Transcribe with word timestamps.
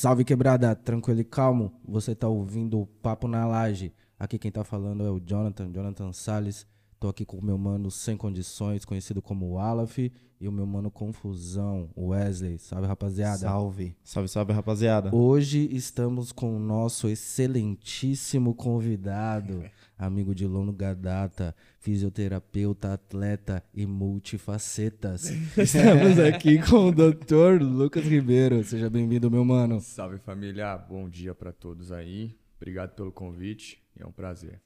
Salve 0.00 0.24
quebrada, 0.24 0.74
tranquilo 0.74 1.20
e 1.20 1.24
calmo. 1.24 1.74
Você 1.86 2.14
tá 2.14 2.26
ouvindo 2.26 2.80
o 2.80 2.86
Papo 2.86 3.28
na 3.28 3.46
Laje. 3.46 3.92
Aqui 4.18 4.38
quem 4.38 4.50
tá 4.50 4.64
falando 4.64 5.04
é 5.04 5.10
o 5.10 5.20
Jonathan, 5.20 5.70
Jonathan 5.70 6.10
Salles. 6.10 6.66
Tô 6.98 7.08
aqui 7.08 7.26
com 7.26 7.36
o 7.36 7.44
meu 7.44 7.58
mano 7.58 7.90
Sem 7.90 8.16
Condições, 8.16 8.86
conhecido 8.86 9.20
como 9.20 9.58
Alaf, 9.58 9.98
e 9.98 10.48
o 10.48 10.52
meu 10.52 10.66
mano 10.66 10.90
Confusão, 10.90 11.90
Wesley. 11.94 12.58
Salve 12.58 12.86
rapaziada. 12.86 13.40
Salve. 13.40 13.94
Salve, 14.02 14.28
salve, 14.30 14.54
rapaziada. 14.54 15.14
Hoje 15.14 15.68
estamos 15.70 16.32
com 16.32 16.56
o 16.56 16.58
nosso 16.58 17.06
excelentíssimo 17.06 18.54
convidado, 18.54 19.62
amigo 20.00 20.34
de 20.34 20.46
longa 20.46 20.94
data, 20.94 21.54
fisioterapeuta, 21.78 22.94
atleta 22.94 23.62
e 23.74 23.84
multifacetas. 23.86 25.30
Estamos 25.56 26.18
aqui 26.18 26.58
com 26.58 26.88
o 26.88 26.92
Dr. 26.92 27.62
Lucas 27.62 28.04
Ribeiro. 28.04 28.64
Seja 28.64 28.88
bem-vindo, 28.88 29.30
meu 29.30 29.44
mano. 29.44 29.78
Salve 29.80 30.18
família, 30.18 30.76
bom 30.76 31.08
dia 31.08 31.34
pra 31.34 31.52
todos 31.52 31.92
aí. 31.92 32.34
Obrigado 32.56 32.94
pelo 32.94 33.12
convite, 33.12 33.82
é 33.98 34.06
um 34.06 34.12
prazer. 34.12 34.60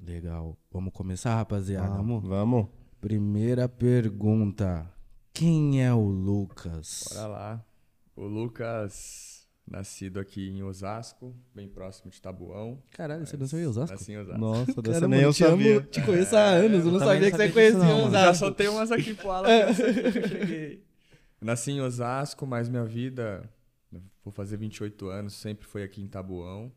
Legal. 0.00 0.56
Vamos 0.70 0.92
começar, 0.92 1.36
rapaziada? 1.36 1.88
Vamos, 1.88 2.26
vamos. 2.26 2.66
Primeira 3.00 3.68
pergunta. 3.68 4.92
Quem 5.32 5.84
é 5.84 5.92
o 5.92 6.00
Lucas? 6.08 7.04
Bora 7.08 7.26
lá. 7.26 7.64
O 8.16 8.26
Lucas, 8.26 9.35
nascido 9.66 10.20
aqui 10.20 10.48
em 10.48 10.62
Osasco, 10.62 11.34
bem 11.54 11.68
próximo 11.68 12.10
de 12.10 12.20
Tabuão. 12.20 12.80
Caralho, 12.92 13.26
você 13.26 13.36
nasceu 13.36 13.58
em 13.58 13.66
Osasco? 13.66 13.94
Nasci 13.96 14.12
em 14.12 14.18
Osasco. 14.18 14.40
Nossa, 14.40 14.82
dessa 14.82 14.92
Cara, 15.00 15.08
nem 15.08 15.18
mano, 15.20 15.22
eu 15.30 15.32
te 15.34 15.44
amo, 15.44 15.56
sabia. 15.62 15.80
te 15.82 16.02
conheço 16.02 16.36
há 16.36 16.40
anos. 16.40 16.84
Eu 16.86 16.92
não 16.92 16.98
sabia 17.00 17.30
que 17.30 17.36
você 17.36 17.48
conhecia 17.50 17.78
não, 17.78 17.98
mano. 18.02 18.10
Já 18.12 18.20
Osasco. 18.22 18.38
soltei 18.44 18.68
umas 18.68 18.92
aqui 18.92 19.14
pro 19.14 19.30
Alan 19.30 19.48
que 19.74 20.18
eu 20.18 20.28
cheguei. 20.28 20.84
Nasci 21.40 21.72
em 21.72 21.80
Osasco, 21.80 22.46
mas 22.46 22.68
minha 22.68 22.84
vida, 22.84 23.48
vou 24.24 24.32
fazer 24.32 24.56
28 24.56 25.08
anos, 25.08 25.34
sempre 25.34 25.66
foi 25.66 25.82
aqui 25.82 26.00
em 26.00 26.06
Tabuão. 26.06 26.72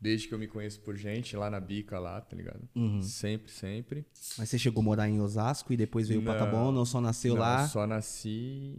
Desde 0.00 0.26
que 0.26 0.34
eu 0.34 0.38
me 0.38 0.48
conheço 0.48 0.80
por 0.80 0.96
gente, 0.96 1.36
lá 1.36 1.48
na 1.48 1.60
bica 1.60 1.96
lá, 1.98 2.20
tá 2.20 2.36
ligado? 2.36 2.68
Uhum. 2.74 3.00
Sempre, 3.00 3.52
sempre. 3.52 4.04
Mas 4.36 4.50
você 4.50 4.58
chegou 4.58 4.80
a 4.80 4.84
morar 4.84 5.08
em 5.08 5.20
Osasco 5.20 5.72
e 5.72 5.76
depois 5.76 6.08
veio 6.08 6.20
pra 6.22 6.32
Não. 6.32 6.40
Taboão, 6.40 6.72
não 6.72 6.84
só 6.84 7.00
nasceu 7.00 7.34
Não, 7.34 7.40
lá? 7.40 7.68
Só 7.68 7.86
nasci 7.86 8.76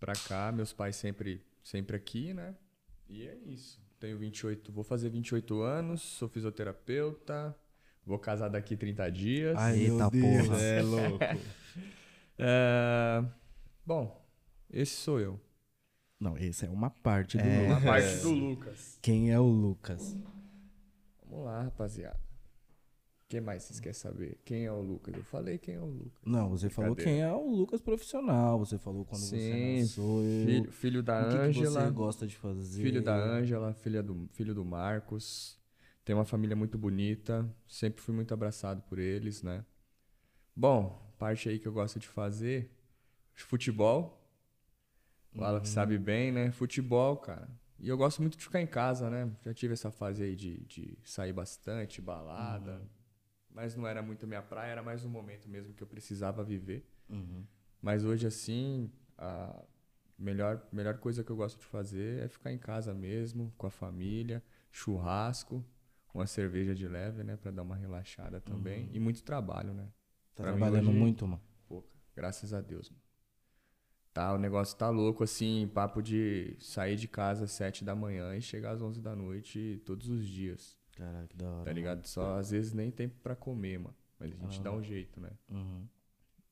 pra 0.00 0.14
cá, 0.14 0.50
meus 0.52 0.72
pais 0.72 0.96
sempre, 0.96 1.42
sempre 1.66 1.96
aqui, 1.96 2.32
né? 2.32 2.54
E 3.08 3.26
é 3.26 3.34
isso. 3.44 3.80
Tenho 3.98 4.18
28, 4.18 4.70
vou 4.72 4.84
fazer 4.84 5.08
28 5.08 5.60
anos, 5.62 6.00
sou 6.02 6.28
fisioterapeuta, 6.28 7.56
vou 8.04 8.18
casar 8.18 8.48
daqui 8.48 8.76
30 8.76 9.10
dias. 9.10 9.56
Meu 9.76 10.10
Deus. 10.10 10.46
porra. 10.48 10.60
É 10.62 10.82
louco. 10.82 11.18
É, 12.38 13.24
Bom, 13.86 14.22
esse 14.70 14.92
sou 14.92 15.18
eu. 15.18 15.40
Não, 16.20 16.36
essa 16.36 16.66
é 16.66 16.68
uma 16.68 16.90
parte 16.90 17.38
do 17.38 17.42
É. 17.42 17.62
Uma 17.66 17.76
Lucas. 17.78 17.84
parte 17.84 18.22
do 18.22 18.30
Lucas. 18.30 18.98
Quem 19.00 19.32
é 19.32 19.40
o 19.40 19.46
Lucas? 19.46 20.14
Vamos 21.24 21.46
lá, 21.46 21.62
rapaziada. 21.62 22.20
O 23.26 23.28
que 23.28 23.40
mais 23.40 23.64
vocês 23.64 23.80
querem 23.80 23.92
saber? 23.92 24.38
Quem 24.44 24.66
é 24.66 24.72
o 24.72 24.80
Lucas? 24.80 25.12
Eu 25.12 25.24
falei 25.24 25.58
quem 25.58 25.74
é 25.74 25.80
o 25.80 25.86
Lucas. 25.86 26.22
Não, 26.24 26.48
você 26.48 26.70
falou 26.70 26.94
quem 26.94 27.22
é 27.22 27.32
o 27.32 27.50
Lucas 27.50 27.80
profissional. 27.80 28.56
Você 28.60 28.78
falou 28.78 29.04
quando 29.04 29.20
você 29.20 29.36
Sim, 29.36 29.80
nasceu. 29.80 30.20
Filho, 30.46 30.70
filho 30.70 31.02
da 31.02 31.22
o 31.22 31.24
que, 31.24 31.30
que 31.32 31.42
Ângela. 31.42 31.86
você 31.86 31.90
gosta 31.90 32.24
de 32.24 32.36
fazer? 32.36 32.84
Filho 32.84 33.02
da 33.02 33.16
Ângela, 33.16 33.74
filha 33.74 34.00
do, 34.00 34.28
filho 34.32 34.54
do 34.54 34.64
Marcos. 34.64 35.58
Tem 36.04 36.14
uma 36.14 36.24
família 36.24 36.54
muito 36.54 36.78
bonita. 36.78 37.52
Sempre 37.66 38.00
fui 38.00 38.14
muito 38.14 38.32
abraçado 38.32 38.80
por 38.82 38.96
eles, 38.96 39.42
né? 39.42 39.64
Bom, 40.54 40.96
parte 41.18 41.48
aí 41.48 41.58
que 41.58 41.66
eu 41.66 41.72
gosto 41.72 41.98
de 41.98 42.06
fazer. 42.06 42.70
Futebol. 43.34 44.24
O 45.34 45.42
Alan 45.42 45.64
sabe 45.64 45.98
bem, 45.98 46.30
né? 46.30 46.52
Futebol, 46.52 47.16
cara. 47.16 47.48
E 47.80 47.88
eu 47.88 47.96
gosto 47.96 48.22
muito 48.22 48.38
de 48.38 48.44
ficar 48.44 48.60
em 48.60 48.68
casa, 48.68 49.10
né? 49.10 49.28
Já 49.44 49.52
tive 49.52 49.72
essa 49.72 49.90
fase 49.90 50.22
aí 50.22 50.36
de, 50.36 50.60
de 50.60 50.96
sair 51.02 51.32
bastante, 51.32 52.00
balada. 52.00 52.80
Mas 53.56 53.74
não 53.74 53.86
era 53.86 54.02
muito 54.02 54.26
minha 54.26 54.42
praia, 54.42 54.72
era 54.72 54.82
mais 54.82 55.02
um 55.02 55.08
momento 55.08 55.48
mesmo 55.48 55.72
que 55.72 55.82
eu 55.82 55.86
precisava 55.86 56.44
viver. 56.44 56.86
Uhum. 57.08 57.42
Mas 57.80 58.04
hoje, 58.04 58.26
assim, 58.26 58.92
a 59.16 59.64
melhor, 60.18 60.62
melhor 60.70 60.98
coisa 60.98 61.24
que 61.24 61.30
eu 61.32 61.36
gosto 61.36 61.58
de 61.58 61.64
fazer 61.64 62.22
é 62.22 62.28
ficar 62.28 62.52
em 62.52 62.58
casa 62.58 62.92
mesmo, 62.92 63.50
com 63.56 63.66
a 63.66 63.70
família, 63.70 64.44
churrasco, 64.70 65.64
uma 66.12 66.26
cerveja 66.26 66.74
de 66.74 66.86
leve, 66.86 67.24
né, 67.24 67.38
Pra 67.38 67.50
dar 67.50 67.62
uma 67.62 67.74
relaxada 67.76 68.42
também. 68.42 68.90
E 68.92 69.00
muito 69.00 69.22
trabalho, 69.22 69.72
né? 69.72 69.84
Tá 70.34 70.42
Pra 70.42 70.52
trabalhando 70.52 70.90
hoje- 70.90 70.98
muito, 70.98 71.26
mano? 71.26 71.40
Pô, 71.66 71.82
graças 72.14 72.52
a 72.52 72.60
Deus, 72.60 72.90
mano. 72.90 73.02
Tá, 74.12 74.34
o 74.34 74.38
negócio 74.38 74.76
tá 74.76 74.90
louco, 74.90 75.24
assim, 75.24 75.66
papo 75.72 76.02
de 76.02 76.56
sair 76.60 76.96
de 76.96 77.08
casa 77.08 77.44
às 77.44 77.52
sete 77.52 77.82
da 77.84 77.94
manhã 77.94 78.36
e 78.36 78.42
chegar 78.42 78.72
às 78.72 78.82
onze 78.82 79.00
da 79.00 79.16
noite 79.16 79.80
todos 79.86 80.08
os 80.10 80.26
dias, 80.26 80.76
Caraca, 80.96 81.26
que 81.28 81.36
da 81.36 81.48
hora. 81.48 81.64
tá 81.64 81.72
ligado? 81.72 82.04
Só 82.06 82.38
às 82.38 82.50
vezes 82.50 82.72
nem 82.72 82.90
tempo 82.90 83.14
pra 83.22 83.36
comer, 83.36 83.78
mano. 83.78 83.94
Mas 84.18 84.32
a 84.32 84.36
gente 84.36 84.60
dá 84.62 84.72
um 84.72 84.82
jeito, 84.82 85.20
né? 85.20 85.30
Uhum. 85.48 85.86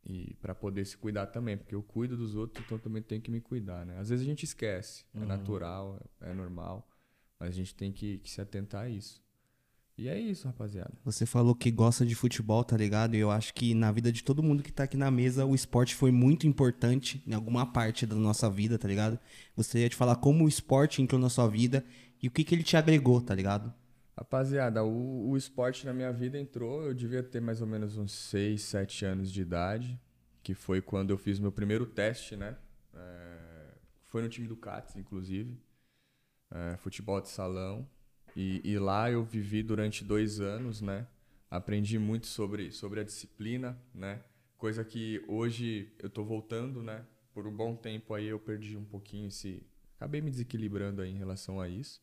E 0.07 0.35
pra 0.35 0.55
poder 0.55 0.85
se 0.85 0.97
cuidar 0.99 1.27
também, 1.29 1.57
porque 1.57 1.75
eu 1.75 1.83
cuido 1.83 2.15
dos 2.15 2.37
outros, 2.37 2.63
então 2.65 2.77
eu 2.77 2.83
também 2.83 3.03
tenho 3.03 3.23
que 3.23 3.31
me 3.31 3.41
cuidar, 3.41 3.87
né? 3.87 3.99
Às 3.99 4.11
vezes 4.11 4.25
a 4.25 4.29
gente 4.29 4.45
esquece, 4.45 5.07
é 5.15 5.25
natural, 5.25 5.99
é 6.21 6.35
normal, 6.35 6.87
mas 7.41 7.49
a 7.49 7.53
gente 7.53 7.75
tem 7.75 7.91
que, 7.91 8.19
que 8.19 8.31
se 8.31 8.39
atentar 8.39 8.85
a 8.85 8.89
isso. 8.89 9.25
E 9.97 10.09
é 10.09 10.19
isso, 10.21 10.47
rapaziada. 10.47 10.93
Você 11.05 11.25
falou 11.25 11.55
que 11.55 11.71
gosta 11.71 12.05
de 12.05 12.15
futebol, 12.15 12.63
tá 12.65 12.77
ligado? 12.77 13.15
E 13.15 13.21
eu 13.21 13.31
acho 13.31 13.55
que 13.55 13.73
na 13.75 13.93
vida 13.93 14.11
de 14.13 14.25
todo 14.25 14.43
mundo 14.43 14.63
que 14.63 14.73
tá 14.73 14.83
aqui 14.83 14.97
na 14.97 15.11
mesa, 15.11 15.47
o 15.47 15.55
esporte 15.55 15.95
foi 15.95 16.11
muito 16.11 16.47
importante 16.49 17.23
em 17.27 17.33
alguma 17.33 17.65
parte 17.65 18.05
da 18.05 18.17
nossa 18.17 18.51
vida, 18.51 18.77
tá 18.77 18.89
ligado? 18.89 19.19
Gostaria 19.57 19.89
de 19.89 19.95
falar 19.97 20.17
como 20.17 20.45
o 20.45 20.49
esporte 20.49 21.01
entrou 21.01 21.19
na 21.21 21.31
sua 21.31 21.49
vida 21.49 21.83
e 22.21 22.27
o 22.27 22.31
que, 22.31 22.43
que 22.43 22.55
ele 22.55 22.65
te 22.65 22.77
agregou, 22.77 23.21
tá 23.21 23.35
ligado? 23.35 23.73
Rapaziada, 24.17 24.85
o, 24.85 25.31
o 25.31 25.37
esporte 25.37 25.85
na 25.85 25.93
minha 25.93 26.13
vida 26.13 26.39
entrou, 26.39 26.85
eu 26.85 26.95
devia 26.95 27.23
ter 27.23 27.41
mais 27.41 27.61
ou 27.61 27.67
menos 27.67 27.97
uns 27.97 28.13
6, 28.13 28.63
7 28.63 29.05
anos 29.05 29.33
de 29.33 29.43
idade, 29.43 30.01
que 30.43 30.55
foi 30.55 30.81
quando 30.81 31.11
eu 31.11 31.19
fiz 31.19 31.41
meu 31.41 31.51
primeiro 31.51 31.85
teste, 31.85 32.37
né? 32.37 32.57
É, 32.95 33.75
foi 34.05 34.23
no 34.23 34.29
time 34.29 34.47
do 34.47 34.57
CATS, 34.57 34.95
inclusive, 34.97 35.59
é, 36.51 36.77
futebol 36.77 37.21
de 37.21 37.29
salão. 37.29 37.89
E, 38.37 38.61
e 38.65 38.79
lá 38.79 39.11
eu 39.11 39.25
vivi 39.25 39.63
durante 39.63 40.05
dois 40.05 40.41
anos, 40.41 40.81
né? 40.81 41.07
Aprendi 41.51 41.99
muito 41.99 42.27
sobre, 42.27 42.71
sobre 42.71 43.01
a 43.01 43.05
disciplina, 43.05 43.77
né? 43.93 44.23
Coisa 44.57 44.85
que 44.85 45.25
hoje 45.27 45.93
eu 45.99 46.09
tô 46.09 46.25
voltando, 46.25 46.83
né? 46.83 47.05
Por 47.33 47.49
um 47.49 47.57
bom 47.57 47.75
tempo 47.75 48.15
aí 48.15 48.27
eu 48.27 48.39
perdi 48.39 48.77
um 48.77 48.85
pouquinho 48.85 49.27
esse... 49.27 49.63
Acabei 49.97 50.21
me 50.21 50.31
desequilibrando 50.31 51.03
aí 51.03 51.11
em 51.11 51.19
relação 51.19 51.61
a 51.61 51.69
isso. 51.69 52.01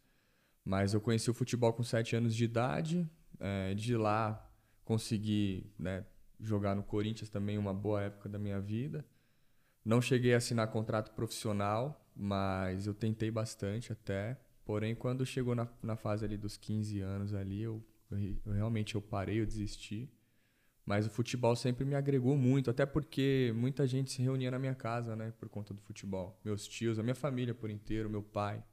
Mas 0.63 0.94
eu 0.94 1.01
conheci 1.01 1.29
o 1.29 1.33
futebol 1.33 1.73
com 1.73 1.83
7 1.83 2.16
anos 2.16 2.35
de 2.35 2.44
idade. 2.45 3.09
eh, 3.39 3.73
de 3.75 3.95
lá 3.97 4.47
consegui 4.85 5.72
né, 5.79 6.05
jogar 6.39 6.75
no 6.75 6.83
Corinthians 6.83 7.29
também 7.29 7.57
uma 7.57 7.73
boa 7.73 8.01
época 8.03 8.29
da 8.29 8.38
minha 8.39 8.59
vida. 8.59 9.05
Não 9.85 10.01
cheguei 10.01 10.33
a 10.33 10.38
assinar 10.38 10.67
contrato 10.69 11.11
profissional, 11.13 12.05
mas 12.16 12.88
eu 12.88 12.94
tentei 12.94 13.31
bastante 13.31 13.91
até. 13.91 14.39
Porém, 14.66 14.95
quando 14.95 15.25
chegou 15.25 15.55
na, 15.55 15.67
na 15.81 15.95
fase 15.95 16.25
ali 16.25 16.38
dos 16.38 16.57
15 16.57 17.01
anos 17.01 17.33
ali, 17.33 17.61
eu, 17.63 17.83
eu 18.11 18.17
re- 18.17 18.39
eu 18.45 18.53
realmente 18.53 18.95
eu 18.95 19.01
parei, 19.01 19.41
eu 19.41 19.45
desisti. 19.45 20.09
Mas 20.85 21.07
o 21.07 21.09
futebol 21.09 21.55
sempre 21.55 21.85
me 21.85 21.95
agregou 21.95 22.38
muito, 22.38 22.69
até 22.72 22.85
porque 22.85 23.53
muita 23.55 23.88
gente 23.88 24.11
se 24.11 24.22
reunia 24.22 24.51
na 24.51 24.59
minha 24.59 24.75
casa, 24.75 25.16
né, 25.16 25.31
por 25.39 25.49
conta 25.49 25.73
do 25.73 25.81
futebol. 25.81 26.39
Meus 26.43 26.67
tios, 26.67 26.99
a 26.99 27.03
minha 27.03 27.16
família 27.16 27.53
por 27.55 27.69
inteiro, 27.69 28.09
meu 28.09 28.23
pai. 28.23 28.63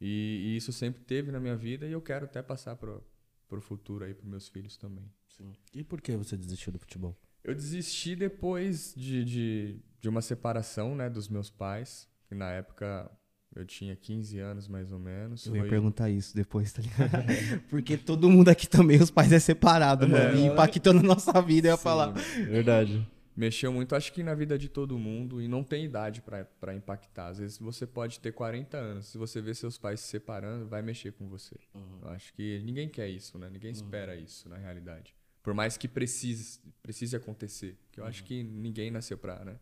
E, 0.00 0.52
e 0.52 0.56
isso 0.56 0.72
sempre 0.72 1.02
teve 1.02 1.30
na 1.32 1.40
minha 1.40 1.56
vida 1.56 1.86
e 1.86 1.92
eu 1.92 2.00
quero 2.00 2.24
até 2.24 2.40
passar 2.42 2.76
pro, 2.76 3.02
pro 3.48 3.60
futuro 3.60 4.04
aí, 4.04 4.14
pros 4.14 4.28
meus 4.28 4.48
filhos 4.48 4.76
também. 4.76 5.04
Sim. 5.36 5.52
E 5.74 5.82
por 5.82 6.00
que 6.00 6.16
você 6.16 6.36
desistiu 6.36 6.72
do 6.72 6.78
futebol? 6.78 7.16
Eu 7.42 7.54
desisti 7.54 8.14
depois 8.14 8.92
de, 8.96 9.24
de, 9.24 9.80
de 10.00 10.08
uma 10.08 10.20
separação, 10.20 10.94
né, 10.94 11.08
dos 11.08 11.28
meus 11.28 11.50
pais, 11.50 12.08
que 12.28 12.34
na 12.34 12.50
época 12.50 13.10
eu 13.54 13.64
tinha 13.64 13.96
15 13.96 14.38
anos 14.38 14.68
mais 14.68 14.92
ou 14.92 14.98
menos. 14.98 15.46
Eu 15.46 15.54
ia 15.56 15.62
Foi- 15.62 15.70
perguntar 15.70 16.10
isso 16.10 16.34
depois, 16.34 16.72
tá 16.72 16.82
ligado? 16.82 17.24
Porque 17.70 17.96
todo 17.96 18.28
mundo 18.30 18.48
aqui 18.50 18.68
também, 18.68 19.00
os 19.00 19.10
pais 19.10 19.32
é 19.32 19.38
separado, 19.38 20.08
mano. 20.08 20.38
E 20.38 20.46
impactou 20.46 20.92
na 20.92 21.02
nossa 21.02 21.40
vida, 21.40 21.68
eu 21.68 21.72
ia 21.72 21.76
Sim, 21.76 21.82
falar. 21.82 22.12
Verdade. 22.12 23.08
Mexeu 23.38 23.72
muito, 23.72 23.94
acho 23.94 24.12
que 24.12 24.22
na 24.22 24.34
vida 24.34 24.58
de 24.58 24.68
todo 24.68 24.98
mundo, 24.98 25.40
e 25.40 25.46
não 25.48 25.62
tem 25.62 25.84
idade 25.84 26.20
pra 26.20 26.44
pra 26.44 26.74
impactar. 26.74 27.28
Às 27.28 27.38
vezes 27.38 27.58
você 27.58 27.86
pode 27.86 28.18
ter 28.20 28.32
40 28.32 28.76
anos, 28.76 29.06
se 29.06 29.16
você 29.18 29.40
vê 29.40 29.54
seus 29.54 29.78
pais 29.78 30.00
se 30.00 30.08
separando, 30.08 30.66
vai 30.66 30.82
mexer 30.82 31.12
com 31.12 31.28
você. 31.28 31.56
Eu 32.02 32.08
acho 32.10 32.32
que 32.34 32.60
ninguém 32.64 32.88
quer 32.88 33.08
isso, 33.08 33.38
né? 33.38 33.48
Ninguém 33.50 33.70
espera 33.70 34.16
isso, 34.16 34.48
na 34.48 34.56
realidade. 34.56 35.14
Por 35.42 35.54
mais 35.54 35.76
que 35.76 35.86
precise, 35.88 36.58
precise 36.82 37.14
acontecer. 37.16 37.76
Porque 37.86 38.00
eu 38.00 38.04
acho 38.04 38.24
que 38.24 38.42
ninguém 38.42 38.90
nasceu 38.90 39.16
pra, 39.16 39.44
né? 39.44 39.56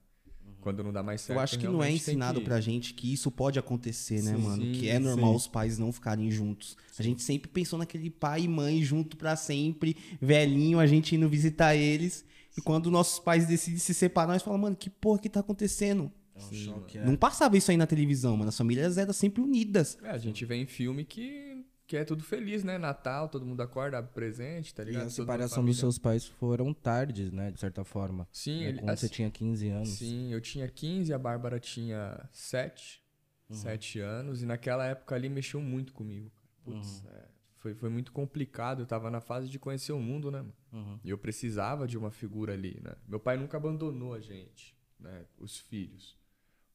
Quando 0.61 0.82
não 0.82 0.93
dá 0.93 1.02
mais 1.02 1.20
certo. 1.20 1.38
Eu 1.38 1.43
acho 1.43 1.58
que 1.58 1.67
não 1.67 1.82
é 1.82 1.90
ensinado 1.90 2.38
que- 2.40 2.44
pra 2.46 2.61
gente 2.61 2.94
que 2.94 3.12
isso 3.12 3.31
pode 3.31 3.58
acontecer, 3.58 4.22
né, 4.22 4.34
Sim, 4.37 4.43
mano? 4.43 4.62
sim, 4.62 4.72
que 4.72 4.88
é 4.88 4.99
normal 4.99 5.31
sim. 5.32 5.37
os 5.37 5.46
pais 5.49 5.76
não 5.79 5.93
ficarem 5.93 6.31
juntos. 6.31 6.76
A 6.99 7.02
gente 7.02 7.22
sempre 7.22 7.49
pensou 7.50 7.79
naquele 7.79 8.11
pai 8.11 8.43
e 8.43 8.49
mãe 8.49 8.82
junto 8.82 9.17
pra 9.17 9.37
sempre, 9.37 9.96
velhinho, 10.20 10.79
a 10.79 10.87
gente 10.87 11.14
indo 11.14 11.29
visitar 11.29 11.75
eles. 11.76 12.25
E 12.56 12.61
quando 12.62 12.91
nossos 12.91 13.19
pais 13.19 13.47
decidem 13.47 13.79
se 13.79 13.93
separar, 13.93 14.32
nós 14.32 14.43
falamos, 14.43 14.62
mano, 14.64 14.76
que 14.76 14.88
porra 14.88 15.19
que 15.19 15.29
tá 15.29 15.41
acontecendo? 15.41 16.11
É 16.35 16.38
um 16.38 16.43
Sim, 16.43 16.64
choque, 16.67 16.99
Não 16.99 17.17
passava 17.17 17.56
isso 17.56 17.70
aí 17.70 17.76
na 17.76 17.87
televisão, 17.87 18.37
mano. 18.37 18.49
As 18.49 18.56
famílias 18.56 18.99
eram 18.99 19.12
sempre 19.12 19.41
unidas. 19.43 19.99
É, 20.03 20.11
a 20.11 20.19
gente 20.19 20.44
vê 20.44 20.56
em 20.56 20.67
filme 20.67 21.05
que, 21.05 21.64
que 21.87 21.97
é 21.97 22.05
tudo 22.05 22.23
feliz, 22.23 22.62
né? 22.64 22.76
Natal, 22.79 23.29
todo 23.29 23.44
mundo 23.47 23.61
acorda, 23.62 23.99
abre 23.99 24.11
presente, 24.12 24.75
tá 24.75 24.82
E 24.82 24.87
ligado? 24.87 25.03
a 25.03 25.11
Toda 25.11 25.23
uma 25.23 25.26
separação 25.32 25.64
dos 25.64 25.79
seus 25.79 25.99
pais 25.99 26.26
foram 26.26 26.73
tardes, 26.75 27.31
né? 27.32 27.50
De 27.50 27.58
certa 27.61 27.85
forma. 27.85 28.29
Sim, 28.32 28.61
Né, 28.61 28.69
ele, 28.69 28.79
Quando 28.81 28.99
você 28.99 29.06
assim, 29.06 29.14
tinha 29.14 29.31
15 29.31 29.69
anos. 29.69 29.88
sim, 29.91 30.32
eu 30.32 30.41
tinha 30.41 30.69
15, 30.69 31.12
a 31.12 31.19
Bárbara 31.19 31.58
tinha 31.61 32.29
7, 32.32 33.03
Uhum. 33.49 33.56
7 33.56 34.00
anos, 34.00 34.43
e 34.43 34.47
naquela 34.47 34.85
época 34.87 35.14
ali 35.14 35.29
mexeu 35.29 35.61
muito 35.61 35.93
comigo. 35.93 36.31
Putz, 36.64 37.00
Uhum. 37.05 37.11
é, 37.14 37.25
foi, 37.67 37.75
foi 37.75 37.89
muito 37.89 38.13
complicado, 38.13 38.83
eu 38.83 38.87
tava 38.87 39.11
na 39.11 39.21
fase 39.21 39.49
de 39.49 39.59
conhecer 39.59 39.93
o 39.93 39.99
mundo, 39.99 40.31
né? 40.31 40.45
Uhum. 40.73 41.01
E 41.03 41.11
eu 41.11 41.19
precisava 41.19 41.87
de 41.87 41.99
uma 41.99 42.11
figura 42.13 42.53
ali, 42.53 42.81
né? 42.81 42.95
Meu 43.09 43.19
pai 43.19 43.37
nunca 43.37 43.57
abandonou 43.57 44.15
a 44.15 44.21
gente, 44.21 44.77
né? 45.01 45.27
Os 45.39 45.59
filhos. 45.59 46.17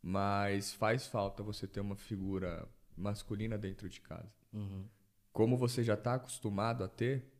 Mas 0.02 0.74
faz 0.74 1.08
falta 1.08 1.44
você 1.44 1.66
ter 1.66 1.80
uma 1.80 1.96
figura 1.96 2.68
masculina 2.98 3.58
dentro 3.58 3.88
de 3.88 4.02
casa. 4.02 4.34
Uhum. 4.52 4.86
Como 5.32 5.56
você 5.56 5.84
já 5.84 5.94
está 5.94 6.16
acostumado 6.16 6.84
a 6.84 6.90
ter, 6.90 7.32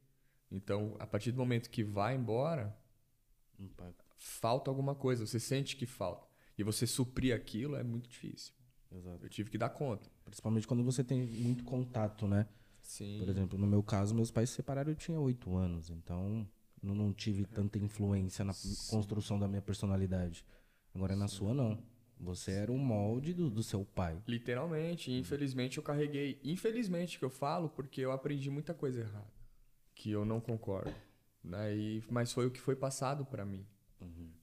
então 0.50 0.96
a 1.00 1.06
partir 1.06 1.32
do 1.32 1.38
momento 1.38 1.70
que 1.70 1.84
vai 1.84 2.16
embora, 2.16 2.74
Impacto. 3.60 4.06
falta 4.16 4.72
alguma 4.72 4.96
coisa, 4.96 5.26
você 5.26 5.40
sente 5.40 5.76
que 5.76 5.86
falta. 5.86 6.26
E 6.58 6.64
você 6.64 6.88
suprir 6.88 7.36
aquilo 7.36 7.76
é 7.76 7.84
muito 7.84 8.08
difícil. 8.08 8.54
Exato. 8.92 9.26
Eu 9.26 9.30
tive 9.30 9.50
que 9.50 9.58
dar 9.58 9.70
conta. 9.70 10.10
Principalmente 10.24 10.68
quando 10.68 10.84
você 10.84 11.04
tem 11.04 11.26
muito 11.26 11.64
contato, 11.66 12.28
né? 12.28 12.48
Sim. 12.92 13.20
Por 13.20 13.30
exemplo, 13.30 13.58
no 13.58 13.66
meu 13.66 13.82
caso, 13.82 14.14
meus 14.14 14.30
pais 14.32 14.50
se 14.50 14.58
separaram 14.58 14.92
eu 14.92 14.96
tinha 14.96 15.18
8 15.18 15.56
anos. 15.56 15.90
Então, 15.90 16.46
não, 16.84 16.94
não 16.94 17.14
tive 17.14 17.46
tanta 17.46 17.80
influência 17.80 18.44
na 18.44 18.54
construção 18.90 19.40
da 19.40 19.48
minha 19.48 19.62
personalidade. 19.62 20.46
Agora, 20.94 21.16
na 21.16 21.30
sua, 21.30 21.54
não. 21.54 21.82
Você 22.20 22.52
era 22.52 22.70
um 22.70 22.78
molde 22.78 23.34
do, 23.34 23.50
do 23.50 23.64
seu 23.64 23.86
pai. 23.86 24.22
Literalmente, 24.28 25.10
infelizmente 25.10 25.78
eu 25.78 25.84
carreguei. 25.84 26.38
Infelizmente 26.44 27.18
que 27.18 27.24
eu 27.24 27.30
falo, 27.30 27.70
porque 27.70 28.02
eu 28.02 28.12
aprendi 28.12 28.50
muita 28.50 28.74
coisa 28.74 29.00
errada. 29.00 29.32
Que 29.96 30.12
eu 30.12 30.26
não 30.26 30.42
concordo. 30.42 30.94
Né? 31.42 31.74
E, 31.74 32.04
mas 32.10 32.34
foi 32.34 32.46
o 32.46 32.52
que 32.52 32.60
foi 32.60 32.76
passado 32.76 33.26
para 33.26 33.46
mim. 33.46 33.66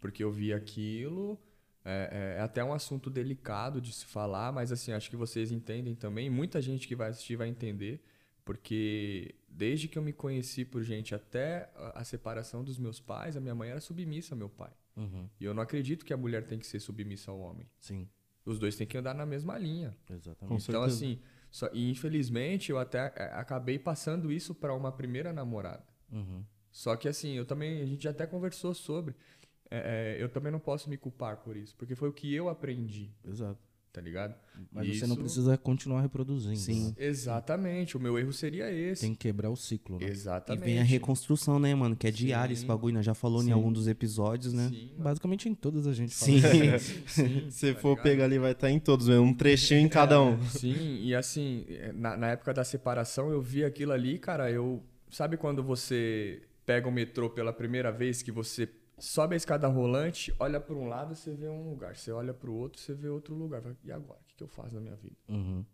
Porque 0.00 0.24
eu 0.24 0.32
vi 0.32 0.54
aquilo. 0.54 1.38
É, 1.84 2.34
é- 2.36 2.38
é 2.38 2.42
até 2.42 2.64
um 2.64 2.72
assunto 2.72 3.10
delicado 3.10 3.78
de 3.78 3.92
se 3.92 4.06
falar, 4.06 4.52
mas 4.52 4.72
assim, 4.72 4.92
acho 4.92 5.10
que 5.10 5.16
vocês 5.16 5.52
entendem 5.52 5.94
também. 5.94 6.30
Muita 6.30 6.62
gente 6.62 6.88
que 6.88 6.96
vai 6.96 7.10
assistir 7.10 7.36
vai 7.36 7.48
entender. 7.48 8.02
Porque 8.48 9.34
desde 9.46 9.88
que 9.88 9.98
eu 9.98 10.02
me 10.02 10.10
conheci 10.10 10.64
por 10.64 10.82
gente 10.82 11.14
até 11.14 11.70
a, 11.94 12.02
separação 12.02 12.64
dos 12.64 12.78
meus 12.78 12.98
pais, 12.98 13.36
a 13.36 13.40
minha 13.42 13.54
mãe 13.54 13.68
era 13.68 13.78
submissa 13.78 14.34
ao 14.34 14.38
meu 14.38 14.48
pai. 14.48 14.70
Uhum. 14.96 15.28
E 15.38 15.44
eu 15.44 15.52
não 15.52 15.62
acredito 15.62 16.02
que 16.02 16.14
a 16.14 16.16
mulher 16.16 16.46
tem 16.46 16.58
que 16.58 16.66
ser 16.66 16.80
submissa 16.80 17.30
ao 17.30 17.38
homem. 17.38 17.68
Sim, 17.78 18.08
Os 18.46 18.58
dois 18.58 18.74
têm 18.74 18.86
que 18.86 18.96
andar 18.96 19.14
na 19.14 19.26
mesma 19.26 19.58
linha. 19.58 19.94
exatamente. 20.10 20.66
então, 20.66 20.82
assim, 20.82 21.20
só- 21.50 21.68
e 21.74 21.90
infelizmente 21.90 22.70
eu 22.70 22.78
até 22.78 23.12
é, 23.16 23.24
acabei 23.34 23.78
passando 23.78 24.32
isso 24.32 24.54
para 24.54 24.72
uma 24.72 24.90
primeira 24.90 25.30
namorada. 25.30 25.84
Uhum. 26.10 26.42
Só 26.70 26.96
que 26.96 27.06
assim, 27.06 27.34
eu 27.34 27.44
também, 27.44 27.82
a 27.82 27.84
gente 27.84 28.08
até 28.08 28.26
conversou 28.26 28.72
sobre. 28.72 29.14
é, 29.70 30.16
é, 30.16 30.22
eu 30.22 30.30
também 30.30 30.50
não 30.50 30.58
posso 30.58 30.88
me 30.88 30.96
culpar 30.96 31.36
por 31.42 31.54
isso, 31.54 31.76
porque 31.76 31.94
foi 31.94 32.08
o 32.08 32.14
que 32.14 32.32
eu 32.34 32.48
aprendi, 32.48 33.12
Exato. 33.22 33.67
Tá 33.92 34.00
ligado? 34.00 34.34
Mas 34.72 34.86
E 34.88 34.94
você 34.98 35.06
não 35.06 35.14
isso- 35.14 35.22
precisa 35.22 35.56
continuar 35.56 36.02
reproduzindo. 36.02 36.56
Sim. 36.56 36.88
né? 36.88 36.94
Exatamente, 36.98 37.96
o 37.96 38.00
meu 38.00 38.18
erro 38.18 38.32
seria 38.32 38.70
esse. 38.72 39.02
Tem 39.02 39.12
que 39.12 39.18
quebrar 39.18 39.50
o 39.50 39.56
ciclo, 39.56 39.98
né? 39.98 40.06
E 40.06 40.10
Exatamente. 40.10 40.64
vem 40.64 40.78
a 40.78 40.82
reconstrução, 40.82 41.58
né, 41.58 41.74
mano? 41.74 41.94
Que 41.96 42.08
é 42.08 42.10
diário 42.10 42.52
esse 42.52 42.64
bagulho, 42.66 42.94
né? 42.94 43.02
Já 43.02 43.14
falou 43.14 43.42
em 43.42 43.46
Sim. 43.46 43.52
algum 43.52 43.72
dos 43.72 43.86
episódios, 43.88 44.52
né? 44.52 44.68
Sim. 44.68 44.90
Basicamente 44.98 45.48
em 45.48 45.54
todas 45.54 45.86
a 45.86 45.92
gente 45.92 46.12
Sim. 46.14 46.40
fala. 46.40 46.78
Sim, 47.06 47.50
Se 47.50 47.74
tá 47.74 47.80
for 47.80 47.90
ligado? 47.90 48.02
pegar 48.04 48.24
ali, 48.24 48.38
vai 48.38 48.52
estar 48.52 48.70
em 48.70 48.78
todos, 48.80 49.08
mesmo. 49.08 49.24
Um 49.24 49.34
trechinho 49.34 49.80
em 49.80 49.88
cada 49.90 50.20
um. 50.20 50.40
Sim, 50.46 51.00
e 51.02 51.14
assim, 51.14 51.64
na, 51.94 52.16
na 52.16 52.28
época 52.30 52.52
da 52.54 52.64
separação, 52.64 53.30
eu 53.30 53.40
vi 53.40 53.64
aquilo 53.64 53.92
ali, 53.92 54.18
cara, 54.18 54.50
eu. 54.50 54.82
Sabe 55.10 55.36
quando 55.38 55.62
você 55.62 56.42
pega 56.66 56.86
o 56.86 56.92
metrô 56.92 57.30
pela 57.30 57.50
primeira 57.50 57.90
vez, 57.90 58.20
que 58.20 58.30
você 58.30 58.68
sobe 58.98 59.34
a 59.34 59.36
escada 59.36 59.66
rolante, 59.68 60.34
olha 60.38 60.60
para 60.60 60.74
um 60.74 60.88
lado, 60.88 61.14
você 61.14 61.32
vê 61.34 61.48
um 61.48 61.68
lugar, 61.70 61.96
você 61.96 62.10
olha 62.12 62.34
para 62.34 62.50
o 62.50 62.54
outro, 62.54 62.80
você 62.80 62.94
vê 62.94 63.08
outro 63.08 63.34
lugar. 63.34 63.62
E 63.84 63.92
agora? 63.92 64.20
O 64.20 64.24
que, 64.26 64.34
que 64.36 64.42
eu 64.42 64.48
faço 64.48 64.74
na 64.74 64.80
minha 64.80 64.96
vida? 64.96 65.16
Uhum. 65.28 65.64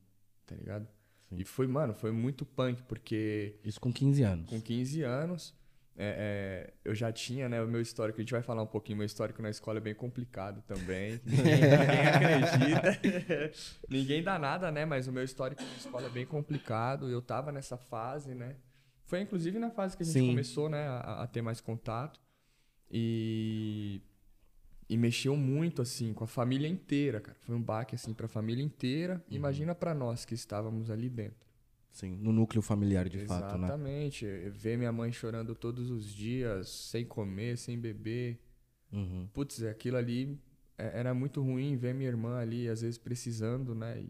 Tá 0.47 0.55
ligado? 0.55 0.87
E 1.32 1.44
foi, 1.44 1.67
mano, 1.67 1.94
foi 1.94 2.12
muito 2.12 2.44
punk, 2.44 2.82
porque 2.85 3.56
Isso 3.65 3.81
com 3.81 3.93
15 3.93 4.23
anos. 4.23 4.50
com 4.50 4.61
15 4.61 5.03
anos. 5.03 5.55
é, 5.97 6.69
é, 6.69 6.75
eu 6.85 6.94
já 6.94 7.11
tinha, 7.12 7.49
né, 7.49 7.62
o 7.62 7.67
meu 7.67 7.81
histórico, 7.81 8.21
a 8.21 8.23
gente 8.23 8.32
vai 8.32 8.43
falar 8.43 8.62
um 8.62 8.67
pouquinho, 8.67 8.99
meu 8.99 9.06
histórico 9.06 9.41
na 9.41 9.49
escola 9.50 9.79
é 9.79 9.81
bem 9.81 9.94
complicado 9.94 10.62
também. 10.67 11.21
Ninguém, 11.25 11.61
ninguém 11.61 12.09
acredita. 12.09 13.53
ninguém 13.88 14.23
dá 14.23 14.38
nada, 14.38 14.71
né, 14.71 14.85
mas 14.85 15.09
o 15.09 15.12
meu 15.12 15.25
histórico 15.25 15.62
na 15.62 15.76
escola 15.76 16.06
é 16.06 16.11
bem 16.11 16.26
complicado. 16.26 17.09
Eu 17.09 17.23
tava 17.23 17.50
nessa 17.50 17.76
fase, 17.76 18.35
né. 18.35 18.56
Foi 19.06 19.21
inclusive 19.21 19.59
na 19.59 19.71
fase 19.71 19.97
que 19.97 20.03
a 20.03 20.06
gente 20.06 20.19
Sim. 20.19 20.29
começou, 20.29 20.69
né, 20.69 20.87
a, 20.87 21.23
a 21.23 21.26
ter 21.26 21.43
mais 21.43 21.61
contato. 21.61 22.21
E 22.96 24.00
e 24.88 24.96
mexeu 24.96 25.35
muito 25.35 25.82
assim 25.82 26.12
com 26.12 26.25
a 26.25 26.26
família 26.26 26.69
inteira, 26.69 27.20
cara. 27.20 27.37
Foi 27.41 27.55
um 27.56 27.62
baque 27.62 27.94
assim 27.94 28.12
para 28.12 28.26
a 28.26 28.29
família 28.29 28.62
inteira. 28.62 29.25
Imagina 29.31 29.75
para 29.75 29.94
nós 29.94 30.25
que 30.25 30.35
estávamos 30.35 30.91
ali 30.91 31.08
dentro. 31.08 31.44
Sim, 31.91 32.17
no 32.17 32.32
núcleo 32.32 32.61
familiar 32.61 33.08
de 33.08 33.19
fato, 33.26 33.56
né? 33.56 33.67
Exatamente. 33.67 34.26
Ver 34.50 34.76
minha 34.76 34.93
mãe 34.93 35.11
chorando 35.11 35.55
todos 35.55 35.91
os 35.91 36.12
dias, 36.12 36.69
sem 36.69 37.05
comer, 37.05 37.56
sem 37.56 37.79
beber. 37.79 38.38
Uhum. 38.93 39.26
Putz, 39.32 39.62
aquilo 39.62 39.97
ali 39.97 40.38
é- 40.76 40.99
era 41.00 41.14
muito 41.14 41.40
ruim 41.43 41.76
ver 41.76 41.94
minha 41.94 42.08
irmã 42.08 42.38
ali, 42.38 42.69
às 42.69 42.82
vezes 42.82 42.99
precisando, 42.99 43.75
né? 43.75 44.00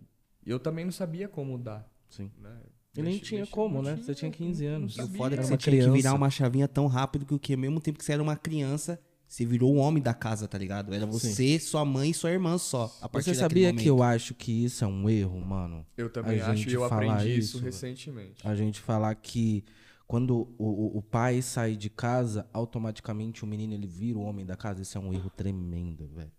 E 0.45 0.51
eu 0.51 0.59
também 0.59 0.85
não 0.85 0.93
sabia 0.93 1.29
como 1.29 1.57
dar. 1.57 1.89
Sim. 2.11 2.31
Né? 2.39 2.61
E 2.97 3.03
nem 3.03 3.19
tinha 3.19 3.41
mexi- 3.41 3.53
como, 3.53 3.77
não 3.77 3.83
né? 3.83 3.97
Você 3.97 4.15
tinha 4.15 4.31
15 4.31 4.65
não 4.67 4.75
anos. 4.77 4.99
O 4.99 5.09
foda 5.09 5.35
é 5.35 5.39
que 5.39 5.45
você 5.45 5.53
uma 5.53 5.57
tinha 5.59 5.73
que 5.73 5.79
criança. 5.79 5.93
virar 5.93 6.15
uma 6.15 6.31
chavinha 6.31 6.69
tão 6.69 6.87
rápido 6.87 7.27
que 7.27 7.35
o 7.35 7.39
que 7.39 7.53
ao 7.55 7.59
mesmo 7.59 7.81
tempo 7.81 7.99
que 7.99 8.05
você 8.05 8.13
era 8.13 8.23
uma 8.23 8.37
criança, 8.37 9.01
você 9.27 9.45
virou 9.45 9.75
o 9.75 9.79
homem 9.79 10.03
da 10.03 10.15
casa, 10.15 10.47
tá 10.47 10.57
ligado? 10.57 10.95
Era 10.95 11.05
você, 11.07 11.59
sua 11.59 11.85
mãe 11.85 12.11
e 12.11 12.15
sua 12.15 12.31
irmã 12.31 12.57
só. 12.59 12.95
A 13.01 13.09
partir 13.09 13.31
Você 13.31 13.35
sabia 13.41 13.73
que 13.73 13.89
eu 13.89 14.03
acho 14.03 14.33
que 14.35 14.65
isso 14.65 14.85
é 14.85 14.87
um 14.87 15.09
erro, 15.11 15.41
mano? 15.41 15.85
Eu 15.97 16.09
também 16.11 16.41
A 16.41 16.49
acho 16.49 16.57
gente 16.59 16.71
e 16.71 16.75
eu 16.75 16.89
falar 16.89 17.15
aprendi 17.17 17.39
isso, 17.39 17.59
recentemente. 17.59 18.47
A 18.47 18.55
gente 18.55 18.81
falar 18.81 19.15
que 19.17 19.65
quando 20.07 20.55
o, 20.59 20.65
o, 20.97 20.99
o 20.99 21.03
pai 21.03 21.41
sai 21.43 21.75
de 21.75 21.89
casa, 21.91 22.47
automaticamente 22.53 23.43
o 23.43 23.47
menino 23.47 23.73
ele 23.75 23.87
vira 23.87 24.19
o 24.19 24.23
homem 24.23 24.45
da 24.47 24.55
casa. 24.57 24.83
Isso 24.83 24.97
é 24.97 25.01
um 25.01 25.13
erro 25.13 25.31
tremendo, 25.31 26.07
velho. 26.15 26.31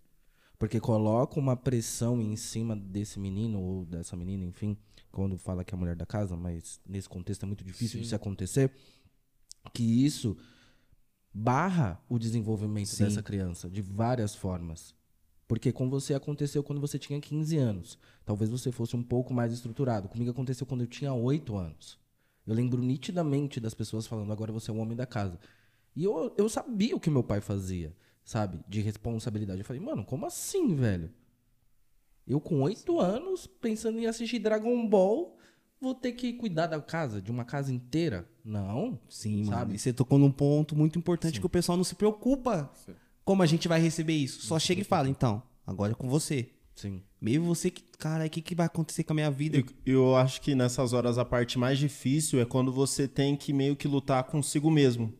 Porque 0.58 0.80
coloca 0.80 1.38
uma 1.38 1.54
pressão 1.54 2.22
em 2.22 2.34
cima 2.36 2.74
desse 2.74 3.18
menino 3.20 3.60
ou 3.60 3.84
dessa 3.84 4.16
menina, 4.16 4.42
enfim, 4.44 4.74
quando 5.16 5.38
fala 5.38 5.64
que 5.64 5.74
é 5.74 5.76
a 5.76 5.80
mulher 5.80 5.96
da 5.96 6.04
casa, 6.04 6.36
mas 6.36 6.78
nesse 6.86 7.08
contexto 7.08 7.42
é 7.44 7.46
muito 7.46 7.64
difícil 7.64 7.98
de 7.98 8.04
Sim. 8.04 8.10
se 8.10 8.14
acontecer, 8.14 8.70
que 9.72 9.82
isso 9.82 10.36
barra 11.32 11.98
o 12.06 12.18
desenvolvimento 12.18 12.88
Sim. 12.88 13.04
dessa 13.04 13.22
criança 13.22 13.70
de 13.70 13.80
várias 13.80 14.34
formas. 14.34 14.94
Porque 15.48 15.72
com 15.72 15.88
você 15.88 16.12
aconteceu 16.12 16.62
quando 16.62 16.82
você 16.82 16.98
tinha 16.98 17.18
15 17.18 17.56
anos. 17.56 17.98
Talvez 18.26 18.50
você 18.50 18.70
fosse 18.70 18.94
um 18.94 19.02
pouco 19.02 19.32
mais 19.32 19.54
estruturado. 19.54 20.06
Comigo 20.06 20.32
aconteceu 20.32 20.66
quando 20.66 20.82
eu 20.82 20.86
tinha 20.86 21.14
8 21.14 21.56
anos. 21.56 21.98
Eu 22.46 22.54
lembro 22.54 22.82
nitidamente 22.82 23.58
das 23.58 23.72
pessoas 23.72 24.06
falando, 24.06 24.30
agora 24.30 24.52
você 24.52 24.70
é 24.70 24.74
o 24.74 24.76
homem 24.76 24.96
da 24.96 25.06
casa. 25.06 25.40
E 25.94 26.04
eu, 26.04 26.34
eu 26.36 26.46
sabia 26.46 26.94
o 26.94 27.00
que 27.00 27.08
meu 27.08 27.22
pai 27.24 27.40
fazia, 27.40 27.96
sabe? 28.22 28.60
De 28.68 28.82
responsabilidade. 28.82 29.60
Eu 29.60 29.64
falei, 29.64 29.80
mano, 29.80 30.04
como 30.04 30.26
assim, 30.26 30.76
velho? 30.76 31.10
Eu 32.26 32.40
com 32.40 32.60
8 32.62 33.00
anos, 33.00 33.46
pensando 33.46 33.98
em 33.98 34.06
assistir 34.06 34.38
Dragon 34.38 34.86
Ball, 34.88 35.36
vou 35.80 35.94
ter 35.94 36.12
que 36.12 36.32
cuidar 36.32 36.66
da 36.66 36.80
casa, 36.80 37.20
de 37.22 37.30
uma 37.30 37.44
casa 37.44 37.72
inteira? 37.72 38.28
Não. 38.44 38.98
Sim, 39.08 39.44
mano. 39.44 39.50
Sabe? 39.58 39.74
E 39.74 39.78
você 39.78 39.92
tocou 39.92 40.18
num 40.18 40.30
ponto 40.32 40.74
muito 40.76 40.98
importante 40.98 41.38
que 41.40 41.46
o 41.46 41.50
pessoal 41.50 41.76
não 41.76 41.84
se 41.84 41.94
preocupa. 41.94 42.70
Como 43.24 43.42
a 43.42 43.46
gente 43.46 43.68
vai 43.68 43.80
receber 43.80 44.14
isso? 44.14 44.42
Só 44.46 44.58
chega 44.58 44.80
e 44.80 44.84
fala, 44.84 45.08
então, 45.08 45.42
agora 45.66 45.92
é 45.92 45.94
com 45.94 46.08
você. 46.08 46.50
Sim. 46.74 47.02
Meio 47.20 47.42
você 47.42 47.70
que, 47.70 47.82
cara, 47.98 48.26
o 48.26 48.30
que, 48.30 48.42
que 48.42 48.54
vai 48.54 48.66
acontecer 48.66 49.02
com 49.04 49.12
a 49.12 49.16
minha 49.16 49.30
vida? 49.30 49.56
E 49.58 49.64
Eu 49.90 50.14
acho 50.14 50.40
que 50.42 50.54
nessas 50.54 50.92
horas 50.92 51.16
a 51.18 51.24
parte 51.24 51.58
mais 51.58 51.78
difícil 51.78 52.38
é 52.40 52.44
quando 52.44 52.70
você 52.72 53.08
tem 53.08 53.34
que 53.36 53.52
meio 53.52 53.74
que 53.74 53.88
lutar 53.88 54.22
consigo 54.24 54.70
mesmo. 54.70 55.12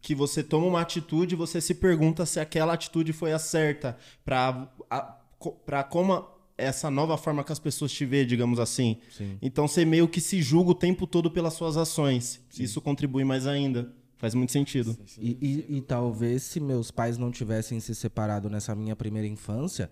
Que 0.00 0.14
você 0.14 0.42
toma 0.42 0.66
uma 0.66 0.80
atitude 0.82 1.34
e 1.34 1.36
você 1.38 1.60
se 1.60 1.74
pergunta 1.74 2.24
se 2.26 2.38
aquela 2.38 2.74
atitude 2.74 3.12
foi 3.12 3.32
a 3.32 3.38
certa 3.38 3.96
pra, 4.24 4.70
a, 4.90 5.18
co- 5.38 5.52
pra 5.52 5.82
como 5.82 6.24
essa 6.56 6.90
nova 6.90 7.16
forma 7.16 7.42
que 7.44 7.52
as 7.52 7.58
pessoas 7.58 7.92
te 7.92 8.04
vê, 8.06 8.24
digamos 8.24 8.58
assim. 8.60 8.98
Sim. 9.10 9.38
Então 9.42 9.66
você 9.66 9.84
meio 9.84 10.06
que 10.08 10.20
se 10.20 10.40
julga 10.42 10.70
o 10.70 10.74
tempo 10.74 11.06
todo 11.06 11.30
pelas 11.30 11.54
suas 11.54 11.76
ações. 11.76 12.40
Isso 12.58 12.80
contribui 12.80 13.24
mais 13.24 13.46
ainda. 13.46 13.92
Faz 14.16 14.34
muito 14.34 14.52
sentido. 14.52 14.96
E, 15.18 15.36
e- 15.68 15.76
e 15.76 15.80
talvez 15.82 16.44
se 16.44 16.60
meus 16.60 16.90
pais 16.90 17.18
não 17.18 17.30
tivessem 17.30 17.80
se 17.80 17.94
separado 17.94 18.48
nessa 18.48 18.74
minha 18.74 18.94
primeira 18.96 19.26
infância, 19.28 19.90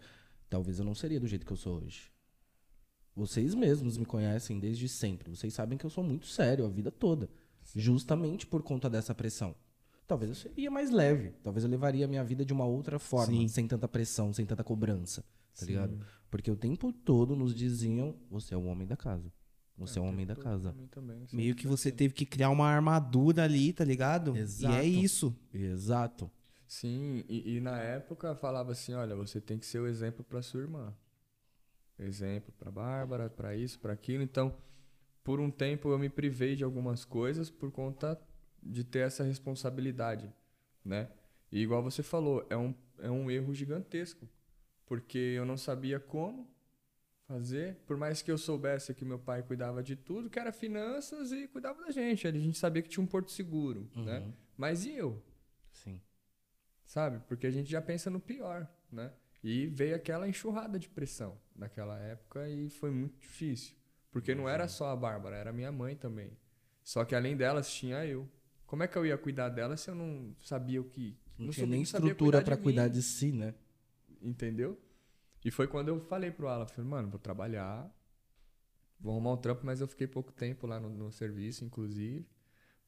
talvez 0.48 0.78
eu 0.78 0.84
não 0.84 0.94
seria 0.94 1.18
do 1.20 1.26
jeito 1.26 1.44
que 1.44 1.52
eu 1.52 1.56
sou 1.56 1.82
hoje. 1.82 2.10
Vocês 3.14 3.54
mesmos 3.54 3.98
me 3.98 4.06
conhecem 4.06 4.58
desde 4.58 4.88
sempre. 4.88 5.28
Vocês 5.30 5.52
sabem 5.52 5.76
que 5.76 5.84
eu 5.84 5.90
sou 5.90 6.02
muito 6.02 6.26
sério 6.26 6.64
a 6.64 6.68
vida 6.68 6.90
toda. 6.90 7.28
Justamente 7.74 8.46
por 8.46 8.62
conta 8.62 8.88
dessa 8.88 9.14
pressão. 9.14 9.54
Talvez 10.06 10.30
eu 10.30 10.34
seria 10.34 10.70
mais 10.70 10.90
leve. 10.90 11.32
Talvez 11.42 11.64
eu 11.64 11.70
levaria 11.70 12.04
a 12.06 12.08
minha 12.08 12.24
vida 12.24 12.44
de 12.44 12.52
uma 12.52 12.64
outra 12.64 12.98
forma, 12.98 13.32
Sim. 13.34 13.48
sem 13.48 13.66
tanta 13.68 13.86
pressão, 13.86 14.32
sem 14.32 14.46
tanta 14.46 14.64
cobrança. 14.64 15.24
tá 15.58 15.66
ligado? 15.66 15.98
Porque 16.32 16.50
o 16.50 16.56
tempo 16.56 16.90
todo 16.94 17.36
nos 17.36 17.54
diziam, 17.54 18.16
você 18.30 18.54
é 18.54 18.56
o 18.56 18.64
homem 18.64 18.86
da 18.86 18.96
casa. 18.96 19.30
Você 19.76 19.98
é, 19.98 20.02
o 20.02 20.06
homem 20.06 20.24
da 20.24 20.34
casa. 20.34 20.74
Também, 20.90 21.26
Meio 21.30 21.54
que 21.54 21.66
você 21.66 21.90
assim. 21.90 21.96
teve 21.98 22.14
que 22.14 22.24
criar 22.24 22.48
uma 22.48 22.66
armadura 22.66 23.44
ali, 23.44 23.70
tá 23.70 23.84
ligado? 23.84 24.34
Exato. 24.34 24.74
E 24.74 24.78
é 24.78 24.82
isso. 24.82 25.36
Exato. 25.52 26.30
Sim, 26.66 27.22
e, 27.28 27.56
e 27.56 27.60
na 27.60 27.78
época 27.78 28.34
falava 28.34 28.72
assim, 28.72 28.94
olha, 28.94 29.14
você 29.14 29.42
tem 29.42 29.58
que 29.58 29.66
ser 29.66 29.80
o 29.80 29.86
exemplo 29.86 30.24
para 30.24 30.40
sua 30.40 30.62
irmã. 30.62 30.96
Exemplo 31.98 32.50
para 32.58 32.70
Bárbara, 32.70 33.28
para 33.28 33.54
isso, 33.54 33.78
para 33.78 33.92
aquilo. 33.92 34.22
Então, 34.22 34.56
por 35.22 35.38
um 35.38 35.50
tempo 35.50 35.90
eu 35.90 35.98
me 35.98 36.08
privei 36.08 36.56
de 36.56 36.64
algumas 36.64 37.04
coisas 37.04 37.50
por 37.50 37.70
conta 37.70 38.18
de 38.62 38.84
ter 38.84 39.00
essa 39.00 39.22
responsabilidade, 39.22 40.32
né? 40.82 41.10
E 41.50 41.60
igual 41.60 41.82
você 41.82 42.02
falou, 42.02 42.46
é 42.48 42.56
um, 42.56 42.74
é 43.00 43.10
um 43.10 43.30
erro 43.30 43.52
gigantesco, 43.52 44.26
porque 44.92 45.16
eu 45.16 45.46
não 45.46 45.56
sabia 45.56 45.98
como 45.98 46.46
fazer, 47.26 47.76
por 47.86 47.96
mais 47.96 48.20
que 48.20 48.30
eu 48.30 48.36
soubesse 48.36 48.92
que 48.92 49.06
meu 49.06 49.18
pai 49.18 49.42
cuidava 49.42 49.82
de 49.82 49.96
tudo, 49.96 50.28
que 50.28 50.38
era 50.38 50.52
finanças 50.52 51.32
e 51.32 51.48
cuidava 51.48 51.82
da 51.82 51.90
gente, 51.90 52.28
a 52.28 52.30
gente 52.30 52.58
sabia 52.58 52.82
que 52.82 52.90
tinha 52.90 53.02
um 53.02 53.06
porto 53.06 53.30
seguro, 53.30 53.90
né? 53.96 54.30
Mas 54.54 54.84
e 54.84 54.94
eu? 54.94 55.24
Sim. 55.72 55.98
sabe? 56.84 57.20
Porque 57.26 57.46
a 57.46 57.50
gente 57.50 57.70
já 57.70 57.80
pensa 57.80 58.10
no 58.10 58.20
pior, 58.20 58.70
né? 58.90 59.10
E 59.42 59.66
veio 59.68 59.96
aquela 59.96 60.28
enxurrada 60.28 60.78
de 60.78 60.90
pressão 60.90 61.40
naquela 61.56 61.98
época 61.98 62.46
e 62.50 62.68
foi 62.68 62.90
muito 62.90 63.18
difícil. 63.18 63.74
Porque 64.10 64.34
não 64.34 64.46
era 64.46 64.68
só 64.68 64.90
a 64.90 64.96
Bárbara, 64.96 65.36
era 65.36 65.54
minha 65.54 65.72
mãe 65.72 65.96
também. 65.96 66.36
Só 66.84 67.02
que 67.02 67.14
além 67.14 67.34
delas 67.34 67.72
tinha 67.72 68.04
eu. 68.04 68.28
Como 68.66 68.82
é 68.82 68.86
que 68.86 68.98
eu 68.98 69.06
ia 69.06 69.16
cuidar 69.16 69.48
dela 69.48 69.74
se 69.74 69.88
eu 69.88 69.94
não 69.94 70.36
sabia 70.42 70.82
o 70.82 70.84
que. 70.84 71.16
Não, 71.38 71.46
não 71.46 71.52
tinha 71.54 71.66
nem 71.66 71.80
estrutura 71.80 72.42
mim, 72.42 72.62
cuidar 72.62 72.88
de 72.88 73.00
si, 73.00 73.32
né? 73.32 73.54
Entendeu? 74.22 74.80
E 75.44 75.50
foi 75.50 75.66
quando 75.66 75.88
eu 75.88 76.00
falei 76.00 76.30
pro 76.30 76.48
Alan, 76.48 76.66
falei, 76.66 76.88
mano, 76.88 77.10
vou 77.10 77.18
trabalhar, 77.18 77.90
vou 79.00 79.12
arrumar 79.12 79.32
um 79.32 79.36
trampo, 79.36 79.66
mas 79.66 79.80
eu 79.80 79.88
fiquei 79.88 80.06
pouco 80.06 80.32
tempo 80.32 80.66
lá 80.66 80.78
no, 80.78 80.88
no 80.88 81.12
serviço, 81.12 81.64
inclusive. 81.64 82.26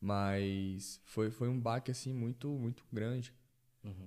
Mas 0.01 1.01
foi, 1.05 1.31
foi 1.31 1.49
um 1.49 1.59
baque, 1.59 1.91
assim, 1.91 2.13
muito, 2.13 2.49
muito 2.49 2.85
grande. 2.93 3.33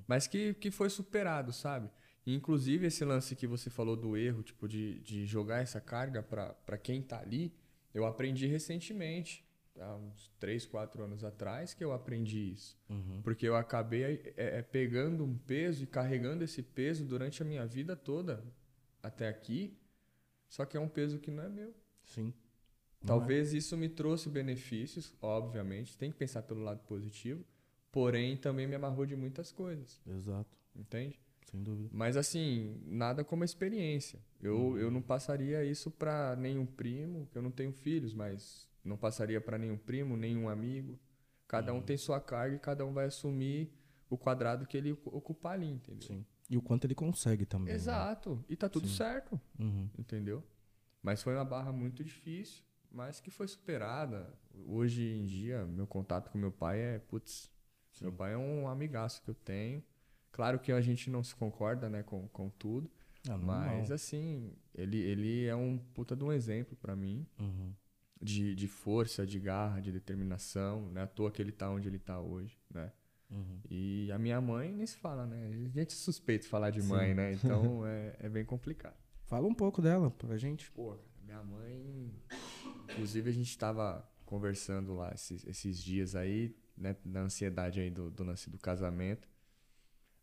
Mas 0.08 0.28
que, 0.28 0.54
que 0.56 0.72
foi 0.72 0.90
superado, 0.90 1.52
sabe? 1.54 1.90
E, 2.26 2.34
inclusive, 2.34 2.88
esse 2.88 3.06
lance 3.06 3.36
que 3.36 3.48
você 3.48 3.70
falou 3.70 3.96
do 3.96 4.18
erro, 4.18 4.44
tipo, 4.44 4.68
de, 4.68 5.00
de 5.02 5.26
jogar 5.26 5.60
essa 5.62 5.80
carga 5.80 6.22
pra 6.22 6.78
quem 6.78 7.02
tá 7.02 7.20
ali, 7.20 7.54
eu 7.94 8.06
aprendi 8.06 8.48
recentemente, 8.48 9.47
há 9.80 9.96
uns 9.96 10.32
3, 10.40 10.66
4 10.66 11.04
anos 11.04 11.24
atrás, 11.24 11.74
que 11.74 11.84
eu 11.84 11.92
aprendi 11.92 12.52
isso. 12.52 12.78
Porque 13.24 13.48
eu 13.48 13.56
acabei 13.56 14.04
é, 14.04 14.58
é, 14.58 14.62
pegando 14.62 15.24
um 15.24 15.38
peso 15.38 15.84
e 15.84 15.88
carregando 15.88 16.44
esse 16.44 16.62
peso 16.62 17.06
durante 17.06 17.42
a 17.42 17.46
minha 17.46 17.66
vida 17.66 17.96
toda, 17.96 18.44
até 19.02 19.28
aqui, 19.28 19.78
só 20.48 20.66
que 20.66 20.78
é 20.78 20.80
um 20.80 20.90
peso 20.90 21.20
que 21.20 21.32
não 21.32 21.44
é 21.44 21.50
meu. 21.50 21.74
Sim. 22.04 22.34
Talvez 23.06 23.54
isso 23.54 23.78
me 23.78 23.88
trouxe 23.88 24.30
benefícios, 24.30 25.14
obviamente, 25.22 25.98
tem 25.98 26.12
que 26.12 26.18
pensar 26.18 26.42
pelo 26.42 26.62
lado 26.62 26.82
positivo, 26.84 27.46
porém 27.92 28.36
também 28.36 28.68
me 28.68 28.76
amarrou 28.76 29.06
de 29.06 29.16
muitas 29.16 29.52
coisas, 29.52 30.02
Exato. 30.06 30.58
entende? 30.76 31.20
Sem 31.50 31.64
dúvida. 31.64 31.90
Mas 31.94 32.18
assim, 32.18 32.82
nada 32.86 33.24
como 33.24 33.44
experiência. 33.44 34.20
Eu, 34.42 34.78
eu 34.78 34.92
não 34.92 35.02
passaria 35.02 35.64
isso 35.64 35.90
pra 35.90 36.36
nenhum 36.36 36.66
primo, 36.66 37.28
que 37.32 37.38
eu 37.38 37.42
não 37.42 37.52
tenho 37.52 37.72
filhos, 37.72 38.14
mas 38.14 38.68
não 38.88 38.98
passaria 38.98 39.40
pra 39.42 39.58
nenhum 39.58 39.78
primo, 39.78 40.16
nenhum 40.18 40.48
amigo. 40.50 40.98
Cada 41.48 41.74
um 41.74 41.82
tem 41.82 41.98
sua 41.98 42.20
carga 42.20 42.56
e 42.56 42.60
cada 42.60 42.86
um 42.86 42.94
vai 42.94 43.06
assumir 43.06 43.72
o 44.10 44.18
quadrado 44.18 44.66
que 44.66 44.76
ele 44.78 44.92
ocu- 44.94 45.16
ocupar 45.16 45.54
ali, 45.54 45.68
entendeu? 45.70 46.08
Sim. 46.08 46.26
E 46.50 46.58
o 46.58 46.62
quanto 46.62 46.86
ele 46.86 46.96
consegue 46.96 47.46
também. 47.46 47.68
né? 47.68 47.74
Exato. 47.74 48.44
E 48.50 48.56
tá 48.56 48.68
tudo 48.70 48.88
certo, 48.88 49.40
Uhum. 49.60 49.90
entendeu? 49.98 50.44
Mas 51.02 51.22
foi 51.22 51.34
uma 51.36 51.46
barra 51.46 51.72
muito 51.72 52.04
difícil, 52.04 52.64
mas 52.92 53.20
que 53.20 53.30
foi 53.30 53.48
superada. 53.48 54.34
Hoje 54.66 55.04
em 55.04 55.26
dia, 55.26 55.66
meu 55.66 55.86
contato 55.86 56.30
com 56.32 56.38
meu 56.38 56.52
pai 56.52 56.80
é, 56.80 57.00
putz, 57.00 57.52
meu 58.02 58.12
pai 58.12 58.34
é 58.34 58.38
um 58.38 58.68
amigaço 58.68 59.22
que 59.22 59.30
eu 59.30 59.36
tenho. 59.36 59.84
Claro 60.32 60.60
que 60.60 60.72
a 60.72 60.82
gente 60.82 61.10
não 61.10 61.24
se 61.24 61.36
concorda, 61.36 61.90
né, 61.90 62.04
com, 62.04 62.28
com 62.30 62.50
tudo, 62.50 62.90
normal. 63.28 63.58
mas 63.78 63.92
assim, 63.92 64.54
ele, 64.76 64.98
ele 65.00 65.46
é 65.46 65.56
um 65.56 65.78
puta 65.78 66.16
de 66.16 66.24
um 66.24 66.32
exemplo 66.32 66.76
pra 66.78 66.96
mim 66.96 67.26
Uhum. 67.40 67.74
De, 68.22 68.56
de 68.56 68.68
força, 68.68 69.26
de 69.26 69.40
garra, 69.40 69.80
de 69.80 69.92
determinação, 69.92 70.90
né? 70.92 71.04
À 71.04 71.08
toa 71.08 71.32
que 71.32 71.42
ele 71.42 71.52
tá 71.52 71.70
onde 71.70 71.88
ele 71.88 72.00
tá 72.00 72.20
hoje, 72.20 72.58
né? 72.70 72.92
Uhum. 73.30 73.60
E 73.70 74.12
a 74.12 74.18
minha 74.18 74.40
mãe 74.40 74.72
nem 74.72 74.86
se 74.86 74.98
fala, 74.98 75.26
né? 75.26 75.48
A 75.48 75.80
gente 75.80 75.94
é 75.94 75.96
suspeito 75.96 76.44
de 76.44 76.50
falar 76.50 76.70
de 76.70 76.82
mãe, 76.82 77.14
né? 77.14 77.34
Então 77.34 77.86
é, 77.86 78.16
é 78.20 78.30
bem 78.30 78.46
complicado. 78.46 78.96
Fala 79.26 79.48
um 79.48 79.54
pouco 79.54 79.82
dela 79.82 80.10
pra 80.10 80.38
gente. 80.38 80.72
Pô, 80.72 80.92
cara, 80.92 81.02
minha 81.24 81.44
mãe. 81.44 82.14
Inclusive, 82.92 83.30
a 83.30 83.34
gente 83.34 83.58
tava 83.58 84.10
conversando 84.26 84.94
lá 84.94 85.12
esses, 85.14 85.46
esses 85.46 85.82
dias 85.84 86.16
aí, 86.16 86.56
né? 86.78 86.96
Na 87.04 87.22
ansiedade 87.22 87.80
aí 87.80 87.90
do, 87.90 88.10
do 88.10 88.24
lance 88.24 88.50
do 88.50 88.58
casamento. 88.58 89.28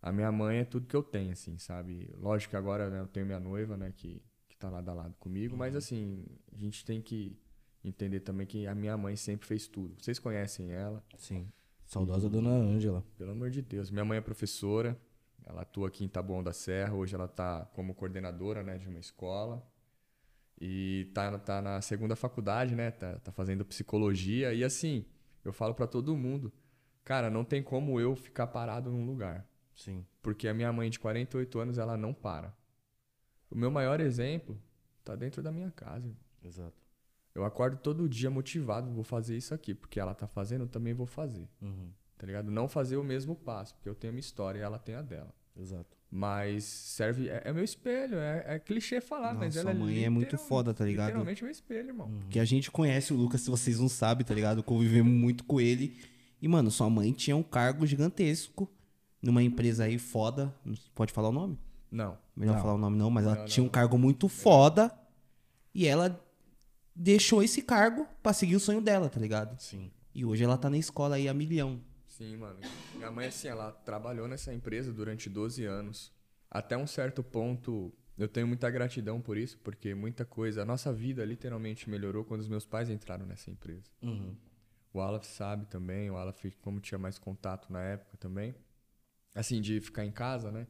A 0.00 0.12
minha 0.12 0.32
mãe 0.32 0.58
é 0.58 0.64
tudo 0.64 0.86
que 0.86 0.96
eu 0.96 1.02
tenho, 1.02 1.32
assim, 1.32 1.56
sabe? 1.58 2.10
Lógico 2.16 2.50
que 2.50 2.56
agora 2.56 2.90
né, 2.90 3.00
eu 3.00 3.06
tenho 3.06 3.24
minha 3.24 3.40
noiva, 3.40 3.76
né? 3.76 3.92
Que, 3.94 4.22
que 4.48 4.56
tá 4.56 4.68
lado 4.68 4.88
a 4.90 4.94
lado 4.94 5.14
comigo, 5.18 5.56
mas 5.56 5.74
assim, 5.76 6.26
a 6.52 6.56
gente 6.56 6.84
tem 6.84 7.00
que 7.00 7.38
entender 7.84 8.20
também 8.20 8.46
que 8.46 8.66
a 8.66 8.74
minha 8.74 8.96
mãe 8.96 9.14
sempre 9.16 9.46
fez 9.46 9.68
tudo. 9.68 9.94
Vocês 10.00 10.18
conhecem 10.18 10.72
ela, 10.72 11.04
Sim. 11.18 11.48
Saudosa 11.84 12.28
dona 12.28 12.50
Ângela. 12.50 13.04
pelo 13.16 13.32
amor 13.32 13.50
de 13.50 13.60
Deus. 13.60 13.90
Minha 13.90 14.04
mãe 14.04 14.18
é 14.18 14.20
professora, 14.20 14.98
ela 15.44 15.62
atua 15.62 15.88
aqui 15.88 16.04
em 16.04 16.08
Taboão 16.08 16.42
da 16.42 16.52
Serra, 16.52 16.94
hoje 16.94 17.14
ela 17.14 17.26
está 17.26 17.66
como 17.74 17.94
coordenadora 17.94 18.62
né, 18.62 18.78
de 18.78 18.88
uma 18.88 18.98
escola. 18.98 19.62
E 20.60 21.10
tá, 21.12 21.38
tá 21.38 21.60
na 21.60 21.80
segunda 21.82 22.16
faculdade, 22.16 22.74
né? 22.74 22.90
Tá, 22.90 23.18
tá 23.18 23.32
fazendo 23.32 23.64
psicologia. 23.64 24.54
E 24.54 24.64
assim, 24.64 25.04
eu 25.44 25.52
falo 25.52 25.74
para 25.74 25.86
todo 25.86 26.16
mundo, 26.16 26.52
cara, 27.04 27.28
não 27.28 27.44
tem 27.44 27.62
como 27.62 28.00
eu 28.00 28.16
ficar 28.16 28.46
parado 28.46 28.90
num 28.90 29.04
lugar. 29.04 29.46
Sim. 29.74 30.06
Porque 30.22 30.48
a 30.48 30.54
minha 30.54 30.72
mãe 30.72 30.88
de 30.88 30.98
48 30.98 31.58
anos, 31.58 31.78
ela 31.78 31.96
não 31.96 32.14
para. 32.14 32.56
O 33.50 33.56
meu 33.56 33.70
maior 33.70 34.00
exemplo 34.00 34.58
tá 35.04 35.14
dentro 35.14 35.42
da 35.42 35.52
minha 35.52 35.70
casa. 35.70 36.06
irmão. 36.06 36.16
Exato. 36.42 36.83
Eu 37.34 37.44
acordo 37.44 37.76
todo 37.76 38.08
dia 38.08 38.30
motivado, 38.30 38.90
vou 38.92 39.02
fazer 39.04 39.36
isso 39.36 39.52
aqui, 39.54 39.74
porque 39.74 39.98
ela 39.98 40.14
tá 40.14 40.26
fazendo, 40.26 40.62
eu 40.62 40.68
também 40.68 40.94
vou 40.94 41.06
fazer. 41.06 41.48
Uhum. 41.60 41.88
Tá 42.16 42.26
ligado? 42.26 42.50
Não 42.50 42.68
fazer 42.68 42.96
o 42.96 43.02
mesmo 43.04 43.34
passo, 43.34 43.74
porque 43.74 43.88
eu 43.88 43.94
tenho 43.94 44.12
a 44.12 44.14
minha 44.14 44.20
história 44.20 44.58
e 44.60 44.62
ela 44.62 44.78
tem 44.78 44.94
a 44.94 45.02
dela. 45.02 45.34
Exato. 45.56 45.96
Mas 46.10 46.62
serve. 46.64 47.28
É, 47.28 47.42
é 47.46 47.52
meu 47.52 47.64
espelho, 47.64 48.16
é, 48.18 48.44
é 48.46 48.58
clichê 48.60 49.00
falar, 49.00 49.34
mas 49.34 49.56
Nossa, 49.56 49.60
ela 49.60 49.70
é. 49.70 49.74
sua 49.74 49.84
mãe 49.84 50.04
é 50.04 50.08
muito 50.08 50.30
literal- 50.30 50.46
foda, 50.46 50.72
tá 50.72 50.84
ligado? 50.84 51.06
Literalmente 51.08 51.42
meu 51.42 51.50
espelho, 51.50 51.88
irmão. 51.88 52.08
Que 52.30 52.38
a 52.38 52.44
gente 52.44 52.70
conhece 52.70 53.12
o 53.12 53.16
Lucas, 53.16 53.40
se 53.40 53.50
vocês 53.50 53.80
não 53.80 53.88
sabem, 53.88 54.24
tá 54.24 54.32
ligado? 54.32 54.62
Convivemos 54.62 55.12
muito 55.12 55.42
com 55.44 55.60
ele. 55.60 55.96
E, 56.40 56.46
mano, 56.46 56.70
sua 56.70 56.88
mãe 56.88 57.12
tinha 57.12 57.36
um 57.36 57.42
cargo 57.42 57.84
gigantesco 57.84 58.70
numa 59.20 59.42
empresa 59.42 59.84
aí 59.84 59.98
foda. 59.98 60.54
Não 60.64 60.74
Pode 60.94 61.12
falar 61.12 61.30
o 61.30 61.32
nome? 61.32 61.58
Não. 61.90 62.16
Melhor 62.36 62.54
Não. 62.54 62.60
falar 62.62 62.74
o 62.74 62.78
nome 62.78 62.96
não, 62.96 63.10
mas 63.10 63.24
ela 63.26 63.34
Não, 63.36 63.44
tinha 63.46 63.62
um 63.62 63.66
não. 63.66 63.72
cargo 63.72 63.98
muito 63.98 64.28
foda. 64.28 64.92
E 65.74 65.86
ela 65.86 66.23
deixou 66.94 67.42
esse 67.42 67.62
cargo 67.62 68.06
pra 68.22 68.32
seguir 68.32 68.56
o 68.56 68.60
sonho 68.60 68.80
dela, 68.80 69.08
tá 69.08 69.20
ligado? 69.20 69.58
Sim. 69.60 69.90
E 70.14 70.24
hoje 70.24 70.44
ela 70.44 70.56
tá 70.56 70.70
na 70.70 70.78
escola 70.78 71.16
aí 71.16 71.28
a 71.28 71.34
milhão. 71.34 71.80
Sim, 72.06 72.36
mano. 72.36 72.60
Minha 72.94 73.10
mãe, 73.10 73.26
assim, 73.26 73.48
ela 73.48 73.72
trabalhou 73.72 74.28
nessa 74.28 74.54
empresa 74.54 74.92
durante 74.92 75.28
12 75.28 75.64
anos. 75.64 76.12
Até 76.48 76.76
um 76.76 76.86
certo 76.86 77.24
ponto, 77.24 77.92
eu 78.16 78.28
tenho 78.28 78.46
muita 78.46 78.70
gratidão 78.70 79.20
por 79.20 79.36
isso, 79.36 79.58
porque 79.58 79.94
muita 79.94 80.24
coisa. 80.24 80.62
A 80.62 80.64
nossa 80.64 80.92
vida 80.92 81.24
literalmente 81.24 81.90
melhorou 81.90 82.24
quando 82.24 82.40
os 82.40 82.48
meus 82.48 82.64
pais 82.64 82.88
entraram 82.88 83.26
nessa 83.26 83.50
empresa. 83.50 83.90
Uhum. 84.00 84.36
O 84.92 85.00
Alaf 85.00 85.26
sabe 85.26 85.66
também, 85.66 86.08
o 86.08 86.16
Alaf, 86.16 86.44
como 86.62 86.78
tinha 86.78 86.98
mais 86.98 87.18
contato 87.18 87.72
na 87.72 87.82
época 87.82 88.16
também, 88.16 88.54
assim, 89.34 89.60
de 89.60 89.80
ficar 89.80 90.04
em 90.04 90.12
casa, 90.12 90.52
né? 90.52 90.68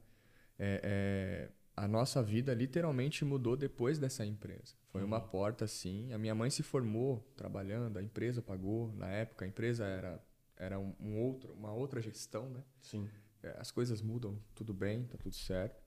É, 0.59 0.81
é, 0.83 1.51
a 1.77 1.89
nossa 1.89 2.23
vida 2.23 2.55
literalmente 2.55 3.25
mudou 3.25 3.57
depois 3.57 3.99
dessa 3.99 4.25
empresa. 4.25 4.75
Foi 4.91 5.03
uma 5.03 5.21
porta, 5.21 5.65
assim. 5.65 6.13
A 6.13 6.19
minha 6.19 6.35
mãe 6.35 6.49
se 6.49 6.63
formou 6.63 7.21
trabalhando, 7.37 7.99
a 7.99 8.03
empresa 8.03 8.41
pagou. 8.41 8.93
Na 8.95 9.09
época, 9.09 9.45
a 9.45 9.49
empresa 9.49 9.85
era, 9.85 10.25
era 10.57 10.79
um, 10.79 10.95
um 11.01 11.21
outro, 11.21 11.53
uma 11.53 11.73
outra 11.73 12.01
gestão, 12.01 12.49
né? 12.49 12.63
Sim. 12.81 13.09
É, 13.43 13.57
as 13.59 13.71
coisas 13.71 14.01
mudam, 14.01 14.39
tudo 14.55 14.73
bem, 14.73 15.05
tá 15.05 15.19
tudo 15.19 15.35
certo. 15.35 15.83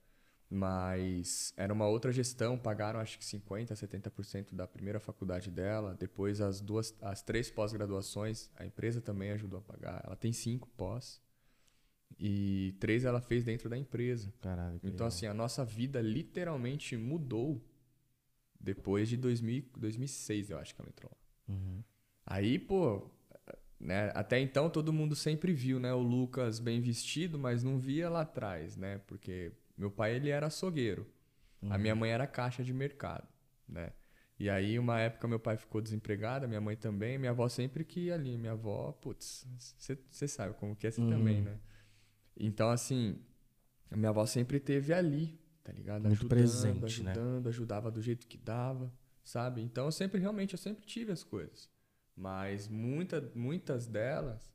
Mas 0.50 1.54
era 1.58 1.74
uma 1.74 1.88
outra 1.88 2.12
gestão, 2.12 2.58
pagaram 2.58 3.00
acho 3.00 3.18
que 3.18 3.26
50%, 3.26 3.74
70% 3.74 4.56
da 4.56 4.68
primeira 4.68 5.00
faculdade 5.00 5.52
dela. 5.52 5.96
Depois 5.98 6.42
as 6.42 6.62
duas, 6.62 6.96
as 7.02 7.22
três 7.22 7.50
pós-graduações, 7.50 8.50
a 8.56 8.66
empresa 8.66 9.02
também 9.02 9.32
ajudou 9.32 9.60
a 9.60 9.62
pagar. 9.62 10.02
Ela 10.06 10.16
tem 10.16 10.32
cinco 10.34 10.70
pós. 10.78 11.22
E 12.20 12.76
três 12.80 13.06
ela 13.06 13.22
fez 13.22 13.44
dentro 13.44 13.70
da 13.70 13.78
empresa. 13.78 14.34
Caralho. 14.42 14.78
Então, 14.78 14.92
legal. 14.92 15.08
assim, 15.08 15.26
a 15.28 15.34
nossa 15.34 15.64
vida 15.64 16.02
literalmente 16.02 16.98
mudou 16.98 17.64
depois 18.60 19.08
de 19.08 19.18
2000, 19.18 19.66
2006, 19.78 20.50
eu 20.50 20.58
acho 20.58 20.74
que 20.76 20.82
ela 20.82 20.90
entrou 20.90 21.12
lá. 21.12 21.56
Uhum. 21.56 21.84
Aí, 22.26 22.58
pô, 22.58 23.10
né, 23.80 24.12
até 24.16 24.40
então 24.40 24.70
todo 24.70 24.92
mundo 24.92 25.16
sempre 25.16 25.54
viu, 25.54 25.80
né, 25.80 25.94
o 25.94 26.02
Lucas 26.02 26.60
bem 26.60 26.82
vestido, 26.82 27.38
mas 27.38 27.64
não 27.64 27.80
via 27.80 28.10
lá 28.10 28.22
atrás, 28.22 28.76
né? 28.76 29.00
Porque 29.06 29.54
meu 29.78 29.92
pai, 29.92 30.16
ele 30.16 30.30
era 30.30 30.48
açougueiro. 30.48 31.06
A 31.70 31.78
minha 31.78 31.96
mãe 31.96 32.12
era 32.12 32.26
caixa 32.28 32.64
de 32.64 32.74
mercado, 32.74 33.28
né? 33.68 33.92
E 34.40 34.50
aí, 34.50 34.78
uma 34.78 35.00
época, 35.00 35.28
meu 35.28 35.40
pai 35.40 35.58
ficou 35.58 35.82
desempregado, 35.82 36.48
minha 36.48 36.62
mãe 36.62 36.76
também. 36.76 37.18
Minha 37.18 37.32
avó 37.32 37.50
sempre 37.50 37.84
que 37.84 38.02
ia 38.02 38.14
ali. 38.14 38.38
Minha 38.38 38.52
avó, 38.52 38.92
putz, 38.92 39.48
você 40.10 40.28
sabe 40.28 40.54
como 40.54 40.76
que 40.76 40.86
é 40.86 40.90
assim 40.90 41.10
também, 41.10 41.42
né? 41.42 41.60
Então, 42.40 42.70
assim, 42.70 43.20
a 43.90 43.96
minha 43.96 44.10
avó 44.10 44.26
sempre 44.26 44.60
teve 44.60 44.94
ali, 44.94 45.40
tá 45.64 45.72
ligado? 45.72 46.04
Muito 46.04 46.14
ajudando, 46.14 46.30
presente, 46.30 47.04
né? 47.04 47.12
ajudando, 47.12 47.48
ajudava 47.48 47.92
do 47.92 48.02
jeito 48.02 48.28
que 48.28 48.38
dava, 48.38 48.92
sabe? 49.24 49.62
Então, 49.62 49.86
eu 49.86 49.92
sempre, 49.92 50.20
realmente, 50.20 50.54
eu 50.54 50.60
sempre 50.60 50.86
tive 50.86 51.12
as 51.12 51.24
coisas. 51.24 51.70
Mas 52.16 52.68
muita, 52.68 53.32
muitas 53.36 53.88
delas 53.88 54.52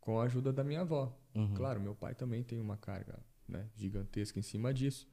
com 0.00 0.20
a 0.20 0.24
ajuda 0.24 0.52
da 0.52 0.64
minha 0.64 0.80
avó. 0.82 1.18
Uhum. 1.34 1.54
Claro, 1.54 1.80
meu 1.80 1.94
pai 1.94 2.14
também 2.14 2.42
tem 2.42 2.60
uma 2.60 2.76
carga 2.76 3.18
né, 3.48 3.68
gigantesca 3.74 4.38
em 4.38 4.42
cima 4.42 4.72
disso. 4.72 5.08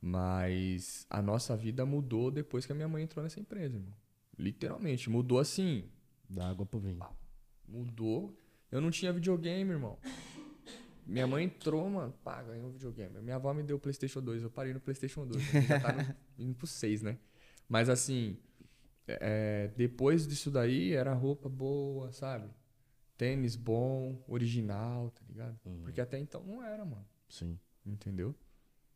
Mas 0.00 1.06
a 1.10 1.20
nossa 1.20 1.56
vida 1.56 1.84
mudou 1.84 2.30
depois 2.30 2.64
que 2.64 2.72
a 2.72 2.74
minha 2.74 2.88
mãe 2.88 3.02
entrou 3.02 3.22
nessa 3.22 3.38
empresa, 3.38 3.76
irmão. 3.76 3.94
Literalmente, 4.38 5.10
mudou 5.10 5.38
assim. 5.38 5.90
Da 6.28 6.48
água 6.48 6.64
pro 6.64 6.78
vinho. 6.78 7.04
Mudou. 7.68 8.36
Eu 8.70 8.80
não 8.80 8.90
tinha 8.90 9.12
videogame, 9.12 9.70
irmão. 9.70 9.98
Minha 11.10 11.26
mãe 11.26 11.44
entrou, 11.44 11.90
mano, 11.90 12.14
pá, 12.22 12.40
ganhou 12.40 12.68
um 12.68 12.70
videogame. 12.70 13.20
Minha 13.20 13.34
avó 13.34 13.52
me 13.52 13.64
deu 13.64 13.76
o 13.76 13.80
PlayStation 13.80 14.22
2, 14.22 14.44
eu 14.44 14.50
parei 14.50 14.72
no 14.72 14.78
PlayStation 14.78 15.26
2. 15.26 15.52
né? 15.52 15.62
Já 15.62 15.80
tá 15.80 15.92
no, 15.92 16.16
indo 16.38 16.54
pro 16.54 16.68
6, 16.68 17.02
né? 17.02 17.18
Mas 17.68 17.88
assim, 17.88 18.38
é, 19.08 19.72
depois 19.76 20.24
disso 20.24 20.52
daí 20.52 20.92
era 20.92 21.12
roupa 21.12 21.48
boa, 21.48 22.12
sabe? 22.12 22.48
Tênis 23.18 23.56
bom, 23.56 24.22
original, 24.28 25.10
tá 25.10 25.22
ligado? 25.28 25.58
Porque 25.82 26.00
até 26.00 26.16
então 26.16 26.44
não 26.44 26.62
era, 26.62 26.84
mano. 26.84 27.04
Sim. 27.28 27.58
Entendeu? 27.84 28.32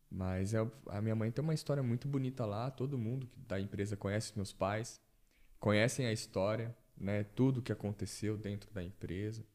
Mas 0.09 0.53
é, 0.53 0.65
a 0.87 1.01
minha 1.01 1.15
mãe 1.15 1.29
tem 1.31 1.43
uma 1.43 1.53
história 1.53 1.83
muito 1.83 2.07
bonita 2.07 2.45
lá. 2.45 2.71
Todo 2.71 2.97
mundo 2.97 3.27
que 3.27 3.39
da 3.41 3.59
empresa 3.59 3.97
conhece 3.97 4.31
meus 4.37 4.53
pais, 4.53 5.01
conhecem 5.59 6.05
a 6.05 6.13
história, 6.13 6.73
né? 6.95 7.25
Tudo 7.25 7.61
que 7.61 7.73
aconteceu 7.73 8.37
dentro 8.37 8.73
da 8.73 8.81
empresa. 8.81 9.45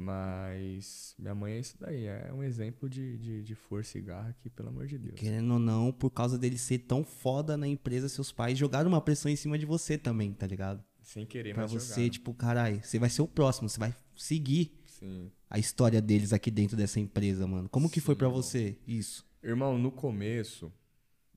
Mas 0.00 1.12
minha 1.18 1.34
mãe 1.34 1.54
é 1.54 1.58
isso 1.58 1.76
daí, 1.80 2.04
é 2.06 2.32
um 2.32 2.40
exemplo 2.42 2.88
de, 2.88 3.18
de, 3.18 3.42
de 3.42 3.54
força 3.56 3.98
e 3.98 4.00
garra 4.00 4.32
que, 4.40 4.48
pelo 4.48 4.68
amor 4.68 4.86
de 4.86 4.96
Deus. 4.96 5.16
Querendo 5.18 5.54
ou 5.54 5.58
não, 5.58 5.90
por 5.90 6.08
causa 6.10 6.38
dele 6.38 6.56
ser 6.56 6.78
tão 6.78 7.02
foda 7.02 7.56
na 7.56 7.66
empresa, 7.66 8.08
seus 8.08 8.30
pais 8.30 8.56
jogaram 8.56 8.88
uma 8.88 9.00
pressão 9.00 9.28
em 9.28 9.34
cima 9.34 9.58
de 9.58 9.66
você 9.66 9.98
também, 9.98 10.32
tá 10.32 10.46
ligado? 10.46 10.84
Sem 11.02 11.26
querer, 11.26 11.52
Pra 11.52 11.64
mas 11.64 11.72
você, 11.72 11.88
jogaram. 11.94 12.10
tipo, 12.10 12.32
caralho, 12.32 12.80
você 12.82 12.96
vai 12.96 13.10
ser 13.10 13.22
o 13.22 13.26
próximo, 13.26 13.68
você 13.68 13.78
vai 13.80 13.92
seguir 14.14 14.72
Sim. 14.86 15.32
a 15.50 15.58
história 15.58 16.00
deles 16.00 16.32
aqui 16.32 16.50
dentro 16.50 16.76
dessa 16.76 17.00
empresa, 17.00 17.44
mano. 17.46 17.68
Como 17.68 17.90
que 17.90 18.00
foi 18.00 18.14
pra 18.14 18.28
você 18.28 18.78
isso? 18.86 19.26
Irmão, 19.42 19.76
no 19.76 19.90
começo, 19.90 20.72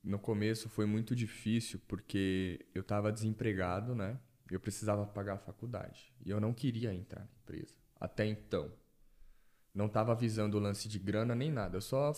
no 0.04 0.20
começo 0.20 0.68
foi 0.68 0.86
muito 0.86 1.16
difícil 1.16 1.80
porque 1.88 2.64
eu 2.72 2.84
tava 2.84 3.10
desempregado, 3.10 3.92
né? 3.94 4.20
Eu 4.48 4.60
precisava 4.60 5.04
pagar 5.04 5.34
a 5.34 5.38
faculdade 5.38 6.12
e 6.24 6.30
eu 6.30 6.38
não 6.40 6.52
queria 6.54 6.94
entrar 6.94 7.20
na 7.24 7.28
empresa 7.42 7.74
até 8.02 8.26
então. 8.26 8.70
Não 9.72 9.88
tava 9.88 10.14
visando 10.14 10.56
o 10.58 10.60
lance 10.60 10.88
de 10.88 10.98
grana 10.98 11.34
nem 11.34 11.50
nada. 11.50 11.76
Eu 11.76 11.80
só 11.80 12.12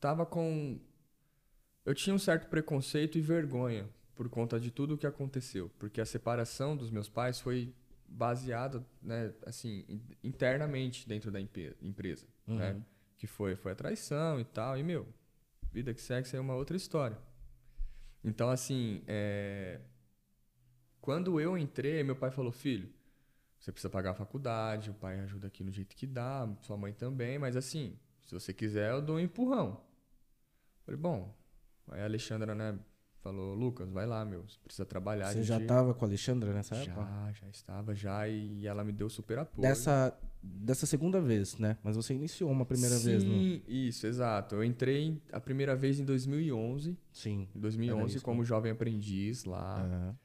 tava 0.00 0.24
com 0.24 0.80
eu 1.84 1.94
tinha 1.94 2.14
um 2.14 2.18
certo 2.18 2.48
preconceito 2.48 3.16
e 3.16 3.20
vergonha 3.20 3.88
por 4.14 4.28
conta 4.28 4.58
de 4.58 4.70
tudo 4.72 4.94
o 4.94 4.98
que 4.98 5.06
aconteceu, 5.06 5.70
porque 5.78 6.00
a 6.00 6.06
separação 6.06 6.76
dos 6.76 6.90
meus 6.90 7.08
pais 7.08 7.38
foi 7.38 7.72
baseada, 8.08 8.84
né, 9.02 9.32
assim, 9.44 9.84
in- 9.88 10.02
internamente 10.24 11.06
dentro 11.06 11.30
da 11.30 11.40
empresa, 11.40 12.26
né? 12.46 12.82
Que 13.18 13.26
foi 13.26 13.54
foi 13.56 13.72
a 13.72 13.74
traição 13.74 14.40
e 14.40 14.44
tal, 14.44 14.76
e 14.78 14.82
meu, 14.82 15.06
vida 15.70 15.92
que 15.94 16.00
segue 16.00 16.34
é 16.34 16.40
uma 16.40 16.54
outra 16.54 16.76
história. 16.76 17.18
Então, 18.24 18.48
assim, 18.50 19.02
é... 19.06 19.80
quando 21.00 21.38
eu 21.40 21.56
entrei, 21.56 22.02
meu 22.02 22.16
pai 22.16 22.30
falou, 22.30 22.50
filho, 22.50 22.88
você 23.66 23.72
precisa 23.72 23.90
pagar 23.90 24.12
a 24.12 24.14
faculdade, 24.14 24.90
o 24.90 24.94
pai 24.94 25.18
ajuda 25.18 25.48
aqui 25.48 25.64
no 25.64 25.72
jeito 25.72 25.96
que 25.96 26.06
dá, 26.06 26.48
sua 26.62 26.76
mãe 26.76 26.92
também, 26.92 27.36
mas 27.36 27.56
assim, 27.56 27.98
se 28.24 28.32
você 28.32 28.52
quiser, 28.54 28.92
eu 28.92 29.02
dou 29.02 29.16
um 29.16 29.18
empurrão. 29.18 29.80
Falei, 30.84 31.00
bom, 31.00 31.34
aí 31.88 32.00
a 32.00 32.04
Alexandra, 32.04 32.54
né, 32.54 32.78
falou, 33.18 33.56
Lucas, 33.56 33.90
vai 33.90 34.06
lá, 34.06 34.24
meu, 34.24 34.44
você 34.48 34.56
precisa 34.62 34.86
trabalhar. 34.86 35.32
Você 35.32 35.42
já 35.42 35.58
gente- 35.58 35.66
tava 35.66 35.92
com 35.94 36.04
a 36.04 36.08
Alexandra 36.08 36.52
nessa 36.54 36.76
época? 36.76 37.00
Já, 37.00 37.32
já 37.32 37.48
estava, 37.48 37.92
já, 37.92 38.28
e 38.28 38.64
ela 38.68 38.84
me 38.84 38.92
deu 38.92 39.10
super 39.10 39.40
apoio. 39.40 39.66
Dessa, 39.68 40.16
dessa 40.40 40.86
segunda 40.86 41.20
vez, 41.20 41.58
né? 41.58 41.76
Mas 41.82 41.96
você 41.96 42.14
iniciou 42.14 42.52
uma 42.52 42.64
primeira 42.64 42.96
vez 43.00 43.24
no. 43.24 43.32
Sim, 43.32 43.62
isso, 43.66 44.06
exato. 44.06 44.54
Eu 44.54 44.62
entrei 44.62 45.20
a 45.32 45.40
primeira 45.40 45.74
vez 45.74 45.98
em 45.98 46.04
2011, 46.04 46.96
Sim. 47.12 47.48
em 47.52 47.58
2011 47.58 48.00
Era 48.10 48.16
isso, 48.18 48.24
como 48.24 48.44
jovem 48.44 48.70
aprendiz 48.70 49.42
lá. 49.44 49.80
Aham. 49.80 50.16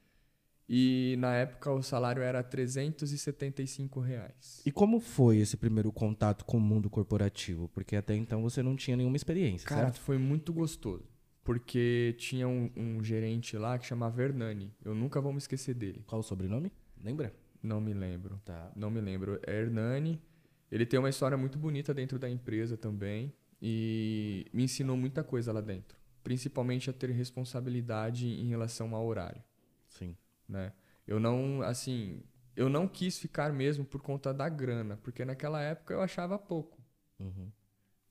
E 0.74 1.16
na 1.18 1.34
época 1.34 1.70
o 1.70 1.82
salário 1.82 2.22
era 2.22 2.42
375 2.42 4.00
reais. 4.00 4.62
E 4.64 4.72
como 4.72 5.00
foi 5.00 5.36
esse 5.36 5.54
primeiro 5.54 5.92
contato 5.92 6.46
com 6.46 6.56
o 6.56 6.60
mundo 6.60 6.88
corporativo? 6.88 7.68
Porque 7.68 7.94
até 7.94 8.16
então 8.16 8.40
você 8.40 8.62
não 8.62 8.74
tinha 8.74 8.96
nenhuma 8.96 9.16
experiência, 9.16 9.68
Cara, 9.68 9.82
certo? 9.82 10.00
foi 10.00 10.16
muito 10.16 10.50
gostoso. 10.50 11.04
Porque 11.44 12.14
tinha 12.16 12.48
um, 12.48 12.70
um 12.74 13.04
gerente 13.04 13.58
lá 13.58 13.78
que 13.78 13.84
chamava 13.84 14.22
Hernani. 14.22 14.72
Eu 14.82 14.94
nunca 14.94 15.20
vou 15.20 15.30
me 15.30 15.36
esquecer 15.36 15.74
dele. 15.74 16.02
Qual 16.06 16.22
o 16.22 16.24
sobrenome? 16.24 16.72
Lembra? 17.04 17.34
Não 17.62 17.78
me 17.78 17.92
lembro. 17.92 18.40
Tá. 18.42 18.72
Não 18.74 18.90
me 18.90 19.00
lembro. 19.02 19.38
É 19.46 19.60
Hernani. 19.60 20.22
Ele 20.70 20.86
tem 20.86 20.98
uma 20.98 21.10
história 21.10 21.36
muito 21.36 21.58
bonita 21.58 21.92
dentro 21.92 22.18
da 22.18 22.30
empresa 22.30 22.78
também. 22.78 23.30
E 23.60 24.46
me 24.54 24.64
ensinou 24.64 24.96
muita 24.96 25.22
coisa 25.22 25.52
lá 25.52 25.60
dentro. 25.60 25.98
Principalmente 26.24 26.88
a 26.88 26.94
ter 26.94 27.10
responsabilidade 27.10 28.26
em 28.26 28.46
relação 28.46 28.94
ao 28.94 29.04
horário. 29.04 29.42
Sim. 29.86 30.16
Né? 30.52 30.72
Eu 31.06 31.18
não, 31.18 31.62
assim, 31.62 32.22
eu 32.54 32.68
não 32.68 32.86
quis 32.86 33.18
ficar 33.18 33.52
mesmo 33.52 33.84
por 33.84 34.00
conta 34.00 34.32
da 34.32 34.48
grana, 34.48 34.96
porque 35.02 35.24
naquela 35.24 35.60
época 35.60 35.94
eu 35.94 36.00
achava 36.02 36.38
pouco, 36.38 36.80
Uhum. 37.18 37.50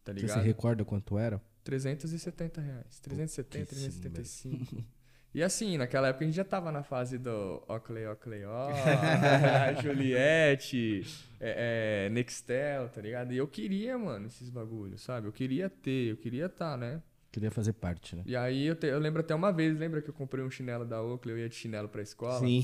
tá 0.03 0.11
Você 0.11 0.19
se 0.19 0.25
ligado? 0.25 0.43
recorda 0.43 0.83
quanto 0.85 1.17
era? 1.17 1.41
370 1.63 2.59
reais, 2.59 2.99
370, 2.99 3.65
Pouquíssimo 3.65 4.01
375. 4.01 4.83
E 5.33 5.41
assim, 5.41 5.77
naquela 5.77 6.09
época 6.09 6.25
a 6.25 6.27
gente 6.27 6.35
já 6.35 6.43
tava 6.43 6.73
na 6.73 6.83
fase 6.83 7.17
do 7.17 7.63
Ocley, 7.65 8.05
Ocley, 8.05 8.43
ó, 8.43 8.67
Juliette, 9.81 11.03
é, 11.39 12.05
é, 12.07 12.09
Nextel, 12.09 12.89
tá 12.89 12.99
ligado? 12.99 13.31
E 13.31 13.37
eu 13.37 13.47
queria, 13.47 13.97
mano, 13.97 14.27
esses 14.27 14.49
bagulhos, 14.49 15.01
sabe? 15.01 15.27
Eu 15.27 15.31
queria 15.31 15.69
ter, 15.69 16.11
eu 16.11 16.17
queria 16.17 16.47
estar, 16.47 16.77
né? 16.77 17.01
Queria 17.31 17.49
fazer 17.49 17.73
parte, 17.73 18.15
né? 18.15 18.23
E 18.25 18.35
aí 18.35 18.65
eu, 18.65 18.75
te- 18.75 18.87
eu 18.87 18.99
lembro 18.99 19.21
até 19.21 19.33
uma 19.33 19.53
vez, 19.53 19.77
lembra 19.77 20.01
que 20.01 20.09
eu 20.09 20.13
comprei 20.13 20.43
um 20.43 20.49
chinelo 20.51 20.85
da 20.85 21.01
Oakley, 21.01 21.33
eu 21.33 21.39
ia 21.39 21.47
de 21.47 21.55
chinelo 21.55 21.87
pra 21.87 22.01
escola? 22.01 22.39
Sim. 22.39 22.61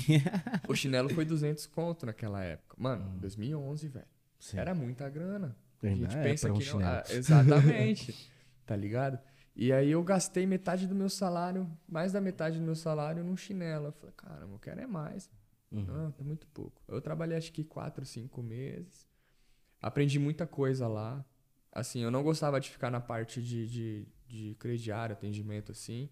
O 0.68 0.76
chinelo 0.76 1.08
foi 1.10 1.24
200 1.24 1.66
conto 1.66 2.06
naquela 2.06 2.44
época. 2.44 2.76
Mano, 2.78 3.18
2011, 3.20 3.88
velho. 3.88 4.06
Sim. 4.40 4.58
Era 4.60 4.76
muita 4.76 5.10
grana. 5.10 5.56
A 5.82 5.88
gente 5.88 6.16
é 6.18 6.24
pensa 6.24 6.48
pra 6.48 6.56
um 6.56 6.60
que 6.60 6.70
não. 6.70 6.80
Ah, 6.86 7.04
exatamente. 7.10 8.30
tá 8.66 8.76
ligado? 8.76 9.20
E 9.56 9.72
aí 9.72 9.90
eu 9.90 10.04
gastei 10.04 10.46
metade 10.46 10.86
do 10.86 10.94
meu 10.94 11.10
salário, 11.10 11.68
mais 11.88 12.12
da 12.12 12.20
metade 12.20 12.60
do 12.60 12.64
meu 12.66 12.76
salário 12.76 13.24
num 13.24 13.38
chinelo. 13.38 13.88
Eu 13.88 13.92
falei, 13.94 14.14
caramba, 14.18 14.54
eu 14.54 14.60
quero 14.60 14.82
é 14.82 14.86
mais. 14.86 15.30
Uhum. 15.72 15.86
Não, 15.86 16.14
é 16.20 16.24
muito 16.24 16.46
pouco. 16.48 16.82
Eu 16.88 17.02
trabalhei 17.02 17.38
acho 17.38 17.52
que 17.54 17.64
quatro, 17.64 18.06
cinco 18.06 18.44
meses. 18.44 19.08
Aprendi 19.82 20.20
muita 20.20 20.46
coisa 20.46 20.88
lá. 20.88 21.26
Assim, 21.72 22.02
eu 22.02 22.12
não 22.12 22.22
gostava 22.24 22.60
de 22.60 22.70
ficar 22.70 22.90
na 22.92 23.00
parte 23.00 23.42
de, 23.42 23.68
de, 23.68 24.08
de 24.28 24.56
crediário, 24.60 25.14
atendimento, 25.14 25.72
assim. 25.72 26.10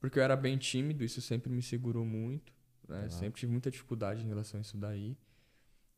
Porque 0.00 0.18
eu 0.18 0.22
era 0.22 0.36
bem 0.36 0.58
tímido, 0.58 1.04
isso 1.04 1.20
sempre 1.22 1.50
me 1.50 1.62
segurou 1.62 2.04
muito. 2.04 2.52
Né? 2.88 3.08
Sempre 3.10 3.40
tive 3.40 3.52
muita 3.52 3.70
dificuldade 3.70 4.24
em 4.24 4.28
relação 4.28 4.58
a 4.58 4.62
isso 4.62 4.76
daí. 4.76 5.16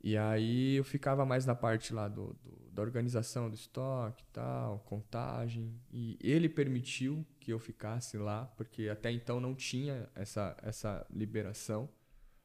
E 0.03 0.17
aí 0.19 0.75
eu 0.77 0.85
ficava 0.85 1.25
mais 1.25 1.47
na 1.47 1.55
parte 1.55 1.95
lá 1.95 2.09
do, 2.09 2.35
do- 2.43 2.71
da 2.73 2.83
organização 2.83 3.49
do 3.49 3.55
estoque 3.55 4.23
e 4.23 4.27
tal, 4.33 4.81
contagem. 4.81 5.81
E 5.91 6.19
ele 6.21 6.49
permitiu 6.49 7.25
que 7.41 7.53
eu 7.53 7.59
ficasse 7.59 8.19
lá, 8.19 8.45
porque 8.57 8.89
até 8.89 9.11
então 9.11 9.41
não 9.41 9.55
tinha 9.55 10.09
essa, 10.15 10.57
essa 10.63 11.07
liberação. 11.11 11.89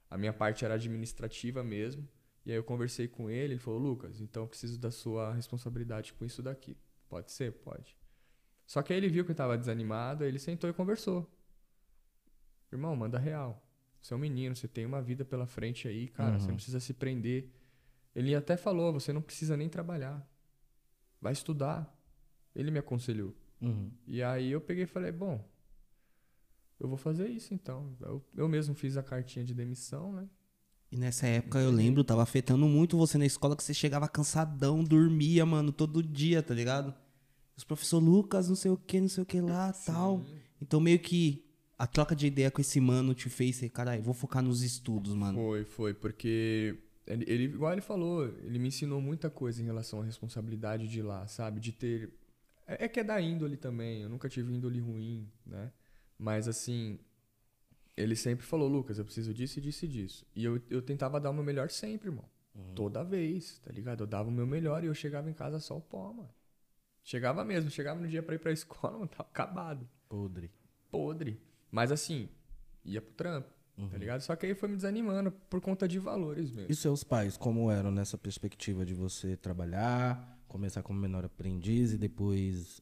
A 0.10 0.18
minha 0.18 0.34
parte 0.34 0.66
era 0.66 0.76
administrativa 0.76 1.64
mesmo. 1.64 2.08
E 2.46 2.52
aí 2.52 2.58
eu 2.58 2.64
conversei 2.64 3.08
com 3.08 3.30
ele, 3.30 3.54
ele 3.56 3.60
falou, 3.62 3.80
Lucas, 3.80 4.22
então 4.22 4.44
eu 4.44 4.48
preciso 4.48 4.80
da 4.80 4.92
sua 4.92 5.34
responsabilidade 5.34 6.14
com 6.14 6.26
isso 6.26 6.42
daqui. 6.44 6.78
Pode 7.10 7.32
ser? 7.32 7.52
Pode. 7.54 7.99
Só 8.70 8.84
que 8.84 8.94
aí 8.94 9.00
ele 9.00 9.10
viu 9.10 9.26
que 9.26 9.32
eu 9.32 9.34
estava 9.34 9.58
desanimado, 9.58 10.24
aí 10.24 10.30
ele 10.30 10.38
sentou 10.38 10.70
e 10.70 10.74
conversou. 10.74 11.28
Irmão, 12.72 12.96
manda 12.96 13.18
real. 13.18 13.66
Você 14.00 14.14
é 14.14 14.16
um 14.16 14.20
menino, 14.20 14.56
você 14.56 14.68
tem 14.68 14.86
uma 14.86 15.02
vida 15.02 15.26
pela 15.26 15.48
frente 15.48 15.88
aí, 15.88 16.08
cara, 16.08 16.40
você 16.40 16.50
não 16.50 16.56
precisa 16.56 16.80
se 16.80 16.94
prender. 16.94 17.50
Ele 18.14 18.36
até 18.36 18.56
falou, 18.56 18.94
você 18.94 19.12
não 19.12 19.24
precisa 19.24 19.58
nem 19.58 19.68
trabalhar. 19.68 20.24
Vai 21.20 21.34
estudar. 21.34 21.92
Ele 22.56 22.70
me 22.70 22.78
aconselhou. 22.78 23.36
Uhum. 23.60 23.90
E 24.06 24.22
aí 24.22 24.52
eu 24.52 24.62
peguei 24.62 24.84
e 24.84 24.88
falei, 24.88 25.12
bom, 25.12 25.44
eu 26.80 26.88
vou 26.88 26.98
fazer 26.98 27.28
isso 27.28 27.56
então. 27.56 27.98
Eu, 28.00 28.24
eu 28.38 28.48
mesmo 28.48 28.76
fiz 28.76 28.98
a 28.98 29.02
cartinha 29.02 29.44
de 29.44 29.56
demissão, 29.56 30.14
né? 30.14 30.30
E 30.92 30.98
nessa 30.98 31.26
época 31.26 31.58
eu 31.58 31.72
lembro, 31.72 32.04
tava 32.04 32.22
afetando 32.22 32.68
muito 32.68 32.96
você 32.96 33.18
na 33.18 33.26
escola, 33.26 33.56
que 33.56 33.64
você 33.64 33.74
chegava 33.74 34.08
cansadão, 34.08 34.84
dormia, 34.84 35.44
mano, 35.44 35.72
todo 35.72 36.04
dia, 36.04 36.44
tá 36.44 36.54
ligado? 36.54 36.94
Os 37.60 37.66
professor 37.66 38.00
Lucas, 38.00 38.48
não 38.48 38.56
sei 38.56 38.72
o 38.72 38.78
que, 38.78 39.02
não 39.02 39.10
sei 39.10 39.22
o 39.22 39.26
que 39.26 39.42
lá, 39.42 39.74
tal. 39.74 40.24
Então 40.62 40.80
meio 40.80 40.98
que 40.98 41.44
a 41.78 41.86
troca 41.86 42.16
de 42.16 42.26
ideia 42.26 42.50
com 42.50 42.62
esse 42.62 42.80
mano 42.80 43.14
te 43.14 43.30
fez 43.30 43.60
caralho, 43.70 44.02
vou 44.02 44.14
focar 44.14 44.42
nos 44.42 44.64
estudos, 44.64 45.14
mano. 45.14 45.38
Foi, 45.38 45.66
foi, 45.66 45.94
porque 45.94 46.78
ele, 47.06 47.26
ele, 47.28 47.44
igual 47.44 47.74
ele 47.74 47.82
falou, 47.82 48.26
ele 48.46 48.58
me 48.58 48.70
ensinou 48.70 49.02
muita 49.02 49.30
coisa 49.30 49.62
em 49.62 49.66
relação 49.66 50.00
à 50.00 50.06
responsabilidade 50.06 50.88
de 50.88 51.00
ir 51.00 51.02
lá, 51.02 51.28
sabe? 51.28 51.60
De 51.60 51.74
ter. 51.74 52.10
É, 52.66 52.86
é 52.86 52.88
que 52.88 53.02
é 53.02 53.04
da 53.04 53.20
índole 53.20 53.58
também, 53.58 54.04
eu 54.04 54.10
nunca 54.10 54.30
tive 54.30 54.54
índole 54.54 54.80
ruim, 54.80 55.28
né? 55.46 55.70
Mas 56.18 56.48
assim, 56.48 56.98
ele 57.98 58.16
sempre 58.16 58.46
falou, 58.46 58.70
Lucas, 58.70 59.00
eu 59.00 59.04
preciso 59.04 59.34
disso 59.34 59.60
e 59.60 59.62
disso 59.62 59.84
e 59.84 59.88
disso. 59.90 60.26
E 60.34 60.46
eu, 60.46 60.62
eu 60.70 60.82
tentava 60.82 61.20
dar 61.20 61.30
o 61.30 61.34
meu 61.34 61.44
melhor 61.44 61.70
sempre, 61.70 62.08
irmão. 62.08 62.24
Toda 62.74 63.04
vez, 63.04 63.60
tá 63.60 63.72
ligado? 63.72 64.04
Eu 64.04 64.08
dava 64.08 64.30
o 64.30 64.32
meu 64.32 64.48
melhor 64.48 64.82
e 64.82 64.88
eu 64.88 64.94
chegava 64.94 65.30
em 65.30 65.34
casa 65.34 65.60
só 65.60 65.78
o 65.78 65.82
pó, 65.82 66.14
mano. 66.14 66.39
Chegava 67.04 67.44
mesmo, 67.44 67.70
chegava 67.70 68.00
no 68.00 68.08
dia 68.08 68.22
pra 68.22 68.36
ir 68.36 68.40
pra 68.40 68.52
escola, 68.54 68.94
mano, 68.94 69.08
tava 69.08 69.30
acabado. 69.30 69.88
Podre. 70.08 70.52
Podre. 70.92 71.42
Mas 71.72 71.92
assim, 71.92 72.30
ia 72.84 73.02
pro 73.02 73.14
trampo, 73.14 73.50
tá 73.90 73.98
ligado? 73.98 74.22
Só 74.22 74.36
que 74.36 74.46
aí 74.46 74.56
foi 74.56 74.70
me 74.70 74.76
desanimando 74.76 75.32
por 75.32 75.62
conta 75.62 75.88
de 75.88 76.00
valores 76.00 76.52
mesmo. 76.52 76.72
E 76.72 76.76
seus 76.76 77.04
pais, 77.04 77.38
como 77.38 77.72
eram 77.72 77.92
nessa 77.92 78.18
perspectiva 78.18 78.86
de 78.86 78.94
você 78.94 79.38
trabalhar, 79.38 80.40
começar 80.48 80.82
como 80.82 81.00
menor 81.00 81.26
aprendiz 81.26 81.94
e 81.94 81.98
depois, 81.98 82.82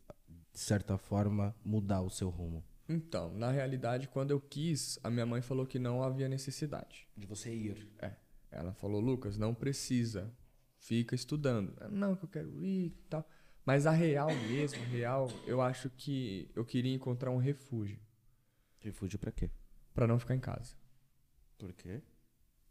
de 0.54 0.60
certa 0.60 0.98
forma, 0.98 1.56
mudar 1.64 2.02
o 2.02 2.10
seu 2.10 2.30
rumo? 2.30 2.64
Então, 2.90 3.34
na 3.34 3.52
realidade, 3.52 4.08
quando 4.08 4.32
eu 4.32 4.40
quis, 4.40 4.98
a 5.04 5.10
minha 5.10 5.26
mãe 5.26 5.42
falou 5.42 5.66
que 5.66 5.78
não 5.78 6.02
havia 6.02 6.30
necessidade. 6.30 7.06
De 7.18 7.28
você 7.28 7.54
ir. 7.54 7.88
É. 8.00 8.14
Ela 8.50 8.74
falou, 8.74 9.02
Lucas, 9.02 9.38
não 9.38 9.54
precisa. 9.54 10.34
Fica 10.80 11.14
estudando. 11.14 11.76
Não, 11.92 12.16
que 12.16 12.24
eu 12.24 12.30
quero 12.30 12.64
ir 12.64 12.86
e 12.86 12.90
tal. 13.10 13.28
Mas 13.68 13.86
a 13.86 13.92
real 13.92 14.30
mesmo, 14.48 14.82
a 14.82 14.86
real, 14.86 15.30
eu 15.46 15.62
acho 15.62 15.90
que 15.90 16.50
eu 16.56 16.64
queria 16.64 16.96
encontrar 16.96 17.32
um 17.32 17.38
refúgio 17.38 18.00
Refúgio 18.80 19.20
pra 19.20 19.30
quê? 19.30 19.50
pra 19.94 20.08
não 20.08 20.18
ficar 20.18 20.36
em 20.36 20.40
casa. 20.40 20.74
Por 21.58 21.74
quê? 21.74 22.02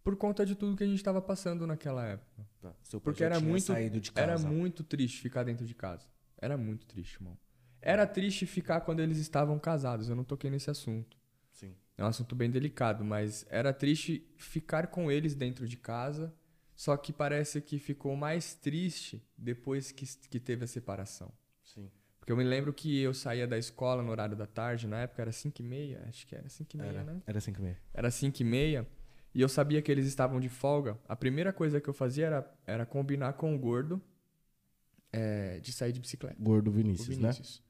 Por 0.02 0.16
conta 0.16 0.46
de 0.46 0.54
tudo 0.54 0.74
que 0.74 0.84
a 0.84 0.86
gente 0.86 1.04
tava 1.04 1.20
passando 1.20 1.66
naquela 1.66 2.02
época. 2.06 2.48
Tá. 2.62 2.74
Seu 2.82 2.98
Porque 2.98 3.22
era 3.22 3.38
muito, 3.38 3.66
saído 3.66 4.00
de 4.00 4.10
era 4.14 4.38
muito 4.38 4.82
triste 4.82 5.20
ficar 5.20 5.42
dentro 5.42 5.66
de 5.66 5.74
casa. 5.74 6.06
Era 6.38 6.56
muito 6.56 6.86
triste, 6.86 7.16
irmão. 7.16 7.36
Era 7.82 8.06
triste 8.06 8.46
ficar 8.46 8.80
quando 8.80 9.00
eles 9.00 9.18
estavam 9.18 9.58
casados. 9.58 10.08
Eu 10.08 10.16
não 10.16 10.24
toquei 10.24 10.48
nesse 10.48 10.70
assunto. 10.70 11.18
Sim. 11.50 11.76
É 11.98 12.04
um 12.04 12.06
assunto 12.06 12.34
bem 12.34 12.50
delicado, 12.50 13.04
mas 13.04 13.44
era 13.50 13.70
triste 13.70 14.26
ficar 14.38 14.86
com 14.86 15.10
eles 15.10 15.34
dentro 15.34 15.68
de 15.68 15.76
casa. 15.76 16.34
Só 16.76 16.96
que 16.96 17.12
parece 17.12 17.60
que 17.62 17.78
ficou 17.78 18.14
mais 18.14 18.54
triste 18.54 19.26
depois 19.36 19.90
que, 19.90 20.06
que 20.28 20.38
teve 20.38 20.64
a 20.64 20.66
separação. 20.68 21.32
Sim. 21.64 21.90
Porque 22.20 22.30
eu 22.30 22.36
me 22.36 22.44
lembro 22.44 22.72
que 22.72 23.00
eu 23.00 23.14
saía 23.14 23.46
da 23.46 23.56
escola 23.56 24.02
no 24.02 24.10
horário 24.10 24.36
da 24.36 24.46
tarde, 24.46 24.86
na 24.86 25.00
época 25.00 25.22
era 25.22 25.32
5 25.32 25.62
e 25.62 25.64
meia, 25.64 26.04
acho 26.06 26.26
que 26.26 26.34
era 26.34 26.48
5 26.48 26.70
e 26.74 26.76
meia, 26.76 26.90
Era, 26.90 27.04
né? 27.04 27.22
era 27.26 27.40
5 27.40 27.58
e 27.58 27.62
meia. 27.62 27.78
Era 27.94 28.10
5 28.10 28.42
e 28.42 28.44
meia, 28.44 28.86
e 29.34 29.40
eu 29.40 29.48
sabia 29.48 29.80
que 29.80 29.90
eles 29.90 30.06
estavam 30.06 30.38
de 30.38 30.48
folga. 30.48 30.98
A 31.08 31.16
primeira 31.16 31.52
coisa 31.52 31.80
que 31.80 31.88
eu 31.88 31.94
fazia 31.94 32.26
era, 32.26 32.54
era 32.66 32.84
combinar 32.84 33.34
com 33.34 33.54
o 33.54 33.58
gordo 33.58 34.02
é, 35.12 35.60
de 35.60 35.72
sair 35.72 35.92
de 35.92 36.00
bicicleta. 36.00 36.36
Gordo 36.38 36.68
O 36.68 36.72
Vinícius, 36.72 37.16
né? 37.16 37.30
Vinícius. 37.30 37.62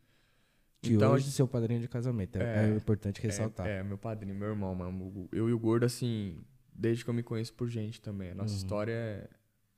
Que 0.81 0.95
Então, 0.95 1.13
hoje 1.13 1.29
é 1.29 1.31
seu 1.31 1.47
padrinho 1.47 1.81
de 1.81 1.89
casamento. 1.89 2.37
É, 2.37 2.71
é 2.71 2.77
importante 2.77 3.21
ressaltar. 3.21 3.67
É, 3.67 3.79
é, 3.79 3.83
meu 3.83 3.99
padrinho, 3.99 4.35
meu 4.35 4.49
irmão, 4.49 4.75
mano. 4.75 5.29
Eu 5.33 5.49
e 5.49 5.53
o 5.53 5.59
Gordo, 5.59 5.85
assim, 5.85 6.43
desde 6.79 7.05
que 7.05 7.11
eu 7.11 7.15
me 7.15 7.23
conheço 7.23 7.53
por 7.55 7.69
gente 7.69 8.01
também. 8.01 8.31
A 8.31 8.35
nossa 8.35 8.53
Uhum. 8.53 8.57
história 8.59 8.93
é, 8.93 9.29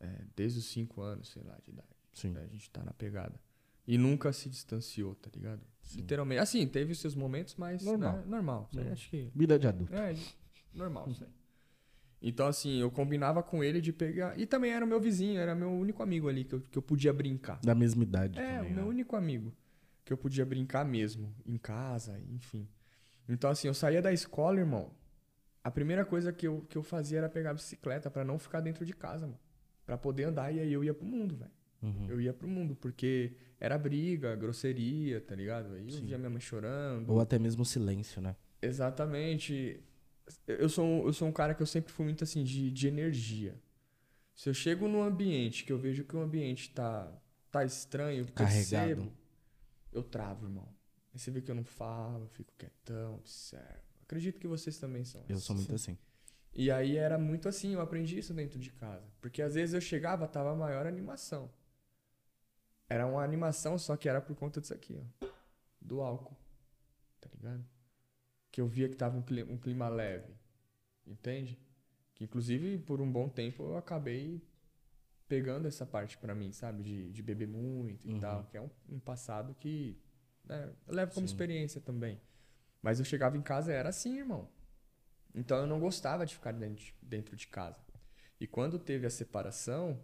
é 0.01 0.25
desde 0.37 0.59
os 0.59 0.67
5 0.67 1.01
anos, 1.01 1.29
sei 1.31 1.43
lá, 1.43 1.57
de 1.63 1.71
idade. 1.71 1.89
Sim. 2.13 2.37
A 2.37 2.47
gente 2.47 2.71
tá 2.71 2.83
na 2.85 2.93
pegada. 2.93 3.39
E 3.87 3.97
nunca 3.97 4.33
se 4.33 4.49
distanciou, 4.51 5.15
tá 5.15 5.31
ligado? 5.35 5.63
Literalmente. 5.95 6.41
Assim, 6.41 6.67
teve 6.67 6.93
os 6.93 6.99
seus 7.01 7.15
momentos, 7.15 7.55
mas. 7.57 7.83
Normal. 7.83 8.17
né, 8.19 8.25
normal. 8.27 8.71
Acho 8.93 9.09
que. 9.09 9.31
Vida 9.35 9.59
de 9.59 9.67
adulto. 9.67 9.95
É, 9.95 10.15
normal 10.75 11.09
isso 11.11 11.25
aí. 11.25 11.31
Então, 12.21 12.47
assim, 12.49 12.81
eu 12.81 12.91
combinava 12.91 13.43
com 13.43 13.63
ele 13.63 13.81
de 13.81 13.93
pegar. 13.93 14.39
E 14.39 14.45
também 14.45 14.73
era 14.73 14.85
o 14.85 14.89
meu 14.89 15.01
vizinho, 15.01 15.39
era 15.41 15.55
meu 15.55 15.71
único 15.71 16.03
amigo 16.03 16.29
ali 16.29 16.45
que 16.45 16.55
eu, 16.57 16.61
que 16.61 16.77
eu 16.77 16.83
podia 16.83 17.13
brincar. 17.13 17.61
Da 17.63 17.75
mesma 17.75 18.03
idade 18.03 18.39
É, 18.39 18.57
também. 18.59 18.73
o 18.73 18.75
meu 18.75 18.85
né? 18.85 18.91
único 18.91 19.15
amigo. 19.17 19.55
Que 20.05 20.13
eu 20.13 20.19
podia 20.19 20.45
brincar 20.45 20.85
mesmo, 20.85 21.33
em 21.47 21.57
casa, 21.57 22.21
enfim. 22.31 22.67
Então, 23.29 23.49
assim, 23.51 23.69
eu 23.69 23.75
saía 23.75 24.03
da 24.03 24.13
escola, 24.13 24.59
irmão. 24.59 24.91
A 25.69 25.71
primeira 25.71 26.03
coisa 26.03 26.33
que 26.33 26.49
eu, 26.49 26.63
que 26.67 26.79
eu 26.79 26.83
fazia 26.83 27.19
era 27.19 27.29
pegar 27.29 27.51
a 27.51 27.55
bicicleta 27.55 28.11
pra 28.11 28.25
não 28.25 28.39
ficar 28.39 28.63
dentro 28.63 28.87
de 28.87 28.95
casa, 28.95 29.27
mano. 29.27 29.39
Pra 29.85 29.99
poder 29.99 30.25
andar 30.25 30.51
e 30.51 30.59
aí 30.61 30.73
eu 30.73 30.83
ia 30.83 30.95
pro 30.95 31.05
mundo, 31.05 31.37
velho. 31.37 31.51
Uhum. 31.83 32.07
Eu 32.09 32.19
ia 32.23 32.33
pro 32.33 32.49
mundo, 32.49 32.75
porque 32.75 33.37
era 33.61 33.77
briga, 33.77 34.35
grosseria, 34.35 35.21
tá 35.21 35.35
ligado? 35.35 35.75
Aí 35.75 35.83
eu 35.87 36.01
via 36.01 36.17
minha 36.17 36.31
mãe 36.31 36.41
chorando. 36.41 37.11
Ou 37.13 37.21
até 37.21 37.39
mesmo 37.39 37.67
silêncio, 37.67 38.19
né? 38.23 38.35
Exatamente. 38.63 39.79
Eu 40.47 40.71
sou, 40.71 40.87
um- 40.87 41.07
eu 41.07 41.13
sou 41.13 41.29
um 41.29 41.33
cara 41.33 41.53
que 41.55 41.61
eu 41.63 41.67
sempre 41.67 41.93
fui 41.93 42.07
muito 42.07 42.25
assim, 42.25 42.43
de, 42.43 42.71
de 42.71 42.89
energia. 42.89 43.55
Se 44.35 44.49
eu 44.49 44.55
chego 44.55 44.89
num 44.89 45.03
ambiente 45.03 45.65
que 45.65 45.73
eu 45.73 45.79
vejo 45.79 46.03
que 46.03 46.17
o 46.17 46.21
ambiente 46.23 46.71
tá, 46.73 47.13
tá 47.51 47.63
estranho, 47.63 48.25
Carregado. 48.33 48.87
percebo, 48.97 49.13
eu 49.93 50.03
travo, 50.03 50.47
irmão. 50.47 50.67
Aí 51.13 51.19
você 51.21 51.31
vê 51.31 51.43
que 51.43 51.51
eu 51.51 51.55
não 51.55 51.65
falo, 51.65 52.25
eu 52.25 52.29
fico 52.29 52.55
quietão, 52.57 53.17
observo. 53.17 53.88
Acredito 54.09 54.41
que 54.41 54.49
vocês 54.49 54.79
também 54.79 55.05
são. 55.05 55.23
Eu 55.29 55.37
sou 55.39 55.55
muito 55.55 55.75
assim. 55.75 55.99
E 56.55 56.71
aí 56.71 56.97
era 56.97 57.19
muito 57.19 57.47
assim, 57.47 57.75
eu 57.75 57.81
aprendi 57.83 58.19
isso 58.19 58.33
dentro 58.33 58.59
de 58.59 58.71
casa. 58.73 59.07
Porque 59.21 59.43
às 59.43 59.55
vezes 59.55 59.75
eu 59.75 59.83
chegava, 59.83 60.27
tava 60.27 60.51
a 60.53 60.57
maior 60.57 60.87
animação. 60.87 61.51
Era 62.89 63.07
uma 63.07 63.23
animação, 63.23 63.77
só 63.79 63.99
que 63.99 64.09
era 64.09 64.19
por 64.19 64.35
conta 64.35 64.63
disso 64.63 64.73
aqui, 64.73 64.99
ó. 64.99 65.27
Do 65.79 66.01
álcool. 66.01 66.35
Tá 67.21 67.29
ligado? 67.35 67.63
Que 68.51 68.63
eu 68.63 68.67
via 68.67 68.89
que 68.89 68.97
tava 68.97 69.19
um 69.19 69.23
clima, 69.23 69.53
um 69.53 69.59
clima 69.59 69.91
leve. 69.91 70.33
Entende? 71.07 71.59
Que 72.15 72.25
inclusive 72.25 72.79
por 72.79 73.03
um 73.03 73.13
bom 73.13 73.29
tempo 73.29 73.63
eu 73.63 73.77
acabei 73.77 74.43
pegando 75.29 75.69
essa 75.69 75.85
parte 75.85 76.17
pra 76.17 76.35
mim, 76.35 76.51
sabe? 76.51 76.83
De, 76.83 77.13
de 77.13 77.23
beber 77.23 77.47
muito 77.47 78.09
e 78.09 78.13
Uhum. 78.15 78.21
tal. 78.21 78.45
Que 78.47 78.57
é 78.57 78.63
um, 78.63 78.71
um 78.89 78.99
passado 78.99 79.55
que 79.55 79.99
né, 80.47 80.73
eu 80.87 80.95
levo 80.95 81.13
como 81.13 81.27
experiência 81.27 81.79
também. 81.79 82.19
Mas 82.83 82.99
eu 82.99 83.05
chegava 83.05 83.37
em 83.37 83.43
casa 83.43 83.73
e 83.73 83.75
era 83.75 83.89
assim, 83.89 84.19
irmão. 84.19 84.49
Então 85.35 85.59
eu 85.59 85.67
não 85.67 85.79
gostava 85.81 86.25
de 86.25 86.35
ficar 86.35 86.53
dentro 86.53 86.85
de, 86.85 86.95
dentro 87.03 87.37
de 87.37 87.47
casa. 87.47 87.81
E 88.41 88.47
quando 88.47 88.79
teve 88.79 89.07
a 89.07 89.11
separação, 89.11 90.01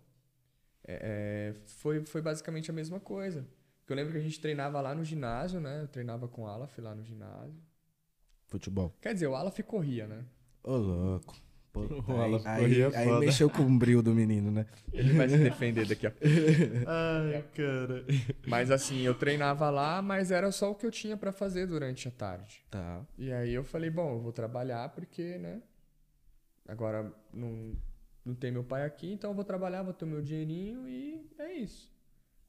é, 0.87 1.55
é, 1.55 1.61
foi, 1.67 2.05
foi 2.05 2.21
basicamente 2.21 2.71
a 2.71 2.75
mesma 2.75 3.01
coisa. 3.01 3.47
Porque 3.81 3.93
eu 3.93 3.97
lembro 3.97 4.13
que 4.13 4.19
a 4.19 4.23
gente 4.23 4.41
treinava 4.41 4.81
lá 4.81 4.95
no 4.95 5.05
ginásio, 5.05 5.61
né? 5.61 5.83
Eu 5.83 5.89
treinava 5.89 6.27
com 6.27 6.43
o 6.43 6.47
Alaf 6.47 6.79
lá 6.81 6.95
no 6.95 7.05
ginásio. 7.05 7.63
Futebol. 8.47 8.95
Quer 9.01 9.15
dizer, 9.15 9.27
o 9.27 9.35
Alaf 9.35 9.59
corria, 9.63 10.07
né? 10.07 10.25
Ô, 10.63 10.77
louco. 10.77 11.37
Alan 11.81 12.41
aí, 12.45 12.83
aí, 12.83 12.95
aí 12.95 13.07
foda. 13.07 13.21
mexeu 13.21 13.51
com 13.51 13.63
o 13.63 13.79
brilho 13.79 14.03
do 14.03 14.15
menino, 14.15 14.51
né? 14.51 14.67
Ele 14.93 15.13
vai 15.13 15.29
se 15.29 15.39
defender 15.39 15.87
daqui 15.87 16.07
a 16.07 16.11
pouco. 16.13 16.27
Ai, 16.87 17.45
cara. 17.55 18.05
Mas 18.47 18.71
assim, 18.71 19.01
eu 19.03 19.15
treinava 19.15 19.71
lá, 19.71 20.01
mas 20.01 20.31
era 20.31 20.51
só 20.53 20.71
o 20.71 20.75
que 20.75 20.87
eu 20.87 20.91
tinha 20.91 21.17
pra 21.17 21.33
fazer 21.33 21.67
durante 21.67 22.07
a 22.09 22.11
tarde. 22.11 22.65
Tá. 22.71 23.05
E 23.19 23.33
aí 23.33 23.53
eu 23.53 23.65
falei, 23.65 23.91
bom, 23.91 24.15
eu 24.15 24.21
vou 24.21 24.33
trabalhar 24.33 24.89
porque, 24.91 25.39
né? 25.39 25.63
Agora 26.67 27.13
não, 27.33 27.77
não 28.25 28.35
tem 28.35 28.51
meu 28.51 28.65
pai 28.65 28.85
aqui, 28.85 29.13
então 29.13 29.31
eu 29.31 29.35
vou 29.35 29.45
trabalhar, 29.45 29.83
vou 29.83 29.93
ter 29.93 30.05
o 30.05 30.09
meu 30.09 30.23
dinheirinho 30.23 30.89
e 30.89 31.27
é 31.39 31.53
isso. 31.55 31.93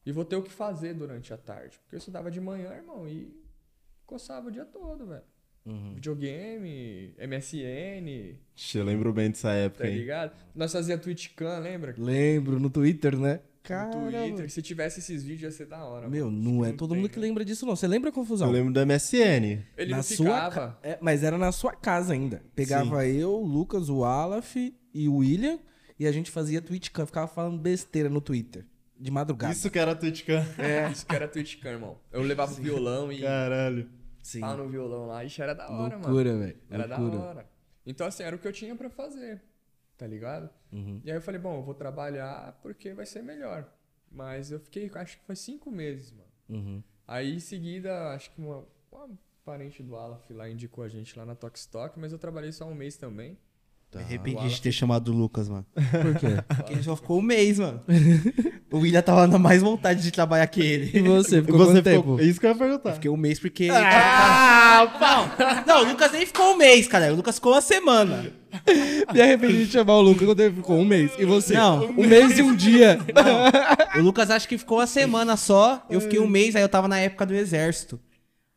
E 0.06 0.12
vou 0.12 0.24
ter 0.24 0.36
o 0.36 0.44
que 0.44 0.52
fazer 0.52 0.94
durante 0.94 1.34
a 1.34 1.38
tarde. 1.38 1.80
Porque 1.80 1.96
eu 1.96 2.00
estudava 2.00 2.30
de 2.30 2.40
manhã, 2.40 2.72
irmão, 2.74 3.08
e 3.08 3.36
coçava 4.06 4.48
o 4.48 4.52
dia 4.52 4.66
todo, 4.66 5.08
velho. 5.08 5.24
Uhum. 5.66 5.94
Videogame, 5.96 7.14
MSN, 7.18 8.36
Eu 8.76 8.84
lembro 8.84 9.12
bem 9.12 9.30
dessa 9.32 9.52
época, 9.52 9.84
tá 9.84 9.90
hein? 9.90 9.98
ligado? 9.98 10.32
Nós 10.54 10.72
fazia 10.72 10.98
TwitchCam, 10.98 11.60
lembra? 11.60 11.96
Lembro, 11.98 12.60
no 12.60 12.70
Twitter, 12.70 13.18
né? 13.18 13.34
No 13.36 13.42
Caramba. 13.64 14.12
Twitter. 14.12 14.50
Se 14.52 14.62
tivesse 14.62 15.00
esses 15.00 15.24
vídeos 15.24 15.42
ia 15.42 15.52
ser 15.52 15.66
da 15.66 15.84
hora. 15.84 16.08
Meu, 16.08 16.26
mano. 16.30 16.40
não 16.40 16.64
é 16.64 16.70
Não 16.70 16.78
todo 16.78 16.92
tem, 16.92 17.00
mundo 17.02 17.10
que 17.10 17.20
né? 17.20 17.26
lembra 17.26 17.44
disso, 17.44 17.66
não. 17.66 17.76
Você 17.76 17.88
lembra 17.88 18.12
a 18.12 18.14
confusão? 18.14 18.48
Eu 18.48 18.54
lembro 18.54 18.72
do 18.72 18.80
MSN. 18.86 19.64
Ele 19.76 19.90
na 19.90 19.98
não 19.98 20.04
sua 20.04 20.52
ca- 20.52 20.78
é, 20.84 21.00
mas 21.02 21.24
era 21.24 21.36
na 21.38 21.52
sua 21.52 21.74
casa 21.74 22.14
ainda. 22.14 22.44
Pegava 22.56 23.08
eu, 23.08 23.32
o 23.42 23.44
Lucas, 23.46 23.90
o 23.90 24.04
Alaf 24.06 24.56
e 24.94 25.08
o 25.10 25.16
William 25.16 25.58
e 26.00 26.06
a 26.06 26.12
gente 26.12 26.30
fazia 26.30 26.62
TwitchCam, 26.62 27.08
ficava 27.08 27.28
falando 27.28 27.58
besteira 27.58 28.08
no 28.08 28.22
Twitter. 28.22 28.66
De 29.00 29.10
madrugada. 29.10 29.52
Isso 29.52 29.70
que 29.72 29.80
era 29.80 29.96
TwitchCam. 29.96 30.46
É, 30.60 30.90
isso 30.94 31.04
que 31.08 31.16
era 31.16 31.28
TwitchCam, 31.28 31.72
irmão. 31.72 31.98
Eu 32.12 32.22
levava 32.22 32.52
o 32.52 32.56
violão 32.56 33.12
e 33.12 33.22
Caralho. 33.22 33.90
Sim. 34.26 34.40
pá 34.40 34.56
no 34.56 34.68
violão 34.68 35.06
lá. 35.06 35.24
Ixi, 35.24 35.40
era 35.40 35.54
da 35.54 35.70
hora, 35.70 36.00
mano. 36.00 36.08
Loucura, 36.08 36.36
velho. 36.36 36.58
Era 36.68 36.88
da 36.88 36.98
Loucura. 36.98 37.22
hora. 37.22 37.50
Então, 37.86 38.08
assim, 38.08 38.24
era 38.24 38.36
o 38.36 38.40
que 38.40 38.48
eu 38.48 38.52
tinha 38.52 38.76
pra 38.76 38.90
fazer. 38.90 39.40
Tá 39.96 40.08
ligado? 40.08 40.50
Uhum. 40.72 41.00
E 41.06 41.12
aí 41.12 41.18
eu 41.18 41.22
falei, 41.22 41.40
bom, 41.40 41.58
eu 41.58 41.64
vou 41.64 41.76
trabalhar 41.76 42.60
porque 42.64 42.92
vai 42.92 43.06
ser 43.06 43.22
melhor. 43.22 43.72
Mas 44.12 44.52
eu 44.52 44.60
fiquei, 44.60 44.90
acho 44.96 45.20
que 45.20 45.26
foi 45.26 45.36
cinco 45.36 45.70
meses, 45.70 46.12
mano. 46.12 46.30
Uhum. 46.50 46.84
Aí 47.08 47.36
em 47.36 47.40
seguida, 47.40 48.14
acho 48.14 48.32
que 48.32 48.42
uma, 48.42 48.66
uma 48.92 49.10
parente 49.46 49.84
do 49.84 49.96
Alaf 49.96 50.28
lá 50.34 50.50
indicou 50.50 50.84
a 50.84 50.90
gente 50.90 51.18
lá 51.18 51.24
na 51.24 51.36
Tokstok, 51.36 52.00
mas 52.00 52.12
eu 52.12 52.18
trabalhei 52.18 52.52
só 52.52 52.66
um 52.66 52.74
mês 52.74 52.98
também. 52.98 53.38
Tá. 53.92 54.00
Me 54.00 54.06
arrependi 54.06 54.50
de 54.50 54.60
ter 54.60 54.72
chamado 54.72 55.10
o 55.10 55.16
Lucas, 55.16 55.48
mano. 55.48 55.66
Por 55.76 56.20
quê? 56.20 56.42
Porque 56.58 56.74
ele 56.74 56.84
só 56.84 56.96
ficou 56.96 57.20
um 57.20 57.22
mês, 57.22 57.60
mano. 57.60 57.84
O 58.76 58.80
William 58.80 59.02
tava 59.02 59.26
na 59.26 59.40
mais 59.40 59.62
vontade 59.62 60.04
de 60.04 60.12
trabalhar 60.12 60.46
que 60.48 60.60
ele. 60.60 61.00
E 61.00 61.02
você, 61.02 61.42
ficou 61.42 61.58
você 61.58 61.82
quanto 61.82 61.90
ficou... 61.90 62.18
tempo? 62.18 62.22
Isso 62.22 62.42
que 62.42 62.46
eu 62.46 62.50
ia 62.50 62.56
perguntar. 62.58 62.92
Fiquei 62.92 63.10
um 63.10 63.16
mês 63.16 63.40
porque. 63.40 63.70
Ah, 63.72 65.32
não, 65.66 65.66
não, 65.66 65.84
o 65.86 65.92
Lucas 65.92 66.12
nem 66.12 66.26
ficou 66.26 66.54
um 66.54 66.58
mês, 66.58 66.86
cara. 66.86 67.14
O 67.14 67.16
Lucas 67.16 67.36
ficou 67.36 67.54
uma 67.54 67.62
semana. 67.62 68.34
Me 69.14 69.22
arrependi 69.22 69.66
de 69.66 69.72
chamar 69.72 69.96
o 69.96 70.02
Lucas 70.02 70.28
quando 70.28 70.42
ele 70.42 70.56
ficou 70.56 70.78
um 70.78 70.84
mês. 70.84 71.10
E 71.18 71.24
você? 71.24 71.54
Não. 71.54 71.86
Um 71.92 72.06
mês 72.06 72.38
e 72.38 72.42
um 72.42 72.54
dia. 72.54 73.00
O 73.96 74.02
Lucas 74.02 74.30
acho 74.30 74.46
que 74.46 74.58
ficou 74.58 74.80
uma 74.80 74.88
semana 74.88 75.38
só. 75.38 75.86
Eu 75.90 76.02
fiquei 76.02 76.20
um 76.20 76.28
mês, 76.28 76.54
aí 76.54 76.62
eu 76.62 76.68
tava 76.68 76.90
na 76.90 77.00
época 77.00 77.26
do 77.26 77.34
exército. 77.34 77.98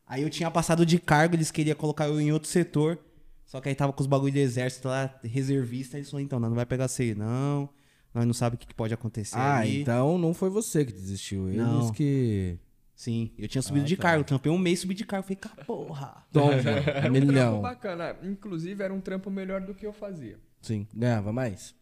Aí 0.05 0.23
eu 0.23 0.29
tinha 0.29 0.51
passado 0.51 0.85
de 0.85 0.99
cargo, 0.99 1.33
eles 1.33 1.49
queriam 1.49 1.77
colocar 1.77 2.09
eu 2.09 2.19
em 2.19 2.33
outro 2.33 2.49
setor. 2.49 2.99
Só 3.45 3.61
que 3.61 3.69
aí 3.69 3.75
tava 3.75 3.93
com 3.93 4.01
os 4.01 4.07
bagulho 4.07 4.33
do 4.33 4.39
exército 4.39 4.89
lá, 4.89 5.17
reservista. 5.23 5.95
Eles 5.95 6.09
falaram, 6.09 6.25
então, 6.25 6.39
não, 6.41 6.49
não 6.49 6.57
vai 6.57 6.65
pegar 6.65 6.89
você, 6.89 7.15
não. 7.15 7.69
Nós 8.13 8.25
não 8.25 8.33
sabemos 8.33 8.63
o 8.63 8.67
que, 8.67 8.73
pode 8.73 8.93
acontecer. 8.93 9.37
Ah, 9.37 9.57
aí. 9.59 9.81
então 9.81 10.17
não 10.17 10.33
foi 10.33 10.49
você 10.49 10.83
que 10.85 10.91
desistiu. 10.91 11.47
Eles 11.49 11.59
Não. 11.61 11.91
que. 11.91 12.57
Sim, 12.95 13.31
eu 13.37 13.47
tinha 13.47 13.61
subido 13.61 13.85
Ah, 13.85 13.87
de 13.87 13.95
tá. 13.95 14.03
cargo. 14.03 14.23
Trampei 14.25 14.51
um 14.51 14.57
mês, 14.57 14.79
subi 14.81 14.93
de 14.93 15.05
cargo. 15.05 15.23
Falei, 15.25 15.37
cara, 15.37 15.63
porra. 15.63 16.23
Toma, 16.33 16.53
Era 16.53 17.07
um 17.09 17.11
milhão. 17.13 17.31
trampo 17.31 17.61
bacana. 17.61 18.15
Inclusive, 18.23 18.83
era 18.83 18.93
um 18.93 18.99
trampo 18.99 19.29
melhor 19.31 19.61
do 19.61 19.73
que 19.73 19.85
eu 19.85 19.93
fazia. 19.93 20.37
Sim, 20.61 20.85
ganhava 20.93 21.31
mais? 21.31 21.73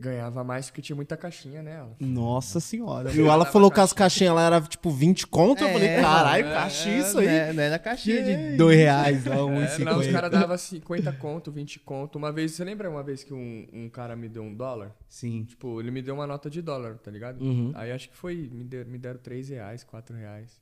Ganhava 0.00 0.42
mais 0.42 0.66
porque 0.70 0.80
tinha 0.80 0.96
muita 0.96 1.14
caixinha 1.16 1.62
nela. 1.62 1.94
Nossa 2.00 2.58
senhora. 2.58 3.12
E 3.12 3.20
o 3.20 3.30
Ala 3.30 3.44
falou 3.44 3.70
que 3.70 3.78
as 3.80 3.92
caixinhas 3.92 4.34
lá 4.34 4.46
eram 4.46 4.60
tipo 4.62 4.90
20 4.90 5.26
conto. 5.26 5.62
eu 5.62 5.68
É, 5.68 5.72
falei, 5.74 5.88
caralho, 6.00 6.46
é, 6.46 6.54
caixinha 6.54 6.94
é, 6.94 6.98
isso 7.00 7.18
aí. 7.18 7.26
Né, 7.26 7.52
não 7.52 7.62
era 7.62 7.78
caixinha 7.78 8.22
de 8.22 8.56
dois 8.56 8.76
reais, 8.78 9.24
não, 9.26 9.48
um 9.48 9.60
É, 9.60 9.78
não, 9.80 9.98
os 9.98 10.06
1,50. 10.06 10.12
caras 10.12 10.30
davam 10.30 10.56
50 10.56 11.12
conto, 11.12 11.52
20 11.52 11.78
conto. 11.80 12.16
Uma 12.16 12.32
vez, 12.32 12.52
você 12.52 12.64
lembra 12.64 12.88
uma 12.88 13.02
vez 13.02 13.22
que 13.22 13.34
um, 13.34 13.66
um 13.72 13.88
cara 13.90 14.16
me 14.16 14.28
deu 14.28 14.42
um 14.42 14.54
dólar? 14.54 14.96
Sim. 15.06 15.44
Tipo, 15.44 15.80
ele 15.80 15.90
me 15.90 16.00
deu 16.00 16.14
uma 16.14 16.26
nota 16.26 16.48
de 16.48 16.62
dólar, 16.62 16.96
tá 16.96 17.10
ligado? 17.10 17.42
Uhum. 17.42 17.72
Aí 17.74 17.92
acho 17.92 18.08
que 18.08 18.16
foi, 18.16 18.48
me, 18.50 18.64
der- 18.64 18.86
me 18.86 18.96
deram 18.96 19.20
3 19.20 19.50
reais, 19.50 19.84
4 19.84 20.16
reais. 20.16 20.58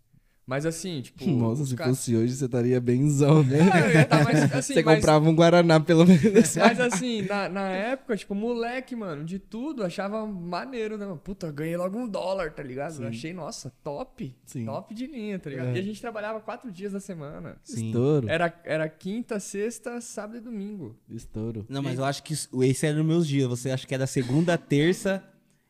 Mas 0.48 0.64
assim, 0.64 1.02
tipo. 1.02 1.26
Nossa, 1.26 1.62
os 1.62 1.68
se 1.68 1.76
fosse 1.76 2.16
hoje, 2.16 2.34
você 2.34 2.46
estaria 2.46 2.80
benzão, 2.80 3.42
né? 3.44 3.58
É, 3.94 4.04
tá 4.04 4.24
mais, 4.24 4.44
assim, 4.44 4.72
você 4.72 4.82
mas- 4.82 4.94
comprava 4.94 5.28
um 5.28 5.34
Guaraná, 5.34 5.78
pelo 5.78 6.06
menos. 6.06 6.22
Mas 6.56 6.80
assim, 6.80 7.20
na, 7.20 7.50
na 7.50 7.68
época, 7.68 8.16
tipo, 8.16 8.34
moleque, 8.34 8.96
mano, 8.96 9.26
de 9.26 9.38
tudo, 9.38 9.84
achava 9.84 10.26
maneiro, 10.26 10.96
né? 10.96 11.06
Puta, 11.22 11.52
ganhei 11.52 11.76
logo 11.76 11.98
um 11.98 12.08
dólar, 12.08 12.50
tá 12.54 12.62
ligado? 12.62 13.02
Eu 13.02 13.08
achei, 13.08 13.34
nossa, 13.34 13.70
top. 13.84 14.34
Sim. 14.46 14.64
Top 14.64 14.94
de 14.94 15.06
linha, 15.06 15.38
tá 15.38 15.50
ligado? 15.50 15.68
É. 15.68 15.76
E 15.76 15.78
a 15.80 15.82
gente 15.82 16.00
trabalhava 16.00 16.40
quatro 16.40 16.72
dias 16.72 16.92
da 16.92 17.00
semana. 17.00 17.58
Sim. 17.62 17.88
Estouro. 17.88 18.26
Era, 18.30 18.58
era 18.64 18.88
quinta, 18.88 19.38
sexta, 19.38 20.00
sábado 20.00 20.38
e 20.38 20.40
domingo. 20.40 20.96
Estouro. 21.10 21.66
Não, 21.68 21.82
mas 21.82 21.98
eu 21.98 22.06
acho 22.06 22.22
que 22.22 22.32
esse 22.32 22.86
era 22.86 22.98
os 22.98 23.04
meus 23.04 23.28
dias. 23.28 23.46
Você 23.46 23.70
acha 23.70 23.86
que 23.86 23.94
era 23.94 24.06
segunda, 24.06 24.56
terça 24.56 25.22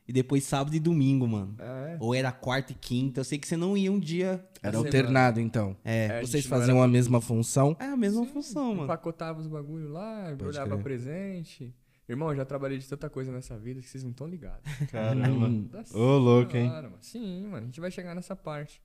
e 0.09 0.11
depois 0.11 0.43
sábado 0.43 0.75
e 0.75 0.79
domingo, 0.79 1.27
mano. 1.27 1.55
É. 1.59 1.97
Ou 1.99 2.15
era 2.15 2.31
quarta 2.31 2.71
e 2.71 2.75
quinta. 2.75 3.19
Eu 3.19 3.23
sei 3.23 3.37
que 3.37 3.47
você 3.47 3.55
não 3.55 3.77
ia 3.77 3.91
um 3.91 3.99
dia. 3.99 4.43
Era 4.63 4.77
alternado, 4.77 5.39
então. 5.39 5.77
É. 5.85 6.05
É, 6.05 6.21
Vocês 6.21 6.45
faziam 6.47 6.77
era- 6.77 6.85
a 6.85 6.87
mesma 6.87 7.21
função? 7.21 7.77
É 7.79 7.85
a 7.85 7.95
mesma 7.95 8.25
função, 8.25 8.69
mano. 8.71 8.83
Empacotava 8.85 9.39
os 9.39 9.45
bagulho 9.47 9.87
lá, 9.89 10.31
embrulhava 10.31 10.71
crer. 10.71 10.83
presente. 10.83 11.75
Irmão, 12.09 12.31
eu 12.31 12.35
já 12.37 12.43
trabalhei 12.43 12.79
de 12.79 12.87
tanta 12.89 13.07
coisa 13.07 13.31
nessa 13.31 13.55
vida 13.55 13.79
que 13.81 13.87
vocês 13.87 14.03
não 14.03 14.09
estão 14.09 14.27
ligados. 14.27 14.63
Caramba. 14.91 15.47
Nossa 15.77 15.95
Ô, 15.95 16.17
louco, 16.17 16.57
hein? 16.57 16.67
mano. 16.67 16.93
Sim, 16.99 17.43
mano, 17.43 17.57
a 17.57 17.65
gente 17.67 17.79
vai 17.79 17.91
chegar 17.91 18.15
nessa 18.15 18.35
parte. 18.35 18.81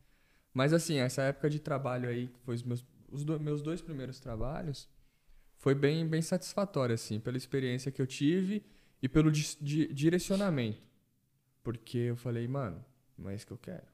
Mas 0.53 0.75
assim, 0.75 0.97
essa 0.99 1.23
época 1.23 1.49
de 1.49 1.59
trabalho 1.59 2.07
aí, 2.09 2.27
que 2.29 2.39
foi 2.45 2.55
os 2.55 2.63
meus, 2.63 2.85
os 3.11 3.25
do- 3.25 3.41
meus 3.41 3.63
dois 3.63 3.81
primeiros 3.81 4.21
trabalhos, 4.21 4.89
foi 5.57 5.75
bem, 5.75 6.07
bem 6.07 6.21
satisfatório, 6.21 6.95
assim, 6.95 7.19
pela 7.19 7.39
experiência 7.39 7.91
que 7.91 8.03
eu 8.03 8.07
tive 8.07 8.63
e 9.03 9.09
pelo 9.09 9.33
dis- 9.33 9.57
di- 9.61 9.93
direcionamento. 9.93 10.83
Porque 11.64 11.98
eu 11.98 12.16
falei, 12.16 12.46
mano, 12.46 12.85
não 13.18 13.31
é 13.31 13.35
isso 13.35 13.46
que 13.46 13.53
eu 13.53 13.59
quero. 13.59 13.87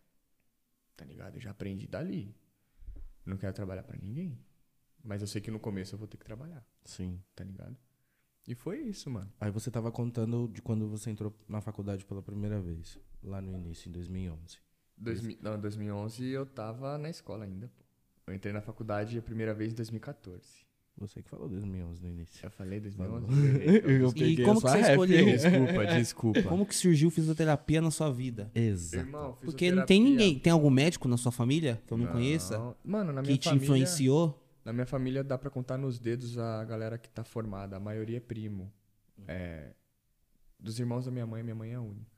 Tá 0.96 1.04
ligado? 1.06 1.36
Eu 1.36 1.40
já 1.40 1.52
aprendi 1.52 1.86
dali. 1.86 2.36
Não 3.24 3.38
quero 3.38 3.54
trabalhar 3.54 3.84
pra 3.84 3.96
ninguém. 3.96 4.38
Mas 5.02 5.22
eu 5.22 5.28
sei 5.28 5.40
que 5.40 5.50
no 5.50 5.58
começo 5.58 5.94
eu 5.94 5.98
vou 5.98 6.06
ter 6.06 6.18
que 6.18 6.24
trabalhar, 6.24 6.62
Sim. 6.84 7.22
tá 7.34 7.42
ligado? 7.42 7.74
E 8.46 8.54
foi 8.54 8.80
isso, 8.80 9.08
mano. 9.08 9.32
Aí 9.40 9.50
você 9.50 9.70
tava 9.70 9.90
contando 9.90 10.48
de 10.48 10.60
quando 10.60 10.88
você 10.88 11.10
entrou 11.10 11.34
na 11.48 11.62
faculdade 11.62 12.04
pela 12.04 12.22
primeira 12.22 12.60
vez, 12.60 12.98
lá 13.22 13.40
no 13.40 13.54
início, 13.54 13.88
em 13.88 13.92
2011. 13.92 14.58
Dois, 14.96 15.22
não, 15.40 15.58
2011 15.58 16.26
eu 16.26 16.44
tava 16.44 16.98
na 16.98 17.08
escola 17.08 17.44
ainda, 17.44 17.68
pô. 17.68 17.84
Eu 18.26 18.34
entrei 18.34 18.52
na 18.52 18.60
faculdade 18.60 19.16
a 19.16 19.22
primeira 19.22 19.54
vez 19.54 19.72
em 19.72 19.76
2014. 19.76 20.66
Você 21.00 21.22
que 21.22 21.30
falou 21.30 21.48
2011 21.48 22.02
no 22.02 22.10
início. 22.10 22.44
Eu 22.44 22.50
falei 22.50 22.78
2011? 22.78 23.26
Eu 23.66 24.12
E 24.16 24.36
como 24.44 24.60
que 24.60 24.68
você 24.68 24.80
escolheu? 24.80 25.24
desculpa, 25.24 25.86
desculpa. 25.96 26.42
Como 26.42 26.66
que 26.66 26.76
surgiu 26.76 27.10
fisioterapia 27.10 27.80
na 27.80 27.90
sua 27.90 28.12
vida? 28.12 28.50
Exato. 28.54 29.06
Irmão, 29.06 29.38
Porque 29.40 29.72
não 29.72 29.86
tem 29.86 30.02
ninguém. 30.02 30.38
Tem 30.38 30.52
algum 30.52 30.68
médico 30.68 31.08
na 31.08 31.16
sua 31.16 31.32
família 31.32 31.80
que 31.86 31.92
eu 31.92 31.96
não, 31.96 32.06
conheça? 32.08 32.76
Mano, 32.84 33.14
na 33.14 33.22
Que 33.22 33.28
minha 33.28 33.38
te 33.38 33.48
família... 33.48 33.64
influenciou? 33.64 34.46
Na 34.62 34.74
minha 34.74 34.84
família 34.84 35.24
dá 35.24 35.38
pra 35.38 35.48
contar 35.48 35.78
nos 35.78 35.98
dedos 35.98 36.36
a 36.36 36.62
galera 36.66 36.98
que 36.98 37.08
tá 37.08 37.24
formada. 37.24 37.76
A 37.76 37.80
maioria 37.80 38.18
é 38.18 38.20
primo. 38.20 38.70
É... 39.26 39.72
Dos 40.58 40.78
irmãos 40.78 41.06
da 41.06 41.10
minha 41.10 41.26
mãe, 41.26 41.42
minha 41.42 41.54
mãe 41.54 41.72
é 41.72 41.76
a 41.76 41.80
única. 41.80 42.10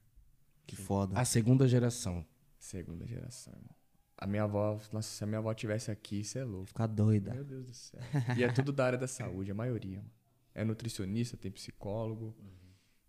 Que 0.67 0.75
foda. 0.75 1.17
A 1.17 1.25
segunda 1.25 1.69
geração. 1.69 2.27
Segunda 2.59 3.07
geração, 3.07 3.53
irmão. 3.55 3.77
A 4.23 4.27
minha 4.27 4.45
avó... 4.45 4.79
Nossa, 4.93 5.09
se 5.09 5.25
a 5.25 5.27
minha 5.27 5.39
avó 5.39 5.53
tivesse 5.55 5.91
aqui, 5.91 6.23
você 6.25 6.41
é 6.41 6.45
louco. 6.45 6.67
Ficar 6.67 6.87
doida. 6.87 7.35
Meu 7.35 7.45
Deus 7.45 7.67
do 7.67 7.75
céu. 7.75 8.01
E 8.37 8.43
é 8.45 8.53
tudo 8.53 8.73
da 8.73 8.87
área 8.87 8.99
da 8.99 9.07
saúde, 9.09 9.51
a 9.51 9.55
maioria. 9.55 9.99
Mano. 9.99 10.11
É 10.55 10.65
nutricionista, 10.65 11.37
tem 11.37 11.51
psicólogo, 11.51 12.35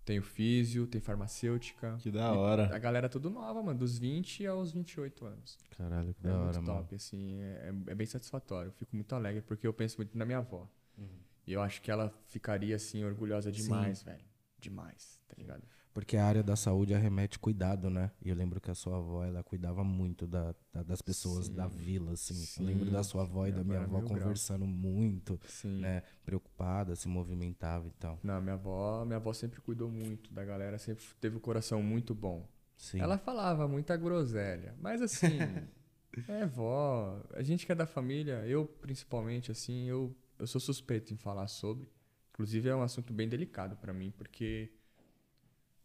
tem 0.06 0.18
o 0.20 0.24
físio, 0.24 0.88
tem 0.88 1.00
farmacêutica. 1.02 1.98
Que 2.00 2.10
da 2.12 2.32
hora. 2.34 2.74
A 2.76 2.80
galera 2.80 3.06
é 3.08 3.10
tudo 3.10 3.30
nova, 3.30 3.62
mano, 3.62 3.80
dos 3.80 3.98
20 3.98 4.46
aos 4.48 4.72
28 4.72 5.26
anos. 5.26 5.58
Caralho, 5.78 6.14
que 6.14 6.26
É 6.26 6.30
da 6.30 6.36
muito 6.38 6.48
hora, 6.58 6.62
mano. 6.62 6.80
top, 6.82 6.96
assim, 6.96 7.42
é, 7.42 7.72
é- 7.88 7.92
é 7.92 7.96
bem 7.96 8.08
satisfatório. 8.08 8.70
Eu 8.70 8.74
fico 8.74 8.96
muito 8.96 9.14
alegre 9.14 9.42
porque 9.42 9.68
eu 9.68 9.74
penso 9.74 9.98
muito 9.98 10.18
na 10.18 10.26
minha 10.26 10.38
avó. 10.40 10.68
E 11.46 11.52
eu 11.52 11.62
acho 11.62 11.82
que 11.82 11.92
ela 11.92 12.14
ficaria, 12.28 12.76
assim, 12.78 13.04
orgulhosa 13.04 13.52
demais, 13.52 14.02
velho. 14.02 14.24
Demais, 14.60 15.20
tá 15.28 15.36
ligado? 15.38 15.64
Porque 15.94 16.18
a 16.18 16.26
área 16.26 16.42
da 16.42 16.56
saúde 16.56 16.94
arremete 16.94 17.38
cuidado, 17.38 17.88
né? 17.90 18.10
E 18.20 18.30
eu 18.30 18.36
lembro 18.36 18.60
que 18.60 18.72
a 18.72 18.74
sua 18.76 18.98
avó, 18.98 19.24
ela 19.24 19.44
cuidava 19.44 19.84
muito 19.84 20.26
da, 20.26 20.56
da- 20.74 20.82
das 20.82 21.02
pessoas 21.04 21.46
Sim. 21.46 21.54
da 21.54 21.68
vila, 21.68 22.14
assim. 22.14 22.34
Sim. 22.34 22.64
Eu 22.64 22.68
lembro 22.68 22.90
da 22.92 23.04
sua 23.04 23.22
avó 23.22 23.46
e 23.46 23.52
Minha 23.52 23.58
da 23.58 23.64
minha 23.64 23.80
avó 23.82 24.00
mil 24.00 24.08
grau. 24.08 24.20
conversando 24.22 24.66
muito, 24.66 25.40
Sim. 25.48 25.80
né? 25.82 26.02
Preocupada, 26.26 26.96
se 26.96 27.08
movimentava 27.08 27.88
e 27.88 27.92
tal. 27.92 28.20
Não, 28.24 28.42
minha 28.42 28.56
avó, 28.56 29.06
minha 29.06 29.18
avó 29.18 29.32
sempre 29.34 29.62
cuidou 29.62 29.88
muito 29.88 30.34
da 30.34 30.44
galera, 30.44 30.80
sempre 30.80 31.04
teve 31.22 31.38
o 31.38 31.40
coração 31.40 31.82
muito 31.84 32.16
bom. 32.16 32.48
Sim. 32.76 33.00
Ela 33.00 33.18
falava 33.20 33.68
muita 33.68 33.96
groselha, 33.96 34.76
mas 34.82 35.00
assim, 35.02 35.38
é 36.28 36.46
vó, 36.46 37.22
a 37.34 37.44
gente 37.44 37.66
que 37.66 37.72
é 37.72 37.76
da 37.76 37.86
família, 37.86 38.46
eu 38.48 38.66
principalmente, 38.66 39.52
assim, 39.52 39.86
eu, 39.88 40.16
eu 40.40 40.48
sou 40.48 40.60
suspeito 40.60 41.14
em 41.14 41.18
falar 41.18 41.48
sobre. 41.48 41.88
Inclusive 42.32 42.68
é 42.68 42.76
um 42.76 42.82
assunto 42.82 43.14
bem 43.14 43.30
delicado 43.30 43.76
pra 43.78 43.94
mim, 43.94 44.12
porque 44.18 44.72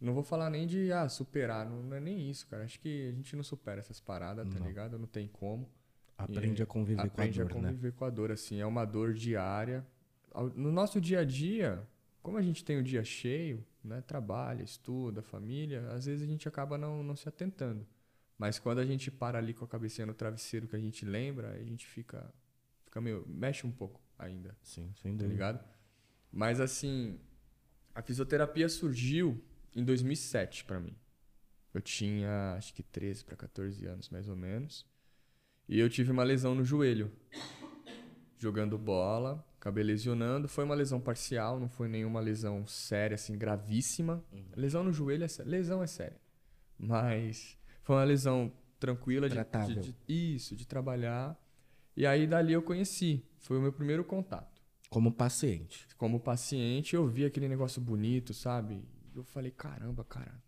não 0.00 0.14
vou 0.14 0.22
falar 0.22 0.48
nem 0.50 0.66
de 0.66 0.92
ah, 0.92 1.08
superar, 1.08 1.68
não, 1.68 1.82
não 1.82 1.96
é 1.96 2.00
nem 2.00 2.30
isso, 2.30 2.46
cara. 2.46 2.64
Acho 2.64 2.78
que 2.80 3.08
a 3.08 3.12
gente 3.12 3.34
não 3.34 3.42
supera 3.42 3.80
essas 3.80 4.00
paradas, 4.00 4.48
tá 4.48 4.58
Não. 4.58 4.66
ligado? 4.66 4.98
Não 4.98 5.06
tem 5.06 5.26
como. 5.28 5.68
Aprende 6.16 6.62
E 6.62 6.64
a 6.64 6.66
conviver 6.66 7.00
aprende 7.02 7.38
com 7.38 7.44
a 7.44 7.48
dor, 7.48 7.58
a 7.58 7.60
né? 7.62 7.68
conviver 7.68 7.92
com 7.92 8.04
a 8.04 8.10
dor, 8.10 8.30
assim, 8.32 8.60
é 8.60 8.66
uma 8.66 8.84
dor 8.84 9.12
diária. 9.14 9.86
No 10.54 10.70
nosso 10.70 11.00
dia 11.00 11.20
a 11.20 11.24
dia, 11.24 11.86
como 12.22 12.36
a 12.36 12.42
gente 12.42 12.64
tem 12.64 12.78
o 12.78 12.82
dia 12.82 13.02
cheio, 13.04 13.64
né, 13.82 14.00
trabalha, 14.00 14.62
estuda, 14.62 15.22
família, 15.22 15.88
às 15.92 16.06
vezes 16.06 16.22
a 16.22 16.26
gente 16.30 16.46
acaba 16.48 16.76
não, 16.76 17.02
não 17.02 17.16
se 17.16 17.28
atentando. 17.28 17.86
Mas 18.36 18.58
quando 18.58 18.78
a 18.78 18.84
gente 18.84 19.10
para 19.10 19.38
ali 19.38 19.52
com 19.54 19.64
a 19.64 19.68
cabecinha 19.68 20.06
no 20.06 20.14
travesseiro 20.14 20.68
que 20.68 20.76
a 20.76 20.78
gente 20.78 21.04
lembra, 21.04 21.50
a 21.52 21.64
gente 21.64 21.86
fica, 21.86 22.32
fica 22.84 23.00
meio, 23.00 23.24
mexe 23.26 23.66
um 23.66 23.72
pouco 23.72 24.00
ainda, 24.18 24.56
Sim, 24.62 24.92
sem 25.00 25.12
tá 25.12 25.18
dúvida. 25.18 25.32
ligado? 25.32 25.64
Mas 26.30 26.60
assim, 26.60 27.18
a 27.94 28.02
fisioterapia 28.02 28.68
surgiu 28.68 29.42
em 29.74 29.84
2007 29.84 30.64
pra 30.64 30.80
mim. 30.80 30.94
Eu 31.74 31.80
tinha 31.80 32.54
acho 32.56 32.72
que 32.74 32.82
13 32.82 33.24
para 33.24 33.36
14 33.36 33.86
anos 33.86 34.08
mais 34.08 34.28
ou 34.28 34.36
menos. 34.36 34.86
E 35.68 35.78
eu 35.78 35.88
tive 35.90 36.10
uma 36.10 36.22
lesão 36.24 36.54
no 36.54 36.64
joelho. 36.64 37.12
Jogando 38.38 38.78
bola, 38.78 39.44
acabei 39.58 39.82
lesionando. 39.82 40.48
Foi 40.48 40.64
uma 40.64 40.74
lesão 40.74 41.00
parcial, 41.00 41.58
não 41.58 41.68
foi 41.68 41.88
nenhuma 41.88 42.20
lesão 42.20 42.64
séria, 42.66 43.16
assim, 43.16 43.36
gravíssima. 43.36 44.24
Lesão 44.56 44.84
no 44.84 44.92
joelho 44.92 45.24
é 45.24 45.28
séria. 45.28 45.50
Lesão 45.50 45.82
é 45.82 45.86
séria. 45.86 46.20
Mas 46.78 47.58
foi 47.82 47.96
uma 47.96 48.04
lesão 48.04 48.52
tranquila 48.78 49.28
de, 49.28 49.34
de- 49.36 49.80
de- 49.92 49.96
isso, 50.34 50.54
de 50.54 50.66
trabalhar. 50.66 51.36
E 51.96 52.06
aí 52.06 52.26
dali 52.28 52.52
eu 52.52 52.62
conheci. 52.62 53.24
Foi 53.40 53.58
o 53.58 53.60
meu 53.60 53.72
primeiro 53.72 54.04
contato 54.04 54.62
Como 54.88 55.12
paciente. 55.12 55.86
como 55.96 56.20
paciente, 56.20 56.94
eu 56.94 57.06
vi 57.08 57.24
aquele 57.24 57.48
negócio 57.48 57.82
bonito, 57.82 58.32
sabe? 58.32 58.84
Eu 59.14 59.24
falei, 59.24 59.50
caramba, 59.50 60.04
cara. 60.04 60.42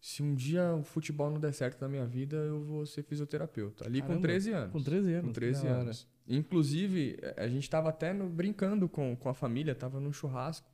Se 0.00 0.22
um 0.22 0.34
dia 0.34 0.74
o 0.74 0.82
futebol 0.82 1.30
não 1.30 1.38
der 1.38 1.52
certo 1.54 1.80
na 1.80 1.88
minha 1.88 2.04
vida, 2.06 2.36
eu 2.36 2.60
vou 2.64 2.84
ser 2.84 3.02
fisioterapeuta. 3.04 3.86
Ali 3.86 4.00
com 4.00 4.08
Caramba, 4.08 4.22
13 4.22 4.52
anos. 4.52 4.72
Com 4.72 4.82
13 4.82 5.12
anos. 5.12 5.26
Com 5.28 5.32
13 5.32 5.60
que 5.60 5.66
da 5.66 5.72
hora. 5.72 5.82
anos. 5.82 6.08
Inclusive, 6.26 7.18
a 7.36 7.46
gente 7.46 7.70
tava 7.70 7.88
até 7.90 8.12
no- 8.12 8.28
brincando 8.28 8.88
com, 8.88 9.14
com 9.16 9.28
a 9.28 9.34
família, 9.34 9.74
tava 9.74 10.00
num 10.00 10.12
churrasco. 10.12 10.68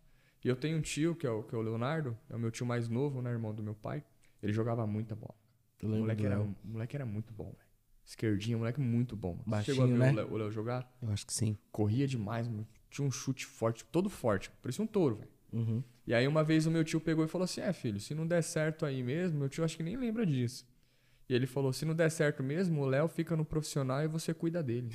E 0.44 0.48
eu 0.48 0.56
tenho 0.56 0.78
um 0.78 0.80
tio, 0.80 1.14
que 1.14 1.26
é 1.26 1.30
o, 1.30 1.42
que 1.42 1.54
é 1.54 1.58
o 1.58 1.60
Leonardo, 1.60 2.16
é 2.30 2.36
o 2.36 2.38
meu 2.38 2.50
tio 2.50 2.64
mais 2.64 2.88
novo, 2.88 3.20
né, 3.20 3.30
irmão 3.30 3.54
do 3.54 3.62
meu 3.62 3.74
pai. 3.74 4.02
Ele 4.42 4.52
jogava 4.52 4.86
muita 4.86 5.14
bola. 5.14 5.34
O 5.82 5.88
moleque, 5.88 6.24
era, 6.24 6.40
o 6.40 6.54
moleque 6.64 6.96
era 6.96 7.04
muito 7.04 7.32
bom, 7.34 7.46
velho. 7.46 7.68
Esquerdinho, 8.04 8.58
moleque 8.58 8.80
muito 8.80 9.14
bom. 9.14 9.38
Baixinho, 9.46 9.76
Chegou 9.76 9.84
a 9.84 9.92
ver 9.92 9.98
né? 9.98 10.10
o 10.12 10.14
Léo- 10.14 10.32
o 10.32 10.36
Léo 10.38 10.50
jogar? 10.50 10.90
Eu 11.02 11.10
acho 11.10 11.26
que 11.26 11.34
sim. 11.34 11.58
Corria 11.70 12.06
demais, 12.06 12.48
mano. 12.48 12.66
Tinha 12.88 13.06
um 13.06 13.10
chute 13.10 13.44
forte, 13.44 13.84
todo 13.84 14.08
forte. 14.08 14.50
Parecia 14.62 14.82
um 14.82 14.86
touro, 14.86 15.16
velho. 15.16 15.30
Uhum. 15.52 15.82
E 16.08 16.14
aí 16.14 16.26
uma 16.26 16.42
vez 16.42 16.64
o 16.64 16.70
meu 16.70 16.82
tio 16.82 16.98
pegou 17.02 17.22
e 17.22 17.28
falou 17.28 17.44
assim: 17.44 17.60
É, 17.60 17.70
filho, 17.70 18.00
se 18.00 18.14
não 18.14 18.26
der 18.26 18.42
certo 18.42 18.86
aí 18.86 19.02
mesmo, 19.02 19.40
meu 19.40 19.48
tio 19.50 19.62
acho 19.62 19.76
que 19.76 19.82
nem 19.82 19.94
lembra 19.94 20.24
disso. 20.24 20.66
E 21.28 21.34
ele 21.34 21.46
falou: 21.46 21.70
se 21.70 21.84
não 21.84 21.94
der 21.94 22.10
certo 22.10 22.42
mesmo, 22.42 22.80
o 22.80 22.86
Léo 22.86 23.06
fica 23.08 23.36
no 23.36 23.44
profissional 23.44 24.02
e 24.02 24.08
você 24.08 24.32
cuida 24.32 24.62
dele. 24.62 24.88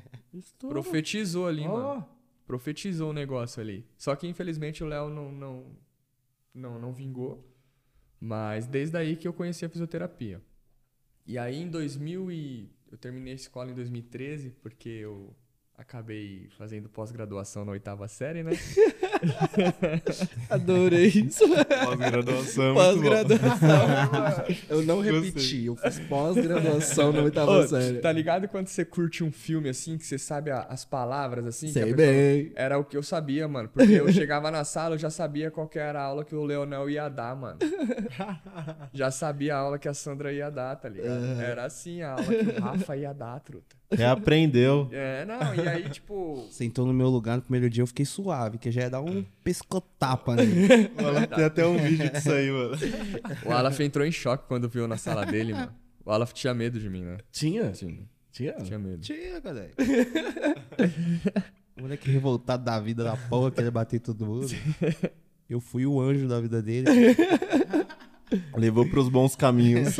Profetizou 0.66 1.46
ali, 1.46 1.66
Ó. 1.66 1.72
mano. 1.72 2.08
Profetizou 2.46 3.10
o 3.10 3.12
negócio 3.12 3.60
ali. 3.60 3.86
Só 3.98 4.16
que 4.16 4.26
infelizmente 4.26 4.82
o 4.82 4.86
Léo 4.86 5.10
não, 5.10 5.30
não, 5.30 5.76
não, 6.54 6.78
não 6.80 6.92
vingou. 6.94 7.46
Mas 8.18 8.66
desde 8.66 8.96
aí 8.96 9.14
que 9.14 9.28
eu 9.28 9.34
conheci 9.34 9.66
a 9.66 9.68
fisioterapia. 9.68 10.40
E 11.26 11.36
aí 11.36 11.56
em 11.56 11.68
2000 11.68 12.32
e... 12.32 12.70
Eu 12.90 12.96
terminei 12.96 13.34
a 13.34 13.36
escola 13.36 13.70
em 13.70 13.74
2013 13.74 14.50
porque 14.62 14.88
eu 14.88 15.36
acabei 15.78 16.48
fazendo 16.56 16.88
pós-graduação 16.88 17.64
na 17.64 17.72
oitava 17.72 18.08
série, 18.08 18.42
né? 18.42 18.52
Adorei 20.48 21.06
isso. 21.08 21.44
Pós-graduação. 21.84 22.74
Pós-graduação. 22.74 23.86
eu 24.68 24.82
não 24.82 25.00
repeti, 25.00 25.66
eu 25.66 25.76
fiz 25.76 25.98
pós-graduação 26.00 27.12
na 27.12 27.22
oitava 27.22 27.50
Ô, 27.58 27.66
série. 27.68 27.98
Tá 27.98 28.10
ligado 28.10 28.48
quando 28.48 28.68
você 28.68 28.84
curte 28.84 29.22
um 29.22 29.30
filme 29.30 29.68
assim, 29.68 29.98
que 29.98 30.04
você 30.06 30.18
sabe 30.18 30.50
a- 30.50 30.62
as 30.68 30.84
palavras 30.84 31.46
assim? 31.46 31.68
Sei 31.68 31.92
bem. 31.94 32.52
Era 32.54 32.78
o 32.78 32.84
que 32.84 32.96
eu 32.96 33.02
sabia, 33.02 33.46
mano. 33.46 33.68
Porque 33.68 33.92
eu 33.92 34.10
chegava 34.12 34.50
na 34.50 34.64
sala, 34.64 34.94
eu 34.94 34.98
já 34.98 35.10
sabia 35.10 35.50
qual 35.50 35.68
que 35.68 35.78
era 35.78 36.00
a 36.00 36.04
aula 36.04 36.24
que 36.24 36.34
o 36.34 36.44
Leonel 36.44 36.88
ia 36.88 37.08
dar, 37.08 37.36
mano. 37.36 37.58
Já 38.92 39.10
sabia 39.10 39.54
a 39.54 39.58
aula 39.58 39.78
que 39.78 39.88
a 39.88 39.94
Sandra 39.94 40.32
ia 40.32 40.50
dar, 40.50 40.76
tá 40.76 40.88
ligado? 40.88 41.40
Era 41.40 41.64
assim 41.64 42.02
a 42.02 42.12
aula 42.12 42.24
que 42.24 42.50
o 42.50 42.60
Rafa 42.62 42.96
ia 42.96 43.12
dar, 43.12 43.38
truta. 43.40 43.76
Reaprendeu. 43.90 44.88
É, 44.92 45.24
não, 45.24 45.54
e 45.54 45.68
aí, 45.68 45.88
tipo. 45.88 46.46
Sentou 46.50 46.86
no 46.86 46.92
meu 46.92 47.08
lugar 47.08 47.36
no 47.36 47.42
primeiro 47.42 47.70
dia, 47.70 47.82
eu 47.82 47.86
fiquei 47.86 48.04
suave, 48.04 48.58
que 48.58 48.70
já 48.70 48.82
ia 48.82 48.90
dar 48.90 49.00
um 49.00 49.24
pescotapa 49.44 50.34
nele. 50.34 50.88
Tem 51.34 51.44
até 51.44 51.66
um 51.66 51.78
vídeo 51.78 52.10
disso 52.10 52.32
aí, 52.32 52.50
mano. 52.50 52.76
O 53.44 53.52
Alaf 53.52 53.80
entrou 53.80 54.04
em 54.04 54.12
choque 54.12 54.44
quando 54.48 54.68
viu 54.68 54.88
na 54.88 54.96
sala 54.96 55.24
dele, 55.24 55.54
mano. 55.54 55.72
O 56.04 56.10
Alaf 56.10 56.32
tinha 56.32 56.54
medo 56.54 56.78
de 56.78 56.88
mim, 56.88 57.02
né? 57.02 57.18
Tinha? 57.32 57.70
Tinha, 57.72 58.08
Tinha? 58.30 58.52
tinha 58.54 58.78
medo. 58.78 59.00
Tinha, 59.00 59.40
galera. 59.40 59.70
Moleque 61.78 62.10
revoltado 62.10 62.64
da 62.64 62.80
vida 62.80 63.04
da 63.04 63.16
porra, 63.16 63.50
queria 63.50 63.70
bater 63.70 64.00
todo 64.00 64.24
mundo. 64.24 64.46
Eu 65.48 65.60
fui 65.60 65.84
o 65.84 66.00
anjo 66.00 66.26
da 66.26 66.40
vida 66.40 66.62
dele. 66.62 66.86
Levou 68.56 68.88
pros 68.88 69.08
bons 69.08 69.36
caminhos. 69.36 69.96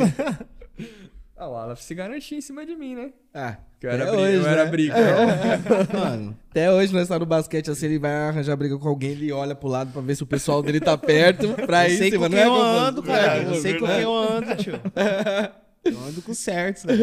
Ah, 1.39 1.47
o 1.49 1.55
Alaf 1.55 1.83
se 1.83 1.93
garantia 1.93 2.35
em 2.35 2.41
cima 2.41 2.65
de 2.65 2.75
mim, 2.75 2.95
né? 2.95 3.11
Ah, 3.31 3.57
Que 3.79 3.85
eu 3.85 3.91
era, 3.91 4.05
briga, 4.05 4.21
hoje, 4.21 4.35
eu 4.37 4.47
era 4.47 4.65
né? 4.65 4.71
briga. 4.71 4.95
Mano, 5.93 6.37
Até 6.49 6.71
hoje 6.71 6.91
nós 6.91 7.07
tá 7.07 7.19
no 7.19 7.27
basquete 7.27 7.69
assim, 7.69 7.85
ele 7.85 7.99
vai 7.99 8.11
arranjar 8.11 8.55
briga 8.55 8.75
com 8.79 8.87
alguém, 8.87 9.11
ele 9.11 9.31
olha 9.31 9.53
pro 9.53 9.67
lado 9.67 9.91
pra 9.91 10.01
ver 10.01 10.15
se 10.15 10.23
o 10.23 10.27
pessoal 10.27 10.63
dele 10.63 10.79
tá 10.79 10.97
perto. 10.97 11.49
Pra 11.67 11.87
eu 11.87 11.93
ir 11.93 11.97
sei 11.97 12.11
com 12.11 12.27
quem 12.27 12.39
é, 12.39 12.45
eu 12.47 12.55
ando, 12.55 13.03
cara. 13.03 13.43
Eu 13.43 13.53
sei 13.55 13.77
com 13.77 13.85
quem 13.85 14.01
eu 14.01 14.15
ando, 14.15 14.55
tio. 14.55 14.73
Eu 15.85 15.97
ando 16.03 16.21
com 16.21 16.33
certos, 16.33 16.83
né? 16.83 16.93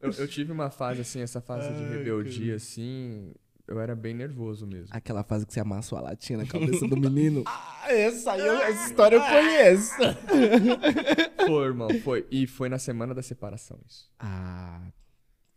Eu, 0.00 0.10
eu 0.12 0.26
tive 0.26 0.50
uma 0.50 0.70
fase 0.70 1.02
assim, 1.02 1.20
essa 1.20 1.38
fase 1.38 1.70
de 1.74 1.84
rebeldia, 1.84 2.54
assim. 2.54 3.32
Eu 3.70 3.80
era 3.80 3.94
bem 3.94 4.12
nervoso 4.12 4.66
mesmo. 4.66 4.88
Aquela 4.90 5.22
fase 5.22 5.46
que 5.46 5.52
você 5.54 5.60
amassou 5.60 5.96
a 5.96 6.00
latinha 6.00 6.38
na 6.38 6.46
cabeça 6.46 6.88
do 6.88 6.96
menino. 6.96 7.44
ah, 7.46 7.84
essa 7.88 8.32
aí, 8.32 8.40
eu- 8.40 8.54
essa 8.62 8.86
história 8.88 9.14
eu 9.16 9.22
conheço. 9.22 9.94
Foi, 11.46 11.64
irmão, 11.66 11.88
foi. 12.04 12.26
E 12.30 12.46
foi 12.46 12.68
na 12.68 12.78
semana 12.78 13.14
da 13.14 13.22
separação 13.22 13.78
isso. 13.88 14.10
Ah, 14.18 14.82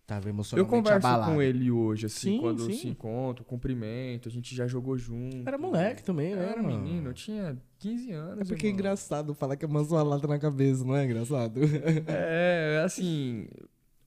tava 0.07 0.27
Eu 0.27 0.29
emocionalmente 0.29 0.69
converso 0.75 1.07
abalado. 1.07 1.31
com 1.33 1.41
ele 1.41 1.69
hoje, 1.71 2.05
assim, 2.05 2.35
Sim, 2.35 2.39
quando 2.39 2.65
sim. 2.65 2.73
se 2.73 2.87
encontra, 2.87 3.43
cumprimento, 3.43 4.29
a 4.29 4.31
gente 4.31 4.55
já 4.55 4.65
jogou 4.67 4.97
junto. 4.97 5.47
Era 5.47 5.57
moleque 5.57 6.03
também, 6.03 6.31
Eu 6.31 6.37
né, 6.37 6.49
era 6.51 6.63
mano? 6.63 6.79
menino, 6.81 7.09
eu 7.09 7.13
tinha 7.13 7.57
15 7.79 8.11
anos. 8.11 8.41
É 8.41 8.45
porque 8.45 8.65
é 8.65 8.69
irmão. 8.69 8.79
engraçado 8.79 9.33
falar 9.33 9.55
que 9.57 9.65
amassou 9.65 9.97
a 9.97 10.03
lata 10.03 10.27
na 10.27 10.39
cabeça, 10.39 10.83
não 10.85 10.95
é 10.95 11.03
engraçado? 11.05 11.59
É, 12.07 12.81
assim. 12.85 13.47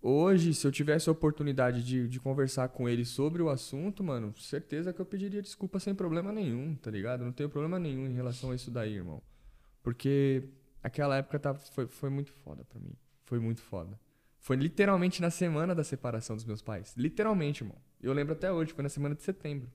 Hoje, 0.09 0.55
se 0.55 0.65
eu 0.65 0.71
tivesse 0.71 1.09
a 1.09 1.13
oportunidade 1.13 1.83
de, 1.83 2.07
de 2.07 2.21
conversar 2.21 2.69
com 2.69 2.89
ele 2.89 3.05
sobre 3.05 3.43
o 3.43 3.49
assunto, 3.49 4.05
mano, 4.05 4.33
certeza 4.39 4.93
que 4.93 5.01
eu 5.01 5.05
pediria 5.05 5.43
desculpa 5.43 5.81
sem 5.81 5.97
problema 5.97 6.31
nenhum, 6.31 6.77
tá 6.77 6.93
ligado? 6.93 7.25
Não 7.25 7.33
tenho 7.33 7.49
problema 7.49 7.77
nenhum 7.77 8.07
em 8.07 8.13
relação 8.13 8.53
a 8.53 8.55
isso 8.55 8.71
daí, 8.71 8.95
irmão. 8.95 9.21
Porque 9.83 10.45
aquela 10.81 11.17
época 11.17 11.41
tava, 11.41 11.59
foi, 11.59 11.89
foi 11.89 12.09
muito 12.09 12.31
foda 12.31 12.65
pra 12.65 12.79
mim. 12.79 12.93
Foi 13.25 13.41
muito 13.41 13.61
foda. 13.61 13.99
Foi 14.39 14.55
literalmente 14.55 15.21
na 15.21 15.29
semana 15.29 15.75
da 15.75 15.83
separação 15.83 16.37
dos 16.37 16.45
meus 16.45 16.63
pais. 16.63 16.95
Literalmente, 16.97 17.65
irmão. 17.65 17.79
Eu 18.01 18.13
lembro 18.13 18.35
até 18.35 18.53
hoje, 18.53 18.73
foi 18.73 18.85
na 18.85 18.89
semana 18.89 19.17
de 19.17 19.25
setembro. 19.25 19.69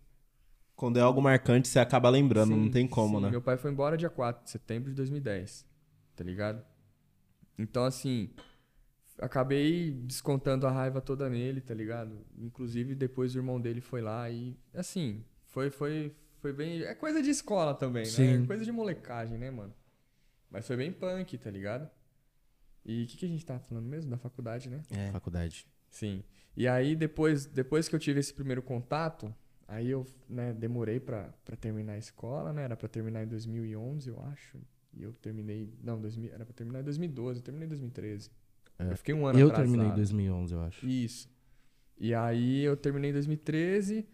Quando 0.77 0.95
é 0.95 1.01
algo 1.01 1.21
marcante, 1.21 1.67
você 1.67 1.77
acaba 1.77 2.09
lembrando, 2.09 2.55
não 2.55 2.63
Sim, 2.63 2.71
tem 2.71 2.87
como, 2.87 3.17
sim. 3.17 3.25
né? 3.25 3.31
Meu 3.31 3.41
pai 3.41 3.57
foi 3.57 3.69
embora 3.69 3.97
dia 3.97 4.09
4 4.09 4.45
de 4.45 4.49
setembro 4.49 4.91
de 4.91 4.95
2010. 4.95 5.67
Tá 6.15 6.23
ligado? 6.23 6.63
Então, 7.57 7.83
assim, 7.83 8.29
acabei 9.21 9.91
descontando 9.91 10.65
a 10.65 10.71
raiva 10.71 10.99
toda 10.99 11.29
nele, 11.29 11.61
tá 11.61 11.73
ligado? 11.73 12.25
Inclusive, 12.37 12.95
depois 12.95 13.35
o 13.35 13.37
irmão 13.37 13.61
dele 13.61 13.79
foi 13.79 14.01
lá 14.01 14.29
e, 14.29 14.57
assim, 14.73 15.23
foi, 15.45 15.69
foi, 15.69 16.13
foi 16.39 16.51
bem. 16.51 16.81
É 16.81 16.95
coisa 16.95 17.21
de 17.21 17.29
escola 17.29 17.75
também, 17.75 18.03
né? 18.03 18.09
Sim. 18.09 18.43
É 18.43 18.47
coisa 18.47 18.65
de 18.65 18.71
molecagem, 18.71 19.37
né, 19.37 19.51
mano? 19.51 19.73
Mas 20.49 20.65
foi 20.65 20.75
bem 20.75 20.91
punk, 20.91 21.37
tá 21.37 21.51
ligado? 21.51 21.89
E 22.83 23.03
o 23.03 23.07
que, 23.07 23.17
que 23.17 23.25
a 23.25 23.29
gente 23.29 23.45
tava 23.45 23.59
falando 23.59 23.85
mesmo? 23.85 24.09
Da 24.09 24.17
faculdade, 24.17 24.69
né? 24.69 24.81
É. 24.89 25.11
Faculdade. 25.11 25.67
Sim. 25.87 26.23
E 26.57 26.67
aí, 26.67 26.95
depois, 26.95 27.45
depois 27.45 27.87
que 27.87 27.95
eu 27.95 27.99
tive 27.99 28.19
esse 28.19 28.33
primeiro 28.33 28.61
contato, 28.61 29.33
aí 29.67 29.89
eu 29.89 30.05
né, 30.27 30.51
demorei 30.51 30.99
pra, 30.99 31.31
pra 31.45 31.55
terminar 31.55 31.93
a 31.93 31.97
escola, 31.97 32.51
né? 32.51 32.63
Era 32.63 32.75
pra 32.75 32.89
terminar 32.89 33.23
em 33.23 33.27
2011, 33.27 34.09
eu 34.09 34.19
acho. 34.23 34.57
E 34.93 35.03
eu 35.03 35.13
terminei... 35.13 35.71
Não, 35.81 36.01
2000, 36.01 36.33
era 36.33 36.43
pra 36.43 36.53
terminar 36.53 36.81
em 36.81 36.83
2012. 36.83 37.39
Eu 37.39 37.43
terminei 37.43 37.67
em 37.67 37.69
2013. 37.69 38.31
É. 38.87 38.91
Eu 38.91 38.97
fiquei 38.97 39.13
um 39.13 39.25
ano 39.25 39.39
Eu 39.39 39.47
atrasado. 39.47 39.69
terminei 39.69 39.91
em 39.91 39.95
2011, 39.95 40.53
eu 40.53 40.61
acho. 40.61 40.87
Isso. 40.87 41.29
E 41.97 42.13
aí 42.13 42.63
eu 42.63 42.75
terminei 42.75 43.11
em 43.11 43.13
2013. 43.13 44.05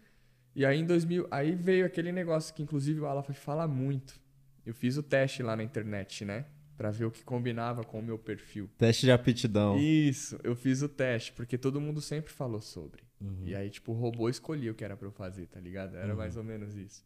E 0.54 0.64
aí 0.64 0.78
em 0.78 0.84
2000... 0.84 1.26
Aí 1.30 1.54
veio 1.54 1.86
aquele 1.86 2.12
negócio 2.12 2.54
que, 2.54 2.62
inclusive, 2.62 3.00
o 3.00 3.06
Alaf 3.06 3.30
fala 3.32 3.66
muito. 3.66 4.20
Eu 4.66 4.74
fiz 4.74 4.96
o 4.96 5.02
teste 5.02 5.42
lá 5.42 5.56
na 5.56 5.62
internet, 5.62 6.24
né? 6.24 6.46
Pra 6.76 6.90
ver 6.90 7.06
o 7.06 7.10
que 7.10 7.24
combinava 7.24 7.82
com 7.82 7.98
o 7.98 8.02
meu 8.02 8.18
perfil. 8.18 8.68
Teste 8.78 9.06
de 9.06 9.12
aptidão. 9.12 9.78
Isso, 9.78 10.38
eu 10.44 10.54
fiz 10.54 10.82
o 10.82 10.88
teste, 10.88 11.32
porque 11.32 11.58
todo 11.58 11.80
mundo 11.80 12.00
sempre 12.00 12.32
falou 12.32 12.60
sobre. 12.60 13.02
Uhum. 13.20 13.42
E 13.44 13.54
aí, 13.54 13.68
tipo, 13.70 13.92
o 13.92 13.94
robô 13.94 14.28
escolhia 14.28 14.70
o 14.70 14.74
que 14.74 14.84
era 14.84 14.96
pra 14.96 15.08
eu 15.08 15.12
fazer, 15.12 15.46
tá 15.46 15.58
ligado? 15.58 15.96
Era 15.96 16.14
mais 16.14 16.36
ou 16.36 16.44
menos 16.44 16.76
isso. 16.76 17.04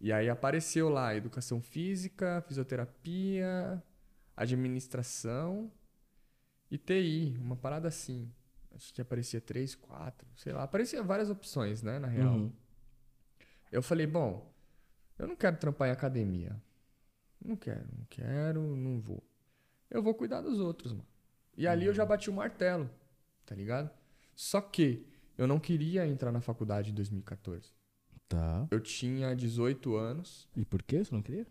E 0.00 0.10
aí 0.10 0.30
apareceu 0.30 0.88
lá 0.88 1.14
educação 1.14 1.60
física, 1.60 2.42
fisioterapia, 2.48 3.82
administração 4.34 5.70
e 6.70 6.78
TI, 6.78 7.36
uma 7.40 7.56
parada 7.56 7.88
assim. 7.88 8.30
Acho 8.74 8.94
que 8.94 9.00
aparecia 9.00 9.40
três, 9.40 9.74
quatro, 9.74 10.26
sei 10.36 10.52
lá. 10.52 10.62
Aparecia 10.62 11.02
várias 11.02 11.28
opções, 11.28 11.82
né, 11.82 11.98
na 11.98 12.06
real. 12.06 12.34
Uhum. 12.34 12.52
Eu 13.70 13.82
falei, 13.82 14.06
bom, 14.06 14.52
eu 15.18 15.26
não 15.26 15.36
quero 15.36 15.56
trampar 15.56 15.88
em 15.88 15.92
academia. 15.92 16.60
Não 17.44 17.56
quero, 17.56 17.88
não 17.96 18.04
quero, 18.08 18.76
não 18.76 19.00
vou. 19.00 19.22
Eu 19.90 20.02
vou 20.02 20.14
cuidar 20.14 20.40
dos 20.40 20.60
outros, 20.60 20.92
mano. 20.92 21.06
E 21.56 21.66
ali 21.66 21.86
eu 21.86 21.92
já 21.94 22.06
bati 22.06 22.30
o 22.30 22.32
martelo, 22.32 22.88
tá 23.44 23.54
ligado? 23.54 23.90
Só 24.34 24.60
que 24.60 25.06
eu 25.36 25.46
não 25.46 25.58
queria 25.58 26.06
entrar 26.06 26.30
na 26.30 26.40
faculdade 26.40 26.90
em 26.90 26.94
2014. 26.94 27.72
Tá. 28.28 28.66
Eu 28.70 28.80
tinha 28.80 29.34
18 29.34 29.96
anos, 29.96 30.48
E 30.56 30.64
por 30.64 30.82
que 30.82 31.04
você 31.04 31.12
não 31.14 31.22
queria? 31.22 31.46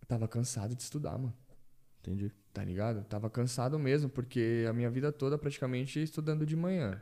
eu 0.00 0.06
tava 0.06 0.28
cansado 0.28 0.74
de 0.74 0.82
estudar, 0.82 1.18
mano. 1.18 1.34
Entendi. 2.00 2.32
Tá 2.56 2.64
ligado? 2.64 3.04
Tava 3.04 3.28
cansado 3.28 3.78
mesmo, 3.78 4.08
porque 4.08 4.64
a 4.66 4.72
minha 4.72 4.88
vida 4.88 5.12
toda 5.12 5.36
praticamente 5.36 6.02
estudando 6.02 6.46
de 6.46 6.56
manhã. 6.56 6.98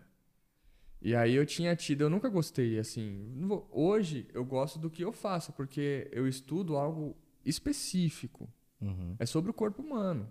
E 1.01 1.15
aí 1.15 1.33
eu 1.37 1.47
tinha 1.47 1.77
tido, 1.77 2.01
eu 2.01 2.11
nunca 2.11 2.29
gostei, 2.29 2.77
assim. 2.77 3.31
Hoje 3.71 4.27
eu 4.35 4.45
gosto 4.45 4.81
do 4.81 4.91
que 4.91 5.05
eu 5.05 5.13
faço, 5.13 5.53
porque 5.53 6.09
eu 6.11 6.27
estudo 6.27 6.77
algo 6.77 7.17
específico. 7.45 8.49
Uhum. 8.81 9.15
É 9.17 9.25
sobre 9.27 9.49
o 9.49 9.55
corpo 9.55 9.81
humano. 9.81 10.29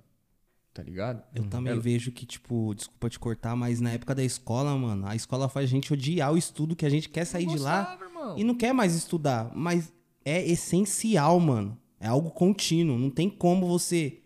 Tá 0.74 0.84
ligado? 0.84 1.24
Eu 1.34 1.47
também 1.47 1.71
Ela- 1.71 1.82
vejo 1.82 2.11
que, 2.11 2.26
tipo, 2.26 2.74
desculpa 2.76 3.09
te 3.09 3.17
cortar, 3.17 3.55
mas 3.55 3.80
na 3.80 3.91
época 3.91 4.13
da 4.13 4.24
escola, 4.26 4.76
mano, 4.76 5.07
a 5.07 5.15
escola 5.15 5.47
faz 5.47 5.69
a 5.69 5.71
gente 5.71 5.93
odiar 5.93 6.34
o 6.34 6.38
estudo, 6.38 6.76
que 6.76 6.86
a 6.86 6.89
gente 6.89 7.07
quer 7.07 7.24
sair 7.24 7.45
Eu 7.45 7.51
de 7.51 7.59
lá 7.59 7.84
gostava, 7.84 8.03
irmão. 8.03 8.38
e 8.38 8.43
não 8.43 8.55
quer 8.55 8.74
mais 8.74 8.93
estudar. 8.93 9.55
Mas 9.55 9.93
é 10.26 10.45
essencial, 10.45 11.39
mano. 11.39 11.80
É 11.97 12.07
algo 12.07 12.30
contínuo. 12.32 12.97
Não 12.99 13.09
tem 13.09 13.30
como 13.30 13.65
você 13.67 14.19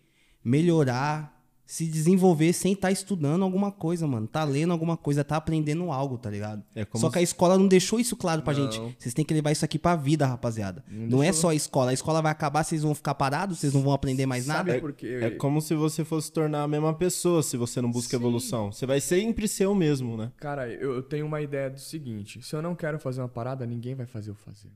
melhorar 0.44 1.38
se 1.68 1.86
desenvolver 1.86 2.54
sem 2.54 2.72
estar 2.72 2.94
estudando 2.94 3.44
alguma 3.44 3.74
coisa, 3.74 4.08
mano. 4.08 4.26
Tá 4.26 4.46
lendo 4.46 4.72
alguma 4.72 4.96
coisa, 4.96 5.22
tá 5.22 5.36
aprendendo 5.36 5.92
algo, 5.92 6.18
tá 6.18 6.30
ligado? 6.30 6.64
É 6.74 6.86
como 6.86 7.02
Só 7.02 7.10
que 7.10 7.20
a 7.20 7.22
escola 7.22 7.58
não 7.58 7.68
deixou 7.68 8.00
isso 8.00 8.16
claro 8.16 8.42
pra 8.42 8.54
Não. 8.54 8.72
gente. 8.72 8.96
Vocês 8.98 9.14
têm 9.14 9.26
que 9.26 9.34
levar 9.34 9.52
isso 9.52 9.66
aqui 9.66 9.78
pra 9.78 9.94
vida, 9.94 10.26
rapaziada. 10.26 10.82
Não, 10.90 11.22
é 11.22 11.34
só 11.34 11.50
a 11.50 11.56
escola. 11.56 11.92
A 11.92 11.94
escola 11.94 12.22
vai 12.22 12.32
acabar, 12.32 12.64
vocês 12.64 12.84
vão 12.84 12.96
ficar 12.96 13.16
parados, 13.16 13.60
vocês 13.60 13.74
não 13.74 13.82
vão 13.82 13.92
aprender 13.92 14.26
mais 14.26 14.46
Sabe 14.46 14.72
nada. 14.72 14.82
por 14.82 14.94
quê? 14.94 15.20
É 15.22 15.30
como 15.32 15.62
se 15.62 15.76
você 15.76 16.06
fosse 16.06 16.32
tornar 16.32 16.64
a 16.64 16.68
mesma 16.70 16.94
pessoa 16.94 17.44
se 17.44 17.58
você 17.58 17.82
não 17.82 17.92
busca 17.92 18.16
evolução. 18.16 18.72
Você 18.72 18.86
vai 18.86 19.02
sempre 19.02 19.46
ser 19.46 19.66
o 19.66 19.76
mesmo, 19.76 20.16
né? 20.16 20.32
Cara, 20.38 20.70
eu, 20.70 21.04
tenho 21.04 21.26
uma 21.26 21.42
ideia 21.42 21.70
do 21.70 21.82
seguinte: 21.82 22.42
se 22.42 22.56
eu 22.56 22.62
não 22.62 22.76
quero 22.76 22.98
fazer 22.98 23.20
uma 23.20 23.28
parada, 23.28 23.66
ninguém 23.66 23.94
vai 23.94 24.06
fazer 24.06 24.32
eu 24.32 24.36
fazer. 24.36 24.72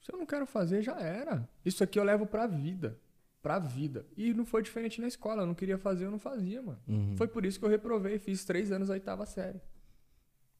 Se 0.00 0.10
eu 0.10 0.18
não 0.18 0.24
quero 0.24 0.46
fazer, 0.46 0.80
já 0.80 0.98
era. 0.98 1.46
Isso 1.66 1.84
aqui 1.84 1.98
eu 1.98 2.04
levo 2.04 2.24
pra 2.24 2.46
vida. 2.46 2.96
Pra 3.42 3.58
vida. 3.58 4.06
E 4.16 4.34
não 4.34 4.44
foi 4.44 4.62
diferente 4.62 5.00
na 5.00 5.08
escola. 5.08 5.42
Eu 5.42 5.46
não 5.46 5.54
queria 5.54 5.78
fazer, 5.78 6.04
eu 6.04 6.10
não 6.10 6.18
fazia, 6.18 6.60
mano. 6.62 6.78
Foi 7.16 7.26
por 7.26 7.44
isso 7.46 7.58
que 7.58 7.64
eu 7.64 7.70
reprovei. 7.70 8.18
Fiz 8.18 8.44
três 8.44 8.70
anos 8.70 8.90
a 8.90 8.92
oitava 8.94 9.24
série. 9.24 9.60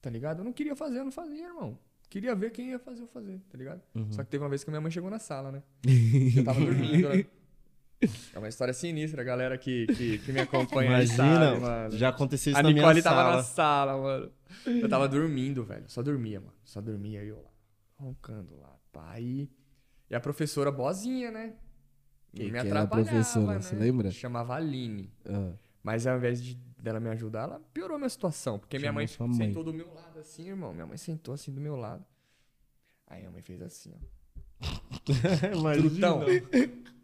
Tá 0.00 0.08
ligado? 0.08 0.38
Eu 0.40 0.44
não 0.44 0.52
queria 0.52 0.74
fazer, 0.74 0.98
eu 1.00 1.04
não 1.04 1.12
fazia, 1.12 1.46
irmão. 1.46 1.78
Queria 2.08 2.34
ver 2.34 2.50
quem 2.50 2.70
ia 2.70 2.78
fazer 2.78 3.02
eu 3.02 3.06
fazer, 3.06 3.38
tá 3.50 3.56
ligado? 3.56 3.82
Só 4.10 4.24
que 4.24 4.30
teve 4.30 4.42
uma 4.42 4.48
vez 4.48 4.64
que 4.64 4.70
minha 4.70 4.80
mãe 4.80 4.90
chegou 4.90 5.10
na 5.10 5.18
sala, 5.18 5.52
né? 5.52 5.62
eu 6.36 6.42
tava 6.44 6.58
dormindo, 6.58 7.08
né? 7.10 7.24
É 8.34 8.38
uma 8.38 8.48
história 8.48 8.72
sinistra, 8.72 9.20
a 9.20 9.24
galera 9.24 9.58
que, 9.58 9.86
que, 9.88 10.18
que 10.18 10.32
me 10.32 10.40
acompanha 10.40 10.88
Imagina, 10.90 11.14
sabe, 11.16 11.60
mano. 11.60 11.90
já 11.98 12.08
aconteceu 12.08 12.50
isso 12.52 12.58
A 12.58 12.62
na 12.62 12.70
minha 12.70 12.80
Nicole 12.82 13.02
sala. 13.02 13.16
tava 13.22 13.36
na 13.36 13.42
sala, 13.42 14.02
mano. 14.02 14.32
Eu 14.66 14.88
tava 14.88 15.06
dormindo, 15.06 15.62
velho. 15.62 15.84
Só 15.86 16.02
dormia, 16.02 16.40
mano. 16.40 16.54
Só 16.64 16.80
dormia 16.80 17.22
eu 17.22 17.36
lá. 17.42 17.50
Roncando 17.98 18.56
lá. 18.58 18.74
Pai. 18.90 19.48
E 20.08 20.14
a 20.14 20.18
professora 20.18 20.72
boazinha, 20.72 21.30
né? 21.30 21.52
Quem 22.34 22.46
me 22.46 22.52
que 22.52 22.58
era 22.58 22.80
a 22.80 22.82
atrapalhava, 22.82 23.10
professora, 23.10 23.54
né? 23.54 23.60
você 23.60 23.76
lembra? 23.76 24.10
Chamava 24.10 24.54
Aline. 24.54 25.12
Ah, 25.26 25.52
Mas 25.82 26.06
ao 26.06 26.16
invés 26.16 26.42
de 26.42 26.54
dela 26.78 27.00
me 27.00 27.08
ajudar, 27.10 27.42
ela 27.44 27.60
piorou 27.74 27.96
a 27.96 27.98
minha 27.98 28.08
situação. 28.08 28.58
Porque 28.58 28.78
minha 28.78 28.92
mãe, 28.92 29.06
mãe. 29.18 29.32
sentou 29.34 29.62
do 29.62 29.72
meu 29.72 29.92
lado 29.92 30.18
assim, 30.18 30.48
irmão. 30.48 30.72
Minha 30.72 30.86
mãe 30.86 30.96
sentou 30.96 31.34
assim 31.34 31.52
do 31.52 31.60
meu 31.60 31.76
lado. 31.76 32.04
Aí 33.06 33.26
a 33.26 33.30
mãe 33.30 33.42
fez 33.42 33.60
assim, 33.60 33.92
ó. 33.94 34.20
Trutão. 35.74 36.20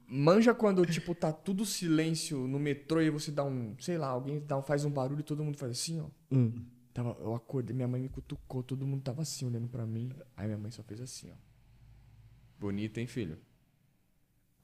Manja 0.09 0.55
quando, 0.55 0.87
tipo, 0.87 1.15
tá 1.15 1.33
tudo 1.33 1.67
silêncio 1.67 2.47
no 2.47 2.61
metrô 2.61 3.01
e 3.01 3.11
você 3.11 3.33
dá 3.33 3.43
um, 3.43 3.75
sei 3.81 3.99
lá, 3.99 4.07
alguém 4.07 4.39
dá 4.39 4.57
um, 4.57 4.63
faz 4.63 4.85
um 4.85 4.91
barulho 4.91 5.21
e 5.21 5.25
todo 5.25 5.43
mundo 5.43 5.59
faz 5.59 5.73
assim, 5.73 6.01
ó. 6.01 6.07
hum. 6.31 6.65
Tava, 6.95 7.15
eu 7.21 7.35
acordei, 7.35 7.75
minha 7.77 7.89
mãe 7.89 8.01
me 8.01 8.09
cutucou, 8.09 8.63
todo 8.63 8.87
mundo 8.87 9.03
tava 9.03 9.21
assim, 9.21 9.45
olhando 9.45 9.69
pra 9.69 9.85
mim. 9.85 10.11
Aí 10.35 10.47
minha 10.47 10.57
mãe 10.57 10.71
só 10.71 10.83
fez 10.83 11.01
assim, 11.01 11.31
ó. 11.31 11.35
Bonito, 12.59 12.99
hein, 12.99 13.07
filho? 13.07 13.39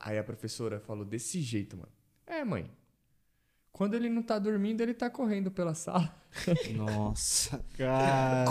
Aí 0.05 0.19
a 0.19 0.25
professora 0.25 0.81
falou 0.81 1.05
desse 1.05 1.41
jeito, 1.41 1.77
mano. 1.77 1.93
É, 2.27 2.45
mãe. 2.45 2.69
Quando 3.71 3.95
ele 3.95 4.09
não 4.09 4.21
tá 4.21 4.37
dormindo, 4.37 4.81
ele 4.81 4.93
tá 4.93 5.09
correndo 5.09 5.49
pela 5.49 5.75
sala. 5.75 6.13
Nossa. 6.75 7.65
Cara, 7.79 8.51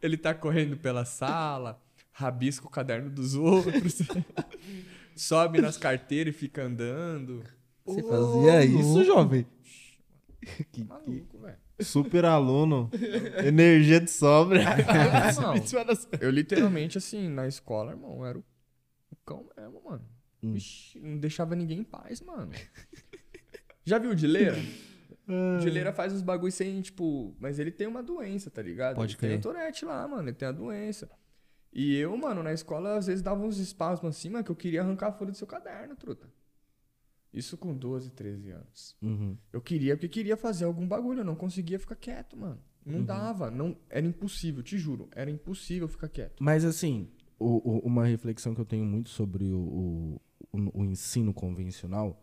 Ele 0.00 0.16
tá 0.16 0.32
correndo 0.32 0.76
pela 0.76 1.04
sala, 1.04 1.82
rabisca 2.12 2.66
o 2.66 2.70
caderno 2.70 3.10
dos 3.10 3.34
outros, 3.34 3.98
sobe 5.16 5.60
nas 5.60 5.76
carteiras 5.76 6.34
e 6.34 6.38
fica 6.38 6.62
andando. 6.62 7.42
Você 7.84 8.02
fazia 8.02 8.64
isso, 8.64 9.04
jovem? 9.04 9.44
Maluco, 10.86 11.38
velho. 11.38 11.58
super 11.80 12.24
aluno, 12.24 12.90
energia 13.44 14.00
de 14.00 14.10
sobra. 14.10 14.62
Ah. 14.62 15.54
Eu 16.20 16.30
literalmente, 16.30 16.96
assim, 16.96 17.28
na 17.28 17.48
escola, 17.48 17.90
irmão, 17.92 18.24
era 18.24 18.38
o 18.38 18.44
cão 19.24 19.48
mesmo, 19.56 19.82
mano. 19.84 20.04
Vixe, 20.42 21.00
não 21.00 21.18
deixava 21.18 21.56
ninguém 21.56 21.80
em 21.80 21.84
paz, 21.84 22.20
mano. 22.20 22.52
Já 23.84 23.98
viu 23.98 24.10
o 24.10 24.14
Dileira? 24.14 24.56
O 25.26 25.58
Dileira 25.60 25.92
faz 25.92 26.12
os 26.12 26.22
bagulhos 26.22 26.54
sem, 26.54 26.80
tipo. 26.82 27.34
Mas 27.38 27.58
ele 27.58 27.70
tem 27.70 27.86
uma 27.86 28.02
doença, 28.02 28.50
tá 28.50 28.60
ligado? 28.60 28.96
Pode 28.96 29.14
ele 29.14 29.20
tem 29.20 29.38
o 29.38 29.40
Tourette 29.40 29.84
lá, 29.84 30.06
mano. 30.06 30.28
Ele 30.28 30.36
tem 30.36 30.48
a 30.48 30.52
doença. 30.52 31.10
E 31.72 31.96
eu, 31.96 32.16
mano, 32.16 32.42
na 32.42 32.52
escola, 32.52 32.96
às 32.96 33.06
vezes 33.06 33.22
dava 33.22 33.44
uns 33.44 33.58
espasmos 33.58 34.16
assim, 34.16 34.30
mano, 34.30 34.44
que 34.44 34.50
eu 34.50 34.56
queria 34.56 34.82
arrancar 34.82 35.08
a 35.08 35.12
folha 35.12 35.32
do 35.32 35.36
seu 35.36 35.46
caderno, 35.46 35.96
truta. 35.96 36.28
Isso 37.32 37.58
com 37.58 37.74
12, 37.74 38.10
13 38.10 38.50
anos. 38.50 38.96
Uhum. 39.02 39.36
Eu 39.52 39.60
queria 39.60 39.96
porque 39.96 40.08
queria 40.08 40.36
fazer 40.36 40.66
algum 40.66 40.86
bagulho, 40.86 41.20
eu 41.20 41.24
não 41.24 41.34
conseguia 41.34 41.80
ficar 41.80 41.96
quieto, 41.96 42.36
mano. 42.36 42.62
Não 42.86 43.02
dava, 43.02 43.50
não, 43.50 43.76
era 43.88 44.06
impossível, 44.06 44.62
te 44.62 44.78
juro, 44.78 45.08
era 45.12 45.30
impossível 45.30 45.88
ficar 45.88 46.08
quieto. 46.08 46.44
Mas 46.44 46.64
assim, 46.64 47.10
o- 47.38 47.76
o- 47.76 47.78
uma 47.80 48.06
reflexão 48.06 48.54
que 48.54 48.60
eu 48.60 48.64
tenho 48.64 48.84
muito 48.84 49.08
sobre 49.10 49.52
o, 49.52 50.20
o- 50.52 50.84
ensino 50.84 51.32
convencional 51.34 52.22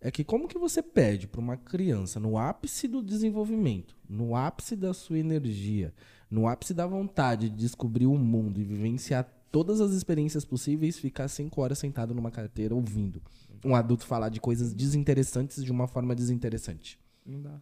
é 0.00 0.10
que 0.10 0.24
como 0.24 0.48
que 0.48 0.58
você 0.58 0.82
pede 0.82 1.26
para 1.26 1.40
uma 1.40 1.56
criança 1.56 2.18
no 2.18 2.36
ápice 2.38 2.88
do 2.88 3.02
desenvolvimento, 3.02 3.96
no 4.08 4.34
ápice 4.34 4.74
da 4.76 4.92
sua 4.94 5.18
energia, 5.18 5.92
no 6.30 6.46
ápice 6.48 6.72
da 6.72 6.86
vontade 6.86 7.48
de 7.50 7.56
descobrir 7.56 8.06
o 8.06 8.16
mundo 8.16 8.60
e 8.60 8.64
vivenciar 8.64 9.24
todas 9.52 9.80
as 9.80 9.90
experiências 9.92 10.44
possíveis, 10.44 10.98
ficar 10.98 11.28
cinco 11.28 11.60
horas 11.60 11.78
sentado 11.78 12.14
numa 12.14 12.30
carteira 12.30 12.74
ouvindo 12.74 13.20
um 13.64 13.74
adulto 13.74 14.06
falar 14.06 14.28
de 14.30 14.40
coisas 14.40 14.72
desinteressantes 14.72 15.62
de 15.62 15.70
uma 15.72 15.86
forma 15.86 16.14
desinteressante? 16.14 16.98
Não 17.26 17.42
dá, 17.42 17.60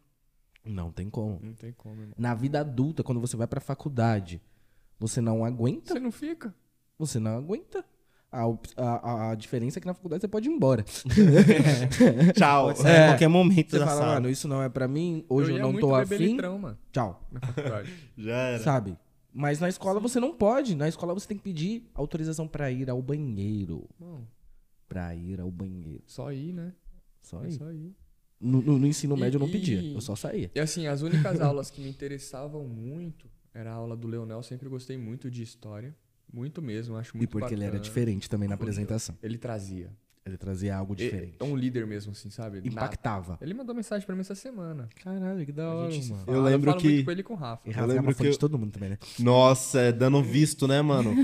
Não 0.64 0.92
tem 0.92 1.08
como. 1.10 1.40
não 1.42 1.54
tem 1.54 1.72
como, 1.72 2.00
irmão. 2.00 2.14
Na 2.18 2.34
vida 2.34 2.60
adulta, 2.60 3.02
quando 3.02 3.20
você 3.20 3.36
vai 3.36 3.46
pra 3.48 3.60
faculdade, 3.60 4.40
você 4.98 5.20
não 5.20 5.44
aguenta 5.44 5.94
Você 5.94 5.98
não 6.00 6.12
fica? 6.12 6.54
Você 6.98 7.18
não 7.18 7.36
aguenta. 7.38 7.84
A, 8.30 8.42
a, 8.76 9.30
a 9.30 9.34
diferença 9.34 9.78
é 9.78 9.80
que 9.80 9.86
na 9.86 9.94
faculdade 9.94 10.20
você 10.20 10.28
pode 10.28 10.48
ir 10.48 10.52
embora. 10.52 10.84
Tchau. 12.36 12.66
Pode 12.66 12.78
sair 12.78 12.96
a 13.04 13.06
qualquer 13.08 13.28
momento 13.28 13.70
Você 13.70 13.78
da 13.78 13.86
fala, 13.86 14.00
sala. 14.00 14.14
mano, 14.14 14.28
isso 14.30 14.46
não 14.48 14.62
é 14.62 14.68
pra 14.68 14.86
mim, 14.86 15.24
hoje 15.28 15.52
eu, 15.52 15.56
ia 15.56 15.62
não 15.62 15.78
tô 15.78 15.94
afim. 15.94 16.16
litrão, 16.16 16.58
mano, 16.58 16.78
Tchau. 16.92 17.26
na 17.32 17.40
faculdade. 17.40 17.92
Já 18.16 18.36
era. 18.36 18.62
Sabe? 18.62 18.96
Mas 19.32 19.60
na 19.60 19.68
escola 19.68 20.00
você 20.00 20.18
não 20.20 20.34
pode. 20.34 20.74
Na 20.74 20.88
escola 20.88 21.14
você 21.14 21.26
tem 21.28 21.36
que 21.36 21.42
pedir 21.42 21.88
autorização 21.94 22.46
pra 22.48 22.70
ir 22.70 22.88
ao 22.90 23.00
banheiro. 23.00 23.88
Bom, 23.98 24.24
Pra 24.88 25.14
ir 25.14 25.40
ao 25.40 25.50
banheiro. 25.50 26.02
só 26.06 26.32
ir, 26.32 26.52
né? 26.52 26.72
Só 27.22 27.42
É 27.44 27.48
ir. 27.48 27.52
só 27.52 27.70
ir. 27.72 27.94
No, 28.40 28.62
no- 28.62 28.78
no 28.78 28.86
ensino 28.86 29.16
E- 29.16 29.20
médio 29.20 29.36
eu 29.36 29.40
não 29.40 29.48
e- 29.48 29.52
pedia, 29.52 29.82
eu 29.92 30.00
só 30.00 30.14
saía. 30.16 30.50
E 30.54 30.60
assim, 30.60 30.86
as 30.86 31.02
únicas 31.02 31.40
aulas 31.40 31.70
que 31.70 31.80
me 31.80 31.88
interessavam 31.88 32.64
muito 32.64 33.26
era 33.54 33.70
a 33.70 33.74
aula 33.74 33.96
do 33.96 34.06
Leonel. 34.06 34.42
Sempre 34.42 34.68
gostei 34.68 34.96
muito 34.96 35.30
de 35.30 35.42
história. 35.42 35.94
Muito 36.32 36.60
mesmo, 36.62 36.96
acho 36.96 37.16
muito 37.16 37.28
E 37.28 37.32
porque 37.32 37.54
ele 37.54 37.62
era 37.62 37.72
bacana. 37.72 37.84
diferente 37.84 38.28
também 38.28 38.48
na 38.48 38.54
apresentação. 38.54 39.16
Ele 39.22 39.38
trazia. 39.38 39.90
Ele 40.26 40.36
trazia 40.36 40.76
algo 40.76 40.94
diferente. 40.94 41.36
É 41.40 41.44
um 41.44 41.56
líder 41.56 41.86
mesmo, 41.86 42.12
assim, 42.12 42.28
sabe? 42.28 42.60
Impactava. 42.62 43.38
Ele 43.40 43.54
mandou 43.54 43.74
mensagem 43.74 44.04
pra 44.06 44.14
mim 44.14 44.20
essa 44.20 44.34
semana. 44.34 44.86
Caralho, 45.02 45.46
que 45.46 45.52
da 45.52 45.64
A 45.64 45.74
hora, 45.74 45.94
mano. 45.94 46.02
fala, 46.26 46.36
Eu 46.36 46.42
lembro 46.42 46.70
falo 46.70 46.82
que- 46.82 46.88
muito 46.88 47.04
com 47.06 47.10
ele 47.12 47.20
e 47.20 47.24
com 47.24 47.32
o 47.32 47.36
Rafa. 47.36 47.62
E 47.64 47.70
Eu 47.70 47.74
rasgava 47.76 47.92
lembro 48.00 48.14
que 48.14 48.22
de 48.24 48.28
eu- 48.28 48.36
todo 48.36 48.58
mundo 48.58 48.70
também, 48.70 48.90
né? 48.90 48.98
Nossa, 49.18 49.80
é 49.80 49.90
dando 49.90 50.22
visto, 50.22 50.68
né, 50.68 50.82
mano? 50.82 51.14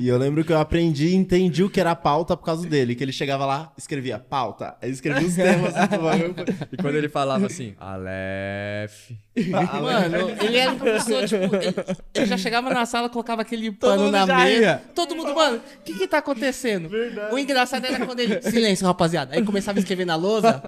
E 0.00 0.06
eu 0.06 0.16
lembro 0.16 0.44
que 0.44 0.52
eu 0.52 0.58
aprendi 0.58 1.08
e 1.08 1.14
entendi 1.16 1.64
o 1.64 1.70
que 1.70 1.80
era 1.80 1.96
pauta 1.96 2.36
por 2.36 2.44
causa 2.44 2.64
dele. 2.64 2.94
Que 2.94 3.02
ele 3.02 3.10
chegava 3.10 3.44
lá, 3.44 3.72
escrevia 3.76 4.20
pauta. 4.20 4.76
Aí 4.80 4.88
escrevia 4.92 5.26
os 5.26 5.34
temas 5.74 5.74
do 5.74 5.98
bagulho. 6.00 6.34
E 6.70 6.76
quando 6.76 6.94
ele 6.94 7.08
falava 7.08 7.46
assim, 7.46 7.74
Aleph. 7.80 9.10
Mano, 9.46 10.30
ele 10.42 10.56
era 10.56 10.72
um 10.72 10.78
professor, 10.78 11.26
tipo, 11.28 11.54
ele, 11.56 11.74
ele 12.14 12.26
já 12.26 12.36
chegava 12.36 12.70
na 12.70 12.84
sala, 12.86 13.08
colocava 13.08 13.42
aquele 13.42 13.70
Todo 13.72 13.90
pano 13.90 14.02
mundo 14.04 14.12
na 14.12 14.26
já 14.26 14.36
mesa. 14.38 14.60
ia. 14.62 14.82
Todo 14.94 15.14
mundo, 15.16 15.34
mano, 15.34 15.56
o 15.58 15.82
que 15.82 15.94
que 15.94 16.06
tá 16.06 16.18
acontecendo? 16.18 16.90
O 17.32 17.38
engraçado 17.38 17.84
era 17.84 18.04
quando 18.04 18.20
ele. 18.20 18.40
Silêncio, 18.42 18.86
rapaziada. 18.86 19.34
Aí 19.34 19.44
começava 19.44 19.78
a 19.78 19.80
escrever 19.80 20.04
na 20.04 20.16
lousa. 20.16 20.62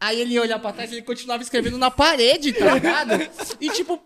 Aí 0.00 0.20
ele 0.20 0.34
ia 0.34 0.42
olhar 0.42 0.58
pra 0.58 0.72
trás 0.72 0.90
e 0.90 0.94
ele 0.96 1.02
continuava 1.02 1.42
escrevendo 1.42 1.78
na 1.78 1.90
parede, 1.90 2.52
tá 2.52 2.74
ligado? 2.74 3.12
E 3.60 3.70
tipo. 3.70 4.00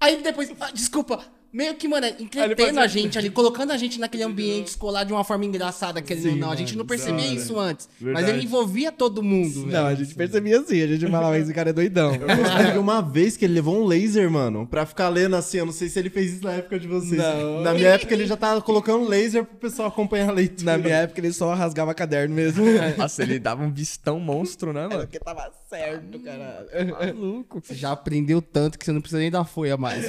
Aí 0.00 0.22
depois. 0.22 0.52
ah, 0.60 0.70
desculpa. 0.72 1.22
Meio 1.52 1.74
que, 1.74 1.88
mano, 1.88 2.06
entretendo 2.18 2.78
a 2.78 2.86
gente 2.86 3.18
ali, 3.18 3.28
colocando 3.28 3.72
a 3.72 3.76
gente 3.76 3.98
naquele 3.98 4.22
ambiente 4.24 4.68
escolar 4.68 5.04
de 5.04 5.12
uma 5.12 5.24
forma 5.24 5.44
engraçada, 5.44 6.00
querendo 6.00 6.30
ou 6.30 6.36
não. 6.36 6.50
A 6.50 6.56
gente 6.56 6.76
não 6.76 6.86
percebia 6.86 7.26
isso 7.26 7.58
antes. 7.58 7.88
Mas 8.00 8.14
Verdade. 8.14 8.30
ele 8.30 8.44
envolvia 8.44 8.92
todo 8.92 9.22
mundo, 9.22 9.62
velho. 9.62 9.72
Não, 9.72 9.86
a 9.86 9.94
gente 9.94 10.14
percebia 10.14 10.60
assim, 10.60 10.80
a 10.80 10.86
gente 10.86 11.10
falava, 11.10 11.38
esse 11.38 11.52
cara 11.52 11.70
é 11.70 11.72
doidão. 11.72 12.12
Teve 12.12 12.78
uma 12.78 13.00
vez 13.00 13.36
que 13.36 13.44
ele 13.44 13.54
levou 13.54 13.82
um 13.82 13.84
laser, 13.84 14.30
mano, 14.30 14.66
pra 14.66 14.86
ficar 14.86 15.08
lendo 15.08 15.34
assim. 15.34 15.58
Eu 15.58 15.66
não 15.66 15.72
sei 15.72 15.88
se 15.88 15.98
ele 15.98 16.10
fez 16.10 16.34
isso 16.34 16.44
na 16.44 16.52
época 16.52 16.78
de 16.78 16.86
vocês. 16.86 17.20
Não. 17.20 17.62
Na 17.62 17.74
minha 17.74 17.88
época 17.88 18.14
ele 18.14 18.26
já 18.26 18.36
tava 18.36 18.60
colocando 18.62 19.08
laser 19.08 19.44
pro 19.44 19.56
pessoal 19.56 19.88
acompanhar 19.88 20.28
a 20.28 20.32
leitura. 20.32 20.72
Na 20.72 20.78
minha 20.78 20.96
época 20.96 21.20
ele 21.20 21.32
só 21.32 21.52
rasgava 21.54 21.92
caderno 21.94 22.34
mesmo. 22.34 22.64
Nossa, 22.96 23.22
ele 23.22 23.38
dava 23.40 23.64
um 23.64 23.72
vistão 23.72 24.20
monstro, 24.20 24.72
né, 24.72 24.86
mano? 24.86 25.00
Porque 25.00 25.18
tava 25.18 25.50
certo, 25.68 26.18
caralho. 26.20 26.68
Maluco. 26.90 27.60
Você 27.60 27.74
já 27.74 27.90
aprendeu 27.92 28.40
tanto 28.40 28.78
que 28.78 28.84
você 28.84 28.92
não 28.92 29.00
precisa 29.00 29.20
nem 29.20 29.30
da 29.30 29.44
folha 29.44 29.76
mais. 29.76 30.04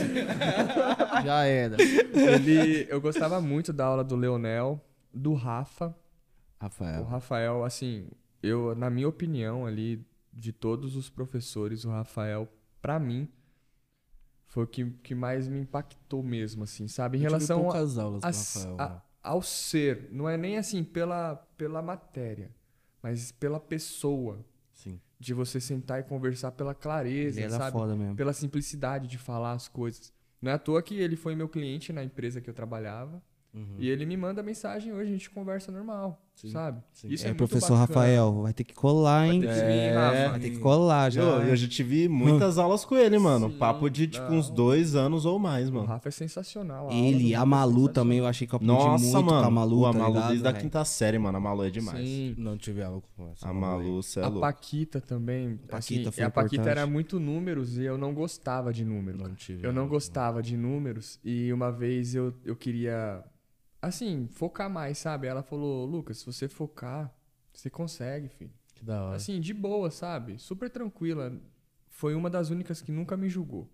já 1.23 1.30
era. 1.45 1.77
Ele, 1.81 2.85
eu 2.89 2.99
gostava 3.01 3.39
muito 3.41 3.71
da 3.73 3.85
aula 3.85 4.03
do 4.03 4.15
Leonel, 4.15 4.83
do 5.13 5.33
Rafa. 5.33 5.87
O 6.59 6.63
Rafael. 6.63 7.03
Rafael, 7.05 7.63
assim, 7.63 8.07
eu, 8.43 8.75
na 8.75 8.89
minha 8.89 9.07
opinião 9.07 9.65
ali, 9.65 10.05
de 10.33 10.51
todos 10.51 10.95
os 10.95 11.09
professores, 11.09 11.85
o 11.85 11.89
Rafael, 11.89 12.47
pra 12.81 12.99
mim, 12.99 13.27
foi 14.47 14.63
o 14.63 14.67
que, 14.67 14.85
que 15.03 15.15
mais 15.15 15.47
me 15.47 15.59
impactou 15.59 16.21
mesmo, 16.21 16.63
assim, 16.63 16.87
sabe? 16.87 17.17
Em 17.17 17.21
Eu 17.21 17.29
relação 17.29 17.59
a, 17.59 17.63
poucas 17.63 17.97
aulas 17.97 18.23
a- 18.23 18.27
Rafael. 18.27 18.75
a- 18.79 18.89
né? 18.95 19.01
ao 19.23 19.41
ser. 19.41 20.09
Não 20.11 20.27
é 20.27 20.35
nem 20.37 20.57
assim 20.57 20.83
pela, 20.83 21.35
pela 21.57 21.81
matéria, 21.81 22.51
mas 23.01 23.31
pela 23.31 23.59
pessoa. 23.59 24.43
Sim. 24.73 24.99
de 25.19 25.31
você 25.35 25.61
sentar 25.61 25.99
e 25.99 26.03
conversar 26.03 26.51
pela 26.53 26.73
clareza, 26.73 27.39
Ele 27.39 27.45
era 27.45 27.57
sabe? 27.57 27.71
foda 27.71 27.95
mesmo. 27.95 28.15
Pela 28.15 28.33
simplicidade 28.33 29.07
de 29.07 29.19
falar 29.19 29.51
as 29.51 29.67
coisas. 29.67 30.11
Não 30.41 30.51
é 30.51 30.55
à 30.55 30.59
toa 30.59 30.81
que 30.81 30.95
ele 30.95 31.15
foi 31.15 31.35
meu 31.35 31.47
cliente 31.47 31.93
na 31.93 32.03
empresa 32.03 32.41
que 32.41 32.49
eu 32.49 32.53
trabalhava. 32.53 33.21
Uhum. 33.53 33.75
E 33.77 33.89
ele 33.89 34.05
me 34.05 34.15
manda 34.15 34.41
mensagem 34.41 34.93
hoje, 34.93 35.09
a 35.09 35.13
gente 35.13 35.29
conversa 35.29 35.71
normal, 35.71 36.25
sabe? 36.49 36.81
Isso 37.03 37.25
é, 37.27 37.29
É, 37.29 37.33
professor 37.33 37.77
bacana. 37.77 37.79
Rafael, 37.99 38.41
vai 38.41 38.53
ter 38.53 38.63
que 38.63 38.73
colar, 38.73 39.27
hein? 39.27 39.39
Vai 39.41 39.47
ter 39.49 39.53
que 39.61 39.65
vir, 39.67 39.71
É, 39.73 39.93
Rafa. 39.93 40.29
Vai 40.29 40.39
ter 40.39 40.49
que 40.51 40.59
colar 40.59 41.09
já. 41.11 41.21
Eu, 41.21 41.41
eu 41.43 41.55
já 41.55 41.67
tive 41.67 42.07
muitas 42.07 42.57
aulas 42.57 42.85
com 42.85 42.95
ele, 42.95 43.17
mano. 43.19 43.49
Sim, 43.51 43.57
Papo 43.57 43.89
de, 43.89 44.07
tipo, 44.07 44.31
uns 44.31 44.49
dois 44.49 44.95
anos 44.95 45.25
ou 45.25 45.37
mais, 45.39 45.69
O 45.69 45.73
mano. 45.73 45.87
Rafa 45.87 46.09
é 46.09 46.11
sensacional. 46.11 46.89
a 46.89 46.93
Ele, 46.93 47.31
do 47.33 47.37
a 47.39 47.41
é 47.41 47.45
Malu 47.45 47.71
sensacional. 47.71 47.93
também, 47.93 48.17
eu 48.19 48.25
achei 48.25 48.47
que 48.47 48.53
eu 48.53 48.57
aprendi 48.57 48.73
Nossa, 48.73 49.03
muito 49.03 49.25
mano. 49.25 49.41
com 49.41 49.47
a 49.47 49.51
Malu, 49.51 49.79
o 49.79 49.83
tá 49.83 49.89
Amalu 49.89 50.13
ligado, 50.13 50.29
desde 50.29 50.47
a 50.47 50.53
quinta 50.53 50.85
série, 50.85 51.19
mano. 51.19 51.37
A 51.37 51.41
Malu 51.41 51.63
é 51.63 51.69
demais. 51.69 52.07
Sim. 52.07 52.35
Não 52.37 52.57
tive 52.57 52.81
aula 52.83 53.01
com 53.15 53.29
essa. 53.31 53.47
A 53.47 53.53
Malu. 53.53 53.83
Malu, 53.83 54.03
cê 54.03 54.19
é 54.19 54.23
A 54.23 54.27
louco. 54.27 54.41
Paquita 54.41 55.01
também. 55.01 55.57
Paquita 55.69 55.77
assim, 55.77 56.11
foi 56.11 56.23
e 56.23 56.25
a 56.25 56.29
Paquita 56.29 56.55
importante. 56.55 56.71
era 56.77 56.87
muito 56.87 57.19
números 57.19 57.77
e 57.77 57.83
eu 57.83 57.97
não 57.97 58.13
gostava 58.13 58.71
de 58.73 58.83
números. 58.85 59.21
Não 59.21 59.33
tive 59.35 59.65
Eu 59.65 59.71
não 59.73 59.87
gostava 59.87 60.41
de 60.41 60.55
números 60.57 61.19
e 61.23 61.51
uma 61.53 61.71
vez 61.71 62.15
eu, 62.15 62.33
eu 62.45 62.55
queria, 62.55 63.23
assim, 63.81 64.27
focar 64.27 64.69
mais, 64.69 64.97
sabe? 64.97 65.27
Ela 65.27 65.41
falou, 65.43 65.85
Lucas, 65.85 66.17
se 66.19 66.25
você 66.25 66.47
focar, 66.47 67.13
você 67.53 67.69
consegue, 67.69 68.29
filho. 68.29 68.51
Que 68.75 68.83
da 68.85 69.03
hora. 69.03 69.15
Assim, 69.15 69.39
de 69.39 69.53
boa, 69.53 69.89
sabe? 69.91 70.37
Super 70.39 70.69
tranquila. 70.69 71.39
Foi 71.89 72.15
uma 72.15 72.29
das 72.29 72.49
únicas 72.49 72.81
que 72.81 72.91
nunca 72.91 73.15
me 73.17 73.27
julgou. 73.29 73.69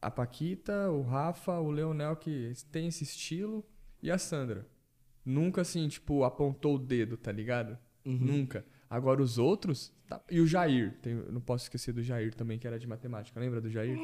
A 0.00 0.10
Paquita, 0.10 0.90
o 0.90 1.02
Rafa, 1.02 1.58
o 1.60 1.70
Leonel, 1.70 2.16
que 2.16 2.52
tem 2.72 2.88
esse 2.88 3.04
estilo, 3.04 3.64
e 4.02 4.10
a 4.10 4.18
Sandra. 4.18 4.66
Nunca, 5.24 5.60
assim, 5.60 5.86
tipo, 5.88 6.24
apontou 6.24 6.74
o 6.74 6.78
dedo, 6.78 7.16
tá 7.16 7.30
ligado? 7.30 7.78
Nunca. 8.04 8.64
Agora 8.90 9.22
os 9.22 9.38
outros. 9.38 9.94
tá- 10.08 10.20
E 10.28 10.40
o 10.40 10.46
Jair. 10.46 10.98
Tem- 11.00 11.14
não 11.14 11.40
posso 11.40 11.66
esquecer 11.66 11.92
do 11.92 12.02
Jair 12.02 12.34
também, 12.34 12.58
que 12.58 12.66
era 12.66 12.78
de 12.80 12.86
matemática. 12.88 13.38
Lembra 13.38 13.60
do 13.60 13.70
Jair? 13.70 13.96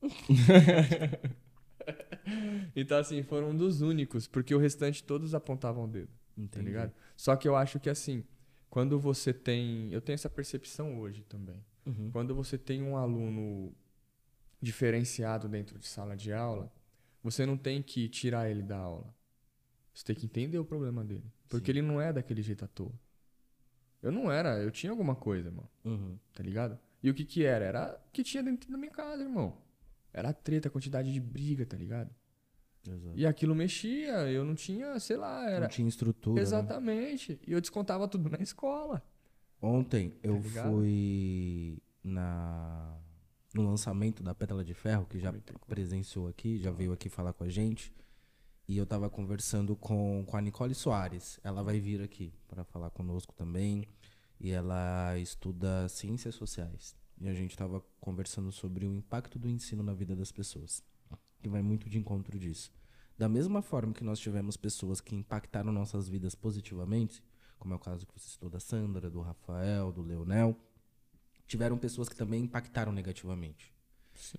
então, 2.74 2.98
assim, 2.98 3.22
foram 3.22 3.50
um 3.50 3.56
dos 3.56 3.80
únicos, 3.80 4.26
porque 4.26 4.54
o 4.54 4.58
restante 4.58 5.02
todos 5.02 5.34
apontavam 5.34 5.84
o 5.84 5.88
dedo 5.88 6.08
tá 6.34 6.42
Entendi. 6.42 6.66
ligado? 6.66 6.92
Só 7.16 7.36
que 7.36 7.46
eu 7.46 7.54
acho 7.54 7.78
que 7.78 7.88
assim, 7.88 8.24
quando 8.68 8.98
você 8.98 9.32
tem, 9.32 9.92
eu 9.92 10.00
tenho 10.00 10.14
essa 10.14 10.28
percepção 10.28 10.98
hoje 10.98 11.22
também. 11.24 11.64
Uhum. 11.86 12.10
Quando 12.10 12.34
você 12.34 12.58
tem 12.58 12.82
um 12.82 12.96
aluno 12.96 13.72
diferenciado 14.60 15.48
dentro 15.48 15.78
de 15.78 15.86
sala 15.86 16.16
de 16.16 16.32
aula, 16.32 16.72
você 17.22 17.46
não 17.46 17.56
tem 17.56 17.82
que 17.82 18.08
tirar 18.08 18.50
ele 18.50 18.62
da 18.62 18.78
aula. 18.78 19.14
Você 19.92 20.04
tem 20.04 20.16
que 20.16 20.26
entender 20.26 20.58
o 20.58 20.64
problema 20.64 21.04
dele, 21.04 21.30
porque 21.48 21.70
ele 21.70 21.82
não 21.82 22.00
é 22.00 22.12
daquele 22.12 22.42
jeito 22.42 22.64
à 22.64 22.68
toa. 22.68 22.92
Eu 24.02 24.10
não 24.10 24.30
era, 24.30 24.60
eu 24.60 24.70
tinha 24.70 24.90
alguma 24.90 25.14
coisa, 25.14 25.50
mano, 25.50 25.70
Uhum. 25.84 26.18
tá 26.34 26.42
ligado? 26.42 26.78
E 27.02 27.08
o 27.08 27.14
que 27.14 27.24
que 27.24 27.44
era? 27.44 27.64
Era 27.64 28.02
o 28.08 28.10
que 28.10 28.24
tinha 28.24 28.42
dentro 28.42 28.70
da 28.70 28.76
minha 28.76 28.90
casa, 28.90 29.22
irmão. 29.22 29.56
Era 30.14 30.32
treta, 30.32 30.68
a 30.68 30.70
quantidade 30.70 31.12
de 31.12 31.20
briga, 31.20 31.66
tá 31.66 31.76
ligado? 31.76 32.08
Exato. 32.88 33.12
E 33.18 33.26
aquilo 33.26 33.54
mexia, 33.54 34.30
eu 34.30 34.44
não 34.44 34.54
tinha, 34.54 34.98
sei 35.00 35.16
lá, 35.16 35.48
era 35.50 35.62
Não 35.62 35.68
tinha 35.68 35.88
estrutura. 35.88 36.36
né? 36.36 36.42
Exatamente. 36.42 37.40
E 37.46 37.52
eu 37.52 37.60
descontava 37.60 38.06
tudo 38.06 38.30
na 38.30 38.38
escola. 38.40 39.02
Ontem 39.60 40.14
eu 40.22 40.34
Tá 40.36 40.40
ligado? 40.40 40.70
fui 40.70 41.78
na 42.02 42.96
no 43.54 43.62
lançamento 43.62 44.20
da 44.22 44.34
Pétala 44.34 44.64
de 44.64 44.74
Ferro, 44.74 45.06
que 45.06 45.18
já 45.18 45.32
presenciou 45.68 46.26
aqui, 46.26 46.58
já 46.58 46.72
veio 46.72 46.92
aqui 46.92 47.08
falar 47.08 47.32
com 47.32 47.44
a 47.44 47.48
gente. 47.48 47.94
E 48.66 48.76
eu 48.76 48.84
tava 48.84 49.08
conversando 49.08 49.76
com, 49.76 50.24
com 50.26 50.36
a 50.36 50.40
Nicole 50.40 50.74
Soares. 50.74 51.38
Ela 51.44 51.62
vai 51.62 51.78
vir 51.78 52.02
aqui 52.02 52.32
para 52.48 52.64
falar 52.64 52.90
conosco 52.90 53.32
também. 53.34 53.86
E 54.40 54.50
ela 54.50 55.16
estuda 55.18 55.88
ciências 55.88 56.34
sociais. 56.34 56.96
E 57.20 57.28
a 57.28 57.34
gente 57.34 57.56
tava 57.56 57.82
conversando 58.00 58.50
sobre 58.50 58.86
o 58.86 58.94
impacto 58.94 59.38
do 59.38 59.48
ensino 59.48 59.82
na 59.82 59.94
vida 59.94 60.14
das 60.16 60.32
pessoas. 60.32 60.82
Que 61.40 61.48
vai 61.48 61.62
muito 61.62 61.88
de 61.88 61.98
encontro 61.98 62.38
disso. 62.38 62.72
Da 63.16 63.28
mesma 63.28 63.62
forma 63.62 63.92
que 63.92 64.02
nós 64.02 64.18
tivemos 64.18 64.56
pessoas 64.56 65.00
que 65.00 65.14
impactaram 65.14 65.72
nossas 65.72 66.08
vidas 66.08 66.34
positivamente, 66.34 67.22
como 67.58 67.72
é 67.72 67.76
o 67.76 67.80
caso 67.80 68.06
que 68.06 68.12
você 68.18 68.28
citou 68.28 68.50
da 68.50 68.58
Sandra, 68.58 69.08
do 69.08 69.20
Rafael, 69.20 69.92
do 69.92 70.02
Leonel, 70.02 70.56
tiveram 71.46 71.78
pessoas 71.78 72.08
que 72.08 72.16
também 72.16 72.42
impactaram 72.42 72.92
negativamente. 72.92 73.72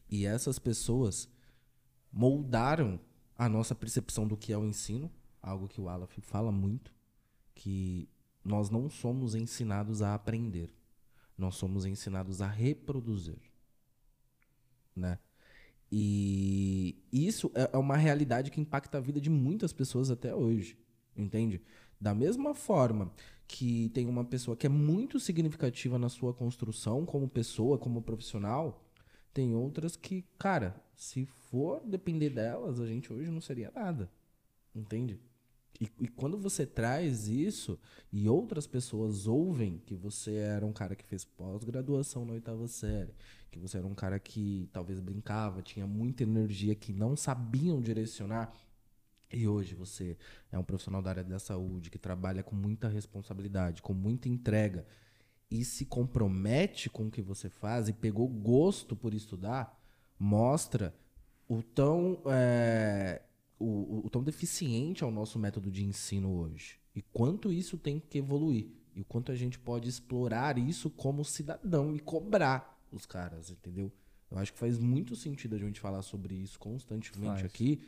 E 0.10 0.26
essas 0.26 0.60
pessoas 0.60 1.30
moldaram 2.12 3.00
a 3.38 3.48
nossa 3.50 3.76
percepção 3.76 4.28
do 4.28 4.38
que 4.38 4.54
é 4.54 4.58
o 4.58 4.66
ensino, 4.66 5.12
algo 5.42 5.68
que 5.68 5.80
o 5.80 5.90
Aleph 5.90 6.18
fala 6.22 6.52
muito, 6.52 6.94
que 7.54 8.10
nós 8.44 8.70
não 8.70 8.90
somos 8.90 9.36
ensinados 9.36 10.02
a 10.02 10.14
aprender, 10.14 10.74
nós 11.38 11.56
somos 11.56 11.86
ensinados 11.86 12.42
a 12.42 12.48
reproduzir, 12.48 13.40
né? 14.96 15.20
E 15.92 16.98
isso 17.12 17.52
é 17.54 17.70
é 17.74 17.78
uma 17.78 17.96
realidade 17.98 18.52
que 18.52 18.60
impacta 18.60 18.98
a 18.98 19.02
vida 19.02 19.22
de 19.22 19.30
muitas 19.30 19.72
pessoas 19.74 20.10
até 20.10 20.34
hoje, 20.34 20.78
entende? 21.16 21.62
Da 22.00 22.14
mesma 22.14 22.54
forma 22.54 23.12
que 23.48 23.90
tem 23.90 24.08
uma 24.08 24.24
pessoa 24.26 24.58
que 24.58 24.66
é 24.66 24.70
muito 24.70 25.20
significativa 25.20 26.00
na 26.00 26.10
sua 26.10 26.34
construção 26.34 27.06
como 27.06 27.30
pessoa, 27.30 27.78
como 27.78 28.02
profissional, 28.02 28.84
tem 29.34 29.54
outras 29.54 29.96
que, 29.96 30.24
cara, 30.38 30.82
se 30.96 31.26
for 31.26 31.82
depender 31.86 32.30
delas, 32.30 32.80
a 32.80 32.88
gente 32.88 33.12
hoje 33.12 33.30
não 33.30 33.42
seria 33.42 33.72
nada. 33.76 34.10
Entende? 34.74 35.20
E, 35.80 35.90
e 36.00 36.08
quando 36.08 36.38
você 36.38 36.66
traz 36.66 37.28
isso 37.28 37.78
e 38.12 38.30
outras 38.30 38.66
pessoas 38.66 39.28
ouvem 39.28 39.82
que 39.86 39.94
você 39.94 40.36
era 40.36 40.66
um 40.66 40.72
cara 40.72 40.96
que 40.96 41.04
fez 41.04 41.26
pós-graduação 41.26 42.26
na 42.26 42.34
oitava 42.34 42.68
série, 42.68 43.14
que 43.52 43.60
você 43.60 43.78
era 43.78 43.88
um 43.88 43.94
cara 43.94 44.20
que 44.20 44.70
talvez 44.72 45.00
brincava, 45.00 45.62
tinha 45.62 45.86
muita 45.86 46.24
energia, 46.24 46.76
que 46.76 46.94
não 46.94 47.16
sabiam 47.16 47.82
direcionar, 47.82 48.54
e 49.32 49.48
hoje 49.48 49.76
você 49.76 50.18
é 50.52 50.58
um 50.58 50.64
profissional 50.64 51.02
da 51.02 51.10
área 51.10 51.24
da 51.24 51.40
saúde 51.40 51.90
que 51.90 51.98
trabalha 51.98 52.42
com 52.42 52.56
muita 52.56 52.88
responsabilidade, 52.88 53.82
com 53.82 53.94
muita 53.94 54.30
entrega 54.30 54.86
e 55.50 55.64
se 55.66 55.86
compromete 55.86 56.90
com 56.90 57.08
o 57.08 57.12
que 57.12 57.22
você 57.22 57.50
faz 57.50 57.90
e 57.90 57.94
pegou 57.94 58.28
gosto 58.28 58.96
por 58.96 59.14
estudar, 59.14 59.78
mostra 60.18 60.94
o 61.48 61.62
tão, 61.62 62.22
é, 62.28 63.22
o, 63.60 64.02
o- 64.06 64.10
tão 64.10 64.24
deficiente 64.24 65.04
é 65.04 65.08
o 65.08 65.12
nosso 65.12 65.38
método 65.40 65.72
de 65.72 65.84
ensino 65.84 66.32
hoje. 66.38 66.78
E 66.96 67.02
quanto 67.02 67.52
isso 67.52 67.78
tem 67.78 68.00
que 68.00 68.18
evoluir. 68.18 68.68
E 68.96 69.02
o 69.02 69.06
quanto 69.06 69.32
a 69.32 69.36
gente 69.36 69.60
pode 69.60 69.90
explorar 69.90 70.58
isso 70.58 70.90
como 70.90 71.24
cidadão 71.26 71.96
e 71.96 72.00
cobrar 72.00 72.80
os 72.92 73.06
caras, 73.06 73.50
entendeu? 73.50 73.92
Eu 74.32 74.38
acho 74.38 74.54
que 74.54 74.60
faz 74.60 74.78
muito 74.78 75.16
sentido 75.16 75.56
a 75.56 75.60
gente 75.60 75.80
falar 75.80 76.02
sobre 76.02 76.34
isso 76.36 76.58
constantemente 76.60 77.42
Faz. 77.42 77.46
aqui, 77.46 77.82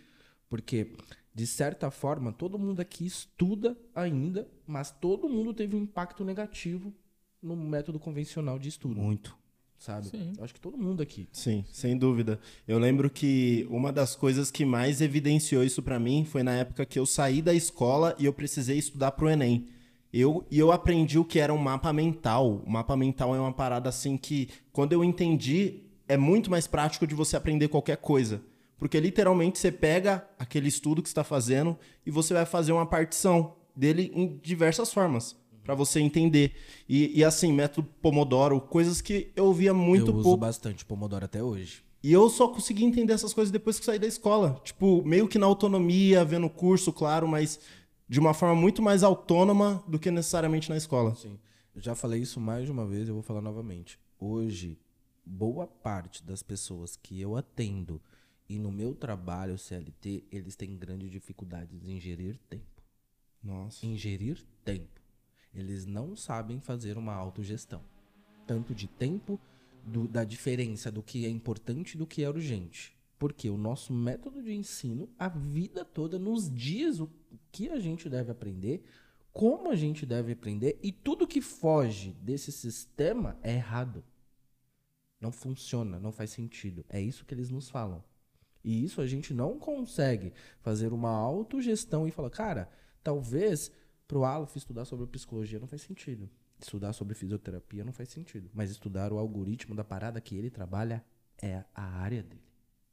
porque, 0.49 0.93
de 1.33 1.47
certa 1.47 1.89
forma, 1.89 2.31
todo 2.33 2.59
mundo 2.59 2.81
aqui 2.81 3.05
estuda 3.05 3.77
ainda, 3.95 4.49
mas 4.65 4.91
todo 4.91 5.29
mundo 5.29 5.53
teve 5.53 5.75
um 5.75 5.81
impacto 5.83 6.23
negativo 6.25 6.93
no 7.41 7.55
método 7.55 7.99
convencional 7.99 8.59
de 8.59 8.67
estudo, 8.69 8.99
Muito. 8.99 9.37
Sabe? 9.77 10.07
Sim. 10.07 10.33
Eu 10.37 10.43
acho 10.43 10.53
que 10.53 10.59
todo 10.59 10.77
mundo 10.77 11.01
aqui. 11.01 11.27
Sim, 11.31 11.63
sem 11.71 11.97
dúvida. 11.97 12.39
Eu 12.67 12.79
lembro 12.79 13.09
que 13.09 13.67
uma 13.69 13.91
das 13.91 14.15
coisas 14.15 14.49
que 14.51 14.65
mais 14.65 15.01
evidenciou 15.01 15.63
isso 15.63 15.81
pra 15.81 15.99
mim 15.99 16.25
foi 16.25 16.43
na 16.43 16.53
época 16.53 16.85
que 16.85 16.99
eu 16.99 17.05
saí 17.05 17.41
da 17.41 17.53
escola 17.53 18.15
e 18.17 18.25
eu 18.25 18.33
precisei 18.33 18.77
estudar 18.77 19.11
pro 19.11 19.29
Enem. 19.29 19.67
Eu, 20.11 20.45
e 20.49 20.57
eu 20.57 20.71
aprendi 20.71 21.19
o 21.19 21.25
que 21.25 21.39
era 21.39 21.53
um 21.53 21.57
mapa 21.57 21.91
mental. 21.91 22.63
O 22.65 22.69
mapa 22.69 22.95
mental 22.95 23.35
é 23.35 23.39
uma 23.39 23.53
parada 23.53 23.89
assim 23.89 24.17
que, 24.17 24.49
quando 24.71 24.93
eu 24.93 25.03
entendi, 25.03 25.83
é 26.07 26.17
muito 26.17 26.49
mais 26.49 26.65
prático 26.65 27.05
de 27.05 27.13
você 27.13 27.35
aprender 27.35 27.67
qualquer 27.67 27.97
coisa. 27.97 28.41
Porque 28.77 28.99
literalmente 28.99 29.59
você 29.59 29.71
pega 29.71 30.27
aquele 30.37 30.67
estudo 30.67 31.01
que 31.01 31.09
você 31.09 31.11
está 31.11 31.23
fazendo 31.23 31.77
e 32.05 32.11
você 32.11 32.33
vai 32.33 32.45
fazer 32.45 32.71
uma 32.71 32.85
partição 32.85 33.55
dele 33.75 34.11
em 34.13 34.39
diversas 34.41 34.93
formas. 34.93 35.35
Pra 35.67 35.75
você 35.75 35.99
entender. 35.99 36.53
E, 36.87 37.19
e 37.19 37.25
assim, 37.25 37.51
método 37.51 37.89
Pomodoro, 38.01 38.61
coisas 38.61 39.01
que 39.01 39.33
eu 39.35 39.51
via 39.51 39.73
muito 39.73 40.11
eu 40.11 40.15
uso 40.15 40.23
pouco. 40.23 40.37
bastante 40.37 40.85
Pomodoro 40.85 41.25
até 41.25 41.43
hoje. 41.43 41.83
E 42.01 42.13
eu 42.13 42.29
só 42.29 42.47
consegui 42.47 42.85
entender 42.85 43.11
essas 43.11 43.33
coisas 43.33 43.51
depois 43.51 43.77
que 43.77 43.83
saí 43.83 43.99
da 43.99 44.07
escola. 44.07 44.61
Tipo, 44.63 45.03
meio 45.03 45.27
que 45.27 45.37
na 45.37 45.45
autonomia, 45.45 46.23
vendo 46.23 46.49
curso, 46.49 46.93
claro, 46.93 47.27
mas 47.27 47.59
de 48.07 48.17
uma 48.17 48.33
forma 48.33 48.55
muito 48.55 48.81
mais 48.81 49.03
autônoma 49.03 49.83
do 49.85 49.99
que 49.99 50.09
necessariamente 50.09 50.69
na 50.69 50.77
escola. 50.77 51.13
Sim. 51.15 51.37
Eu 51.75 51.81
já 51.81 51.93
falei 51.93 52.21
isso 52.21 52.39
mais 52.39 52.63
de 52.63 52.71
uma 52.71 52.85
vez, 52.85 53.09
eu 53.09 53.13
vou 53.13 53.21
falar 53.21 53.41
novamente. 53.41 53.99
Hoje, 54.17 54.79
boa 55.25 55.67
parte 55.67 56.23
das 56.23 56.41
pessoas 56.41 56.95
que 56.95 57.19
eu 57.19 57.35
atendo 57.35 58.01
e 58.47 58.57
no 58.57 58.71
meu 58.71 58.95
trabalho 58.95 59.57
CLT, 59.57 60.23
eles 60.31 60.55
têm 60.55 60.77
grandes 60.77 61.11
dificuldades 61.11 61.83
em 61.83 61.99
gerir 61.99 62.39
tempo. 62.49 62.81
Nossa. 63.43 63.85
Em 63.85 63.97
gerir 63.97 64.41
tempo. 64.63 64.96
Eles 65.59 65.85
não 65.85 66.15
sabem 66.15 66.59
fazer 66.59 66.97
uma 66.97 67.13
autogestão. 67.13 67.81
Tanto 68.45 68.73
de 68.73 68.87
tempo, 68.87 69.39
do- 69.83 70.07
da 70.07 70.23
diferença 70.23 70.91
do 70.91 71.01
que 71.01 71.25
é 71.25 71.29
importante 71.29 71.93
e 71.93 71.97
do 71.97 72.05
que 72.05 72.23
é 72.23 72.29
urgente. 72.29 72.95
Porque 73.17 73.49
o 73.49 73.57
nosso 73.57 73.93
método 73.93 74.43
de 74.43 74.53
ensino, 74.53 75.09
a 75.17 75.27
vida 75.27 75.83
toda, 75.83 76.19
nos 76.19 76.53
diz 76.53 76.99
o 76.99 77.09
que 77.51 77.69
a 77.69 77.79
gente 77.79 78.09
deve 78.09 78.31
aprender, 78.31 78.83
como 79.33 79.71
a 79.71 79.75
gente 79.75 80.05
deve 80.05 80.33
aprender 80.33 80.79
e 80.83 80.91
tudo 80.91 81.27
que 81.27 81.41
foge 81.41 82.11
desse 82.21 82.51
sistema 82.51 83.37
é 83.41 83.53
errado. 83.53 84.03
Não 85.19 85.31
funciona, 85.31 85.99
não 85.99 86.11
faz 86.11 86.29
sentido. 86.29 86.85
É 86.89 87.01
isso 87.01 87.25
que 87.25 87.33
eles 87.33 87.49
nos 87.49 87.69
falam. 87.69 88.03
E 88.63 88.83
isso 88.83 89.01
a 89.01 89.07
gente 89.07 89.33
não 89.33 89.57
consegue 89.57 90.33
fazer 90.59 90.93
uma 90.93 91.09
autogestão 91.09 92.07
e 92.07 92.11
falar, 92.11 92.29
cara, 92.29 92.69
talvez 93.03 93.71
pro 94.07 94.23
Aleph 94.23 94.55
estudar 94.55 94.85
sobre 94.85 95.05
psicologia 95.07 95.59
não 95.59 95.67
faz 95.67 95.81
sentido. 95.81 96.29
Estudar 96.59 96.93
sobre 96.93 97.13
fisioterapia 97.13 97.83
não 97.83 97.91
faz 97.91 98.09
sentido. 98.09 98.49
Mas 98.53 98.71
estudar 98.71 99.11
o 99.11 99.17
algoritmo 99.17 99.75
da 99.75 99.83
parada 99.83 100.21
que 100.21 100.35
ele 100.35 100.49
trabalha 100.49 101.03
é 101.41 101.63
a 101.73 101.83
área 101.83 102.23
dele. 102.23 102.41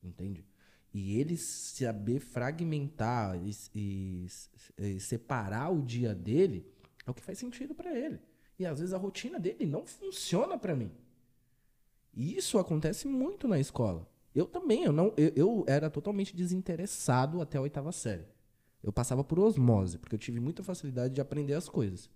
Entende? 0.03 0.45
E 0.93 1.19
ele 1.19 1.37
saber 1.37 2.21
fragmentar 2.21 3.37
e, 3.45 3.51
e, 3.75 4.27
e 4.79 5.01
separar 5.01 5.71
o 5.71 5.83
dia 5.83 6.15
dele 6.15 6.67
é 7.07 7.11
o 7.11 7.15
que 7.15 7.23
faz 7.23 7.39
sentido 7.39 7.75
para 7.75 7.97
ele. 7.99 8.21
E 8.59 8.65
às 8.65 8.79
vezes 8.79 8.95
a 8.95 8.99
rotina 8.99 9.41
dele 9.41 9.67
não 9.67 9.85
funciona 9.85 10.57
para 10.57 10.77
mim. 10.77 10.93
E 12.13 12.37
isso 12.37 12.59
acontece 12.59 13.09
muito 13.09 13.49
na 13.49 13.59
escola. 13.59 14.09
Eu 14.35 14.47
também, 14.47 14.85
eu 14.85 14.93
não, 14.93 15.13
eu, 15.17 15.33
eu, 15.35 15.65
era 15.67 15.91
totalmente 15.91 16.35
desinteressado 16.35 17.41
até 17.41 17.59
a 17.59 17.61
oitava 17.61 17.93
série. 17.93 18.25
Eu 18.85 18.93
passava 18.93 19.25
por 19.25 19.41
osmose, 19.41 19.97
porque 19.97 20.15
eu 20.15 20.19
tive 20.19 20.39
muita 20.39 20.63
facilidade 20.63 21.15
de 21.15 21.21
aprender 21.21 21.55
as 21.55 21.71
coisas. 21.71 22.11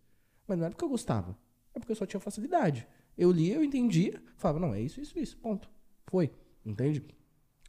Mas 0.46 0.58
não 0.58 0.66
era 0.66 0.74
porque 0.74 0.84
eu 0.84 0.88
gostava, 0.90 1.36
é 1.74 1.78
porque 1.78 1.92
eu 1.92 1.96
só 1.96 2.04
tinha 2.04 2.20
facilidade. 2.20 2.86
Eu 3.16 3.32
lia, 3.32 3.54
eu 3.54 3.64
entendia, 3.64 4.22
falava, 4.36 4.60
não, 4.60 4.74
é 4.74 4.80
isso, 4.80 5.00
isso, 5.00 5.18
isso, 5.18 5.38
ponto. 5.38 5.68
Foi, 6.06 6.30
entende? 6.64 7.02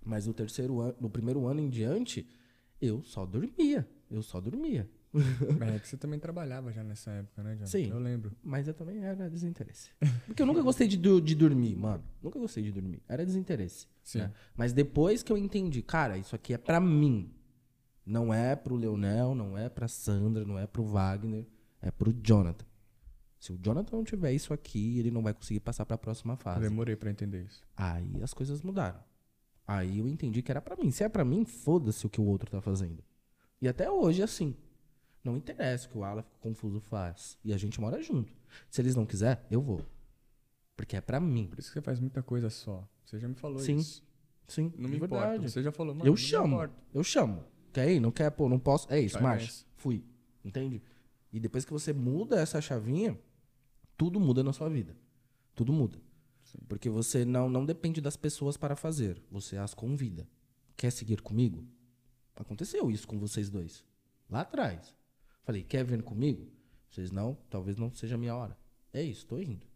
Mas 0.05 0.27
no 0.27 0.33
terceiro 0.33 0.81
ano, 0.81 0.95
no 0.99 1.09
primeiro 1.09 1.47
ano 1.47 1.61
em 1.61 1.69
diante, 1.69 2.29
eu 2.81 3.01
só 3.01 3.25
dormia, 3.25 3.87
eu 4.11 4.21
só 4.21 4.41
dormia. 4.41 4.89
É 5.61 5.79
que 5.79 5.87
você 5.87 5.97
também 5.97 6.19
trabalhava 6.19 6.71
já 6.71 6.83
nessa 6.83 7.09
época, 7.09 7.41
né, 7.41 7.55
John? 7.55 7.65
Sim. 7.65 7.89
Eu 7.89 7.97
lembro. 7.97 8.31
Mas 8.43 8.67
eu 8.67 8.75
também 8.75 9.03
era 9.03 9.27
desinteresse. 9.27 9.89
Porque 10.27 10.39
eu 10.39 10.45
nunca 10.45 10.61
gostei 10.61 10.87
de, 10.87 10.97
de 10.97 11.35
dormir, 11.35 11.75
mano. 11.75 12.03
Nunca 12.21 12.37
gostei 12.37 12.63
de 12.63 12.71
dormir. 12.71 13.01
Era 13.07 13.25
desinteresse. 13.25 13.87
Sim. 14.03 14.19
né? 14.19 14.33
Mas 14.55 14.71
depois 14.71 15.23
que 15.23 15.31
eu 15.31 15.37
entendi, 15.37 15.81
cara, 15.81 16.15
isso 16.15 16.35
aqui 16.35 16.53
é 16.53 16.59
pra 16.59 16.79
mim. 16.79 17.33
Não 18.09 18.33
é 18.33 18.55
pro 18.55 18.75
Leonel, 18.75 19.35
não 19.35 19.55
é 19.55 19.69
pra 19.69 19.87
Sandra, 19.87 20.43
não 20.43 20.57
é 20.57 20.65
pro 20.65 20.83
Wagner, 20.83 21.45
é 21.79 21.91
pro 21.91 22.11
Jonathan. 22.23 22.65
Se 23.39 23.53
o 23.53 23.57
Jonathan 23.63 23.97
não 23.97 24.03
tiver 24.03 24.33
isso 24.33 24.51
aqui, 24.51 24.97
ele 24.97 25.11
não 25.11 25.21
vai 25.21 25.33
conseguir 25.33 25.59
passar 25.59 25.85
pra 25.85 25.95
próxima 25.97 26.33
Eu 26.33 26.37
fase. 26.37 26.61
demorei 26.61 26.95
pra 26.95 27.11
entender 27.11 27.43
isso. 27.43 27.63
Aí 27.77 28.21
as 28.23 28.33
coisas 28.33 28.61
mudaram. 28.63 28.99
Aí 29.67 29.99
eu 29.99 30.07
entendi 30.07 30.41
que 30.41 30.49
era 30.51 30.59
pra 30.59 30.75
mim. 30.75 30.89
Se 30.89 31.03
é 31.03 31.07
pra 31.09 31.23
mim, 31.23 31.45
foda-se 31.45 32.03
o 32.05 32.09
que 32.09 32.19
o 32.19 32.25
outro 32.25 32.49
tá 32.49 32.59
fazendo. 32.59 33.03
E 33.61 33.67
até 33.67 33.89
hoje 33.91 34.21
é 34.21 34.23
assim. 34.25 34.55
Não 35.23 35.37
interessa 35.37 35.87
o 35.87 35.91
que 35.91 35.97
o 35.99 36.03
Aleph 36.03 36.25
Confuso 36.39 36.79
faz. 36.79 37.37
E 37.45 37.53
a 37.53 37.57
gente 37.57 37.79
mora 37.79 38.01
junto. 38.01 38.33
Se 38.71 38.81
eles 38.81 38.95
não 38.95 39.05
quiser, 39.05 39.45
eu 39.51 39.61
vou. 39.61 39.85
Porque 40.75 40.95
é 40.95 41.01
pra 41.01 41.19
mim. 41.19 41.45
Por 41.47 41.59
isso 41.59 41.67
que 41.69 41.73
você 41.75 41.81
faz 41.81 41.99
muita 41.99 42.23
coisa 42.23 42.49
só. 42.49 42.87
Você 43.05 43.19
já 43.19 43.27
me 43.27 43.35
falou 43.35 43.59
Sim. 43.59 43.75
isso. 43.77 44.03
Sim, 44.47 44.73
Não 44.75 44.89
me 44.89 44.97
de 44.97 45.03
importa. 45.05 45.27
verdade. 45.27 45.51
Você 45.51 45.61
já 45.61 45.71
falou, 45.71 45.93
mano. 45.93 46.07
Eu 46.09 46.15
chamo. 46.15 46.67
Eu 46.91 47.03
chamo. 47.03 47.43
Quer 47.71 47.89
ir? 47.91 47.99
Não 47.99 48.11
quer? 48.11 48.29
Pô, 48.31 48.47
não 48.49 48.59
posso. 48.59 48.91
É 48.91 48.99
isso, 48.99 49.15
Vai 49.15 49.23
marcha. 49.23 49.45
nessa. 49.45 49.65
Fui. 49.75 50.03
Entende? 50.43 50.81
E 51.31 51.39
depois 51.39 51.63
que 51.65 51.71
você 51.71 51.93
muda 51.93 52.39
essa 52.39 52.59
chavinha, 52.61 53.17
tudo 53.97 54.19
muda 54.19 54.43
na 54.43 54.53
sua 54.53 54.69
vida. 54.69 54.95
Tudo 55.55 55.71
muda. 55.71 55.99
Porque 56.67 56.89
você 56.89 57.25
não, 57.25 57.47
não 57.49 57.65
depende 57.65 58.01
das 58.01 58.17
pessoas 58.17 58.57
para 58.57 58.75
fazer. 58.75 59.21
Você 59.29 59.57
as 59.57 59.73
convida. 59.73 60.27
Quer 60.75 60.91
seguir 60.91 61.21
comigo? 61.21 61.63
Aconteceu 62.35 62.89
isso 62.89 63.07
com 63.07 63.19
vocês 63.19 63.49
dois. 63.49 63.83
Lá 64.29 64.41
atrás. 64.41 64.95
Falei, 65.43 65.63
quer 65.63 65.83
vir 65.83 66.01
comigo? 66.01 66.47
Vocês 66.89 67.11
não, 67.11 67.37
talvez 67.49 67.77
não 67.77 67.93
seja 67.93 68.15
a 68.15 68.17
minha 68.17 68.35
hora. 68.35 68.57
É 68.91 69.03
isso, 69.03 69.25
tô 69.27 69.37
indo. 69.37 69.67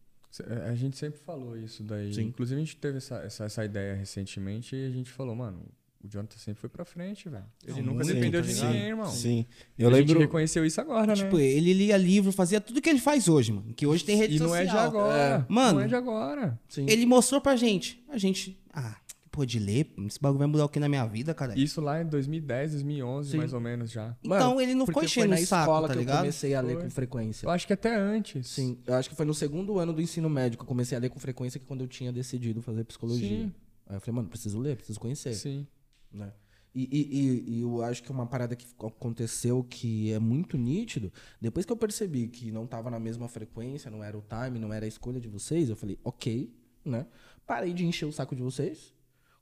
É, 0.47 0.69
A 0.69 0.75
gente 0.75 0.97
sempre 0.97 1.19
falou 1.19 1.55
isso 1.57 1.83
daí. 1.83 2.13
Sim. 2.13 2.23
Inclusive, 2.23 2.59
a 2.59 2.63
gente 2.63 2.77
teve 2.77 2.97
essa, 2.97 3.17
essa, 3.17 3.43
essa 3.45 3.65
ideia 3.65 3.93
recentemente 3.93 4.75
e 4.75 4.85
a 4.85 4.89
gente 4.89 5.11
falou, 5.11 5.35
mano, 5.35 5.65
o 6.03 6.09
Jonathan 6.09 6.37
sempre 6.37 6.59
foi 6.61 6.69
pra 6.69 6.83
frente, 6.83 7.29
velho. 7.29 7.45
Ele 7.65 7.81
Não, 7.81 7.93
nunca 7.93 8.03
muito, 8.05 8.13
dependeu 8.15 8.41
tá 8.41 8.47
de 8.47 8.53
ligado? 8.53 8.67
ninguém, 8.73 8.87
irmão. 8.89 9.05
Sim. 9.11 9.45
Eu 9.77 9.87
a 9.89 9.93
gente 9.93 10.07
lembro. 10.07 10.19
reconheceu 10.21 10.65
isso 10.65 10.79
agora, 10.81 11.13
Tipo, 11.13 11.37
né? 11.37 11.43
ele 11.45 11.73
lia 11.73 11.97
livro, 11.97 12.31
fazia 12.31 12.59
tudo 12.59 12.81
que 12.81 12.89
ele 12.89 12.99
faz 12.99 13.27
hoje, 13.27 13.51
mano. 13.51 13.73
Que 13.73 13.85
hoje 13.87 14.03
tem 14.03 14.17
rede 14.17 14.35
E 14.35 14.39
não 14.39 14.47
social. 14.49 14.61
é 14.61 14.65
de 14.65 14.77
agora. 14.77 15.45
Mano, 15.49 15.79
Não 15.79 15.85
é 15.85 15.87
de 15.87 15.95
agora. 15.95 16.59
Sim. 16.67 16.85
Ele 16.89 17.05
mostrou 17.05 17.39
pra 17.39 17.55
gente. 17.55 18.03
A 18.09 18.17
gente. 18.17 18.59
Ah, 18.73 18.95
pô, 19.31 19.45
de 19.45 19.57
ler, 19.59 19.91
esse 20.05 20.19
bagulho 20.21 20.39
vai 20.39 20.47
mudar 20.47 20.65
o 20.65 20.69
que 20.69 20.79
na 20.79 20.87
minha 20.89 21.05
vida, 21.05 21.33
cara? 21.33 21.57
Isso 21.57 21.79
lá 21.81 22.01
em 22.01 22.05
2010, 22.05 22.71
2011, 22.73 23.31
Sim. 23.31 23.37
mais 23.37 23.53
ou 23.53 23.59
menos 23.59 23.89
já. 23.91 24.15
Então 24.23 24.59
ele 24.61 24.75
não 24.75 24.85
ficou 24.85 25.01
foi 25.01 25.05
enchendo 25.05 25.29
na 25.29 25.35
o 25.37 25.45
saco, 25.45 25.61
escola 25.63 25.87
tá 25.87 25.93
que 25.93 25.99
ligado? 26.01 26.15
eu 26.17 26.19
comecei 26.21 26.53
a 26.53 26.61
ler 26.61 26.73
Foi. 26.75 26.83
com 26.83 26.89
frequência. 26.91 27.45
Eu 27.45 27.49
acho 27.49 27.65
que 27.65 27.73
até 27.73 27.95
antes. 27.95 28.45
Sim, 28.47 28.77
eu 28.85 28.93
acho 28.93 29.09
que 29.09 29.15
foi 29.15 29.25
no 29.25 29.33
segundo 29.33 29.79
ano 29.79 29.91
do 29.93 30.01
ensino 30.01 30.29
médio 30.29 30.57
que 30.57 30.63
eu 30.63 30.67
comecei 30.67 30.97
a 30.97 31.01
ler 31.01 31.09
com 31.09 31.19
frequência 31.19 31.59
que 31.59 31.65
quando 31.65 31.81
eu 31.81 31.87
tinha 31.87 32.11
decidido 32.11 32.61
fazer 32.61 32.83
psicologia. 32.83 33.27
Sim. 33.27 33.51
Aí 33.87 33.95
eu 33.97 33.99
falei, 33.99 34.15
mano, 34.15 34.29
preciso 34.29 34.59
ler, 34.59 34.77
preciso 34.77 34.99
conhecer. 34.99 35.33
Sim. 35.33 35.67
Né? 36.13 36.31
E, 36.75 36.87
e- 36.91 37.49
e- 37.57 37.61
eu 37.61 37.83
acho 37.83 38.01
que 38.01 38.11
uma 38.11 38.25
parada 38.25 38.55
que 38.55 38.65
aconteceu 38.79 39.63
que 39.63 40.11
é 40.11 40.17
muito 40.19 40.57
nítido, 40.57 41.11
depois 41.39 41.65
que 41.65 41.71
eu 41.71 41.77
percebi 41.77 42.27
que 42.27 42.51
não 42.51 42.65
tava 42.65 42.89
na 42.89 42.99
mesma 42.99 43.27
frequência, 43.27 43.91
não 43.91 44.03
era 44.03 44.17
o 44.17 44.21
time, 44.23 44.57
não 44.59 44.73
era 44.73 44.85
a 44.85 44.87
escolha 44.87 45.19
de 45.19 45.27
vocês, 45.27 45.69
eu 45.69 45.75
falei, 45.75 45.99
ok, 46.03 46.51
né? 46.83 47.05
Parei 47.45 47.73
de 47.73 47.85
encher 47.85 48.05
o 48.05 48.11
saco 48.11 48.35
de 48.35 48.41
vocês, 48.41 48.93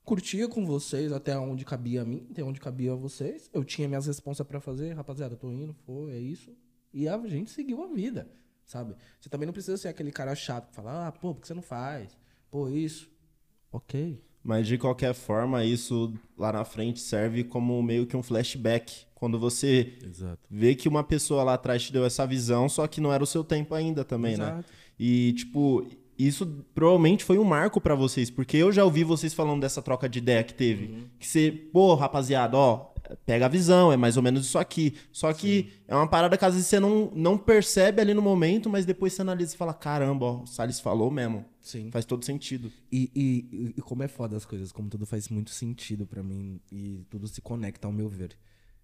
curtia 0.04 0.46
com 0.48 0.66
vocês 0.66 1.10
até 1.12 1.38
onde 1.38 1.64
cabia 1.64 2.02
a 2.02 2.04
mim, 2.04 2.26
até 2.30 2.42
onde 2.42 2.60
cabia 2.60 2.92
a 2.92 2.96
vocês. 2.96 3.48
Eu 3.52 3.64
tinha 3.64 3.88
minhas 3.88 4.06
responsas 4.06 4.46
pra 4.46 4.60
fazer, 4.60 4.92
rapaziada, 4.92 5.36
tô 5.36 5.50
indo, 5.50 5.72
foi, 5.86 6.12
é 6.12 6.18
isso. 6.18 6.54
E 6.92 7.08
a 7.08 7.16
gente 7.26 7.50
seguiu 7.50 7.82
a 7.82 7.86
vida, 7.86 8.30
sabe? 8.66 8.94
Você 9.18 9.30
também 9.30 9.46
não 9.46 9.52
precisa 9.54 9.78
ser 9.78 9.88
aquele 9.88 10.12
cara 10.12 10.34
chato 10.34 10.68
que 10.68 10.74
fala, 10.74 11.06
ah, 11.08 11.12
pô, 11.12 11.34
por 11.34 11.40
que 11.40 11.46
você 11.46 11.54
não 11.54 11.62
faz? 11.62 12.14
Pô, 12.50 12.68
isso. 12.68 13.10
Ok. 13.70 14.22
Mas 14.44 14.66
de 14.66 14.76
qualquer 14.76 15.14
forma, 15.14 15.64
isso 15.64 16.12
lá 16.36 16.52
na 16.52 16.64
frente 16.64 17.00
serve 17.00 17.44
como 17.44 17.80
meio 17.82 18.06
que 18.06 18.16
um 18.16 18.22
flashback. 18.22 19.04
Quando 19.14 19.38
você 19.38 19.96
Exato. 20.04 20.40
vê 20.50 20.74
que 20.74 20.88
uma 20.88 21.04
pessoa 21.04 21.44
lá 21.44 21.54
atrás 21.54 21.84
te 21.84 21.92
deu 21.92 22.04
essa 22.04 22.26
visão, 22.26 22.68
só 22.68 22.86
que 22.88 23.00
não 23.00 23.12
era 23.12 23.22
o 23.22 23.26
seu 23.26 23.44
tempo 23.44 23.72
ainda 23.74 24.04
também, 24.04 24.36
né? 24.36 24.46
Exato. 24.46 24.64
E, 24.98 25.32
tipo, 25.34 25.86
isso 26.18 26.64
provavelmente 26.74 27.24
foi 27.24 27.38
um 27.38 27.44
marco 27.44 27.80
pra 27.80 27.94
vocês, 27.94 28.30
porque 28.30 28.56
eu 28.56 28.72
já 28.72 28.84
ouvi 28.84 29.04
vocês 29.04 29.32
falando 29.32 29.60
dessa 29.60 29.80
troca 29.80 30.08
de 30.08 30.18
ideia 30.18 30.42
que 30.42 30.54
teve. 30.54 31.06
Que 31.18 31.26
você, 31.26 31.50
pô, 31.50 31.94
rapaziada, 31.94 32.56
ó, 32.56 32.91
pega 33.26 33.46
a 33.46 33.48
visão, 33.48 33.92
é 33.92 33.96
mais 33.96 34.16
ou 34.16 34.22
menos 34.22 34.46
isso 34.46 34.58
aqui. 34.58 34.94
Só 35.12 35.32
que 35.32 35.72
é 35.86 35.94
uma 35.94 36.06
parada 36.08 36.36
que 36.36 36.44
às 36.44 36.54
vezes 36.54 36.68
você 36.68 36.80
não, 36.80 37.10
não 37.14 37.36
percebe 37.38 38.00
ali 38.00 38.14
no 38.14 38.22
momento, 38.22 38.68
mas 38.70 38.84
depois 38.86 39.12
você 39.12 39.22
analisa 39.22 39.54
e 39.54 39.58
fala: 39.58 39.74
caramba, 39.74 40.26
ó, 40.26 40.42
o 40.42 40.46
Salles 40.46 40.80
falou 40.80 41.10
mesmo. 41.10 41.44
Sim. 41.60 41.90
Faz 41.90 42.04
todo 42.04 42.24
sentido. 42.24 42.72
E, 42.90 43.10
e- 43.14 43.74
e 43.76 43.82
como 43.82 44.02
é 44.02 44.08
foda 44.08 44.36
as 44.36 44.44
coisas, 44.44 44.72
como 44.72 44.88
tudo 44.88 45.06
faz 45.06 45.28
muito 45.28 45.50
sentido 45.50 46.06
pra 46.06 46.22
mim 46.22 46.60
e 46.70 47.04
tudo 47.10 47.26
se 47.28 47.40
conecta 47.40 47.86
ao 47.86 47.92
meu 47.92 48.08
ver. 48.08 48.36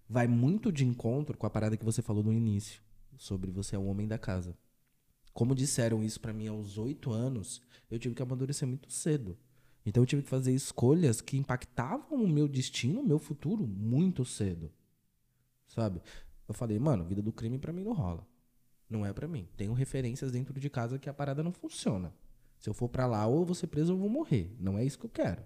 Vai 0.08 0.26
muito 0.26 0.72
de 0.72 0.84
encontro 0.86 1.36
com 1.36 1.46
a 1.46 1.50
parada 1.50 1.76
que 1.76 1.84
você 1.84 2.00
falou 2.00 2.22
no 2.22 2.32
início, 2.32 2.80
sobre 3.16 3.50
você 3.50 3.76
é 3.76 3.78
o 3.78 3.84
homem 3.86 4.06
da 4.06 4.16
casa. 4.16 4.56
Como 5.32 5.54
disseram 5.54 6.02
isso 6.02 6.20
pra 6.20 6.32
mim 6.32 6.48
aos 6.48 6.78
oito 6.78 7.12
anos, 7.12 7.60
eu 7.90 7.98
tive 7.98 8.14
que 8.14 8.22
amadurecer 8.22 8.66
muito 8.66 8.90
cedo. 8.92 9.36
Então 9.88 10.02
eu 10.02 10.06
tive 10.06 10.22
que 10.22 10.28
fazer 10.28 10.52
escolhas 10.52 11.22
que 11.22 11.38
impactavam 11.38 12.22
o 12.22 12.28
meu 12.28 12.46
destino, 12.46 13.00
o 13.00 13.06
meu 13.06 13.18
futuro, 13.18 13.66
muito 13.66 14.22
cedo. 14.22 14.70
Sabe? 15.66 16.02
Eu 16.46 16.52
falei, 16.52 16.78
mano, 16.78 17.06
vida 17.06 17.22
do 17.22 17.32
crime 17.32 17.58
pra 17.58 17.72
mim 17.72 17.84
não 17.84 17.94
rola. 17.94 18.26
Não 18.88 19.06
é 19.06 19.14
pra 19.14 19.26
mim. 19.26 19.48
Tenho 19.56 19.72
referências 19.72 20.30
dentro 20.30 20.60
de 20.60 20.68
casa 20.68 20.98
que 20.98 21.08
a 21.08 21.14
parada 21.14 21.42
não 21.42 21.52
funciona. 21.52 22.12
Se 22.58 22.68
eu 22.68 22.74
for 22.74 22.90
pra 22.90 23.06
lá, 23.06 23.26
ou 23.26 23.40
eu 23.40 23.44
vou 23.46 23.54
ser 23.54 23.66
preso 23.68 23.94
ou 23.94 23.98
vou 23.98 24.10
morrer. 24.10 24.54
Não 24.60 24.76
é 24.76 24.84
isso 24.84 24.98
que 24.98 25.06
eu 25.06 25.10
quero. 25.10 25.42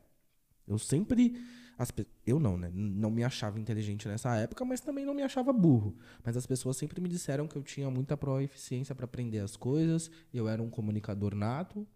Eu 0.66 0.76
sempre. 0.76 1.40
as 1.78 1.92
eu 2.26 2.40
não, 2.40 2.56
né? 2.56 2.68
Não 2.74 3.12
me 3.12 3.22
achava 3.22 3.60
inteligente 3.60 4.08
nessa 4.08 4.34
época, 4.36 4.64
mas 4.64 4.80
também 4.80 5.04
não 5.04 5.14
me 5.14 5.22
achava 5.22 5.52
burro. 5.52 5.96
Mas 6.24 6.36
as 6.36 6.46
pessoas 6.46 6.76
sempre 6.76 7.00
me 7.00 7.08
disseram 7.08 7.46
que 7.46 7.54
eu 7.54 7.62
tinha 7.62 7.88
muita 7.88 8.16
proeficiência 8.16 8.92
pra 8.92 9.04
aprender 9.04 9.38
as 9.38 9.56
coisas. 9.56 10.10
Eu 10.34 10.48
era 10.48 10.60
um 10.60 10.68
comunicador 10.68 11.32
nato. 11.32 11.86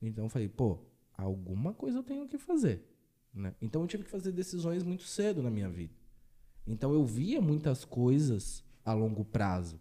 Então 0.00 0.24
eu 0.24 0.28
falei, 0.28 0.48
pô, 0.48 0.80
alguma 1.16 1.72
coisa 1.74 1.98
eu 1.98 2.02
tenho 2.02 2.26
que 2.26 2.38
fazer. 2.38 2.86
Né? 3.32 3.54
Então 3.60 3.82
eu 3.82 3.88
tive 3.88 4.04
que 4.04 4.10
fazer 4.10 4.32
decisões 4.32 4.82
muito 4.82 5.04
cedo 5.04 5.42
na 5.42 5.50
minha 5.50 5.68
vida. 5.68 5.94
Então 6.66 6.92
eu 6.92 7.04
via 7.04 7.40
muitas 7.40 7.84
coisas 7.84 8.64
a 8.84 8.92
longo 8.92 9.24
prazo. 9.24 9.80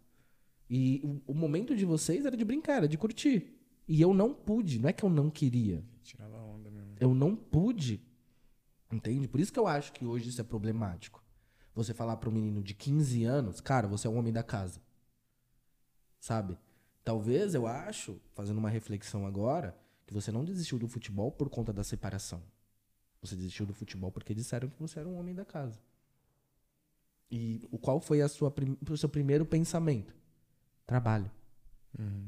E 0.70 1.02
o, 1.04 1.32
o 1.32 1.34
momento 1.34 1.76
de 1.76 1.86
vocês 1.86 2.26
era 2.26 2.38
de 2.38 2.46
brincar, 2.46 2.78
era 2.78 2.88
de 2.88 2.98
curtir. 2.98 3.58
E 3.88 4.02
eu 4.02 4.14
não 4.14 4.34
pude, 4.34 4.80
não 4.80 4.90
é 4.90 4.94
que 4.94 5.04
eu 5.04 5.10
não 5.10 5.30
queria. 5.30 5.84
Tirava 6.02 6.38
onda 6.38 6.72
mesmo. 6.72 6.96
Eu 7.00 7.14
não 7.14 7.36
pude. 7.36 8.02
Entende? 8.92 9.28
Por 9.28 9.40
isso 9.40 9.52
que 9.52 9.60
eu 9.60 9.68
acho 9.68 9.92
que 9.92 10.06
hoje 10.06 10.30
isso 10.30 10.40
é 10.40 10.44
problemático. 10.44 11.24
Você 11.74 11.94
falar 11.94 12.18
para 12.18 12.30
um 12.30 12.34
menino 12.34 12.62
de 12.62 12.74
15 12.74 13.24
anos, 13.24 13.62
cara, 13.62 13.88
você 13.88 14.08
é 14.08 14.10
um 14.10 14.18
homem 14.18 14.34
da 14.34 14.44
casa. 14.44 14.82
Sabe? 16.20 16.58
Talvez 17.04 17.56
eu 17.56 17.66
acho, 17.66 18.22
fazendo 18.34 18.58
uma 18.58 18.70
reflexão 18.70 19.26
agora, 19.26 19.78
que 20.12 20.14
você 20.14 20.30
não 20.30 20.44
desistiu 20.44 20.78
do 20.78 20.90
futebol 20.90 21.32
por 21.32 21.50
conta 21.50 21.72
da 21.72 21.86
separação. 21.86 22.44
Você 23.22 23.34
desistiu 23.34 23.66
do 23.66 23.74
futebol 23.74 24.12
porque 24.12 24.34
disseram 24.34 24.68
que 24.68 24.78
você 24.78 25.00
era 25.00 25.08
um 25.08 25.18
homem 25.18 25.34
da 25.34 25.46
casa. 25.46 25.80
E 27.32 27.66
o 27.72 27.78
qual 27.78 28.02
foi 28.02 28.22
a 28.22 28.28
sua 28.28 28.54
o 28.90 28.98
seu 28.98 29.08
primeiro 29.08 29.46
pensamento? 29.46 30.14
trabalho. 30.86 31.32
Uhum. 31.98 32.28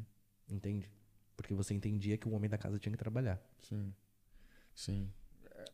Entende? 0.49 0.89
Porque 1.35 1.53
você 1.53 1.73
entendia 1.73 2.17
que 2.17 2.25
o 2.29 2.31
homem 2.31 2.49
da 2.49 2.57
casa 2.57 2.79
tinha 2.79 2.93
que 2.93 2.97
trabalhar. 2.97 3.41
Sim. 3.61 3.93
Sim. 4.73 5.11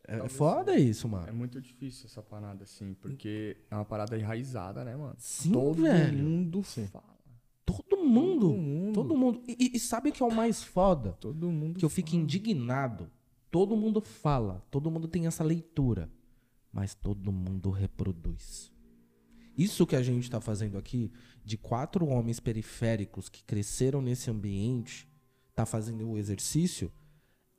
É 0.06 0.14
Talvez 0.18 0.34
foda 0.34 0.76
isso, 0.80 1.06
É 1.06 1.10
mano. 1.12 1.34
muito 1.36 1.62
difícil 1.62 2.08
essa 2.08 2.24
parada, 2.24 2.64
assim, 2.64 2.96
porque 2.96 3.58
é 3.70 3.76
uma 3.76 3.86
parada 3.86 4.18
enraizada, 4.18 4.84
né, 4.84 4.96
mano? 4.96 5.14
Sim, 5.20 5.52
Todo 5.52 5.84
velho. 5.84 6.18
mundo 6.24 6.64
fala. 6.64 7.19
Todo 8.10 8.22
mundo. 8.22 8.48
Todo 8.50 8.58
mundo. 8.58 8.94
Todo 8.94 9.18
mundo. 9.18 9.42
E, 9.48 9.72
e- 9.76 9.80
sabe 9.80 10.10
o 10.10 10.14
que 10.14 10.24
é 10.24 10.26
o 10.26 10.34
mais 10.34 10.64
foda? 10.64 11.14
Todo 11.14 11.52
mundo 11.52 11.78
Que 11.80 11.86
eu 11.86 11.90
fico 11.90 12.16
indignado. 12.16 13.10
Todo 13.52 13.76
mundo 13.76 14.00
fala, 14.00 14.64
todo 14.70 14.92
mundo 14.92 15.08
tem 15.08 15.26
essa 15.26 15.44
leitura, 15.44 16.12
mas 16.72 16.94
todo 16.94 17.32
mundo 17.32 17.72
reproduz. 17.72 18.72
Isso 19.58 19.88
que 19.88 19.96
a 19.96 20.04
gente 20.04 20.24
está 20.24 20.40
fazendo 20.40 20.78
aqui, 20.78 21.12
de 21.44 21.58
quatro 21.58 22.06
homens 22.08 22.40
periféricos 22.40 23.28
que 23.28 23.44
cresceram 23.44 24.02
nesse 24.02 24.30
ambiente, 24.30 25.08
tá 25.56 25.66
fazendo 25.66 26.08
o 26.08 26.18
exercício, 26.18 26.92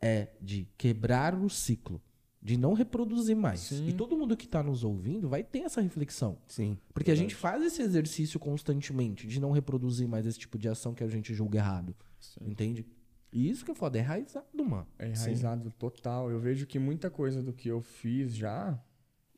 é 0.01 0.29
de 0.41 0.67
quebrar 0.79 1.35
o 1.35 1.51
ciclo, 1.51 2.01
de 2.43 2.57
não 2.57 2.73
reproduzir 2.73 3.37
mais. 3.37 3.61
Sim. 3.61 3.89
E 3.89 3.93
todo 3.93 4.17
mundo 4.17 4.37
que 4.37 4.47
está 4.47 4.63
nos 4.63 4.83
ouvindo 4.83 5.29
vai 5.29 5.43
ter 5.43 5.61
essa 5.61 5.81
reflexão. 5.81 6.39
Sim. 6.47 6.79
Porque 6.95 7.11
a 7.11 7.15
gente 7.15 7.35
faz 7.35 7.63
esse 7.63 7.83
exercício 7.83 8.41
constantemente 8.41 9.27
de 9.27 9.39
não 9.39 9.51
reproduzir 9.51 10.09
mais 10.09 10.27
esse 10.27 10.39
tipo 10.39 10.59
de 10.59 10.69
ação 10.69 10.95
que 10.95 11.05
a 11.05 11.09
gente 11.09 11.35
julga 11.35 11.59
errado. 11.59 11.95
Entende? 12.41 12.87
E 13.33 13.49
isso 13.49 13.65
que 13.65 13.71
é 13.71 13.75
foda, 13.75 13.99
é 13.99 14.01
enraizado, 14.01 14.65
mano. 14.65 14.87
É 14.99 15.09
enraizado 15.09 15.71
total. 15.73 16.31
Eu 16.31 16.41
vejo 16.41 16.67
que 16.67 16.79
muita 16.79 17.11
coisa 17.11 17.43
do 17.43 17.53
que 17.53 17.69
eu 17.69 17.81
fiz 17.81 18.35
já 18.35 18.79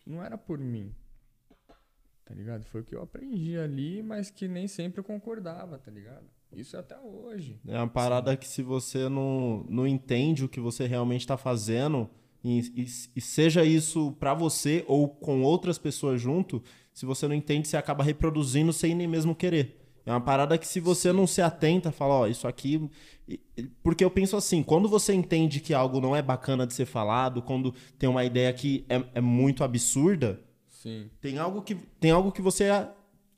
não 0.07 0.23
era 0.23 0.39
por 0.39 0.59
mim. 0.59 0.95
Tá 2.25 2.35
ligado? 2.35 2.65
Foi 2.65 2.81
o 2.81 2.85
que 2.85 2.95
eu 2.95 3.03
aprendi 3.03 3.59
ali, 3.59 4.03
mas 4.03 4.31
que 4.31 4.47
nem 4.47 4.69
sempre 4.69 5.01
eu 5.01 5.05
concordava, 5.05 5.77
tá 5.79 5.91
ligado? 5.91 6.25
Isso 6.53 6.77
é 6.77 6.79
até 6.79 6.99
hoje. 6.99 7.61
É 7.67 7.77
uma 7.77 7.89
parada 7.89 8.37
que 8.37 8.47
se 8.47 8.63
você 8.63 9.09
não, 9.09 9.67
não 9.69 9.87
entende 9.87 10.45
o 10.45 10.49
que 10.49 10.61
você 10.61 10.87
realmente 10.87 11.23
está 11.23 11.37
fazendo, 11.37 12.09
e, 12.45 12.59
e- 12.83 12.87
e 13.17 13.21
seja 13.21 13.65
isso 13.65 14.13
pra 14.19 14.35
você 14.35 14.85
ou 14.89 15.09
com 15.09 15.43
outras 15.43 15.79
pessoas 15.79 16.21
junto, 16.21 16.63
se 16.93 17.07
você 17.07 17.27
não 17.29 17.35
entende, 17.35 17.69
você 17.69 17.77
acaba 17.77 18.03
reproduzindo 18.05 18.73
sem 18.73 18.95
nem 18.95 19.07
mesmo 19.07 19.35
querer. 19.35 19.79
É 20.05 20.11
uma 20.11 20.21
parada 20.21 20.59
que 20.59 20.67
se 20.67 20.81
você 20.81 21.13
não 21.13 21.27
se 21.29 21.41
atenta, 21.41 21.93
fala, 21.93 22.15
ó, 22.15 22.27
isso 22.27 22.49
aqui. 22.49 22.91
Porque 23.83 24.05
eu 24.05 24.11
penso 24.11 24.37
assim, 24.37 24.63
quando 24.63 24.89
você 24.89 25.15
entende 25.15 25.61
que 25.61 25.73
algo 25.73 26.01
não 26.01 26.15
é 26.17 26.21
bacana 26.21 26.67
de 26.67 26.75
ser 26.75 26.87
falado, 26.87 27.41
quando 27.41 27.73
tem 27.99 28.09
uma 28.09 28.25
ideia 28.25 28.53
que 28.53 28.85
é, 28.89 29.03
é 29.15 29.21
muito 29.21 29.63
absurda, 29.63 30.41
Sim. 30.69 31.09
tem 31.21 31.39
algo 31.39 31.63
que, 31.63 31.77
tem 32.01 32.11
algo 32.11 32.33
que 32.33 32.43
você, 32.43 32.65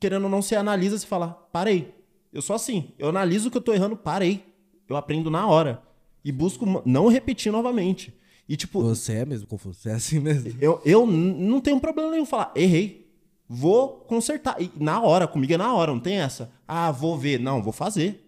querendo 0.01 0.25
ou 0.25 0.31
não, 0.31 0.41
se 0.41 0.57
analisa 0.57 0.97
e 0.97 1.07
fala, 1.07 1.29
parei. 1.53 1.95
Eu 2.33 2.41
sou 2.41 2.57
assim. 2.57 2.93
Eu 2.99 3.11
analiso 3.11 3.49
o 3.49 3.51
que 3.51 3.59
eu 3.59 3.63
tô 3.63 3.73
errando, 3.75 3.97
parei. 3.97 4.43
Eu 4.89 4.97
aprendo 4.97 5.31
na 5.31 5.47
hora. 5.47 5.83
E 6.25 6.33
busco 6.33 6.65
não 6.87 7.09
repetir 7.09 7.53
novamente. 7.53 8.13
E, 8.49 8.57
tipo, 8.57 8.82
Você 8.82 9.14
é 9.14 9.24
mesmo 9.24 9.47
confuso, 9.47 9.78
você 9.80 9.90
é 9.90 9.95
assim 9.95 10.20
mesmo. 10.20 10.57
eu, 10.61 10.80
eu 10.84 11.07
não 11.07 11.61
tenho 11.61 11.80
problema 11.80 12.11
nenhum 12.11 12.26
falar, 12.26 12.53
errei. 12.55 13.05
Vou 13.49 14.01
consertar. 14.01 14.61
E 14.61 14.70
na 14.76 15.01
hora, 15.03 15.26
comigo 15.28 15.53
é 15.53 15.57
na 15.57 15.72
hora, 15.74 15.92
não 15.92 16.01
tem 16.01 16.16
essa. 16.18 16.51
Ah, 16.66 16.90
vou 16.90 17.16
ver. 17.18 17.38
Não, 17.38 17.62
vou 17.62 17.72
fazer. 17.72 18.20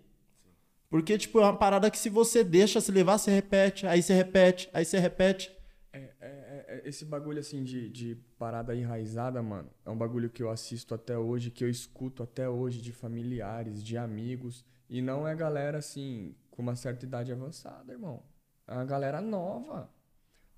Porque, 0.89 1.19
tipo, 1.19 1.39
é 1.41 1.43
uma 1.43 1.57
parada 1.57 1.91
que 1.91 1.99
se 1.99 2.09
você 2.09 2.45
deixa 2.45 2.81
se 2.81 2.93
levar, 2.93 3.19
você 3.19 3.31
repete, 3.31 3.87
aí 3.87 4.03
você 4.03 4.15
repete, 4.15 4.69
aí 4.73 4.85
você 4.85 4.99
repete. 4.99 5.51
É, 5.93 5.99
é- 6.21 6.65
é- 6.69 6.83
esse 6.89 7.05
bagulho 7.05 7.41
assim 7.41 7.65
de, 7.65 7.89
de 7.91 8.15
parada 8.39 8.75
enraizada, 8.75 9.43
mano, 9.43 9.69
é 9.85 9.91
um 9.91 9.97
bagulho 9.97 10.31
que 10.31 10.43
eu 10.43 10.51
assisto 10.51 10.95
até 10.95 11.19
hoje, 11.19 11.51
que 11.51 11.65
eu 11.65 11.69
escuto 11.71 12.23
até 12.23 12.49
hoje 12.49 12.81
de 12.81 12.93
familiares, 12.93 13.83
de 13.83 13.97
amigos. 13.97 14.65
E 14.89 15.03
não 15.03 15.27
é 15.27 15.35
galera 15.35 15.79
assim, 15.79 16.35
com 16.51 16.63
uma 16.63 16.77
certa 16.77 17.05
idade 17.05 17.33
avançada, 17.33 17.93
irmão. 17.93 18.23
É 18.69 18.73
uma 18.75 18.85
galera 18.85 19.21
nova. 19.21 19.91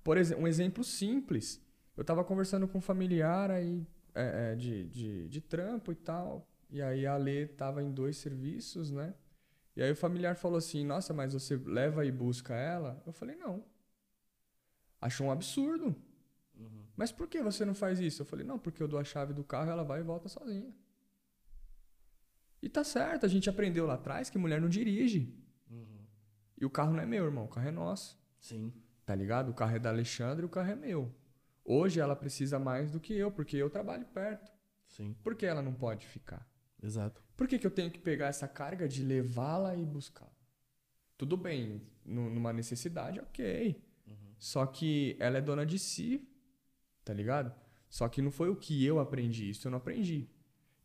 Por 0.09 0.17
exemplo, 0.17 0.43
um 0.43 0.47
exemplo 0.47 0.83
simples. 0.83 1.61
Eu 1.95 2.03
tava 2.03 2.23
conversando 2.23 2.67
com 2.67 2.79
um 2.79 2.81
familiar 2.81 3.51
aí 3.51 3.85
é, 4.15 4.53
é, 4.53 4.55
de, 4.55 4.89
de, 4.89 5.29
de 5.29 5.39
trampo 5.39 5.91
e 5.91 5.95
tal. 5.95 6.49
E 6.67 6.81
aí 6.81 7.05
a 7.05 7.15
Lê 7.15 7.45
tava 7.45 7.83
em 7.83 7.91
dois 7.91 8.17
serviços, 8.17 8.89
né? 8.89 9.13
E 9.75 9.83
aí 9.83 9.91
o 9.91 9.95
familiar 9.95 10.35
falou 10.35 10.57
assim, 10.57 10.83
nossa, 10.83 11.13
mas 11.13 11.33
você 11.33 11.55
leva 11.57 12.03
e 12.07 12.11
busca 12.11 12.55
ela? 12.55 12.99
Eu 13.05 13.13
falei, 13.13 13.35
não. 13.35 13.63
Achou 14.99 15.27
um 15.27 15.31
absurdo. 15.31 15.95
Mas 16.97 17.11
por 17.11 17.27
que 17.27 17.43
você 17.43 17.63
não 17.63 17.75
faz 17.75 17.99
isso? 17.99 18.23
Eu 18.23 18.25
falei, 18.25 18.43
não, 18.43 18.57
porque 18.57 18.81
eu 18.81 18.87
dou 18.87 18.99
a 18.99 19.03
chave 19.03 19.31
do 19.31 19.43
carro 19.43 19.67
e 19.67 19.71
ela 19.73 19.83
vai 19.83 19.99
e 19.99 20.03
volta 20.03 20.27
sozinha. 20.27 20.73
E 22.63 22.67
tá 22.67 22.83
certo, 22.83 23.27
a 23.27 23.29
gente 23.29 23.47
aprendeu 23.47 23.85
lá 23.85 23.93
atrás 23.93 24.27
que 24.27 24.39
mulher 24.39 24.59
não 24.59 24.69
dirige. 24.69 25.31
E 26.57 26.65
o 26.65 26.69
carro 26.71 26.93
não 26.93 26.99
é 26.99 27.05
meu, 27.05 27.25
irmão, 27.25 27.45
o 27.45 27.47
carro 27.47 27.67
é 27.67 27.71
nosso. 27.71 28.19
Sim. 28.39 28.73
Tá 29.09 29.15
ligado? 29.15 29.49
O 29.49 29.55
carro 29.55 29.75
é 29.75 29.79
da 29.79 29.89
Alexandre 29.89 30.43
e 30.43 30.45
o 30.45 30.49
carro 30.49 30.69
é 30.69 30.75
meu. 30.75 31.11
Hoje 31.65 31.99
ela 31.99 32.15
precisa 32.15 32.59
mais 32.59 32.91
do 32.91 32.99
que 32.99 33.11
eu, 33.11 33.31
porque 33.31 33.57
eu 33.57 33.67
trabalho 33.67 34.05
perto. 34.05 34.51
Sim, 34.85 35.15
Por 35.23 35.33
que 35.33 35.47
ela 35.47 35.63
não 35.63 35.73
pode 35.73 36.05
ficar? 36.05 36.47
exato. 36.83 37.19
Por 37.35 37.47
que, 37.47 37.57
que 37.57 37.65
eu 37.65 37.71
tenho 37.71 37.89
que 37.89 37.97
pegar 37.97 38.27
essa 38.27 38.47
carga 38.47 38.87
de 38.87 39.03
levá-la 39.03 39.75
e 39.75 39.83
buscar? 39.83 40.31
Tudo 41.17 41.35
bem, 41.35 41.81
nu- 42.05 42.29
numa 42.29 42.53
necessidade, 42.53 43.19
ok. 43.19 43.83
Só 44.37 44.63
que 44.67 45.15
ela 45.19 45.39
é 45.39 45.41
dona 45.41 45.65
de 45.65 45.79
si, 45.79 46.29
tá 47.03 47.11
ligado? 47.11 47.51
Só 47.89 48.07
que 48.07 48.21
não 48.21 48.29
foi 48.29 48.49
o 48.51 48.55
que 48.55 48.85
eu 48.85 48.99
aprendi, 48.99 49.49
isso 49.49 49.65
eu 49.67 49.71
não 49.71 49.79
aprendi. 49.79 50.29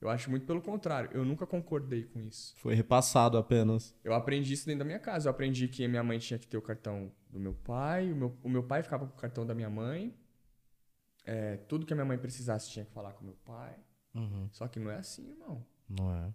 Eu 0.01 0.09
acho 0.09 0.31
muito 0.31 0.45
pelo 0.45 0.61
contrário, 0.61 1.11
eu 1.15 1.25
nunca 1.25 1.47
concordei 1.47 2.05
com 2.05 2.21
isso. 2.21 2.55
Foi 2.57 2.75
repassado 2.75 3.39
apenas. 3.39 3.95
Eu 4.05 4.13
aprendi 4.13 4.53
isso 4.53 4.67
dentro 4.67 4.81
da 4.81 4.85
minha 4.85 4.99
casa. 4.99 5.29
Eu 5.29 5.31
aprendi 5.31 5.67
que 5.67 5.87
minha 5.89 6.03
mãe 6.03 6.19
tinha 6.19 6.39
que 6.39 6.47
ter 6.47 6.59
o 6.59 6.63
cartão 6.63 7.11
do 7.31 7.41
meu 7.41 7.55
pai, 7.55 8.13
o 8.13 8.17
meu, 8.17 8.39
o 8.43 8.49
meu 8.49 8.63
pai 8.63 8.83
ficava 8.83 9.07
com 9.07 9.15
o 9.15 9.17
cartão 9.17 9.47
da 9.47 9.55
minha 9.55 9.71
mãe. 9.71 10.15
É, 11.25 11.57
tudo 11.57 11.87
que 11.87 11.93
a 11.93 11.97
minha 11.97 12.05
mãe 12.05 12.19
precisasse 12.19 12.69
tinha 12.71 12.85
que 12.85 12.93
falar 12.93 13.15
com 13.15 13.25
meu 13.25 13.37
pai. 13.45 13.79
Uhum. 14.15 14.49
Só 14.53 14.69
que 14.69 14.79
não 14.79 14.91
é 14.91 14.97
assim, 14.97 15.31
irmão. 15.31 15.65
Não 15.89 16.15
é? 16.15 16.35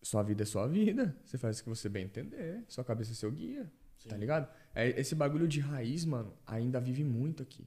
Sua 0.00 0.22
vida 0.22 0.44
é 0.44 0.46
sua 0.46 0.68
vida. 0.68 1.16
Você 1.24 1.36
faz 1.36 1.58
o 1.58 1.64
que 1.64 1.68
você 1.68 1.88
bem 1.88 2.04
entender. 2.04 2.64
Sua 2.68 2.84
cabeça 2.84 3.12
é 3.12 3.14
seu 3.14 3.32
guia. 3.32 3.70
Tá 4.08 4.16
ligado? 4.16 4.48
É, 4.74 4.88
esse 5.00 5.14
bagulho 5.14 5.48
de 5.48 5.60
raiz, 5.60 6.04
mano, 6.04 6.36
ainda 6.46 6.78
vive 6.78 7.02
muito 7.02 7.42
aqui. 7.42 7.66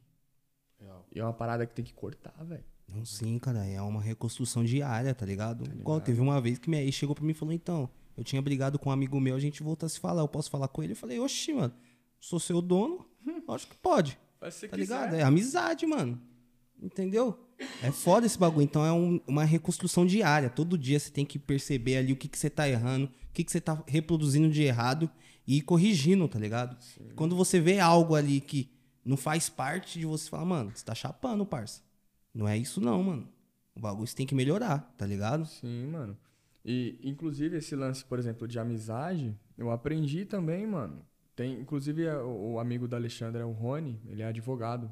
E 1.12 1.20
é 1.20 1.24
uma 1.24 1.34
parada 1.34 1.66
que 1.66 1.74
tem 1.74 1.84
que 1.84 1.94
cortar, 1.94 2.44
velho. 2.44 2.64
Não, 2.88 3.04
sim, 3.06 3.38
cara, 3.38 3.66
é 3.66 3.82
uma 3.82 4.02
reconstrução 4.02 4.64
diária, 4.64 5.14
tá 5.14 5.26
ligado? 5.26 5.66
Igual 5.80 6.00
teve 6.02 6.22
uma 6.22 6.40
vez 6.40 6.58
que 6.58 6.70
minha 6.70 6.82
ex 6.82 6.96
chegou 6.96 7.14
pra 7.14 7.24
mim 7.24 7.32
e 7.32 7.34
falou, 7.36 7.54
então, 7.54 7.90
eu 8.16 8.24
tinha 8.24 8.42
brigado 8.42 8.80
com 8.80 8.90
um 8.90 8.94
amigo 8.94 9.20
meu, 9.20 9.36
a 9.36 9.40
gente 9.40 9.62
voltou 9.62 9.86
a 9.86 9.90
se 9.90 10.00
falar, 10.00 10.22
eu 10.22 10.28
posso 10.28 10.50
falar 10.50 10.68
com 10.70 10.82
ele? 10.82 10.94
Eu 10.94 10.98
falei, 10.98 11.20
oxi, 11.20 11.54
mano, 11.54 11.74
sou 12.20 12.40
seu 12.40 12.62
dono, 12.62 13.06
acho 13.50 13.68
que 13.68 13.76
pode, 13.78 14.18
você 14.42 14.68
tá 14.68 14.78
quiser. 14.78 14.96
ligado? 15.00 15.16
É 15.16 15.24
amizade, 15.24 15.86
mano, 15.86 16.20
entendeu? 16.82 17.38
É 17.82 17.92
foda 17.92 18.26
esse 18.26 18.38
bagulho, 18.38 18.64
então 18.64 18.86
é 18.86 18.92
um- 18.94 19.20
uma 19.28 19.44
reconstrução 19.44 20.06
diária, 20.06 20.50
todo 20.50 20.78
dia 20.78 21.00
você 21.00 21.10
tem 21.12 21.26
que 21.26 21.38
perceber 21.40 21.98
ali 21.98 22.14
o 22.14 22.16
que, 22.16 22.28
que 22.28 22.38
você 22.38 22.50
tá 22.50 22.70
errando, 22.70 23.08
o 23.08 23.34
que, 23.34 23.44
que 23.44 23.52
você 23.52 23.60
tá 23.60 23.84
reproduzindo 23.88 24.50
de 24.50 24.62
errado 24.64 25.10
e 25.46 25.58
ir 25.58 25.62
corrigindo, 25.62 26.28
tá 26.28 26.40
ligado? 26.40 26.78
Quando 27.16 27.36
você 27.36 27.60
vê 27.60 27.80
algo 27.80 28.16
ali 28.16 28.40
que 28.40 28.70
não 29.04 29.18
faz 29.18 29.50
parte 29.50 30.00
de 30.00 30.06
você, 30.06 30.30
fala, 30.30 30.46
mano, 30.46 30.72
você 30.74 30.86
tá 30.86 30.94
chapando, 30.96 31.46
parça. 31.46 31.82
Não 32.34 32.48
é 32.48 32.58
isso 32.58 32.80
não, 32.82 33.02
mano. 33.04 33.28
O 33.76 33.80
bagulho 33.80 34.16
tem 34.16 34.26
que 34.26 34.36
melhorar, 34.36 34.94
tá 34.98 35.06
ligado? 35.06 35.46
Sim, 35.46 35.88
mano. 35.88 36.18
E, 36.66 37.00
inclusive, 37.04 37.58
esse 37.58 37.76
lance, 37.76 38.04
por 38.04 38.20
exemplo, 38.20 38.48
de 38.48 38.60
amizade, 38.60 39.38
eu 39.58 39.72
aprendi 39.72 40.26
também, 40.26 40.66
mano. 40.68 41.06
Tem, 41.36 41.60
inclusive, 41.60 42.04
é, 42.04 42.18
o, 42.18 42.54
o 42.54 42.60
amigo 42.60 42.88
da 42.88 42.98
Alexandra 42.98 43.44
é 43.44 43.46
o 43.46 43.52
Rony, 43.52 44.02
ele 44.08 44.22
é 44.22 44.26
advogado. 44.26 44.92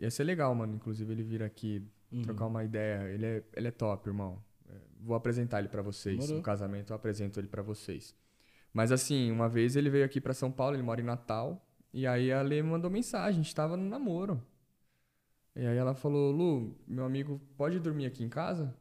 Ia 0.00 0.10
ser 0.10 0.24
legal, 0.24 0.54
mano, 0.54 0.74
inclusive, 0.74 1.12
ele 1.12 1.22
vir 1.22 1.42
aqui 1.42 1.86
trocar 2.22 2.46
uma 2.46 2.64
ideia. 2.64 3.08
Ele 3.08 3.26
é, 3.26 3.44
ele 3.54 3.68
é 3.68 3.70
top, 3.70 4.08
irmão. 4.08 4.42
É, 4.68 4.74
Vou 5.00 5.14
apresentar 5.14 5.60
ele 5.60 5.68
pra 5.68 5.82
vocês. 5.82 6.16
Demorou. 6.16 6.38
No 6.38 6.42
casamento, 6.42 6.92
eu 6.92 6.96
apresento 6.96 7.38
ele 7.38 7.48
pra 7.48 7.62
vocês. 7.62 8.14
Mas, 8.72 8.90
assim, 8.90 9.30
uma 9.30 9.48
vez 9.48 9.76
ele 9.76 9.90
veio 9.90 10.04
aqui 10.04 10.20
pra 10.20 10.34
São 10.34 10.50
Paulo, 10.50 10.74
ele 10.74 10.82
mora 10.82 11.00
em 11.00 11.04
Natal. 11.04 11.64
E 11.92 12.06
aí 12.06 12.32
a 12.32 12.40
Lê 12.40 12.62
mandou 12.62 12.90
mensagem, 12.90 13.40
a 13.40 13.42
gente 13.42 13.54
tava 13.54 13.76
no 13.76 13.88
namoro. 13.88 14.42
E 15.54 15.66
aí 15.66 15.76
ela 15.76 15.94
falou, 15.94 16.30
Lu, 16.30 16.76
meu 16.86 17.04
amigo 17.04 17.40
pode 17.56 17.78
dormir 17.78 18.06
aqui 18.06 18.24
em 18.24 18.28
casa? 18.28 18.74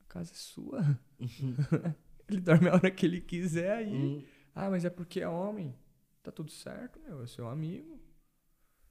A 0.00 0.04
casa 0.12 0.32
é 0.32 0.36
sua. 0.36 0.98
ele 2.28 2.40
dorme 2.40 2.68
a 2.68 2.74
hora 2.74 2.90
que 2.90 3.06
ele 3.06 3.20
quiser 3.20 3.72
aí. 3.72 4.26
Ah, 4.54 4.68
mas 4.68 4.84
é 4.84 4.90
porque 4.90 5.20
é 5.20 5.28
homem. 5.28 5.74
Tá 6.22 6.30
tudo 6.30 6.50
certo, 6.50 7.00
meu. 7.00 7.22
É 7.22 7.26
seu 7.26 7.48
amigo. 7.48 7.98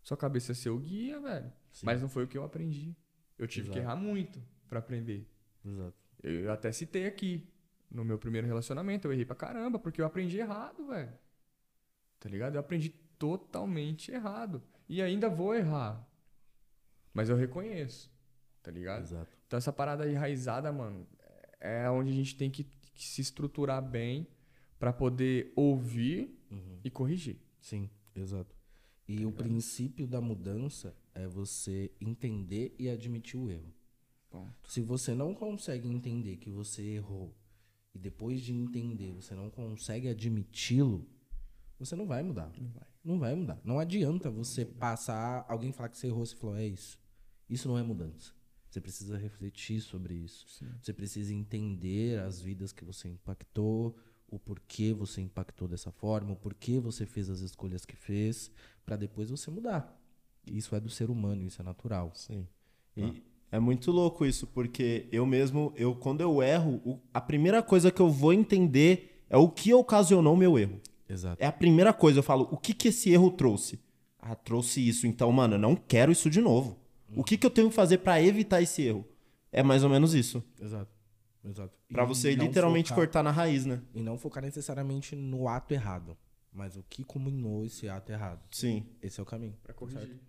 Sua 0.03 0.17
cabeça 0.17 0.51
é 0.51 0.55
seu 0.55 0.77
guia, 0.79 1.19
velho. 1.19 1.51
Mas 1.83 2.01
não 2.01 2.09
foi 2.09 2.23
o 2.23 2.27
que 2.27 2.37
eu 2.37 2.43
aprendi. 2.43 2.95
Eu 3.37 3.47
tive 3.47 3.69
que 3.69 3.77
Exato. 3.77 3.93
errar 3.93 3.95
muito 3.95 4.41
pra 4.67 4.79
aprender. 4.79 5.29
Exato. 5.63 5.95
Eu 6.23 6.51
até 6.51 6.71
citei 6.71 7.05
aqui. 7.05 7.47
No 7.89 8.05
meu 8.05 8.17
primeiro 8.17 8.47
relacionamento, 8.47 9.07
eu 9.07 9.13
errei 9.13 9.25
pra 9.25 9.35
caramba, 9.35 9.77
porque 9.77 10.01
eu 10.01 10.05
aprendi 10.05 10.37
errado, 10.39 10.87
velho. 10.87 11.11
Tá 12.19 12.29
ligado? 12.29 12.55
Eu 12.55 12.61
aprendi 12.61 12.89
totalmente 13.19 14.11
errado. 14.11 14.63
E 14.87 15.01
ainda 15.01 15.29
vou 15.29 15.53
errar. 15.53 16.07
Mas 17.13 17.29
eu 17.29 17.35
reconheço. 17.35 18.11
Tá 18.63 18.71
ligado? 18.71 19.03
Exato. 19.03 19.37
Então 19.47 19.57
essa 19.57 19.73
parada 19.73 20.09
enraizada, 20.09 20.71
mano, 20.71 21.07
é 21.59 21.89
onde 21.89 22.11
a 22.11 22.15
gente 22.15 22.35
tem 22.35 22.49
que, 22.49 22.63
que 22.63 23.07
se 23.07 23.21
estruturar 23.21 23.81
bem 23.81 24.27
para 24.79 24.93
poder 24.93 25.51
ouvir 25.55 26.39
e 26.83 26.89
corrigir. 26.89 27.37
Sim, 27.59 27.89
exato. 28.15 28.55
E 29.07 29.25
o 29.25 29.31
princípio 29.31 30.07
da 30.07 30.21
mudança 30.21 30.95
é 31.13 31.27
você 31.27 31.91
entender 31.99 32.73
e 32.79 32.89
admitir 32.89 33.37
o 33.37 33.49
erro. 33.49 33.73
Ponto. 34.29 34.71
Se 34.71 34.81
você 34.81 35.13
não 35.13 35.33
consegue 35.33 35.89
entender 35.89 36.37
que 36.37 36.49
você 36.49 36.81
errou 36.81 37.35
e 37.93 37.99
depois 37.99 38.41
de 38.41 38.53
entender 38.53 39.11
você 39.11 39.35
não 39.35 39.49
consegue 39.49 40.07
admiti-lo, 40.07 41.05
você 41.77 41.95
não 41.95 42.07
vai 42.07 42.23
mudar. 42.23 42.51
Não 42.57 42.69
vai. 42.69 42.87
Não 43.03 43.19
vai 43.19 43.35
mudar. 43.35 43.59
Não 43.63 43.79
adianta 43.79 44.29
você 44.29 44.63
passar, 44.63 45.45
alguém 45.49 45.71
falar 45.71 45.89
que 45.89 45.97
você 45.97 46.07
errou, 46.07 46.25
você 46.25 46.35
falou, 46.35 46.55
é 46.55 46.67
isso. 46.67 47.00
Isso 47.51 47.67
não 47.67 47.77
é 47.77 47.83
mudança. 47.83 48.31
Você 48.69 48.79
precisa 48.79 49.17
refletir 49.17 49.81
sobre 49.81 50.13
isso. 50.13 50.45
Você 50.81 50.93
precisa 50.93 51.33
entender 51.33 52.17
as 52.19 52.41
vidas 52.41 52.71
que 52.71 52.85
você 52.85 53.09
impactou, 53.09 53.93
o 54.29 54.39
porquê 54.39 54.93
você 54.93 55.19
impactou 55.19 55.67
dessa 55.67 55.91
forma, 55.91 56.31
o 56.31 56.35
porquê 56.37 56.79
você 56.79 57.05
fez 57.05 57.29
as 57.29 57.41
escolhas 57.41 57.85
que 57.85 57.97
fez, 57.97 58.49
para 58.85 58.95
depois 58.95 59.29
você 59.29 59.51
mudar. 59.51 60.01
Isso 60.47 60.73
é 60.73 60.79
do 60.79 60.89
ser 60.89 61.09
humano, 61.09 61.43
isso 61.43 61.61
é 61.61 61.65
natural. 61.65 62.13
Sim. 62.15 62.47
E 62.95 63.21
é 63.51 63.59
muito 63.59 63.91
louco 63.91 64.25
isso, 64.25 64.47
porque 64.47 65.09
eu 65.11 65.25
mesmo, 65.25 65.73
eu 65.75 65.93
quando 65.93 66.21
eu 66.21 66.41
erro, 66.41 67.01
a 67.13 67.19
primeira 67.19 67.61
coisa 67.61 67.91
que 67.91 68.01
eu 68.01 68.09
vou 68.09 68.31
entender 68.31 69.25
é 69.29 69.35
o 69.35 69.49
que 69.49 69.73
ocasionou 69.73 70.33
o 70.35 70.37
meu 70.37 70.57
erro. 70.57 70.79
Exato. 71.09 71.43
É 71.43 71.45
a 71.45 71.51
primeira 71.51 71.91
coisa, 71.91 72.19
eu 72.19 72.23
falo, 72.23 72.47
o 72.49 72.57
que 72.57 72.73
que 72.73 72.87
esse 72.87 73.09
erro 73.11 73.29
trouxe? 73.31 73.81
Ah, 74.17 74.35
trouxe 74.35 74.87
isso, 74.87 75.05
então, 75.05 75.29
mano, 75.33 75.55
eu 75.55 75.59
não 75.59 75.75
quero 75.75 76.09
isso 76.09 76.29
de 76.29 76.39
novo. 76.39 76.79
O 77.15 77.23
que 77.23 77.37
que 77.37 77.45
eu 77.45 77.49
tenho 77.51 77.69
que 77.69 77.75
fazer 77.75 77.99
pra 77.99 78.21
evitar 78.21 78.61
esse 78.61 78.81
erro? 78.83 79.05
É 79.51 79.61
mais 79.63 79.83
ou 79.83 79.89
menos 79.89 80.13
isso. 80.13 80.43
Exato. 80.59 80.91
Exato. 81.43 81.73
Pra 81.91 82.03
E 82.03 82.07
você 82.07 82.35
literalmente 82.35 82.89
focar- 82.89 83.05
cortar 83.05 83.23
na 83.23 83.31
raiz, 83.31 83.65
né? 83.65 83.81
E 83.93 84.01
não 84.01 84.17
focar 84.17 84.43
necessariamente 84.43 85.15
no 85.15 85.47
ato 85.47 85.73
errado, 85.73 86.15
mas 86.53 86.77
o 86.77 86.83
que 86.89 87.03
culminou 87.03 87.65
esse 87.65 87.89
ato 87.89 88.11
errado. 88.11 88.41
Sim. 88.51 88.85
Esse 89.01 89.19
é 89.19 89.23
o 89.23 89.25
caminho. 89.25 89.57
Para 89.63 89.73
corrigir. 89.73 90.19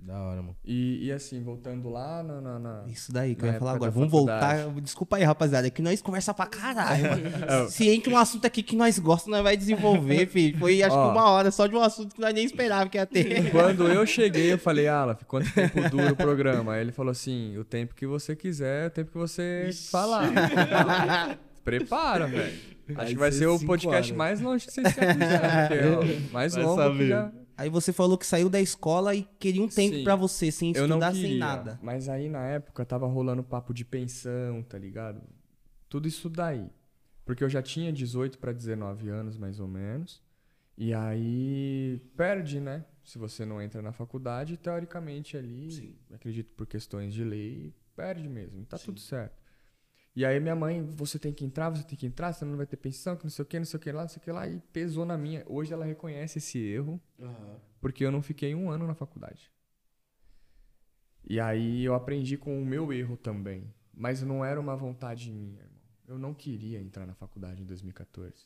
Da 0.00 0.16
hora, 0.22 0.40
mano. 0.40 0.56
E, 0.64 1.06
e 1.06 1.12
assim, 1.12 1.42
voltando 1.42 1.88
lá 1.90 2.22
na. 2.22 2.40
na- 2.40 2.58
na- 2.58 2.84
Isso 2.86 3.12
daí 3.12 3.34
que 3.34 3.42
Na 3.42 3.48
eu 3.48 3.52
ia 3.54 3.58
falar 3.58 3.72
agora. 3.72 3.90
Vamos 3.90 4.10
faculdade. 4.10 4.62
voltar. 4.62 4.80
Desculpa 4.80 5.16
aí, 5.16 5.24
rapaziada. 5.24 5.66
É 5.66 5.70
que 5.70 5.82
nós 5.82 6.00
conversa 6.00 6.32
pra 6.32 6.46
caralho. 6.46 7.02
mano. 7.10 7.68
Se 7.68 7.88
entra 7.88 8.12
um 8.12 8.16
assunto 8.16 8.46
aqui 8.46 8.62
que 8.62 8.76
nós 8.76 8.96
gostamos, 8.98 9.32
nós 9.36 9.42
vai 9.42 9.56
desenvolver, 9.56 10.26
filho. 10.30 10.56
Foi 10.56 10.82
acho 10.84 10.94
Ó. 10.96 11.06
que 11.10 11.18
uma 11.18 11.28
hora 11.30 11.50
só 11.50 11.66
de 11.66 11.74
um 11.74 11.82
assunto 11.82 12.14
que 12.14 12.20
nós 12.20 12.32
nem 12.32 12.44
esperava 12.44 12.88
que 12.88 12.96
ia 12.96 13.04
ter. 13.06 13.50
Quando 13.50 13.88
eu 13.88 14.06
cheguei, 14.06 14.52
eu 14.52 14.58
falei, 14.58 14.86
Alan, 14.86 15.16
quanto 15.26 15.52
tempo 15.52 15.90
dura 15.90 16.12
o 16.12 16.16
programa? 16.16 16.74
Aí 16.74 16.80
ele 16.80 16.92
falou 16.92 17.10
assim: 17.10 17.56
o 17.58 17.64
tempo 17.64 17.94
que 17.94 18.06
você 18.06 18.36
quiser, 18.36 18.86
o 18.86 18.90
tempo 18.90 19.10
que 19.10 19.18
você 19.18 19.68
falar. 19.90 20.30
Prepara, 21.64 22.26
velho. 22.26 22.52
Acho 22.88 22.94
Vai 22.96 23.06
que 23.06 23.14
vai 23.16 23.32
ser 23.32 23.38
ser 23.40 23.46
o 23.48 23.60
podcast 23.60 24.12
horas. 24.12 24.16
mais 24.16 24.40
longe 24.40 24.64
que 24.66 24.72
vocês 24.72 24.86
ó, 24.86 26.32
mais 26.32 26.54
Vai 26.54 26.62
longo 26.64 26.76
que 26.76 26.82
saber. 26.88 27.08
já. 27.08 27.30
Aí 27.58 27.68
você 27.68 27.92
falou 27.92 28.16
que 28.16 28.24
saiu 28.24 28.48
da 28.48 28.60
escola 28.60 29.16
e 29.16 29.24
queria 29.36 29.60
um 29.60 29.66
tempo 29.66 29.96
Sim. 29.96 30.04
pra 30.04 30.14
você, 30.14 30.48
sem 30.52 30.72
Eu 30.76 30.86
estudar, 30.86 31.10
queria, 31.12 31.28
sem 31.28 31.38
nada. 31.38 31.76
Mas 31.82 32.08
aí 32.08 32.28
na 32.28 32.46
época 32.46 32.84
tava 32.84 33.04
rolando 33.08 33.42
papo 33.42 33.74
de 33.74 33.84
pensão, 33.84 34.62
tá 34.62 34.78
ligado? 34.78 35.20
Tudo 35.88 36.06
isso 36.06 36.30
daí. 36.30 36.70
Porque 37.24 37.42
eu 37.42 37.48
já 37.48 37.60
tinha 37.60 37.92
18 37.92 38.38
para 38.38 38.52
19 38.52 39.08
anos, 39.08 39.36
mais 39.36 39.58
ou 39.58 39.66
menos. 39.66 40.22
E 40.76 40.94
aí 40.94 42.00
perde, 42.16 42.60
né? 42.60 42.84
Se 43.02 43.18
você 43.18 43.44
não 43.44 43.60
entra 43.60 43.82
na 43.82 43.90
faculdade, 43.90 44.56
teoricamente 44.56 45.36
ali, 45.36 45.98
acredito 46.14 46.52
por 46.52 46.64
questões 46.64 47.12
de 47.12 47.24
lei, 47.24 47.74
perde 47.96 48.28
mesmo. 48.28 48.64
Tá 48.66 48.78
tudo 48.78 49.00
certo. 49.00 49.37
E 50.18 50.24
aí 50.24 50.40
minha 50.40 50.56
mãe, 50.56 50.82
você 50.82 51.16
tem 51.16 51.32
que 51.32 51.44
entrar, 51.44 51.70
você 51.70 51.84
tem 51.84 51.96
que 51.96 52.04
entrar, 52.04 52.32
senão 52.32 52.50
não 52.50 52.56
vai 52.56 52.66
ter 52.66 52.76
pensão, 52.76 53.16
que 53.16 53.22
não 53.22 53.30
sei 53.30 53.44
o 53.44 53.46
que, 53.46 53.56
não 53.56 53.64
sei 53.64 53.78
o 53.78 53.80
que 53.80 53.92
lá, 53.92 54.02
não 54.02 54.08
sei 54.08 54.18
o 54.18 54.20
que 54.20 54.32
lá. 54.32 54.48
E 54.48 54.58
pesou 54.72 55.06
na 55.06 55.16
minha. 55.16 55.44
Hoje 55.46 55.72
ela 55.72 55.84
reconhece 55.84 56.38
esse 56.38 56.58
erro, 56.58 57.00
porque 57.80 58.04
eu 58.04 58.10
não 58.10 58.20
fiquei 58.20 58.52
um 58.52 58.68
ano 58.68 58.84
na 58.84 58.94
faculdade. 58.94 59.48
E 61.22 61.38
aí 61.38 61.84
eu 61.84 61.94
aprendi 61.94 62.36
com 62.36 62.60
o 62.60 62.66
meu 62.66 62.92
erro 62.92 63.16
também. 63.16 63.72
Mas 63.94 64.20
não 64.20 64.44
era 64.44 64.58
uma 64.58 64.74
vontade 64.74 65.30
minha, 65.30 65.60
irmão. 65.62 65.78
Eu 66.08 66.18
não 66.18 66.34
queria 66.34 66.80
entrar 66.80 67.06
na 67.06 67.14
faculdade 67.14 67.62
em 67.62 67.64
2014. 67.64 68.44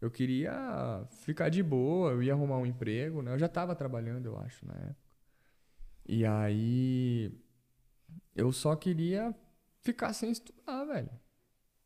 Eu 0.00 0.10
queria 0.10 1.06
ficar 1.22 1.48
de 1.48 1.62
boa, 1.62 2.10
eu 2.10 2.24
ia 2.24 2.32
arrumar 2.32 2.58
um 2.58 2.66
emprego, 2.66 3.22
né? 3.22 3.32
Eu 3.32 3.38
já 3.38 3.46
tava 3.46 3.76
trabalhando, 3.76 4.26
eu 4.26 4.36
acho, 4.36 4.66
na 4.66 4.74
época. 4.74 5.14
E 6.08 6.26
aí 6.26 7.32
eu 8.34 8.50
só 8.50 8.74
queria 8.74 9.32
ficar 9.84 10.12
sem 10.12 10.30
estudar, 10.32 10.84
velho. 10.86 11.10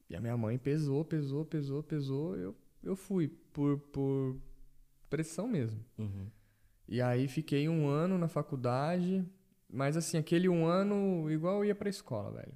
E 0.08 0.16
a 0.16 0.20
minha 0.20 0.36
mãe 0.36 0.56
pesou, 0.56 1.04
pesou, 1.04 1.44
pesou, 1.44 1.82
pesou, 1.82 2.34
eu 2.36 2.56
eu 2.82 2.96
fui 2.96 3.28
por 3.52 3.78
por 3.92 4.36
pressão 5.10 5.46
mesmo. 5.46 5.84
Uhum. 5.98 6.28
E 6.88 7.02
aí 7.02 7.28
fiquei 7.28 7.68
um 7.68 7.86
ano 7.88 8.16
na 8.16 8.28
faculdade, 8.28 9.22
mas 9.68 9.96
assim, 9.96 10.16
aquele 10.16 10.48
um 10.48 10.64
ano 10.64 11.30
igual 11.30 11.58
eu 11.58 11.64
ia 11.66 11.74
pra 11.74 11.90
escola, 11.90 12.30
velho. 12.32 12.54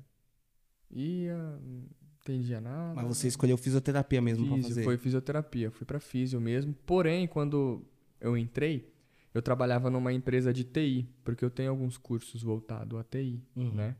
Ia, 0.90 1.36
não 1.61 1.84
entendia 2.20 2.61
nada. 2.61 2.95
Mas 2.95 3.07
você 3.16 3.28
escolheu 3.28 3.57
fisioterapia 3.59 4.20
mesmo 4.22 4.47
pra 4.47 4.57
Físio, 4.57 4.70
fazer. 4.70 4.84
foi 4.84 4.97
fisioterapia, 4.97 5.70
fui 5.70 5.84
pra 5.86 5.99
físio 6.01 6.40
mesmo. 6.40 6.72
Porém, 6.86 7.26
quando 7.26 7.84
eu 8.20 8.36
entrei, 8.36 8.90
eu 9.34 9.43
trabalhava 9.43 9.90
numa 9.90 10.12
empresa 10.12 10.53
de 10.53 10.64
TI, 10.64 11.09
porque 11.24 11.45
eu 11.45 11.51
tenho 11.51 11.70
alguns 11.70 11.97
cursos 11.99 12.43
voltados 12.43 12.99
a 12.99 13.05
TI, 13.05 13.43
Uhum. 13.57 13.72
né? 13.74 13.97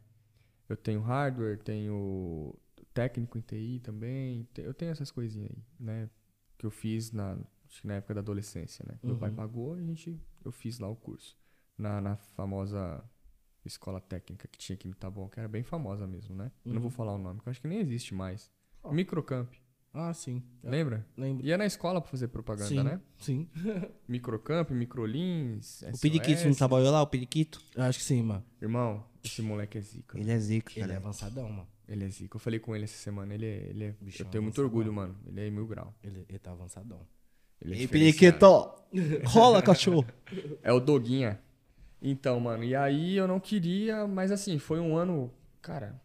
Eu 0.69 0.77
tenho 0.77 1.01
hardware, 1.01 1.59
tenho 1.59 2.55
técnico 2.95 3.39
em 3.39 3.41
TI 3.41 3.81
também, 3.83 4.47
eu 4.59 4.73
tenho 4.75 4.91
essas 4.91 5.11
coisinhas 5.11 5.51
aí, 5.51 5.63
né? 5.79 6.11
Que 6.59 6.67
eu 6.67 6.71
fiz 6.71 7.11
na, 7.13 7.33
acho 7.69 7.81
que 7.81 7.87
na 7.87 7.95
época 7.95 8.15
da 8.15 8.21
adolescência, 8.21 8.85
né? 8.89 8.99
Meu 9.03 9.17
pai 9.17 9.31
Uhum. 9.31 9.37
pagou, 9.37 9.75
a 9.75 9.81
gente, 9.83 10.21
eu 10.45 10.53
fiz 10.53 10.79
lá 10.79 10.89
o 10.89 10.97
curso. 10.97 11.37
Na, 11.77 12.01
na 12.01 12.17
famosa 12.17 13.03
escola 13.65 14.01
técnica 14.01 14.47
que 14.49 14.59
tinha 14.59 14.75
aqui 14.75 14.87
no 14.89 14.95
Taboão, 14.95 15.29
que 15.29 15.39
era 15.39 15.49
bem 15.49 15.63
famosa 15.63 16.07
mesmo, 16.07 16.35
né? 16.35 16.53
Eu 16.65 16.71
Não 16.71 16.77
Uhum. 16.77 16.83
vou 16.83 16.91
falar 16.91 17.15
o 17.15 17.19
nome, 17.19 17.41
que 17.41 17.49
eu 17.49 17.51
acho 17.51 17.61
que 17.61 17.69
nem 17.69 17.79
existe 17.81 18.15
mais. 18.15 18.51
Microcamp. 18.91 19.53
Ah, 19.95 20.13
sim. 20.15 20.43
Lembra? 20.63 21.07
Lembro. 21.17 21.45
Ia 21.47 21.59
na 21.59 21.67
escola 21.67 22.01
pra 22.01 22.11
fazer 22.11 22.29
propaganda, 22.29 22.67
sim, 22.69 22.83
né? 22.83 23.01
Sim. 23.19 23.49
Microcamp, 24.09 24.71
Microlins, 24.71 25.83
O 25.83 25.99
Periquito 25.99 26.41
você 26.41 26.49
não 26.49 26.55
trabalhou 26.55 26.91
lá, 26.91 27.03
o 27.03 27.07
Periquito? 27.07 27.63
Eu 27.75 27.83
acho 27.85 27.99
que 27.99 28.05
sim, 28.05 28.23
mano. 28.23 28.45
Irmão, 28.61 29.05
esse 29.25 29.43
moleque 29.43 29.79
é 29.79 29.81
zica. 29.81 30.19
Ele 30.19 30.31
é 30.31 30.39
zica, 30.39 30.73
Ele 30.73 30.85
é 30.85 30.87
cara. 30.89 30.99
avançadão, 30.99 31.49
mano. 31.49 31.69
Ele 31.89 32.05
é 32.05 32.09
zica. 32.09 32.37
Eu 32.37 32.41
falei 32.41 32.59
com 32.59 32.75
ele 32.75 32.85
essa 32.85 32.97
semana, 32.97 33.35
ele 33.35 33.47
é... 33.47 33.57
Ele 33.71 33.85
é 33.85 33.95
Bichão 34.01 34.27
eu 34.27 34.31
tenho 34.31 34.43
muito 34.43 34.61
avançadão. 34.61 34.65
orgulho, 34.65 34.93
mano. 34.93 35.17
Ele 35.27 35.47
é 35.47 35.51
mil 35.51 35.67
grau. 35.67 35.95
Ele, 36.03 36.25
ele 36.29 36.39
tá 36.39 36.53
avançadão. 36.53 37.07
Ele 37.61 37.75
é 37.75 37.79
Ei. 37.79 37.89
Periquito! 37.89 38.47
Rola, 39.27 39.63
cachorro! 39.63 40.07
É 40.63 40.73
o 40.73 40.81
Doguinha. 40.81 41.41
Então, 42.01 42.41
mano, 42.41 42.65
e 42.65 42.75
aí 42.75 43.17
eu 43.17 43.29
não 43.29 43.39
queria, 43.39 44.07
mas 44.09 44.33
assim, 44.33 44.59
foi 44.59 44.81
um 44.81 44.97
ano. 44.97 45.33
Cara, 45.61 46.01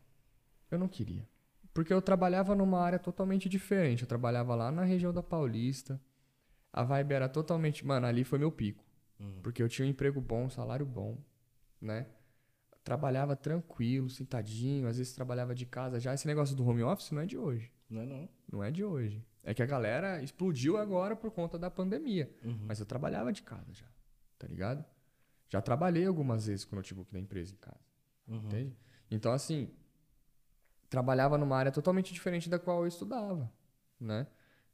eu 0.70 0.78
não 0.78 0.88
queria. 0.88 1.28
Porque 1.74 1.92
eu 1.94 2.02
trabalhava 2.02 2.54
numa 2.56 2.80
área 2.80 3.00
totalmente 3.00 3.48
diferente. 3.50 4.02
Eu 4.04 4.08
trabalhava 4.08 4.54
lá 4.56 4.72
na 4.72 4.84
região 4.84 5.12
da 5.14 5.24
Paulista. 5.24 6.00
A 6.74 6.84
vibe 6.84 7.14
era 7.14 7.28
totalmente. 7.30 7.86
Mano, 7.86 8.06
ali 8.06 8.24
foi 8.24 8.38
meu 8.40 8.52
pico. 8.52 8.84
Porque 9.42 9.64
eu 9.64 9.70
tinha 9.70 9.88
um 9.88 9.90
emprego 9.90 10.22
bom, 10.22 10.46
um 10.46 10.50
salário 10.50 10.86
bom, 10.86 11.18
né? 11.82 12.06
Trabalhava 12.88 13.36
tranquilo, 13.36 14.10
sentadinho. 14.10 14.88
Às 14.88 14.98
vezes 14.98 15.12
trabalhava 15.12 15.54
de 15.54 15.66
casa 15.66 16.00
já. 16.00 16.14
Esse 16.14 16.26
negócio 16.26 16.56
do 16.56 16.66
home 16.66 16.82
office 16.84 17.12
não 17.12 17.22
é 17.22 17.26
de 17.26 17.38
hoje. 17.38 17.70
Não 17.90 18.02
é 18.02 18.06
não. 18.06 18.30
Não 18.50 18.64
é 18.64 18.72
de 18.72 18.82
hoje. 18.82 19.22
É 19.44 19.54
que 19.54 19.62
a 19.62 19.66
galera 19.66 20.24
explodiu 20.24 20.78
agora 20.78 21.14
por 21.14 21.30
conta 21.30 21.60
da 21.60 21.70
pandemia. 21.70 22.34
Mas 22.66 22.80
eu 22.80 22.86
trabalhava 22.86 23.34
de 23.34 23.42
casa 23.42 23.74
já, 23.74 23.86
tá 24.40 24.48
ligado? 24.48 24.86
Já 25.50 25.62
trabalhei 25.62 26.06
algumas 26.06 26.48
vezes 26.48 26.64
com 26.64 26.78
o 26.78 26.78
notebook 26.78 27.12
da 27.12 27.20
empresa 27.20 27.54
em 27.54 27.58
casa. 27.58 27.84
Entende? 28.46 28.78
Então, 29.12 29.34
assim, 29.34 29.70
trabalhava 30.90 31.38
numa 31.38 31.58
área 31.58 31.74
totalmente 31.74 32.14
diferente 32.14 32.50
da 32.50 32.58
qual 32.58 32.84
eu 32.84 32.88
estudava, 32.88 33.52
né? 34.00 34.28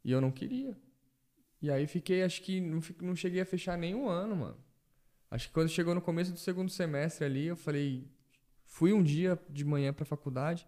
E 0.03 0.11
eu 0.11 0.21
não 0.21 0.29
queria. 0.29 0.77
E 1.59 1.71
aí 1.71 1.87
fiquei, 1.87 2.21
acho 2.21 2.43
que 2.43 2.61
não, 2.61 2.79
não 3.01 3.15
cheguei 3.15 3.41
a 3.41 3.45
fechar 3.45 3.75
nenhum 3.75 4.07
ano, 4.07 4.35
mano. 4.35 4.57
Acho 5.33 5.47
que 5.47 5.53
quando 5.55 5.67
chegou 5.67 5.95
no 5.95 6.01
começo 6.01 6.31
do 6.31 6.37
segundo 6.37 6.69
semestre 6.69 7.25
ali, 7.25 7.45
eu 7.47 7.55
falei. 7.55 8.07
Fui 8.65 8.93
um 8.93 9.01
dia 9.01 9.41
de 9.49 9.65
manhã 9.65 9.91
pra 9.91 10.05
faculdade. 10.05 10.67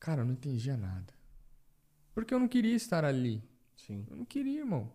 Cara, 0.00 0.22
eu 0.22 0.24
não 0.24 0.32
entendia 0.32 0.78
nada. 0.78 1.12
Porque 2.14 2.32
eu 2.32 2.38
não 2.38 2.48
queria 2.48 2.74
estar 2.74 3.04
ali. 3.04 3.44
Sim. 3.76 4.06
Eu 4.08 4.16
não 4.16 4.24
queria, 4.24 4.60
irmão. 4.60 4.90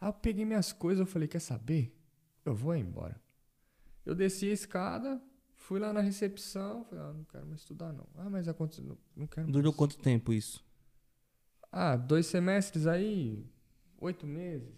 Aí 0.00 0.08
eu 0.08 0.14
peguei 0.14 0.46
minhas 0.46 0.72
coisas, 0.72 1.00
eu 1.00 1.06
falei, 1.06 1.28
quer 1.28 1.40
saber? 1.40 1.94
Eu 2.42 2.54
vou 2.54 2.74
embora. 2.74 3.20
Eu 4.06 4.14
desci 4.14 4.48
a 4.48 4.54
escada, 4.54 5.22
fui 5.52 5.78
lá 5.78 5.92
na 5.92 6.00
recepção, 6.00 6.86
falei, 6.86 7.04
ah, 7.04 7.12
não 7.12 7.24
quero 7.24 7.46
mais 7.46 7.60
estudar 7.60 7.92
não. 7.92 8.08
Ah, 8.14 8.30
mas 8.30 8.48
aconteceu, 8.48 8.82
não, 8.82 8.98
não 9.14 9.26
quero 9.26 9.46
mais. 9.46 9.52
Durou 9.52 9.74
quanto 9.74 9.98
tempo 9.98 10.32
isso? 10.32 10.64
Ah, 11.70 11.96
dois 11.96 12.24
semestres 12.24 12.86
aí, 12.86 13.46
oito 13.98 14.26
meses. 14.26 14.74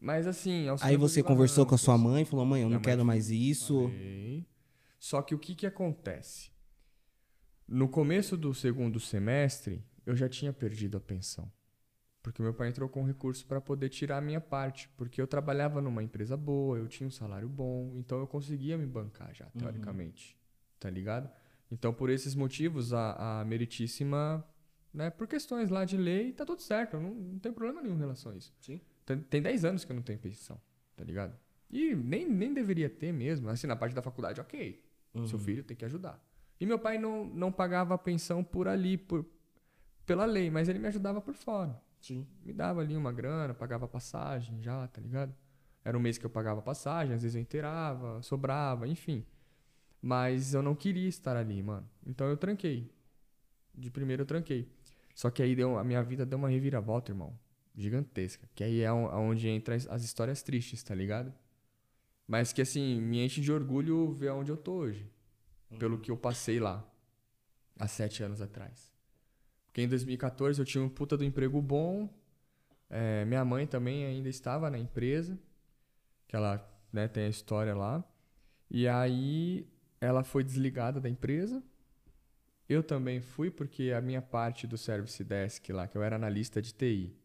Mas 0.00 0.26
assim, 0.26 0.68
aos 0.68 0.82
Aí 0.82 0.96
você 0.96 1.22
conversou 1.22 1.66
com 1.66 1.74
a 1.74 1.78
sua 1.78 1.98
mãe, 1.98 2.24
falou, 2.24 2.46
mãe, 2.46 2.62
eu 2.62 2.70
não 2.70 2.80
quero 2.80 3.04
mais 3.04 3.30
isso. 3.30 3.90
Só 4.98 5.22
que 5.22 5.34
o 5.34 5.38
que 5.38 5.54
que 5.54 5.66
acontece? 5.66 6.50
No 7.66 7.88
começo 7.88 8.36
do 8.36 8.54
segundo 8.54 8.98
semestre, 8.98 9.84
eu 10.06 10.16
já 10.16 10.28
tinha 10.28 10.52
perdido 10.52 10.96
a 10.96 11.00
pensão. 11.00 11.50
Porque 12.22 12.42
meu 12.42 12.52
pai 12.52 12.68
entrou 12.68 12.88
com 12.88 13.04
recurso 13.04 13.46
para 13.46 13.60
poder 13.60 13.88
tirar 13.88 14.18
a 14.18 14.20
minha 14.20 14.40
parte. 14.40 14.88
Porque 14.96 15.20
eu 15.20 15.26
trabalhava 15.26 15.80
numa 15.80 16.02
empresa 16.02 16.36
boa, 16.36 16.78
eu 16.78 16.88
tinha 16.88 17.06
um 17.06 17.10
salário 17.10 17.48
bom, 17.48 17.92
então 17.96 18.18
eu 18.18 18.26
conseguia 18.26 18.76
me 18.76 18.86
bancar 18.86 19.34
já, 19.34 19.46
teoricamente. 19.46 20.36
Tá 20.80 20.90
ligado? 20.90 21.30
Então, 21.70 21.92
por 21.92 22.10
esses 22.10 22.34
motivos, 22.34 22.92
a, 22.92 23.40
a 23.40 23.44
meritíssima, 23.44 24.44
né, 24.92 25.10
por 25.10 25.26
questões 25.26 25.70
lá 25.70 25.84
de 25.84 25.96
lei, 25.96 26.32
tá 26.32 26.44
tudo 26.44 26.62
certo. 26.62 26.98
Não, 26.98 27.14
não 27.14 27.38
tem 27.38 27.52
problema 27.52 27.82
nenhum 27.82 27.96
em 27.96 27.98
relação 27.98 28.32
a 28.32 28.36
isso. 28.36 28.52
Sim. 28.60 28.80
Tem, 29.08 29.18
tem 29.18 29.42
10 29.42 29.64
anos 29.64 29.84
que 29.84 29.92
eu 29.92 29.96
não 29.96 30.02
tenho 30.02 30.18
pensão, 30.18 30.60
tá 30.94 31.02
ligado? 31.02 31.34
E 31.70 31.94
nem, 31.94 32.28
nem 32.28 32.52
deveria 32.52 32.90
ter 32.90 33.10
mesmo. 33.10 33.48
Assim, 33.48 33.66
na 33.66 33.76
parte 33.76 33.94
da 33.94 34.02
faculdade, 34.02 34.40
ok. 34.40 34.84
Seu 35.26 35.38
filho 35.38 35.64
tem 35.64 35.76
que 35.76 35.84
ajudar. 35.84 36.22
E 36.60 36.66
meu 36.66 36.78
pai 36.78 36.98
não, 36.98 37.24
não 37.24 37.50
pagava 37.50 37.94
a 37.94 37.98
pensão 37.98 38.44
por 38.44 38.68
ali, 38.68 38.96
por, 38.96 39.24
pela 40.06 40.24
lei, 40.24 40.50
mas 40.50 40.68
ele 40.68 40.78
me 40.78 40.86
ajudava 40.86 41.20
por 41.20 41.34
fora. 41.34 41.80
Sim. 42.00 42.26
Me 42.44 42.52
dava 42.52 42.82
ali 42.82 42.96
uma 42.96 43.10
grana, 43.10 43.52
pagava 43.52 43.88
passagem 43.88 44.62
já, 44.62 44.86
tá 44.88 45.00
ligado? 45.00 45.34
Era 45.84 45.96
um 45.96 46.00
mês 46.00 46.18
que 46.18 46.26
eu 46.26 46.30
pagava 46.30 46.62
passagem, 46.62 47.14
às 47.14 47.22
vezes 47.22 47.34
eu 47.34 47.40
inteirava, 47.40 48.22
sobrava, 48.22 48.86
enfim. 48.86 49.24
Mas 50.00 50.54
eu 50.54 50.62
não 50.62 50.74
queria 50.74 51.08
estar 51.08 51.36
ali, 51.36 51.62
mano. 51.62 51.88
Então 52.06 52.28
eu 52.28 52.36
tranquei. 52.36 52.92
De 53.74 53.90
primeiro 53.90 54.22
eu 54.22 54.26
tranquei. 54.26 54.70
Só 55.14 55.30
que 55.30 55.42
aí 55.42 55.56
deu, 55.56 55.78
a 55.78 55.82
minha 55.82 56.02
vida 56.02 56.24
deu 56.24 56.38
uma 56.38 56.48
reviravolta, 56.48 57.10
irmão. 57.10 57.36
Gigantesca. 57.78 58.48
Que 58.54 58.64
aí 58.64 58.80
é 58.80 58.92
on- 58.92 59.08
onde 59.28 59.48
entra 59.48 59.74
as, 59.76 59.86
as 59.86 60.02
histórias 60.04 60.42
tristes, 60.42 60.82
tá 60.82 60.94
ligado? 60.94 61.32
Mas 62.26 62.52
que 62.52 62.60
assim, 62.60 63.00
me 63.00 63.24
enche 63.24 63.40
de 63.40 63.52
orgulho 63.52 64.12
ver 64.12 64.30
onde 64.32 64.50
eu 64.50 64.56
tô 64.56 64.72
hoje. 64.72 65.08
Pelo 65.78 65.98
que 65.98 66.10
eu 66.10 66.16
passei 66.16 66.58
lá. 66.58 66.84
Há 67.78 67.86
sete 67.86 68.22
anos 68.22 68.40
atrás. 68.40 68.90
Porque 69.66 69.80
em 69.82 69.88
2014 69.88 70.60
eu 70.60 70.64
tinha 70.64 70.82
um 70.82 70.88
puta 70.88 71.16
do 71.16 71.24
emprego 71.24 71.62
bom. 71.62 72.08
É, 72.90 73.24
minha 73.24 73.44
mãe 73.44 73.66
também 73.66 74.04
ainda 74.04 74.28
estava 74.28 74.68
na 74.70 74.78
empresa. 74.78 75.38
Que 76.26 76.34
ela 76.36 76.66
né, 76.92 77.06
tem 77.06 77.24
a 77.24 77.28
história 77.28 77.74
lá. 77.74 78.04
E 78.70 78.88
aí 78.88 79.66
ela 80.00 80.24
foi 80.24 80.42
desligada 80.42 81.00
da 81.00 81.08
empresa. 81.08 81.62
Eu 82.68 82.82
também 82.82 83.20
fui, 83.20 83.50
porque 83.50 83.92
a 83.92 84.00
minha 84.00 84.20
parte 84.20 84.66
do 84.66 84.76
Service 84.76 85.22
Desk 85.24 85.72
lá, 85.72 85.86
que 85.88 85.96
eu 85.96 86.02
era 86.02 86.16
analista 86.16 86.60
de 86.60 86.74
TI, 86.74 87.16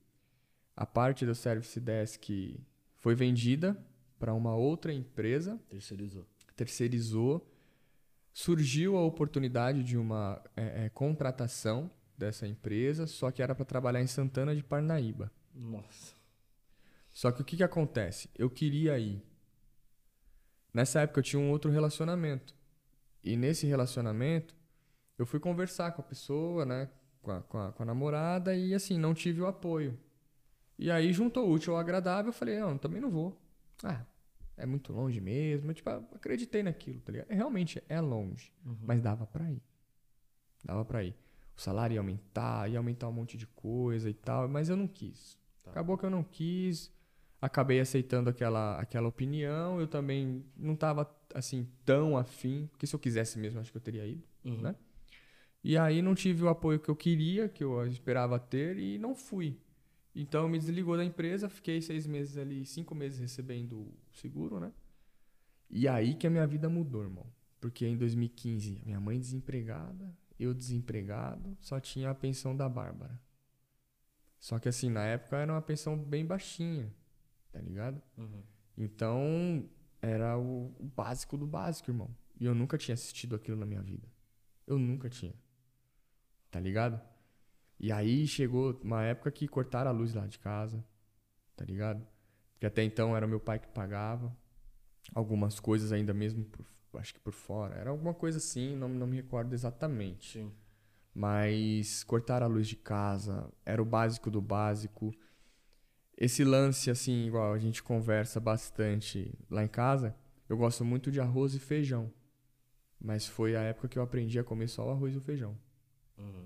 a 0.75 0.85
parte 0.85 1.25
do 1.25 1.35
Service 1.35 1.79
Desk 1.79 2.59
foi 2.97 3.15
vendida 3.15 3.77
para 4.17 4.33
uma 4.33 4.55
outra 4.55 4.93
empresa, 4.93 5.59
Terceirizou. 5.69 6.25
terceirizou. 6.55 7.49
Surgiu 8.31 8.97
a 8.97 9.05
oportunidade 9.05 9.83
de 9.83 9.97
uma 9.97 10.41
é, 10.55 10.85
é, 10.85 10.89
contratação 10.89 11.91
dessa 12.17 12.47
empresa, 12.47 13.05
só 13.05 13.29
que 13.29 13.43
era 13.43 13.53
para 13.53 13.65
trabalhar 13.65 14.01
em 14.01 14.07
Santana 14.07 14.55
de 14.55 14.63
Parnaíba. 14.63 15.31
Nossa. 15.53 16.15
Só 17.11 17.31
que 17.31 17.41
o 17.41 17.45
que, 17.45 17.57
que 17.57 17.63
acontece? 17.63 18.29
Eu 18.35 18.49
queria 18.49 18.97
ir. 18.97 19.21
Nessa 20.73 21.01
época 21.01 21.19
eu 21.19 21.23
tinha 21.23 21.39
um 21.39 21.51
outro 21.51 21.69
relacionamento. 21.69 22.55
E 23.23 23.37
nesse 23.37 23.67
relacionamento, 23.67 24.55
eu 25.17 25.25
fui 25.25 25.39
conversar 25.39 25.91
com 25.91 26.01
a 26.01 26.05
pessoa, 26.05 26.65
né? 26.65 26.89
Com 27.21 27.31
a, 27.31 27.41
com 27.41 27.57
a, 27.59 27.71
com 27.71 27.83
a 27.83 27.85
namorada, 27.85 28.55
e 28.55 28.73
assim, 28.73 28.97
não 28.97 29.13
tive 29.13 29.41
o 29.41 29.45
apoio. 29.45 29.97
E 30.77 30.89
aí 30.89 31.13
juntou 31.13 31.47
o 31.47 31.51
útil 31.51 31.73
ao 31.73 31.79
agradável, 31.79 32.29
eu 32.29 32.33
falei, 32.33 32.59
não, 32.59 32.77
também 32.77 33.01
não 33.01 33.09
vou. 33.09 33.39
Ah, 33.83 34.05
é 34.57 34.65
muito 34.65 34.91
longe 34.93 35.19
mesmo. 35.19 35.69
Eu, 35.71 35.73
tipo, 35.73 35.89
acreditei 35.89 36.63
naquilo, 36.63 36.99
tá 37.01 37.11
ligado? 37.11 37.29
Realmente 37.29 37.83
é 37.87 38.01
longe, 38.01 38.51
mas 38.81 39.01
dava 39.01 39.25
pra 39.25 39.51
ir. 39.51 39.61
Dava 40.63 40.83
pra 40.85 41.03
ir. 41.03 41.15
O 41.55 41.61
salário 41.61 41.93
ia 41.93 41.99
aumentar, 41.99 42.69
ia 42.69 42.77
aumentar 42.77 43.07
um 43.07 43.11
monte 43.11 43.37
de 43.37 43.45
coisa 43.47 44.09
e 44.09 44.13
tal, 44.13 44.47
mas 44.47 44.69
eu 44.69 44.75
não 44.75 44.87
quis. 44.87 45.37
Acabou 45.65 45.97
que 45.97 46.05
eu 46.05 46.09
não 46.09 46.23
quis, 46.23 46.91
acabei 47.41 47.79
aceitando 47.79 48.29
aquela, 48.29 48.79
aquela 48.79 49.07
opinião. 49.07 49.79
Eu 49.79 49.87
também 49.87 50.43
não 50.57 50.75
tava 50.75 51.09
assim 51.33 51.69
tão 51.85 52.17
afim, 52.17 52.67
porque 52.71 52.87
se 52.87 52.95
eu 52.95 52.99
quisesse 52.99 53.37
mesmo, 53.39 53.59
acho 53.59 53.71
que 53.71 53.77
eu 53.77 53.81
teria 53.81 54.05
ido, 54.05 54.23
né? 54.43 54.75
E 55.63 55.77
aí 55.77 56.01
não 56.01 56.13
tive 56.13 56.43
o 56.43 56.49
apoio 56.49 56.79
que 56.79 56.89
eu 56.89 56.95
queria, 56.95 57.47
que 57.47 57.63
eu 57.63 57.85
esperava 57.87 58.37
ter, 58.37 58.77
e 58.77 58.97
não 58.97 59.15
fui. 59.15 59.57
Então 60.15 60.47
me 60.47 60.59
desligou 60.59 60.95
da 60.95 61.03
empresa, 61.03 61.49
fiquei 61.49 61.81
seis 61.81 62.05
meses 62.05 62.37
ali, 62.37 62.65
cinco 62.65 62.93
meses 62.93 63.19
recebendo 63.19 63.79
o 63.79 63.97
seguro, 64.11 64.59
né? 64.59 64.71
E 65.69 65.87
aí 65.87 66.15
que 66.15 66.27
a 66.27 66.29
minha 66.29 66.45
vida 66.45 66.69
mudou, 66.69 67.03
irmão. 67.03 67.25
Porque 67.59 67.85
em 67.85 67.97
2015, 67.97 68.81
minha 68.85 68.99
mãe 68.99 69.17
desempregada, 69.17 70.15
eu 70.39 70.53
desempregado, 70.53 71.57
só 71.59 71.79
tinha 71.79 72.09
a 72.09 72.15
pensão 72.15 72.55
da 72.55 72.69
Bárbara. 72.69 73.19
Só 74.39 74.59
que 74.59 74.67
assim, 74.67 74.89
na 74.89 75.03
época 75.05 75.37
era 75.37 75.51
uma 75.51 75.61
pensão 75.61 75.97
bem 75.97 76.25
baixinha, 76.25 76.93
tá 77.51 77.59
ligado? 77.59 78.01
Então, 78.77 79.67
era 80.01 80.37
o, 80.37 80.75
o 80.77 80.83
básico 80.83 81.37
do 81.37 81.47
básico, 81.47 81.89
irmão. 81.89 82.13
E 82.39 82.45
eu 82.45 82.53
nunca 82.53 82.77
tinha 82.77 82.93
assistido 82.93 83.35
aquilo 83.35 83.55
na 83.55 83.65
minha 83.65 83.81
vida. 83.81 84.05
Eu 84.67 84.77
nunca 84.77 85.09
tinha. 85.09 85.33
Tá 86.51 86.59
ligado? 86.59 87.01
E 87.83 87.91
aí 87.91 88.25
chegou 88.25 88.79
uma 88.81 89.03
época 89.03 89.29
que 89.29 89.45
cortaram 89.45 89.91
a 89.91 89.93
luz 89.93 90.13
lá 90.13 90.25
de 90.25 90.39
casa, 90.39 90.81
tá 91.53 91.65
ligado? 91.65 92.01
Que 92.57 92.65
até 92.65 92.81
então 92.81 93.13
era 93.13 93.27
meu 93.27 93.41
pai 93.41 93.59
que 93.59 93.67
pagava. 93.67 94.33
Algumas 95.13 95.59
coisas 95.59 95.91
ainda 95.91 96.13
mesmo, 96.13 96.45
por, 96.45 96.65
acho 96.97 97.13
que 97.13 97.19
por 97.19 97.33
fora. 97.33 97.75
Era 97.75 97.89
alguma 97.89 98.13
coisa 98.13 98.37
assim, 98.37 98.73
não, 98.73 98.87
não 98.87 99.05
me 99.05 99.17
recordo 99.17 99.51
exatamente. 99.51 100.39
Sim. 100.39 100.53
Mas 101.13 102.05
cortaram 102.05 102.45
a 102.45 102.49
luz 102.49 102.69
de 102.69 102.77
casa, 102.77 103.51
era 103.65 103.81
o 103.81 103.85
básico 103.85 104.31
do 104.31 104.41
básico. 104.41 105.13
Esse 106.17 106.45
lance, 106.45 106.89
assim, 106.89 107.25
igual 107.25 107.51
a 107.51 107.59
gente 107.59 107.83
conversa 107.83 108.39
bastante 108.39 109.37
lá 109.49 109.61
em 109.61 109.67
casa, 109.67 110.15
eu 110.47 110.55
gosto 110.55 110.85
muito 110.85 111.11
de 111.11 111.19
arroz 111.19 111.53
e 111.53 111.59
feijão. 111.59 112.09
Mas 112.97 113.27
foi 113.27 113.57
a 113.57 113.61
época 113.61 113.89
que 113.89 113.99
eu 113.99 114.03
aprendi 114.03 114.39
a 114.39 114.43
comer 114.43 114.69
só 114.69 114.87
o 114.87 114.91
arroz 114.91 115.13
e 115.13 115.17
o 115.17 115.21
feijão. 115.21 115.57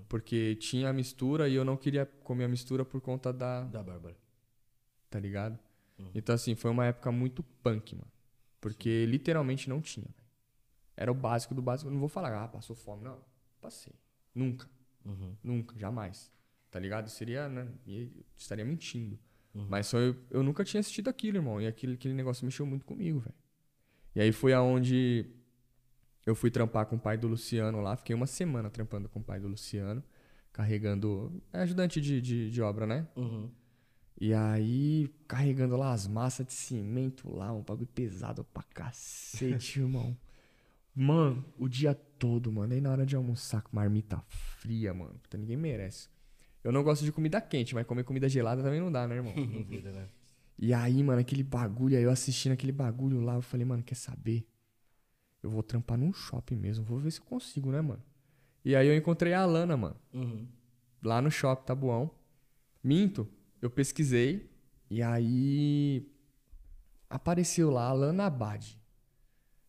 Porque 0.08 0.54
tinha 0.56 0.88
a 0.88 0.92
mistura 0.92 1.48
e 1.48 1.54
eu 1.54 1.64
não 1.64 1.76
queria 1.76 2.06
comer 2.06 2.44
a 2.44 2.48
mistura 2.48 2.84
por 2.84 3.00
conta 3.00 3.32
da. 3.32 3.64
Da 3.64 3.82
Bárbara. 3.82 4.16
Tá 5.10 5.18
ligado? 5.18 5.58
Então, 6.14 6.34
assim, 6.34 6.54
foi 6.54 6.70
uma 6.70 6.86
época 6.86 7.10
muito 7.10 7.42
punk, 7.62 7.96
mano. 7.96 8.10
Porque 8.60 9.04
literalmente 9.06 9.68
não 9.68 9.80
tinha. 9.80 10.08
Era 10.96 11.10
o 11.10 11.14
básico 11.14 11.54
do 11.54 11.62
básico. 11.62 11.88
Eu 11.88 11.92
não 11.92 12.00
vou 12.00 12.08
falar, 12.08 12.44
ah, 12.44 12.48
passou 12.48 12.76
fome. 12.76 13.04
Não, 13.04 13.18
passei. 13.60 13.94
Nunca. 14.34 14.68
Nunca, 15.42 15.78
jamais. 15.78 16.30
Tá 16.70 16.78
ligado? 16.78 17.08
Seria, 17.08 17.48
né? 17.48 17.66
eu 17.86 18.10
estaria 18.36 18.64
mentindo. 18.64 19.18
Mas 19.54 19.86
só 19.86 19.98
eu, 19.98 20.14
eu 20.30 20.42
nunca 20.42 20.64
tinha 20.64 20.80
assistido 20.80 21.08
aquilo, 21.08 21.38
irmão. 21.38 21.60
E 21.60 21.66
aquele, 21.66 21.94
aquele 21.94 22.14
negócio 22.14 22.44
mexeu 22.44 22.66
muito 22.66 22.84
comigo, 22.84 23.20
velho. 23.20 23.34
E 24.14 24.20
aí 24.20 24.32
foi 24.32 24.52
aonde 24.52 25.26
eu 26.28 26.34
fui 26.34 26.50
trampar 26.50 26.84
com 26.84 26.96
o 26.96 26.98
pai 26.98 27.16
do 27.16 27.26
Luciano 27.26 27.80
lá. 27.80 27.96
Fiquei 27.96 28.14
uma 28.14 28.26
semana 28.26 28.68
trampando 28.68 29.08
com 29.08 29.18
o 29.18 29.22
pai 29.22 29.40
do 29.40 29.48
Luciano. 29.48 30.04
Carregando. 30.52 31.42
É 31.52 31.60
ajudante 31.60 32.00
de, 32.02 32.20
de, 32.20 32.50
de 32.50 32.62
obra, 32.62 32.86
né? 32.86 33.08
Uhum. 33.16 33.50
E 34.20 34.34
aí, 34.34 35.08
carregando 35.26 35.76
lá 35.76 35.92
as 35.92 36.06
massas 36.06 36.44
de 36.44 36.52
cimento 36.52 37.34
lá, 37.34 37.52
um 37.52 37.62
bagulho 37.62 37.86
pesado 37.86 38.44
pra 38.44 38.62
cacete, 38.62 39.80
irmão. 39.80 40.14
Mano, 40.94 41.44
o 41.56 41.66
dia 41.66 41.94
todo, 41.94 42.52
mano. 42.52 42.74
Aí 42.74 42.80
na 42.80 42.90
hora 42.90 43.06
de 43.06 43.16
almoçar 43.16 43.62
com 43.62 43.74
marmita 43.74 44.22
fria, 44.28 44.92
mano. 44.92 45.14
Puta, 45.22 45.38
ninguém 45.38 45.56
merece. 45.56 46.08
Eu 46.62 46.72
não 46.72 46.82
gosto 46.82 47.04
de 47.04 47.12
comida 47.12 47.40
quente, 47.40 47.74
mas 47.74 47.86
comer 47.86 48.04
comida 48.04 48.28
gelada 48.28 48.62
também 48.62 48.80
não 48.80 48.92
dá, 48.92 49.08
né, 49.08 49.16
irmão? 49.16 49.32
Duvida, 49.46 49.92
né? 49.92 50.08
E 50.58 50.74
aí, 50.74 51.02
mano, 51.02 51.20
aquele 51.20 51.44
bagulho, 51.44 51.96
aí 51.96 52.02
eu 52.02 52.10
assistindo 52.10 52.52
aquele 52.52 52.72
bagulho 52.72 53.20
lá, 53.20 53.36
eu 53.36 53.42
falei, 53.42 53.64
mano, 53.64 53.82
quer 53.82 53.94
saber? 53.94 54.46
Eu 55.42 55.50
vou 55.50 55.62
trampar 55.62 55.96
num 55.98 56.12
shopping 56.12 56.56
mesmo, 56.56 56.84
vou 56.84 56.98
ver 56.98 57.10
se 57.10 57.20
eu 57.20 57.24
consigo, 57.24 57.70
né, 57.70 57.80
mano? 57.80 58.02
E 58.64 58.74
aí 58.74 58.86
eu 58.88 58.96
encontrei 58.96 59.32
a 59.32 59.42
Alana, 59.42 59.76
mano 59.76 59.96
Uhum. 60.12 60.46
lá 61.02 61.22
no 61.22 61.30
shopping 61.30 61.64
Tabuão. 61.66 62.10
Minto, 62.82 63.28
eu 63.62 63.70
pesquisei 63.70 64.50
e 64.90 65.02
aí 65.02 66.06
apareceu 67.08 67.70
lá 67.70 67.86
Alana 67.88 68.26
Abad. 68.26 68.78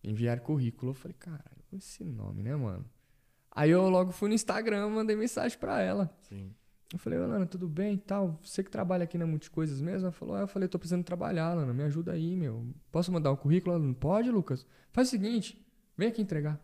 Enviar 0.04 0.40
currículo. 0.42 0.92
Eu 0.92 0.96
falei, 0.96 1.16
caralho, 1.20 1.64
esse 1.74 2.04
nome, 2.04 2.42
né, 2.44 2.56
mano? 2.56 2.86
Aí 3.52 3.70
eu 3.72 3.90
logo 3.90 4.12
fui 4.12 4.30
no 4.30 4.36
Instagram, 4.36 4.90
mandei 4.90 5.16
mensagem 5.16 5.58
pra 5.58 5.82
ela. 5.82 6.16
Sim. 6.22 6.54
Eu 6.92 6.98
falei, 6.98 7.20
Alana, 7.20 7.46
tudo 7.46 7.68
bem 7.68 7.94
e 7.94 7.98
tal? 7.98 8.40
Você 8.44 8.64
que 8.64 8.72
trabalha 8.72 9.04
aqui 9.04 9.18
na 9.18 9.28
Multicoisas 9.28 9.80
mesmo? 9.80 10.08
Ela 10.08 10.12
falou, 10.12 10.36
ah, 10.36 10.42
eu 10.42 10.48
falei, 10.48 10.68
tô 10.68 10.80
precisando 10.80 11.04
trabalhar, 11.04 11.52
Alana, 11.52 11.72
me 11.72 11.84
ajuda 11.84 12.14
aí, 12.14 12.36
meu. 12.36 12.66
Posso 12.92 13.12
mandar 13.12 13.32
um 13.32 13.36
currículo? 13.36 13.76
Ela, 13.76 13.94
pode, 13.94 14.32
Lucas? 14.32 14.66
Faz 14.92 15.08
o 15.08 15.12
seguinte, 15.12 15.64
vem 15.96 16.08
aqui 16.08 16.22
entregar. 16.22 16.60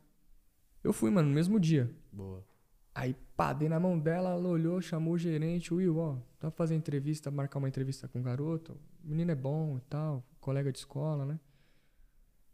Eu 0.84 0.92
fui, 0.92 1.12
mano, 1.12 1.30
no 1.30 1.36
mesmo 1.36 1.60
dia. 1.60 1.92
Boa. 2.12 2.44
Aí, 2.94 3.16
pá, 3.36 3.54
dei 3.54 3.70
na 3.70 3.80
mão 3.80 4.00
dela, 4.00 4.32
ela 4.32 4.48
olhou, 4.48 4.82
chamou 4.82 5.14
o 5.14 5.18
gerente, 5.18 5.74
Will, 5.74 5.98
ó, 5.98 6.18
tá 6.40 6.50
fazendo 6.50 6.78
entrevista, 6.78 7.30
marcar 7.30 7.60
uma 7.60 7.68
entrevista 7.68 8.08
com 8.08 8.20
o 8.20 8.24
garoto. 8.24 8.80
O 9.04 9.10
menino 9.10 9.32
é 9.32 9.36
bom 9.36 9.78
e 9.78 9.82
tal, 9.82 10.24
colega 10.40 10.72
de 10.72 10.80
escola, 10.80 11.26
né? 11.26 11.40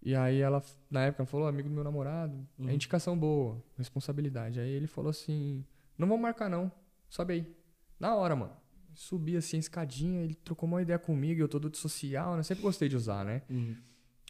E 0.01 0.15
aí 0.15 0.39
ela, 0.39 0.63
na 0.89 1.03
época, 1.03 1.21
ela 1.21 1.27
falou, 1.27 1.47
amigo 1.47 1.69
do 1.69 1.75
meu 1.75 1.83
namorado, 1.83 2.35
é 2.65 2.73
indicação 2.73 3.17
boa, 3.17 3.63
responsabilidade. 3.77 4.59
Aí 4.59 4.71
ele 4.71 4.87
falou 4.87 5.11
assim, 5.11 5.63
não 5.95 6.07
vamos 6.07 6.23
marcar 6.23 6.49
não, 6.49 6.71
sobe 7.07 7.33
aí. 7.33 7.60
Na 8.01 8.15
hora, 8.15 8.35
mano. 8.35 8.53
Subi 8.93 9.37
assim 9.37 9.57
a 9.57 9.59
escadinha, 9.59 10.21
ele 10.21 10.33
trocou 10.35 10.67
uma 10.67 10.81
ideia 10.81 10.99
comigo, 10.99 11.39
eu 11.39 11.47
todo 11.47 11.69
de 11.69 11.77
social, 11.77 12.33
né? 12.33 12.39
Eu 12.39 12.43
sempre 12.43 12.63
gostei 12.63 12.89
de 12.89 12.95
usar, 12.95 13.23
né? 13.23 13.41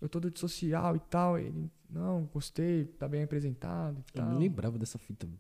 Eu 0.01 0.07
todo 0.09 0.29
de 0.29 0.39
social 0.39 0.95
e 0.95 0.99
tal. 0.99 1.39
Ele, 1.39 1.71
não, 1.89 2.25
gostei, 2.31 2.85
tá 2.85 3.07
bem 3.07 3.23
apresentado 3.23 3.97
e 3.97 3.99
Eu 3.99 4.21
tal. 4.23 4.29
nem 4.29 4.39
lembrava 4.39 4.77
dessa 4.77 4.97
fita. 4.99 5.25
Mano, 5.25 5.39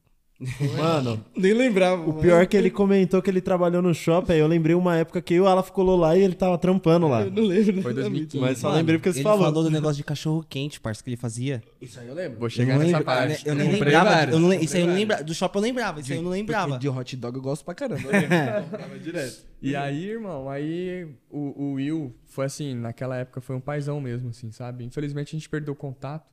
Nem 1.35 1.53
lembrava. 1.53 2.01
o 2.09 2.13
pior 2.13 2.41
é 2.41 2.45
que 2.45 2.57
ele 2.57 2.69
comentou 2.71 3.21
que 3.21 3.29
ele 3.29 3.41
trabalhou 3.41 3.81
no 3.81 3.93
shopping. 3.93 4.33
Aí 4.33 4.39
eu 4.39 4.47
lembrei 4.47 4.75
uma 4.75 4.97
época 4.97 5.21
que 5.21 5.39
o 5.39 5.47
Alan 5.47 5.61
colou 5.63 5.95
lá 5.97 6.17
e 6.17 6.21
ele 6.23 6.33
tava 6.33 6.57
trampando 6.57 7.07
lá. 7.07 7.23
não 7.25 7.43
lembro. 7.43 7.81
Foi 7.81 7.93
2015. 7.93 8.39
Mas 8.39 8.57
só 8.57 8.67
Mano, 8.67 8.79
lembrei 8.79 8.97
porque 8.97 9.11
você 9.13 9.19
ele 9.19 9.23
falou. 9.23 9.45
falou 9.45 9.63
do 9.63 9.69
negócio 9.69 9.97
de 9.97 10.03
cachorro 10.03 10.43
quente, 10.49 10.79
parça, 10.79 11.03
que 11.03 11.09
ele 11.09 11.17
fazia. 11.17 11.61
Isso 11.81 11.99
aí 11.99 12.07
eu 12.07 12.13
lembro. 12.15 12.39
Vou 12.39 12.47
Eu 12.47 12.49
chegar 12.49 12.73
nessa 12.79 12.85
lembro- 12.85 13.03
parte. 13.05 13.47
Eu 13.47 13.55
nem 13.55 13.65
Comprei 13.71 13.83
lembrava. 13.93 14.09
vários, 14.09 14.33
eu 14.35 14.39
não, 14.39 14.53
isso 14.53 14.75
aí 14.75 14.81
eu 14.81 14.87
não 14.87 14.95
lembrava. 14.95 15.23
Do 15.23 15.33
shopping 15.33 15.57
eu 15.59 15.63
lembrava, 15.63 15.99
isso 15.99 16.11
aí 16.11 16.17
eu 16.17 16.23
não 16.23 16.31
lembrava. 16.31 16.77
De 16.79 16.89
hot 16.89 17.15
dog 17.17 17.35
eu 17.37 17.41
gosto 17.41 17.63
pra 17.65 17.73
caramba. 17.75 18.01
E 19.61 19.75
aí, 19.75 20.09
irmão, 20.09 20.49
aí 20.49 21.07
o, 21.29 21.63
o 21.65 21.73
Will 21.73 22.15
foi 22.25 22.45
assim, 22.45 22.73
naquela 22.73 23.15
época 23.17 23.39
foi 23.39 23.55
um 23.55 23.59
paizão 23.59 24.01
mesmo, 24.01 24.29
assim, 24.29 24.49
sabe? 24.51 24.83
Infelizmente 24.83 25.35
a 25.35 25.37
gente 25.39 25.47
perdeu 25.47 25.73
o 25.73 25.77
contato. 25.77 26.25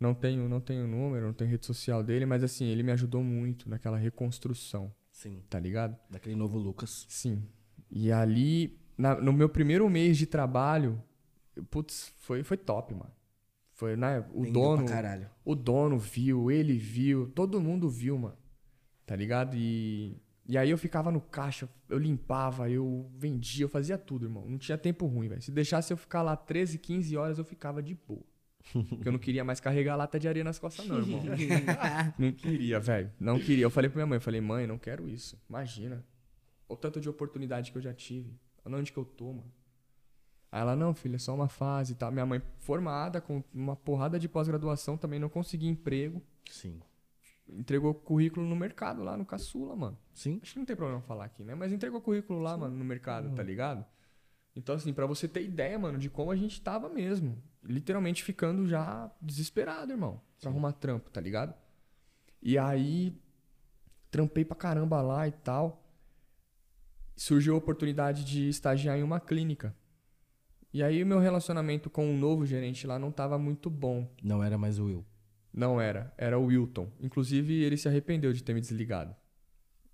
Não 0.00 0.14
tenho, 0.14 0.48
não 0.48 0.60
tenho 0.60 0.86
número, 0.88 1.26
não 1.26 1.32
tenho 1.34 1.50
rede 1.50 1.66
social 1.66 2.02
dele, 2.02 2.24
mas 2.24 2.42
assim, 2.42 2.64
ele 2.64 2.82
me 2.82 2.90
ajudou 2.90 3.22
muito 3.22 3.68
naquela 3.68 3.98
reconstrução, 3.98 4.90
Sim. 5.12 5.42
tá 5.50 5.60
ligado? 5.60 5.94
Daquele 6.08 6.34
novo 6.34 6.58
Lucas. 6.58 7.04
Sim. 7.08 7.42
E 7.90 8.10
ali, 8.10 8.78
na- 8.96 9.20
no 9.20 9.32
meu 9.32 9.48
primeiro 9.48 9.88
mês 9.90 10.16
de 10.16 10.24
trabalho, 10.26 11.02
putz, 11.70 12.12
foi, 12.18 12.42
foi 12.42 12.56
top, 12.56 12.94
mano. 12.94 13.12
Foi, 13.74 13.94
né? 13.96 14.24
O 14.32 14.42
Vendeu 14.42 14.62
dono. 14.62 14.84
pra 14.84 14.94
caralho. 14.94 15.28
O 15.44 15.54
dono 15.54 15.98
viu, 15.98 16.50
ele 16.50 16.78
viu, 16.78 17.28
todo 17.34 17.60
mundo 17.60 17.88
viu, 17.90 18.16
mano. 18.18 18.36
Tá 19.04 19.14
ligado? 19.16 19.54
E, 19.56 20.16
e 20.46 20.56
aí 20.56 20.70
eu 20.70 20.78
ficava 20.78 21.10
no 21.10 21.20
caixa, 21.20 21.68
eu 21.88 21.98
limpava, 21.98 22.70
eu 22.70 23.10
vendia, 23.16 23.64
eu 23.64 23.68
fazia 23.68 23.98
tudo, 23.98 24.26
irmão. 24.26 24.46
Não 24.48 24.56
tinha 24.58 24.78
tempo 24.78 25.06
ruim, 25.06 25.28
velho. 25.28 25.42
Se 25.42 25.50
deixasse 25.50 25.92
eu 25.92 25.96
ficar 25.96 26.22
lá 26.22 26.36
13, 26.36 26.78
15 26.78 27.16
horas, 27.16 27.38
eu 27.38 27.44
ficava 27.44 27.82
de 27.82 27.94
boa. 27.94 28.22
Porque 28.72 29.08
eu 29.08 29.12
não 29.12 29.18
queria 29.18 29.44
mais 29.44 29.60
carregar 29.60 29.96
lata 29.96 30.18
de 30.18 30.28
areia 30.28 30.44
nas 30.44 30.58
costas, 30.58 30.86
não, 30.86 30.98
irmão. 30.98 31.22
não 32.18 32.32
queria, 32.32 32.78
velho. 32.78 33.12
Não 33.18 33.38
queria. 33.38 33.64
Eu 33.64 33.70
falei 33.70 33.88
pra 33.88 33.96
minha 33.96 34.06
mãe, 34.06 34.16
eu 34.16 34.20
falei, 34.20 34.40
mãe, 34.40 34.66
não 34.66 34.78
quero 34.78 35.08
isso. 35.08 35.40
Imagina. 35.48 36.04
O 36.68 36.76
tanto 36.76 37.00
de 37.00 37.08
oportunidade 37.08 37.72
que 37.72 37.78
eu 37.78 37.82
já 37.82 37.92
tive. 37.92 38.38
Onde 38.64 38.92
que 38.92 38.98
eu 38.98 39.04
tô, 39.04 39.32
mano. 39.32 39.52
Aí 40.52 40.60
ela, 40.60 40.74
não, 40.74 40.94
filha, 40.94 41.16
é 41.16 41.18
só 41.18 41.34
uma 41.34 41.48
fase 41.48 41.92
e 41.92 41.96
tal. 41.96 42.10
Minha 42.10 42.26
mãe, 42.26 42.42
formada, 42.58 43.20
com 43.20 43.42
uma 43.52 43.76
porrada 43.76 44.18
de 44.18 44.28
pós-graduação, 44.28 44.96
também 44.96 45.18
não 45.18 45.28
conseguia 45.28 45.70
emprego. 45.70 46.22
Sim. 46.50 46.80
Entregou 47.48 47.94
currículo 47.94 48.46
no 48.46 48.56
mercado 48.56 49.02
lá 49.02 49.16
no 49.16 49.24
Caçula, 49.24 49.74
mano. 49.74 49.98
Sim. 50.12 50.38
Acho 50.42 50.52
que 50.52 50.58
não 50.58 50.66
tem 50.66 50.76
problema 50.76 51.00
falar 51.02 51.24
aqui, 51.24 51.42
né? 51.42 51.54
Mas 51.54 51.72
entregou 51.72 52.00
currículo 52.00 52.40
lá, 52.40 52.56
mano, 52.56 52.76
no 52.76 52.84
mercado, 52.84 53.34
tá 53.34 53.42
ligado? 53.42 53.84
Então, 54.54 54.74
assim, 54.74 54.92
pra 54.92 55.06
você 55.06 55.28
ter 55.28 55.42
ideia, 55.42 55.78
mano, 55.78 55.98
de 55.98 56.10
como 56.10 56.30
a 56.30 56.36
gente 56.36 56.60
tava 56.60 56.88
mesmo. 56.88 57.40
Literalmente 57.62 58.22
ficando 58.22 58.66
já 58.66 59.10
desesperado, 59.20 59.92
irmão. 59.92 60.20
Pra 60.40 60.50
arrumar 60.50 60.72
trampo, 60.72 61.10
tá 61.10 61.20
ligado? 61.20 61.54
E 62.42 62.58
aí, 62.58 63.14
trampei 64.10 64.44
pra 64.44 64.56
caramba 64.56 65.00
lá 65.00 65.28
e 65.28 65.32
tal. 65.32 65.84
Surgiu 67.16 67.54
a 67.54 67.58
oportunidade 67.58 68.24
de 68.24 68.48
estagiar 68.48 68.98
em 68.98 69.02
uma 69.02 69.20
clínica. 69.20 69.76
E 70.72 70.82
aí, 70.82 71.02
o 71.02 71.06
meu 71.06 71.18
relacionamento 71.18 71.90
com 71.90 72.12
o 72.12 72.16
novo 72.16 72.44
gerente 72.44 72.86
lá 72.86 72.98
não 72.98 73.12
tava 73.12 73.38
muito 73.38 73.68
bom. 73.68 74.10
Não 74.22 74.42
era 74.42 74.56
mais 74.56 74.78
o 74.78 74.86
Will. 74.86 75.06
Não 75.52 75.80
era, 75.80 76.12
era 76.16 76.38
o 76.38 76.46
Wilton. 76.46 76.90
Inclusive, 77.00 77.62
ele 77.62 77.76
se 77.76 77.88
arrependeu 77.88 78.32
de 78.32 78.42
ter 78.42 78.54
me 78.54 78.60
desligado. 78.60 79.14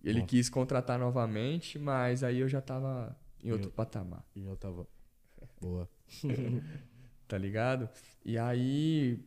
Ele 0.04 0.20
Bom. 0.20 0.26
quis 0.26 0.48
contratar 0.48 0.98
novamente, 0.98 1.78
mas 1.78 2.22
aí 2.22 2.38
eu 2.38 2.48
já 2.48 2.60
tava 2.60 3.18
em 3.42 3.50
outro 3.52 3.68
Eu- 3.68 3.72
patamar, 3.72 4.24
E 4.34 4.42
eu 4.44 4.56
tava. 4.56 4.86
Boa. 5.60 5.88
tá 7.28 7.36
ligado? 7.38 7.88
E 8.24 8.38
aí 8.38 9.18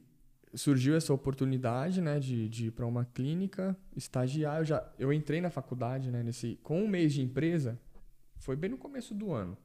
surgiu 0.53 0.95
essa 0.95 1.14
oportunidade, 1.14 2.01
né, 2.01 2.20
de, 2.20 2.49
de 2.49 2.68
ir 2.68 2.72
pra 2.72 2.86
uma 2.86 3.05
clínica, 3.05 3.78
estagiar. 3.95 4.57
Eu, 4.60 4.66
já, 4.66 4.91
eu 4.97 5.14
entrei 5.14 5.39
na 5.41 5.49
faculdade, 5.49 6.10
né, 6.10 6.24
nesse, 6.24 6.57
com 6.64 6.82
um 6.84 6.88
mês 6.88 7.14
de 7.14 7.22
empresa, 7.22 7.80
foi 8.38 8.55
bem 8.55 8.70
no 8.72 8.78
começo 8.78 9.14
do 9.14 9.32
ano. 9.32 9.57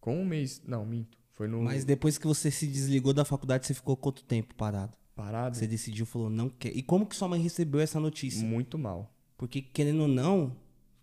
Com 0.00 0.20
um 0.20 0.24
mês, 0.24 0.60
não, 0.66 0.84
minto. 0.84 1.16
Foi 1.34 1.46
no 1.46 1.62
Mas 1.62 1.84
depois 1.84 2.16
que 2.18 2.26
você 2.26 2.50
se 2.50 2.66
desligou 2.66 3.12
da 3.12 3.24
faculdade, 3.24 3.66
você 3.66 3.74
ficou 3.74 3.96
quanto 3.96 4.24
tempo 4.24 4.54
parado? 4.54 4.96
parado, 5.14 5.56
Você 5.56 5.66
decidiu, 5.66 6.04
falou, 6.04 6.28
não 6.28 6.48
quer. 6.50 6.76
E 6.76 6.82
como 6.82 7.06
que 7.06 7.16
sua 7.16 7.26
mãe 7.28 7.40
recebeu 7.40 7.80
essa 7.80 7.98
notícia? 7.98 8.46
muito 8.46 8.76
mal. 8.78 9.14
Porque, 9.38 9.62
querendo 9.62 10.02
ou 10.02 10.08
não, 10.08 10.54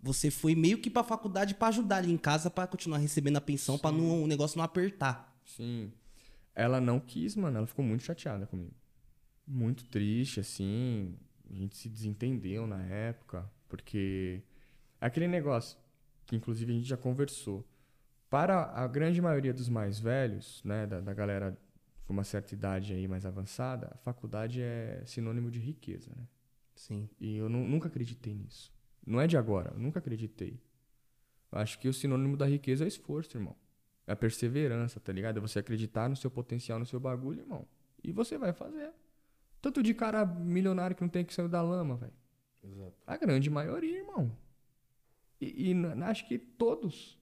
você 0.03 0.29
foi 0.29 0.53
meio 0.53 0.77
que 0.79 0.89
pra 0.89 1.01
faculdade 1.03 1.55
pra 1.55 1.69
ajudar 1.69 1.95
ali 1.97 2.11
em 2.11 2.17
casa 2.17 2.49
pra 2.49 2.67
continuar 2.67 2.97
recebendo 2.97 3.37
a 3.37 3.41
pensão, 3.41 3.79
pra 3.79 3.89
não, 3.91 4.21
o 4.23 4.27
negócio 4.27 4.57
não 4.57 4.65
apertar. 4.65 5.33
Sim. 5.45 5.91
Ela 6.53 6.81
não 6.81 6.99
quis, 6.99 7.35
mano. 7.37 7.57
Ela 7.57 7.65
ficou 7.65 7.83
muito 7.85 8.03
chateada 8.03 8.45
comigo. 8.45 8.73
Muito 9.47 9.85
triste, 9.85 10.41
assim. 10.41 11.15
A 11.49 11.53
gente 11.55 11.77
se 11.77 11.87
desentendeu 11.87 12.67
na 12.67 12.83
época. 12.83 13.49
Porque 13.69 14.41
aquele 14.99 15.27
negócio 15.27 15.77
que, 16.25 16.35
inclusive, 16.35 16.71
a 16.71 16.75
gente 16.75 16.87
já 16.87 16.97
conversou. 16.97 17.65
Para 18.29 18.71
a 18.75 18.85
grande 18.87 19.21
maioria 19.21 19.53
dos 19.53 19.69
mais 19.69 19.99
velhos, 19.99 20.61
né, 20.65 20.85
da, 20.85 20.99
da 20.99 21.13
galera 21.13 21.57
com 22.05 22.11
uma 22.13 22.23
certa 22.23 22.53
idade 22.53 22.91
aí 22.93 23.07
mais 23.07 23.25
avançada, 23.25 23.89
a 23.93 23.97
faculdade 23.99 24.61
é 24.61 25.01
sinônimo 25.05 25.49
de 25.49 25.59
riqueza, 25.59 26.11
né? 26.17 26.27
Sim. 26.75 27.07
E 27.21 27.37
eu 27.37 27.47
nu- 27.47 27.65
nunca 27.67 27.87
acreditei 27.87 28.33
nisso. 28.33 28.72
Não 29.05 29.19
é 29.19 29.27
de 29.27 29.37
agora, 29.37 29.71
eu 29.73 29.79
nunca 29.79 29.99
acreditei. 29.99 30.59
Eu 31.51 31.59
acho 31.59 31.77
que 31.77 31.87
o 31.87 31.93
sinônimo 31.93 32.35
da 32.35 32.45
riqueza 32.45 32.83
é 32.83 32.87
esforço, 32.87 33.37
irmão. 33.37 33.55
É 34.07 34.13
a 34.13 34.15
perseverança, 34.15 34.99
tá 34.99 35.13
ligado? 35.13 35.37
É 35.37 35.39
você 35.39 35.59
acreditar 35.59 36.09
no 36.09 36.15
seu 36.15 36.31
potencial, 36.31 36.79
no 36.79 36.85
seu 36.85 36.99
bagulho, 36.99 37.41
irmão. 37.41 37.67
E 38.03 38.11
você 38.11 38.37
vai 38.37 38.51
fazer. 38.51 38.91
Tanto 39.61 39.81
de 39.81 39.93
cara 39.93 40.25
milionário 40.25 40.95
que 40.95 41.01
não 41.01 41.09
tem 41.09 41.23
que 41.23 41.33
sair 41.33 41.47
da 41.47 41.61
lama, 41.61 41.95
velho. 41.95 42.13
Exato. 42.63 42.97
A 43.05 43.17
grande 43.17 43.49
maioria, 43.49 43.99
irmão. 43.99 44.35
E, 45.39 45.71
e 45.71 46.03
acho 46.03 46.27
que 46.27 46.37
todos. 46.37 47.17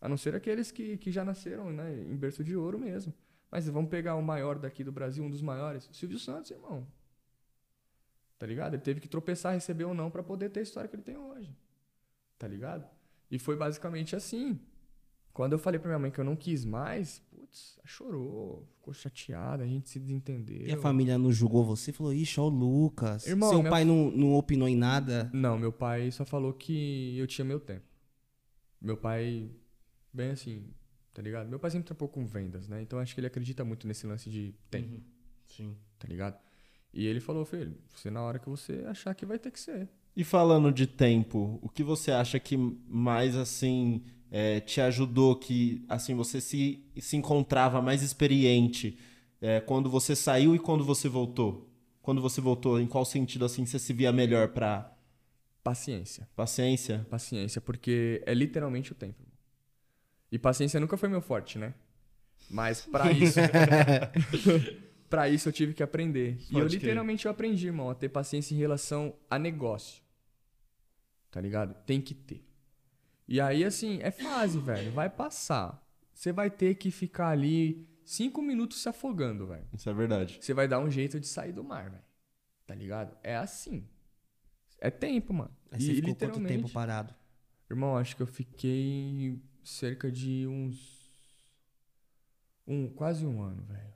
A 0.00 0.08
não 0.08 0.16
ser 0.16 0.34
aqueles 0.34 0.70
que, 0.70 0.96
que 0.96 1.10
já 1.10 1.24
nasceram 1.24 1.70
né, 1.70 2.02
em 2.02 2.16
berço 2.16 2.42
de 2.42 2.56
ouro 2.56 2.78
mesmo. 2.78 3.12
Mas 3.50 3.68
vamos 3.68 3.90
pegar 3.90 4.14
o 4.14 4.22
maior 4.22 4.58
daqui 4.58 4.82
do 4.82 4.90
Brasil, 4.90 5.22
um 5.22 5.30
dos 5.30 5.42
maiores. 5.42 5.88
Silvio 5.92 6.18
Santos, 6.18 6.50
irmão. 6.50 6.86
Tá 8.42 8.46
ligado? 8.46 8.74
Ele 8.74 8.82
teve 8.82 8.98
que 8.98 9.06
tropeçar, 9.06 9.54
receber 9.54 9.84
ou 9.84 9.94
não 9.94 10.10
pra 10.10 10.20
poder 10.20 10.50
ter 10.50 10.58
a 10.58 10.62
história 10.64 10.88
que 10.88 10.96
ele 10.96 11.04
tem 11.04 11.16
hoje. 11.16 11.56
Tá 12.36 12.48
ligado? 12.48 12.84
E 13.30 13.38
foi 13.38 13.54
basicamente 13.54 14.16
assim. 14.16 14.58
Quando 15.32 15.52
eu 15.52 15.60
falei 15.60 15.78
pra 15.78 15.88
minha 15.88 15.98
mãe 16.00 16.10
que 16.10 16.18
eu 16.18 16.24
não 16.24 16.34
quis 16.34 16.64
mais, 16.64 17.20
putz, 17.30 17.78
chorou, 17.84 18.66
ficou 18.74 18.92
chateada, 18.92 19.62
a 19.62 19.66
gente 19.68 19.88
se 19.88 20.00
desentendeu. 20.00 20.66
E 20.66 20.72
a 20.72 20.76
família 20.76 21.16
não 21.16 21.30
julgou 21.30 21.64
você? 21.64 21.92
Falou, 21.92 22.12
ixi, 22.12 22.40
ó 22.40 22.46
o 22.46 22.48
Lucas. 22.48 23.28
Irmão, 23.28 23.48
Seu 23.48 23.62
pai 23.62 23.84
não, 23.84 24.10
não 24.10 24.34
opinou 24.34 24.66
em 24.66 24.74
nada? 24.74 25.30
Não, 25.32 25.56
meu 25.56 25.70
pai 25.70 26.10
só 26.10 26.24
falou 26.24 26.52
que 26.52 27.16
eu 27.16 27.28
tinha 27.28 27.44
meu 27.44 27.60
tempo. 27.60 27.86
Meu 28.80 28.96
pai, 28.96 29.52
bem 30.12 30.32
assim, 30.32 30.66
tá 31.14 31.22
ligado? 31.22 31.48
Meu 31.48 31.60
pai 31.60 31.70
sempre 31.70 31.86
trampou 31.86 32.08
com 32.08 32.26
vendas, 32.26 32.66
né? 32.66 32.82
Então 32.82 32.98
acho 32.98 33.14
que 33.14 33.20
ele 33.20 33.28
acredita 33.28 33.64
muito 33.64 33.86
nesse 33.86 34.04
lance 34.04 34.28
de 34.28 34.52
tempo, 34.68 35.00
Sim. 35.46 35.76
tá 35.96 36.08
ligado? 36.08 36.36
E 36.92 37.06
ele 37.06 37.20
falou, 37.20 37.44
filho, 37.44 37.74
você 37.94 38.10
na 38.10 38.22
hora 38.22 38.38
que 38.38 38.48
você 38.48 38.84
achar 38.86 39.14
que 39.14 39.24
vai 39.24 39.38
ter 39.38 39.50
que 39.50 39.60
ser. 39.60 39.88
E 40.14 40.22
falando 40.24 40.70
de 40.70 40.86
tempo, 40.86 41.58
o 41.62 41.68
que 41.68 41.82
você 41.82 42.10
acha 42.12 42.38
que 42.38 42.56
mais 42.86 43.34
assim 43.34 44.02
é, 44.30 44.60
te 44.60 44.80
ajudou 44.80 45.36
que 45.36 45.84
assim 45.88 46.14
você 46.14 46.40
se, 46.40 46.84
se 46.98 47.16
encontrava 47.16 47.80
mais 47.80 48.02
experiente 48.02 48.98
é, 49.40 49.60
quando 49.60 49.88
você 49.88 50.14
saiu 50.14 50.54
e 50.54 50.58
quando 50.58 50.84
você 50.84 51.08
voltou? 51.08 51.68
Quando 52.02 52.20
você 52.20 52.40
voltou, 52.40 52.80
em 52.80 52.86
qual 52.86 53.04
sentido 53.04 53.44
assim 53.44 53.64
você 53.64 53.78
se 53.78 53.92
via 53.92 54.12
melhor 54.12 54.48
pra 54.48 54.92
Paciência. 55.62 56.28
paciência? 56.34 57.06
Paciência, 57.08 57.60
porque 57.60 58.22
é 58.26 58.34
literalmente 58.34 58.92
o 58.92 58.94
tempo. 58.94 59.22
E 60.30 60.38
paciência 60.38 60.80
nunca 60.80 60.96
foi 60.96 61.08
meu 61.08 61.22
forte, 61.22 61.56
né? 61.58 61.72
Mas 62.50 62.80
pra 62.82 63.10
isso. 63.12 63.38
pra 65.12 65.28
isso 65.28 65.46
eu 65.46 65.52
tive 65.52 65.74
que 65.74 65.82
aprender. 65.82 66.38
e 66.50 66.54
eu 66.54 66.62
Pode 66.62 66.78
literalmente 66.78 67.26
eu 67.26 67.30
aprendi, 67.30 67.66
irmão, 67.66 67.90
a 67.90 67.94
ter 67.94 68.08
paciência 68.08 68.54
em 68.54 68.56
relação 68.56 69.14
a 69.28 69.38
negócio. 69.38 70.02
Tá 71.30 71.38
ligado? 71.38 71.74
Tem 71.84 72.00
que 72.00 72.14
ter. 72.14 72.42
E 73.28 73.38
aí, 73.38 73.62
assim, 73.62 73.98
é 74.00 74.10
fase, 74.10 74.58
velho. 74.58 74.90
Vai 74.92 75.10
passar. 75.10 75.86
Você 76.14 76.32
vai 76.32 76.50
ter 76.50 76.76
que 76.76 76.90
ficar 76.90 77.28
ali 77.28 77.86
cinco 78.02 78.40
minutos 78.40 78.80
se 78.80 78.88
afogando, 78.88 79.46
velho. 79.46 79.66
Isso 79.74 79.90
é 79.90 79.92
verdade. 79.92 80.38
Você 80.40 80.54
vai 80.54 80.66
dar 80.66 80.78
um 80.78 80.90
jeito 80.90 81.20
de 81.20 81.26
sair 81.26 81.52
do 81.52 81.62
mar, 81.62 81.90
velho. 81.90 82.02
Tá 82.66 82.74
ligado? 82.74 83.14
É 83.22 83.36
assim. 83.36 83.86
É 84.80 84.90
tempo, 84.90 85.34
mano. 85.34 85.54
Aí 85.70 85.78
você 85.78 85.92
E 85.92 85.96
ficou 85.96 86.16
quanto 86.16 86.42
tempo 86.42 86.70
parado? 86.70 87.14
Irmão, 87.70 87.98
acho 87.98 88.16
que 88.16 88.22
eu 88.22 88.26
fiquei 88.26 89.38
cerca 89.62 90.10
de 90.10 90.46
uns. 90.46 91.02
Um, 92.66 92.88
quase 92.88 93.26
um 93.26 93.42
ano, 93.42 93.62
velho. 93.64 93.91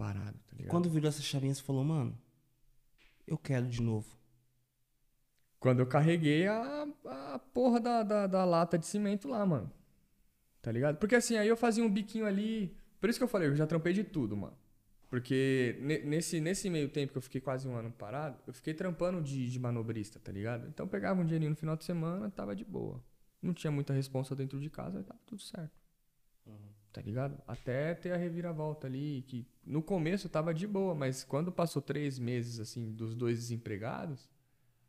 Parado, 0.00 0.38
tá 0.46 0.56
ligado? 0.56 0.70
Quando 0.70 0.88
virou 0.88 1.10
essa 1.10 1.20
chavinha, 1.20 1.54
você 1.54 1.60
falou, 1.62 1.84
mano, 1.84 2.18
eu 3.26 3.36
quero 3.36 3.68
de 3.68 3.82
novo. 3.82 4.08
Quando 5.58 5.80
eu 5.80 5.86
carreguei 5.86 6.46
a, 6.46 6.88
a 7.04 7.38
porra 7.38 7.78
da, 7.78 8.02
da, 8.02 8.26
da 8.26 8.44
lata 8.46 8.78
de 8.78 8.86
cimento 8.86 9.28
lá, 9.28 9.44
mano. 9.44 9.70
Tá 10.62 10.72
ligado? 10.72 10.96
Porque 10.96 11.14
assim, 11.14 11.36
aí 11.36 11.46
eu 11.46 11.56
fazia 11.56 11.84
um 11.84 11.92
biquinho 11.92 12.24
ali. 12.24 12.74
Por 12.98 13.10
isso 13.10 13.18
que 13.18 13.22
eu 13.22 13.28
falei, 13.28 13.48
eu 13.48 13.54
já 13.54 13.66
trampei 13.66 13.92
de 13.92 14.02
tudo, 14.02 14.34
mano. 14.34 14.56
Porque 15.10 15.76
ne- 15.82 15.98
nesse, 15.98 16.40
nesse 16.40 16.70
meio 16.70 16.88
tempo 16.88 17.12
que 17.12 17.18
eu 17.18 17.22
fiquei 17.22 17.40
quase 17.42 17.68
um 17.68 17.76
ano 17.76 17.90
parado, 17.90 18.38
eu 18.46 18.54
fiquei 18.54 18.72
trampando 18.72 19.20
de, 19.20 19.50
de 19.50 19.58
manobrista, 19.58 20.18
tá 20.18 20.32
ligado? 20.32 20.66
Então 20.68 20.86
eu 20.86 20.90
pegava 20.90 21.20
um 21.20 21.24
dinheirinho 21.24 21.50
no 21.50 21.56
final 21.56 21.76
de 21.76 21.84
semana, 21.84 22.30
tava 22.30 22.56
de 22.56 22.64
boa. 22.64 23.04
Não 23.42 23.52
tinha 23.52 23.70
muita 23.70 23.92
responsa 23.92 24.34
dentro 24.34 24.58
de 24.58 24.70
casa, 24.70 25.02
tava 25.02 25.20
tudo 25.26 25.42
certo. 25.42 25.78
Tá 26.92 27.00
ligado? 27.00 27.40
Até 27.46 27.94
ter 27.94 28.12
a 28.12 28.16
reviravolta 28.16 28.86
ali, 28.88 29.22
que 29.28 29.46
no 29.64 29.80
começo 29.80 30.28
tava 30.28 30.52
de 30.52 30.66
boa, 30.66 30.94
mas 30.94 31.22
quando 31.22 31.52
passou 31.52 31.80
três 31.80 32.18
meses, 32.18 32.58
assim, 32.58 32.90
dos 32.92 33.14
dois 33.14 33.38
desempregados, 33.38 34.28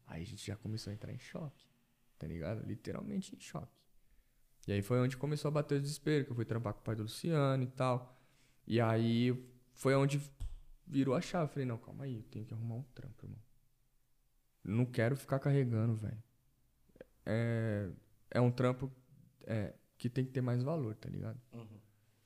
aí 0.07 0.23
a 0.23 0.25
gente 0.25 0.45
já 0.45 0.55
começou 0.55 0.89
a 0.89 0.93
entrar 0.93 1.13
em 1.13 1.19
choque, 1.19 1.63
tá 2.17 2.25
ligado? 2.25 2.65
Literalmente 2.65 3.35
em 3.35 3.39
choque. 3.39 3.81
E 4.67 4.73
aí 4.73 4.81
foi 4.81 4.99
onde 4.99 5.15
começou 5.15 5.49
a 5.49 5.51
bater 5.51 5.77
o 5.77 5.81
desespero, 5.81 6.25
que 6.25 6.31
eu 6.31 6.35
fui 6.35 6.45
trampar 6.45 6.73
com 6.73 6.79
o 6.79 6.83
pai 6.83 6.95
do 6.95 7.03
Luciano 7.03 7.63
e 7.63 7.67
tal. 7.67 8.17
E 8.65 8.79
aí 8.81 9.35
foi 9.73 9.95
onde 9.95 10.21
virou 10.85 11.15
a 11.15 11.21
chave. 11.21 11.51
Falei, 11.51 11.65
não, 11.65 11.77
calma 11.77 12.05
aí, 12.05 12.17
eu 12.17 12.23
tenho 12.23 12.45
que 12.45 12.53
arrumar 12.53 12.75
um 12.75 12.83
trampo, 12.95 13.25
irmão. 13.25 13.39
Não 14.63 14.85
quero 14.85 15.15
ficar 15.15 15.39
carregando, 15.39 15.95
velho. 15.95 16.23
É, 17.25 17.89
é 18.31 18.41
um 18.41 18.51
trampo 18.51 18.91
é, 19.45 19.73
que 19.97 20.09
tem 20.09 20.25
que 20.25 20.31
ter 20.31 20.41
mais 20.41 20.63
valor, 20.63 20.95
tá 20.95 21.09
ligado? 21.09 21.39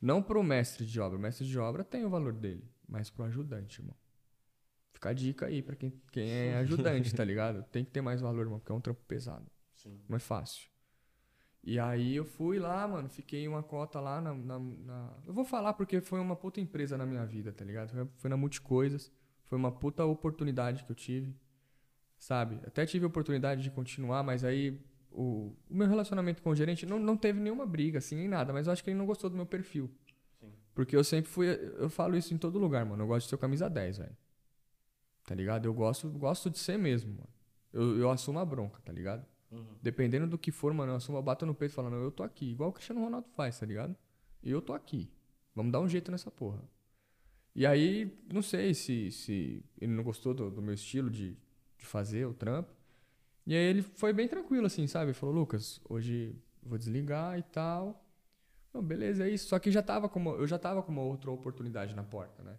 Não 0.06 0.22
pro 0.22 0.44
mestre 0.44 0.86
de 0.86 1.00
obra. 1.00 1.18
O 1.18 1.22
mestre 1.22 1.48
de 1.48 1.58
obra 1.58 1.84
tem 1.84 2.06
o 2.06 2.10
valor 2.12 2.32
dele, 2.32 2.64
mas 2.88 3.10
pro 3.10 3.24
ajudante, 3.24 3.82
irmão. 3.82 3.96
Fica 4.94 5.10
a 5.10 5.14
dica 5.14 5.48
aí 5.48 5.64
pra 5.64 5.76
quem, 5.76 5.92
quem 6.12 6.30
é 6.30 6.58
ajudante, 6.58 7.12
tá 7.16 7.24
ligado? 7.26 7.64
Tem 7.72 7.84
que 7.84 7.90
ter 7.90 8.02
mais 8.02 8.22
valor, 8.22 8.42
irmão, 8.42 8.60
porque 8.60 8.72
é 8.72 8.76
um 8.76 8.80
trampo 8.80 9.02
pesado. 9.08 9.46
Não 10.08 10.16
é 10.16 10.20
fácil. 10.20 10.70
E 11.64 11.80
aí 11.80 12.16
eu 12.16 12.24
fui 12.24 12.60
lá, 12.60 12.88
mano, 12.88 13.10
fiquei 13.10 13.48
uma 13.48 13.64
cota 13.64 14.00
lá 14.00 14.22
na, 14.22 14.32
na- 14.36 14.60
na- 14.60 15.18
Eu 15.26 15.34
vou 15.34 15.44
falar 15.44 15.74
porque 15.74 16.00
foi 16.00 16.20
uma 16.20 16.36
puta 16.36 16.62
empresa 16.62 16.96
na 16.96 17.06
minha 17.08 17.26
vida, 17.26 17.52
tá 17.52 17.66
ligado? 17.66 17.90
Foi, 17.90 18.08
foi 18.18 18.30
na 18.30 18.38
Multicoisas. 18.38 19.12
Foi 19.46 19.58
uma 19.58 19.72
puta 19.72 20.06
oportunidade 20.06 20.84
que 20.84 20.92
eu 20.92 20.96
tive. 20.96 21.36
Sabe? 22.20 22.60
Até 22.66 22.86
tive 22.86 23.06
a 23.06 23.08
oportunidade 23.08 23.64
de 23.64 23.72
continuar, 23.72 24.22
mas 24.22 24.44
aí 24.44 24.80
o, 25.16 25.56
o 25.70 25.76
meu 25.76 25.88
relacionamento 25.88 26.42
com 26.42 26.50
o 26.50 26.56
gerente 26.56 26.86
não, 26.86 27.00
não 27.00 27.16
teve 27.16 27.40
nenhuma 27.40 27.66
briga, 27.66 28.00
assim, 28.00 28.16
nem 28.16 28.28
nada. 28.28 28.52
Mas 28.52 28.68
eu 28.68 28.74
acho 28.74 28.84
que 28.84 28.90
ele 28.90 28.98
não 28.98 29.06
gostou 29.06 29.30
do 29.30 29.36
meu 29.36 29.46
perfil. 29.46 29.90
Porque 30.74 30.96
eu 30.96 31.04
sempre 31.04 31.32
fui. 31.32 31.48
Eu 31.48 31.90
falo 31.90 32.18
isso 32.18 32.34
em 32.34 32.38
todo 32.38 32.60
lugar, 32.60 32.86
mano. 32.86 33.02
Eu 33.04 33.08
gosto 33.08 33.26
de 33.26 33.30
ser 33.30 33.38
camisa 33.38 33.70
10, 33.70 34.00
velho. 34.00 34.18
Tá 35.26 35.34
ligado? 35.34 35.66
Eu 35.66 35.74
gosto, 35.74 36.10
gosto 36.10 36.50
de 36.50 36.60
ser 36.60 36.78
mesmo, 36.78 37.14
mano. 37.14 37.30
Eu, 37.72 37.98
eu 37.98 38.12
assumo 38.12 38.40
a 38.40 38.46
bronca, 38.46 38.82
tá 38.84 38.92
ligado? 38.92 39.26
Dependendo 39.82 40.28
do 40.28 40.38
que 40.38 40.52
for, 40.52 40.74
mano, 40.74 40.92
eu 40.92 40.96
assumo, 40.98 41.18
eu 41.18 41.22
bato 41.22 41.46
no 41.46 41.56
peito 41.56 41.74
falando, 41.74 41.96
eu 41.96 42.12
tô 42.12 42.24
aqui. 42.24 42.52
Igual 42.52 42.70
o 42.70 42.74
Cristiano 42.74 43.02
Ronaldo 43.02 43.28
faz, 43.30 43.58
tá 43.58 43.66
ligado? 43.66 43.96
E 44.44 44.52
eu 44.52 44.62
tô 44.62 44.74
aqui. 44.74 45.10
Vamos 45.56 45.72
dar 45.72 45.80
um 45.80 45.88
jeito 45.88 46.12
nessa 46.12 46.30
porra. 46.30 46.62
E 47.56 47.66
aí, 47.66 48.14
não 48.32 48.42
sei 48.42 48.74
se, 48.74 49.10
se 49.12 49.64
ele 49.80 49.94
não 49.94 50.04
gostou 50.04 50.34
do, 50.34 50.52
do 50.52 50.62
meu 50.62 50.74
estilo 50.74 51.10
de, 51.10 51.38
de 51.78 51.86
fazer 51.86 52.26
o 52.26 52.34
trampo. 52.34 52.74
E 53.46 53.54
aí 53.54 53.64
ele 53.64 53.82
foi 53.82 54.12
bem 54.12 54.28
tranquilo, 54.28 54.66
assim, 54.66 54.88
sabe? 54.88 55.14
Falou, 55.14 55.36
Lucas, 55.36 55.80
hoje 55.88 56.36
vou 56.64 56.78
desligar 56.78 57.38
e 57.38 57.44
tal. 57.44 58.04
Não, 58.74 58.82
beleza, 58.82 59.26
é 59.26 59.30
isso. 59.30 59.48
Só 59.48 59.60
que 59.60 59.72
já 59.72 59.82
tava 59.82 60.10
com 60.10 60.20
uma, 60.20 60.32
eu 60.32 60.48
já 60.48 60.58
tava 60.58 60.82
com 60.82 60.92
uma 60.92 61.02
outra 61.02 61.32
oportunidade 61.32 61.96
na 61.96 62.04
porta, 62.04 62.44
né? 62.44 62.58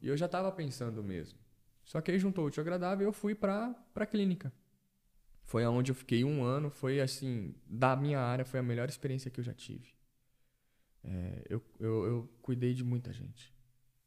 E 0.00 0.08
eu 0.08 0.16
já 0.16 0.28
tava 0.28 0.52
pensando 0.52 1.02
mesmo. 1.02 1.38
Só 1.82 2.00
que 2.00 2.10
aí 2.10 2.18
juntou 2.18 2.44
o 2.44 2.46
útil 2.48 2.60
ao 2.60 2.64
agradável 2.64 3.06
e 3.06 3.08
eu 3.08 3.12
fui 3.12 3.34
pra, 3.34 3.74
pra 3.92 4.06
clínica. 4.06 4.52
Foi 5.44 5.64
aonde 5.64 5.90
eu 5.90 5.94
fiquei 5.94 6.24
um 6.24 6.42
ano. 6.42 6.70
Foi 6.70 7.00
assim, 7.00 7.54
da 7.66 7.96
minha 7.96 8.20
área, 8.20 8.44
foi 8.44 8.60
a 8.60 8.62
melhor 8.62 8.88
experiência 8.88 9.30
que 9.30 9.40
eu 9.40 9.44
já 9.44 9.52
tive. 9.52 9.94
É, 11.02 11.42
eu, 11.48 11.62
eu, 11.78 12.04
eu 12.06 12.30
cuidei 12.40 12.72
de 12.72 12.82
muita 12.82 13.12
gente. 13.12 13.54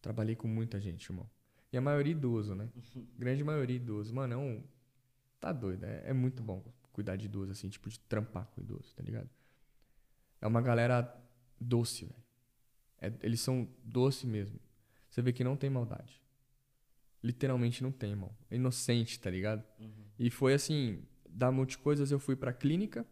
Trabalhei 0.02 0.36
com 0.36 0.48
muita 0.48 0.80
gente, 0.80 1.06
irmão. 1.10 1.30
E 1.72 1.78
a 1.78 1.82
maioria 1.82 2.12
idoso, 2.12 2.56
né? 2.56 2.70
Grande 3.18 3.44
maioria 3.44 3.76
idoso. 3.76 4.14
Mano, 4.14 4.34
é 4.34 4.38
um. 4.38 4.64
Tá 5.40 5.52
doido. 5.52 5.84
É, 5.86 6.10
é 6.10 6.14
muito 6.14 6.42
bom 6.44 6.64
cuidar 6.92 7.16
de 7.16 7.26
idoso, 7.26 7.52
assim, 7.52 7.70
tipo, 7.70 7.90
de 7.90 8.00
trampar 8.00 8.48
com 8.48 8.62
idoso, 8.62 8.94
tá 8.96 9.04
ligado? 9.04 9.30
É 10.42 10.48
uma 10.48 10.62
galera 10.62 11.14
doce, 11.60 12.06
velho. 12.06 12.24
É- 13.00 13.14
eles 13.22 13.42
são 13.42 13.68
doce 13.84 14.28
mesmo. 14.28 14.60
Você 15.10 15.22
vê 15.22 15.34
que 15.34 15.44
não 15.44 15.56
tem 15.58 15.70
maldade. 15.70 16.22
Literalmente 17.24 17.82
não 17.84 17.92
tem, 17.92 18.12
irmão. 18.12 18.36
É 18.50 18.56
inocente, 18.56 19.20
tá 19.20 19.30
ligado? 19.30 19.64
E 20.20 20.30
foi 20.30 20.54
assim, 20.54 21.04
da 21.30 21.52
Multicoisas 21.52 22.12
eu 22.12 22.20
fui 22.20 22.36
pra 22.36 22.54
clínica. 22.54 23.06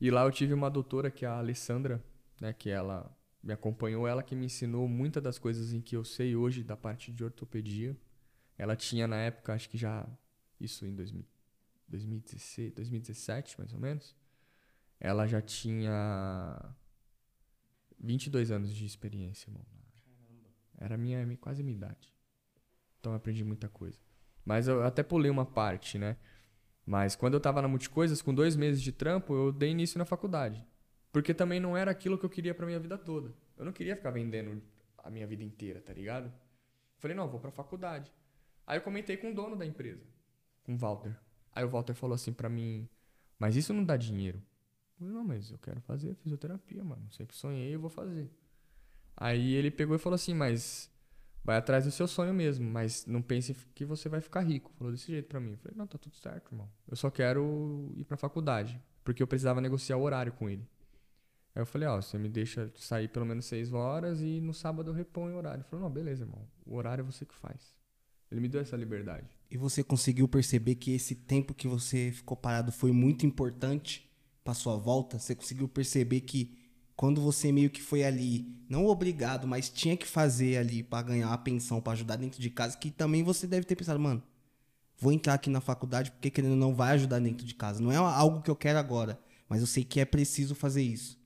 E 0.00 0.10
lá 0.10 0.24
eu 0.24 0.32
tive 0.32 0.54
uma 0.54 0.70
doutora 0.70 1.10
que 1.10 1.24
é 1.24 1.28
a 1.28 1.38
Alessandra, 1.38 2.04
né, 2.40 2.52
que 2.52 2.70
ela 2.70 3.16
me 3.42 3.52
acompanhou, 3.52 4.06
ela 4.06 4.22
que 4.22 4.34
me 4.36 4.46
ensinou 4.46 4.88
muitas 4.88 5.22
das 5.22 5.38
coisas 5.38 5.72
em 5.72 5.80
que 5.80 5.96
eu 5.96 6.04
sei 6.04 6.36
hoje 6.36 6.64
da 6.64 6.76
parte 6.76 7.12
de 7.12 7.24
ortopedia. 7.24 7.96
Ela 8.58 8.76
tinha 8.76 9.06
na 9.06 9.16
época, 9.16 9.54
acho 9.54 9.68
que 9.70 9.78
já 9.78 10.06
isso 10.60 10.86
em 10.86 10.94
2000, 10.94 11.24
2016, 11.88 12.72
2017, 12.72 13.58
mais 13.58 13.72
ou 13.72 13.80
menos. 13.80 14.16
Ela 14.98 15.26
já 15.26 15.40
tinha 15.40 16.74
22 17.98 18.50
anos 18.50 18.74
de 18.74 18.84
experiência, 18.84 19.50
irmão. 19.50 19.64
Era 20.78 20.96
minha, 20.96 21.36
quase 21.38 21.62
minha 21.62 21.76
idade. 21.76 22.12
Então 23.00 23.12
eu 23.12 23.16
aprendi 23.16 23.44
muita 23.44 23.68
coisa. 23.68 23.98
Mas 24.44 24.68
eu 24.68 24.82
até 24.84 25.02
pulei 25.02 25.30
uma 25.30 25.46
parte, 25.46 25.98
né? 25.98 26.16
Mas 26.84 27.16
quando 27.16 27.34
eu 27.34 27.40
tava 27.40 27.60
na 27.60 27.68
Multicoisas, 27.68 28.22
com 28.22 28.32
dois 28.34 28.54
meses 28.54 28.80
de 28.80 28.92
trampo, 28.92 29.34
eu 29.34 29.52
dei 29.52 29.70
início 29.70 29.98
na 29.98 30.04
faculdade. 30.04 30.64
Porque 31.10 31.34
também 31.34 31.58
não 31.58 31.76
era 31.76 31.90
aquilo 31.90 32.18
que 32.18 32.24
eu 32.24 32.30
queria 32.30 32.54
pra 32.54 32.66
minha 32.66 32.78
vida 32.78 32.96
toda. 32.96 33.34
Eu 33.56 33.64
não 33.64 33.72
queria 33.72 33.96
ficar 33.96 34.10
vendendo 34.10 34.62
a 34.98 35.10
minha 35.10 35.26
vida 35.26 35.42
inteira, 35.42 35.80
tá 35.80 35.92
ligado? 35.92 36.32
Falei, 36.98 37.16
não, 37.16 37.28
vou 37.28 37.40
pra 37.40 37.50
faculdade. 37.50 38.12
Aí 38.66 38.78
eu 38.78 38.82
comentei 38.82 39.16
com 39.16 39.30
o 39.30 39.34
dono 39.34 39.56
da 39.56 39.64
empresa, 39.64 40.04
com 40.62 40.74
o 40.74 40.78
Walter. 40.78 41.18
Aí 41.56 41.64
o 41.64 41.70
Walter 41.70 41.94
falou 41.94 42.14
assim 42.14 42.34
pra 42.34 42.50
mim, 42.50 42.86
mas 43.38 43.56
isso 43.56 43.72
não 43.72 43.82
dá 43.82 43.96
dinheiro. 43.96 44.36
Eu 44.38 44.98
falei, 44.98 45.14
não, 45.14 45.24
mas 45.24 45.50
eu 45.50 45.58
quero 45.58 45.80
fazer 45.80 46.14
fisioterapia, 46.16 46.84
mano. 46.84 47.10
Sempre 47.10 47.34
sonhei, 47.34 47.74
eu 47.74 47.80
vou 47.80 47.88
fazer. 47.88 48.30
Aí 49.16 49.54
ele 49.54 49.70
pegou 49.70 49.96
e 49.96 49.98
falou 49.98 50.16
assim, 50.16 50.34
mas 50.34 50.90
vai 51.42 51.56
atrás 51.56 51.86
do 51.86 51.90
seu 51.90 52.06
sonho 52.06 52.34
mesmo, 52.34 52.70
mas 52.70 53.06
não 53.06 53.22
pense 53.22 53.54
que 53.74 53.86
você 53.86 54.06
vai 54.06 54.20
ficar 54.20 54.42
rico. 54.42 54.70
Falou 54.76 54.92
desse 54.92 55.10
jeito 55.10 55.28
pra 55.28 55.40
mim. 55.40 55.52
Eu 55.52 55.56
falei, 55.56 55.78
não, 55.78 55.86
tá 55.86 55.96
tudo 55.96 56.14
certo, 56.16 56.52
irmão. 56.52 56.70
Eu 56.86 56.94
só 56.94 57.10
quero 57.10 57.90
ir 57.96 58.04
pra 58.04 58.18
faculdade, 58.18 58.78
porque 59.02 59.22
eu 59.22 59.26
precisava 59.26 59.58
negociar 59.62 59.96
o 59.96 60.02
horário 60.02 60.34
com 60.34 60.50
ele. 60.50 60.68
Aí 61.54 61.62
eu 61.62 61.66
falei, 61.66 61.88
ó, 61.88 62.02
você 62.02 62.18
me 62.18 62.28
deixa 62.28 62.70
sair 62.74 63.08
pelo 63.08 63.24
menos 63.24 63.46
seis 63.46 63.72
horas 63.72 64.20
e 64.20 64.42
no 64.42 64.52
sábado 64.52 64.90
eu 64.90 64.94
reponho 64.94 65.36
o 65.36 65.38
horário. 65.38 65.60
Ele 65.60 65.68
falou, 65.70 65.86
não, 65.86 65.90
beleza, 65.90 66.24
irmão. 66.24 66.46
O 66.66 66.76
horário 66.76 67.00
é 67.00 67.04
você 67.04 67.24
que 67.24 67.34
faz. 67.34 67.74
Ele 68.30 68.42
me 68.42 68.48
deu 68.48 68.60
essa 68.60 68.76
liberdade. 68.76 69.35
E 69.50 69.56
você 69.56 69.82
conseguiu 69.82 70.26
perceber 70.26 70.74
que 70.74 70.92
esse 70.92 71.14
tempo 71.14 71.54
que 71.54 71.68
você 71.68 72.10
ficou 72.12 72.36
parado 72.36 72.72
foi 72.72 72.90
muito 72.92 73.24
importante 73.24 74.10
pra 74.42 74.54
sua 74.54 74.76
volta? 74.76 75.18
Você 75.18 75.34
conseguiu 75.34 75.68
perceber 75.68 76.20
que 76.22 76.56
quando 76.96 77.20
você 77.20 77.52
meio 77.52 77.70
que 77.70 77.82
foi 77.82 78.02
ali, 78.02 78.46
não 78.68 78.86
obrigado, 78.86 79.46
mas 79.46 79.68
tinha 79.68 79.96
que 79.96 80.06
fazer 80.06 80.56
ali 80.56 80.82
pra 80.82 81.02
ganhar 81.02 81.32
a 81.32 81.38
pensão, 81.38 81.80
pra 81.80 81.92
ajudar 81.92 82.16
dentro 82.16 82.40
de 82.40 82.48
casa, 82.48 82.76
que 82.76 82.90
também 82.90 83.22
você 83.22 83.46
deve 83.46 83.66
ter 83.66 83.76
pensado, 83.76 84.00
mano, 84.00 84.22
vou 84.98 85.12
entrar 85.12 85.34
aqui 85.34 85.50
na 85.50 85.60
faculdade 85.60 86.10
porque 86.10 86.30
querendo 86.30 86.56
não 86.56 86.74
vai 86.74 86.94
ajudar 86.94 87.18
dentro 87.18 87.46
de 87.46 87.54
casa. 87.54 87.82
Não 87.82 87.92
é 87.92 87.96
algo 87.96 88.40
que 88.40 88.50
eu 88.50 88.56
quero 88.56 88.78
agora, 88.78 89.20
mas 89.48 89.60
eu 89.60 89.66
sei 89.66 89.84
que 89.84 90.00
é 90.00 90.04
preciso 90.04 90.54
fazer 90.54 90.82
isso. 90.82 91.20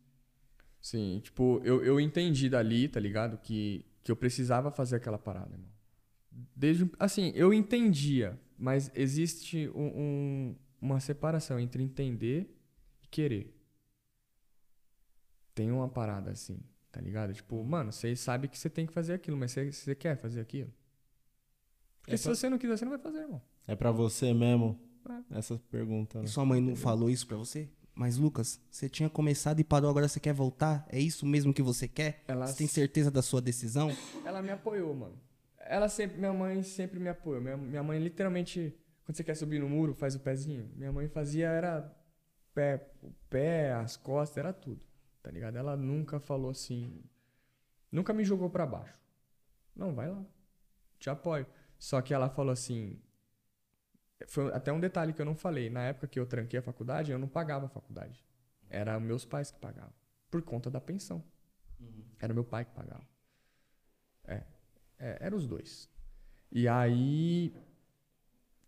Sim, 0.80 1.20
tipo, 1.22 1.60
eu, 1.62 1.84
eu 1.84 2.01
entendi 2.01 2.48
dali, 2.48 2.88
tá 2.88 2.98
ligado? 2.98 3.38
Que, 3.38 3.84
que 4.02 4.10
eu 4.10 4.16
precisava 4.16 4.70
fazer 4.70 4.97
aquela 4.97 5.18
parada, 5.18 5.55
irmão. 5.55 5.68
Desde, 6.31 6.89
assim, 6.98 7.32
eu 7.35 7.52
entendia, 7.52 8.39
mas 8.59 8.90
existe 8.94 9.69
um, 9.74 9.86
um- 9.86 10.57
uma 10.81 11.01
separação 11.01 11.59
entre 11.59 11.82
entender 11.82 12.57
e 13.02 13.07
querer. 13.09 13.57
Tem 15.55 15.70
uma 15.70 15.89
parada 15.89 16.31
assim, 16.31 16.59
tá 16.90 17.01
ligado? 17.01 17.35
Tipo, 17.35 17.62
mano, 17.65 17.93
você 17.93 18.15
sabe 18.16 18.48
que 18.48 18.59
você 18.59 18.70
tem 18.70 18.86
que 18.86 18.93
fazer 18.93 19.12
aquilo, 19.15 19.36
mas 19.36 19.52
você, 19.52 19.94
quer 19.94 20.16
fazer 20.16 20.40
aquilo? 20.40 20.73
Porque 22.01 22.15
É 22.15 22.16
se 22.16 22.24
pra- 22.24 22.35
você 22.35 22.48
não 22.48 22.59
quiser, 22.59 22.78
você 22.78 22.85
não 22.85 22.93
vai 22.93 23.01
fazer, 23.01 23.19
irmão. 23.19 23.43
É 23.66 23.74
pra 23.77 23.90
você 23.90 24.32
mesmo? 24.32 24.78
Essa 25.31 25.59
pergunta, 25.70 26.19
né? 26.19 26.24
E 26.24 26.28
sua 26.28 26.44
mãe 26.44 26.61
não 26.61 26.77
falou 26.77 27.11
isso 27.11 27.27
pra 27.27 27.36
você? 27.36 27.69
Mas, 27.94 28.16
Lucas, 28.16 28.61
você 28.70 28.89
tinha 28.89 29.11
começado 29.11 29.61
e 29.61 29.65
parou, 29.65 29.90
agora 29.90 30.09
você 30.09 30.20
quer 30.20 30.32
voltar? 30.32 30.86
É 30.89 30.98
isso 30.98 31.27
mesmo 31.27 31.52
que 31.52 31.61
você 31.62 31.86
quer? 31.89 32.23
Ela- 32.28 32.47
Você 32.47 32.57
tem 32.57 32.66
certeza 32.66 33.11
da 33.11 33.20
sua 33.20 33.40
decisão? 33.43 33.90
Ela 34.24 34.40
me 34.40 34.51
apoiou, 34.51 34.94
mano. 34.94 35.19
Ela 35.61 35.89
sempre, 35.89 36.19
minha 36.19 36.32
mãe 36.32 36.62
sempre 36.62 36.99
me 36.99 37.09
apoiou. 37.09 37.41
Minha, 37.41 37.57
minha 37.57 37.82
mãe 37.82 37.99
literalmente, 37.99 38.74
quando 39.05 39.16
você 39.16 39.24
quer 39.24 39.35
subir 39.35 39.61
no 39.61 39.69
muro, 39.69 39.95
faz 39.95 40.15
o 40.15 40.20
pezinho. 40.20 40.70
Minha 40.74 40.93
mãe 40.93 41.09
fazia 41.09 41.49
era 41.49 41.97
pé, 42.55 42.91
o 43.03 43.12
pé, 43.28 43.73
as 43.73 43.97
costas, 43.97 44.39
era 44.39 44.53
tudo. 44.53 44.85
Tá 45.23 45.31
ligado? 45.31 45.57
Ela 45.57 45.77
nunca 45.77 46.19
falou 46.19 46.51
assim, 46.51 47.05
nunca 47.93 48.12
me 48.12 48.24
jogou 48.24 48.49
pra 48.49 48.66
baixo. 48.66 48.99
Não, 49.77 49.95
vai 49.95 50.09
lá. 50.09 50.24
Te 50.99 51.11
apoio. 51.11 51.47
Só 51.78 52.01
que 52.03 52.12
ela 52.12 52.28
falou 52.28 52.53
assim. 52.53 53.01
Foi 54.27 54.53
até 54.53 54.73
um 54.73 54.81
detalhe 54.81 55.12
que 55.12 55.20
eu 55.20 55.27
não 55.27 55.35
falei. 55.35 55.70
Na 55.70 55.85
época 55.85 56.07
que 56.07 56.19
eu 56.20 56.27
tranquei 56.27 56.59
a 56.59 56.62
faculdade, 56.62 57.11
eu 57.11 57.19
não 57.19 57.28
pagava 57.28 57.66
a 57.66 57.69
faculdade. 57.69 58.24
Era 58.69 58.99
meus 59.01 59.24
pais 59.24 59.51
que 59.51 59.59
pagavam. 59.59 59.95
Por 60.31 60.43
conta 60.43 60.70
da 60.70 60.81
pensão. 60.81 61.24
Era 62.19 62.35
meu 62.35 62.45
pai 62.45 62.65
que 62.65 62.73
pagava. 62.73 63.07
É. 64.24 64.45
é 65.01 65.18
era 65.20 65.35
os 65.35 65.47
dois. 65.47 65.89
E 66.52 66.68
aí. 66.68 67.52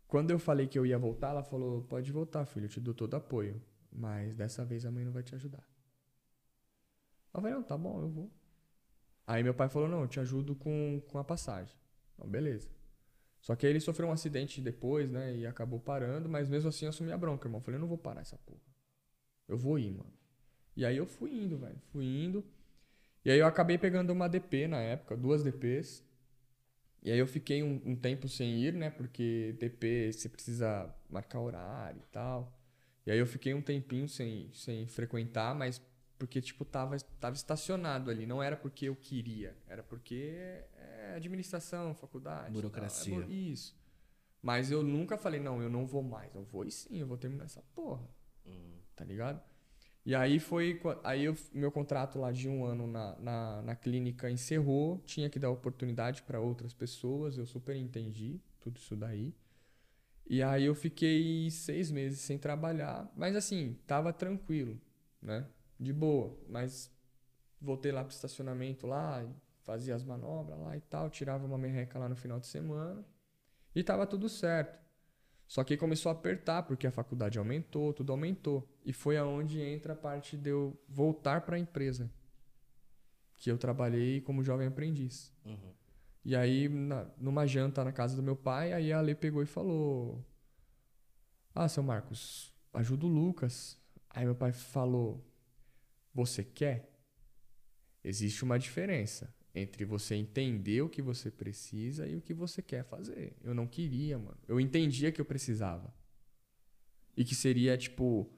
Quando 0.08 0.30
eu 0.30 0.38
falei 0.38 0.66
que 0.66 0.78
eu 0.78 0.84
ia 0.84 0.98
voltar, 0.98 1.30
ela 1.30 1.42
falou: 1.42 1.82
pode 1.84 2.10
voltar, 2.10 2.44
filho, 2.46 2.66
eu 2.66 2.70
te 2.70 2.80
dou 2.80 2.94
todo 2.94 3.14
apoio. 3.14 3.62
Mas 3.92 4.34
dessa 4.34 4.64
vez 4.64 4.86
a 4.86 4.90
mãe 4.90 5.04
não 5.04 5.12
vai 5.12 5.22
te 5.22 5.34
ajudar. 5.34 5.62
Eu 7.34 7.40
falei, 7.40 7.54
não, 7.54 7.62
tá 7.62 7.76
bom, 7.76 8.00
eu 8.00 8.08
vou. 8.08 8.30
Aí 9.26 9.42
meu 9.42 9.54
pai 9.54 9.68
falou, 9.68 9.88
não, 9.88 10.02
eu 10.02 10.08
te 10.08 10.20
ajudo 10.20 10.54
com, 10.54 11.00
com 11.08 11.18
a 11.18 11.24
passagem. 11.24 11.74
Então, 12.14 12.28
beleza. 12.28 12.68
Só 13.40 13.56
que 13.56 13.66
aí 13.66 13.72
ele 13.72 13.80
sofreu 13.80 14.08
um 14.08 14.12
acidente 14.12 14.60
depois, 14.60 15.10
né? 15.10 15.36
E 15.36 15.46
acabou 15.46 15.80
parando, 15.80 16.28
mas 16.28 16.48
mesmo 16.48 16.68
assim 16.68 16.84
eu 16.84 16.90
assumi 16.90 17.12
a 17.12 17.18
bronca, 17.18 17.46
irmão. 17.46 17.60
Eu 17.60 17.64
falei, 17.64 17.76
eu 17.76 17.80
não 17.80 17.88
vou 17.88 17.98
parar 17.98 18.20
essa 18.20 18.38
porra. 18.38 18.60
Eu 19.48 19.56
vou 19.56 19.78
ir, 19.78 19.90
mano. 19.90 20.12
E 20.76 20.84
aí 20.84 20.96
eu 20.96 21.06
fui 21.06 21.32
indo, 21.32 21.58
velho. 21.58 21.80
Fui 21.90 22.04
indo. 22.04 22.44
E 23.24 23.30
aí 23.30 23.38
eu 23.38 23.46
acabei 23.46 23.78
pegando 23.78 24.10
uma 24.10 24.28
DP 24.28 24.68
na 24.68 24.80
época, 24.80 25.16
duas 25.16 25.42
DPs. 25.42 26.04
E 27.02 27.10
aí 27.10 27.18
eu 27.18 27.26
fiquei 27.26 27.62
um, 27.62 27.80
um 27.84 27.96
tempo 27.96 28.28
sem 28.28 28.60
ir, 28.62 28.72
né? 28.72 28.90
Porque 28.90 29.56
DP 29.58 30.12
você 30.12 30.28
precisa 30.28 30.94
marcar 31.10 31.40
horário 31.40 32.00
e 32.00 32.12
tal. 32.12 32.56
E 33.04 33.10
aí 33.10 33.18
eu 33.18 33.26
fiquei 33.26 33.52
um 33.52 33.60
tempinho 33.60 34.08
sem, 34.08 34.50
sem 34.52 34.86
frequentar, 34.86 35.54
mas 35.54 35.80
porque, 36.16 36.40
tipo, 36.40 36.64
tava, 36.64 36.96
tava 37.18 37.34
estacionado 37.34 38.08
ali. 38.08 38.26
Não 38.26 38.40
era 38.40 38.56
porque 38.56 38.88
eu 38.88 38.94
queria, 38.94 39.56
era 39.66 39.82
porque 39.82 40.62
é 40.76 41.14
administração, 41.16 41.92
faculdade. 41.94 42.52
Burocracia. 42.52 43.20
Tal, 43.20 43.28
é, 43.28 43.32
isso. 43.32 43.76
Mas 44.40 44.70
eu 44.70 44.84
nunca 44.84 45.18
falei, 45.18 45.40
não, 45.40 45.60
eu 45.60 45.68
não 45.68 45.84
vou 45.84 46.02
mais. 46.02 46.32
Eu 46.34 46.44
vou 46.44 46.64
e 46.64 46.70
sim, 46.70 47.00
eu 47.00 47.06
vou 47.08 47.16
terminar 47.16 47.44
essa 47.44 47.62
porra. 47.74 48.08
Hum. 48.46 48.78
Tá 48.94 49.04
ligado? 49.04 49.42
E 50.04 50.14
aí 50.14 50.38
foi. 50.40 50.80
Aí 51.04 51.24
eu, 51.24 51.36
meu 51.52 51.70
contrato 51.70 52.18
lá 52.18 52.32
de 52.32 52.48
um 52.48 52.64
ano 52.64 52.86
na, 52.86 53.16
na, 53.18 53.62
na 53.62 53.76
clínica 53.76 54.30
encerrou, 54.30 55.00
tinha 55.06 55.30
que 55.30 55.38
dar 55.38 55.50
oportunidade 55.50 56.22
para 56.22 56.40
outras 56.40 56.74
pessoas, 56.74 57.38
eu 57.38 57.46
super 57.46 57.76
entendi 57.76 58.40
tudo 58.60 58.78
isso 58.78 58.96
daí. 58.96 59.34
E 60.26 60.42
aí 60.42 60.64
eu 60.64 60.74
fiquei 60.74 61.50
seis 61.50 61.90
meses 61.90 62.20
sem 62.20 62.38
trabalhar, 62.38 63.10
mas 63.16 63.36
assim, 63.36 63.76
tava 63.86 64.12
tranquilo, 64.12 64.80
né? 65.20 65.46
de 65.82 65.92
boa, 65.92 66.36
mas 66.48 66.90
voltei 67.60 67.92
lá 67.92 68.04
pro 68.04 68.14
estacionamento 68.14 68.86
lá, 68.86 69.26
fazia 69.62 69.94
as 69.94 70.04
manobras 70.04 70.58
lá 70.58 70.76
e 70.76 70.80
tal, 70.80 71.10
tirava 71.10 71.44
uma 71.44 71.58
merreca 71.58 71.98
lá 71.98 72.08
no 72.08 72.16
final 72.16 72.38
de 72.40 72.46
semana 72.46 73.04
e 73.74 73.82
tava 73.82 74.06
tudo 74.06 74.28
certo. 74.28 74.80
Só 75.52 75.62
que 75.62 75.76
começou 75.76 76.08
a 76.08 76.12
apertar 76.14 76.62
porque 76.62 76.86
a 76.86 76.90
faculdade 76.90 77.38
aumentou, 77.38 77.92
tudo 77.92 78.10
aumentou. 78.10 78.66
E 78.86 78.90
foi 78.90 79.18
aonde 79.18 79.60
entra 79.60 79.92
a 79.92 79.96
parte 79.96 80.34
de 80.34 80.48
eu 80.48 80.74
voltar 80.88 81.42
para 81.42 81.56
a 81.56 81.58
empresa. 81.58 82.10
Que 83.36 83.50
eu 83.50 83.58
trabalhei 83.58 84.22
como 84.22 84.42
jovem 84.42 84.66
aprendiz. 84.66 85.30
Uhum. 85.44 85.74
E 86.24 86.34
aí, 86.34 86.70
na, 86.70 87.06
numa 87.18 87.46
janta 87.46 87.84
na 87.84 87.92
casa 87.92 88.16
do 88.16 88.22
meu 88.22 88.34
pai, 88.34 88.72
aí 88.72 88.94
a 88.94 88.98
Ale 88.98 89.14
pegou 89.14 89.42
e 89.42 89.46
falou: 89.46 90.24
Ah, 91.54 91.68
seu 91.68 91.82
Marcos, 91.82 92.50
ajuda 92.72 93.04
o 93.04 93.10
Lucas. 93.10 93.78
Aí 94.08 94.24
meu 94.24 94.34
pai 94.34 94.54
falou: 94.54 95.22
você 96.14 96.42
quer? 96.42 96.90
Existe 98.02 98.42
uma 98.42 98.58
diferença 98.58 99.34
entre 99.54 99.84
você 99.84 100.14
entender 100.14 100.82
o 100.82 100.88
que 100.88 101.02
você 101.02 101.30
precisa 101.30 102.06
e 102.06 102.16
o 102.16 102.20
que 102.20 102.32
você 102.32 102.62
quer 102.62 102.84
fazer. 102.84 103.36
Eu 103.42 103.54
não 103.54 103.66
queria, 103.66 104.18
mano. 104.18 104.38
Eu 104.48 104.58
entendia 104.58 105.12
que 105.12 105.20
eu 105.20 105.24
precisava. 105.24 105.92
E 107.16 107.24
que 107.24 107.34
seria, 107.34 107.76
tipo, 107.76 108.30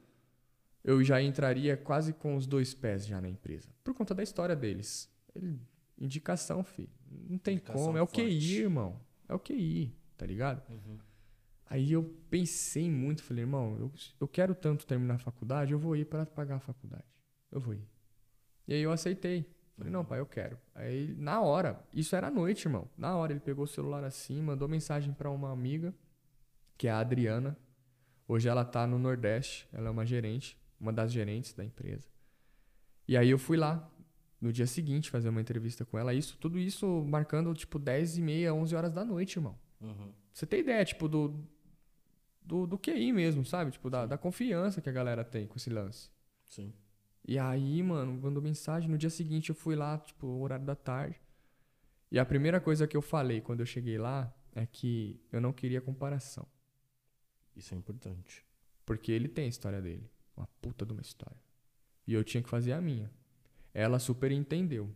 eu 0.83 1.03
já 1.03 1.21
entraria 1.21 1.77
quase 1.77 2.13
com 2.13 2.35
os 2.35 2.45
dois 2.45 2.73
pés 2.73 3.05
já 3.05 3.21
na 3.21 3.29
empresa. 3.29 3.69
Por 3.83 3.93
conta 3.93 4.13
da 4.13 4.21
história 4.21 4.55
deles. 4.55 5.09
Ele, 5.33 5.59
indicação, 5.97 6.63
filho. 6.63 6.89
Não 7.09 7.37
tem 7.37 7.55
Indicação 7.55 7.85
como. 7.85 7.97
É 7.97 8.01
o 8.01 8.05
forte. 8.05 8.21
QI, 8.21 8.57
irmão. 8.61 8.99
É 9.27 9.33
o 9.33 9.39
QI, 9.39 9.95
tá 10.17 10.25
ligado? 10.25 10.61
Uhum. 10.69 10.97
Aí 11.67 11.91
eu 11.91 12.03
pensei 12.29 12.91
muito, 12.91 13.23
falei, 13.23 13.43
irmão, 13.43 13.75
eu, 13.79 13.91
eu 14.19 14.27
quero 14.27 14.53
tanto 14.53 14.85
terminar 14.85 15.15
a 15.15 15.19
faculdade, 15.19 15.71
eu 15.71 15.79
vou 15.79 15.95
ir 15.95 16.05
para 16.05 16.25
pagar 16.25 16.57
a 16.57 16.59
faculdade. 16.59 17.05
Eu 17.51 17.59
vou 17.59 17.73
ir. 17.73 17.87
E 18.67 18.73
aí 18.73 18.81
eu 18.81 18.91
aceitei. 18.91 19.54
Falei, 19.77 19.91
não, 19.91 20.05
pai, 20.05 20.19
eu 20.19 20.25
quero. 20.25 20.57
Aí, 20.73 21.13
na 21.17 21.41
hora, 21.41 21.83
isso 21.93 22.15
era 22.15 22.27
à 22.27 22.31
noite, 22.31 22.65
irmão. 22.65 22.89
Na 22.97 23.15
hora, 23.17 23.33
ele 23.33 23.41
pegou 23.41 23.65
o 23.65 23.67
celular 23.67 24.03
assim, 24.03 24.41
mandou 24.41 24.67
mensagem 24.67 25.13
para 25.13 25.29
uma 25.29 25.51
amiga, 25.51 25.93
que 26.77 26.87
é 26.87 26.91
a 26.91 26.99
Adriana. 26.99 27.57
Hoje 28.27 28.47
ela 28.47 28.63
tá 28.63 28.87
no 28.87 28.97
Nordeste, 28.97 29.67
ela 29.73 29.87
é 29.87 29.91
uma 29.91 30.05
gerente, 30.05 30.57
uma 30.79 30.93
das 30.93 31.11
gerentes 31.11 31.53
da 31.53 31.63
empresa. 31.63 32.07
E 33.07 33.17
aí 33.17 33.29
eu 33.29 33.37
fui 33.37 33.57
lá, 33.57 33.91
no 34.39 34.51
dia 34.51 34.65
seguinte, 34.65 35.09
fazer 35.09 35.27
uma 35.27 35.41
entrevista 35.41 35.83
com 35.85 35.99
ela. 35.99 36.13
Isso, 36.13 36.37
tudo 36.37 36.57
isso 36.57 37.03
marcando, 37.03 37.53
tipo, 37.53 37.77
10 37.77 38.17
e 38.17 38.21
meia, 38.21 38.53
11 38.53 38.75
horas 38.75 38.93
da 38.93 39.03
noite, 39.03 39.37
irmão. 39.37 39.59
Uhum. 39.81 40.13
Você 40.31 40.45
tem 40.45 40.61
ideia, 40.61 40.85
tipo, 40.85 41.09
do, 41.09 41.37
do, 42.41 42.65
do 42.65 42.77
QI 42.79 43.11
mesmo, 43.11 43.43
sabe? 43.43 43.71
Tipo, 43.71 43.89
da, 43.89 44.05
da 44.05 44.17
confiança 44.17 44.81
que 44.81 44.89
a 44.89 44.93
galera 44.93 45.23
tem 45.23 45.45
com 45.47 45.57
esse 45.57 45.69
lance. 45.69 46.09
Sim. 46.45 46.73
E 47.27 47.39
aí, 47.39 47.81
mano, 47.81 48.13
mandou 48.21 48.41
mensagem. 48.41 48.89
No 48.89 48.97
dia 48.97 49.09
seguinte 49.09 49.49
eu 49.49 49.55
fui 49.55 49.75
lá, 49.75 49.97
tipo, 49.97 50.27
horário 50.27 50.65
da 50.65 50.75
tarde. 50.75 51.19
E 52.11 52.19
a 52.19 52.25
primeira 52.25 52.61
coisa 52.61 52.87
que 52.87 52.95
eu 52.95 53.01
falei 53.01 53.41
quando 53.41 53.61
eu 53.61 53.65
cheguei 53.65 53.97
lá 53.97 54.31
é 54.53 54.65
que 54.65 55.19
eu 55.31 55.41
não 55.41 55.51
queria 55.51 55.81
comparação. 55.81 56.45
Isso 57.55 57.73
é 57.73 57.77
importante. 57.77 58.45
Porque 58.85 59.11
ele 59.11 59.27
tem 59.27 59.45
a 59.45 59.49
história 59.49 59.81
dele. 59.81 60.09
Uma 60.37 60.47
puta 60.61 60.85
de 60.85 60.93
uma 60.93 61.01
história. 61.01 61.41
E 62.05 62.13
eu 62.13 62.23
tinha 62.23 62.43
que 62.43 62.49
fazer 62.49 62.73
a 62.73 62.81
minha. 62.81 63.11
Ela 63.73 63.97
super 63.97 64.31
entendeu. 64.31 64.93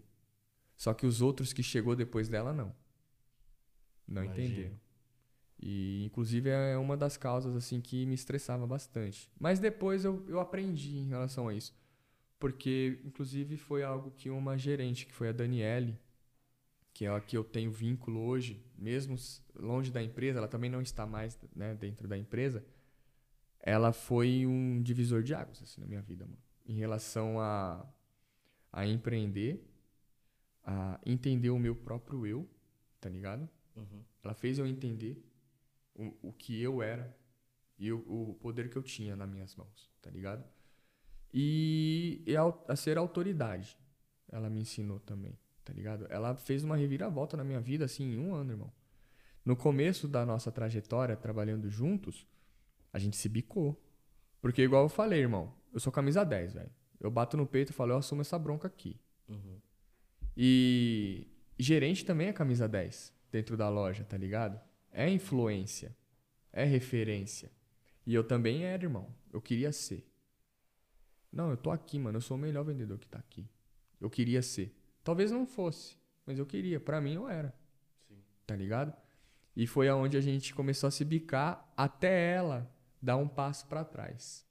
Só 0.78 0.94
que 0.94 1.08
os 1.08 1.22
outros 1.22 1.52
que 1.52 1.64
chegou 1.64 1.96
depois 1.96 2.30
dela, 2.30 2.54
não. 2.54 2.74
Não 4.08 4.24
Imagino. 4.24 4.48
entenderam. 4.48 4.80
E, 5.62 6.06
inclusive, 6.06 6.50
é 6.50 6.78
uma 6.78 6.96
das 6.96 7.18
causas, 7.18 7.56
assim, 7.56 7.82
que 7.82 8.06
me 8.06 8.14
estressava 8.14 8.66
bastante. 8.66 9.30
Mas 9.38 9.60
depois 9.60 10.06
eu, 10.06 10.24
eu 10.28 10.40
aprendi 10.40 10.98
em 11.00 11.08
relação 11.10 11.48
a 11.48 11.54
isso. 11.54 11.76
Porque, 12.40 13.00
inclusive, 13.04 13.58
foi 13.58 13.84
algo 13.84 14.12
que 14.12 14.30
uma 14.30 14.58
gerente, 14.58 15.06
que 15.06 15.14
foi 15.14 15.30
a 15.30 15.34
Daniele, 15.34 16.00
que 16.94 17.06
é 17.06 17.10
a 17.10 17.20
que 17.20 17.38
eu 17.38 17.44
tenho 17.44 17.72
vínculo 17.72 18.22
hoje, 18.22 18.64
mesmo 18.78 19.16
longe 19.56 19.92
da 19.92 20.02
empresa, 20.02 20.40
ela 20.40 20.48
também 20.48 20.70
não 20.70 20.82
está 20.82 21.06
mais 21.06 21.38
né, 21.56 21.76
dentro 21.76 22.08
da 22.08 22.18
empresa, 22.18 22.66
ela 23.60 23.92
foi 23.92 24.46
um 24.46 24.82
divisor 24.82 25.22
de 25.22 25.34
águas 25.34 25.62
assim, 25.62 25.82
na 25.82 25.88
minha 25.88 26.02
vida, 26.02 26.26
mano. 26.26 26.40
Em 26.66 26.76
relação 26.76 27.40
a, 27.40 27.86
a 28.72 28.88
empreender, 28.88 29.66
a 30.64 31.00
entender 31.06 31.50
o 31.50 31.60
meu 31.60 31.76
próprio 31.76 32.26
eu, 32.26 32.50
tá 33.02 33.10
ligado? 33.10 33.50
Uhum. 33.76 34.04
Ela 34.24 34.34
fez 34.34 34.60
eu 34.60 34.66
entender 34.66 35.22
o, 35.96 36.30
o 36.30 36.34
que 36.34 36.62
eu 36.62 36.82
era 36.82 37.16
e 37.78 37.92
o, 37.92 38.00
o 38.08 38.34
poder 38.36 38.70
que 38.70 38.78
eu 38.78 38.84
tinha 38.84 39.16
nas 39.16 39.30
minhas 39.30 39.56
mãos, 39.56 39.90
tá 40.02 40.10
ligado? 40.10 40.44
E, 41.34 42.24
e 42.26 42.36
a, 42.36 42.54
a 42.68 42.76
ser 42.76 42.98
autoridade. 42.98 43.78
Ela 44.32 44.50
me 44.50 44.60
ensinou 44.60 45.00
também, 45.00 45.38
tá 45.64 45.74
ligado? 45.74 46.06
Ela 46.10 46.36
fez 46.36 46.64
uma 46.64 46.76
reviravolta 46.76 47.36
na 47.36 47.44
minha 47.44 47.60
vida, 47.60 47.86
assim, 47.86 48.14
em 48.14 48.18
um 48.20 48.36
ano, 48.36 48.52
irmão. 48.52 48.72
No 49.44 49.56
começo 49.56 50.08
da 50.08 50.26
nossa 50.26 50.52
trajetória, 50.52 51.16
trabalhando 51.16 51.70
juntos, 51.70 52.28
a 52.94 53.00
gente 53.00 53.18
se 53.18 53.28
bicou. 53.28 53.82
Porque, 54.42 54.62
igual 54.62 54.84
eu 54.84 54.90
falei, 54.90 55.22
irmão, 55.22 55.54
eu 55.74 55.80
sou 55.80 55.92
camisa 55.92 56.24
10, 56.24 56.54
velho. 56.54 56.72
Eu 57.00 57.10
bato 57.10 57.38
no 57.38 57.48
peito 57.48 57.72
e 57.72 57.74
falo, 57.74 57.94
eu 57.94 57.98
assumo 57.98 58.22
essa 58.22 58.38
bronca 58.38 58.68
aqui. 58.68 59.00
Uhum. 59.28 59.60
E 60.36 61.28
gerente 61.58 62.06
também 62.06 62.28
é 62.28 62.34
camisa 62.34 62.68
10 62.68 63.14
dentro 63.32 63.56
da 63.58 63.70
loja, 63.70 64.04
tá 64.04 64.18
ligado? 64.18 64.60
É 64.92 65.10
influência, 65.10 65.96
é 66.52 66.64
referência. 66.64 67.52
E 68.06 68.14
eu 68.14 68.24
também 68.24 68.64
era, 68.64 68.84
irmão. 68.84 69.14
Eu 69.32 69.42
queria 69.42 69.72
ser. 69.72 70.09
Não, 71.32 71.50
eu 71.52 71.58
tô 71.58 71.72
aqui, 71.72 72.00
mano. 72.00 72.18
Eu 72.18 72.22
sou 72.22 72.36
o 72.38 72.40
melhor 72.40 72.64
vendedor 72.64 72.98
que 72.98 73.08
tá 73.08 73.20
aqui. 73.20 73.48
Eu 74.00 74.10
queria 74.10 74.42
ser. 74.42 74.76
Talvez 75.04 75.32
não 75.32 75.46
fosse, 75.46 75.98
mas 76.26 76.40
eu 76.40 76.46
queria. 76.46 76.80
Pra 76.80 77.00
mim 77.02 77.14
eu 77.16 77.28
era. 77.30 77.54
Tá 78.48 78.56
ligado? 78.56 78.94
E 79.56 79.68
foi 79.68 79.88
aonde 79.90 80.18
a 80.18 80.22
gente 80.22 80.54
começou 80.56 80.88
a 80.88 80.92
se 80.92 81.04
bicar 81.06 81.72
até 81.76 82.34
ela 82.34 82.74
dar 83.02 83.18
um 83.18 83.28
passo 83.28 83.68
pra 83.68 83.84
trás. 83.84 84.46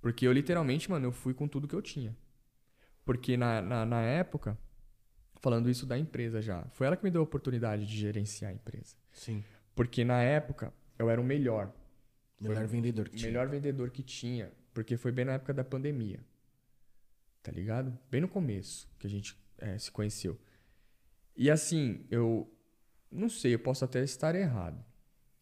Porque 0.00 0.26
eu 0.26 0.32
literalmente, 0.32 0.90
mano, 0.90 1.06
eu 1.06 1.12
fui 1.12 1.34
com 1.34 1.48
tudo 1.48 1.66
que 1.68 1.74
eu 1.74 1.82
tinha. 1.82 2.16
Porque 3.04 3.36
na, 3.36 3.60
na, 3.60 3.84
na 3.84 4.00
época, 4.02 4.56
falando 5.40 5.68
isso 5.68 5.84
da 5.86 5.98
empresa 5.98 6.40
já, 6.40 6.64
foi 6.70 6.86
ela 6.86 6.96
que 6.96 7.02
me 7.04 7.10
deu 7.10 7.20
a 7.20 7.24
oportunidade 7.24 7.84
de 7.86 7.96
gerenciar 7.96 8.50
a 8.52 8.54
empresa. 8.54 8.96
Sim. 9.12 9.42
Porque 9.74 10.04
na 10.04 10.22
época 10.22 10.72
eu 10.98 11.10
era 11.10 11.20
o 11.20 11.24
melhor. 11.24 11.72
Melhor 12.40 12.66
vendedor 12.66 13.08
que 13.08 13.16
O 13.16 13.18
tinha. 13.18 13.28
melhor 13.30 13.48
vendedor 13.48 13.90
que 13.90 14.02
tinha. 14.02 14.52
Porque 14.78 14.96
foi 14.96 15.10
bem 15.10 15.24
na 15.24 15.32
época 15.32 15.52
da 15.52 15.64
pandemia. 15.64 16.24
Tá 17.42 17.50
ligado? 17.50 17.98
Bem 18.08 18.20
no 18.20 18.28
começo 18.28 18.88
que 18.96 19.08
a 19.08 19.10
gente 19.10 19.36
eh, 19.58 19.76
se 19.76 19.90
conheceu. 19.90 20.38
E 21.34 21.50
assim, 21.50 22.06
eu 22.12 22.48
não 23.10 23.28
sei, 23.28 23.54
eu 23.54 23.58
posso 23.58 23.84
até 23.84 24.04
estar 24.04 24.36
errado. 24.36 24.80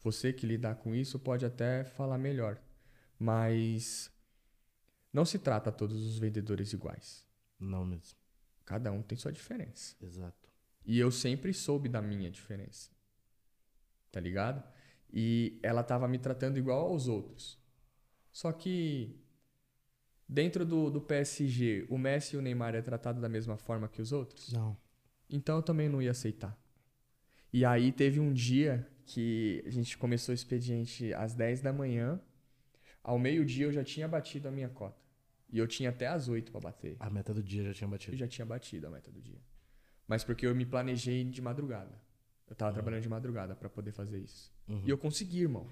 Você 0.01 0.33
que 0.33 0.47
lidar 0.47 0.77
com 0.77 0.95
isso 0.95 1.19
pode 1.19 1.45
até 1.45 1.85
falar 1.85 2.17
melhor. 2.17 2.59
Mas 3.19 4.11
não 5.13 5.27
se 5.27 5.39
trata 5.39 5.71
todos 5.71 6.03
os 6.03 6.19
vendedores 6.19 6.73
iguais. 6.73 7.29
Não 7.61 7.85
mesmo. 7.85 8.17
Cada 8.65 8.91
um 8.91 9.03
tem 9.03 9.19
sua 9.19 9.33
diferença. 9.33 9.95
Exato. 10.01 10.49
E 10.83 10.99
eu 10.99 11.11
sempre 11.11 11.53
soube 11.53 11.91
da 11.91 12.01
minha 12.01 12.31
diferença. 12.31 12.91
Tá 14.11 14.19
ligado? 14.19 14.67
E 15.13 15.61
ela 15.63 15.83
tava 15.83 16.09
me 16.09 16.19
tratando 16.19 16.57
igual 16.57 16.87
aos 16.87 17.07
outros. 17.07 17.67
Só 18.37 18.51
que 18.51 19.26
dentro 20.29 20.65
do, 20.65 20.91
do 20.91 21.01
PSG, 21.01 21.87
o 21.89 21.97
Messi 21.99 22.37
e 22.37 22.39
o 22.39 22.43
Neymar 22.43 22.75
é 22.75 22.83
tratado 22.83 23.21
da 23.21 23.29
mesma 23.29 23.57
forma 23.57 23.89
que 23.89 24.01
os 24.03 24.13
outros? 24.13 24.53
Não. 24.53 24.77
Então 25.29 25.57
eu 25.57 25.63
também 25.63 25.89
não 25.89 26.01
ia 26.01 26.11
aceitar. 26.11 26.57
E 27.53 27.65
aí 27.65 27.91
teve 27.93 28.21
um 28.21 28.33
dia 28.33 28.87
que 29.05 29.63
a 29.67 29.71
gente 29.71 29.97
começou 29.97 30.33
o 30.33 30.35
expediente 30.35 31.13
às 31.15 31.35
10 31.35 31.61
da 31.63 31.73
manhã. 31.73 32.21
Ao 33.03 33.19
meio-dia 33.19 33.67
eu 33.67 33.73
já 33.73 33.85
tinha 33.85 34.07
batido 34.09 34.49
a 34.49 34.51
minha 34.51 34.69
cota. 34.69 35.01
E 35.49 35.59
eu 35.59 35.67
tinha 35.67 35.91
até 35.91 36.09
às 36.09 36.29
8 36.29 36.51
para 36.51 36.61
bater. 36.61 36.97
A 36.99 37.09
meta 37.09 37.33
do 37.33 37.43
dia 37.43 37.63
já 37.65 37.73
tinha 37.73 37.87
Eu 37.87 37.91
batido. 37.93 38.17
já 38.17 38.27
tinha 38.27 38.45
batido 38.45 38.87
a 38.89 38.91
meta 38.91 39.11
do 39.13 39.21
dia. 39.23 39.41
Mas 40.09 40.25
porque 40.25 40.45
eu 40.47 40.55
me 40.55 40.67
planejei 40.67 41.25
de 41.25 41.41
madrugada. 41.41 42.01
Eu 42.49 42.55
tava 42.55 42.73
trabalhando 42.73 43.03
de 43.03 43.09
madrugada 43.09 43.55
para 43.57 43.69
poder 43.69 43.93
fazer 43.93 44.19
isso. 44.19 44.53
E 44.85 44.91
eu 44.91 44.99
consegui, 44.99 45.43
irmão. 45.43 45.67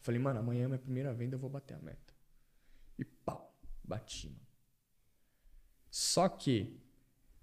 Falei, 0.00 0.20
mano, 0.20 0.40
amanhã 0.40 0.64
é 0.64 0.66
minha 0.66 0.78
primeira 0.78 1.12
venda, 1.12 1.34
eu 1.34 1.38
vou 1.38 1.50
bater 1.50 1.74
a 1.74 1.78
meta. 1.80 2.12
E 2.98 3.04
pau, 3.04 3.49
bati, 3.90 4.28
mano. 4.28 4.40
Só 5.90 6.28
que 6.28 6.80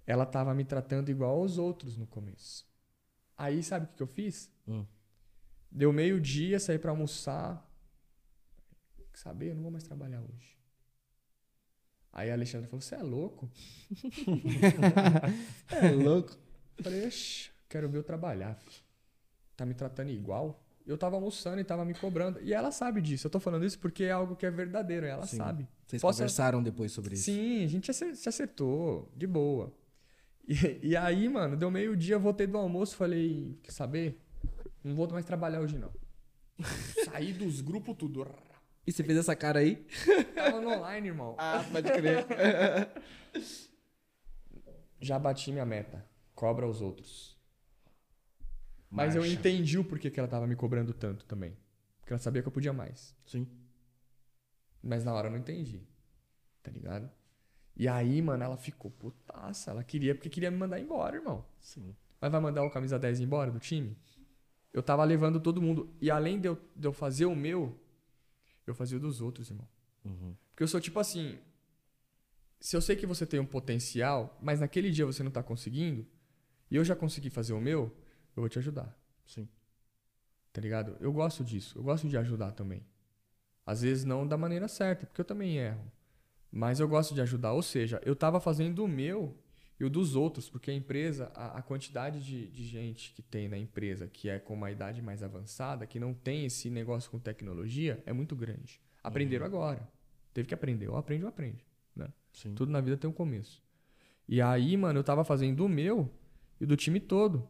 ela 0.05 0.25
tava 0.25 0.53
me 0.53 0.63
tratando 0.63 1.09
igual 1.09 1.35
aos 1.35 1.57
outros 1.57 1.97
no 1.97 2.07
começo. 2.07 2.65
Aí, 3.35 3.61
sabe 3.61 3.85
o 3.85 3.89
que, 3.89 3.95
que 3.95 4.03
eu 4.03 4.07
fiz? 4.07 4.49
Hum. 4.67 4.85
Deu 5.69 5.91
meio-dia, 5.91 6.59
saí 6.59 6.79
pra 6.79 6.91
almoçar. 6.91 7.63
Quer 9.11 9.19
saber? 9.19 9.49
Eu 9.51 9.55
não 9.55 9.63
vou 9.63 9.71
mais 9.71 9.83
trabalhar 9.83 10.21
hoje. 10.21 10.57
Aí 12.13 12.31
a 12.31 12.33
Alexandra 12.33 12.67
falou: 12.67 12.81
Você 12.81 12.95
é 12.95 13.03
louco? 13.03 13.51
É 15.69 15.91
louco. 15.91 16.35
Eu 16.77 16.83
falei: 16.83 17.09
quero 17.69 17.89
ver 17.89 17.97
eu 17.99 18.03
trabalhar. 18.03 18.55
filho. 18.55 18.83
Tá 19.55 19.65
me 19.65 19.73
tratando 19.73 20.09
igual? 20.09 20.63
Eu 20.85 20.97
tava 20.97 21.15
almoçando 21.15 21.59
e 21.59 21.63
tava 21.63 21.83
me 21.83 21.93
cobrando. 21.93 22.41
E 22.41 22.53
ela 22.53 22.71
sabe 22.71 23.01
disso. 23.01 23.27
Eu 23.27 23.31
tô 23.31 23.39
falando 23.39 23.65
isso 23.65 23.77
porque 23.77 24.05
é 24.05 24.11
algo 24.11 24.35
que 24.35 24.45
é 24.45 24.51
verdadeiro. 24.51 25.05
Ela 25.05 25.25
Sim. 25.27 25.37
sabe. 25.37 25.67
Vocês 25.87 26.01
Posso- 26.01 26.17
conversaram 26.19 26.61
depois 26.61 26.91
sobre 26.91 27.13
isso? 27.15 27.23
Sim, 27.23 27.63
a 27.63 27.67
gente 27.67 27.91
se 27.93 28.27
acertou, 28.29 29.09
de 29.15 29.25
boa. 29.25 29.73
E, 30.47 30.89
e 30.89 30.95
aí, 30.97 31.27
mano, 31.29 31.55
deu 31.55 31.71
meio-dia, 31.71 32.19
voltei 32.19 32.45
do 32.45 32.57
almoço 32.57 32.95
falei, 32.95 33.57
quer 33.63 33.71
saber? 33.71 34.21
Não 34.83 34.95
vou 34.95 35.09
mais 35.09 35.25
trabalhar 35.25 35.61
hoje, 35.61 35.77
não. 35.77 35.91
Saí 37.05 37.31
dos 37.33 37.61
grupos 37.61 37.95
tudo. 37.97 38.27
E 38.85 38.91
você 38.91 39.03
fez 39.03 39.17
essa 39.17 39.35
cara 39.35 39.59
aí? 39.59 39.85
Tava 40.35 40.59
no 40.61 40.69
online, 40.69 41.07
irmão. 41.07 41.35
Ah, 41.37 41.63
pode 41.71 41.89
crer. 41.91 42.25
Já 44.99 45.19
bati 45.19 45.51
minha 45.51 45.65
meta. 45.65 46.05
Cobra 46.33 46.67
os 46.67 46.81
outros. 46.81 47.37
Mas 48.89 49.15
eu 49.15 49.25
entendi 49.25 49.77
o 49.77 49.83
porquê 49.83 50.09
que 50.09 50.19
ela 50.19 50.29
tava 50.29 50.47
me 50.47 50.55
cobrando 50.55 50.93
tanto 50.93 51.25
também. 51.25 51.55
Porque 51.99 52.13
ela 52.13 52.19
sabia 52.19 52.41
que 52.41 52.47
eu 52.47 52.51
podia 52.51 52.71
mais. 52.73 53.15
Sim. 53.25 53.45
Mas 54.81 55.03
na 55.03 55.13
hora 55.13 55.27
eu 55.27 55.31
não 55.31 55.39
entendi. 55.39 55.81
Tá 56.61 56.71
ligado? 56.71 57.09
E 57.75 57.87
aí, 57.87 58.21
mano, 58.21 58.43
ela 58.43 58.57
ficou 58.57 58.89
putaça. 58.91 59.71
Ela 59.71 59.83
queria, 59.83 60.15
porque 60.15 60.29
queria 60.29 60.49
me 60.49 60.57
mandar 60.57 60.79
embora, 60.79 61.15
irmão. 61.15 61.45
Sim. 61.59 61.95
Mas 62.19 62.31
vai 62.31 62.41
mandar 62.41 62.63
o 62.63 62.71
camisa 62.71 62.97
10 62.97 63.19
embora 63.19 63.51
do 63.51 63.59
time? 63.59 63.95
Eu 64.73 64.81
tava 64.81 65.03
levando 65.03 65.39
todo 65.39 65.61
mundo. 65.61 65.93
E 66.01 66.09
além 66.09 66.39
de 66.39 66.47
eu, 66.47 66.59
de 66.75 66.87
eu 66.87 66.93
fazer 66.93 67.25
o 67.25 67.35
meu, 67.35 67.79
eu 68.65 68.73
fazia 68.73 68.97
o 68.97 68.99
dos 68.99 69.21
outros, 69.21 69.49
irmão. 69.49 69.67
Uhum. 70.03 70.35
Porque 70.49 70.63
eu 70.63 70.67
sou 70.67 70.81
tipo 70.81 70.99
assim. 70.99 71.37
Se 72.59 72.75
eu 72.75 72.81
sei 72.81 72.95
que 72.95 73.05
você 73.05 73.25
tem 73.25 73.39
um 73.39 73.45
potencial, 73.45 74.35
mas 74.41 74.59
naquele 74.59 74.89
dia 74.89 75.05
você 75.05 75.21
não 75.21 75.29
tá 75.29 75.43
conseguindo, 75.43 76.07
e 76.71 76.75
eu 76.75 76.83
já 76.83 76.95
consegui 76.95 77.29
fazer 77.29 77.53
o 77.53 77.61
meu, 77.61 77.95
eu 78.35 78.41
vou 78.41 78.49
te 78.49 78.57
ajudar. 78.57 78.97
Sim. 79.27 79.47
Tá 80.51 80.59
ligado? 80.59 80.97
Eu 80.99 81.13
gosto 81.13 81.43
disso. 81.43 81.77
Eu 81.77 81.83
gosto 81.83 82.09
de 82.09 82.17
ajudar 82.17 82.51
também. 82.53 82.83
Às 83.67 83.81
vezes 83.81 84.05
não 84.05 84.25
da 84.25 84.37
maneira 84.37 84.69
certa, 84.69 85.05
porque 85.05 85.19
eu 85.19 85.25
também 85.25 85.57
erro. 85.57 85.91
Mas 86.49 86.79
eu 86.79 86.87
gosto 86.87 87.13
de 87.13 87.19
ajudar. 87.19 87.51
Ou 87.51 87.61
seja, 87.61 88.01
eu 88.05 88.15
tava 88.15 88.39
fazendo 88.39 88.81
o 88.81 88.87
meu 88.87 89.37
e 89.77 89.83
o 89.83 89.89
dos 89.89 90.15
outros, 90.15 90.49
porque 90.49 90.71
a 90.71 90.73
empresa, 90.73 91.29
a, 91.35 91.57
a 91.57 91.61
quantidade 91.61 92.23
de, 92.23 92.47
de 92.47 92.65
gente 92.65 93.11
que 93.13 93.21
tem 93.21 93.49
na 93.49 93.57
empresa 93.57 94.07
que 94.07 94.29
é 94.29 94.39
com 94.39 94.53
uma 94.53 94.71
idade 94.71 95.01
mais 95.01 95.21
avançada, 95.21 95.85
que 95.85 95.99
não 95.99 96.13
tem 96.13 96.45
esse 96.45 96.69
negócio 96.69 97.11
com 97.11 97.19
tecnologia, 97.19 98.01
é 98.05 98.13
muito 98.13 98.37
grande. 98.37 98.79
Aprenderam 99.03 99.45
agora. 99.45 99.85
Teve 100.33 100.47
que 100.47 100.53
aprender. 100.53 100.87
Ou 100.87 100.95
aprende 100.95 101.25
ou 101.25 101.29
aprende. 101.29 101.67
Né? 101.93 102.07
Sim. 102.31 102.55
Tudo 102.55 102.71
na 102.71 102.79
vida 102.79 102.95
tem 102.95 103.09
um 103.09 103.13
começo. 103.13 103.61
E 104.29 104.41
aí, 104.41 104.77
mano, 104.77 104.99
eu 104.99 105.03
tava 105.03 105.25
fazendo 105.25 105.65
o 105.65 105.69
meu 105.69 106.09
e 106.59 106.65
do 106.65 106.77
time 106.77 107.01
todo. 107.01 107.45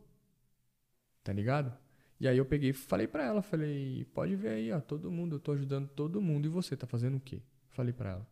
Tá 1.24 1.32
ligado? 1.32 1.78
E 2.20 2.28
aí 2.28 2.38
eu 2.38 2.46
peguei 2.46 2.72
e 2.72 2.74
falei 2.74 3.08
pra 3.08 3.24
ela, 3.24 3.42
falei, 3.42 4.06
pode 4.14 4.36
ver 4.36 4.50
aí, 4.50 4.72
ó, 4.72 4.80
todo 4.80 5.12
mundo, 5.12 5.36
eu 5.36 5.40
tô 5.40 5.52
ajudando 5.52 5.88
todo 5.90 6.22
mundo 6.22 6.46
e 6.46 6.50
você 6.50 6.76
tá 6.76 6.88
fazendo 6.88 7.18
o 7.18 7.20
quê? 7.20 7.42
Falei 7.70 7.94
pra 7.94 8.12
ela. 8.12 8.28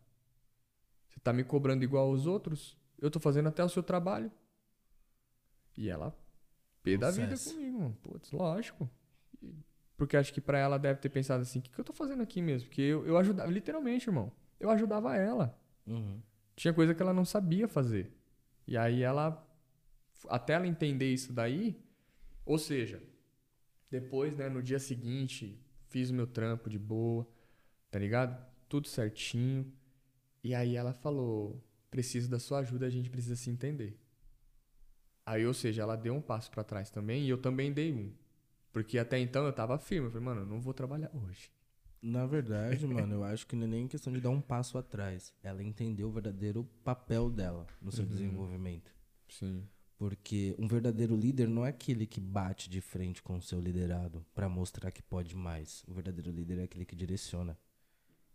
Você 1.08 1.20
tá 1.20 1.32
me 1.32 1.44
cobrando 1.44 1.84
igual 1.84 2.08
aos 2.08 2.26
outros? 2.26 2.76
Eu 2.98 3.10
tô 3.10 3.20
fazendo 3.20 3.48
até 3.48 3.62
o 3.62 3.68
seu 3.68 3.82
trabalho. 3.82 4.30
E 5.76 5.88
ela 5.88 6.16
pé 6.82 6.96
da 6.96 7.10
vida 7.10 7.36
comigo, 7.38 7.80
mano. 7.80 7.98
Putz, 8.02 8.32
lógico. 8.32 8.90
Porque 9.96 10.16
acho 10.16 10.32
que 10.32 10.40
pra 10.40 10.58
ela 10.58 10.78
deve 10.78 11.00
ter 11.00 11.08
pensado 11.08 11.42
assim, 11.42 11.58
o 11.58 11.62
que, 11.62 11.70
que 11.70 11.78
eu 11.78 11.84
tô 11.84 11.92
fazendo 11.92 12.22
aqui 12.22 12.42
mesmo? 12.42 12.68
Porque 12.68 12.82
eu, 12.82 13.06
eu 13.06 13.16
ajudava, 13.16 13.50
literalmente, 13.50 14.08
irmão. 14.08 14.32
Eu 14.60 14.70
ajudava 14.70 15.16
ela. 15.16 15.58
Uhum. 15.86 16.20
Tinha 16.54 16.72
coisa 16.72 16.94
que 16.94 17.02
ela 17.02 17.14
não 17.14 17.24
sabia 17.24 17.66
fazer. 17.66 18.12
E 18.66 18.76
aí 18.76 19.02
ela, 19.02 19.46
até 20.28 20.54
ela 20.54 20.66
entender 20.66 21.12
isso 21.12 21.32
daí, 21.32 21.82
ou 22.44 22.58
seja, 22.58 23.02
depois, 23.90 24.36
né, 24.36 24.48
no 24.48 24.62
dia 24.62 24.78
seguinte, 24.78 25.60
fiz 25.88 26.10
o 26.10 26.14
meu 26.14 26.26
trampo 26.26 26.68
de 26.68 26.78
boa, 26.78 27.26
tá 27.90 27.98
ligado? 27.98 28.44
Tudo 28.68 28.88
certinho. 28.88 29.72
E 30.42 30.54
aí 30.54 30.76
ela 30.76 30.92
falou: 30.92 31.62
preciso 31.90 32.28
da 32.28 32.38
sua 32.38 32.58
ajuda, 32.58 32.86
a 32.86 32.90
gente 32.90 33.10
precisa 33.10 33.36
se 33.36 33.50
entender. 33.50 33.98
Aí, 35.24 35.44
ou 35.44 35.54
seja, 35.54 35.82
ela 35.82 35.96
deu 35.96 36.14
um 36.14 36.20
passo 36.20 36.50
pra 36.50 36.62
trás 36.62 36.88
também 36.88 37.24
e 37.24 37.28
eu 37.28 37.38
também 37.38 37.72
dei 37.72 37.92
um. 37.92 38.12
Porque 38.72 38.98
até 38.98 39.18
então 39.18 39.44
eu 39.44 39.52
tava 39.52 39.78
firme. 39.78 40.06
Eu 40.06 40.10
falei, 40.10 40.24
mano, 40.24 40.40
eu 40.42 40.46
não 40.46 40.60
vou 40.60 40.72
trabalhar 40.72 41.10
hoje. 41.14 41.50
Na 42.00 42.26
verdade, 42.26 42.86
mano, 42.86 43.14
eu 43.14 43.24
acho 43.24 43.46
que 43.46 43.56
não 43.56 43.64
é 43.64 43.68
nem 43.68 43.88
questão 43.88 44.12
de 44.12 44.20
dar 44.20 44.30
um 44.30 44.40
passo 44.40 44.78
atrás. 44.78 45.34
Ela 45.42 45.62
entendeu 45.62 46.08
o 46.08 46.12
verdadeiro 46.12 46.64
papel 46.84 47.28
dela 47.28 47.66
no 47.82 47.90
seu 47.90 48.06
desenvolvimento. 48.06 48.94
Sim. 49.28 49.66
Porque 49.96 50.54
um 50.58 50.68
verdadeiro 50.68 51.16
líder 51.16 51.48
não 51.48 51.64
é 51.64 51.70
aquele 51.70 52.06
que 52.06 52.20
bate 52.20 52.68
de 52.68 52.80
frente 52.80 53.22
com 53.22 53.36
o 53.36 53.42
seu 53.42 53.58
liderado 53.58 54.24
pra 54.34 54.48
mostrar 54.48 54.90
que 54.90 55.02
pode 55.02 55.34
mais. 55.34 55.84
O 55.88 55.94
verdadeiro 55.94 56.30
líder 56.30 56.58
é 56.58 56.62
aquele 56.64 56.84
que 56.84 56.94
direciona. 56.94 57.58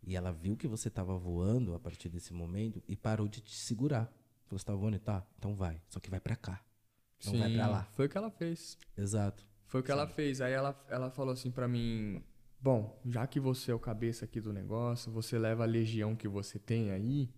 E 0.02 0.16
ela 0.16 0.32
viu 0.32 0.56
que 0.56 0.66
você 0.66 0.90
tava 0.90 1.16
voando 1.16 1.74
a 1.74 1.78
partir 1.78 2.08
desse 2.08 2.32
momento 2.32 2.82
e 2.88 2.96
parou 2.96 3.28
de 3.28 3.40
te 3.40 3.54
segurar. 3.54 4.12
Falou, 4.46 4.58
você 4.58 4.64
tá 4.64 4.74
voando? 4.74 4.98
Tá, 4.98 5.24
então 5.38 5.54
vai. 5.54 5.80
Só 5.88 6.00
que 6.00 6.10
vai 6.10 6.18
pra 6.18 6.34
cá. 6.34 6.64
Não 7.24 7.38
vai 7.38 7.54
pra 7.54 7.68
lá. 7.68 7.84
Foi 7.92 8.06
o 8.06 8.08
que 8.08 8.18
ela 8.18 8.30
fez. 8.30 8.76
Exato. 8.96 9.46
Foi 9.66 9.80
o 9.80 9.84
que 9.84 9.92
ela 9.92 10.08
fez. 10.08 10.40
Aí 10.40 10.52
ela, 10.52 10.84
ela 10.88 11.10
falou 11.10 11.32
assim 11.32 11.52
pra 11.52 11.68
mim: 11.68 12.22
Bom, 12.60 13.00
já 13.04 13.26
que 13.26 13.40
você 13.40 13.70
é 13.70 13.74
o 13.74 13.78
cabeça 13.78 14.24
aqui 14.24 14.40
do 14.40 14.52
negócio, 14.52 15.10
você 15.10 15.38
leva 15.38 15.62
a 15.62 15.66
legião 15.66 16.14
que 16.16 16.28
você 16.28 16.58
tem 16.58 16.90
aí, 16.90 17.28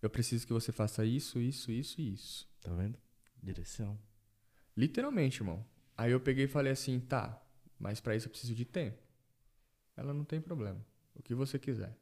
eu 0.00 0.08
preciso 0.08 0.46
que 0.46 0.52
você 0.52 0.70
faça 0.70 1.04
isso, 1.04 1.40
isso, 1.40 1.72
isso 1.72 2.00
e 2.00 2.12
isso. 2.12 2.48
Tá 2.68 2.74
vendo? 2.74 2.98
Direção. 3.42 3.98
Literalmente, 4.76 5.40
irmão. 5.40 5.64
Aí 5.96 6.12
eu 6.12 6.20
peguei 6.20 6.44
e 6.44 6.48
falei 6.48 6.72
assim: 6.72 7.00
Tá, 7.00 7.42
mas 7.78 7.98
pra 7.98 8.14
isso 8.14 8.26
eu 8.26 8.30
preciso 8.30 8.54
de 8.54 8.64
tempo. 8.64 9.02
Ela 9.96 10.12
não 10.12 10.24
tem 10.24 10.40
problema. 10.40 10.84
O 11.14 11.22
que 11.22 11.34
você 11.34 11.58
quiser. 11.58 11.96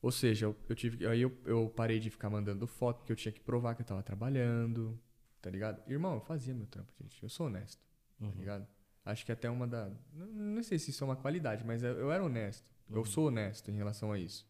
Ou 0.00 0.10
seja, 0.10 0.46
eu, 0.46 0.56
eu 0.68 0.74
tive 0.74 1.06
aí 1.06 1.22
eu, 1.22 1.36
eu 1.44 1.68
parei 1.68 1.98
de 2.00 2.08
ficar 2.08 2.30
mandando 2.30 2.66
foto, 2.66 2.98
porque 2.98 3.12
eu 3.12 3.16
tinha 3.16 3.32
que 3.32 3.40
provar 3.40 3.74
que 3.74 3.82
eu 3.82 3.86
tava 3.86 4.02
trabalhando, 4.02 4.98
tá 5.40 5.50
ligado? 5.50 5.82
Irmão, 5.90 6.14
eu 6.14 6.20
fazia 6.20 6.54
meu 6.54 6.66
trampo, 6.66 6.92
gente. 7.00 7.20
Eu 7.22 7.28
sou 7.28 7.46
honesto, 7.46 7.80
tá 8.18 8.26
ligado? 8.38 8.66
Acho 9.04 9.26
que 9.26 9.32
até 9.32 9.50
uma 9.50 9.66
da. 9.66 9.90
Não, 10.12 10.26
não 10.26 10.62
sei 10.62 10.78
se 10.78 10.90
isso 10.90 11.02
é 11.02 11.06
uma 11.06 11.16
qualidade, 11.16 11.64
mas 11.64 11.82
eu, 11.82 11.98
eu 11.98 12.12
era 12.12 12.24
honesto. 12.24 12.70
Eu 12.90 13.04
sou 13.04 13.26
honesto 13.26 13.70
em 13.70 13.74
relação 13.74 14.12
a 14.12 14.18
isso. 14.18 14.46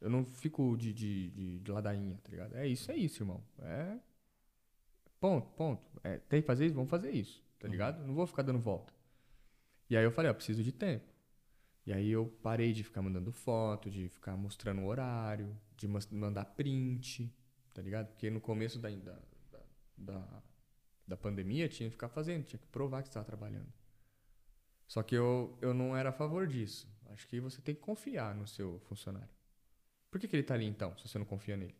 Eu 0.00 0.10
não 0.10 0.24
fico 0.24 0.76
de, 0.76 0.92
de, 0.92 1.30
de, 1.30 1.58
de 1.60 1.70
ladainha, 1.70 2.18
tá 2.22 2.30
ligado? 2.30 2.56
É 2.56 2.66
isso, 2.66 2.90
é 2.90 2.96
isso, 2.96 3.22
irmão. 3.22 3.42
É. 3.58 3.98
Ponto, 5.20 5.48
ponto. 5.56 5.82
É, 6.04 6.18
tem 6.18 6.40
que 6.40 6.46
fazer 6.46 6.66
isso? 6.66 6.74
Vamos 6.74 6.90
fazer 6.90 7.10
isso, 7.10 7.42
tá 7.58 7.66
ligado? 7.68 8.04
Não 8.06 8.14
vou 8.14 8.26
ficar 8.26 8.42
dando 8.42 8.58
volta. 8.58 8.92
E 9.90 9.96
aí 9.96 10.04
eu 10.04 10.10
falei, 10.12 10.30
ó, 10.30 10.34
preciso 10.34 10.62
de 10.62 10.72
tempo. 10.72 11.06
E 11.86 11.92
aí 11.92 12.10
eu 12.10 12.26
parei 12.42 12.72
de 12.72 12.84
ficar 12.84 13.02
mandando 13.02 13.32
foto, 13.32 13.90
de 13.90 14.08
ficar 14.10 14.36
mostrando 14.36 14.82
o 14.82 14.86
horário, 14.86 15.56
de 15.76 15.88
mandar 16.12 16.44
print, 16.46 17.32
tá 17.74 17.82
ligado? 17.82 18.08
Porque 18.08 18.30
no 18.30 18.40
começo 18.40 18.78
da, 18.78 18.90
da, 18.90 19.18
da- 19.96 20.42
da 21.06 21.16
pandemia, 21.16 21.68
tinha 21.68 21.88
que 21.88 21.94
ficar 21.94 22.08
fazendo, 22.08 22.44
tinha 22.44 22.60
que 22.60 22.66
provar 22.68 23.02
que 23.02 23.08
estava 23.08 23.24
trabalhando. 23.26 23.72
Só 24.86 25.02
que 25.02 25.14
eu, 25.14 25.56
eu 25.60 25.72
não 25.74 25.96
era 25.96 26.08
a 26.10 26.12
favor 26.12 26.46
disso. 26.46 26.88
Acho 27.10 27.26
que 27.28 27.40
você 27.40 27.60
tem 27.60 27.74
que 27.74 27.80
confiar 27.80 28.34
no 28.34 28.46
seu 28.46 28.78
funcionário. 28.80 29.28
Por 30.10 30.20
que, 30.20 30.28
que 30.28 30.36
ele 30.36 30.42
tá 30.44 30.54
ali 30.54 30.66
então, 30.66 30.96
se 30.98 31.08
você 31.08 31.18
não 31.18 31.26
confia 31.26 31.56
nele? 31.56 31.76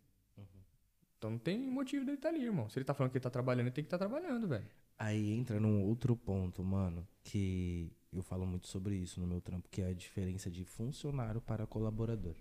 Então 1.19 1.31
não 1.33 1.39
tem 1.39 1.69
motivo 1.69 2.05
dele 2.05 2.17
estar 2.17 2.29
ali, 2.29 2.45
irmão. 2.45 2.71
Se 2.71 2.79
ele 2.79 2.85
tá 2.85 2.95
falando 2.95 3.11
que 3.11 3.19
ele 3.19 3.23
tá 3.23 3.31
trabalhando, 3.31 3.67
ele 3.67 3.75
tem 3.75 3.83
que 3.83 3.89
estar 3.89 3.99
trabalhando, 3.99 4.47
velho. 4.47 4.71
Aí 4.97 5.33
entra 5.33 5.59
num 5.59 5.83
outro 5.83 6.17
ponto, 6.17 6.63
mano, 6.63 7.07
que 7.25 7.93
eu 8.13 8.23
falo 8.23 8.47
muito 8.47 8.69
sobre 8.69 8.97
isso 8.97 9.21
no 9.21 9.27
meu 9.27 9.41
trampo, 9.41 9.69
que 9.69 9.83
é 9.83 9.89
a 9.89 9.95
diferença 9.95 10.49
de 10.49 10.65
funcionário 10.65 11.41
para 11.41 11.67
colaborador. 11.67 12.37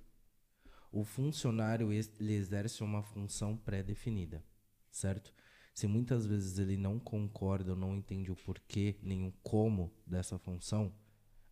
O 0.92 1.04
funcionário 1.04 1.92
ele 1.92 2.34
exerce 2.34 2.84
uma 2.84 3.02
função 3.02 3.58
pré-definida, 3.58 4.44
certo? 4.92 5.34
Se 5.74 5.86
muitas 5.86 6.26
vezes 6.26 6.58
ele 6.58 6.78
não 6.78 7.00
concorda 7.00 7.72
ou 7.72 7.78
não 7.78 7.96
entende 7.96 8.32
o 8.32 8.36
porquê 8.36 8.96
nem 9.02 9.28
o 9.28 9.34
como 9.44 9.92
dessa 10.06 10.38
função, 10.38 10.94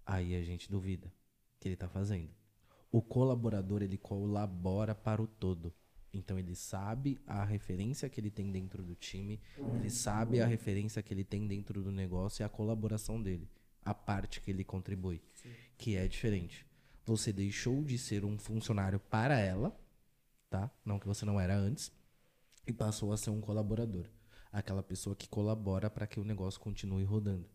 aí 0.05 0.35
a 0.35 0.43
gente 0.43 0.69
duvida 0.69 1.11
que 1.59 1.67
ele 1.67 1.75
tá 1.75 1.89
fazendo. 1.89 2.31
O 2.91 3.01
colaborador 3.01 3.81
ele 3.81 3.97
colabora 3.97 4.95
para 4.95 5.21
o 5.21 5.27
todo. 5.27 5.73
Então 6.15 6.39
ele 6.39 6.55
sabe 6.55 7.19
a 7.27 7.43
referência 7.43 8.07
que 8.07 8.21
ele 8.21 8.31
tem 8.31 8.49
dentro 8.49 8.81
do 8.81 8.95
time, 8.95 9.41
ele 9.57 9.89
sabe 9.89 10.39
a 10.39 10.45
referência 10.47 11.03
que 11.03 11.13
ele 11.13 11.25
tem 11.25 11.45
dentro 11.45 11.83
do 11.83 11.91
negócio 11.91 12.41
e 12.41 12.45
a 12.45 12.49
colaboração 12.49 13.21
dele, 13.21 13.49
a 13.83 13.93
parte 13.93 14.39
que 14.39 14.49
ele 14.49 14.63
contribui, 14.63 15.21
que 15.77 15.97
é 15.97 16.07
diferente. 16.07 16.65
Você 17.05 17.33
deixou 17.33 17.83
de 17.83 17.97
ser 17.97 18.23
um 18.23 18.39
funcionário 18.39 18.97
para 18.97 19.37
ela, 19.37 19.77
tá? 20.49 20.71
Não 20.85 20.97
que 20.97 21.05
você 21.05 21.25
não 21.25 21.37
era 21.37 21.55
antes, 21.55 21.91
e 22.65 22.71
passou 22.71 23.11
a 23.11 23.17
ser 23.17 23.29
um 23.29 23.41
colaborador, 23.41 24.05
aquela 24.53 24.81
pessoa 24.81 25.17
que 25.17 25.27
colabora 25.27 25.89
para 25.89 26.07
que 26.07 26.19
o 26.19 26.23
negócio 26.23 26.61
continue 26.61 27.03
rodando. 27.03 27.45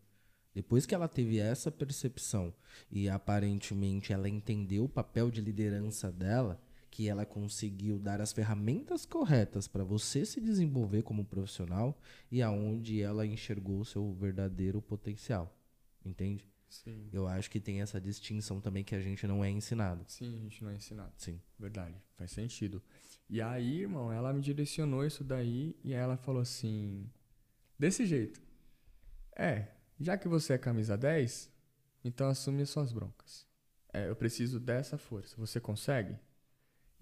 Depois 0.53 0.85
que 0.85 0.93
ela 0.93 1.07
teve 1.07 1.39
essa 1.39 1.71
percepção 1.71 2.53
e 2.91 3.09
aparentemente 3.09 4.13
ela 4.13 4.29
entendeu 4.29 4.83
o 4.83 4.89
papel 4.89 5.31
de 5.31 5.41
liderança 5.41 6.11
dela, 6.11 6.61
que 6.91 7.07
ela 7.07 7.25
conseguiu 7.25 7.97
dar 7.97 8.19
as 8.19 8.33
ferramentas 8.33 9.05
corretas 9.05 9.65
para 9.65 9.83
você 9.83 10.25
se 10.25 10.41
desenvolver 10.41 11.03
como 11.03 11.23
profissional 11.23 11.97
e 12.29 12.41
aonde 12.41 13.01
ela 13.01 13.25
enxergou 13.25 13.79
o 13.79 13.85
seu 13.85 14.13
verdadeiro 14.13 14.81
potencial. 14.81 15.57
Entende? 16.05 16.45
Sim. 16.67 17.09
Eu 17.11 17.27
acho 17.27 17.49
que 17.49 17.59
tem 17.59 17.81
essa 17.81 17.99
distinção 17.99 18.59
também 18.59 18.83
que 18.83 18.93
a 18.93 19.01
gente 19.01 19.25
não 19.25 19.43
é 19.43 19.49
ensinado. 19.49 20.03
Sim, 20.07 20.35
a 20.35 20.39
gente 20.39 20.63
não 20.63 20.69
é 20.69 20.75
ensinado. 20.75 21.13
Sim. 21.17 21.41
Verdade, 21.57 21.95
faz 22.17 22.31
sentido. 22.31 22.83
E 23.29 23.41
aí, 23.41 23.81
irmão, 23.81 24.11
ela 24.11 24.33
me 24.33 24.41
direcionou 24.41 25.05
isso 25.05 25.23
daí 25.23 25.75
e 25.83 25.93
ela 25.93 26.17
falou 26.17 26.41
assim: 26.41 27.09
desse 27.79 28.05
jeito. 28.05 28.41
É, 29.35 29.69
já 29.99 30.17
que 30.17 30.27
você 30.27 30.53
é 30.53 30.57
camisa 30.57 30.97
10, 30.97 31.49
então 32.03 32.27
assume 32.27 32.63
as 32.63 32.69
suas 32.69 32.91
broncas. 32.91 33.47
É, 33.93 34.09
eu 34.09 34.15
preciso 34.15 34.59
dessa 34.59 34.97
força. 34.97 35.35
Você 35.37 35.59
consegue? 35.59 36.17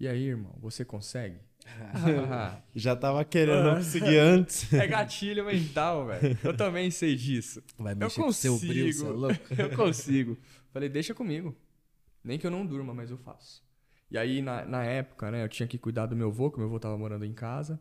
E 0.00 0.08
aí, 0.08 0.24
irmão, 0.28 0.54
você 0.58 0.84
consegue? 0.84 1.38
Já 2.74 2.96
tava 2.96 3.24
querendo 3.24 3.76
conseguir 3.76 4.16
antes. 4.18 4.72
é 4.72 4.86
gatilho 4.86 5.44
mental, 5.44 6.06
velho. 6.06 6.38
Eu 6.42 6.56
também 6.56 6.90
sei 6.90 7.14
disso. 7.14 7.62
Vai 7.78 7.92
Eu 7.92 7.96
mexer 7.98 8.20
com 8.20 8.32
seu 8.32 8.58
brilho, 8.58 8.86
consigo. 8.86 9.04
seu 9.06 9.16
louco. 9.16 9.40
eu 9.56 9.76
consigo. 9.76 10.38
Falei, 10.72 10.88
deixa 10.88 11.14
comigo. 11.14 11.54
Nem 12.24 12.38
que 12.38 12.46
eu 12.46 12.50
não 12.50 12.64
durma, 12.66 12.94
mas 12.94 13.10
eu 13.10 13.18
faço. 13.18 13.62
E 14.10 14.18
aí, 14.18 14.42
na, 14.42 14.64
na 14.64 14.82
época, 14.84 15.30
né, 15.30 15.44
eu 15.44 15.48
tinha 15.48 15.66
que 15.66 15.78
cuidar 15.78 16.06
do 16.06 16.16
meu 16.16 16.28
avô, 16.28 16.50
que 16.50 16.58
meu 16.58 16.66
avô 16.66 16.80
tava 16.80 16.96
morando 16.98 17.24
em 17.24 17.32
casa. 17.32 17.80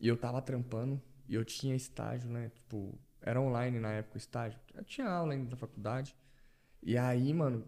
E 0.00 0.08
eu 0.08 0.16
tava 0.16 0.40
trampando. 0.40 1.00
E 1.28 1.34
eu 1.34 1.44
tinha 1.44 1.74
estágio, 1.74 2.30
né? 2.30 2.50
Tipo, 2.54 2.96
era 3.20 3.40
online 3.40 3.80
na 3.80 3.90
época 3.90 4.14
o 4.16 4.18
estágio. 4.18 4.58
Eu 4.72 4.84
tinha 4.84 5.08
aula 5.08 5.32
ainda 5.32 5.50
da 5.50 5.56
faculdade. 5.56 6.14
E 6.82 6.96
aí, 6.96 7.32
mano, 7.34 7.64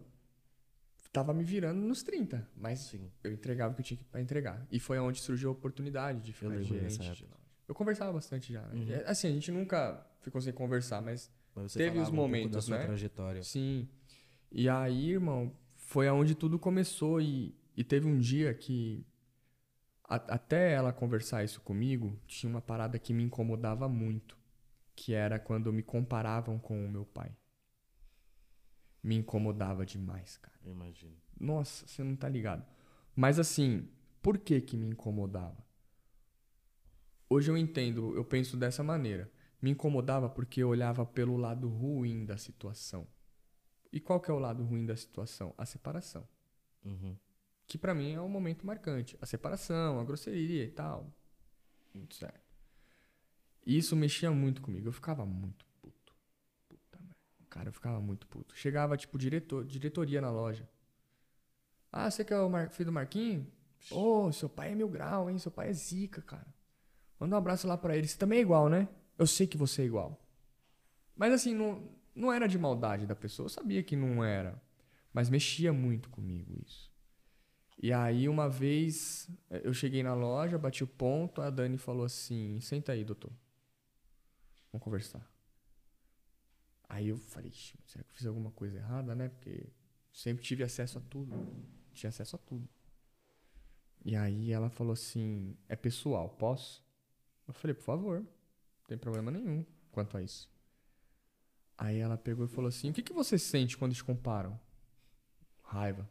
tava 1.17 1.33
me 1.33 1.43
virando 1.43 1.79
nos 1.81 2.03
30. 2.03 2.47
Mas 2.55 2.79
Sim. 2.79 3.09
eu 3.23 3.31
entregava 3.31 3.73
o 3.73 3.75
que 3.75 3.81
eu 3.81 3.85
tinha 3.85 3.99
pra 4.11 4.21
entregar. 4.21 4.65
E 4.71 4.79
foi 4.79 4.99
onde 4.99 5.19
surgiu 5.19 5.49
a 5.49 5.51
oportunidade 5.53 6.21
de 6.21 6.33
ficar 6.33 6.49
lembro 6.49 6.63
gerente. 6.65 7.25
Eu 7.67 7.75
conversava 7.75 8.13
bastante 8.13 8.53
já, 8.53 8.61
né? 8.61 8.73
Uhum. 8.73 8.91
É, 8.91 9.03
Assim, 9.09 9.27
a 9.27 9.31
gente 9.31 9.51
nunca 9.51 10.05
ficou 10.21 10.39
sem 10.41 10.53
conversar, 10.53 11.01
mas 11.01 11.31
Mas 11.55 11.73
Teve 11.73 11.99
os 11.99 12.09
um 12.09 12.13
momentos, 12.13 12.65
sua 12.65 12.77
né? 12.77 12.85
trajetória. 12.85 13.43
Sim. 13.43 13.87
E 14.51 14.69
aí, 14.69 15.11
irmão, 15.11 15.51
foi 15.75 16.07
aonde 16.07 16.33
tudo 16.35 16.57
começou 16.57 17.19
e, 17.19 17.53
e 17.75 17.83
teve 17.83 18.07
um 18.07 18.17
dia 18.17 18.53
que 18.53 19.05
a- 20.03 20.15
até 20.35 20.71
ela 20.71 20.93
conversar 20.93 21.43
isso 21.43 21.59
comigo, 21.61 22.17
tinha 22.27 22.49
uma 22.49 22.61
parada 22.61 22.97
que 22.97 23.13
me 23.13 23.23
incomodava 23.23 23.89
muito, 23.89 24.37
que 24.95 25.13
era 25.13 25.37
quando 25.39 25.73
me 25.73 25.83
comparavam 25.83 26.57
com 26.57 26.85
o 26.85 26.89
meu 26.89 27.05
pai. 27.05 27.31
Me 29.07 29.15
incomodava 29.15 29.85
demais, 29.85 30.35
cara. 30.35 30.59
Eu 30.65 30.73
imagino. 30.73 31.15
Nossa, 31.39 31.87
você 31.87 32.03
não 32.03 32.13
tá 32.13 32.27
ligado. 32.27 32.65
Mas 33.15 33.39
assim, 33.39 33.87
por 34.21 34.37
que 34.37 34.59
que 34.59 34.75
me 34.75 34.85
incomodava? 34.85 35.65
Hoje 37.29 37.49
eu 37.49 37.57
entendo, 37.57 38.13
eu 38.17 38.25
penso 38.25 38.57
dessa 38.57 38.83
maneira. 38.83 39.31
Me 39.61 39.71
incomodava 39.71 40.27
porque 40.27 40.61
eu 40.61 40.67
olhava 40.67 41.05
pelo 41.05 41.37
lado 41.37 41.69
ruim 41.69 42.25
da 42.25 42.35
situação. 42.35 43.07
E 43.93 44.01
qual 44.01 44.19
que 44.19 44.29
é 44.29 44.33
o 44.33 44.39
lado 44.39 44.61
ruim 44.65 44.85
da 44.85 44.97
situação? 44.97 45.53
A 45.57 45.65
separação. 45.65 46.27
Uhum. 46.83 47.15
Que 47.65 47.77
pra 47.77 47.95
mim 47.95 48.11
é 48.11 48.19
um 48.19 48.27
momento 48.27 48.67
marcante. 48.67 49.17
A 49.21 49.25
separação, 49.25 50.01
a 50.01 50.03
grosseria 50.03 50.65
e 50.65 50.71
tal. 50.71 51.09
Muito 51.93 52.13
certo. 52.13 52.53
E 53.65 53.77
isso 53.77 53.95
mexia 53.95 54.31
muito 54.31 54.61
comigo. 54.61 54.89
Eu 54.89 54.93
ficava 54.93 55.25
muito. 55.25 55.65
Cara, 57.49 57.69
eu 57.69 57.73
ficava 57.73 57.99
muito 57.99 58.27
puto. 58.27 58.55
Chegava, 58.55 58.97
tipo, 58.97 59.17
diretor, 59.17 59.65
diretoria 59.65 60.21
na 60.21 60.29
loja. 60.29 60.67
Ah, 61.91 62.09
você 62.11 62.23
que 62.23 62.33
é 62.33 62.39
o 62.39 62.49
Mar- 62.49 62.69
filho 62.69 62.87
do 62.87 62.91
Marquinhos? 62.91 63.45
Ô, 63.91 64.31
seu 64.31 64.49
pai 64.49 64.71
é 64.71 64.75
mil 64.75 64.89
grau, 64.89 65.29
hein? 65.29 65.39
Seu 65.39 65.51
pai 65.51 65.69
é 65.69 65.73
zica, 65.73 66.21
cara. 66.21 66.47
Manda 67.19 67.35
um 67.35 67.37
abraço 67.37 67.67
lá 67.67 67.77
pra 67.77 67.95
ele. 67.95 68.07
Você 68.07 68.17
também 68.17 68.39
é 68.39 68.41
igual, 68.41 68.69
né? 68.69 68.87
Eu 69.17 69.25
sei 69.25 69.47
que 69.47 69.57
você 69.57 69.81
é 69.81 69.85
igual. 69.85 70.19
Mas 71.15 71.33
assim, 71.33 71.55
não, 71.55 71.89
não 72.13 72.31
era 72.31 72.47
de 72.47 72.57
maldade 72.59 73.05
da 73.07 73.15
pessoa. 73.15 73.45
Eu 73.45 73.49
sabia 73.49 73.81
que 73.81 73.95
não 73.95 74.23
era. 74.23 74.61
Mas 75.13 75.29
mexia 75.29 75.71
muito 75.73 76.09
comigo 76.09 76.53
isso. 76.65 76.91
E 77.81 77.93
aí, 77.93 78.27
uma 78.27 78.49
vez, 78.49 79.29
eh, 79.49 79.61
eu 79.63 79.73
cheguei 79.73 80.03
na 80.03 80.13
loja, 80.13 80.57
bati 80.57 80.83
o 80.83 80.87
ponto, 80.87 81.41
a 81.41 81.49
Dani 81.49 81.77
falou 81.77 82.05
assim: 82.05 82.59
senta 82.59 82.91
aí, 82.91 83.03
doutor. 83.03 83.31
Vamos 84.71 84.83
conversar. 84.83 85.21
Aí 86.89 87.09
eu 87.09 87.17
falei: 87.17 87.49
"Ixi, 87.49 87.77
será 87.85 88.03
que 88.03 88.09
eu 88.11 88.15
fiz 88.15 88.25
alguma 88.25 88.51
coisa 88.51 88.77
errada, 88.77 89.13
né? 89.15 89.29
Porque 89.29 89.67
sempre 90.11 90.43
tive 90.43 90.63
acesso 90.63 90.97
a 90.97 91.01
tudo. 91.01 91.35
Tinha 91.93 92.09
acesso 92.09 92.35
a 92.35 92.39
tudo. 92.39 92.67
E 94.05 94.15
aí 94.15 94.51
ela 94.51 94.69
falou 94.69 94.93
assim: 94.93 95.57
é 95.67 95.75
pessoal, 95.75 96.29
posso? 96.29 96.83
Eu 97.47 97.53
falei: 97.53 97.73
por 97.73 97.83
favor, 97.83 98.19
não 98.21 98.87
tem 98.87 98.97
problema 98.97 99.31
nenhum 99.31 99.65
quanto 99.91 100.17
a 100.17 100.21
isso. 100.21 100.49
Aí 101.77 101.97
ela 101.97 102.17
pegou 102.17 102.45
e 102.45 102.47
falou 102.47 102.69
assim: 102.69 102.89
o 102.89 102.93
que, 102.93 103.03
que 103.03 103.13
você 103.13 103.37
sente 103.37 103.77
quando 103.77 103.93
te 103.93 104.03
comparam? 104.03 104.59
Raiva. 105.61 106.09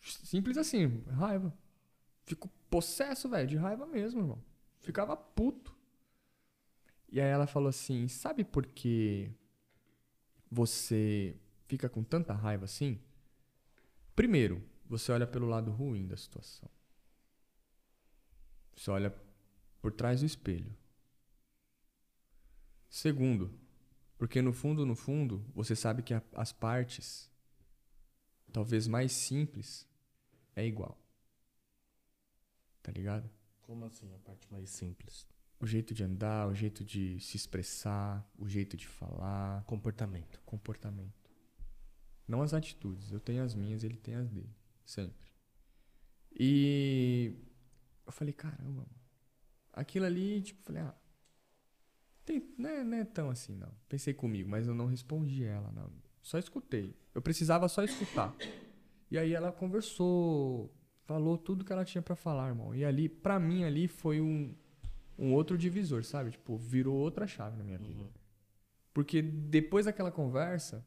Simples 0.00 0.56
assim, 0.56 1.04
raiva. 1.10 1.56
Fico 2.24 2.48
possesso, 2.68 3.28
velho, 3.28 3.46
de 3.46 3.56
raiva 3.56 3.86
mesmo, 3.86 4.20
irmão. 4.20 4.42
Ficava 4.80 5.16
puto. 5.16 5.76
E 7.12 7.20
aí 7.20 7.28
ela 7.28 7.46
falou 7.46 7.68
assim: 7.68 8.08
sabe 8.08 8.42
por 8.42 8.64
que 8.66 9.30
você 10.50 11.36
fica 11.66 11.86
com 11.86 12.02
tanta 12.02 12.32
raiva 12.32 12.64
assim? 12.64 12.98
Primeiro, 14.16 14.64
você 14.86 15.12
olha 15.12 15.26
pelo 15.26 15.46
lado 15.46 15.70
ruim 15.70 16.06
da 16.06 16.16
situação. 16.16 16.70
Você 18.74 18.90
olha 18.90 19.14
por 19.82 19.92
trás 19.92 20.20
do 20.20 20.26
espelho. 20.26 20.74
Segundo, 22.88 23.58
porque 24.16 24.40
no 24.40 24.52
fundo, 24.52 24.86
no 24.86 24.94
fundo, 24.94 25.44
você 25.54 25.76
sabe 25.76 26.02
que 26.02 26.14
as 26.32 26.52
partes, 26.52 27.30
talvez 28.50 28.88
mais 28.88 29.12
simples, 29.12 29.86
é 30.56 30.64
igual. 30.66 30.98
Tá 32.82 32.90
ligado? 32.90 33.28
Como 33.60 33.84
assim, 33.84 34.14
a 34.14 34.18
parte 34.18 34.50
mais 34.50 34.70
simples? 34.70 35.26
O 35.62 35.66
jeito 35.66 35.94
de 35.94 36.02
andar, 36.02 36.48
o 36.48 36.54
jeito 36.54 36.84
de 36.84 37.20
se 37.20 37.36
expressar, 37.36 38.28
o 38.36 38.48
jeito 38.48 38.76
de 38.76 38.88
falar, 38.88 39.62
Comportamento. 39.64 40.42
comportamento. 40.44 41.30
Não 42.26 42.42
as 42.42 42.52
atitudes. 42.52 43.12
Eu 43.12 43.20
tenho 43.20 43.44
as 43.44 43.54
minhas, 43.54 43.84
ele 43.84 43.96
tem 43.96 44.16
as 44.16 44.28
dele. 44.28 44.52
Sempre. 44.84 45.30
E 46.36 47.36
eu 48.04 48.10
falei, 48.12 48.32
caramba. 48.34 48.84
Aquilo 49.72 50.04
ali, 50.04 50.42
tipo, 50.42 50.60
falei, 50.64 50.82
ah. 50.82 50.94
Tem, 52.24 52.42
não, 52.58 52.68
é, 52.70 52.82
não 52.82 52.96
é 52.96 53.04
tão 53.04 53.30
assim, 53.30 53.54
não. 53.54 53.72
Pensei 53.88 54.12
comigo, 54.12 54.50
mas 54.50 54.66
eu 54.66 54.74
não 54.74 54.86
respondi 54.86 55.44
ela, 55.44 55.70
não. 55.70 55.92
Só 56.20 56.38
escutei. 56.38 56.96
Eu 57.14 57.22
precisava 57.22 57.68
só 57.68 57.84
escutar. 57.84 58.34
E 59.10 59.16
aí 59.16 59.32
ela 59.32 59.52
conversou, 59.52 60.74
falou 61.04 61.38
tudo 61.38 61.64
que 61.64 61.72
ela 61.72 61.84
tinha 61.84 62.02
pra 62.02 62.16
falar, 62.16 62.48
irmão. 62.48 62.74
E 62.74 62.84
ali, 62.84 63.08
pra 63.08 63.38
mim, 63.38 63.62
ali 63.62 63.86
foi 63.86 64.20
um, 64.20 64.54
um 65.18 65.32
outro 65.32 65.56
divisor, 65.56 66.04
sabe? 66.04 66.32
Tipo, 66.32 66.56
virou 66.56 66.96
outra 66.96 67.26
chave 67.26 67.56
na 67.56 67.64
minha 67.64 67.78
vida. 67.78 68.10
Porque 68.92 69.22
depois 69.22 69.86
daquela 69.86 70.10
conversa, 70.10 70.86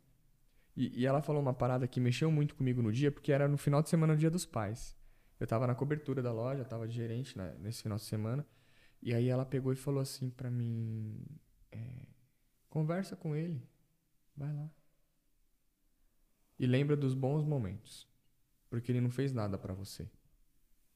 e, 0.75 1.01
e 1.01 1.05
ela 1.05 1.21
falou 1.21 1.41
uma 1.41 1.53
parada 1.53 1.87
que 1.87 1.99
mexeu 1.99 2.29
muito 2.29 2.55
comigo 2.55 2.81
no 2.81 2.91
dia, 2.91 3.11
porque 3.11 3.31
era 3.31 3.47
no 3.47 3.57
final 3.57 3.81
de 3.81 3.89
semana, 3.89 4.13
no 4.13 4.19
dia 4.19 4.29
dos 4.29 4.45
pais. 4.45 4.95
Eu 5.39 5.47
tava 5.47 5.67
na 5.67 5.75
cobertura 5.75 6.21
da 6.21 6.31
loja, 6.31 6.63
tava 6.63 6.87
de 6.87 6.93
gerente 6.93 7.37
né, 7.37 7.55
nesse 7.59 7.83
final 7.83 7.97
de 7.97 8.03
semana. 8.03 8.45
E 9.01 9.13
aí 9.13 9.27
ela 9.27 9.45
pegou 9.45 9.71
e 9.73 9.75
falou 9.75 10.01
assim 10.01 10.29
pra 10.29 10.49
mim: 10.49 11.23
é, 11.71 12.05
conversa 12.69 13.15
com 13.15 13.35
ele, 13.35 13.61
vai 14.35 14.53
lá. 14.53 14.69
E 16.57 16.65
lembra 16.65 16.95
dos 16.95 17.13
bons 17.13 17.43
momentos, 17.43 18.07
porque 18.69 18.91
ele 18.91 19.01
não 19.01 19.09
fez 19.09 19.33
nada 19.33 19.57
pra 19.57 19.73
você. 19.73 20.09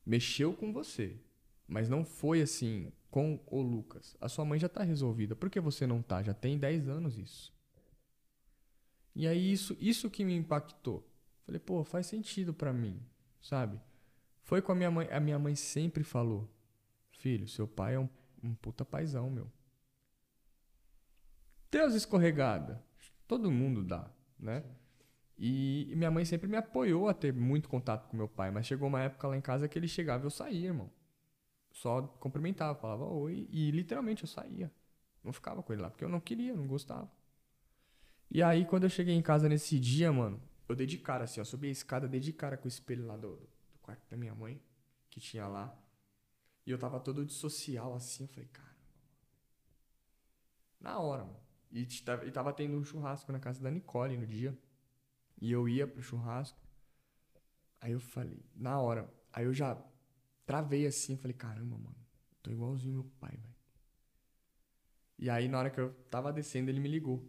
Mexeu 0.05 0.53
com 0.53 0.71
você, 0.71 1.19
mas 1.69 1.87
não 1.87 2.03
foi 2.03 2.41
assim 2.41 2.91
com 3.11 3.39
o 3.45 3.61
Lucas. 3.61 4.17
A 4.19 4.27
sua 4.27 4.43
mãe 4.43 4.59
já 4.59 4.67
tá 4.67 4.83
resolvida. 4.83 5.35
Por 5.35 5.49
que 5.49 5.59
você 5.59 5.85
não 5.85 6.01
tá? 6.01 6.21
Já 6.23 6.33
tem 6.33 6.57
10 6.57 6.89
anos 6.89 7.17
isso. 7.17 7.53
E 9.15 9.27
aí 9.27 9.51
isso, 9.51 9.77
isso 9.79 10.09
que 10.09 10.25
me 10.25 10.35
impactou. 10.35 11.07
Falei, 11.45 11.59
pô, 11.59 11.83
faz 11.83 12.07
sentido 12.07 12.53
pra 12.53 12.73
mim, 12.73 12.99
sabe? 13.41 13.79
Foi 14.43 14.61
com 14.61 14.71
a 14.71 14.75
minha 14.75 14.89
mãe. 14.89 15.07
A 15.11 15.19
minha 15.19 15.37
mãe 15.37 15.55
sempre 15.55 16.03
falou: 16.03 16.49
Filho, 17.11 17.47
seu 17.47 17.67
pai 17.67 17.95
é 17.95 17.99
um, 17.99 18.09
um 18.43 18.55
puta 18.55 18.83
paizão, 18.83 19.29
meu. 19.29 19.47
Deus 21.71 21.93
escorregada. 21.93 22.83
Todo 23.27 23.51
mundo 23.51 23.83
dá, 23.83 24.09
né? 24.39 24.63
E 25.37 25.93
minha 25.95 26.09
mãe 26.09 26.25
sempre 26.25 26.47
me 26.47 26.57
apoiou 26.57 27.07
a 27.07 27.13
ter 27.13 27.31
muito 27.31 27.69
contato 27.69 28.07
com 28.07 28.17
meu 28.17 28.27
pai, 28.27 28.51
mas 28.51 28.65
chegou 28.65 28.87
uma 28.87 29.01
época 29.01 29.27
lá 29.27 29.37
em 29.37 29.41
casa 29.41 29.67
que 29.67 29.77
ele 29.77 29.87
chegava 29.87 30.23
e 30.23 30.25
eu 30.25 30.31
saía, 30.31 30.67
irmão. 30.67 30.89
Só 31.79 32.01
cumprimentava, 32.01 32.77
falava 32.77 33.05
oi, 33.05 33.47
e 33.49 33.71
literalmente 33.71 34.23
eu 34.23 34.27
saía. 34.27 34.69
Não 35.23 35.31
ficava 35.31 35.63
com 35.63 35.71
ele 35.71 35.81
lá, 35.81 35.89
porque 35.89 36.03
eu 36.03 36.09
não 36.09 36.19
queria, 36.19 36.53
não 36.53 36.67
gostava. 36.67 37.09
E 38.29 38.43
aí, 38.43 38.65
quando 38.65 38.83
eu 38.83 38.89
cheguei 38.89 39.15
em 39.15 39.21
casa 39.21 39.47
nesse 39.47 39.79
dia, 39.79 40.11
mano, 40.11 40.41
eu 40.67 40.75
dei 40.75 40.85
de 40.85 40.97
cara 40.97 41.23
assim, 41.23 41.39
ó, 41.39 41.43
subi 41.45 41.69
a 41.69 41.71
escada, 41.71 42.05
dei 42.05 42.19
de 42.19 42.33
cara 42.33 42.57
com 42.57 42.65
o 42.65 42.67
espelho 42.67 43.05
lá 43.05 43.15
do, 43.15 43.37
do 43.37 43.79
quarto 43.81 44.05
da 44.09 44.17
minha 44.17 44.35
mãe, 44.35 44.61
que 45.09 45.21
tinha 45.21 45.47
lá. 45.47 45.73
E 46.65 46.71
eu 46.71 46.77
tava 46.77 46.99
todo 46.99 47.25
de 47.25 47.31
social 47.31 47.95
assim, 47.95 48.23
eu 48.23 48.27
falei, 48.27 48.49
cara. 48.49 48.75
Na 50.81 50.99
hora, 50.99 51.23
mano. 51.23 51.39
E 51.71 51.87
e 52.27 52.31
tava 52.31 52.51
tendo 52.51 52.77
um 52.77 52.83
churrasco 52.83 53.31
na 53.31 53.39
casa 53.39 53.61
da 53.63 53.71
Nicole 53.71 54.17
no 54.17 54.27
dia. 54.27 54.57
E 55.41 55.49
eu 55.49 55.69
ia 55.69 55.87
pro 55.87 56.01
churrasco. 56.01 56.59
Aí 57.79 57.93
eu 57.93 58.01
falei, 58.01 58.45
na 58.53 58.81
hora. 58.81 59.09
Aí 59.31 59.45
eu 59.45 59.53
já 59.53 59.81
travei 60.49 60.87
assim, 60.87 61.15
falei, 61.15 61.35
caramba, 61.35 61.77
mano. 61.77 61.95
Tô 62.41 62.49
igualzinho 62.49 62.95
meu 62.95 63.03
pai, 63.19 63.29
velho. 63.29 63.55
E 65.19 65.29
aí, 65.29 65.47
na 65.47 65.59
hora 65.59 65.69
que 65.69 65.79
eu 65.79 65.93
tava 66.09 66.33
descendo, 66.33 66.71
ele 66.71 66.79
me 66.79 66.89
ligou. 66.89 67.23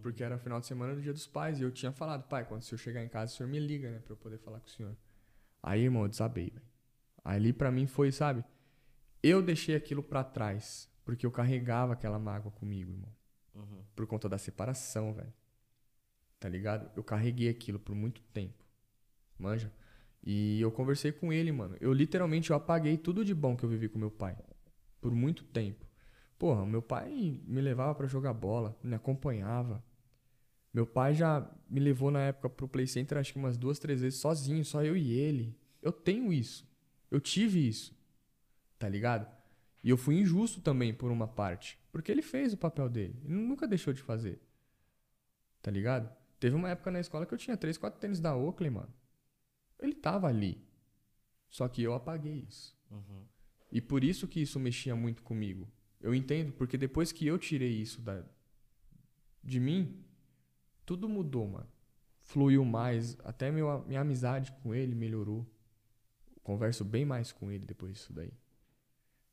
Porque 0.00 0.22
era 0.22 0.38
final 0.38 0.60
de 0.60 0.66
semana 0.66 0.94
do 0.94 1.02
dia 1.02 1.12
dos 1.12 1.26
pais. 1.26 1.58
E 1.58 1.64
eu 1.64 1.72
tinha 1.72 1.90
falado, 1.90 2.28
pai, 2.28 2.44
quando 2.44 2.60
o 2.60 2.64
senhor 2.64 2.78
chegar 2.78 3.02
em 3.02 3.08
casa, 3.08 3.32
o 3.32 3.36
senhor 3.36 3.48
me 3.48 3.58
liga, 3.58 3.90
né? 3.90 3.98
Pra 3.98 4.12
eu 4.12 4.16
poder 4.16 4.38
falar 4.38 4.60
com 4.60 4.68
o 4.68 4.70
senhor. 4.70 4.96
Aí, 5.60 5.82
irmão, 5.82 6.02
eu 6.02 6.08
desabei, 6.08 6.50
velho. 6.50 6.62
Ali 7.24 7.52
pra 7.52 7.72
mim 7.72 7.88
foi, 7.88 8.12
sabe? 8.12 8.44
Eu 9.20 9.42
deixei 9.42 9.74
aquilo 9.74 10.00
pra 10.00 10.22
trás. 10.22 10.88
Porque 11.04 11.26
eu 11.26 11.32
carregava 11.32 11.94
aquela 11.94 12.18
mágoa 12.18 12.52
comigo, 12.52 12.92
irmão. 12.92 13.12
Por 13.96 14.06
conta 14.06 14.28
da 14.28 14.38
separação, 14.38 15.12
velho. 15.12 15.34
Tá 16.38 16.48
ligado? 16.48 16.92
Eu 16.94 17.02
carreguei 17.02 17.48
aquilo 17.48 17.80
por 17.80 17.96
muito 17.96 18.22
tempo. 18.32 18.64
Manja? 19.36 19.72
E 20.26 20.60
eu 20.60 20.72
conversei 20.72 21.12
com 21.12 21.32
ele, 21.32 21.52
mano. 21.52 21.76
Eu 21.80 21.92
literalmente 21.92 22.50
eu 22.50 22.56
apaguei 22.56 22.96
tudo 22.96 23.24
de 23.24 23.32
bom 23.32 23.56
que 23.56 23.62
eu 23.62 23.68
vivi 23.68 23.88
com 23.88 23.96
meu 23.96 24.10
pai. 24.10 24.36
Por 25.00 25.14
muito 25.14 25.44
tempo. 25.44 25.86
Porra, 26.36 26.66
meu 26.66 26.82
pai 26.82 27.40
me 27.46 27.60
levava 27.60 27.94
pra 27.94 28.08
jogar 28.08 28.34
bola, 28.34 28.76
me 28.82 28.96
acompanhava. 28.96 29.84
Meu 30.74 30.84
pai 30.84 31.14
já 31.14 31.48
me 31.70 31.78
levou 31.78 32.10
na 32.10 32.20
época 32.22 32.50
pro 32.50 32.68
Play 32.68 32.88
Center 32.88 33.16
acho 33.16 33.32
que 33.32 33.38
umas 33.38 33.56
duas, 33.56 33.78
três 33.78 34.00
vezes 34.00 34.18
sozinho, 34.18 34.64
só 34.64 34.82
eu 34.82 34.96
e 34.96 35.12
ele. 35.12 35.56
Eu 35.80 35.92
tenho 35.92 36.32
isso. 36.32 36.68
Eu 37.08 37.20
tive 37.20 37.66
isso. 37.66 37.96
Tá 38.80 38.88
ligado? 38.88 39.26
E 39.82 39.88
eu 39.88 39.96
fui 39.96 40.16
injusto 40.16 40.60
também 40.60 40.92
por 40.92 41.12
uma 41.12 41.28
parte. 41.28 41.78
Porque 41.92 42.10
ele 42.10 42.20
fez 42.20 42.52
o 42.52 42.58
papel 42.58 42.88
dele. 42.88 43.16
Ele 43.24 43.34
nunca 43.34 43.68
deixou 43.68 43.94
de 43.94 44.02
fazer. 44.02 44.40
Tá 45.62 45.70
ligado? 45.70 46.12
Teve 46.40 46.56
uma 46.56 46.68
época 46.68 46.90
na 46.90 46.98
escola 46.98 47.24
que 47.24 47.32
eu 47.32 47.38
tinha 47.38 47.56
três, 47.56 47.78
quatro 47.78 48.00
tênis 48.00 48.18
da 48.18 48.36
Oakley, 48.36 48.70
mano. 48.70 48.92
Ele 49.80 49.94
tava 49.94 50.26
ali. 50.28 50.62
Só 51.48 51.68
que 51.68 51.82
eu 51.82 51.94
apaguei 51.94 52.44
isso. 52.48 52.76
E 53.72 53.80
por 53.80 54.02
isso 54.04 54.26
que 54.28 54.40
isso 54.40 54.58
mexia 54.60 54.94
muito 54.96 55.22
comigo. 55.22 55.68
Eu 56.00 56.14
entendo, 56.14 56.52
porque 56.52 56.76
depois 56.78 57.12
que 57.12 57.26
eu 57.26 57.38
tirei 57.38 57.72
isso 57.80 58.00
da, 58.00 58.24
de 59.42 59.58
mim, 59.60 60.04
tudo 60.84 61.08
mudou, 61.08 61.46
mano. 61.48 61.68
Fluiu 62.20 62.64
mais. 62.64 63.16
Até 63.24 63.50
meu, 63.50 63.84
minha 63.86 64.00
amizade 64.00 64.52
com 64.62 64.74
ele 64.74 64.94
melhorou. 64.94 65.46
Converso 66.42 66.84
bem 66.84 67.04
mais 67.04 67.32
com 67.32 67.50
ele 67.50 67.64
depois 67.64 67.92
disso 67.94 68.12
daí. 68.12 68.32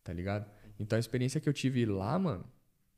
Tá 0.04 0.12
ligado? 0.14 0.50
Então 0.80 0.96
a 0.96 1.00
experiência 1.00 1.40
que 1.40 1.48
eu 1.48 1.54
tive 1.54 1.86
lá, 1.86 2.18
mano, 2.18 2.46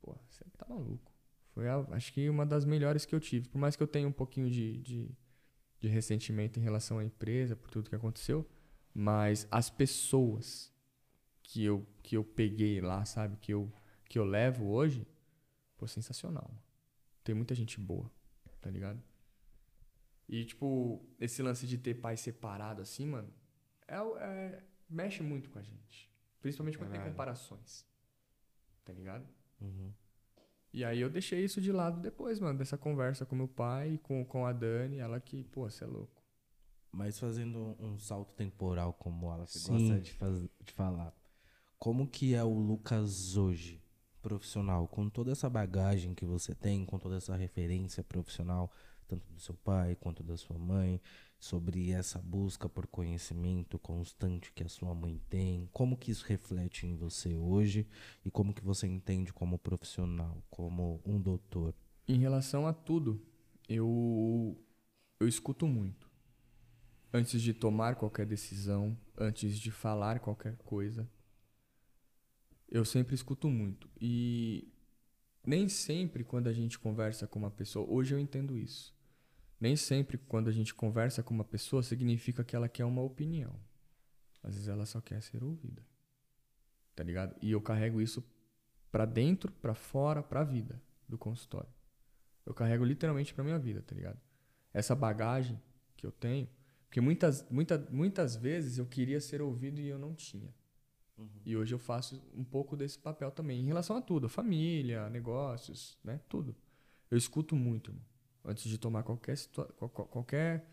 pô, 0.00 0.16
você 0.28 0.44
tá 0.56 0.66
maluco. 0.68 1.12
Foi, 1.52 1.68
a- 1.68 1.86
acho 1.92 2.12
que 2.12 2.28
uma 2.28 2.44
das 2.46 2.64
melhores 2.64 3.04
que 3.04 3.14
eu 3.14 3.20
tive. 3.20 3.48
Por 3.48 3.58
mais 3.58 3.76
que 3.76 3.82
eu 3.82 3.86
tenha 3.86 4.08
um 4.08 4.12
pouquinho 4.12 4.50
de, 4.50 4.78
de, 4.78 5.10
de 5.80 5.88
ressentimento 5.88 6.58
em 6.58 6.62
relação 6.62 6.98
à 6.98 7.04
empresa, 7.04 7.54
por 7.56 7.70
tudo 7.70 7.88
que 7.90 7.96
aconteceu, 7.96 8.48
mas 8.94 9.46
as 9.50 9.68
pessoas 9.68 10.72
que 11.42 11.64
eu, 11.64 11.86
que 12.02 12.16
eu 12.16 12.24
peguei 12.24 12.80
lá, 12.80 13.04
sabe? 13.04 13.36
Que 13.36 13.52
eu, 13.52 13.72
que 14.08 14.18
eu 14.18 14.24
levo 14.24 14.66
hoje, 14.68 15.06
pô, 15.76 15.86
sensacional. 15.86 16.50
Tem 17.22 17.34
muita 17.34 17.54
gente 17.54 17.78
boa, 17.78 18.10
tá 18.60 18.70
ligado? 18.70 19.02
E, 20.28 20.44
tipo, 20.44 21.04
esse 21.20 21.42
lance 21.42 21.66
de 21.66 21.78
ter 21.78 21.94
pai 21.94 22.16
separado 22.16 22.82
assim, 22.82 23.06
mano, 23.06 23.32
é, 23.86 23.96
é- 23.96 24.62
mexe 24.88 25.22
muito 25.22 25.50
com 25.50 25.58
a 25.58 25.62
gente. 25.62 26.10
Principalmente 26.40 26.78
quando 26.78 26.90
tem 26.90 27.00
comparações. 27.10 27.86
Tá 28.84 28.92
ligado? 28.92 29.26
E 30.72 30.84
aí 30.84 31.00
eu 31.00 31.08
deixei 31.08 31.42
isso 31.44 31.60
de 31.60 31.72
lado 31.72 32.00
depois, 32.00 32.38
mano, 32.38 32.58
dessa 32.58 32.76
conversa 32.76 33.24
com 33.24 33.34
meu 33.34 33.48
pai, 33.48 33.98
com, 34.02 34.24
com 34.24 34.44
a 34.44 34.52
Dani, 34.52 34.98
ela 34.98 35.18
que, 35.20 35.42
pô, 35.44 35.68
você 35.68 35.84
é 35.84 35.86
louco. 35.86 36.22
Mas 36.92 37.18
fazendo 37.18 37.76
um 37.78 37.98
salto 37.98 38.34
temporal, 38.34 38.92
como 38.94 39.28
Sim. 39.46 39.70
gosta 39.70 40.00
de, 40.00 40.12
faz- 40.12 40.48
de 40.64 40.72
falar. 40.72 41.14
Como 41.78 42.06
que 42.06 42.34
é 42.34 42.42
o 42.42 42.58
Lucas 42.58 43.36
hoje, 43.36 43.82
profissional, 44.22 44.88
com 44.88 45.08
toda 45.08 45.30
essa 45.32 45.48
bagagem 45.48 46.14
que 46.14 46.24
você 46.24 46.54
tem, 46.54 46.84
com 46.84 46.98
toda 46.98 47.16
essa 47.16 47.36
referência 47.36 48.02
profissional, 48.02 48.70
tanto 49.06 49.30
do 49.30 49.40
seu 49.40 49.54
pai 49.54 49.94
quanto 49.94 50.22
da 50.22 50.36
sua 50.36 50.58
mãe, 50.58 51.00
sobre 51.46 51.92
essa 51.92 52.18
busca 52.18 52.68
por 52.68 52.86
conhecimento 52.88 53.78
constante 53.78 54.52
que 54.52 54.64
a 54.64 54.68
sua 54.68 54.92
mãe 54.94 55.20
tem, 55.28 55.68
como 55.72 55.96
que 55.96 56.10
isso 56.10 56.26
reflete 56.26 56.86
em 56.86 56.96
você 56.96 57.36
hoje 57.36 57.86
e 58.24 58.30
como 58.30 58.52
que 58.52 58.64
você 58.64 58.86
entende 58.86 59.32
como 59.32 59.58
profissional, 59.58 60.42
como 60.50 61.00
um 61.06 61.20
doutor? 61.20 61.72
Em 62.08 62.18
relação 62.18 62.66
a 62.66 62.72
tudo, 62.72 63.24
eu, 63.68 64.60
eu 65.20 65.28
escuto 65.28 65.66
muito. 65.68 66.10
Antes 67.12 67.40
de 67.40 67.54
tomar 67.54 67.94
qualquer 67.94 68.26
decisão, 68.26 68.98
antes 69.16 69.56
de 69.56 69.70
falar 69.70 70.18
qualquer 70.18 70.56
coisa, 70.56 71.08
eu 72.68 72.84
sempre 72.84 73.14
escuto 73.14 73.48
muito. 73.48 73.88
E 74.00 74.68
nem 75.46 75.68
sempre 75.68 76.24
quando 76.24 76.48
a 76.48 76.52
gente 76.52 76.76
conversa 76.76 77.26
com 77.28 77.38
uma 77.38 77.50
pessoa, 77.52 77.88
hoje 77.88 78.14
eu 78.14 78.18
entendo 78.18 78.58
isso. 78.58 78.95
Nem 79.60 79.76
sempre 79.76 80.18
quando 80.18 80.48
a 80.48 80.52
gente 80.52 80.74
conversa 80.74 81.22
com 81.22 81.34
uma 81.34 81.44
pessoa 81.44 81.82
significa 81.82 82.44
que 82.44 82.54
ela 82.54 82.68
quer 82.68 82.84
uma 82.84 83.02
opinião. 83.02 83.58
Às 84.42 84.54
vezes 84.54 84.68
ela 84.68 84.86
só 84.86 85.00
quer 85.00 85.22
ser 85.22 85.42
ouvida. 85.42 85.82
Tá 86.94 87.02
ligado? 87.02 87.34
E 87.42 87.50
eu 87.50 87.60
carrego 87.60 88.00
isso 88.00 88.24
pra 88.90 89.04
dentro, 89.04 89.52
pra 89.52 89.74
fora, 89.74 90.22
pra 90.22 90.44
vida 90.44 90.80
do 91.08 91.18
consultório. 91.18 91.68
Eu 92.44 92.54
carrego 92.54 92.84
literalmente 92.84 93.34
pra 93.34 93.44
minha 93.44 93.58
vida, 93.58 93.82
tá 93.82 93.94
ligado? 93.94 94.20
Essa 94.72 94.94
bagagem 94.94 95.60
que 95.96 96.06
eu 96.06 96.12
tenho, 96.12 96.48
porque 96.86 97.00
muitas, 97.00 97.48
muita, 97.50 97.78
muitas 97.90 98.36
vezes 98.36 98.78
eu 98.78 98.86
queria 98.86 99.20
ser 99.20 99.42
ouvido 99.42 99.80
e 99.80 99.88
eu 99.88 99.98
não 99.98 100.14
tinha. 100.14 100.54
E 101.44 101.56
hoje 101.56 101.74
eu 101.74 101.78
faço 101.78 102.22
um 102.34 102.44
pouco 102.44 102.76
desse 102.76 102.98
papel 102.98 103.30
também, 103.30 103.60
em 103.60 103.66
relação 103.66 103.96
a 103.96 104.02
tudo, 104.02 104.28
família, 104.28 105.08
negócios, 105.08 105.98
né? 106.04 106.20
Tudo. 106.28 106.54
Eu 107.10 107.16
escuto 107.16 107.56
muito, 107.56 107.90
irmão. 107.90 108.04
Antes 108.46 108.64
de 108.64 108.78
tomar 108.78 109.02
qualquer 109.02 109.36
qualquer 109.90 110.66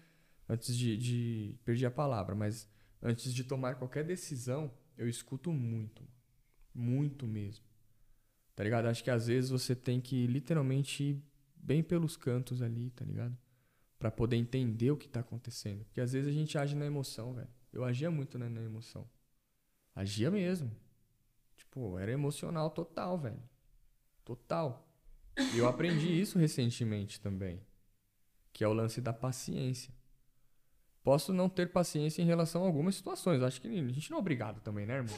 antes 0.47 0.77
de, 0.77 0.95
de 0.95 1.59
perdi 1.65 1.85
a 1.85 1.91
palavra, 1.91 2.35
mas 2.35 2.69
antes 3.01 3.33
de 3.33 3.43
tomar 3.43 3.75
qualquer 3.75 4.03
decisão, 4.03 4.71
eu 4.97 5.09
escuto 5.09 5.51
muito, 5.51 6.07
muito 6.73 7.27
mesmo. 7.27 7.65
Tá 8.55 8.63
ligado? 8.63 8.85
Acho 8.85 9.03
que 9.03 9.09
às 9.09 9.27
vezes 9.27 9.49
você 9.49 9.75
tem 9.75 9.99
que 9.99 10.27
literalmente 10.27 11.03
ir 11.03 11.23
bem 11.55 11.81
pelos 11.81 12.15
cantos 12.15 12.61
ali, 12.61 12.91
tá 12.91 13.03
ligado? 13.03 13.35
Pra 13.97 14.11
poder 14.11 14.35
entender 14.35 14.91
o 14.91 14.97
que 14.97 15.07
tá 15.07 15.21
acontecendo. 15.21 15.83
Porque 15.85 16.01
às 16.01 16.13
vezes 16.13 16.29
a 16.29 16.33
gente 16.33 16.57
age 16.57 16.75
na 16.75 16.85
emoção, 16.85 17.33
velho. 17.33 17.49
Eu 17.71 17.83
agia 17.83 18.11
muito 18.11 18.37
né, 18.37 18.47
na 18.49 18.61
emoção. 18.61 19.09
Agia 19.95 20.29
mesmo. 20.29 20.71
Tipo, 21.57 21.97
era 21.97 22.11
emocional 22.11 22.69
total, 22.69 23.17
velho. 23.17 23.41
Total. 24.23 24.87
E 25.53 25.57
eu 25.57 25.67
aprendi 25.67 26.19
isso 26.19 26.37
recentemente 26.37 27.19
também. 27.19 27.61
Que 28.51 28.63
é 28.63 28.67
o 28.67 28.73
lance 28.73 29.01
da 29.01 29.13
paciência. 29.13 29.93
Posso 31.03 31.33
não 31.33 31.49
ter 31.49 31.71
paciência 31.71 32.21
em 32.21 32.25
relação 32.25 32.63
a 32.63 32.65
algumas 32.65 32.95
situações. 32.95 33.41
Acho 33.41 33.59
que 33.59 33.67
a 33.67 33.71
gente 33.91 34.09
não 34.09 34.17
é 34.17 34.21
obrigado 34.21 34.61
também, 34.61 34.85
né, 34.85 34.95
irmão? 34.95 35.17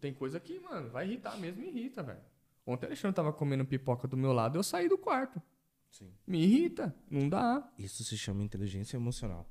Tem 0.00 0.14
coisa 0.14 0.40
que, 0.40 0.58
mano, 0.58 0.88
vai 0.88 1.06
irritar 1.06 1.36
mesmo, 1.38 1.62
irrita, 1.62 2.02
velho. 2.02 2.22
Ontem 2.66 2.86
o 2.86 2.88
Alexandre 2.88 3.16
tava 3.16 3.32
comendo 3.32 3.64
pipoca 3.66 4.08
do 4.08 4.16
meu 4.16 4.32
lado, 4.32 4.56
eu 4.56 4.62
saí 4.62 4.88
do 4.88 4.96
quarto. 4.96 5.42
Sim. 5.90 6.12
Me 6.26 6.42
irrita, 6.42 6.94
não 7.10 7.28
dá. 7.28 7.70
Isso 7.76 8.04
se 8.04 8.16
chama 8.16 8.42
inteligência 8.42 8.96
emocional. 8.96 9.50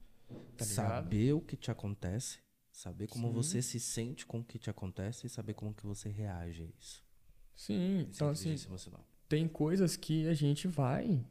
Tá 0.57 0.65
saber 0.65 1.33
o 1.33 1.41
que 1.41 1.55
te 1.55 1.69
acontece, 1.69 2.39
saber 2.71 3.07
como 3.07 3.27
Sim. 3.27 3.33
você 3.33 3.61
se 3.61 3.79
sente 3.79 4.25
com 4.25 4.39
o 4.39 4.43
que 4.43 4.57
te 4.57 4.69
acontece 4.69 5.27
e 5.27 5.29
saber 5.29 5.53
como 5.53 5.73
que 5.73 5.85
você 5.85 6.09
reage 6.09 6.63
a 6.63 6.65
isso. 6.79 7.03
Sim, 7.55 7.99
Isso 7.99 8.09
então 8.15 8.29
é 8.29 8.31
assim, 8.31 8.55
emocional. 8.65 9.05
Tem 9.29 9.47
coisas 9.47 9.95
que 9.95 10.27
a 10.27 10.33
gente 10.33 10.67
vai 10.67 11.23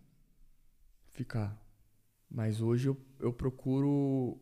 ficar. 1.09 1.61
Mas 2.31 2.61
hoje 2.61 2.89
eu, 2.89 2.97
eu 3.19 3.33
procuro 3.33 4.41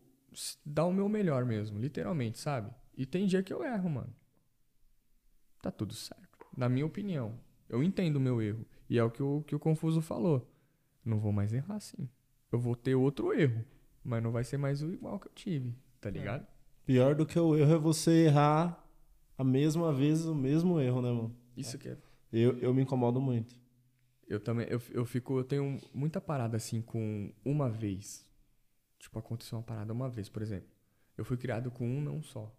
dar 0.63 0.85
o 0.85 0.93
meu 0.93 1.09
melhor 1.09 1.43
mesmo, 1.43 1.79
literalmente, 1.79 2.37
sabe? 2.37 2.71
E 2.95 3.05
tem 3.05 3.25
dia 3.25 3.41
que 3.41 3.51
eu 3.51 3.63
erro, 3.63 3.89
mano. 3.89 4.15
Tá 5.61 5.71
tudo 5.71 5.93
certo. 5.93 6.45
Na 6.55 6.69
minha 6.69 6.85
opinião. 6.85 7.39
Eu 7.67 7.83
entendo 7.83 8.17
o 8.17 8.21
meu 8.21 8.41
erro. 8.41 8.65
E 8.89 8.97
é 8.97 9.03
o 9.03 9.09
que 9.09 9.23
o, 9.23 9.41
que 9.41 9.55
o 9.55 9.59
Confuso 9.59 10.01
falou. 10.01 10.47
Não 11.03 11.19
vou 11.19 11.31
mais 11.31 11.51
errar 11.51 11.75
assim. 11.75 12.07
Eu 12.51 12.59
vou 12.59 12.75
ter 12.75 12.95
outro 12.95 13.33
erro. 13.33 13.65
Mas 14.03 14.23
não 14.23 14.31
vai 14.31 14.43
ser 14.43 14.57
mais 14.57 14.81
o 14.81 14.91
igual 14.91 15.19
que 15.19 15.27
eu 15.27 15.33
tive. 15.33 15.75
Tá 15.99 16.09
ligado? 16.09 16.45
Pior 16.85 17.15
do 17.15 17.25
que 17.25 17.37
o 17.37 17.55
erro 17.55 17.73
é 17.73 17.77
você 17.77 18.25
errar 18.25 18.87
a 19.37 19.43
mesma 19.43 19.91
vez 19.91 20.25
o 20.25 20.35
mesmo 20.35 20.79
erro, 20.79 21.01
né, 21.01 21.11
mano? 21.11 21.35
Isso 21.55 21.77
que 21.77 21.89
é 21.89 21.97
Eu, 22.31 22.57
eu 22.59 22.73
me 22.73 22.81
incomodo 22.83 23.21
muito. 23.21 23.55
Eu 24.27 24.39
também, 24.39 24.67
eu, 24.69 24.81
eu 24.91 25.05
fico, 25.05 25.39
eu 25.39 25.43
tenho 25.43 25.79
muita 25.93 26.21
parada 26.21 26.57
assim 26.57 26.81
com 26.81 27.33
uma 27.45 27.69
vez. 27.69 28.25
Tipo, 28.99 29.19
aconteceu 29.19 29.57
uma 29.59 29.63
parada 29.63 29.93
uma 29.93 30.09
vez, 30.09 30.29
por 30.29 30.41
exemplo. 30.41 30.69
Eu 31.17 31.25
fui 31.25 31.37
criado 31.37 31.71
com 31.71 31.87
um 31.87 32.01
não 32.01 32.23
só. 32.23 32.55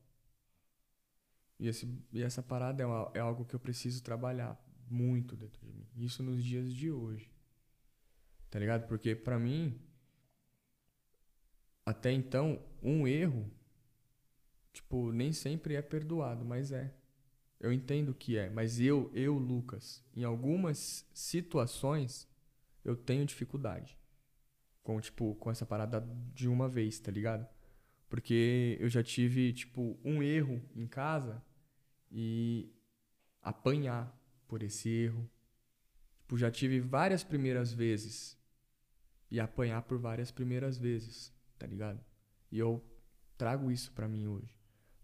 E, 1.59 1.67
esse, 1.69 1.87
e 2.13 2.23
essa 2.23 2.43
parada 2.43 2.83
é, 2.83 2.87
uma- 2.87 3.11
é 3.15 3.21
algo 3.21 3.45
que 3.45 3.55
eu 3.55 3.61
preciso 3.61 4.03
trabalhar 4.03 4.59
muito 4.89 5.37
dentro 5.37 5.61
de 5.67 5.73
mim. 5.73 5.87
Isso 5.97 6.23
nos 6.23 6.43
dias 6.45 6.73
de 6.73 6.91
hoje. 6.91 7.31
Tá 8.51 8.59
ligado? 8.59 8.87
Porque 8.87 9.15
pra 9.15 9.39
mim, 9.39 9.79
até 11.85 12.13
então, 12.13 12.61
um 12.83 13.07
erro, 13.09 13.51
tipo, 14.73 15.13
nem 15.13 15.33
sempre 15.33 15.75
é 15.75 15.83
perdoado, 15.83 16.45
mas 16.45 16.73
é. 16.73 16.93
Eu 17.61 17.73
entendo 17.73 18.15
que 18.15 18.37
é, 18.37 18.49
mas 18.49 18.79
eu, 18.79 19.11
eu, 19.13 19.37
Lucas, 19.37 20.05
em 20.15 20.23
algumas 20.23 21.09
situações, 21.13 22.29
eu 22.85 22.97
tenho 22.97 23.27
dificuldade. 23.27 23.99
Com, 24.83 25.01
tipo, 25.01 25.35
com 25.35 25.51
essa 25.51 25.67
parada 25.67 26.01
de 26.35 26.49
uma 26.49 26.69
vez, 26.69 26.99
tá 26.99 27.11
ligado? 27.11 27.47
Porque 28.09 28.77
eu 28.81 28.89
já 28.89 29.03
tive, 29.03 29.53
tipo, 29.53 29.99
um 30.05 30.23
erro 30.23 30.63
em 30.75 30.87
casa 30.87 31.43
e 32.11 32.73
apanhar 33.43 34.17
por 34.47 34.63
esse 34.63 34.89
erro. 34.89 35.29
Tipo, 36.21 36.39
já 36.39 36.51
tive 36.51 36.81
várias 36.81 37.25
primeiras 37.25 37.73
vezes 37.73 38.39
e 39.31 39.39
apanhar 39.41 39.83
por 39.83 39.99
várias 39.99 40.31
primeiras 40.31 40.79
vezes, 40.79 41.35
tá 41.59 41.67
ligado? 41.67 42.03
E 42.51 42.59
eu 42.59 42.83
trago 43.37 43.71
isso 43.71 43.93
pra 43.93 44.09
mim 44.09 44.27
hoje. 44.27 44.55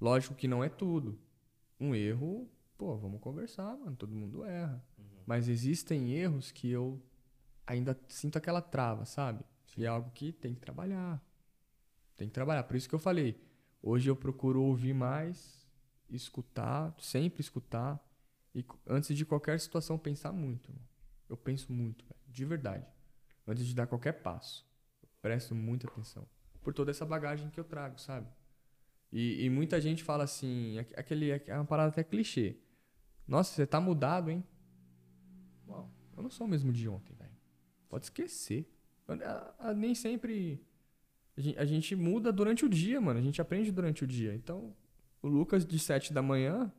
Lógico 0.00 0.34
que 0.34 0.48
não 0.48 0.62
é 0.64 0.68
tudo. 0.68 1.18
Um 1.84 1.94
erro, 1.94 2.50
pô, 2.78 2.96
vamos 2.96 3.20
conversar, 3.20 3.76
mano, 3.76 3.94
todo 3.94 4.14
mundo 4.14 4.42
erra. 4.42 4.82
Mas 5.26 5.48
existem 5.48 6.12
erros 6.12 6.50
que 6.50 6.70
eu 6.70 6.98
ainda 7.66 7.98
sinto 8.08 8.38
aquela 8.38 8.62
trava, 8.62 9.04
sabe? 9.04 9.44
E 9.76 9.84
é 9.84 9.88
algo 9.88 10.10
que 10.12 10.32
tem 10.32 10.54
que 10.54 10.60
trabalhar. 10.60 11.22
Tem 12.16 12.26
que 12.26 12.32
trabalhar. 12.32 12.62
Por 12.62 12.74
isso 12.74 12.88
que 12.88 12.94
eu 12.94 12.98
falei, 12.98 13.38
hoje 13.82 14.08
eu 14.08 14.16
procuro 14.16 14.62
ouvir 14.62 14.94
mais, 14.94 15.68
escutar, 16.08 16.94
sempre 16.98 17.42
escutar. 17.42 18.02
E 18.54 18.64
antes 18.86 19.14
de 19.14 19.26
qualquer 19.26 19.60
situação, 19.60 19.98
pensar 19.98 20.32
muito. 20.32 20.72
Eu 21.28 21.36
penso 21.36 21.70
muito, 21.70 22.02
de 22.26 22.46
verdade. 22.46 22.86
Antes 23.46 23.66
de 23.66 23.74
dar 23.74 23.86
qualquer 23.86 24.22
passo. 24.22 24.66
Eu 25.02 25.08
presto 25.20 25.54
muita 25.54 25.86
atenção. 25.86 26.26
Por 26.62 26.72
toda 26.72 26.90
essa 26.90 27.04
bagagem 27.04 27.50
que 27.50 27.60
eu 27.60 27.64
trago, 27.64 28.00
sabe? 28.00 28.26
E, 29.16 29.44
e 29.44 29.48
muita 29.50 29.80
gente 29.80 30.02
fala 30.02 30.24
assim, 30.24 30.76
aqu- 30.78 30.92
aquele, 30.98 31.30
é 31.30 31.54
uma 31.54 31.64
parada 31.64 31.88
até 31.90 32.02
clichê. 32.02 32.56
Nossa, 33.28 33.54
você 33.54 33.64
tá 33.64 33.80
mudado, 33.80 34.28
hein? 34.30 34.42
Uau, 35.68 35.88
eu 36.16 36.22
não 36.22 36.30
sou 36.30 36.46
o 36.46 36.50
mesmo 36.50 36.72
de 36.72 36.88
ontem, 36.88 37.14
velho. 37.14 37.30
Pode 37.88 38.06
esquecer. 38.06 38.68
Eu- 39.06 39.74
nem 39.76 39.94
sempre. 39.94 40.60
A 41.36 41.40
gen- 41.40 41.54
a 41.56 41.64
gente 41.64 41.94
muda 41.94 42.32
durante 42.32 42.64
o 42.64 42.68
dia, 42.68 43.00
mano. 43.00 43.18
A 43.18 43.22
gente 43.22 43.40
aprende 43.40 43.70
durante 43.70 44.02
o 44.04 44.06
dia. 44.06 44.34
Então, 44.34 44.74
o 45.22 45.28
Lucas 45.28 45.64
de 45.64 45.78
7 45.78 46.12
da 46.12 46.20
manhã 46.20 46.72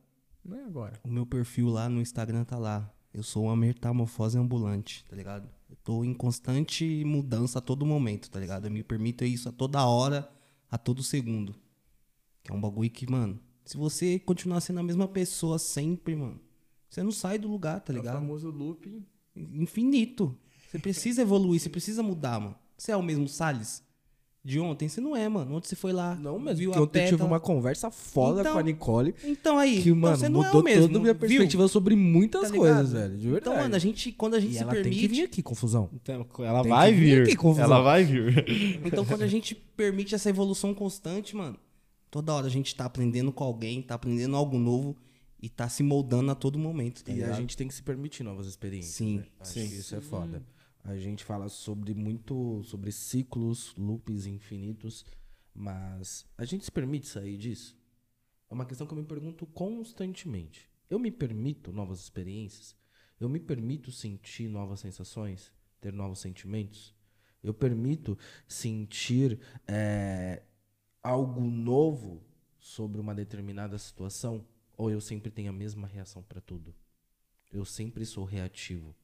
não 0.44 0.58
é 0.58 0.64
agora. 0.64 1.00
O 1.02 1.08
meu 1.08 1.24
perfil 1.26 1.68
lá 1.68 1.88
no 1.88 2.00
Instagram 2.00 2.44
tá 2.44 2.58
lá. 2.58 2.92
Eu 3.14 3.22
sou 3.22 3.44
uma 3.44 3.56
metamorfose 3.56 4.36
ambulante, 4.38 5.04
tá 5.06 5.16
ligado? 5.16 5.48
Eu 5.70 5.76
tô 5.76 6.04
em 6.04 6.12
constante 6.12 7.02
mudança 7.04 7.58
a 7.60 7.62
todo 7.62 7.86
momento, 7.86 8.30
tá 8.30 8.38
ligado? 8.38 8.66
Eu 8.66 8.70
me 8.70 8.82
permito 8.82 9.24
isso 9.24 9.48
a 9.48 9.52
toda 9.52 9.84
hora, 9.86 10.30
a 10.70 10.76
todo 10.76 11.02
segundo. 11.02 11.54
Que 12.46 12.52
é 12.52 12.54
um 12.54 12.60
bagulho 12.60 12.88
que, 12.88 13.10
mano, 13.10 13.40
se 13.64 13.76
você 13.76 14.20
continuar 14.20 14.60
sendo 14.60 14.78
a 14.78 14.82
mesma 14.84 15.08
pessoa 15.08 15.58
sempre, 15.58 16.14
mano, 16.14 16.38
você 16.88 17.02
não 17.02 17.10
sai 17.10 17.38
do 17.38 17.48
lugar, 17.48 17.80
tá 17.80 17.92
É 17.92 17.96
o 17.96 17.98
ligado? 17.98 18.14
famoso 18.14 18.48
looping. 18.50 19.04
Infinito. 19.34 20.36
Você 20.70 20.78
precisa 20.78 21.22
evoluir, 21.22 21.60
você 21.60 21.68
precisa 21.68 22.02
mudar, 22.04 22.38
mano. 22.40 22.54
Você 22.78 22.92
é 22.92 22.96
o 22.96 23.02
mesmo 23.02 23.26
Salles 23.28 23.82
de 24.44 24.60
ontem? 24.60 24.88
Você 24.88 25.00
não 25.00 25.16
é, 25.16 25.28
mano. 25.28 25.56
Ontem 25.56 25.68
você 25.68 25.74
foi 25.74 25.92
lá, 25.92 26.14
Não 26.14 26.38
mesmo, 26.38 26.58
viu 26.58 26.70
ontem 26.70 27.04
eu 27.04 27.08
tive 27.08 27.22
uma 27.24 27.40
conversa 27.40 27.90
foda 27.90 28.42
Então- 28.42 28.52
com 28.52 28.58
a 28.58 28.62
Nicole. 28.62 29.14
Então 29.24 29.58
aí, 29.58 29.82
Que, 29.82 29.88
então 29.90 29.96
mano, 30.00 30.16
você 30.16 30.28
não 30.28 30.42
é 30.42 30.46
mudou 30.46 30.60
o 30.60 30.64
mesmo, 30.64 30.82
toda 30.82 30.98
a 30.98 31.02
minha 31.02 31.12
viu? 31.14 31.20
perspectiva 31.20 31.66
sobre 31.68 31.96
muitas 31.96 32.42
Tá 32.42 32.48
ligado? 32.50 32.60
coisas, 32.74 32.92
velho. 32.92 33.16
De 33.16 33.28
verdade. 33.28 33.40
Então, 33.40 33.56
mano, 33.56 33.74
a 33.74 33.78
gente, 33.80 34.12
quando 34.12 34.34
a 34.34 34.40
gente 34.40 34.52
e 34.52 34.54
se 34.54 34.62
ela 34.62 34.72
permite. 34.72 34.90
tem 35.00 35.08
que 35.08 35.14
vir 35.16 35.22
aqui, 35.24 35.42
confusão. 35.42 35.90
Então, 35.94 36.26
ela 36.44 36.62
Tem 36.62 36.70
vai 36.70 36.92
vir 36.92 36.98
vir. 37.00 37.22
aqui, 37.24 37.36
confusão. 37.36 37.64
ela 37.64 37.80
vai 37.80 38.04
vir. 38.04 38.44
Então, 38.84 39.04
quando 39.04 39.22
a 39.22 39.26
gente 39.26 39.54
permite 39.54 40.14
essa 40.14 40.30
evolução 40.30 40.72
constante, 40.72 41.34
mano, 41.34 41.58
toda 42.16 42.32
hora 42.32 42.46
a 42.46 42.50
gente 42.50 42.74
tá 42.74 42.86
aprendendo 42.86 43.30
com 43.30 43.44
alguém, 43.44 43.82
tá 43.82 43.94
aprendendo 43.94 44.34
algo 44.36 44.58
novo 44.58 44.96
e 45.38 45.50
tá 45.50 45.68
se 45.68 45.82
moldando 45.82 46.30
a 46.30 46.34
todo 46.34 46.58
momento, 46.58 47.04
tá 47.04 47.10
E 47.12 47.14
a 47.14 47.16
ligado? 47.16 47.36
gente 47.36 47.54
tem 47.54 47.68
que 47.68 47.74
se 47.74 47.82
permitir 47.82 48.22
novas 48.22 48.46
experiências. 48.46 48.94
Sim, 48.94 49.18
né? 49.18 49.26
Sim. 49.42 49.64
isso 49.66 49.94
é 49.94 50.00
foda. 50.00 50.42
A 50.82 50.96
gente 50.96 51.22
fala 51.24 51.50
sobre 51.50 51.92
muito 51.92 52.62
sobre 52.64 52.90
ciclos, 52.90 53.74
loops 53.76 54.24
infinitos, 54.24 55.04
mas 55.54 56.24
a 56.38 56.46
gente 56.46 56.64
se 56.64 56.72
permite 56.72 57.06
sair 57.06 57.36
disso? 57.36 57.76
É 58.48 58.54
uma 58.54 58.64
questão 58.64 58.86
que 58.86 58.94
eu 58.94 58.98
me 58.98 59.04
pergunto 59.04 59.44
constantemente. 59.48 60.70
Eu 60.88 60.98
me 60.98 61.10
permito 61.10 61.70
novas 61.70 62.00
experiências? 62.00 62.74
Eu 63.20 63.28
me 63.28 63.40
permito 63.40 63.92
sentir 63.92 64.48
novas 64.48 64.80
sensações, 64.80 65.52
ter 65.82 65.92
novos 65.92 66.20
sentimentos? 66.20 66.94
Eu 67.42 67.52
permito 67.52 68.16
sentir 68.48 69.38
é, 69.68 70.42
algo 71.06 71.40
novo 71.40 72.20
sobre 72.58 73.00
uma 73.00 73.14
determinada 73.14 73.78
situação? 73.78 74.44
Ou 74.76 74.90
eu 74.90 75.00
sempre 75.00 75.30
tenho 75.30 75.50
a 75.50 75.52
mesma 75.52 75.86
reação 75.86 76.22
para 76.22 76.40
tudo? 76.40 76.74
Eu 77.52 77.64
sempre 77.64 78.04
sou 78.04 78.24
reativo, 78.24 78.94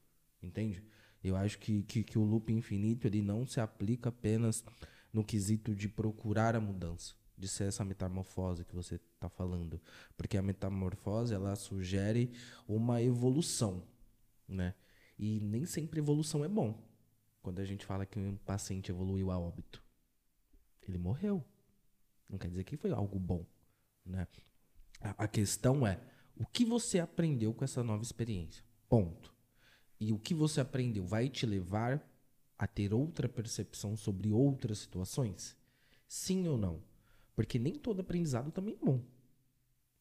entende? 0.41 0.83
Eu 1.23 1.35
acho 1.37 1.57
que, 1.57 1.83
que, 1.83 2.03
que 2.03 2.19
o 2.19 2.23
loop 2.23 2.51
infinito 2.51 3.07
ele 3.07 3.21
não 3.21 3.47
se 3.47 3.61
aplica 3.61 4.09
apenas 4.09 4.63
no 5.13 5.23
quesito 5.23 5.73
de 5.73 5.87
procurar 5.87 6.55
a 6.55 6.59
mudança, 6.59 7.15
de 7.37 7.47
ser 7.47 7.69
essa 7.69 7.85
metamorfose 7.85 8.65
que 8.65 8.75
você 8.75 8.95
está 8.95 9.29
falando, 9.29 9.81
porque 10.17 10.37
a 10.37 10.41
metamorfose 10.41 11.33
ela 11.33 11.55
sugere 11.55 12.33
uma 12.67 13.01
evolução, 13.01 13.81
né? 14.47 14.75
E 15.17 15.39
nem 15.39 15.65
sempre 15.65 15.99
evolução 15.99 16.43
é 16.43 16.49
bom. 16.49 16.83
Quando 17.41 17.59
a 17.59 17.65
gente 17.65 17.85
fala 17.85 18.05
que 18.05 18.19
um 18.19 18.35
paciente 18.35 18.91
evoluiu 18.91 19.31
a 19.31 19.39
óbito, 19.39 19.81
ele 20.87 20.97
morreu. 20.97 21.43
Não 22.33 22.39
quer 22.39 22.49
dizer 22.49 22.63
que 22.63 22.75
foi 22.75 22.91
algo 22.91 23.19
bom, 23.19 23.45
né? 24.03 24.27
A, 24.99 25.25
a 25.25 25.27
questão 25.27 25.85
é 25.85 25.99
o 26.35 26.47
que 26.47 26.65
você 26.65 26.99
aprendeu 26.99 27.53
com 27.53 27.63
essa 27.63 27.83
nova 27.83 28.01
experiência. 28.01 28.65
Ponto. 28.89 29.31
E 29.99 30.11
o 30.11 30.17
que 30.17 30.33
você 30.33 30.59
aprendeu 30.59 31.05
vai 31.05 31.29
te 31.29 31.45
levar 31.45 32.03
a 32.57 32.65
ter 32.65 32.91
outra 32.91 33.29
percepção 33.29 33.95
sobre 33.95 34.31
outras 34.31 34.79
situações? 34.79 35.55
Sim 36.07 36.47
ou 36.47 36.57
não? 36.57 36.81
Porque 37.35 37.59
nem 37.59 37.75
todo 37.75 37.99
aprendizado 37.99 38.51
também 38.51 38.73
é 38.81 38.83
bom, 38.83 38.99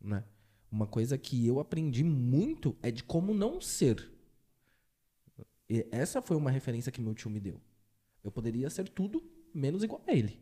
né? 0.00 0.24
Uma 0.70 0.86
coisa 0.86 1.18
que 1.18 1.46
eu 1.46 1.60
aprendi 1.60 2.02
muito 2.02 2.74
é 2.82 2.90
de 2.90 3.04
como 3.04 3.34
não 3.34 3.60
ser. 3.60 4.10
E 5.68 5.86
essa 5.92 6.22
foi 6.22 6.38
uma 6.38 6.50
referência 6.50 6.90
que 6.90 7.02
meu 7.02 7.14
tio 7.14 7.30
me 7.30 7.40
deu. 7.40 7.60
Eu 8.24 8.32
poderia 8.32 8.70
ser 8.70 8.88
tudo 8.88 9.22
menos 9.52 9.84
igual 9.84 10.02
a 10.06 10.14
ele. 10.14 10.40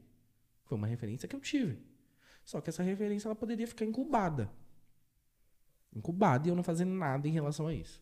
Foi 0.70 0.78
uma 0.78 0.86
referência 0.86 1.26
que 1.26 1.34
eu 1.34 1.40
tive. 1.40 1.82
Só 2.44 2.60
que 2.60 2.70
essa 2.70 2.84
referência 2.84 3.26
ela 3.26 3.34
poderia 3.34 3.66
ficar 3.66 3.84
incubada. 3.84 4.48
incubado 5.92 6.46
e 6.46 6.48
eu 6.48 6.54
não 6.54 6.62
fazendo 6.62 6.92
nada 6.92 7.26
em 7.26 7.32
relação 7.32 7.66
a 7.66 7.74
isso. 7.74 8.00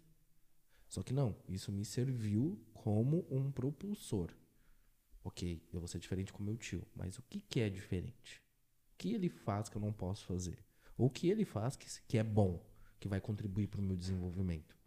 Só 0.87 1.03
que 1.03 1.15
não, 1.15 1.35
isso 1.49 1.73
me 1.73 1.83
serviu 1.83 2.63
como 2.75 3.27
um 3.31 3.51
propulsor. 3.51 4.35
Ok, 5.25 5.67
eu 5.73 5.81
vou 5.81 5.89
ser 5.89 5.99
diferente 5.99 6.31
com 6.31 6.43
meu 6.43 6.59
tio, 6.59 6.87
mas 6.95 7.19
o 7.19 7.23
que, 7.23 7.41
que 7.41 7.59
é 7.59 7.71
diferente? 7.71 8.43
O 8.93 8.99
que 8.99 9.15
ele 9.15 9.31
faz 9.31 9.71
que 9.71 9.77
eu 9.77 9.81
não 9.81 9.91
posso 9.91 10.27
fazer? 10.27 10.63
Ou 10.99 11.07
o 11.07 11.11
que 11.11 11.31
ele 11.31 11.47
faz 11.47 11.75
que, 11.75 11.87
que 12.07 12.19
é 12.19 12.23
bom, 12.23 12.63
que 13.01 13.09
vai 13.09 13.19
contribuir 13.19 13.69
para 13.69 13.81
o 13.81 13.83
meu 13.83 13.97
desenvolvimento? 13.97 14.78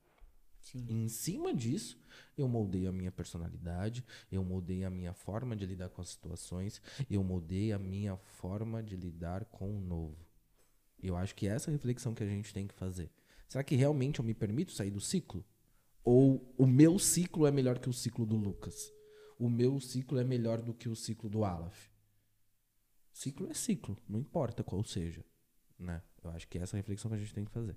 Sim. 0.62 0.86
Em 0.90 1.08
cima 1.08 1.54
disso, 1.54 2.00
eu 2.38 2.48
moldei 2.48 2.88
a 2.88 2.92
minha 2.92 3.12
personalidade, 3.12 4.06
eu 4.32 4.44
moldei 4.44 4.84
a 4.84 4.90
minha 4.90 5.14
forma 5.14 5.56
de 5.56 5.66
lidar 5.66 5.90
com 5.90 6.02
as 6.02 6.10
situações, 6.10 6.82
eu 7.10 7.24
moldei 7.24 7.74
a 7.74 7.80
minha 7.80 8.16
forma 8.16 8.82
de 8.82 8.96
lidar 8.96 9.46
com 9.46 9.76
o 9.76 9.82
novo. 9.82 10.18
Eu 11.02 11.18
acho 11.18 11.36
que 11.36 11.48
essa 11.48 11.70
é 11.70 11.72
a 11.72 11.74
reflexão 11.74 12.14
que 12.14 12.24
a 12.24 12.28
gente 12.28 12.54
tem 12.54 12.68
que 12.68 12.74
fazer. 12.76 13.12
Será 13.48 13.64
que 13.64 13.76
realmente 13.76 14.20
eu 14.20 14.26
me 14.26 14.34
permito 14.34 14.72
sair 14.72 14.92
do 14.92 15.02
ciclo? 15.02 15.44
Ou 16.04 16.54
o 16.58 16.66
meu 16.66 16.98
ciclo 16.98 17.46
é 17.46 17.52
melhor 17.52 17.80
que 17.80 17.90
o 17.90 17.94
ciclo 17.94 18.26
do 18.26 18.36
Lucas? 18.36 18.94
O 19.38 19.50
meu 19.50 19.80
ciclo 19.80 20.20
é 20.20 20.24
melhor 20.24 20.62
do 20.62 20.74
que 20.74 20.88
o 20.88 20.96
ciclo 20.96 21.30
do 21.30 21.44
Aleph? 21.44 21.90
Ciclo 23.12 23.50
é 23.50 23.54
ciclo, 23.54 23.98
não 24.08 24.20
importa 24.20 24.64
qual 24.64 24.84
seja. 24.84 25.26
Né? 25.78 26.02
Eu 26.24 26.30
acho 26.30 26.48
que 26.48 26.58
essa 26.60 26.76
é 26.76 26.78
a 26.78 26.82
reflexão 26.82 27.10
que 27.10 27.16
a 27.16 27.20
gente 27.20 27.34
tem 27.34 27.44
que 27.44 27.52
fazer. 27.52 27.76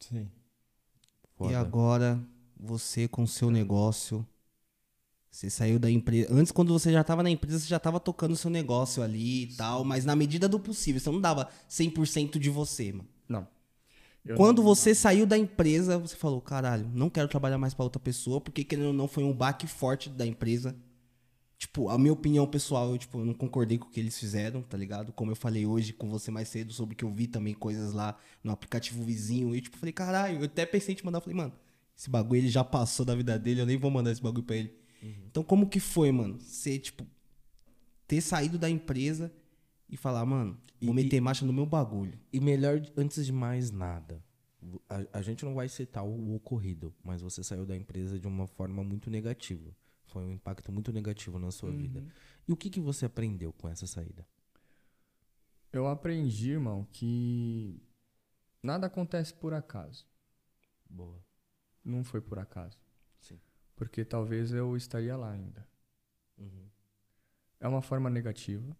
Sim. 0.00 0.30
E 1.34 1.38
Foda. 1.38 1.58
agora, 1.58 2.20
você 2.58 3.08
com 3.08 3.22
o 3.24 3.28
seu 3.28 3.50
negócio, 3.50 4.26
você 5.30 5.50
saiu 5.50 5.78
da 5.78 5.90
empresa. 5.90 6.28
Antes, 6.32 6.52
quando 6.52 6.72
você 6.72 6.92
já 6.92 7.00
estava 7.00 7.22
na 7.22 7.30
empresa, 7.30 7.58
você 7.58 7.66
já 7.66 7.76
estava 7.76 7.98
tocando 7.98 8.32
o 8.32 8.36
seu 8.36 8.50
negócio 8.50 9.02
ali 9.02 9.44
e 9.44 9.56
tal, 9.56 9.84
mas 9.84 10.04
na 10.04 10.14
medida 10.14 10.48
do 10.48 10.60
possível. 10.60 11.00
Você 11.00 11.10
não 11.10 11.20
dava 11.20 11.48
100% 11.68 12.38
de 12.38 12.48
você, 12.50 12.92
mano. 12.92 13.08
Não. 13.28 13.46
Eu 14.24 14.36
Quando 14.36 14.58
não- 14.58 14.64
você 14.64 14.94
saiu 14.94 15.26
da 15.26 15.36
empresa, 15.36 15.98
você 15.98 16.16
falou: 16.16 16.40
caralho, 16.40 16.88
não 16.94 17.10
quero 17.10 17.28
trabalhar 17.28 17.58
mais 17.58 17.74
pra 17.74 17.84
outra 17.84 18.00
pessoa, 18.00 18.40
porque 18.40 18.64
querendo 18.64 18.86
ou 18.88 18.92
não 18.92 19.08
foi 19.08 19.24
um 19.24 19.32
baque 19.32 19.66
forte 19.66 20.08
da 20.08 20.24
empresa. 20.26 20.74
Tipo, 21.64 21.88
a 21.88 21.96
minha 21.96 22.12
opinião 22.12 22.46
pessoal, 22.46 22.90
eu, 22.90 22.98
tipo, 22.98 23.18
eu 23.20 23.24
não 23.24 23.32
concordei 23.32 23.78
com 23.78 23.86
o 23.86 23.90
que 23.90 23.98
eles 23.98 24.18
fizeram, 24.18 24.60
tá 24.62 24.76
ligado? 24.76 25.12
Como 25.14 25.30
eu 25.30 25.36
falei 25.36 25.64
hoje 25.64 25.94
com 25.94 26.10
você 26.10 26.30
mais 26.30 26.48
cedo, 26.48 26.72
sobre 26.74 26.94
que 26.94 27.02
eu 27.04 27.10
vi 27.10 27.26
também 27.26 27.54
coisas 27.54 27.94
lá 27.94 28.18
no 28.42 28.52
aplicativo 28.52 29.02
vizinho. 29.02 29.54
E, 29.56 29.62
tipo, 29.62 29.76
falei, 29.78 29.92
caralho, 29.92 30.40
eu 30.40 30.44
até 30.44 30.66
pensei 30.66 30.92
em 30.92 30.96
te 30.96 31.04
mandar. 31.04 31.20
Falei, 31.22 31.34
mano, 31.36 31.52
esse 31.96 32.10
bagulho 32.10 32.38
ele 32.40 32.48
já 32.48 32.62
passou 32.62 33.06
da 33.06 33.14
vida 33.14 33.38
dele, 33.38 33.62
eu 33.62 33.66
nem 33.66 33.78
vou 33.78 33.90
mandar 33.90 34.10
esse 34.12 34.20
bagulho 34.22 34.44
pra 34.44 34.56
ele. 34.56 34.74
Então, 35.26 35.42
como 35.42 35.66
que 35.68 35.80
foi, 35.80 36.12
mano? 36.12 36.38
Você, 36.38 36.78
tipo, 36.78 37.06
ter 38.06 38.20
saído 38.20 38.58
da 38.58 38.68
empresa 38.68 39.32
e 39.88 39.96
falar, 39.96 40.24
mano, 40.26 40.58
vou 40.82 40.92
E- 40.92 40.96
meter 40.96 41.20
marcha 41.20 41.46
no 41.46 41.52
meu 41.52 41.66
bagulho. 41.66 42.18
E 42.32 42.40
melhor, 42.40 42.80
antes 42.96 43.24
de 43.24 43.32
mais 43.32 43.70
nada, 43.70 44.22
a, 44.88 45.18
a 45.18 45.22
gente 45.22 45.44
não 45.44 45.54
vai 45.54 45.68
citar 45.68 46.04
o, 46.04 46.08
o 46.10 46.34
ocorrido, 46.36 46.94
mas 47.02 47.22
você 47.22 47.42
saiu 47.42 47.64
da 47.64 47.74
empresa 47.76 48.18
de 48.18 48.26
uma 48.26 48.46
forma 48.46 48.84
muito 48.84 49.10
negativa. 49.10 49.74
Foi 50.14 50.24
um 50.24 50.30
impacto 50.30 50.70
muito 50.70 50.92
negativo 50.92 51.40
na 51.40 51.50
sua 51.50 51.72
vida. 51.72 52.06
E 52.46 52.52
o 52.52 52.56
que, 52.56 52.70
que 52.70 52.80
você 52.80 53.04
aprendeu 53.04 53.52
com 53.52 53.68
essa 53.68 53.84
saída? 53.84 54.24
Eu 55.72 55.88
aprendi, 55.88 56.52
irmão, 56.52 56.86
que 56.92 57.82
nada 58.62 58.86
acontece 58.86 59.34
por 59.34 59.52
acaso. 59.52 60.06
Boa. 60.88 61.20
Não 61.84 62.04
foi 62.04 62.20
por 62.20 62.38
acaso. 62.38 62.78
Sim. 63.18 63.40
Porque 63.74 64.04
talvez 64.04 64.52
eu 64.52 64.76
estaria 64.76 65.16
lá 65.16 65.32
ainda. 65.32 65.66
Uhum. 66.38 66.68
É 67.58 67.66
uma 67.66 67.82
forma 67.82 68.08
negativa. 68.08 68.76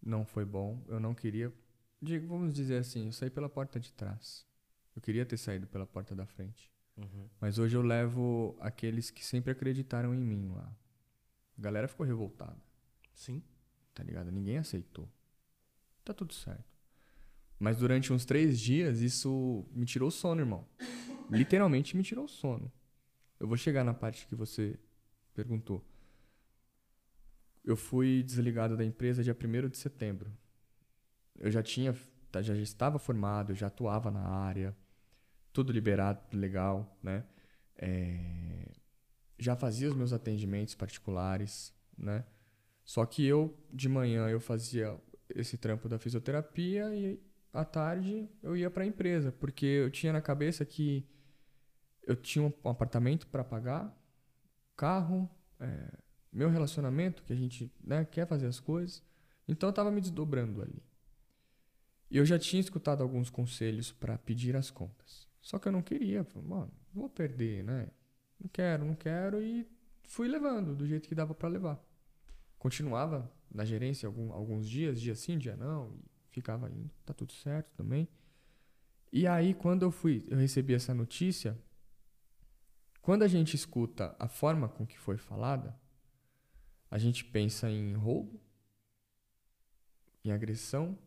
Não 0.00 0.24
foi 0.24 0.44
bom. 0.44 0.80
Eu 0.86 1.00
não 1.00 1.12
queria. 1.12 1.52
Digo, 2.00 2.28
vamos 2.28 2.54
dizer 2.54 2.76
assim, 2.76 3.06
eu 3.06 3.12
saí 3.12 3.30
pela 3.30 3.48
porta 3.48 3.80
de 3.80 3.92
trás. 3.92 4.46
Eu 4.94 5.02
queria 5.02 5.26
ter 5.26 5.38
saído 5.38 5.66
pela 5.66 5.88
porta 5.88 6.14
da 6.14 6.24
frente. 6.24 6.70
Uhum. 6.98 7.28
Mas 7.40 7.58
hoje 7.58 7.76
eu 7.76 7.82
levo 7.82 8.56
aqueles 8.60 9.10
que 9.10 9.24
sempre 9.24 9.52
acreditaram 9.52 10.12
em 10.12 10.20
mim 10.20 10.48
lá. 10.48 10.76
A 11.56 11.60
galera 11.60 11.88
ficou 11.88 12.04
revoltada, 12.04 12.60
Sim. 13.14 13.42
tá 13.94 14.02
ligado? 14.02 14.30
Ninguém 14.32 14.58
aceitou. 14.58 15.08
Tá 16.04 16.12
tudo 16.12 16.34
certo. 16.34 16.64
Mas 17.58 17.78
durante 17.78 18.12
uns 18.12 18.24
três 18.24 18.58
dias, 18.58 19.00
isso 19.00 19.66
me 19.72 19.84
tirou 19.84 20.08
o 20.08 20.12
sono, 20.12 20.40
irmão. 20.40 20.66
Literalmente 21.30 21.96
me 21.96 22.02
tirou 22.02 22.24
o 22.24 22.28
sono. 22.28 22.72
Eu 23.38 23.46
vou 23.46 23.56
chegar 23.56 23.84
na 23.84 23.94
parte 23.94 24.26
que 24.26 24.34
você 24.34 24.78
perguntou. 25.34 25.84
Eu 27.64 27.76
fui 27.76 28.22
desligado 28.22 28.76
da 28.76 28.84
empresa 28.84 29.22
dia 29.22 29.36
1 29.36 29.68
de 29.68 29.76
setembro. 29.76 30.32
Eu 31.38 31.50
já 31.50 31.62
tinha, 31.62 31.94
já 32.40 32.54
estava 32.54 32.98
formado, 32.98 33.52
eu 33.52 33.56
já 33.56 33.66
atuava 33.66 34.10
na 34.10 34.22
área, 34.22 34.74
tudo 35.52 35.72
liberado, 35.72 36.20
legal, 36.32 36.98
né? 37.02 37.24
É, 37.76 38.68
já 39.38 39.54
fazia 39.56 39.88
os 39.88 39.94
meus 39.94 40.12
atendimentos 40.12 40.74
particulares, 40.74 41.72
né? 41.96 42.24
Só 42.84 43.04
que 43.04 43.24
eu, 43.24 43.56
de 43.72 43.88
manhã, 43.88 44.28
eu 44.28 44.40
fazia 44.40 44.98
esse 45.30 45.58
trampo 45.58 45.88
da 45.88 45.98
fisioterapia 45.98 46.94
e 46.94 47.20
à 47.52 47.64
tarde 47.64 48.28
eu 48.42 48.56
ia 48.56 48.70
para 48.70 48.82
a 48.84 48.86
empresa, 48.86 49.30
porque 49.30 49.66
eu 49.66 49.90
tinha 49.90 50.12
na 50.12 50.20
cabeça 50.20 50.64
que 50.64 51.06
eu 52.02 52.16
tinha 52.16 52.44
um 52.44 52.70
apartamento 52.70 53.26
para 53.26 53.44
pagar, 53.44 53.94
carro, 54.74 55.28
é, 55.60 55.98
meu 56.32 56.48
relacionamento, 56.48 57.22
que 57.22 57.32
a 57.32 57.36
gente 57.36 57.70
né, 57.84 58.04
quer 58.04 58.26
fazer 58.26 58.46
as 58.46 58.58
coisas. 58.58 59.04
Então 59.46 59.68
eu 59.68 59.70
estava 59.70 59.90
me 59.90 60.00
desdobrando 60.00 60.62
ali. 60.62 60.82
E 62.10 62.16
eu 62.16 62.24
já 62.24 62.38
tinha 62.38 62.60
escutado 62.60 63.02
alguns 63.02 63.28
conselhos 63.28 63.92
para 63.92 64.16
pedir 64.16 64.56
as 64.56 64.70
contas. 64.70 65.27
Só 65.40 65.58
que 65.58 65.68
eu 65.68 65.72
não 65.72 65.82
queria. 65.82 66.26
Mano, 66.42 66.72
vou 66.92 67.08
perder, 67.08 67.64
né? 67.64 67.88
Não 68.40 68.48
quero, 68.48 68.84
não 68.84 68.94
quero. 68.94 69.42
E 69.42 69.66
fui 70.04 70.28
levando 70.28 70.74
do 70.74 70.86
jeito 70.86 71.08
que 71.08 71.14
dava 71.14 71.34
para 71.34 71.48
levar. 71.48 71.82
Continuava 72.58 73.30
na 73.52 73.64
gerência 73.64 74.06
algum, 74.06 74.32
alguns 74.32 74.68
dias, 74.68 75.00
dia 75.00 75.14
sim, 75.14 75.38
dia 75.38 75.56
não. 75.56 75.94
E 75.94 76.28
ficava 76.30 76.70
indo. 76.70 76.90
Tá 77.04 77.14
tudo 77.14 77.32
certo 77.32 77.72
também. 77.76 78.08
E 79.12 79.26
aí, 79.26 79.54
quando 79.54 79.82
eu 79.82 79.90
fui, 79.90 80.24
eu 80.28 80.36
recebi 80.36 80.74
essa 80.74 80.92
notícia. 80.92 81.58
Quando 83.00 83.22
a 83.22 83.28
gente 83.28 83.54
escuta 83.54 84.14
a 84.18 84.28
forma 84.28 84.68
com 84.68 84.86
que 84.86 84.98
foi 84.98 85.16
falada, 85.16 85.74
a 86.90 86.98
gente 86.98 87.24
pensa 87.24 87.70
em 87.70 87.94
roubo, 87.94 88.40
em 90.24 90.30
agressão. 90.30 90.98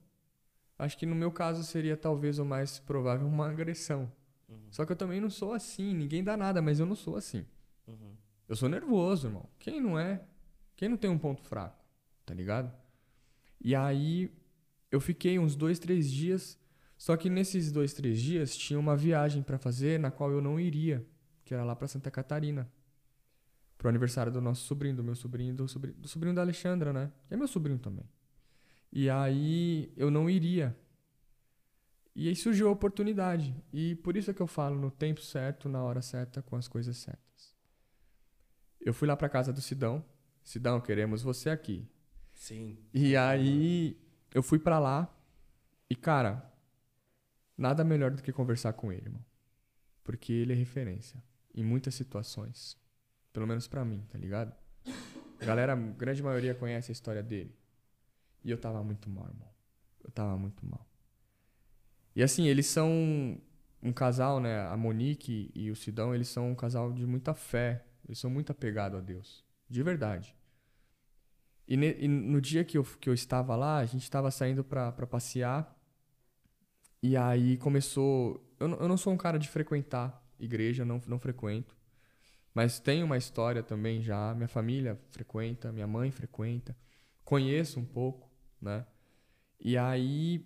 Acho 0.80 0.98
que 0.98 1.06
no 1.06 1.16
meu 1.16 1.32
caso 1.32 1.64
seria 1.64 1.96
talvez 1.96 2.40
o 2.40 2.46
mais 2.46 2.80
provável 2.80 3.28
uma 3.28 3.50
agressão. 3.50 4.12
Só 4.70 4.86
que 4.86 4.92
eu 4.92 4.96
também 4.96 5.20
não 5.20 5.30
sou 5.30 5.54
assim, 5.54 5.94
ninguém 5.94 6.24
dá 6.24 6.36
nada, 6.38 6.62
mas 6.62 6.80
eu 6.80 6.86
não 6.86 6.96
sou 6.96 7.16
assim. 7.16 7.46
Eu 8.48 8.56
sou 8.56 8.68
nervoso, 8.68 9.28
irmão. 9.28 9.50
Quem 9.60 9.80
não 9.80 9.98
é? 9.98 10.24
Quem 10.76 10.90
não 10.90 10.98
tem 10.98 11.10
um 11.10 11.18
ponto 11.18 11.44
fraco? 11.44 11.84
Tá 12.26 12.34
ligado? 12.34 12.72
E 13.60 13.76
aí 13.76 14.32
eu 14.92 15.00
fiquei 15.00 15.40
uns 15.40 15.56
dois, 15.56 15.80
três 15.80 16.12
dias. 16.12 16.60
Só 16.98 17.16
que 17.18 17.30
nesses 17.30 17.72
dois, 17.72 17.94
três 17.94 18.22
dias 18.22 18.56
tinha 18.56 18.80
uma 18.80 18.96
viagem 18.96 19.42
pra 19.42 19.58
fazer 19.58 20.00
na 20.00 20.12
qual 20.12 20.32
eu 20.32 20.42
não 20.42 20.60
iria, 20.60 21.06
que 21.44 21.54
era 21.54 21.64
lá 21.64 21.76
pra 21.76 21.88
Santa 21.88 22.12
Catarina. 22.12 22.70
Pro 23.78 23.90
aniversário 23.90 24.32
do 24.32 24.40
nosso 24.40 24.66
sobrinho, 24.66 24.96
do 24.96 25.04
meu 25.04 25.16
sobrinho, 25.16 25.56
do 25.56 25.68
sobrinho, 25.68 25.98
do 25.98 26.08
sobrinho 26.08 26.36
da 26.36 26.42
Alexandra, 26.42 26.94
né? 26.94 27.12
Que 27.28 27.34
é 27.34 27.38
meu 27.38 27.48
sobrinho 27.48 27.80
também. 27.80 28.06
E 28.92 29.10
aí 29.10 29.92
eu 29.96 30.12
não 30.12 30.30
iria. 30.30 30.78
E 32.16 32.28
aí 32.28 32.36
surgiu 32.36 32.68
a 32.68 32.72
oportunidade. 32.72 33.56
E 33.72 33.96
por 33.96 34.18
isso 34.18 34.32
é 34.32 34.34
que 34.34 34.42
eu 34.42 34.48
falo 34.48 34.80
no 34.80 34.92
tempo 34.92 35.22
certo, 35.22 35.70
na 35.70 35.82
hora 35.84 36.02
certa, 36.02 36.42
com 36.42 36.56
as 36.56 36.68
coisas 36.68 36.98
certas. 36.98 37.56
Eu 38.80 38.94
fui 38.94 39.08
lá 39.08 39.16
pra 39.16 39.30
casa 39.30 39.54
do 39.54 39.62
Sidão. 39.62 40.04
Sidão, 40.44 40.82
queremos 40.82 41.22
você 41.22 41.50
aqui. 41.50 41.88
Sim. 42.34 42.78
E 42.94 43.16
aí 43.16 43.98
eu 44.34 44.42
fui 44.42 44.60
pra 44.60 44.80
lá 44.80 45.14
e, 45.90 45.96
cara, 45.96 46.52
nada 47.58 47.84
melhor 47.84 48.12
do 48.12 48.22
que 48.22 48.34
conversar 48.34 48.74
com 48.74 48.92
ele, 48.92 49.08
irmão. 49.08 49.24
Porque 50.04 50.34
ele 50.34 50.54
é 50.54 50.56
referência 50.56 51.24
em 51.54 51.64
muitas 51.64 51.96
situações. 51.96 52.78
Pelo 53.32 53.48
menos 53.48 53.68
pra 53.68 53.86
mim, 53.86 54.06
tá 54.10 54.18
ligado? 54.18 54.54
A 55.40 55.46
galera, 55.46 55.74
a 55.74 55.76
grande 55.76 56.22
maioria 56.22 56.56
conhece 56.56 56.92
a 56.92 56.94
história 56.94 57.24
dele. 57.24 57.56
E 58.44 58.52
eu 58.52 58.58
tava 58.58 58.84
muito 58.84 59.10
mal, 59.10 59.28
irmão. 59.28 59.50
Eu 60.04 60.12
tava 60.12 60.38
muito 60.38 60.66
mal. 60.66 60.91
E 62.16 62.24
assim, 62.24 62.46
eles 62.48 62.68
são 62.68 63.38
um 63.82 63.94
casal, 63.94 64.40
né? 64.40 64.62
A 64.68 64.78
Monique 64.78 65.52
e 65.56 65.72
o 65.72 65.76
Sidão, 65.76 66.14
eles 66.14 66.28
são 66.28 66.52
um 66.52 66.56
casal 66.56 66.92
de 66.94 67.06
muita 67.06 67.34
fé. 67.34 67.86
Eles 68.06 68.20
são 68.20 68.30
muito 68.30 68.52
apegados 68.52 69.00
a 69.00 69.02
Deus. 69.02 69.44
De 69.70 69.82
verdade. 69.84 70.36
E, 71.68 71.78
ne- 71.78 71.96
e 72.00 72.08
no 72.08 72.42
dia 72.42 72.64
que 72.64 72.78
eu, 72.78 72.84
que 72.84 73.10
eu 73.10 73.14
estava 73.14 73.56
lá, 73.56 73.78
a 73.78 73.86
gente 73.86 74.04
estava 74.04 74.30
saindo 74.32 74.64
pra 74.64 74.92
passear. 75.08 75.76
E 77.02 77.18
aí 77.18 77.58
começou. 77.58 78.44
Eu, 78.60 78.70
eu 78.80 78.88
não 78.88 78.98
sou 78.98 79.14
um 79.14 79.18
cara 79.18 79.40
de 79.40 79.48
frequentar 79.50 80.22
igreja, 80.40 80.86
não, 80.86 81.02
não 81.08 81.20
frequento. 81.20 81.76
Mas 82.54 82.80
tenho 82.80 83.06
uma 83.06 83.18
história 83.18 83.64
também 83.64 84.02
já. 84.02 84.34
Minha 84.36 84.48
família 84.50 85.00
frequenta, 85.12 85.72
minha 85.72 85.88
mãe 85.88 86.12
frequenta. 86.12 86.78
Conheço 87.26 87.80
um 87.80 87.86
pouco, 87.86 88.30
né? 88.62 88.86
E 89.60 89.78
aí 89.78 90.46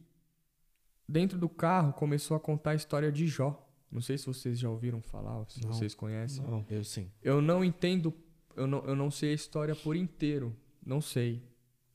dentro 1.07 1.37
do 1.37 1.47
carro 1.49 1.93
começou 1.93 2.35
a 2.35 2.39
contar 2.39 2.71
a 2.71 2.75
história 2.75 3.11
de 3.11 3.27
Jó. 3.27 3.61
Não 3.91 4.01
sei 4.01 4.17
se 4.17 4.25
vocês 4.25 4.59
já 4.59 4.69
ouviram 4.69 5.01
falar, 5.01 5.37
ou 5.37 5.45
se 5.47 5.63
Não. 5.63 5.71
vocês 5.71 5.93
conhecem. 5.95 6.43
Não. 6.43 6.65
Eu 6.69 6.83
sim. 6.83 7.09
Eu 7.21 7.41
não 7.41 7.63
entendo, 7.63 8.13
eu 8.55 8.67
não, 8.67 8.83
eu 8.85 8.95
não 8.95 9.09
sei 9.09 9.31
a 9.31 9.35
história 9.35 9.75
por 9.75 9.95
inteiro. 9.95 10.55
Não 10.85 10.99
sei, 11.01 11.41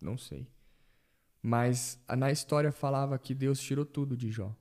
não 0.01 0.17
sei. 0.17 0.47
Mas 1.43 2.03
na 2.17 2.31
história 2.31 2.71
falava 2.73 3.19
que 3.19 3.35
Deus 3.35 3.61
tirou 3.61 3.85
tudo 3.85 4.17
de 4.17 4.31
Jó. 4.31 4.55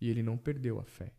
E 0.00 0.10
ele 0.10 0.22
não 0.22 0.36
perdeu 0.36 0.78
a 0.78 0.84
fé. 0.84 1.12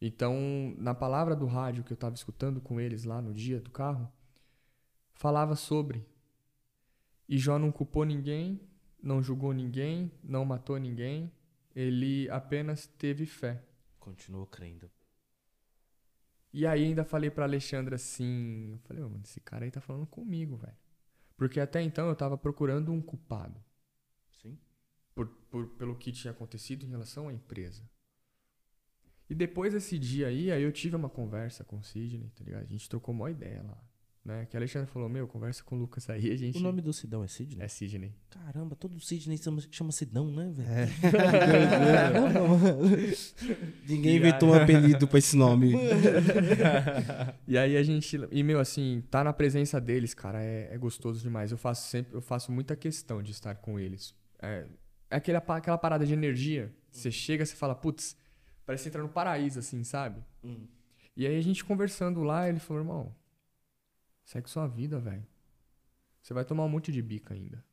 Então, 0.00 0.74
na 0.78 0.94
palavra 0.94 1.34
do 1.34 1.46
rádio 1.46 1.82
que 1.82 1.92
eu 1.92 1.94
estava 1.94 2.14
escutando 2.14 2.60
com 2.60 2.78
eles 2.80 3.04
lá 3.04 3.20
no 3.22 3.32
dia 3.32 3.60
do 3.60 3.70
carro, 3.70 4.10
falava 5.12 5.56
sobre. 5.56 6.06
E 7.28 7.38
Jó 7.38 7.58
não 7.58 7.72
culpou 7.72 8.04
ninguém, 8.04 8.60
não 9.02 9.22
julgou 9.22 9.52
ninguém, 9.52 10.10
não 10.22 10.44
matou 10.44 10.78
ninguém. 10.78 11.30
Ele 11.74 12.28
apenas 12.30 12.86
teve 12.86 13.26
fé. 13.26 13.62
Continuou 13.98 14.46
crendo. 14.46 14.90
E 16.52 16.66
aí 16.66 16.84
ainda 16.84 17.04
falei 17.04 17.30
pra 17.30 17.44
Alexandra 17.44 17.96
assim, 17.96 18.70
eu 18.72 18.78
falei, 18.78 19.02
"Ô, 19.02 19.08
mano, 19.10 19.22
esse 19.24 19.40
cara 19.40 19.64
aí 19.64 19.70
tá 19.70 19.80
falando 19.80 20.06
comigo, 20.06 20.56
velho. 20.56 20.76
Porque 21.36 21.60
até 21.60 21.82
então 21.82 22.08
eu 22.08 22.16
tava 22.16 22.38
procurando 22.38 22.92
um 22.92 23.02
culpado 23.02 23.62
Sim. 24.42 24.58
por, 25.14 25.28
por- 25.50 25.68
pelo 25.76 25.96
que 25.96 26.12
tinha 26.12 26.30
acontecido 26.30 26.84
em 26.84 26.88
relação 26.88 27.28
à 27.28 27.32
empresa. 27.32 27.82
E 29.28 29.34
depois 29.34 29.72
desse 29.72 29.98
dia 29.98 30.28
aí, 30.28 30.50
aí 30.52 30.62
eu 30.62 30.72
tive 30.72 30.96
uma 30.96 31.10
conversa 31.10 31.64
com 31.64 31.78
o 31.78 31.82
Sidney, 31.84 32.30
tá 32.30 32.44
ligado? 32.44 32.62
A 32.62 32.66
gente 32.66 32.88
trocou 32.88 33.14
uma 33.14 33.30
ideia 33.30 33.62
lá, 33.62 33.84
né? 34.26 34.44
Que 34.46 34.56
a 34.56 34.58
Alexandra 34.60 34.88
falou, 34.88 35.08
meu, 35.08 35.28
conversa 35.28 35.62
com 35.62 35.76
o 35.76 35.78
Lucas 35.78 36.10
aí, 36.10 36.32
a 36.32 36.36
gente... 36.36 36.58
O 36.58 36.60
nome 36.60 36.82
do 36.82 36.92
Sidão 36.92 37.22
é 37.22 37.28
Sidney? 37.28 37.64
É 37.64 37.68
Sidney. 37.68 38.12
Caramba, 38.28 38.74
todo 38.74 38.98
Sidney 38.98 39.38
chama, 39.38 39.62
chama 39.70 39.92
Sidão, 39.92 40.32
né, 40.32 40.52
velho? 40.52 40.68
É. 40.68 40.88
Ninguém 43.88 44.16
inventou 44.16 44.50
um 44.50 44.54
apelido 44.54 45.06
pra 45.06 45.18
esse 45.18 45.36
nome. 45.36 45.74
E 47.46 47.56
aí 47.56 47.76
a 47.76 47.82
gente. 47.82 48.18
E, 48.32 48.42
meu, 48.42 48.58
assim, 48.58 49.04
tá 49.08 49.22
na 49.22 49.32
presença 49.32 49.80
deles, 49.80 50.14
cara, 50.14 50.42
é, 50.42 50.68
é 50.72 50.78
gostoso 50.78 51.22
demais. 51.22 51.52
Eu 51.52 51.58
faço 51.58 51.88
sempre, 51.88 52.14
eu 52.14 52.20
faço 52.20 52.50
muita 52.50 52.74
questão 52.74 53.22
de 53.22 53.30
estar 53.30 53.54
com 53.56 53.78
eles. 53.78 54.14
É, 54.42 54.66
é 55.10 55.16
aquela, 55.16 55.38
aquela 55.38 55.78
parada 55.78 56.04
de 56.04 56.12
energia. 56.12 56.74
Você 56.90 57.10
chega, 57.10 57.44
você 57.44 57.54
fala, 57.54 57.74
putz, 57.74 58.16
parece 58.64 58.88
entrar 58.88 59.02
no 59.02 59.08
paraíso, 59.08 59.60
assim, 59.60 59.84
sabe? 59.84 60.20
Hum. 60.42 60.66
E 61.16 61.26
aí 61.26 61.38
a 61.38 61.40
gente 61.40 61.64
conversando 61.64 62.22
lá, 62.22 62.48
ele 62.48 62.58
falou, 62.58 62.82
irmão, 62.82 63.14
segue 64.26 64.50
sua 64.50 64.66
vida, 64.66 64.98
velho. 64.98 65.26
Você 66.20 66.34
vai 66.34 66.44
tomar 66.44 66.64
um 66.64 66.68
monte 66.68 66.92
de 66.92 67.00
bica 67.00 67.32
ainda. 67.32 67.64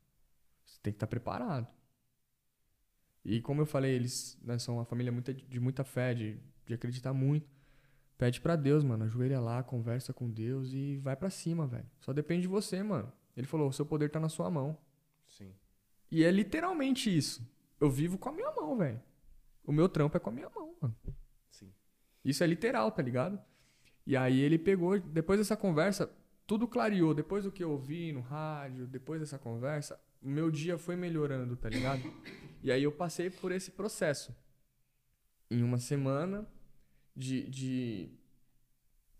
Você 0.63 0.79
tem 0.81 0.93
que 0.93 0.97
estar 0.97 1.07
preparado. 1.07 1.67
E 3.25 3.41
como 3.41 3.61
eu 3.61 3.65
falei, 3.65 3.95
eles 3.95 4.39
né, 4.43 4.59
são 4.59 4.75
uma 4.75 4.85
família 4.85 5.11
muita, 5.11 5.33
de 5.33 5.59
muita 5.59 5.83
fé, 5.83 6.13
de, 6.13 6.39
de 6.65 6.73
acreditar 6.73 7.13
muito. 7.13 7.49
Pede 8.17 8.39
pra 8.39 8.55
Deus, 8.55 8.83
mano. 8.83 9.05
Ajoelha 9.05 9.39
lá, 9.39 9.63
conversa 9.63 10.13
com 10.13 10.29
Deus 10.29 10.71
e 10.71 10.97
vai 10.97 11.15
pra 11.15 11.29
cima, 11.29 11.65
velho. 11.65 11.89
Só 11.99 12.13
depende 12.13 12.43
de 12.43 12.47
você, 12.47 12.83
mano. 12.83 13.11
Ele 13.35 13.47
falou: 13.47 13.67
o 13.67 13.73
seu 13.73 13.85
poder 13.85 14.11
tá 14.11 14.19
na 14.19 14.29
sua 14.29 14.49
mão. 14.51 14.77
Sim. 15.25 15.51
E 16.11 16.23
é 16.23 16.29
literalmente 16.29 17.15
isso. 17.15 17.45
Eu 17.79 17.89
vivo 17.89 18.17
com 18.19 18.29
a 18.29 18.31
minha 18.31 18.51
mão, 18.51 18.77
velho. 18.77 19.01
O 19.65 19.71
meu 19.71 19.89
trampo 19.89 20.15
é 20.15 20.19
com 20.19 20.29
a 20.29 20.33
minha 20.33 20.49
mão, 20.49 20.75
mano. 20.79 20.95
Sim. 21.49 21.73
Isso 22.23 22.43
é 22.43 22.47
literal, 22.47 22.91
tá 22.91 23.01
ligado? 23.01 23.41
E 24.05 24.15
aí 24.15 24.39
ele 24.39 24.59
pegou, 24.59 24.99
depois 24.99 25.39
dessa 25.39 25.57
conversa, 25.57 26.13
tudo 26.45 26.67
clareou. 26.67 27.13
Depois 27.13 27.43
do 27.43 27.51
que 27.51 27.63
eu 27.63 27.71
ouvi 27.71 28.11
no 28.11 28.21
rádio, 28.21 28.87
depois 28.87 29.19
dessa 29.19 29.39
conversa, 29.39 29.99
meu 30.21 30.49
dia 30.49 30.77
foi 30.77 30.95
melhorando, 30.95 31.55
tá 31.55 31.69
ligado? 31.69 32.01
E 32.61 32.71
aí 32.71 32.83
eu 32.83 32.91
passei 32.91 33.29
por 33.29 33.51
esse 33.51 33.71
processo. 33.71 34.35
Em 35.49 35.61
uma 35.61 35.77
semana 35.77 36.47
de, 37.15 37.49
de 37.49 38.09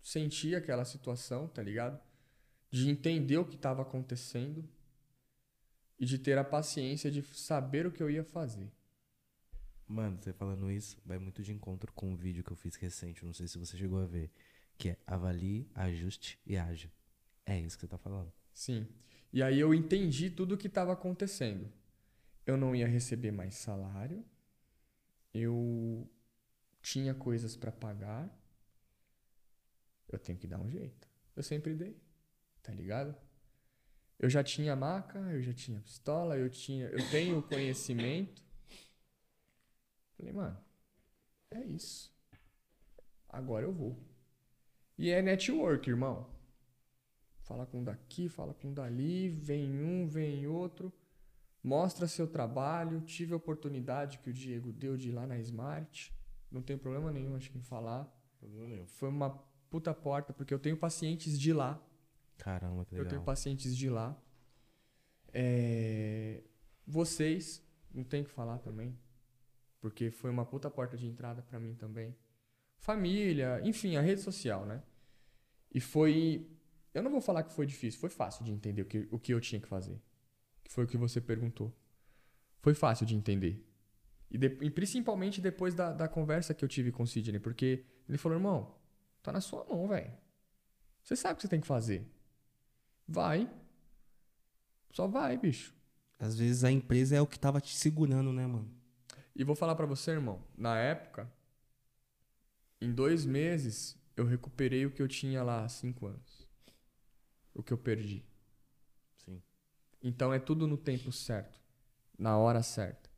sentir 0.00 0.56
aquela 0.56 0.84
situação, 0.84 1.48
tá 1.48 1.62
ligado? 1.62 2.00
De 2.70 2.88
entender 2.88 3.38
o 3.38 3.44
que 3.44 3.56
estava 3.56 3.82
acontecendo 3.82 4.68
e 5.98 6.04
de 6.04 6.18
ter 6.18 6.36
a 6.38 6.44
paciência 6.44 7.10
de 7.10 7.22
saber 7.22 7.86
o 7.86 7.92
que 7.92 8.02
eu 8.02 8.10
ia 8.10 8.24
fazer. 8.24 8.70
Mano, 9.86 10.18
você 10.20 10.32
falando 10.32 10.70
isso, 10.70 11.00
vai 11.04 11.18
muito 11.18 11.42
de 11.42 11.52
encontro 11.52 11.92
com 11.92 12.10
um 12.10 12.16
vídeo 12.16 12.42
que 12.42 12.50
eu 12.50 12.56
fiz 12.56 12.74
recente, 12.74 13.24
não 13.24 13.34
sei 13.34 13.46
se 13.46 13.58
você 13.58 13.76
chegou 13.76 14.00
a 14.00 14.06
ver, 14.06 14.30
que 14.76 14.90
é 14.90 14.98
avalie, 15.06 15.68
ajuste 15.74 16.38
e 16.46 16.56
haja. 16.56 16.90
É 17.46 17.58
isso 17.60 17.76
que 17.76 17.82
você 17.82 17.88
tá 17.88 17.98
falando. 17.98 18.32
Sim. 18.52 18.86
E 19.32 19.42
aí 19.42 19.58
eu 19.58 19.74
entendi 19.74 20.30
tudo 20.30 20.54
o 20.54 20.58
que 20.58 20.68
estava 20.68 20.92
acontecendo. 20.92 21.70
Eu 22.46 22.56
não 22.56 22.74
ia 22.74 22.86
receber 22.86 23.32
mais 23.32 23.54
salário. 23.54 24.24
Eu 25.32 26.08
tinha 26.80 27.14
coisas 27.14 27.56
para 27.56 27.72
pagar. 27.72 28.30
Eu 30.08 30.18
tenho 30.18 30.38
que 30.38 30.46
dar 30.46 30.60
um 30.60 30.70
jeito. 30.70 31.08
Eu 31.34 31.42
sempre 31.42 31.74
dei. 31.74 32.00
Tá 32.62 32.72
ligado? 32.72 33.14
Eu 34.18 34.30
já 34.30 34.42
tinha 34.44 34.76
maca, 34.76 35.18
eu 35.18 35.42
já 35.42 35.52
tinha 35.52 35.80
pistola, 35.80 36.36
eu 36.36 36.48
tinha, 36.48 36.86
eu 36.86 37.10
tenho 37.10 37.42
conhecimento. 37.42 38.42
Falei, 40.16 40.32
mano, 40.32 40.58
é 41.50 41.64
isso. 41.64 42.14
Agora 43.28 43.66
eu 43.66 43.72
vou. 43.72 43.98
E 44.96 45.10
é 45.10 45.20
network, 45.20 45.90
irmão. 45.90 46.33
Fala 47.44 47.66
com 47.66 47.80
um 47.80 47.84
daqui, 47.84 48.28
fala 48.28 48.54
com 48.54 48.68
um 48.68 48.74
dali, 48.74 49.28
vem 49.28 49.70
um, 49.78 50.06
vem 50.06 50.46
outro. 50.46 50.92
Mostra 51.62 52.06
seu 52.08 52.26
trabalho. 52.26 53.00
Tive 53.02 53.34
a 53.34 53.36
oportunidade 53.36 54.18
que 54.18 54.30
o 54.30 54.32
Diego 54.32 54.72
deu 54.72 54.96
de 54.96 55.10
ir 55.10 55.12
lá 55.12 55.26
na 55.26 55.38
Smart. 55.38 56.12
Não 56.50 56.62
tem 56.62 56.76
problema 56.78 57.12
nenhum, 57.12 57.36
acho 57.36 57.50
que 57.50 57.58
em 57.58 57.62
falar. 57.62 58.10
Foi 58.86 59.08
uma 59.08 59.30
puta 59.70 59.92
porta, 59.92 60.32
porque 60.32 60.52
eu 60.54 60.58
tenho 60.58 60.76
pacientes 60.76 61.38
de 61.38 61.52
lá. 61.52 61.82
Caramba, 62.38 62.84
que 62.84 62.94
Eu 62.94 62.98
legal. 62.98 63.10
tenho 63.10 63.22
pacientes 63.22 63.76
de 63.76 63.88
lá. 63.90 64.16
É, 65.32 66.42
Vocês, 66.86 67.62
não 67.92 68.04
tem 68.04 68.22
o 68.22 68.24
que 68.24 68.30
falar 68.30 68.58
também. 68.58 68.96
Porque 69.80 70.10
foi 70.10 70.30
uma 70.30 70.46
puta 70.46 70.70
porta 70.70 70.96
de 70.96 71.06
entrada 71.06 71.42
pra 71.42 71.60
mim 71.60 71.74
também. 71.74 72.16
Família, 72.76 73.60
enfim, 73.64 73.96
a 73.96 74.00
rede 74.00 74.22
social, 74.22 74.64
né? 74.64 74.82
E 75.72 75.80
foi. 75.80 76.46
Eu 76.94 77.02
não 77.02 77.10
vou 77.10 77.20
falar 77.20 77.42
que 77.42 77.52
foi 77.52 77.66
difícil, 77.66 78.00
foi 78.00 78.08
fácil 78.08 78.44
de 78.44 78.52
entender 78.52 78.82
o 78.82 78.86
que, 78.86 79.08
o 79.10 79.18
que 79.18 79.34
eu 79.34 79.40
tinha 79.40 79.60
que 79.60 79.68
fazer. 79.68 80.00
Que 80.62 80.70
foi 80.72 80.84
o 80.84 80.86
que 80.86 80.96
você 80.96 81.20
perguntou. 81.20 81.76
Foi 82.62 82.72
fácil 82.74 83.04
de 83.04 83.14
entender. 83.14 83.68
E, 84.30 84.38
de- 84.38 84.58
e 84.62 84.70
principalmente 84.70 85.40
depois 85.40 85.74
da, 85.74 85.92
da 85.92 86.08
conversa 86.08 86.54
que 86.54 86.64
eu 86.64 86.68
tive 86.68 86.90
com 86.92 87.02
o 87.02 87.06
Sidney, 87.06 87.40
porque 87.40 87.84
ele 88.08 88.16
falou: 88.16 88.38
irmão, 88.38 88.74
tá 89.22 89.32
na 89.32 89.40
sua 89.40 89.64
mão, 89.64 89.88
velho. 89.88 90.12
Você 91.02 91.16
sabe 91.16 91.34
o 91.34 91.36
que 91.36 91.42
você 91.42 91.48
tem 91.48 91.60
que 91.60 91.66
fazer. 91.66 92.08
Vai. 93.06 93.50
Só 94.92 95.06
vai, 95.06 95.36
bicho. 95.36 95.74
Às 96.18 96.38
vezes 96.38 96.64
a 96.64 96.70
empresa 96.70 97.16
é 97.16 97.20
o 97.20 97.26
que 97.26 97.38
tava 97.38 97.60
te 97.60 97.74
segurando, 97.76 98.32
né, 98.32 98.46
mano? 98.46 98.70
E 99.36 99.42
vou 99.44 99.56
falar 99.56 99.74
pra 99.74 99.84
você, 99.84 100.12
irmão. 100.12 100.42
Na 100.56 100.78
época, 100.78 101.30
em 102.80 102.92
dois 102.92 103.24
meses, 103.26 103.96
eu 104.16 104.24
recuperei 104.24 104.86
o 104.86 104.90
que 104.90 105.02
eu 105.02 105.08
tinha 105.08 105.42
lá 105.42 105.64
há 105.64 105.68
cinco 105.68 106.06
anos. 106.06 106.43
O 107.54 107.62
que 107.62 107.72
eu 107.72 107.78
perdi. 107.78 108.24
Sim. 109.16 109.42
Então 110.02 110.32
é 110.32 110.38
tudo 110.38 110.66
no 110.66 110.76
tempo 110.76 111.12
certo. 111.12 111.60
Na 112.18 112.36
hora 112.36 112.62
certa. 112.62 113.10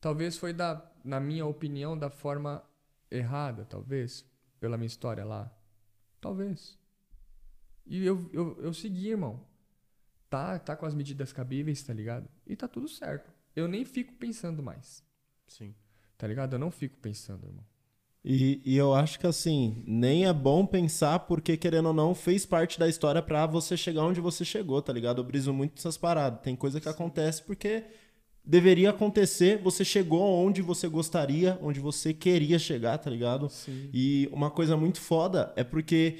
Talvez 0.00 0.36
foi 0.36 0.52
da, 0.52 0.92
na 1.04 1.18
minha 1.20 1.46
opinião, 1.46 1.96
da 1.96 2.10
forma 2.10 2.62
errada, 3.10 3.64
talvez. 3.64 4.24
Pela 4.60 4.76
minha 4.76 4.86
história 4.86 5.24
lá. 5.24 5.50
Talvez. 6.20 6.78
E 7.86 8.04
eu, 8.04 8.30
eu, 8.32 8.60
eu 8.62 8.74
segui, 8.74 9.10
irmão. 9.10 9.44
Tá, 10.28 10.58
tá 10.58 10.76
com 10.76 10.86
as 10.86 10.94
medidas 10.94 11.32
cabíveis, 11.32 11.82
tá 11.82 11.92
ligado? 11.92 12.28
E 12.46 12.56
tá 12.56 12.68
tudo 12.68 12.88
certo. 12.88 13.32
Eu 13.54 13.68
nem 13.68 13.84
fico 13.84 14.14
pensando 14.14 14.62
mais. 14.62 15.04
Sim. 15.46 15.74
Tá 16.16 16.26
ligado? 16.26 16.54
Eu 16.54 16.58
não 16.58 16.70
fico 16.70 16.96
pensando, 16.98 17.46
irmão. 17.46 17.66
E, 18.24 18.62
e 18.64 18.76
eu 18.76 18.94
acho 18.94 19.18
que 19.18 19.26
assim, 19.26 19.82
nem 19.86 20.26
é 20.26 20.32
bom 20.32 20.64
pensar 20.64 21.18
porque, 21.20 21.56
querendo 21.56 21.86
ou 21.86 21.94
não, 21.94 22.14
fez 22.14 22.46
parte 22.46 22.78
da 22.78 22.88
história 22.88 23.20
pra 23.20 23.46
você 23.46 23.76
chegar 23.76 24.04
onde 24.04 24.20
você 24.20 24.44
chegou, 24.44 24.80
tá 24.80 24.92
ligado? 24.92 25.20
Eu 25.20 25.24
briso 25.24 25.52
muito 25.52 25.78
essas 25.78 25.96
paradas. 25.96 26.40
Tem 26.40 26.54
coisa 26.54 26.80
que 26.80 26.88
acontece 26.88 27.42
porque 27.42 27.84
deveria 28.44 28.90
acontecer, 28.90 29.58
você 29.58 29.84
chegou 29.84 30.22
onde 30.22 30.62
você 30.62 30.88
gostaria, 30.88 31.58
onde 31.62 31.80
você 31.80 32.14
queria 32.14 32.58
chegar, 32.58 32.98
tá 32.98 33.10
ligado? 33.10 33.48
Sim. 33.48 33.90
E 33.92 34.28
uma 34.32 34.50
coisa 34.50 34.76
muito 34.76 35.00
foda 35.00 35.52
é 35.56 35.64
porque 35.64 36.18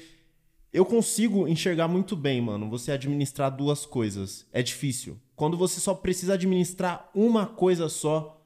eu 0.71 0.85
consigo 0.85 1.47
enxergar 1.47 1.87
muito 1.87 2.15
bem, 2.15 2.41
mano, 2.41 2.69
você 2.69 2.91
administrar 2.91 3.55
duas 3.55 3.85
coisas. 3.85 4.45
É 4.51 4.61
difícil. 4.61 5.17
Quando 5.35 5.55
você 5.55 5.79
só 5.79 5.93
precisa 5.93 6.33
administrar 6.33 7.09
uma 7.13 7.45
coisa 7.45 7.87
só, 7.87 8.42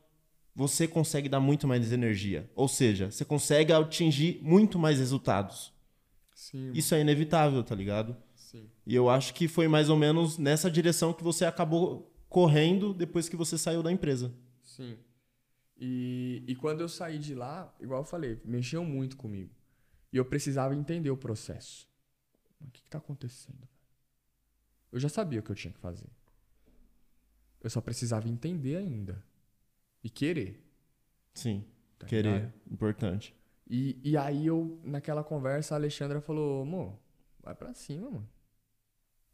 você 0.57 0.87
consegue 0.87 1.29
dar 1.29 1.39
muito 1.39 1.67
mais 1.67 1.91
energia. 1.91 2.49
Ou 2.55 2.67
seja, 2.67 3.11
você 3.11 3.23
consegue 3.23 3.71
atingir 3.71 4.39
muito 4.41 4.79
mais 4.79 4.97
resultados. 4.97 5.71
Sim. 6.33 6.71
Isso 6.73 6.95
é 6.95 7.01
inevitável, 7.01 7.63
tá 7.63 7.75
ligado? 7.75 8.17
Sim. 8.35 8.67
E 8.83 8.95
eu 8.95 9.07
acho 9.07 9.35
que 9.35 9.47
foi 9.47 9.67
mais 9.67 9.87
ou 9.87 9.95
menos 9.95 10.39
nessa 10.39 10.71
direção 10.71 11.13
que 11.13 11.23
você 11.23 11.45
acabou 11.45 12.11
correndo 12.27 12.91
depois 12.91 13.29
que 13.29 13.35
você 13.35 13.55
saiu 13.55 13.83
da 13.83 13.91
empresa. 13.91 14.33
Sim. 14.63 14.97
E, 15.77 16.43
e 16.47 16.55
quando 16.55 16.81
eu 16.81 16.89
saí 16.89 17.19
de 17.19 17.35
lá, 17.35 17.71
igual 17.79 18.01
eu 18.01 18.05
falei, 18.05 18.41
mexeu 18.43 18.83
muito 18.83 19.15
comigo. 19.15 19.53
E 20.11 20.17
eu 20.17 20.25
precisava 20.25 20.75
entender 20.75 21.11
o 21.11 21.17
processo. 21.17 21.87
O 22.59 22.71
que, 22.71 22.81
que 22.81 22.89
tá 22.89 22.97
acontecendo? 22.97 23.69
Eu 24.91 24.99
já 24.99 25.07
sabia 25.07 25.39
o 25.39 25.43
que 25.43 25.51
eu 25.51 25.55
tinha 25.55 25.71
que 25.71 25.79
fazer. 25.79 26.09
Eu 27.61 27.69
só 27.69 27.79
precisava 27.79 28.27
entender 28.27 28.77
ainda. 28.77 29.23
E 30.03 30.09
querer. 30.09 30.63
Sim. 31.33 31.65
tá 31.99 32.07
Querer. 32.07 32.33
ligado? 32.33 32.53
Importante. 32.71 33.35
E, 33.69 33.99
e 34.03 34.15
aí 34.17 34.47
eu, 34.47 34.79
naquela 34.83 35.23
conversa, 35.23 35.75
a 35.75 35.77
Alexandra 35.77 36.21
falou, 36.21 36.61
amor, 36.61 36.97
vai 37.41 37.53
pra 37.53 37.73
cima, 37.73 38.09
mano. 38.09 38.29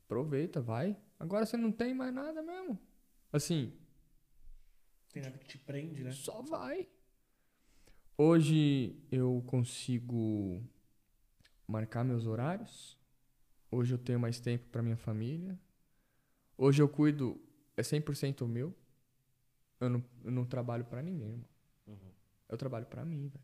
Aproveita, 0.06 0.62
vai. 0.62 0.98
Agora 1.20 1.46
você 1.46 1.56
não 1.58 1.72
tem 1.72 1.94
mais 1.94 2.14
nada 2.14 2.42
mesmo. 2.42 2.78
Assim, 3.32 3.74
Tem 5.12 5.22
nada 5.24 5.38
que 5.38 5.46
te 5.48 5.58
prende, 5.58 6.04
né? 6.04 6.12
só 6.12 6.42
vai. 6.42 6.88
Hoje 8.18 8.96
eu 9.12 9.44
consigo 9.48 10.62
marcar 11.68 12.04
meus 12.04 12.26
horários. 12.26 12.98
Hoje 13.72 13.94
eu 13.94 13.98
tenho 13.98 14.20
mais 14.20 14.40
tempo 14.40 14.66
pra 14.70 14.84
minha 14.84 14.98
família. 14.98 15.60
Hoje 16.58 16.82
eu 16.82 16.88
cuido, 16.88 17.40
é 17.76 17.82
100% 17.82 18.48
meu. 18.48 18.76
Eu 19.84 19.90
não, 19.90 20.04
eu 20.24 20.32
não 20.32 20.46
trabalho 20.46 20.86
pra 20.86 21.02
ninguém, 21.02 21.32
irmão. 21.32 21.54
Eu 22.50 22.58
trabalho 22.58 22.86
pra 22.86 23.04
mim, 23.04 23.28
velho. 23.28 23.44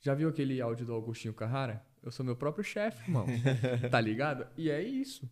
Já 0.00 0.14
viu 0.14 0.28
aquele 0.28 0.60
áudio 0.60 0.84
do 0.84 0.92
Augustinho 0.92 1.32
Carrara? 1.32 1.84
Eu 2.02 2.10
sou 2.10 2.26
meu 2.26 2.36
próprio 2.36 2.64
chefe, 2.64 3.02
irmão. 3.02 3.24
tá 3.90 4.00
ligado? 4.00 4.46
E 4.56 4.68
é 4.68 4.82
isso. 4.82 5.30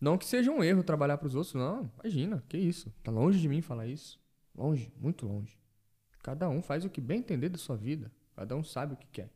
Não 0.00 0.18
que 0.18 0.26
seja 0.26 0.50
um 0.50 0.62
erro 0.62 0.84
trabalhar 0.84 1.16
pros 1.16 1.34
outros, 1.34 1.54
não. 1.54 1.90
Imagina, 1.98 2.44
que 2.48 2.58
isso. 2.58 2.94
Tá 3.02 3.10
longe 3.10 3.40
de 3.40 3.48
mim 3.48 3.62
falar 3.62 3.86
isso. 3.86 4.20
Longe, 4.54 4.92
muito 4.96 5.26
longe. 5.26 5.58
Cada 6.22 6.48
um 6.48 6.62
faz 6.62 6.84
o 6.84 6.90
que 6.90 7.00
bem 7.00 7.20
entender 7.20 7.48
da 7.48 7.58
sua 7.58 7.76
vida. 7.76 8.12
Cada 8.36 8.54
um 8.54 8.62
sabe 8.62 8.94
o 8.94 8.96
que 8.96 9.06
quer. 9.06 9.30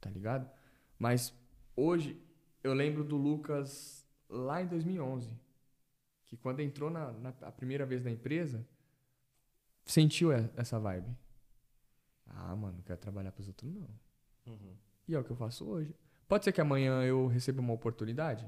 Tá 0.00 0.08
ligado? 0.08 0.50
Mas 0.98 1.34
hoje 1.76 2.18
eu 2.64 2.72
lembro 2.72 3.04
do 3.04 3.16
Lucas 3.16 4.06
lá 4.28 4.62
em 4.62 4.66
2011. 4.66 5.30
Que 6.24 6.36
quando 6.36 6.60
entrou 6.60 6.90
na, 6.90 7.12
na 7.12 7.34
a 7.42 7.52
primeira 7.52 7.84
vez 7.84 8.02
na 8.02 8.10
empresa, 8.10 8.66
sentiu 9.84 10.32
essa 10.32 10.78
vibe. 10.78 11.16
Ah, 12.26 12.54
mano, 12.54 12.76
não 12.76 12.82
quero 12.82 13.00
trabalhar 13.00 13.32
pros 13.32 13.48
outros, 13.48 13.72
não. 13.72 13.88
E 15.06 15.14
é 15.14 15.18
o 15.18 15.24
que 15.24 15.30
eu 15.30 15.36
faço 15.36 15.64
hoje. 15.66 15.94
Pode 16.28 16.44
ser 16.44 16.52
que 16.52 16.60
amanhã 16.60 17.02
eu 17.02 17.26
receba 17.26 17.60
uma 17.60 17.72
oportunidade? 17.72 18.46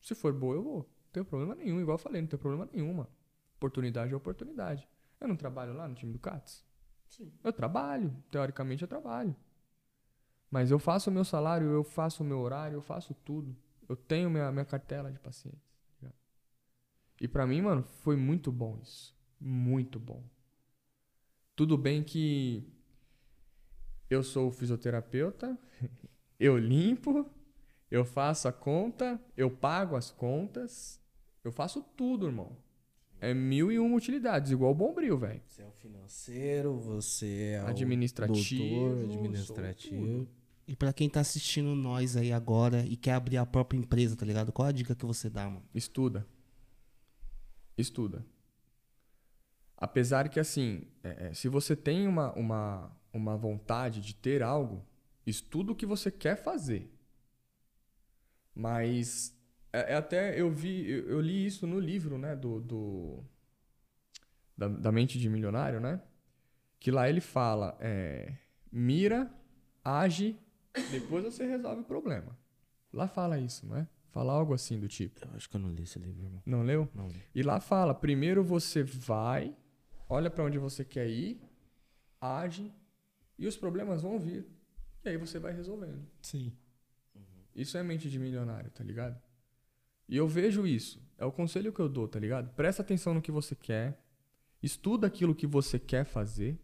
Se 0.00 0.14
for 0.14 0.32
boa, 0.32 0.54
eu 0.54 0.62
vou. 0.62 0.78
Não 0.78 1.12
tenho 1.12 1.26
problema 1.26 1.54
nenhum, 1.54 1.80
igual 1.80 1.94
eu 1.94 1.98
falei, 1.98 2.22
não 2.22 2.28
tem 2.28 2.38
problema 2.38 2.68
nenhum, 2.72 2.94
mano. 2.94 3.10
Oportunidade 3.56 4.12
é 4.12 4.16
oportunidade. 4.16 4.88
Eu 5.20 5.28
não 5.28 5.36
trabalho 5.36 5.74
lá 5.74 5.86
no 5.86 5.94
time 5.94 6.12
do 6.12 6.18
Cats? 6.18 6.64
Sim. 7.06 7.30
Eu 7.44 7.52
trabalho, 7.52 8.14
teoricamente 8.30 8.82
eu 8.82 8.88
trabalho. 8.88 9.36
Mas 10.50 10.70
eu 10.70 10.78
faço 10.78 11.10
o 11.10 11.12
meu 11.12 11.24
salário, 11.24 11.68
eu 11.68 11.84
faço 11.84 12.22
o 12.22 12.26
meu 12.26 12.38
horário, 12.40 12.76
eu 12.76 12.82
faço 12.82 13.12
tudo. 13.14 13.54
Eu 13.88 13.96
tenho 13.96 14.30
minha, 14.30 14.50
minha 14.50 14.64
cartela 14.64 15.12
de 15.12 15.18
pacientes. 15.18 15.60
tá? 16.00 16.10
E 17.20 17.28
pra 17.28 17.46
mim, 17.46 17.60
mano, 17.60 17.82
foi 17.82 18.16
muito 18.16 18.50
bom 18.50 18.78
isso. 18.82 19.14
Muito 19.40 19.98
bom. 19.98 20.22
Tudo 21.56 21.78
bem 21.78 22.02
que 22.02 22.64
eu 24.08 24.22
sou 24.22 24.50
fisioterapeuta, 24.50 25.58
eu 26.38 26.58
limpo, 26.58 27.26
eu 27.90 28.04
faço 28.04 28.48
a 28.48 28.52
conta, 28.52 29.20
eu 29.36 29.50
pago 29.50 29.96
as 29.96 30.10
contas, 30.10 31.00
eu 31.42 31.52
faço 31.52 31.82
tudo, 31.96 32.26
irmão. 32.26 32.56
É 33.20 33.34
mil 33.34 33.70
e 33.70 33.78
uma 33.78 33.96
utilidades, 33.96 34.50
igual 34.50 34.72
o 34.72 34.74
Bombril, 34.74 35.18
velho. 35.18 35.42
Você 35.46 35.62
é 35.62 35.66
o 35.66 35.72
financeiro, 35.72 36.78
você 36.78 37.56
é 37.56 37.62
o 37.62 37.66
Administrativo, 37.66 38.64
doutor 38.64 38.96
sou 38.96 39.04
administrativo. 39.04 40.28
E 40.66 40.76
pra 40.76 40.92
quem 40.92 41.10
tá 41.10 41.20
assistindo 41.20 41.74
nós 41.74 42.16
aí 42.16 42.32
agora 42.32 42.86
e 42.86 42.96
quer 42.96 43.12
abrir 43.12 43.36
a 43.36 43.44
própria 43.44 43.76
empresa, 43.76 44.16
tá 44.16 44.24
ligado? 44.24 44.52
Qual 44.52 44.66
a 44.66 44.72
dica 44.72 44.94
que 44.94 45.04
você 45.04 45.28
dá, 45.28 45.44
mano? 45.46 45.64
Estuda. 45.74 46.26
Estuda. 47.76 48.24
Apesar 49.80 50.28
que, 50.28 50.38
assim, 50.38 50.86
é, 51.02 51.28
é, 51.28 51.34
se 51.34 51.48
você 51.48 51.74
tem 51.74 52.06
uma, 52.06 52.32
uma, 52.34 52.96
uma 53.12 53.36
vontade 53.36 54.00
de 54.02 54.14
ter 54.14 54.42
algo, 54.42 54.84
estuda 55.26 55.72
o 55.72 55.74
que 55.74 55.86
você 55.86 56.10
quer 56.10 56.36
fazer. 56.36 56.92
Mas 58.54 59.34
é, 59.72 59.94
é 59.94 59.96
até 59.96 60.38
eu 60.38 60.50
vi, 60.50 60.88
eu, 60.88 61.08
eu 61.08 61.20
li 61.20 61.46
isso 61.46 61.66
no 61.66 61.80
livro, 61.80 62.18
né, 62.18 62.36
do, 62.36 62.60
do 62.60 63.24
da, 64.56 64.68
da 64.68 64.92
mente 64.92 65.18
de 65.18 65.30
milionário, 65.30 65.80
né? 65.80 66.00
Que 66.78 66.90
lá 66.90 67.08
ele 67.08 67.20
fala, 67.22 67.76
é, 67.80 68.34
mira, 68.70 69.32
age, 69.82 70.38
depois 70.90 71.24
você 71.24 71.46
resolve 71.46 71.80
o 71.80 71.84
problema. 71.84 72.36
Lá 72.92 73.08
fala 73.08 73.38
isso, 73.38 73.66
não 73.66 73.76
é? 73.76 73.88
Fala 74.10 74.32
algo 74.32 74.52
assim 74.52 74.78
do 74.78 74.88
tipo. 74.88 75.24
Eu 75.24 75.34
acho 75.36 75.48
que 75.48 75.56
eu 75.56 75.60
não 75.60 75.70
li 75.70 75.84
esse 75.84 75.98
livro, 75.98 76.22
irmão. 76.22 76.42
Não 76.44 76.62
leu? 76.62 76.88
Não. 76.94 77.08
E 77.34 77.42
lá 77.42 77.60
fala, 77.60 77.94
primeiro 77.94 78.42
você 78.42 78.82
vai, 78.82 79.54
olha 80.10 80.28
pra 80.28 80.44
onde 80.44 80.58
você 80.58 80.84
quer 80.84 81.08
ir, 81.08 81.40
age 82.20 82.70
e 83.38 83.46
os 83.46 83.56
problemas 83.56 84.02
vão 84.02 84.18
vir. 84.18 84.46
E 85.04 85.08
aí 85.08 85.16
você 85.16 85.38
vai 85.38 85.52
resolvendo. 85.54 86.04
Sim. 86.20 86.52
Isso 87.54 87.78
é 87.78 87.82
mente 87.82 88.10
de 88.10 88.18
milionário, 88.18 88.70
tá 88.70 88.84
ligado? 88.84 89.20
E 90.08 90.16
eu 90.16 90.28
vejo 90.28 90.66
isso. 90.66 91.00
É 91.16 91.24
o 91.24 91.32
conselho 91.32 91.72
que 91.72 91.80
eu 91.80 91.88
dou, 91.88 92.06
tá 92.08 92.18
ligado? 92.18 92.52
Presta 92.54 92.82
atenção 92.82 93.14
no 93.14 93.22
que 93.22 93.30
você 93.30 93.54
quer. 93.54 93.98
Estuda 94.62 95.06
aquilo 95.06 95.34
que 95.34 95.46
você 95.46 95.78
quer 95.78 96.04
fazer 96.04 96.60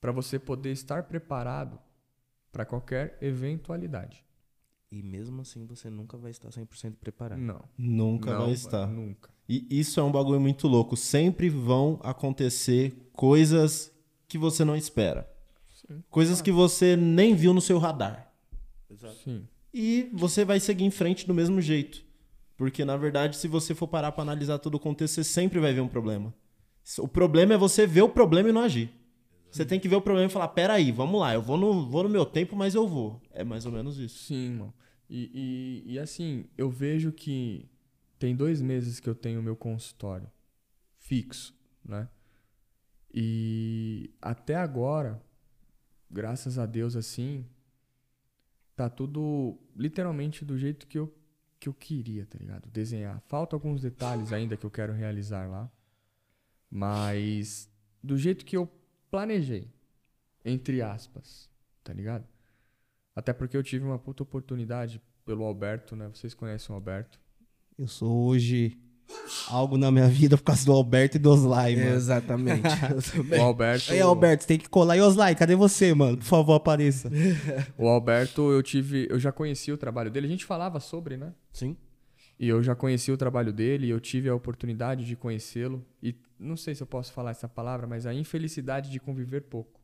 pra 0.00 0.10
você 0.10 0.38
poder 0.38 0.72
estar 0.72 1.04
preparado 1.04 1.78
pra 2.50 2.64
qualquer 2.64 3.18
eventualidade. 3.20 4.24
E 4.90 5.02
mesmo 5.02 5.42
assim 5.42 5.64
você 5.66 5.88
nunca 5.88 6.16
vai 6.16 6.32
estar 6.32 6.48
100% 6.48 6.96
preparado. 6.96 7.38
Não. 7.38 7.68
Nunca 7.78 8.32
Não, 8.32 8.40
vai 8.40 8.52
estar. 8.52 8.86
Nunca. 8.88 9.30
E 9.52 9.66
isso 9.68 9.98
é 9.98 10.02
um 10.04 10.12
bagulho 10.12 10.40
muito 10.40 10.68
louco. 10.68 10.96
Sempre 10.96 11.48
vão 11.48 11.98
acontecer 12.04 13.10
coisas 13.12 13.92
que 14.28 14.38
você 14.38 14.64
não 14.64 14.76
espera. 14.76 15.28
Sim. 15.74 16.04
Coisas 16.08 16.40
que 16.40 16.52
você 16.52 16.94
nem 16.94 17.34
viu 17.34 17.52
no 17.52 17.60
seu 17.60 17.76
radar. 17.76 18.32
Sim. 19.24 19.42
E 19.74 20.08
você 20.12 20.44
vai 20.44 20.60
seguir 20.60 20.84
em 20.84 20.90
frente 20.92 21.26
do 21.26 21.34
mesmo 21.34 21.60
jeito. 21.60 22.04
Porque, 22.56 22.84
na 22.84 22.96
verdade, 22.96 23.36
se 23.36 23.48
você 23.48 23.74
for 23.74 23.88
parar 23.88 24.12
pra 24.12 24.22
analisar 24.22 24.58
todo 24.60 24.76
o 24.76 24.78
contexto, 24.78 25.14
você 25.14 25.24
sempre 25.24 25.58
vai 25.58 25.72
ver 25.72 25.80
um 25.80 25.88
problema. 25.88 26.32
O 26.98 27.08
problema 27.08 27.54
é 27.54 27.58
você 27.58 27.88
ver 27.88 28.02
o 28.02 28.08
problema 28.08 28.50
e 28.50 28.52
não 28.52 28.60
agir. 28.60 28.88
Você 29.50 29.64
tem 29.64 29.80
que 29.80 29.88
ver 29.88 29.96
o 29.96 30.00
problema 30.00 30.28
e 30.28 30.32
falar: 30.32 30.48
peraí, 30.48 30.92
vamos 30.92 31.20
lá, 31.20 31.34
eu 31.34 31.42
vou 31.42 31.56
no, 31.56 31.88
vou 31.88 32.04
no 32.04 32.08
meu 32.08 32.24
tempo, 32.24 32.54
mas 32.54 32.76
eu 32.76 32.86
vou. 32.86 33.20
É 33.32 33.42
mais 33.42 33.66
ou 33.66 33.72
menos 33.72 33.98
isso. 33.98 34.26
Sim, 34.26 34.50
mano. 34.50 34.74
E, 35.08 35.82
e, 35.88 35.94
e 35.94 35.98
assim, 35.98 36.44
eu 36.56 36.70
vejo 36.70 37.10
que 37.10 37.68
tem 38.20 38.36
dois 38.36 38.60
meses 38.60 39.00
que 39.00 39.08
eu 39.08 39.14
tenho 39.14 39.42
meu 39.42 39.56
consultório 39.56 40.30
fixo, 40.98 41.58
né? 41.82 42.06
E 43.12 44.14
até 44.20 44.54
agora, 44.54 45.20
graças 46.08 46.58
a 46.58 46.66
Deus, 46.66 46.94
assim, 46.94 47.46
tá 48.76 48.90
tudo 48.90 49.58
literalmente 49.74 50.44
do 50.44 50.56
jeito 50.58 50.86
que 50.86 50.98
eu, 50.98 51.12
que 51.58 51.68
eu 51.68 51.72
queria, 51.74 52.26
tá 52.26 52.38
ligado? 52.38 52.68
Desenhar. 52.68 53.20
Faltam 53.22 53.56
alguns 53.56 53.80
detalhes 53.80 54.34
ainda 54.34 54.54
que 54.54 54.66
eu 54.66 54.70
quero 54.70 54.92
realizar 54.92 55.48
lá. 55.48 55.70
Mas 56.70 57.68
do 58.02 58.16
jeito 58.16 58.44
que 58.44 58.56
eu 58.56 58.70
planejei, 59.10 59.72
entre 60.44 60.82
aspas, 60.82 61.50
tá 61.82 61.92
ligado? 61.92 62.28
Até 63.16 63.32
porque 63.32 63.56
eu 63.56 63.62
tive 63.62 63.84
uma 63.84 63.98
puta 63.98 64.22
oportunidade 64.22 65.02
pelo 65.24 65.44
Alberto, 65.44 65.96
né? 65.96 66.08
Vocês 66.08 66.34
conhecem 66.34 66.70
o 66.70 66.76
Alberto. 66.76 67.19
Eu 67.80 67.86
sou 67.86 68.26
hoje 68.26 68.76
algo 69.48 69.78
na 69.78 69.90
minha 69.90 70.06
vida 70.06 70.36
por 70.36 70.44
causa 70.44 70.66
do 70.66 70.72
Alberto 70.72 71.16
e 71.16 71.18
do 71.18 71.30
Oslai, 71.30 71.76
mano. 71.76 71.94
Exatamente. 71.94 72.60
O 73.38 73.42
Alberto, 73.42 73.92
Aí, 73.92 74.00
Alberto, 74.00 74.42
você 74.42 74.48
tem 74.48 74.58
que 74.58 74.68
colar. 74.68 74.98
E 74.98 75.00
Oslai, 75.00 75.34
cadê 75.34 75.56
você, 75.56 75.94
mano? 75.94 76.18
Por 76.18 76.24
favor, 76.24 76.52
apareça. 76.56 77.10
o 77.78 77.88
Alberto, 77.88 78.52
eu 78.52 78.62
tive, 78.62 79.08
eu 79.10 79.18
já 79.18 79.32
conheci 79.32 79.72
o 79.72 79.78
trabalho 79.78 80.10
dele. 80.10 80.26
A 80.26 80.30
gente 80.30 80.44
falava 80.44 80.78
sobre, 80.78 81.16
né? 81.16 81.32
Sim. 81.54 81.74
E 82.38 82.50
eu 82.50 82.62
já 82.62 82.74
conheci 82.74 83.10
o 83.10 83.16
trabalho 83.16 83.50
dele, 83.50 83.86
e 83.86 83.90
eu 83.90 83.98
tive 83.98 84.28
a 84.28 84.34
oportunidade 84.34 85.06
de 85.06 85.16
conhecê-lo. 85.16 85.82
E 86.02 86.14
não 86.38 86.58
sei 86.58 86.74
se 86.74 86.82
eu 86.82 86.86
posso 86.86 87.14
falar 87.14 87.30
essa 87.30 87.48
palavra, 87.48 87.86
mas 87.86 88.04
a 88.04 88.12
infelicidade 88.12 88.90
de 88.90 89.00
conviver 89.00 89.40
pouco. 89.44 89.80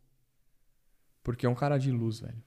Porque 1.23 1.47
é 1.47 1.49
um 1.49 1.55
cara 1.55 1.79
de 1.79 1.91
luz, 1.91 2.21
velho. 2.21 2.43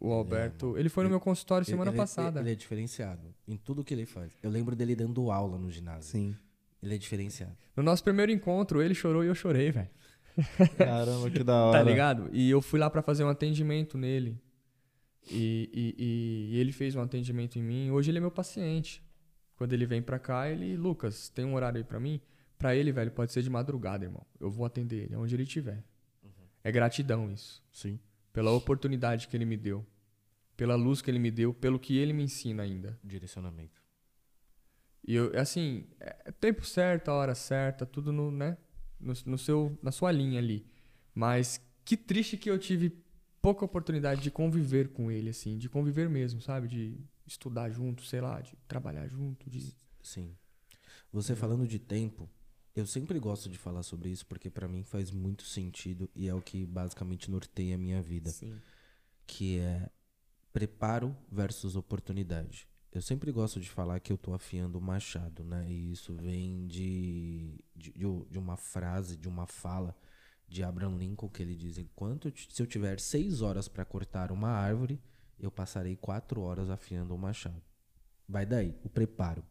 O 0.00 0.12
Alberto, 0.12 0.76
ele 0.76 0.88
foi 0.88 1.04
no 1.04 1.10
meu 1.10 1.20
consultório 1.20 1.64
semana 1.64 1.90
ele, 1.90 1.96
passada. 1.96 2.40
Ele 2.40 2.52
é 2.52 2.54
diferenciado 2.54 3.34
em 3.46 3.56
tudo 3.56 3.82
que 3.84 3.94
ele 3.94 4.04
faz. 4.06 4.32
Eu 4.42 4.50
lembro 4.50 4.74
dele 4.76 4.94
dando 4.94 5.30
aula 5.30 5.58
no 5.58 5.70
ginásio. 5.70 6.10
Sim. 6.10 6.36
Ele 6.82 6.94
é 6.94 6.98
diferenciado. 6.98 7.56
No 7.76 7.82
nosso 7.82 8.02
primeiro 8.04 8.30
encontro, 8.30 8.82
ele 8.82 8.94
chorou 8.94 9.24
e 9.24 9.28
eu 9.28 9.34
chorei, 9.34 9.70
velho. 9.70 9.88
Caramba, 10.76 11.30
que 11.30 11.42
da 11.44 11.64
hora. 11.64 11.78
Tá 11.78 11.84
ligado? 11.84 12.28
E 12.32 12.50
eu 12.50 12.60
fui 12.60 12.78
lá 12.78 12.90
pra 12.90 13.00
fazer 13.02 13.24
um 13.24 13.28
atendimento 13.28 13.96
nele. 13.96 14.38
E, 15.30 15.70
e- 15.72 15.94
e- 15.98 16.54
e 16.56 16.58
ele 16.60 16.72
fez 16.72 16.94
um 16.94 17.00
atendimento 17.00 17.58
em 17.58 17.62
mim. 17.62 17.90
Hoje 17.90 18.10
ele 18.10 18.18
é 18.18 18.20
meu 18.20 18.30
paciente. 18.30 19.02
Quando 19.56 19.72
ele 19.72 19.86
vem 19.86 20.02
pra 20.02 20.18
cá, 20.18 20.50
ele, 20.50 20.76
Lucas, 20.76 21.28
tem 21.30 21.44
um 21.44 21.54
horário 21.54 21.78
aí 21.78 21.84
pra 21.84 21.98
mim? 22.00 22.20
Pra 22.58 22.74
ele, 22.74 22.92
velho, 22.92 23.10
pode 23.12 23.32
ser 23.32 23.42
de 23.42 23.48
madrugada, 23.48 24.04
irmão. 24.04 24.26
Eu 24.40 24.50
vou 24.50 24.66
atender 24.66 25.04
ele, 25.04 25.16
onde 25.16 25.34
ele 25.34 25.44
estiver. 25.44 25.82
É 26.62 26.72
gratidão 26.72 27.30
isso. 27.30 27.62
Sim. 27.70 27.98
Pela 28.34 28.50
oportunidade 28.50 29.28
que 29.28 29.36
ele 29.36 29.46
me 29.46 29.56
deu. 29.56 29.86
Pela 30.56 30.74
luz 30.74 31.00
que 31.00 31.10
ele 31.10 31.18
me 31.18 31.30
deu, 31.30 31.54
pelo 31.54 31.78
que 31.78 31.96
ele 31.96 32.12
me 32.12 32.24
ensina 32.24 32.64
ainda. 32.64 32.98
Direcionamento. 33.02 33.82
E 35.06 35.14
eu, 35.14 35.38
assim, 35.38 35.86
é 36.00 36.32
tempo 36.32 36.66
certo, 36.66 37.10
a 37.10 37.14
hora 37.14 37.34
certa, 37.34 37.86
tudo 37.86 38.12
no, 38.12 38.30
né? 38.30 38.58
No, 38.98 39.14
no 39.26 39.38
seu, 39.38 39.78
na 39.82 39.92
sua 39.92 40.10
linha 40.10 40.38
ali. 40.38 40.66
Mas 41.14 41.60
que 41.84 41.96
triste 41.96 42.36
que 42.36 42.50
eu 42.50 42.58
tive 42.58 43.02
pouca 43.40 43.64
oportunidade 43.64 44.20
de 44.20 44.30
conviver 44.30 44.88
com 44.88 45.10
ele, 45.10 45.30
assim, 45.30 45.56
de 45.56 45.68
conviver 45.68 46.08
mesmo, 46.08 46.40
sabe? 46.40 46.66
De 46.66 46.98
estudar 47.26 47.70
junto, 47.70 48.02
sei 48.02 48.20
lá, 48.20 48.40
de 48.40 48.56
trabalhar 48.66 49.06
junto, 49.06 49.48
de. 49.48 49.72
Sim. 50.02 50.34
Você 51.12 51.36
falando 51.36 51.68
de 51.68 51.78
tempo, 51.78 52.28
eu 52.74 52.86
sempre 52.86 53.18
gosto 53.18 53.48
de 53.48 53.56
falar 53.56 53.82
sobre 53.82 54.10
isso 54.10 54.26
porque 54.26 54.50
pra 54.50 54.66
mim 54.66 54.82
faz 54.82 55.10
muito 55.10 55.44
sentido 55.44 56.10
e 56.14 56.28
é 56.28 56.34
o 56.34 56.40
que 56.40 56.66
basicamente 56.66 57.30
norteia 57.30 57.76
a 57.76 57.78
minha 57.78 58.02
vida, 58.02 58.30
Sim. 58.30 58.60
que 59.26 59.58
é 59.58 59.88
preparo 60.52 61.16
versus 61.30 61.76
oportunidade. 61.76 62.68
Eu 62.90 63.02
sempre 63.02 63.32
gosto 63.32 63.60
de 63.60 63.68
falar 63.68 63.98
que 63.98 64.12
eu 64.12 64.16
tô 64.18 64.32
afiando 64.34 64.78
o 64.78 64.80
machado, 64.80 65.42
né? 65.42 65.66
E 65.68 65.90
isso 65.90 66.14
vem 66.14 66.66
de, 66.66 67.58
de, 67.74 67.92
de 67.92 68.38
uma 68.38 68.56
frase, 68.56 69.16
de 69.16 69.28
uma 69.28 69.46
fala 69.46 69.96
de 70.46 70.62
Abraham 70.62 70.96
Lincoln 70.96 71.28
que 71.28 71.42
ele 71.42 71.56
diz: 71.56 71.76
enquanto 71.76 72.32
se 72.48 72.62
eu 72.62 72.66
tiver 72.66 73.00
seis 73.00 73.42
horas 73.42 73.66
para 73.66 73.84
cortar 73.84 74.30
uma 74.30 74.48
árvore, 74.48 75.00
eu 75.38 75.50
passarei 75.50 75.96
quatro 75.96 76.40
horas 76.40 76.70
afiando 76.70 77.14
o 77.14 77.18
machado. 77.18 77.60
Vai 78.28 78.46
daí, 78.46 78.74
o 78.84 78.88
preparo. 78.88 79.44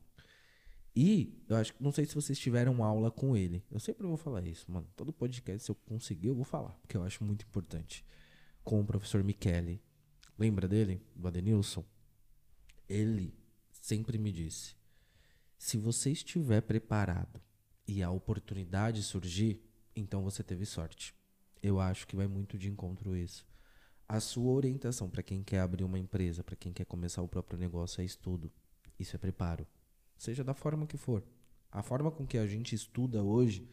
E 0.96 1.42
eu 1.50 1.56
acho 1.56 1.74
que 1.74 1.82
não 1.82 1.92
sei 1.92 2.06
se 2.06 2.14
vocês 2.14 2.38
tiveram 2.38 2.84
aula 2.84 3.10
com 3.10 3.36
ele. 3.36 3.64
Eu 3.72 3.80
sempre 3.80 4.06
vou 4.06 4.18
falar 4.18 4.46
isso, 4.46 4.72
mano. 4.72 4.88
Todo 4.96 5.12
podcast, 5.12 5.64
se 5.64 5.72
eu 5.72 5.76
conseguir, 5.76 6.28
eu 6.28 6.36
vou 6.36 6.46
falar, 6.46 6.78
porque 6.82 6.96
eu 6.96 7.04
acho 7.04 7.24
muito 7.24 7.46
importante. 7.46 8.06
Com 8.64 8.80
o 8.80 8.86
professor 8.86 9.24
Michele. 9.24 9.82
Lembra 10.38 10.68
dele? 10.68 11.02
Do 11.16 11.28
Adenilson? 11.28 11.84
Ele 12.88 13.34
sempre 13.72 14.18
me 14.18 14.32
disse: 14.32 14.76
se 15.58 15.78
você 15.78 16.12
estiver 16.12 16.62
preparado 16.62 17.42
e 17.88 18.04
a 18.04 18.12
oportunidade 18.12 19.02
surgir, 19.02 19.62
então 19.96 20.24
você 20.24 20.44
teve 20.44 20.66
sorte. 20.66 21.14
Eu 21.62 21.80
acho 21.80 22.06
que 22.08 22.16
vai 22.16 22.28
muito 22.28 22.58
de 22.58 22.70
encontro 22.70 23.16
isso. 23.16 23.48
A 24.08 24.20
sua 24.20 24.52
orientação 24.52 25.10
para 25.10 25.24
quem 25.24 25.44
quer 25.44 25.62
abrir 25.62 25.84
uma 25.84 25.98
empresa, 25.98 26.44
para 26.44 26.56
quem 26.56 26.74
quer 26.74 26.86
começar 26.86 27.22
o 27.22 27.28
próprio 27.28 27.58
negócio 27.58 28.02
é 28.02 28.06
estudo. 28.06 28.52
Isso 29.00 29.16
é 29.16 29.20
preparo. 29.20 29.66
Seja 30.18 30.44
da 30.44 30.54
forma 30.54 30.86
que 30.88 30.98
for. 30.98 31.24
A 31.72 31.82
forma 31.82 32.12
com 32.12 32.26
que 32.26 32.38
a 32.38 32.46
gente 32.46 32.76
estuda 32.76 33.24
hoje, 33.24 33.68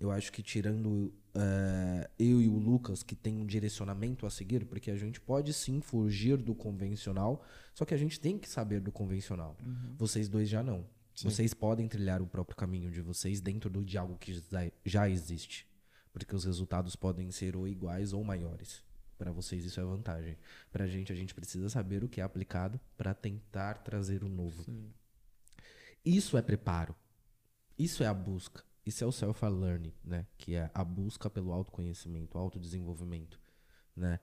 eu 0.00 0.10
acho 0.10 0.32
que 0.32 0.42
tirando 0.42 1.12
eh, 1.34 2.10
eu 2.18 2.40
e 2.42 2.48
o 2.48 2.58
Lucas, 2.58 3.02
que 3.02 3.14
tem 3.14 3.36
um 3.36 3.46
direcionamento 3.46 4.26
a 4.26 4.30
seguir, 4.30 4.64
porque 4.66 4.90
a 4.90 4.96
gente 4.96 5.20
pode 5.20 5.52
sim 5.52 5.80
fugir 5.80 6.36
do 6.36 6.54
convencional, 6.54 7.44
só 7.72 7.84
que 7.84 7.94
a 7.94 7.96
gente 7.96 8.18
tem 8.20 8.36
que 8.38 8.48
saber 8.48 8.80
do 8.80 8.90
convencional. 8.90 9.56
Vocês 9.96 10.28
dois 10.28 10.48
já 10.48 10.62
não. 10.62 10.84
Vocês 11.30 11.54
podem 11.54 11.86
trilhar 11.86 12.20
o 12.20 12.26
próprio 12.26 12.56
caminho 12.56 12.90
de 12.90 13.00
vocês 13.00 13.40
dentro 13.40 13.70
do, 13.70 13.84
de 13.84 13.96
algo 13.96 14.16
que 14.18 14.42
já- 14.84 15.08
existe. 15.08 15.64
Porque 16.12 16.34
os 16.34 16.44
resultados 16.44 16.96
podem 16.96 17.30
ser 17.30 17.56
ou 17.56 17.66
iguais 17.68 18.12
ou 18.12 18.22
maiores. 18.24 18.82
Para 19.16 19.30
vocês 19.30 19.64
isso 19.64 19.78
é 19.80 19.84
vantagem. 19.84 20.36
Para 20.72 20.84
a 20.84 20.86
gente, 20.88 21.12
a 21.12 21.14
gente 21.14 21.32
precisa 21.34 21.68
saber 21.68 22.02
o 22.02 22.08
que 22.08 22.20
é 22.20 22.24
aplicado 22.24 22.80
para 22.96 23.14
tentar 23.14 23.74
trazer 23.84 24.24
o 24.24 24.28
novo. 24.28 24.64
Isso 26.04 26.36
é 26.36 26.42
preparo. 26.42 26.94
Isso 27.78 28.02
é 28.02 28.06
a 28.06 28.14
busca. 28.14 28.62
Isso 28.84 29.02
é 29.02 29.06
o 29.06 29.12
self-learning, 29.12 29.94
né? 30.04 30.26
Que 30.36 30.54
é 30.54 30.70
a 30.74 30.84
busca 30.84 31.30
pelo 31.30 31.52
autoconhecimento, 31.52 32.36
autodesenvolvimento, 32.36 33.40
né? 33.96 34.20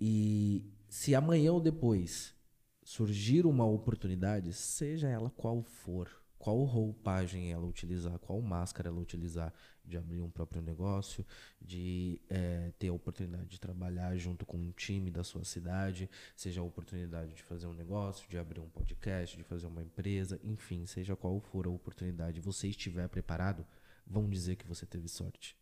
E 0.00 0.68
se 0.88 1.14
amanhã 1.14 1.52
ou 1.52 1.60
depois 1.60 2.34
surgir 2.82 3.46
uma 3.46 3.64
oportunidade, 3.64 4.52
seja 4.52 5.08
ela 5.08 5.30
qual 5.30 5.62
for, 5.62 6.10
qual 6.46 6.62
roupagem 6.62 7.50
ela 7.50 7.66
utilizar, 7.66 8.16
qual 8.20 8.40
máscara 8.40 8.88
ela 8.88 9.00
utilizar, 9.00 9.52
de 9.84 9.96
abrir 9.96 10.20
um 10.20 10.30
próprio 10.30 10.62
negócio, 10.62 11.26
de 11.60 12.20
eh, 12.30 12.72
ter 12.78 12.86
a 12.86 12.92
oportunidade 12.92 13.48
de 13.48 13.58
trabalhar 13.58 14.16
junto 14.16 14.46
com 14.46 14.56
um 14.56 14.70
time 14.70 15.10
da 15.10 15.24
sua 15.24 15.44
cidade, 15.44 16.08
seja 16.36 16.60
a 16.60 16.64
oportunidade 16.64 17.34
de 17.34 17.42
fazer 17.42 17.66
um 17.66 17.72
negócio, 17.72 18.30
de 18.30 18.38
abrir 18.38 18.60
um 18.60 18.68
podcast, 18.68 19.36
de 19.36 19.42
fazer 19.42 19.66
uma 19.66 19.82
empresa, 19.82 20.38
enfim, 20.44 20.86
seja 20.86 21.16
qual 21.16 21.40
for 21.40 21.66
a 21.66 21.68
oportunidade, 21.68 22.40
você 22.40 22.68
estiver 22.68 23.08
preparado, 23.08 23.66
vão 24.06 24.30
dizer 24.30 24.54
que 24.54 24.68
você 24.68 24.86
teve 24.86 25.08
sorte. 25.08 25.56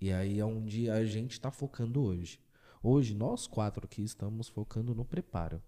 E 0.00 0.10
aí 0.10 0.40
é 0.40 0.44
onde 0.46 0.88
a 0.88 1.04
gente 1.04 1.32
está 1.32 1.50
focando 1.50 2.02
hoje. 2.02 2.40
Hoje, 2.82 3.14
nós 3.14 3.46
quatro 3.46 3.84
aqui 3.84 4.02
estamos 4.02 4.48
focando 4.48 4.94
no 4.94 5.04
preparo, 5.04 5.62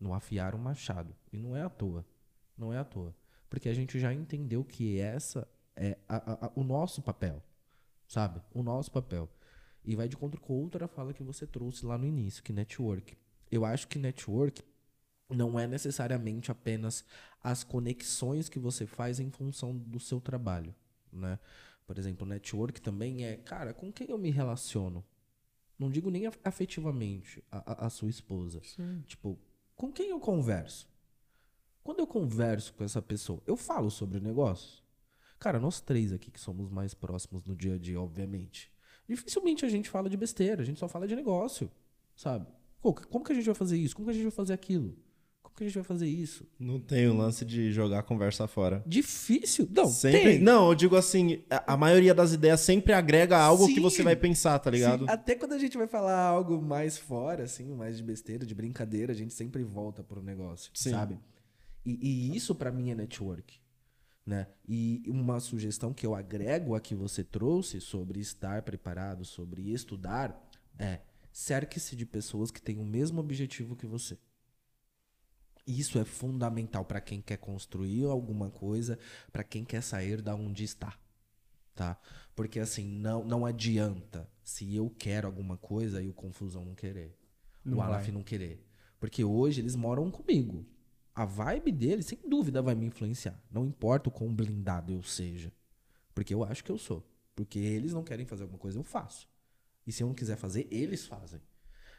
no 0.00 0.14
afiar 0.14 0.54
o 0.54 0.58
machado. 0.58 1.14
E 1.30 1.36
não 1.36 1.54
é 1.54 1.60
à 1.60 1.68
toa. 1.68 2.02
Não 2.56 2.72
é 2.72 2.78
à 2.78 2.84
toa. 2.84 3.14
Porque 3.50 3.68
a 3.68 3.74
gente 3.74 3.98
já 4.00 4.14
entendeu 4.14 4.64
que 4.64 4.98
essa 4.98 5.46
é 5.76 5.98
a- 6.08 6.32
a- 6.32 6.46
a- 6.46 6.52
o 6.54 6.64
nosso 6.64 7.02
papel. 7.02 7.42
Sabe? 8.08 8.40
O 8.54 8.62
nosso 8.62 8.90
papel. 8.90 9.28
E 9.84 9.94
vai 9.96 10.08
de 10.08 10.16
contra 10.16 10.40
com 10.40 10.54
outra 10.54 10.88
fala 10.88 11.12
que 11.12 11.22
você 11.22 11.46
trouxe 11.46 11.84
lá 11.84 11.98
no 11.98 12.06
início, 12.06 12.42
que 12.42 12.52
network. 12.52 13.16
Eu 13.50 13.64
acho 13.64 13.86
que 13.88 13.98
network 13.98 14.62
não 15.28 15.58
é 15.58 15.66
necessariamente 15.66 16.50
apenas 16.50 17.04
as 17.42 17.62
conexões 17.64 18.48
que 18.48 18.58
você 18.58 18.86
faz 18.86 19.20
em 19.20 19.30
função 19.30 19.76
do 19.76 19.98
seu 20.00 20.20
trabalho, 20.20 20.74
né? 21.12 21.38
Por 21.86 21.98
exemplo, 21.98 22.26
network 22.26 22.80
também 22.80 23.24
é, 23.24 23.36
cara, 23.36 23.72
com 23.74 23.92
quem 23.92 24.10
eu 24.10 24.18
me 24.18 24.30
relaciono? 24.30 25.04
Não 25.78 25.88
digo 25.90 26.10
nem 26.10 26.26
af- 26.26 26.38
afetivamente 26.44 27.42
a, 27.50 27.72
a- 27.72 27.86
a 27.86 27.90
sua 27.90 28.10
esposa. 28.10 28.60
Tipo, 29.06 29.38
com 29.74 29.90
quem 29.90 30.10
eu 30.10 30.20
converso? 30.20 30.88
Quando 31.82 32.00
eu 32.00 32.06
converso 32.06 32.74
com 32.74 32.84
essa 32.84 33.00
pessoa, 33.00 33.42
eu 33.46 33.56
falo 33.56 33.90
sobre 33.90 34.20
negócios? 34.20 34.82
Cara, 35.38 35.58
nós 35.58 35.80
três 35.80 36.12
aqui 36.12 36.30
que 36.30 36.40
somos 36.40 36.68
mais 36.70 36.92
próximos 36.92 37.44
no 37.44 37.56
dia 37.56 37.74
a 37.74 37.78
dia, 37.78 38.00
obviamente. 38.00 38.70
Dificilmente 39.08 39.64
a 39.64 39.68
gente 39.68 39.88
fala 39.88 40.08
de 40.08 40.16
besteira, 40.16 40.62
a 40.62 40.64
gente 40.64 40.78
só 40.78 40.86
fala 40.86 41.08
de 41.08 41.16
negócio, 41.16 41.70
sabe? 42.14 42.46
Como 42.80 43.24
que 43.24 43.32
a 43.32 43.34
gente 43.34 43.46
vai 43.46 43.54
fazer 43.54 43.76
isso? 43.76 43.96
Como 43.96 44.06
que 44.06 44.10
a 44.10 44.14
gente 44.14 44.24
vai 44.24 44.32
fazer 44.32 44.52
aquilo? 44.52 44.96
Como 45.42 45.56
que 45.56 45.64
a 45.64 45.66
gente 45.66 45.74
vai 45.74 45.84
fazer 45.84 46.06
isso? 46.06 46.46
Não 46.58 46.78
tem 46.78 47.08
o 47.08 47.16
lance 47.16 47.44
de 47.44 47.72
jogar 47.72 48.00
a 48.00 48.02
conversa 48.02 48.46
fora. 48.46 48.84
Difícil? 48.86 49.68
Não, 49.74 49.86
sempre. 49.86 50.20
tem. 50.20 50.38
Não, 50.38 50.68
eu 50.68 50.74
digo 50.74 50.94
assim, 50.94 51.42
a, 51.50 51.74
a 51.74 51.76
maioria 51.76 52.14
das 52.14 52.32
ideias 52.32 52.60
sempre 52.60 52.92
agrega 52.92 53.36
algo 53.36 53.66
que 53.66 53.74
Sim. 53.74 53.80
você 53.80 54.02
vai 54.02 54.14
pensar, 54.14 54.58
tá 54.58 54.70
ligado? 54.70 55.06
Sim, 55.06 55.10
até 55.10 55.34
quando 55.34 55.54
a 55.54 55.58
gente 55.58 55.76
vai 55.76 55.86
falar 55.86 56.20
algo 56.20 56.60
mais 56.62 56.96
fora, 56.98 57.44
assim, 57.44 57.74
mais 57.74 57.96
de 57.96 58.02
besteira, 58.02 58.46
de 58.46 58.54
brincadeira, 58.54 59.12
a 59.12 59.16
gente 59.16 59.34
sempre 59.34 59.64
volta 59.64 60.04
pro 60.04 60.22
negócio, 60.22 60.70
Sim. 60.74 60.90
sabe? 60.90 61.18
E, 61.84 61.92
e 61.92 62.36
isso 62.36 62.54
pra 62.54 62.70
mim 62.70 62.90
é 62.90 62.94
network, 62.94 63.60
né? 64.24 64.48
E 64.68 65.02
uma 65.06 65.40
sugestão 65.40 65.92
que 65.92 66.06
eu 66.06 66.14
agrego 66.14 66.74
a 66.74 66.80
que 66.80 66.94
você 66.94 67.24
trouxe 67.24 67.80
sobre 67.80 68.20
estar 68.20 68.62
preparado, 68.62 69.24
sobre 69.24 69.72
estudar, 69.72 70.48
é 70.78 71.00
cerque-se 71.32 71.96
de 71.96 72.04
pessoas 72.04 72.50
que 72.50 72.60
têm 72.60 72.78
o 72.78 72.84
mesmo 72.84 73.20
objetivo 73.20 73.76
que 73.76 73.86
você. 73.86 74.18
Isso 75.66 75.98
é 75.98 76.04
fundamental 76.04 76.84
pra 76.84 77.00
quem 77.00 77.20
quer 77.20 77.36
construir 77.36 78.04
alguma 78.04 78.50
coisa, 78.50 78.98
pra 79.30 79.44
quem 79.44 79.64
quer 79.64 79.82
sair 79.82 80.20
da 80.20 80.34
onde 80.34 80.64
está 80.64 80.98
tá? 81.80 81.98
Porque 82.36 82.60
assim, 82.60 82.86
não, 82.86 83.24
não 83.24 83.46
adianta 83.46 84.28
se 84.44 84.74
eu 84.76 84.90
quero 84.90 85.26
alguma 85.26 85.56
coisa 85.56 86.02
e 86.02 86.10
o 86.10 86.12
Confusão 86.14 86.62
não 86.62 86.74
querer. 86.74 87.16
Não 87.64 87.78
o 87.78 87.82
Alaf 87.82 88.04
vai. 88.04 88.12
não 88.12 88.22
querer. 88.22 88.62
Porque 88.98 89.24
hoje 89.24 89.62
eles 89.62 89.74
moram 89.74 90.10
comigo. 90.10 90.66
A 91.20 91.26
vibe 91.26 91.70
deles, 91.70 92.06
sem 92.06 92.18
dúvida, 92.26 92.62
vai 92.62 92.74
me 92.74 92.86
influenciar. 92.86 93.38
Não 93.50 93.66
importa 93.66 94.08
o 94.08 94.10
quão 94.10 94.34
blindado 94.34 94.90
eu 94.90 95.02
seja. 95.02 95.52
Porque 96.14 96.32
eu 96.32 96.42
acho 96.42 96.64
que 96.64 96.72
eu 96.72 96.78
sou. 96.78 97.06
Porque 97.36 97.58
eles 97.58 97.92
não 97.92 98.02
querem 98.02 98.24
fazer 98.24 98.44
alguma 98.44 98.58
coisa, 98.58 98.78
eu 98.78 98.82
faço. 98.82 99.28
E 99.86 99.92
se 99.92 100.02
eu 100.02 100.06
não 100.06 100.14
quiser 100.14 100.38
fazer, 100.38 100.66
eles 100.70 101.06
fazem. 101.06 101.38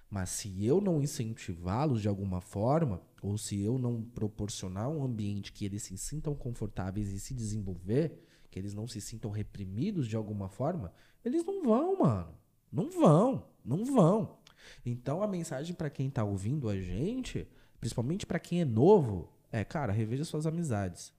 Mas 0.09 0.31
se 0.31 0.65
eu 0.65 0.81
não 0.81 1.03
incentivá-los 1.03 2.01
de 2.01 2.07
alguma 2.07 2.41
forma, 2.41 2.99
ou 3.21 3.37
se 3.37 3.61
eu 3.61 3.77
não 3.77 4.01
proporcionar 4.01 4.89
um 4.89 5.03
ambiente 5.03 5.53
que 5.53 5.65
eles 5.65 5.83
se 5.83 5.95
sintam 5.99 6.33
confortáveis 6.33 7.09
e 7.09 7.19
se 7.19 7.35
desenvolver, 7.35 8.27
que 8.49 8.57
eles 8.57 8.73
não 8.73 8.87
se 8.87 8.99
sintam 8.99 9.29
reprimidos 9.29 10.07
de 10.07 10.15
alguma 10.15 10.49
forma, 10.49 10.91
eles 11.23 11.45
não 11.45 11.61
vão, 11.61 11.99
mano. 11.99 12.33
Não 12.71 12.89
vão, 12.89 13.45
não 13.63 13.85
vão. 13.85 14.39
Então 14.83 15.21
a 15.21 15.27
mensagem 15.27 15.75
pra 15.75 15.91
quem 15.91 16.09
tá 16.09 16.23
ouvindo 16.23 16.67
a 16.67 16.75
gente, 16.75 17.47
principalmente 17.81 18.25
pra 18.25 18.39
quem 18.39 18.61
é 18.61 18.65
novo, 18.65 19.27
é, 19.51 19.65
cara, 19.65 19.91
reveja 19.91 20.23
suas 20.23 20.45
amizades. 20.45 21.11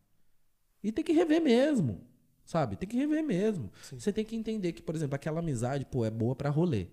E 0.83 0.91
tem 0.91 1.05
que 1.05 1.13
rever 1.13 1.43
mesmo, 1.43 2.07
sabe? 2.45 2.77
Tem 2.77 2.89
que 2.89 2.97
rever 2.97 3.23
mesmo. 3.23 3.71
Você 3.83 4.13
tem 4.13 4.25
que 4.25 4.37
entender 4.37 4.73
que, 4.73 4.81
por 4.81 4.95
exemplo, 4.95 5.17
aquela 5.17 5.41
amizade, 5.41 5.85
pô, 5.85 6.05
é 6.05 6.11
boa 6.11 6.35
pra 6.35 6.49
rolê. 6.49 6.87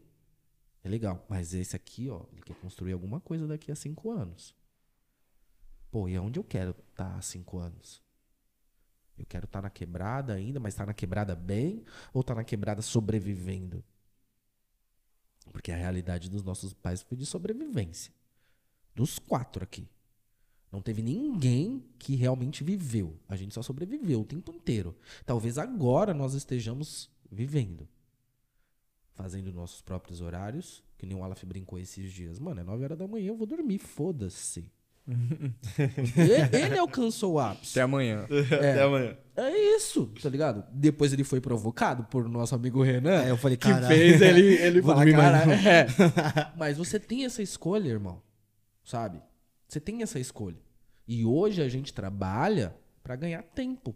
É 0.84 0.90
legal. 0.90 1.26
Mas 1.30 1.54
esse 1.54 1.76
aqui, 1.76 2.10
ó, 2.10 2.26
ele 2.32 2.42
quer 2.42 2.56
construir 2.56 2.94
alguma 2.94 3.22
coisa 3.22 3.48
daqui 3.48 3.72
a 3.72 3.76
cinco 3.76 4.12
anos. 4.12 4.56
Pô, 5.92 6.10
e 6.10 6.16
aonde 6.16 6.40
eu 6.40 6.44
quero 6.44 6.76
estar 6.90 7.16
há 7.16 7.22
cinco 7.22 7.58
anos? 7.58 8.02
Eu 9.18 9.26
quero 9.26 9.46
estar 9.46 9.62
na 9.62 9.70
quebrada 9.70 10.34
ainda, 10.34 10.60
mas 10.60 10.74
estar 10.74 10.86
na 10.86 10.94
quebrada 10.94 11.36
bem 11.36 11.84
ou 12.14 12.22
estar 12.22 12.36
na 12.36 12.44
quebrada 12.44 12.82
sobrevivendo? 12.82 13.84
Porque 15.52 15.72
a 15.72 15.76
realidade 15.76 16.30
dos 16.30 16.44
nossos 16.44 16.74
pais 16.74 17.02
foi 17.02 17.18
de 17.18 17.26
sobrevivência. 17.26 18.14
Dos 19.00 19.18
quatro 19.18 19.64
aqui. 19.64 19.88
Não 20.70 20.82
teve 20.82 21.02
ninguém 21.02 21.82
que 21.98 22.18
realmente 22.18 22.66
viveu. 22.66 23.18
A 23.30 23.36
gente 23.38 23.54
só 23.54 23.62
sobreviveu 23.62 24.20
o 24.20 24.26
tempo 24.26 24.52
inteiro. 24.52 24.94
Talvez 25.26 25.58
agora 25.58 26.14
nós 26.14 26.34
estejamos 26.34 27.10
vivendo. 27.32 27.88
Fazendo 29.14 29.54
nossos 29.54 29.82
próprios 29.82 30.20
horários. 30.20 30.84
Que 30.98 31.06
nem 31.06 31.16
o 31.16 31.24
Alaf 31.24 31.46
brincou 31.46 31.80
esses 31.80 32.12
dias. 32.12 32.40
Mano, 32.40 32.60
é 32.60 32.64
9 32.66 32.84
horas 32.84 32.98
da 32.98 33.08
manhã, 33.08 33.30
eu 33.30 33.38
vou 33.38 33.48
dormir. 33.48 33.78
Foda-se. 33.80 34.70
ele, 35.08 35.56
ele 36.66 36.78
alcançou 36.78 37.36
o 37.36 37.40
ápice. 37.40 37.80
Até 37.80 37.84
amanhã. 37.84 38.28
Até 38.52 38.84
amanhã. 38.84 39.18
É 39.38 39.76
isso, 39.78 40.08
tá 40.22 40.28
ligado? 40.30 40.66
Depois 40.74 41.14
ele 41.14 41.24
foi 41.24 41.40
provocado 41.40 42.04
por 42.04 42.28
nosso 42.28 42.54
amigo 42.54 42.84
Renan. 42.84 43.24
É, 43.24 43.32
eu 43.32 43.38
falei, 43.38 43.56
que 43.56 43.70
caralho. 43.70 43.88
fez 43.88 44.22
ele, 44.22 44.56
ele 44.56 44.82
Vou 44.82 44.92
falar, 44.94 45.06
dormir 45.06 45.18
mais 45.18 45.32
cara, 45.32 45.46
não." 45.46 45.54
é. 45.54 46.54
Mas 46.58 46.78
você 46.78 47.00
tem 47.00 47.24
essa 47.24 47.42
escolha, 47.42 47.88
irmão. 47.88 48.22
Sabe? 48.90 49.22
Você 49.68 49.80
tem 49.80 50.02
essa 50.02 50.20
escolha. 50.20 50.58
E 51.08 51.24
hoje 51.24 51.62
a 51.62 51.70
gente 51.70 51.94
trabalha 51.94 52.76
pra 53.04 53.16
ganhar 53.16 53.44
tempo. 53.44 53.96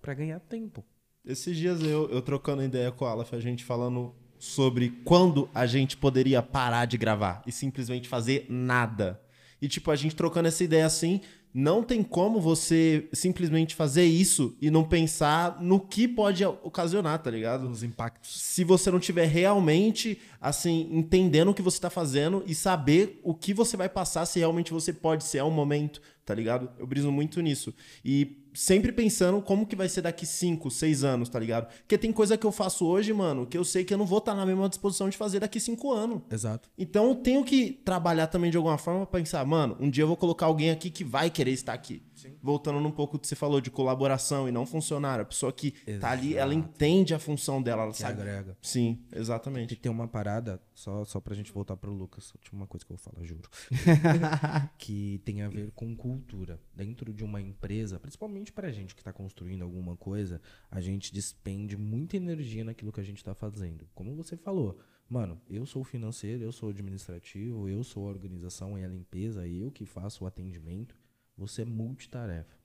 Pra 0.00 0.14
ganhar 0.14 0.38
tempo. 0.38 0.84
Esses 1.24 1.56
dias 1.56 1.82
eu, 1.82 2.08
eu 2.10 2.22
trocando 2.22 2.62
ideia 2.62 2.92
com 2.92 3.04
o 3.04 3.08
Aleph, 3.08 3.34
a 3.34 3.40
gente 3.40 3.64
falando 3.64 4.14
sobre 4.38 4.90
quando 5.04 5.50
a 5.52 5.66
gente 5.66 5.96
poderia 5.96 6.40
parar 6.40 6.84
de 6.84 6.96
gravar 6.96 7.42
e 7.44 7.50
simplesmente 7.50 8.08
fazer 8.08 8.46
nada. 8.48 9.20
E 9.60 9.66
tipo, 9.66 9.90
a 9.90 9.96
gente 9.96 10.14
trocando 10.14 10.46
essa 10.46 10.62
ideia 10.62 10.86
assim, 10.86 11.22
não 11.52 11.82
tem 11.82 12.02
como 12.02 12.40
você 12.40 13.08
simplesmente 13.12 13.74
fazer 13.74 14.04
isso 14.04 14.56
e 14.60 14.70
não 14.70 14.84
pensar 14.84 15.60
no 15.60 15.80
que 15.80 16.06
pode 16.06 16.44
ocasionar, 16.44 17.18
tá 17.20 17.30
ligado? 17.30 17.68
Os 17.68 17.82
impactos. 17.82 18.40
se 18.40 18.62
você 18.62 18.90
não 18.90 19.00
tiver 19.00 19.26
realmente 19.26 20.18
assim 20.40 20.88
entendendo 20.92 21.50
o 21.50 21.54
que 21.54 21.62
você 21.62 21.80
tá 21.80 21.90
fazendo 21.90 22.42
e 22.46 22.54
saber 22.54 23.20
o 23.22 23.34
que 23.34 23.52
você 23.52 23.76
vai 23.76 23.88
passar 23.88 24.26
se 24.26 24.38
realmente 24.38 24.72
você 24.72 24.92
pode 24.92 25.24
ser 25.24 25.40
ao 25.40 25.50
momento, 25.50 26.00
tá 26.24 26.34
ligado? 26.34 26.70
Eu 26.78 26.86
briso 26.86 27.10
muito 27.10 27.40
nisso. 27.40 27.74
E 28.04 28.39
sempre 28.52 28.92
pensando 28.92 29.40
como 29.40 29.66
que 29.66 29.76
vai 29.76 29.88
ser 29.88 30.02
daqui 30.02 30.26
5, 30.26 30.70
6 30.70 31.04
anos, 31.04 31.28
tá 31.28 31.38
ligado? 31.38 31.66
Porque 31.80 31.98
tem 31.98 32.12
coisa 32.12 32.36
que 32.36 32.46
eu 32.46 32.52
faço 32.52 32.86
hoje, 32.86 33.12
mano, 33.12 33.46
que 33.46 33.56
eu 33.56 33.64
sei 33.64 33.84
que 33.84 33.92
eu 33.94 33.98
não 33.98 34.06
vou 34.06 34.18
estar 34.18 34.34
na 34.34 34.44
mesma 34.44 34.68
disposição 34.68 35.08
de 35.08 35.16
fazer 35.16 35.40
daqui 35.40 35.60
5 35.60 35.92
anos. 35.92 36.22
Exato. 36.30 36.68
Então 36.76 37.08
eu 37.08 37.14
tenho 37.14 37.44
que 37.44 37.72
trabalhar 37.84 38.26
também 38.26 38.50
de 38.50 38.56
alguma 38.56 38.78
forma 38.78 39.06
pra 39.06 39.20
pensar, 39.20 39.44
mano, 39.44 39.76
um 39.80 39.90
dia 39.90 40.04
eu 40.04 40.08
vou 40.08 40.16
colocar 40.16 40.46
alguém 40.46 40.70
aqui 40.70 40.90
que 40.90 41.04
vai 41.04 41.30
querer 41.30 41.52
estar 41.52 41.72
aqui. 41.72 42.02
Voltando 42.42 42.80
num 42.80 42.90
pouco 42.90 43.16
do 43.16 43.20
que 43.20 43.26
você 43.28 43.36
falou 43.36 43.60
de 43.60 43.70
colaboração 43.70 44.48
e 44.48 44.52
não 44.52 44.66
funcionário. 44.66 45.22
A 45.22 45.26
pessoa 45.26 45.52
que 45.52 45.72
tá 46.00 46.10
ali, 46.10 46.36
ela 46.36 46.52
Exato. 46.54 46.68
entende 46.68 47.14
a 47.14 47.18
função 47.18 47.62
dela, 47.62 47.82
ela 47.82 47.92
Que 47.92 47.98
sabe. 47.98 48.20
agrega. 48.20 48.56
Sim, 48.62 49.02
Tem 49.10 49.20
exatamente. 49.20 49.74
que 49.74 49.80
ter 49.80 49.88
uma 49.88 50.06
parada, 50.08 50.60
só, 50.74 51.04
só 51.04 51.20
pra 51.20 51.34
gente 51.34 51.52
voltar 51.52 51.76
pro 51.76 51.92
Lucas. 51.92 52.32
Tinha 52.40 52.58
uma 52.58 52.66
coisa 52.66 52.84
que 52.84 52.92
eu 52.92 52.96
vou 52.96 53.04
falar, 53.12 53.24
juro. 53.24 53.48
que 54.78 55.20
tem 55.24 55.42
a 55.42 55.48
ver 55.48 55.70
com 55.72 55.94
cultura. 55.96 56.60
Dentro 56.74 57.12
de 57.12 57.24
uma 57.24 57.40
empresa, 57.40 57.98
principalmente 57.98 58.52
pra 58.52 58.70
gente 58.70 58.94
que 58.94 59.02
tá 59.04 59.12
construindo 59.12 59.62
alguma 59.62 59.96
coisa, 59.96 60.40
a 60.70 60.80
gente 60.80 61.12
despende 61.12 61.76
muita 61.76 62.16
energia 62.16 62.64
naquilo 62.64 62.92
que 62.92 63.00
a 63.00 63.04
gente 63.04 63.22
tá 63.24 63.34
fazendo. 63.34 63.86
Como 63.94 64.14
você 64.14 64.36
falou, 64.36 64.78
mano, 65.08 65.40
eu 65.48 65.66
sou 65.66 65.82
financeiro, 65.84 66.42
eu 66.42 66.52
sou 66.52 66.70
administrativo, 66.70 67.68
eu 67.68 67.82
sou 67.82 68.06
a 68.06 68.10
organização 68.10 68.78
e 68.78 68.84
a 68.84 68.88
limpeza, 68.88 69.46
eu 69.46 69.70
que 69.70 69.84
faço 69.84 70.24
o 70.24 70.26
atendimento. 70.26 70.96
Você 71.40 71.62
é 71.62 71.64
multitarefa. 71.64 72.56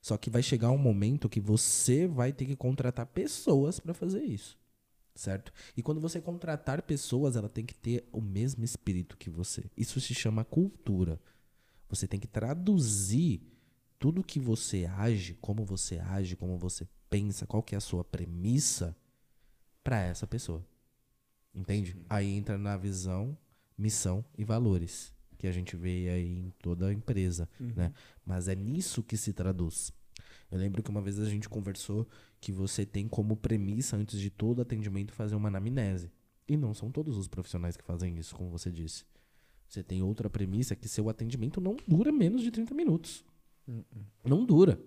Só 0.00 0.16
que 0.16 0.30
vai 0.30 0.42
chegar 0.42 0.70
um 0.70 0.78
momento 0.78 1.28
que 1.28 1.40
você 1.40 2.06
vai 2.06 2.32
ter 2.32 2.44
que 2.44 2.54
contratar 2.54 3.06
pessoas 3.06 3.80
pra 3.80 3.94
fazer 3.94 4.22
isso 4.22 4.58
certo? 5.18 5.52
E 5.76 5.82
quando 5.82 6.00
você 6.00 6.20
contratar 6.20 6.80
pessoas, 6.82 7.36
ela 7.36 7.48
tem 7.48 7.66
que 7.66 7.74
ter 7.74 8.08
o 8.12 8.20
mesmo 8.20 8.64
espírito 8.64 9.16
que 9.16 9.28
você. 9.28 9.64
Isso 9.76 10.00
se 10.00 10.14
chama 10.14 10.44
cultura. 10.44 11.20
Você 11.88 12.06
tem 12.06 12.20
que 12.20 12.28
traduzir 12.28 13.42
tudo 13.98 14.22
que 14.22 14.38
você 14.38 14.86
age, 14.86 15.34
como 15.40 15.64
você 15.64 15.98
age, 15.98 16.36
como 16.36 16.56
você 16.56 16.86
pensa, 17.10 17.46
qual 17.46 17.62
que 17.62 17.74
é 17.74 17.78
a 17.78 17.80
sua 17.80 18.04
premissa 18.04 18.96
para 19.82 20.00
essa 20.00 20.26
pessoa. 20.26 20.64
Entende? 21.52 21.96
Aí 22.08 22.30
entra 22.30 22.56
na 22.56 22.76
visão, 22.76 23.36
missão 23.76 24.24
e 24.36 24.44
valores 24.44 25.12
que 25.38 25.46
a 25.46 25.52
gente 25.52 25.76
vê 25.76 26.08
aí 26.10 26.38
em 26.40 26.52
toda 26.60 26.88
a 26.88 26.92
empresa, 26.92 27.48
né? 27.58 27.92
Mas 28.26 28.48
é 28.48 28.54
nisso 28.54 29.02
que 29.02 29.16
se 29.16 29.32
traduz. 29.32 29.92
Eu 30.50 30.58
lembro 30.58 30.82
que 30.82 30.90
uma 30.90 31.00
vez 31.00 31.18
a 31.18 31.28
gente 31.28 31.48
conversou 31.48 32.06
que 32.40 32.50
você 32.50 32.84
tem 32.84 33.06
como 33.06 33.36
premissa, 33.36 33.96
antes 33.96 34.18
de 34.18 34.30
todo 34.30 34.60
atendimento, 34.60 35.12
fazer 35.12 35.36
uma 35.36 35.48
anamnese. 35.48 36.10
E 36.48 36.56
não 36.56 36.74
são 36.74 36.90
todos 36.90 37.16
os 37.16 37.28
profissionais 37.28 37.76
que 37.76 37.84
fazem 37.84 38.18
isso, 38.18 38.34
como 38.34 38.50
você 38.50 38.70
disse. 38.70 39.04
Você 39.68 39.82
tem 39.82 40.02
outra 40.02 40.30
premissa 40.30 40.74
que 40.74 40.88
seu 40.88 41.08
atendimento 41.08 41.60
não 41.60 41.76
dura 41.86 42.10
menos 42.10 42.42
de 42.42 42.50
30 42.50 42.74
minutos. 42.74 43.24
Não 44.24 44.44
dura. 44.44 44.80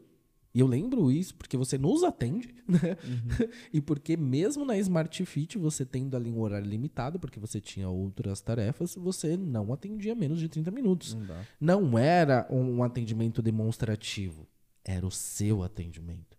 E 0.53 0.59
eu 0.59 0.67
lembro 0.67 1.11
isso 1.11 1.33
porque 1.35 1.55
você 1.55 1.77
nos 1.77 2.03
atende, 2.03 2.53
né? 2.67 2.97
e 3.71 3.79
porque 3.79 4.17
mesmo 4.17 4.65
na 4.65 4.77
Smart 4.77 5.25
Fit, 5.25 5.57
você 5.57 5.85
tendo 5.85 6.15
ali 6.17 6.29
um 6.29 6.41
horário 6.41 6.67
limitado, 6.67 7.19
porque 7.19 7.39
você 7.39 7.61
tinha 7.61 7.89
outras 7.89 8.41
tarefas, 8.41 8.95
você 8.95 9.37
não 9.37 9.71
atendia 9.71 10.13
menos 10.13 10.39
de 10.39 10.49
30 10.49 10.69
minutos. 10.71 11.13
Não. 11.13 11.45
Não 11.59 11.97
era 11.97 12.45
um 12.49 12.83
atendimento 12.83 13.41
demonstrativo. 13.41 14.47
Era 14.83 15.05
o 15.05 15.11
seu 15.11 15.63
atendimento. 15.63 16.37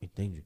Entende? 0.00 0.44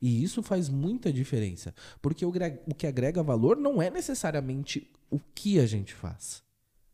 E 0.00 0.22
isso 0.22 0.42
faz 0.42 0.68
muita 0.68 1.12
diferença. 1.12 1.74
Porque 2.00 2.24
o, 2.24 2.32
o 2.66 2.74
que 2.74 2.86
agrega 2.86 3.22
valor 3.22 3.56
não 3.56 3.80
é 3.80 3.90
necessariamente 3.90 4.90
o 5.10 5.18
que 5.34 5.58
a 5.58 5.66
gente 5.66 5.94
faz, 5.94 6.42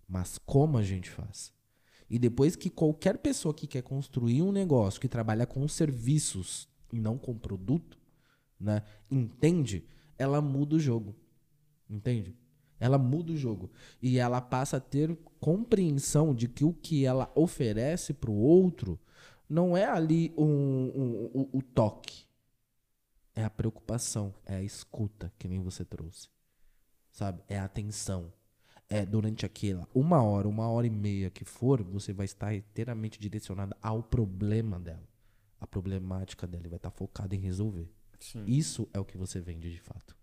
mas 0.09 0.39
como 0.39 0.78
a 0.78 0.82
gente 0.82 1.10
faz. 1.10 1.52
E 2.10 2.18
depois 2.18 2.56
que 2.56 2.70
qualquer 2.70 3.18
pessoa 3.18 3.52
que 3.55 3.66
quer 3.66 3.82
construir 3.82 4.43
um 4.43 4.51
negócio, 4.52 5.01
que 5.01 5.09
trabalha 5.09 5.47
com 5.47 5.66
serviços 5.68 6.68
e 6.93 6.98
não 6.98 7.18
com 7.18 7.36
produto, 7.36 7.98
né, 8.59 8.82
entende, 9.10 9.85
ela 10.16 10.40
muda 10.40 10.76
o 10.76 10.80
jogo. 10.80 11.14
Entende? 11.89 12.35
Ela 12.80 12.97
muda 12.98 13.32
o 13.32 13.36
jogo. 13.36 13.70
E 14.01 14.18
ela 14.18 14.40
passa 14.40 14.76
a 14.78 14.80
ter 14.80 15.14
compreensão 15.40 16.35
de 16.35 16.48
que 16.48 16.64
o 16.64 16.72
que 16.72 17.05
ela 17.05 17.30
oferece 17.35 18.14
para 18.14 18.30
o 18.30 18.36
outro 18.36 18.98
não 19.48 19.76
é 19.76 19.85
ali 19.85 20.32
um, 20.36 20.44
um- 20.44 21.30
o- 21.35 21.59
o 21.59 21.62
toque. 21.62 22.26
É 23.35 23.44
a 23.44 23.51
preocupação, 23.51 24.35
é 24.44 24.56
a 24.56 24.62
escuta, 24.62 25.32
que 25.39 25.47
nem 25.47 25.60
você 25.60 25.85
trouxe. 25.85 26.28
Sabe? 27.10 27.43
É 27.48 27.59
a 27.59 27.64
atenção. 27.64 28.32
É 28.90 29.05
durante 29.05 29.44
aquela 29.44 29.86
uma 29.94 30.23
hora, 30.23 30.48
uma 30.48 30.69
hora 30.69 30.86
e 30.86 30.90
meia 30.90 31.28
que 31.28 31.44
for, 31.44 31.82
você 31.82 32.12
vai 32.12 32.24
estar 32.24 32.55
inteiramente 32.55 33.20
direcionada 33.20 33.77
ao 33.82 34.02
problema 34.02 34.78
dela. 34.81 35.06
A 35.60 35.66
problemática 35.66 36.47
dela 36.47 36.65
e 36.66 36.69
vai 36.69 36.78
estar 36.78 36.90
focada 36.90 37.35
em 37.35 37.39
resolver. 37.39 37.90
Sim. 38.19 38.44
Isso 38.47 38.89
é 38.93 38.98
o 38.98 39.05
que 39.05 39.19
você 39.19 39.40
vende 39.40 39.70
de 39.70 39.81
fato. 39.81 40.16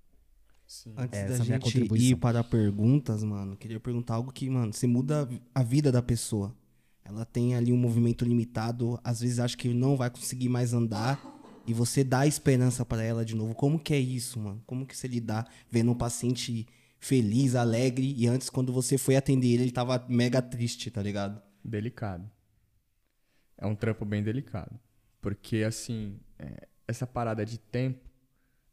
Sim. 0.67 0.93
Antes 0.97 1.19
Essa 1.19 1.37
da 1.37 1.43
é 1.43 1.59
gente 1.59 1.93
ir 1.95 2.15
para 2.15 2.43
perguntas, 2.43 3.23
mano, 3.23 3.55
queria 3.55 3.79
perguntar 3.79 4.15
algo 4.15 4.31
que, 4.31 4.49
mano, 4.49 4.73
você 4.73 4.87
muda 4.87 5.29
a 5.53 5.63
vida 5.63 5.91
da 5.91 6.01
pessoa. 6.01 6.55
Ela 7.03 7.23
tem 7.23 7.55
ali 7.55 7.71
um 7.71 7.77
movimento 7.77 8.25
limitado, 8.25 8.99
às 9.03 9.19
vezes 9.19 9.39
acha 9.39 9.55
que 9.55 9.71
não 9.73 9.95
vai 9.95 10.09
conseguir 10.09 10.49
mais 10.49 10.73
andar 10.73 11.21
e 11.67 11.73
você 11.73 12.03
dá 12.03 12.25
esperança 12.25 12.83
para 12.83 13.03
ela 13.03 13.23
de 13.23 13.35
novo. 13.35 13.53
Como 13.53 13.79
que 13.79 13.93
é 13.93 13.99
isso, 13.99 14.39
mano? 14.39 14.61
Como 14.65 14.85
que 14.85 14.97
você 14.97 15.07
lidar 15.07 15.47
vendo 15.69 15.91
um 15.91 15.95
paciente 15.95 16.67
feliz, 17.05 17.53
alegre 17.53 18.15
e 18.17 18.25
antes 18.25 18.49
quando 18.49 18.73
você 18.73 18.97
foi 18.97 19.15
atender 19.15 19.47
ele, 19.53 19.63
ele 19.63 19.71
tava 19.71 20.03
mega 20.09 20.41
triste, 20.41 20.89
tá 20.89 21.03
ligado? 21.03 21.39
Delicado. 21.63 22.29
É 23.55 23.65
um 23.67 23.75
trampo 23.75 24.03
bem 24.03 24.23
delicado. 24.23 24.79
Porque, 25.21 25.57
assim, 25.57 26.19
é, 26.39 26.67
essa 26.87 27.05
parada 27.05 27.45
de 27.45 27.59
tempo 27.59 28.09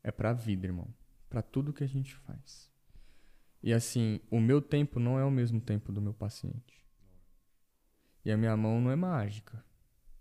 é 0.02 0.10
pra 0.10 0.32
vida, 0.32 0.66
irmão. 0.66 0.88
Pra 1.28 1.42
tudo 1.42 1.74
que 1.74 1.84
a 1.84 1.86
gente 1.86 2.14
faz. 2.14 2.70
E, 3.62 3.70
assim, 3.70 4.18
o 4.30 4.40
meu 4.40 4.62
tempo 4.62 4.98
não 4.98 5.18
é 5.18 5.24
o 5.24 5.30
mesmo 5.30 5.60
tempo 5.60 5.92
do 5.92 6.00
meu 6.00 6.14
paciente. 6.14 6.86
E 8.24 8.32
a 8.32 8.36
minha 8.36 8.56
mão 8.56 8.80
não 8.80 8.90
é 8.90 8.96
mágica, 8.96 9.62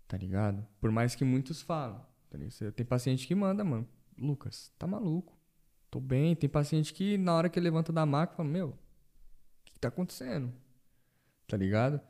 tá 0.06 0.18
ligado? 0.18 0.66
Por 0.78 0.90
mais 0.90 1.14
que 1.14 1.24
muitos 1.24 1.62
falam. 1.62 2.04
Tá 2.28 2.36
ligado? 2.36 2.72
Tem 2.72 2.84
paciente 2.84 3.26
que 3.26 3.34
manda, 3.34 3.64
mano, 3.64 3.88
Lucas, 4.18 4.70
tá 4.78 4.86
maluco. 4.86 5.41
Tô 5.92 6.00
bem. 6.00 6.34
Tem 6.34 6.48
paciente 6.48 6.92
que, 6.94 7.18
na 7.18 7.34
hora 7.34 7.48
que 7.50 7.58
ele 7.58 7.64
levanta 7.64 7.92
da 7.92 8.06
maca, 8.06 8.34
fala, 8.34 8.48
meu, 8.48 8.68
o 8.70 8.74
que, 9.66 9.74
que 9.74 9.78
tá 9.78 9.88
acontecendo? 9.88 10.50
Tá 11.46 11.54
ligado? 11.56 12.00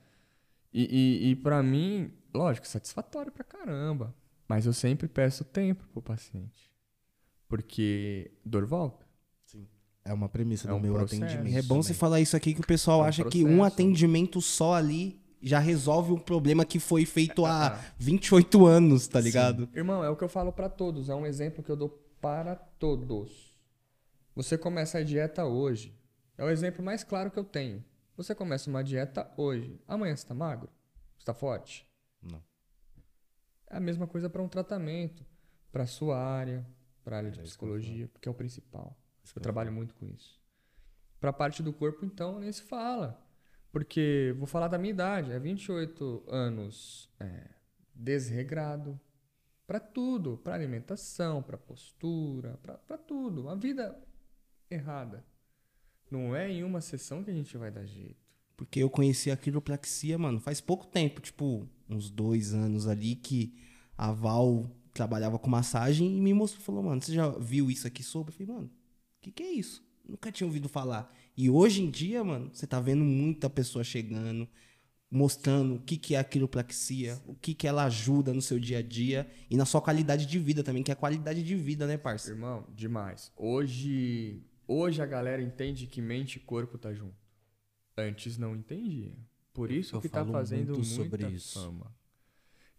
E, 0.73 0.85
e, 1.25 1.31
e 1.33 1.37
para 1.37 1.61
mim, 1.65 2.13
lógico, 2.33 2.67
satisfatório 2.69 3.33
pra 3.33 3.43
caramba. 3.43 4.15
Mas 4.49 4.67
eu 4.67 4.73
sempre 4.73 5.09
peço 5.09 5.45
tempo 5.45 5.85
pro 5.93 6.01
paciente. 6.01 6.71
Porque 7.49 8.31
dor 8.45 8.65
volta. 8.65 9.05
É 10.05 10.13
uma 10.13 10.29
premissa 10.29 10.69
É 10.69 10.71
do 10.71 10.77
um 10.77 10.81
meu 10.81 10.95
processo. 10.95 11.23
atendimento. 11.25 11.57
É 11.57 11.63
bom 11.63 11.83
você 11.83 11.93
falar 11.95 12.21
isso 12.21 12.37
aqui 12.37 12.55
que 12.55 12.61
o 12.61 12.67
pessoal 12.67 13.01
É 13.01 13.03
um 13.03 13.07
acha 13.07 13.25
que 13.25 13.45
um 13.45 13.57
processo. 13.59 13.65
atendimento 13.67 14.41
só 14.41 14.75
ali 14.75 15.21
já 15.41 15.59
resolve 15.59 16.13
um 16.13 16.19
problema 16.19 16.65
que 16.65 16.79
foi 16.79 17.05
feito 17.05 17.45
há 17.45 17.79
28 17.99 18.65
anos, 18.67 19.07
tá 19.09 19.21
ligado? 19.21 19.69
Irmão, 19.75 20.03
é 20.05 20.09
o 20.09 20.17
que 20.17 20.23
eu 20.25 20.29
falo 20.29 20.53
pra 20.53 20.69
todos. 20.69 21.09
É 21.09 21.15
um 21.15 21.27
exemplo 21.27 21.63
que 21.65 21.71
eu 21.71 21.77
dou 21.77 21.89
para 22.21 22.55
todos. 22.57 23.52
Você 24.35 24.57
começa 24.57 24.99
a 24.99 25.05
dieta 25.05 25.45
hoje. 25.45 25.95
É 26.39 26.45
o 26.45 26.49
exemplo 26.49 26.83
mais 26.83 27.05
claro 27.05 27.31
que 27.31 27.39
eu 27.39 27.45
tenho. 27.45 27.85
Você 28.17 28.35
começa 28.35 28.71
uma 28.71 28.83
dieta 28.83 29.31
hoje. 29.37 29.79
Amanhã 29.87 30.17
você 30.17 30.27
tá 30.27 30.35
magro? 30.35 30.71
Você 31.19 31.27
tá 31.27 31.35
forte? 31.35 31.87
Não. 32.23 32.43
É 33.69 33.77
a 33.77 33.81
mesma 33.81 34.07
coisa 34.07 34.31
para 34.31 34.43
um 34.43 34.49
tratamento, 34.49 35.25
para 35.71 35.87
sua 35.87 36.19
área, 36.19 36.67
para 37.05 37.19
área 37.19 37.31
de 37.31 37.41
psicologia, 37.41 38.09
porque 38.09 38.29
é 38.29 38.31
o 38.31 38.35
principal. 38.35 38.97
Eu 39.35 39.43
trabalho 39.43 39.71
muito 39.71 39.95
com 39.95 40.07
isso. 40.07 40.41
Para 41.21 41.31
a 41.31 41.33
parte 41.33 41.63
do 41.63 41.73
corpo, 41.73 42.05
então, 42.05 42.41
nem 42.41 42.51
se 42.51 42.63
fala. 42.63 43.25
Porque, 43.71 44.35
vou 44.39 44.47
falar 44.47 44.69
da 44.69 44.79
minha 44.79 44.93
idade, 44.93 45.33
é 45.33 45.39
28 45.39 46.25
anos 46.29 47.11
é, 47.21 47.49
desregrado. 47.95 49.01
Para 49.67 49.79
tudo, 49.79 50.37
para 50.39 50.55
alimentação, 50.55 51.43
para 51.43 51.57
postura, 51.57 52.59
para 52.87 52.99
tudo. 52.99 53.49
A 53.49 53.55
vida 53.55 53.97
errada. 54.75 55.25
Não 56.11 56.35
é 56.35 56.51
em 56.51 56.63
uma 56.63 56.81
sessão 56.81 57.23
que 57.25 57.31
a 57.31 57.35
gente 57.35 57.57
vai 57.57 57.71
dar 57.71 57.87
jeito. 57.87 58.23
Porque 58.57 58.81
eu 58.81 58.91
conheci 58.91 59.31
a 59.31 59.37
quiropraxia, 59.37 60.19
mano, 60.19 60.39
faz 60.39 60.61
pouco 60.61 60.87
tempo, 60.87 61.21
tipo, 61.21 61.69
uns 61.89 62.11
dois 62.11 62.53
anos 62.53 62.87
ali, 62.87 63.15
que 63.15 63.55
a 63.97 64.13
Val 64.13 64.71
trabalhava 64.93 65.39
com 65.39 65.49
massagem 65.49 66.17
e 66.17 66.21
me 66.21 66.35
mostrou, 66.35 66.63
falou, 66.63 66.83
mano, 66.83 67.01
você 67.01 67.15
já 67.15 67.29
viu 67.31 67.71
isso 67.71 67.87
aqui 67.87 68.03
sobre? 68.03 68.33
Eu 68.33 68.37
falei, 68.37 68.55
mano, 68.55 68.67
o 68.67 69.21
que, 69.23 69.31
que 69.31 69.43
é 69.43 69.53
isso? 69.53 69.83
Nunca 70.07 70.31
tinha 70.31 70.47
ouvido 70.47 70.69
falar. 70.69 71.13
E 71.37 71.49
hoje 71.49 71.83
em 71.83 71.91
dia, 71.91 72.23
mano, 72.23 72.51
você 72.53 72.67
tá 72.67 72.79
vendo 72.79 73.05
muita 73.05 73.49
pessoa 73.49 73.83
chegando, 73.83 74.47
mostrando 75.11 75.77
o 75.77 75.81
que, 75.81 75.97
que 75.97 76.15
é 76.15 76.19
a 76.19 76.25
quiropraxia, 76.25 77.21
o 77.27 77.35
que, 77.35 77.55
que 77.55 77.67
ela 77.67 77.85
ajuda 77.85 78.35
no 78.35 78.43
seu 78.43 78.59
dia 78.59 78.79
a 78.79 78.83
dia 78.83 79.31
e 79.49 79.57
na 79.57 79.65
sua 79.65 79.81
qualidade 79.81 80.27
de 80.27 80.39
vida 80.39 80.63
também, 80.63 80.83
que 80.83 80.91
é 80.91 80.95
a 80.95 80.97
qualidade 80.97 81.43
de 81.43 81.57
vida, 81.57 81.87
né, 81.87 81.97
parça? 81.97 82.31
Irmão, 82.31 82.67
demais. 82.75 83.33
Hoje, 83.37 84.43
hoje 84.67 85.03
a 85.03 85.07
galera 85.07 85.43
entende 85.43 85.87
que 85.87 86.01
mente 86.01 86.37
e 86.37 86.41
corpo 86.41 86.79
tá 86.79 86.93
junto. 86.93 87.17
Antes 87.97 88.39
não 88.39 88.57
entendia. 88.57 89.15
Por 89.53 89.71
isso 89.71 89.97
Eu 89.97 90.01
que 90.01 90.09
tá 90.09 90.25
fazendo 90.25 90.75
muito 90.75 90.87
muita 90.87 90.95
sobre 90.95 91.27
isso. 91.29 91.61
fama. 91.61 91.95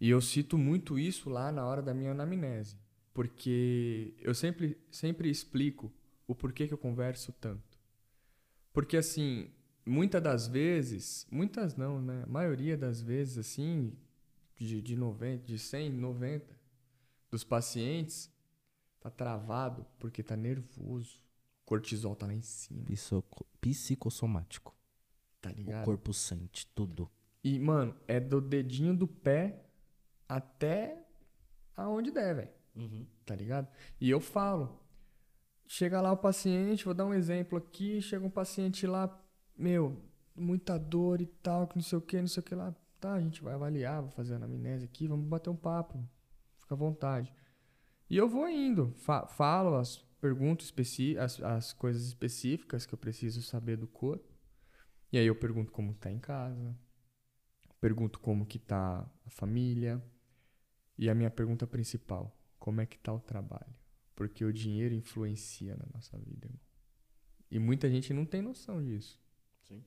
E 0.00 0.10
eu 0.10 0.20
cito 0.20 0.58
muito 0.58 0.98
isso 0.98 1.30
lá 1.30 1.52
na 1.52 1.64
hora 1.64 1.80
da 1.80 1.94
minha 1.94 2.10
anamnese, 2.10 2.76
porque 3.12 4.14
eu 4.18 4.34
sempre 4.34 4.76
sempre 4.90 5.30
explico 5.30 5.92
o 6.26 6.34
porquê 6.34 6.66
que 6.66 6.74
eu 6.74 6.78
converso 6.78 7.32
tanto. 7.32 7.78
Porque 8.72 8.96
assim, 8.96 9.50
muitas 9.86 10.20
das 10.20 10.48
vezes, 10.48 11.26
muitas 11.30 11.76
não, 11.76 12.02
né? 12.02 12.24
A 12.24 12.26
maioria 12.26 12.76
das 12.76 13.00
vezes 13.00 13.38
assim, 13.38 13.96
de, 14.56 14.82
de 14.82 14.96
90, 14.96 15.46
de 15.46 15.58
100, 15.58 15.90
90 15.92 16.58
dos 17.30 17.44
pacientes 17.44 18.30
tá 19.00 19.10
travado 19.10 19.86
porque 19.98 20.22
tá 20.22 20.36
nervoso. 20.36 21.22
O 21.64 21.66
cortisol 21.66 22.14
tá 22.14 22.26
lá 22.26 22.34
em 22.34 22.42
cima, 22.42 22.84
Psico- 22.84 23.46
psicossomático. 23.60 24.74
tá 25.40 25.50
O 25.50 25.52
ligado? 25.54 25.84
corpo 25.84 26.12
sente 26.12 26.66
tudo. 26.74 27.10
E, 27.42 27.58
mano, 27.58 27.94
é 28.06 28.20
do 28.20 28.40
dedinho 28.40 28.96
do 28.96 29.06
pé 29.06 29.64
até 30.28 31.04
aonde 31.76 32.10
der, 32.10 32.34
velho. 32.34 33.06
Tá 33.24 33.34
ligado? 33.34 33.68
E 34.00 34.10
eu 34.10 34.20
falo. 34.20 34.80
Chega 35.66 36.00
lá 36.00 36.12
o 36.12 36.16
paciente, 36.16 36.84
vou 36.84 36.92
dar 36.94 37.06
um 37.06 37.14
exemplo 37.14 37.56
aqui. 37.58 38.00
Chega 38.02 38.24
um 38.26 38.30
paciente 38.30 38.86
lá, 38.86 39.18
meu, 39.56 40.02
muita 40.36 40.78
dor 40.78 41.20
e 41.22 41.26
tal, 41.26 41.66
que 41.66 41.76
não 41.76 41.82
sei 41.82 41.96
o 41.98 42.02
que, 42.02 42.20
não 42.20 42.26
sei 42.28 42.40
o 42.40 42.44
que 42.44 42.54
lá. 42.54 42.74
Tá, 43.00 43.14
a 43.14 43.20
gente 43.20 43.42
vai 43.42 43.54
avaliar, 43.54 44.02
vou 44.02 44.10
fazer 44.10 44.34
a 44.34 44.36
anamnese 44.36 44.84
aqui, 44.84 45.06
vamos 45.06 45.26
bater 45.26 45.50
um 45.50 45.56
papo. 45.56 45.98
Fica 46.58 46.74
à 46.74 46.78
vontade. 46.78 47.32
E 48.10 48.16
eu 48.16 48.28
vou 48.28 48.48
indo, 48.48 48.92
fa- 48.98 49.26
falo 49.26 49.76
as 49.76 50.03
especi 50.62 51.18
as, 51.18 51.40
as 51.42 51.72
coisas 51.72 52.04
específicas 52.04 52.86
que 52.86 52.94
eu 52.94 52.98
preciso 52.98 53.42
saber 53.42 53.76
do 53.76 53.86
corpo. 53.86 54.32
E 55.12 55.18
aí 55.18 55.26
eu 55.26 55.34
pergunto 55.36 55.70
como 55.70 55.94
tá 55.94 56.10
em 56.10 56.18
casa, 56.18 56.76
pergunto 57.80 58.18
como 58.18 58.46
que 58.46 58.58
tá 58.58 59.08
a 59.24 59.30
família. 59.30 60.02
E 60.96 61.10
a 61.10 61.14
minha 61.14 61.30
pergunta 61.30 61.66
principal, 61.66 62.36
como 62.58 62.80
é 62.80 62.86
que 62.86 62.98
tá 62.98 63.12
o 63.12 63.20
trabalho? 63.20 63.74
Porque 64.14 64.44
o 64.44 64.52
dinheiro 64.52 64.94
influencia 64.94 65.76
na 65.76 65.84
nossa 65.92 66.16
vida, 66.18 66.46
irmão. 66.46 66.60
E 67.50 67.58
muita 67.58 67.90
gente 67.90 68.12
não 68.14 68.24
tem 68.24 68.40
noção 68.40 68.82
disso. 68.82 69.20
Sim. 69.62 69.84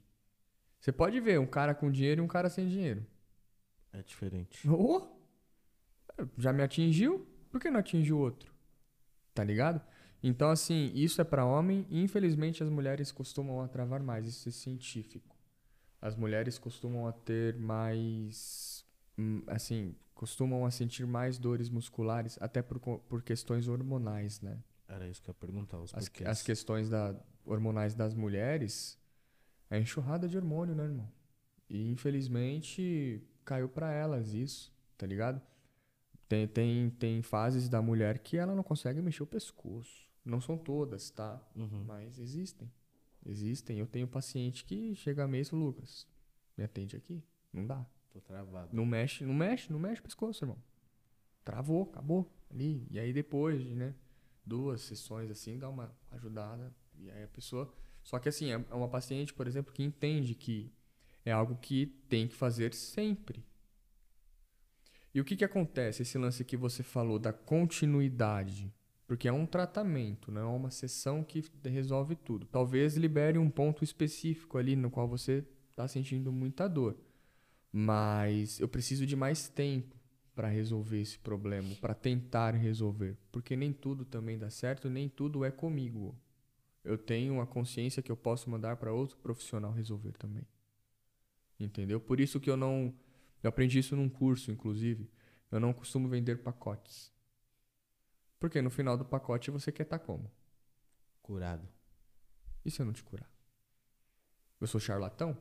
Você 0.79 0.91
pode 0.91 1.19
ver 1.19 1.39
um 1.39 1.47
cara 1.47 1.73
com 1.73 1.91
dinheiro 1.91 2.21
e 2.21 2.23
um 2.23 2.27
cara 2.27 2.49
sem 2.49 2.67
dinheiro. 2.67 3.05
É 3.91 4.01
diferente. 4.03 4.67
Oh! 4.69 5.17
Já 6.37 6.51
me 6.51 6.63
atingiu? 6.63 7.27
Por 7.51 7.61
que 7.61 7.69
não 7.69 7.79
atingiu 7.79 8.17
o 8.17 8.21
outro? 8.21 8.51
Tá 9.33 9.43
ligado? 9.43 9.81
Então, 10.21 10.49
assim, 10.49 10.91
isso 10.95 11.21
é 11.21 11.23
pra 11.23 11.45
homem 11.45 11.85
e 11.89 12.01
infelizmente 12.01 12.63
as 12.63 12.69
mulheres 12.69 13.11
costumam 13.11 13.61
a 13.61 13.67
travar 13.67 14.01
mais. 14.01 14.27
Isso 14.27 14.49
é 14.49 14.51
científico. 14.51 15.35
As 16.01 16.15
mulheres 16.15 16.57
costumam 16.57 17.07
a 17.07 17.11
ter 17.11 17.55
mais. 17.57 18.85
hum, 19.17 19.43
Assim, 19.47 19.95
costumam 20.13 20.65
a 20.65 20.71
sentir 20.71 21.05
mais 21.05 21.37
dores 21.37 21.69
musculares, 21.69 22.37
até 22.41 22.61
por, 22.61 22.79
por 22.79 23.21
questões 23.23 23.67
hormonais, 23.67 24.41
né? 24.41 24.57
Era 24.87 25.07
isso 25.07 25.21
que 25.21 25.29
eu 25.29 25.33
ia 25.33 25.39
perguntar. 25.39 25.77
Os 25.79 25.93
As, 25.93 26.09
as 26.25 26.41
questões 26.41 26.89
da, 26.89 27.15
hormonais 27.45 27.93
das 27.93 28.13
mulheres 28.13 28.97
é 29.69 29.79
enxurrada 29.79 30.27
de 30.27 30.37
hormônio, 30.37 30.75
né, 30.75 30.83
irmão? 30.83 31.11
E 31.69 31.91
infelizmente 31.91 33.21
caiu 33.45 33.69
pra 33.69 33.91
elas 33.91 34.33
isso, 34.33 34.73
tá 34.97 35.05
ligado? 35.05 35.41
Tem, 36.27 36.47
tem, 36.47 36.89
tem 36.89 37.21
fases 37.21 37.69
da 37.69 37.81
mulher 37.81 38.19
que 38.19 38.37
ela 38.37 38.55
não 38.55 38.63
consegue 38.63 39.01
mexer 39.01 39.23
o 39.23 39.27
pescoço. 39.27 40.06
Não 40.27 40.41
são 40.41 40.57
todas, 40.57 41.09
tá? 41.09 41.41
Uhum. 41.55 41.85
Mas 41.85 42.19
existem. 42.19 42.69
Existem. 43.25 43.79
Eu 43.79 43.87
tenho 43.87 44.07
paciente 44.07 44.65
que 44.65 44.93
chega 44.95 45.23
a 45.23 45.27
mês, 45.27 45.51
Lucas, 45.51 46.05
me 46.57 46.63
atende 46.63 46.97
aqui. 46.97 47.23
Não 47.53 47.65
dá. 47.65 47.85
Tô 48.11 48.19
travado. 48.19 48.75
Não 48.75 48.85
mexe, 48.85 49.23
não 49.25 49.33
mexe, 49.33 49.71
não 49.71 49.79
mexe 49.79 50.01
o 50.01 50.03
pescoço, 50.03 50.43
irmão. 50.43 50.57
Travou, 51.45 51.83
acabou. 51.83 52.29
Ali. 52.51 52.85
E 52.91 52.99
aí 52.99 53.13
depois 53.13 53.63
de, 53.63 53.73
né, 53.73 53.95
duas 54.45 54.81
sessões 54.81 55.31
assim, 55.31 55.57
dá 55.57 55.69
uma 55.69 55.95
ajudada. 56.11 56.75
E 56.99 57.09
aí 57.09 57.23
a 57.23 57.27
pessoa. 57.27 57.73
Só 58.03 58.19
que 58.19 58.27
assim, 58.27 58.51
é 58.51 58.55
é 58.69 58.73
uma 58.73 58.89
paciente, 58.89 59.33
por 59.33 59.47
exemplo, 59.47 59.73
que 59.73 59.83
entende 59.83 60.35
que 60.35 60.71
é 61.23 61.31
algo 61.31 61.55
que 61.57 61.87
tem 62.09 62.27
que 62.27 62.35
fazer 62.35 62.73
sempre. 62.73 63.45
E 65.13 65.21
o 65.21 65.25
que 65.25 65.37
que 65.37 65.45
acontece? 65.45 66.01
Esse 66.01 66.17
lance 66.17 66.43
que 66.43 66.57
você 66.57 66.83
falou 66.83 67.17
da 67.17 67.31
continuidade. 67.31 68.73
Porque 69.07 69.27
é 69.27 69.31
um 69.31 69.45
tratamento, 69.45 70.31
não 70.31 70.41
é 70.41 70.45
uma 70.45 70.69
sessão 70.69 71.23
que 71.23 71.41
resolve 71.63 72.13
tudo. 72.13 72.45
Talvez 72.45 72.97
libere 72.97 73.37
um 73.37 73.49
ponto 73.49 73.83
específico 73.83 74.57
ali 74.57 74.75
no 74.75 74.91
qual 74.91 75.07
você 75.07 75.45
está 75.69 75.87
sentindo 75.87 76.29
muita 76.29 76.67
dor. 76.67 76.97
Mas 77.71 78.59
eu 78.59 78.67
preciso 78.67 79.05
de 79.05 79.15
mais 79.15 79.47
tempo 79.47 79.95
para 80.35 80.49
resolver 80.49 80.99
esse 80.99 81.17
problema, 81.17 81.73
para 81.81 81.95
tentar 81.95 82.53
resolver, 82.53 83.17
porque 83.31 83.55
nem 83.55 83.73
tudo 83.73 84.05
também 84.05 84.37
dá 84.37 84.49
certo, 84.49 84.89
nem 84.89 85.09
tudo 85.09 85.43
é 85.43 85.49
comigo. 85.49 86.15
Eu 86.83 86.97
tenho 86.97 87.41
a 87.41 87.47
consciência 87.47 88.03
que 88.03 88.11
eu 88.11 88.17
posso 88.17 88.49
mandar 88.49 88.75
para 88.75 88.91
outro 88.91 89.17
profissional 89.17 89.71
resolver 89.71 90.11
também. 90.13 90.45
Entendeu? 91.59 91.99
Por 91.99 92.19
isso 92.19 92.39
que 92.39 92.49
eu 92.49 92.57
não 92.57 92.93
eu 93.41 93.49
aprendi 93.49 93.79
isso 93.79 93.95
num 93.95 94.09
curso, 94.09 94.51
inclusive. 94.51 95.09
Eu 95.51 95.59
não 95.59 95.73
costumo 95.73 96.07
vender 96.07 96.39
pacotes. 96.39 97.11
Porque 98.39 98.61
no 98.61 98.69
final 98.69 98.97
do 98.97 99.05
pacote 99.05 99.49
você 99.51 99.71
quer 99.71 99.83
estar 99.83 99.99
como? 99.99 100.31
Curado. 101.21 101.67
E 102.63 102.71
se 102.71 102.81
eu 102.81 102.85
não 102.85 102.93
te 102.93 103.03
curar? 103.03 103.29
Eu 104.59 104.67
sou 104.67 104.79
charlatão? 104.79 105.37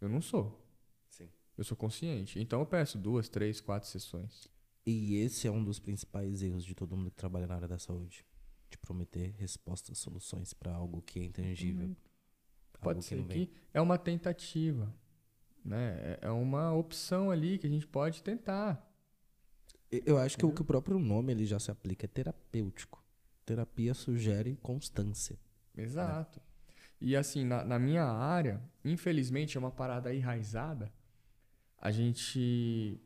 Eu 0.00 0.08
não 0.08 0.20
sou. 0.20 0.64
Sim. 1.08 1.28
Eu 1.56 1.64
sou 1.64 1.76
consciente. 1.76 2.38
Então 2.40 2.60
eu 2.60 2.66
peço 2.66 2.98
duas, 2.98 3.28
três, 3.28 3.60
quatro 3.60 3.88
sessões. 3.88 4.48
E 4.84 5.16
esse 5.16 5.46
é 5.48 5.50
um 5.50 5.64
dos 5.64 5.78
principais 5.78 6.42
erros 6.42 6.64
de 6.64 6.74
todo 6.74 6.96
mundo 6.96 7.10
que 7.10 7.16
trabalha 7.16 7.46
na 7.46 7.54
área 7.56 7.68
da 7.68 7.78
saúde. 7.78 8.24
De 8.68 8.78
prometer 8.78 9.34
respostas, 9.38 9.98
soluções 9.98 10.52
pra 10.52 10.72
algo 10.72 11.00
que 11.02 11.20
é 11.20 11.24
intangível. 11.24 11.84
Algo 11.84 11.96
Pode 12.80 12.98
que 13.00 13.04
ser 13.06 13.22
vem. 13.22 13.46
que 13.46 13.52
é 13.72 13.80
uma 13.80 13.96
tentativa. 13.98 14.92
Né? 15.64 16.18
É- 16.20 16.26
É 16.26 16.30
uma 16.30 16.72
opção 16.72 17.30
ali 17.30 17.58
que 17.58 17.66
a 17.66 17.70
gente 17.70 17.86
pode 17.86 18.22
tentar. 18.22 18.85
Eu 19.90 20.18
acho 20.18 20.36
que 20.36 20.44
o 20.44 20.52
que 20.52 20.62
o 20.62 20.64
próprio 20.64 20.98
nome 20.98 21.32
ele 21.32 21.46
já 21.46 21.58
se 21.58 21.70
aplica 21.70 22.06
é 22.06 22.08
terapêutico. 22.08 23.04
Terapia 23.44 23.94
sugere 23.94 24.56
constância. 24.56 25.38
Exato. 25.76 26.40
E 27.00 27.14
assim, 27.14 27.44
na, 27.44 27.64
na 27.64 27.78
minha 27.78 28.04
área, 28.04 28.60
infelizmente 28.84 29.56
é 29.56 29.60
uma 29.60 29.70
parada 29.70 30.12
enraizada 30.14 30.92
a 31.78 31.90
gente 31.90 33.00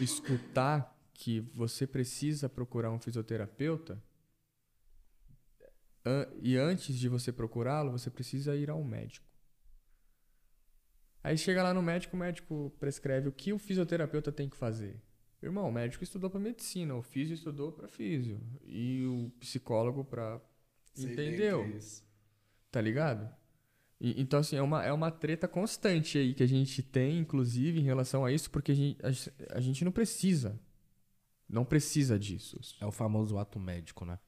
escutar 0.00 0.96
que 1.14 1.40
você 1.54 1.86
precisa 1.86 2.48
procurar 2.48 2.90
um 2.90 2.98
fisioterapeuta 2.98 4.02
an- 6.04 6.26
e 6.42 6.56
antes 6.56 6.96
de 6.96 7.08
você 7.08 7.30
procurá-lo, 7.30 7.92
você 7.92 8.10
precisa 8.10 8.56
ir 8.56 8.70
ao 8.70 8.82
médico. 8.82 9.26
Aí 11.22 11.36
chega 11.36 11.62
lá 11.62 11.74
no 11.74 11.82
médico, 11.82 12.16
o 12.16 12.18
médico 12.18 12.72
prescreve 12.80 13.28
o 13.28 13.32
que 13.32 13.52
o 13.52 13.58
fisioterapeuta 13.58 14.32
tem 14.32 14.48
que 14.48 14.56
fazer. 14.56 15.00
Irmão, 15.42 15.68
o 15.68 15.72
médico 15.72 16.02
estudou 16.02 16.28
para 16.28 16.40
medicina, 16.40 16.94
o 16.94 17.02
físio 17.02 17.34
estudou 17.34 17.70
para 17.72 17.86
físio 17.86 18.40
e 18.64 19.04
o 19.06 19.30
psicólogo 19.38 20.04
para 20.04 20.40
entendeu? 21.12 21.62
Tá 22.70 22.80
ligado? 22.80 23.32
E- 24.00 24.20
então 24.20 24.40
assim, 24.40 24.56
é 24.56 24.62
uma, 24.62 24.84
é 24.84 24.92
uma 24.92 25.10
treta 25.10 25.46
constante 25.46 26.18
aí 26.18 26.34
que 26.34 26.42
a 26.42 26.46
gente 26.48 26.82
tem, 26.82 27.18
inclusive, 27.18 27.78
em 27.80 27.84
relação 27.84 28.24
a 28.24 28.32
isso, 28.32 28.50
porque 28.50 28.72
a 28.72 28.74
gente, 28.74 28.98
a, 29.04 29.56
a 29.56 29.60
gente 29.60 29.84
não 29.84 29.92
precisa. 29.92 30.58
Não 31.48 31.64
precisa 31.64 32.18
disso. 32.18 32.60
É 32.80 32.86
o 32.86 32.92
famoso 32.92 33.38
ato 33.38 33.58
médico, 33.60 34.04
né? 34.04 34.18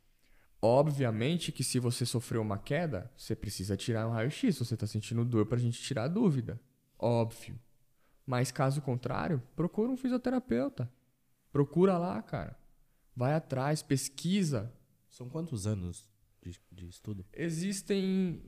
Obviamente 0.62 1.52
que 1.52 1.64
se 1.64 1.78
você 1.78 2.06
sofreu 2.06 2.40
uma 2.42 2.58
queda, 2.58 3.10
você 3.16 3.34
precisa 3.34 3.76
tirar 3.76 4.06
um 4.06 4.12
raio-x, 4.12 4.58
você 4.58 4.76
tá 4.76 4.86
sentindo 4.86 5.24
dor 5.24 5.46
pra 5.46 5.58
gente 5.58 5.80
tirar 5.82 6.04
a 6.04 6.08
dúvida. 6.08 6.60
Óbvio. 6.98 7.58
Mas 8.26 8.50
caso 8.52 8.80
contrário, 8.82 9.42
procura 9.56 9.90
um 9.90 9.96
fisioterapeuta. 9.96 10.90
Procura 11.52 11.98
lá, 11.98 12.22
cara. 12.22 12.56
Vai 13.14 13.34
atrás, 13.34 13.82
pesquisa. 13.82 14.72
São 15.08 15.28
quantos 15.28 15.66
anos 15.66 16.08
de, 16.42 16.58
de 16.70 16.88
estudo? 16.88 17.24
Existem. 17.32 18.42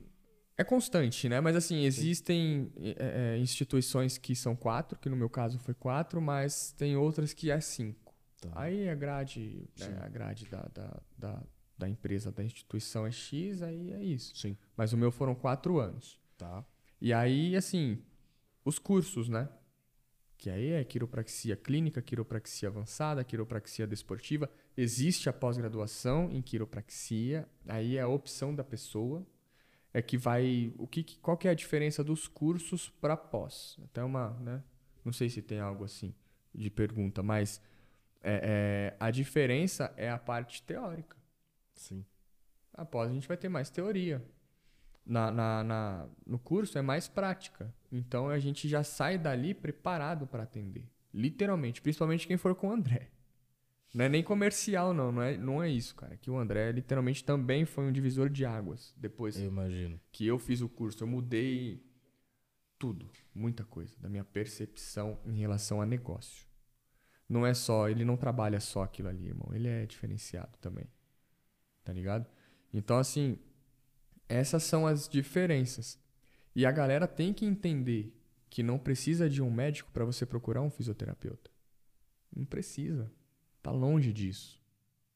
É 0.55 0.63
constante, 0.63 1.27
né? 1.27 1.41
Mas 1.41 1.55
assim, 1.55 1.83
existem 1.83 2.71
é, 2.77 3.35
é, 3.35 3.37
instituições 3.39 4.17
que 4.17 4.35
são 4.35 4.55
quatro, 4.55 4.97
que 4.99 5.09
no 5.09 5.15
meu 5.15 5.29
caso 5.29 5.57
foi 5.59 5.73
quatro, 5.73 6.21
mas 6.21 6.71
tem 6.73 6.95
outras 6.95 7.33
que 7.33 7.49
é 7.49 7.59
cinco. 7.59 8.13
Tá. 8.39 8.51
Aí 8.55 8.87
a 8.87 8.95
grade, 8.95 9.67
né, 9.79 9.99
a 10.01 10.07
grade 10.07 10.45
da, 10.45 10.61
da, 10.73 11.01
da, 11.17 11.43
da 11.77 11.89
empresa, 11.89 12.31
da 12.31 12.43
instituição 12.43 13.05
é 13.05 13.11
X, 13.11 13.61
aí 13.63 13.91
é 13.93 14.03
isso. 14.03 14.35
Sim. 14.35 14.55
Mas 14.77 14.93
o 14.93 14.97
meu 14.97 15.11
foram 15.11 15.33
quatro 15.33 15.79
anos. 15.79 16.19
Tá. 16.37 16.63
E 17.01 17.11
aí, 17.11 17.55
assim, 17.55 18.01
os 18.63 18.77
cursos, 18.77 19.27
né? 19.27 19.49
Que 20.37 20.49
aí 20.49 20.71
é 20.71 20.83
quiropraxia 20.83 21.55
clínica, 21.55 22.01
quiropraxia 22.01 22.69
avançada, 22.69 23.23
quiropraxia 23.23 23.87
desportiva. 23.87 24.49
Existe 24.75 25.29
a 25.29 25.33
pós-graduação 25.33 26.29
em 26.31 26.41
quiropraxia, 26.41 27.47
aí 27.67 27.97
é 27.97 28.01
a 28.01 28.07
opção 28.07 28.53
da 28.53 28.63
pessoa. 28.63 29.25
É 29.93 30.01
que 30.01 30.17
vai. 30.17 30.73
O 30.77 30.87
que, 30.87 31.03
qual 31.21 31.37
que 31.37 31.47
é 31.47 31.51
a 31.51 31.53
diferença 31.53 32.03
dos 32.03 32.27
cursos 32.27 32.89
para 32.89 33.15
pós? 33.15 33.77
Até 33.83 34.03
uma, 34.03 34.31
né? 34.39 34.63
Não 35.05 35.13
sei 35.13 35.29
se 35.29 35.41
tem 35.41 35.59
algo 35.59 35.83
assim 35.83 36.13
de 36.53 36.69
pergunta, 36.69 37.21
mas 37.21 37.61
é, 38.21 38.93
é, 38.93 38.97
a 38.99 39.11
diferença 39.11 39.93
é 39.97 40.09
a 40.09 40.17
parte 40.17 40.63
teórica. 40.63 41.17
Sim. 41.73 42.05
Após 42.73 43.09
a 43.09 43.13
gente 43.13 43.27
vai 43.27 43.37
ter 43.37 43.49
mais 43.49 43.69
teoria. 43.69 44.23
Na, 45.05 45.29
na, 45.31 45.63
na- 45.63 46.07
no 46.25 46.39
curso 46.39 46.77
é 46.77 46.81
mais 46.81 47.07
prática. 47.07 47.73
Então 47.91 48.29
a 48.29 48.39
gente 48.39 48.67
já 48.69 48.83
sai 48.83 49.17
dali 49.17 49.53
preparado 49.53 50.25
para 50.25 50.43
atender. 50.43 50.89
Literalmente, 51.13 51.81
principalmente 51.81 52.25
quem 52.27 52.37
for 52.37 52.55
com 52.55 52.69
o 52.69 52.71
André. 52.71 53.09
Não 53.93 54.05
é 54.05 54.09
nem 54.09 54.23
comercial, 54.23 54.93
não. 54.93 55.11
Não 55.11 55.21
é, 55.21 55.37
não 55.37 55.61
é 55.61 55.69
isso, 55.69 55.93
cara. 55.95 56.17
Que 56.17 56.31
o 56.31 56.37
André 56.37 56.71
literalmente 56.71 57.23
também 57.23 57.63
foi 57.65 57.83
um 57.85 57.91
divisor 57.91 58.29
de 58.29 58.43
águas. 58.45 58.93
Depois 58.97 59.37
Eu 59.37 59.45
imagino. 59.47 59.99
que 60.11 60.25
eu 60.25 60.39
fiz 60.39 60.61
o 60.61 60.69
curso, 60.69 61.03
eu 61.03 61.07
mudei 61.07 61.83
tudo, 62.79 63.09
muita 63.33 63.63
coisa, 63.63 63.95
da 63.99 64.09
minha 64.09 64.23
percepção 64.23 65.19
em 65.25 65.37
relação 65.37 65.79
a 65.81 65.85
negócio. 65.85 66.47
Não 67.29 67.45
é 67.45 67.53
só, 67.53 67.87
ele 67.87 68.03
não 68.03 68.17
trabalha 68.17 68.59
só 68.59 68.83
aquilo 68.83 69.09
ali, 69.09 69.27
irmão. 69.27 69.49
Ele 69.53 69.67
é 69.67 69.85
diferenciado 69.85 70.57
também. 70.59 70.85
Tá 71.83 71.93
ligado? 71.93 72.25
Então, 72.73 72.97
assim, 72.97 73.37
essas 74.33 74.63
são 74.63 74.87
as 74.87 75.07
diferenças. 75.07 75.99
E 76.55 76.65
a 76.65 76.71
galera 76.71 77.07
tem 77.07 77.33
que 77.33 77.45
entender 77.45 78.15
que 78.49 78.63
não 78.63 78.77
precisa 78.77 79.29
de 79.29 79.41
um 79.41 79.51
médico 79.51 79.91
para 79.91 80.05
você 80.05 80.25
procurar 80.25 80.61
um 80.61 80.69
fisioterapeuta. 80.69 81.49
Não 82.35 82.45
precisa. 82.45 83.11
Tá 83.61 83.71
longe 83.71 84.13
disso. 84.13 84.61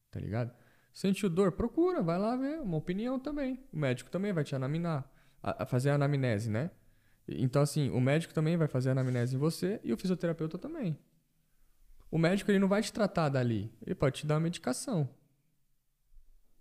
Tá 0.10 0.20
ligado? 0.20 0.54
Sentiu 0.94 1.30
dor? 1.30 1.52
Procura, 1.52 2.02
vai 2.02 2.18
lá 2.18 2.36
ver. 2.36 2.60
Uma 2.62 2.78
opinião 2.78 3.20
também. 3.20 3.64
O 3.72 3.78
médico 3.78 4.10
também 4.10 4.34
vai 4.34 4.44
te 4.44 4.56
anaminar. 4.56 5.08
A, 5.44 5.64
a 5.64 5.66
fazer 5.66 5.92
a 5.92 5.96
anamnese, 5.96 6.50
né? 6.50 6.72
Então, 7.28 7.62
assim, 7.62 7.90
o 7.92 8.02
médico 8.02 8.34
também 8.34 8.58
vai 8.58 8.68
fazer 8.68 8.90
a 8.90 8.92
anamnese 8.94 9.36
em 9.36 9.40
você 9.40 9.80
e 9.84 9.94
o 9.94 9.98
fisioterapeuta 9.98 10.58
também. 10.58 10.98
O 12.10 12.18
médico 12.18 12.50
ele 12.50 12.60
não 12.60 12.68
vai 12.68 12.82
te 12.82 12.92
tratar 12.92 13.30
dali. 13.30 13.72
Ele 13.86 13.94
pode 13.94 14.22
te 14.22 14.26
dar 14.26 14.36
uma 14.36 14.42
medicação. 14.42 15.04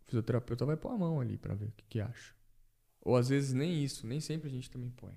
O 0.03 0.09
fisioterapeuta 0.09 0.67
vai 0.67 0.77
pôr 0.77 0.91
a 0.91 0.99
mão 0.99 1.21
ali 1.21 1.39
pra 1.39 1.55
ver 1.55 1.69
o 1.69 1.73
que, 1.73 1.85
que 1.87 2.01
acha. 2.01 2.36
Ou 3.07 3.15
às 3.15 3.29
vezes 3.29 3.53
nem 3.53 3.85
isso, 3.85 4.05
nem 4.05 4.21
sempre 4.21 4.49
a 4.49 4.51
gente 4.51 4.69
também 4.69 4.91
põe. 4.91 5.15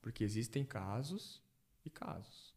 Porque 0.00 0.24
existem 0.24 0.64
casos 0.64 1.42
e 1.84 1.90
casos. 1.90 2.56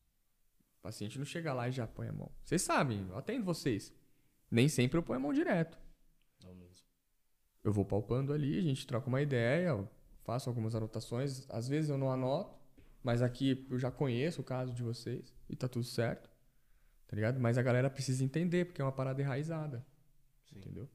O 0.77 0.81
paciente 0.81 1.19
não 1.19 1.25
chega 1.25 1.51
lá 1.51 1.67
e 1.67 1.71
já 1.73 1.85
põe 1.85 2.07
a 2.07 2.13
mão. 2.13 2.31
Vocês 2.45 2.61
sabem, 2.61 3.05
eu 3.09 3.17
atendo 3.17 3.43
vocês. 3.43 3.93
Nem 4.49 4.69
sempre 4.69 4.97
eu 4.97 5.03
ponho 5.03 5.19
a 5.19 5.21
mão 5.21 5.33
direto. 5.33 5.77
Não 6.41 6.55
mesmo. 6.55 6.85
Eu 7.61 7.73
vou 7.73 7.83
palpando 7.83 8.31
ali, 8.31 8.57
a 8.57 8.61
gente 8.61 8.87
troca 8.87 9.09
uma 9.09 9.21
ideia, 9.21 9.85
faço 10.23 10.47
algumas 10.47 10.73
anotações. 10.73 11.45
Às 11.49 11.67
vezes 11.67 11.89
eu 11.89 11.97
não 11.97 12.09
anoto, 12.09 12.57
mas 13.03 13.21
aqui 13.21 13.67
eu 13.69 13.77
já 13.77 13.91
conheço 13.91 14.39
o 14.39 14.45
caso 14.45 14.73
de 14.73 14.81
vocês 14.81 15.35
e 15.49 15.57
tá 15.57 15.67
tudo 15.67 15.83
certo. 15.83 16.29
Tá 17.05 17.17
ligado? 17.17 17.37
Mas 17.37 17.57
a 17.57 17.61
galera 17.61 17.89
precisa 17.89 18.23
entender, 18.23 18.63
porque 18.63 18.81
é 18.81 18.85
uma 18.85 18.93
parada 18.93 19.21
enraizada. 19.21 19.85
Entendeu? 20.55 20.87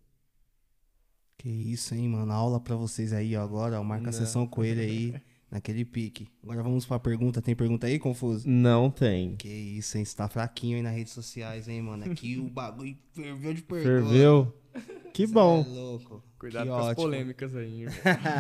Que 1.45 1.51
isso, 1.51 1.95
hein, 1.95 2.09
mano? 2.09 2.33
Aula 2.33 2.59
pra 2.59 2.75
vocês 2.75 3.13
aí, 3.13 3.37
ó, 3.37 3.43
agora, 3.43 3.79
ó. 3.79 3.85
Marca 3.85 4.09
a 4.09 4.13
sessão 4.15 4.47
com 4.47 4.65
ele 4.65 4.81
aí, 4.81 5.15
naquele 5.53 5.85
pique. 5.85 6.27
Agora 6.43 6.63
vamos 6.63 6.87
pra 6.87 6.99
pergunta. 6.99 7.43
Tem 7.43 7.55
pergunta 7.55 7.87
aí, 7.87 7.99
Confuso? 7.99 8.49
Não 8.49 8.91
tem. 8.91 9.37
Que 9.37 9.47
isso, 9.47 9.99
hein? 9.99 10.07
Você 10.07 10.17
tá 10.17 10.27
fraquinho 10.27 10.79
aí 10.79 10.83
nas 10.83 10.95
redes 10.95 11.13
sociais, 11.13 11.69
hein, 11.69 11.83
mano? 11.83 12.11
Aqui 12.11 12.39
o 12.39 12.49
bagulho 12.49 12.97
ferveu 13.13 13.53
de 13.53 13.61
pergunta. 13.61 14.09
Ferveu? 14.09 14.55
Que 15.13 15.27
bom. 15.27 15.61
É 15.61 15.69
louco. 15.69 16.25
Cuidado 16.39 16.65
Que 16.65 16.71
com 16.71 16.77
as 16.79 16.87
ótimo. 16.87 17.03
polêmicas 17.05 17.55
aí. 17.55 17.85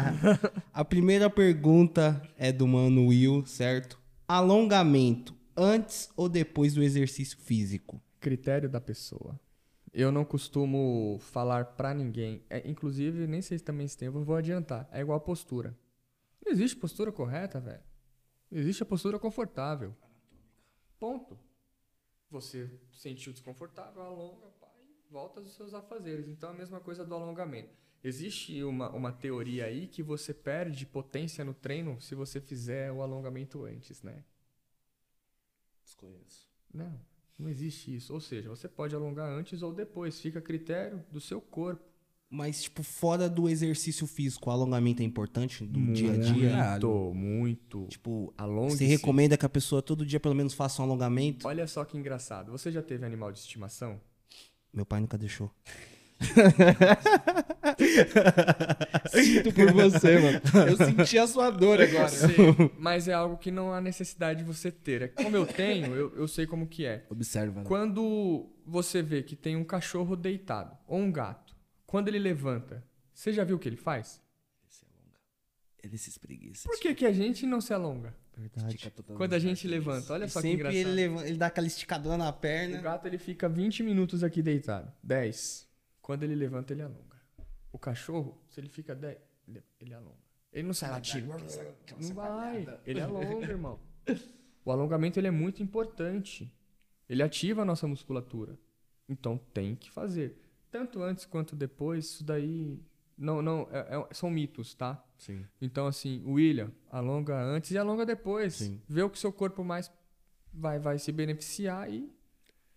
A 0.72 0.82
primeira 0.82 1.28
pergunta 1.28 2.22
é 2.38 2.50
do 2.50 2.66
mano 2.66 3.08
Will, 3.08 3.44
certo? 3.44 4.00
Alongamento, 4.26 5.34
antes 5.54 6.08
ou 6.16 6.26
depois 6.26 6.72
do 6.72 6.82
exercício 6.82 7.36
físico? 7.36 8.00
Critério 8.18 8.66
da 8.66 8.80
pessoa. 8.80 9.38
Eu 9.94 10.10
não 10.10 10.24
costumo 10.24 11.18
falar 11.20 11.76
pra 11.76 11.94
ninguém. 11.94 12.44
É, 12.50 12.68
inclusive, 12.68 13.28
nem 13.28 13.40
sei 13.40 13.58
se 13.58 13.64
também 13.64 13.86
se 13.86 13.96
tem, 13.96 14.06
eu 14.06 14.24
vou 14.24 14.34
adiantar. 14.34 14.88
É 14.90 15.00
igual 15.00 15.16
a 15.16 15.20
postura. 15.20 15.78
Não 16.44 16.52
existe 16.52 16.76
postura 16.76 17.12
correta, 17.12 17.60
velho. 17.60 17.82
Existe 18.50 18.82
a 18.82 18.86
postura 18.86 19.20
confortável. 19.20 19.94
Ponto. 20.98 21.38
Você 22.28 22.68
sentiu 22.90 23.32
desconfortável, 23.32 24.02
alonga, 24.02 24.48
pá, 24.60 24.68
e 24.82 25.12
volta 25.12 25.38
aos 25.38 25.54
seus 25.54 25.72
afazeres. 25.72 26.26
Então, 26.26 26.50
é 26.50 26.52
a 26.52 26.56
mesma 26.56 26.80
coisa 26.80 27.04
do 27.04 27.14
alongamento. 27.14 27.72
Existe 28.02 28.64
uma, 28.64 28.90
uma 28.90 29.12
teoria 29.12 29.66
aí 29.66 29.86
que 29.86 30.02
você 30.02 30.34
perde 30.34 30.84
potência 30.86 31.44
no 31.44 31.54
treino 31.54 32.00
se 32.00 32.16
você 32.16 32.40
fizer 32.40 32.90
o 32.90 33.00
alongamento 33.00 33.64
antes, 33.64 34.02
né? 34.02 34.24
Desconheço. 35.84 36.48
Não, 36.72 37.00
não 37.38 37.48
existe 37.48 37.94
isso. 37.94 38.12
Ou 38.12 38.20
seja, 38.20 38.48
você 38.48 38.68
pode 38.68 38.94
alongar 38.94 39.28
antes 39.30 39.62
ou 39.62 39.72
depois, 39.72 40.20
fica 40.20 40.38
a 40.38 40.42
critério 40.42 41.04
do 41.10 41.20
seu 41.20 41.40
corpo. 41.40 41.82
Mas, 42.30 42.64
tipo, 42.64 42.82
fora 42.82 43.28
do 43.28 43.48
exercício 43.48 44.06
físico, 44.08 44.50
o 44.50 44.52
alongamento 44.52 45.00
é 45.02 45.04
importante 45.04 45.64
do 45.64 45.92
dia 45.92 46.12
a 46.12 46.16
dia? 46.16 46.70
Muito, 46.72 47.14
muito. 47.14 47.86
Tipo, 47.86 48.34
Alongue. 48.36 48.72
você 48.76 48.86
recomenda 48.86 49.36
que 49.36 49.46
a 49.46 49.48
pessoa 49.48 49.80
todo 49.80 50.04
dia 50.04 50.18
pelo 50.18 50.34
menos 50.34 50.52
faça 50.52 50.82
um 50.82 50.84
alongamento? 50.84 51.46
Olha 51.46 51.66
só 51.68 51.84
que 51.84 51.96
engraçado. 51.96 52.50
Você 52.50 52.72
já 52.72 52.82
teve 52.82 53.06
animal 53.06 53.30
de 53.30 53.38
estimação? 53.38 54.00
Meu 54.72 54.84
pai 54.84 55.00
nunca 55.00 55.16
deixou. 55.16 55.48
Sinto 59.10 59.52
por 59.52 59.72
você, 59.72 60.18
mano. 60.18 60.40
Eu 60.68 60.76
senti 60.76 61.18
a 61.18 61.26
sua 61.26 61.50
dor 61.50 61.80
agora. 61.80 62.08
Sei, 62.08 62.36
mas 62.78 63.08
é 63.08 63.12
algo 63.12 63.36
que 63.36 63.50
não 63.50 63.72
há 63.72 63.80
necessidade 63.80 64.40
de 64.40 64.44
você 64.44 64.70
ter. 64.70 65.02
É 65.02 65.08
Como 65.08 65.36
eu 65.36 65.46
tenho, 65.46 65.94
eu, 65.94 66.14
eu 66.16 66.28
sei 66.28 66.46
como 66.46 66.66
que 66.66 66.84
é. 66.84 67.04
Observa. 67.10 67.60
né? 67.60 67.66
Quando 67.66 68.48
você 68.66 69.02
vê 69.02 69.22
que 69.22 69.36
tem 69.36 69.56
um 69.56 69.64
cachorro 69.64 70.16
deitado 70.16 70.76
ou 70.86 70.98
um 70.98 71.10
gato, 71.12 71.54
quando 71.86 72.08
ele 72.08 72.18
levanta, 72.18 72.84
você 73.12 73.32
já 73.32 73.44
viu 73.44 73.56
o 73.56 73.58
que 73.58 73.68
ele 73.68 73.76
faz? 73.76 74.22
Ele 75.82 75.98
se 75.98 76.08
espreguiça. 76.08 76.66
Por 76.66 76.80
que, 76.80 76.94
que 76.94 77.04
a 77.04 77.12
gente 77.12 77.44
não 77.44 77.60
se 77.60 77.74
alonga? 77.74 78.14
Verdade. 78.36 78.90
Quando 79.16 79.34
a 79.34 79.38
gente 79.38 79.68
levanta, 79.68 80.14
olha 80.14 80.24
E 80.24 80.28
só 80.30 80.40
que 80.40 80.48
sempre 80.48 80.60
engraçado. 80.68 80.78
ele, 80.80 80.90
leva- 80.92 81.28
ele 81.28 81.36
dá 81.36 81.46
aquela 81.46 81.66
esticadona 81.66 82.16
na 82.24 82.30
O 82.30 82.32
perna. 82.32 82.80
gato 82.80 83.06
ele 83.06 83.18
fica 83.18 83.48
20 83.50 83.82
minutos 83.82 84.24
aqui 84.24 84.40
deitado. 84.42 84.90
10. 85.02 85.68
Quando 86.04 86.22
ele 86.22 86.34
levanta, 86.34 86.74
ele 86.74 86.82
alonga. 86.82 87.16
O 87.72 87.78
cachorro, 87.78 88.38
se 88.50 88.60
ele 88.60 88.68
fica 88.68 88.94
10, 88.94 89.16
ele, 89.48 89.62
ele 89.80 89.94
alonga. 89.94 90.22
Ele 90.52 90.66
não 90.66 90.74
sai 90.74 90.90
latindo. 90.90 91.28
Não 91.28 92.14
vai. 92.14 92.78
Ele 92.84 93.00
alonga, 93.00 93.46
irmão. 93.50 93.80
O 94.62 94.70
alongamento 94.70 95.18
ele 95.18 95.28
é 95.28 95.30
muito 95.30 95.62
importante. 95.62 96.54
Ele 97.08 97.22
ativa 97.22 97.62
a 97.62 97.64
nossa 97.64 97.86
musculatura. 97.88 98.58
Então 99.08 99.38
tem 99.54 99.74
que 99.74 99.90
fazer. 99.90 100.38
Tanto 100.70 101.02
antes 101.02 101.24
quanto 101.24 101.56
depois, 101.56 102.04
isso 102.04 102.22
daí 102.22 102.78
Não, 103.16 103.40
não, 103.40 103.66
é- 103.72 103.96
é- 103.96 104.12
são 104.14 104.28
mitos, 104.28 104.74
tá? 104.74 105.02
Sim. 105.16 105.46
Então, 105.58 105.86
assim, 105.86 106.22
o 106.26 106.32
William, 106.32 106.70
alonga 106.90 107.34
antes 107.40 107.70
e 107.70 107.78
alonga 107.78 108.04
depois. 108.04 108.56
Sim. 108.56 108.82
Vê 108.86 109.02
o 109.02 109.08
que 109.08 109.18
seu 109.18 109.32
corpo 109.32 109.64
mais 109.64 109.90
vai, 110.52 110.78
vai 110.78 110.98
se 110.98 111.10
beneficiar 111.12 111.90
e. 111.90 112.12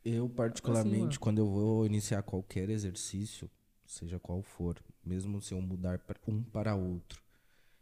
Eu, 0.09 0.29
particularmente, 0.29 1.15
cima. 1.15 1.19
quando 1.23 1.39
eu 1.39 1.47
vou 1.49 1.85
iniciar 1.85 2.23
qualquer 2.23 2.69
exercício, 2.69 3.49
seja 3.85 4.19
qual 4.19 4.41
for, 4.41 4.77
mesmo 5.03 5.41
se 5.41 5.53
eu 5.53 5.61
mudar 5.61 5.99
um 6.27 6.41
para 6.43 6.75
outro, 6.75 7.21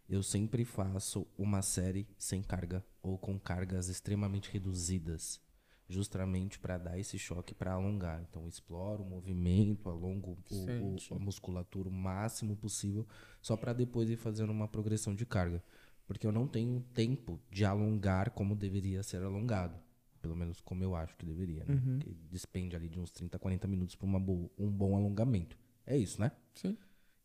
eu 0.10 0.24
sempre 0.24 0.66
faço 0.66 1.28
uma 1.38 1.62
série 1.62 2.08
sem 2.18 2.42
carga 2.42 2.84
ou 3.02 3.18
com 3.18 3.40
cargas 3.40 3.90
extremamente 3.90 4.50
reduzidas, 4.52 5.40
justamente 5.88 6.58
para 6.58 6.78
dar 6.80 6.98
esse 7.00 7.18
choque 7.20 7.54
para 7.54 7.74
alongar. 7.74 8.22
Então, 8.28 8.48
exploro 8.48 9.04
o 9.04 9.10
movimento, 9.10 9.88
alongo 9.90 10.38
o- 10.50 10.66
o- 10.82 11.16
a 11.16 11.20
musculatura 11.20 11.90
o 11.90 11.92
máximo 11.92 12.56
possível, 12.56 13.08
só 13.42 13.56
para 13.56 13.74
depois 13.74 14.10
ir 14.10 14.18
fazendo 14.18 14.52
uma 14.52 14.68
progressão 14.68 15.14
de 15.14 15.26
carga. 15.26 15.64
Porque 16.08 16.26
eu 16.26 16.32
não 16.32 16.48
tenho 16.48 16.82
tempo 16.94 17.40
de 17.52 17.66
alongar 17.66 18.32
como 18.32 18.56
deveria 18.56 19.02
ser 19.04 19.24
alongado. 19.24 19.80
Pelo 20.26 20.36
menos 20.36 20.60
como 20.60 20.84
eu 20.84 20.96
acho 20.96 21.16
que 21.16 21.24
deveria, 21.24 21.64
né? 21.66 21.80
Porque 21.98 22.16
despende 22.32 22.76
ali 22.76 22.90
de 22.90 23.00
uns 23.00 23.12
30, 23.12 23.38
40 23.38 23.68
minutos 23.68 23.96
para 23.96 24.08
um 24.08 24.72
bom 24.72 24.96
alongamento. 24.96 25.56
É 25.86 25.96
isso, 25.96 26.20
né? 26.20 26.32
Sim. 26.56 26.76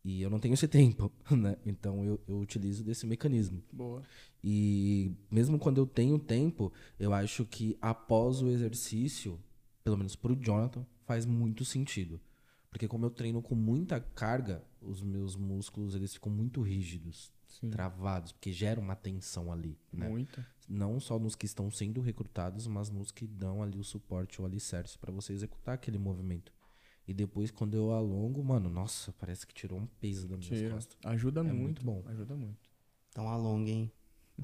E 0.05 0.20
eu 0.20 0.28
não 0.28 0.39
tenho 0.39 0.52
esse 0.52 0.68
tempo, 0.68 1.10
né? 1.31 1.56
Então 1.64 2.05
eu, 2.05 2.20
eu 2.28 2.39
utilizo 2.39 2.85
desse 2.85 3.06
mecanismo. 3.06 3.62
Boa. 3.72 4.02
E 4.44 5.16
mesmo 5.31 5.59
quando 5.59 5.78
eu 5.78 5.86
tenho 5.86 6.18
tempo, 6.18 6.70
eu 6.98 7.14
acho 7.14 7.47
que 7.47 7.78
após 7.81 8.43
o 8.43 8.51
exercício, 8.51 9.40
pelo 9.82 9.97
menos 9.97 10.14
pro 10.14 10.36
Jonathan, 10.36 10.85
faz 11.06 11.24
muito 11.24 11.64
sentido. 11.64 12.20
Porque 12.68 12.86
como 12.86 13.06
eu 13.06 13.10
treino 13.10 13.40
com 13.40 13.55
muita 13.55 13.98
carga, 13.98 14.62
os 14.82 15.02
meus 15.02 15.36
músculos 15.36 15.94
eles 15.94 16.12
ficam 16.12 16.31
muito 16.31 16.60
rígidos, 16.60 17.32
travados, 17.70 18.32
porque 18.32 18.52
gera 18.52 18.78
uma 18.78 18.94
tensão 18.94 19.51
ali, 19.51 19.78
né? 19.90 20.09
Muita. 20.09 20.47
Não 20.73 21.01
só 21.01 21.19
nos 21.19 21.35
que 21.35 21.47
estão 21.47 21.69
sendo 21.69 22.01
recrutados, 22.01 22.69
mas 22.69 22.91
nos 22.91 23.11
que 23.11 23.27
dão 23.27 23.61
ali 23.61 23.77
o 23.77 23.83
suporte 23.83 24.41
ou 24.41 24.47
alicerce 24.47 24.97
para 24.97 25.11
você 25.11 25.33
executar 25.33 25.75
aquele 25.75 25.99
movimento. 25.99 26.53
E 27.09 27.13
depois 27.13 27.51
quando 27.51 27.75
eu 27.75 27.91
alongo, 27.91 28.45
mano, 28.45 28.71
nossa, 28.71 29.13
parece 29.15 29.45
que 29.45 29.53
tirou 29.53 29.81
um 29.81 29.87
peso 29.87 30.29
das 30.29 30.39
minhas 30.39 30.59
Tira. 30.59 30.75
costas. 30.75 30.97
Ajuda 31.05 31.43
muito. 31.43 31.61
muito 31.61 31.85
bom. 31.85 32.05
Ajuda 32.07 32.37
muito. 32.37 32.71
Então 33.09 33.29
alonga, 33.29 33.69
hein? 33.69 33.91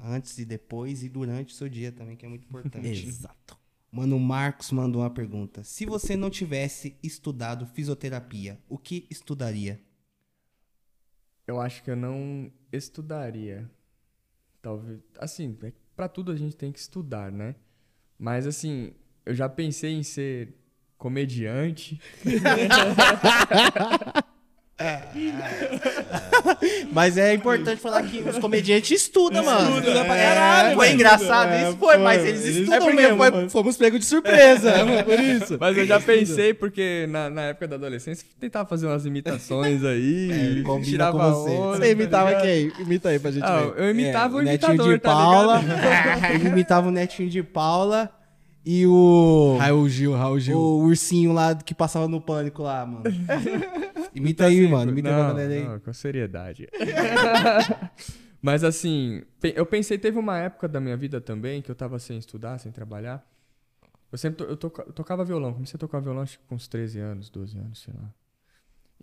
Antes 0.03 0.37
e 0.37 0.43
depois 0.43 1.01
e 1.01 1.07
durante 1.07 1.53
o 1.53 1.55
seu 1.55 1.69
dia 1.69 1.93
também, 1.93 2.17
que 2.17 2.25
é 2.25 2.29
muito 2.29 2.45
importante. 2.45 2.85
Exato. 3.07 3.57
Mano, 3.89 4.17
o 4.17 4.19
Marcos 4.19 4.69
mandou 4.71 5.01
uma 5.01 5.09
pergunta. 5.09 5.63
Se 5.63 5.85
você 5.85 6.17
não 6.17 6.29
tivesse 6.29 6.97
estudado 7.01 7.65
fisioterapia, 7.65 8.61
o 8.67 8.77
que 8.77 9.07
estudaria? 9.09 9.81
Eu 11.47 11.61
acho 11.61 11.81
que 11.81 11.89
eu 11.89 11.95
não 11.95 12.51
estudaria. 12.69 13.71
Talvez. 14.61 14.99
Assim, 15.17 15.57
é 15.97 16.03
pra 16.05 16.07
tudo 16.07 16.31
a 16.31 16.35
gente 16.35 16.55
tem 16.55 16.71
que 16.71 16.77
estudar, 16.77 17.31
né? 17.31 17.55
Mas 18.19 18.45
assim, 18.45 18.93
eu 19.25 19.33
já 19.33 19.49
pensei 19.49 19.93
em 19.93 20.03
ser 20.03 20.53
comediante. 20.95 21.99
Mas 26.91 27.17
é 27.17 27.33
importante 27.33 27.79
falar 27.81 28.03
que 28.03 28.19
os 28.27 28.37
comediantes 28.39 28.89
estudam, 29.01 29.43
mano. 29.43 29.79
Estuda 29.79 30.05
pra 30.05 30.15
É, 30.17 30.23
caralho, 30.27 30.75
Foi 30.75 30.91
engraçado 30.91 31.49
É, 31.51 31.63
isso? 31.69 31.77
Foi, 31.77 31.93
foi. 31.95 32.03
mas 32.03 32.25
eles 32.25 32.41
Eles- 32.43 32.55
estudam 32.57 32.75
é 32.75 32.79
porque 32.79 32.95
mesmo. 32.95 33.17
foi- 33.17 33.49
fomos 33.49 33.77
pegos 33.77 33.99
de 33.99 34.05
surpresa, 34.05 34.73
por 35.05 35.19
isso. 35.19 35.57
Mas 35.59 35.77
eu 35.77 35.85
já 35.85 35.99
pensei, 35.99 36.53
porque 36.53 37.05
na, 37.09 37.29
na 37.29 37.41
época 37.43 37.67
da 37.67 37.75
adolescência 37.75 38.23
eu 38.25 38.39
tentava 38.39 38.67
fazer 38.67 38.87
umas 38.87 39.05
imitações 39.05 39.83
aí. 39.85 40.63
combina 40.65 40.85
tirava 40.91 41.17
com 41.19 41.31
você. 41.43 41.51
onda, 41.51 41.73
Você 41.77 41.79
tá 41.81 41.87
imitava 41.87 42.29
ligado? 42.29 42.43
quem? 42.43 42.71
Imita 42.79 43.09
aí 43.09 43.19
pra 43.19 43.31
gente 43.31 43.43
Ah, 43.43 43.59
ver. 43.61 43.73
eu 43.83 43.91
imitava 43.91 44.37
É, 44.37 44.41
o 44.41 44.43
Netinho 44.43 44.69
imitador, 44.71 44.93
de 44.95 44.99
tá 44.99 45.09
Paula. 45.11 45.59
ligado? 45.59 46.33
Ele 46.33 46.47
imitava 46.47 46.87
o 46.87 46.91
Netinho 46.91 47.29
de 47.29 47.43
Paula 47.43 48.09
e 48.69 48.85
o. 48.85 49.55
Raul 49.59 49.87
Gil, 49.87 50.13
Raul 50.13 50.39
Gil. 50.39 50.57
O 50.57 50.79
ursinho 50.83 51.31
lá 51.31 51.55
que 51.55 51.73
passava 51.73 52.07
no 52.07 52.19
pânico 52.19 52.61
lá, 52.63 52.85
mano. 52.85 53.03
Imita 54.13 54.45
aí, 54.45 54.67
mano. 54.67 54.91
Imita 54.91 55.09
não, 55.11 55.23
a 55.23 55.27
galera 55.29 55.53
aí. 55.53 55.63
não, 55.63 55.79
com 55.79 55.93
seriedade. 55.93 56.67
Mas 58.41 58.63
assim, 58.63 59.23
eu 59.55 59.65
pensei, 59.65 59.97
teve 59.97 60.17
uma 60.19 60.37
época 60.37 60.67
da 60.67 60.79
minha 60.79 60.95
vida 60.95 61.19
também 61.19 61.61
que 61.61 61.71
eu 61.71 61.75
tava 61.75 61.97
sem 61.99 62.17
estudar, 62.17 62.57
sem 62.59 62.71
trabalhar. 62.71 63.25
Eu 64.11 64.17
sempre 64.17 64.37
to- 64.45 64.49
eu 64.51 64.55
toca- 64.57 64.83
eu 64.87 64.93
tocava 64.93 65.25
violão, 65.25 65.53
comecei 65.53 65.75
a 65.75 65.79
tocar 65.79 65.99
violão 65.99 66.21
acho 66.21 66.39
que 66.39 66.45
com 66.45 66.55
uns 66.55 66.67
13 66.67 66.99
anos, 66.99 67.29
12 67.29 67.57
anos, 67.57 67.81
sei 67.81 67.93
lá. 67.93 68.13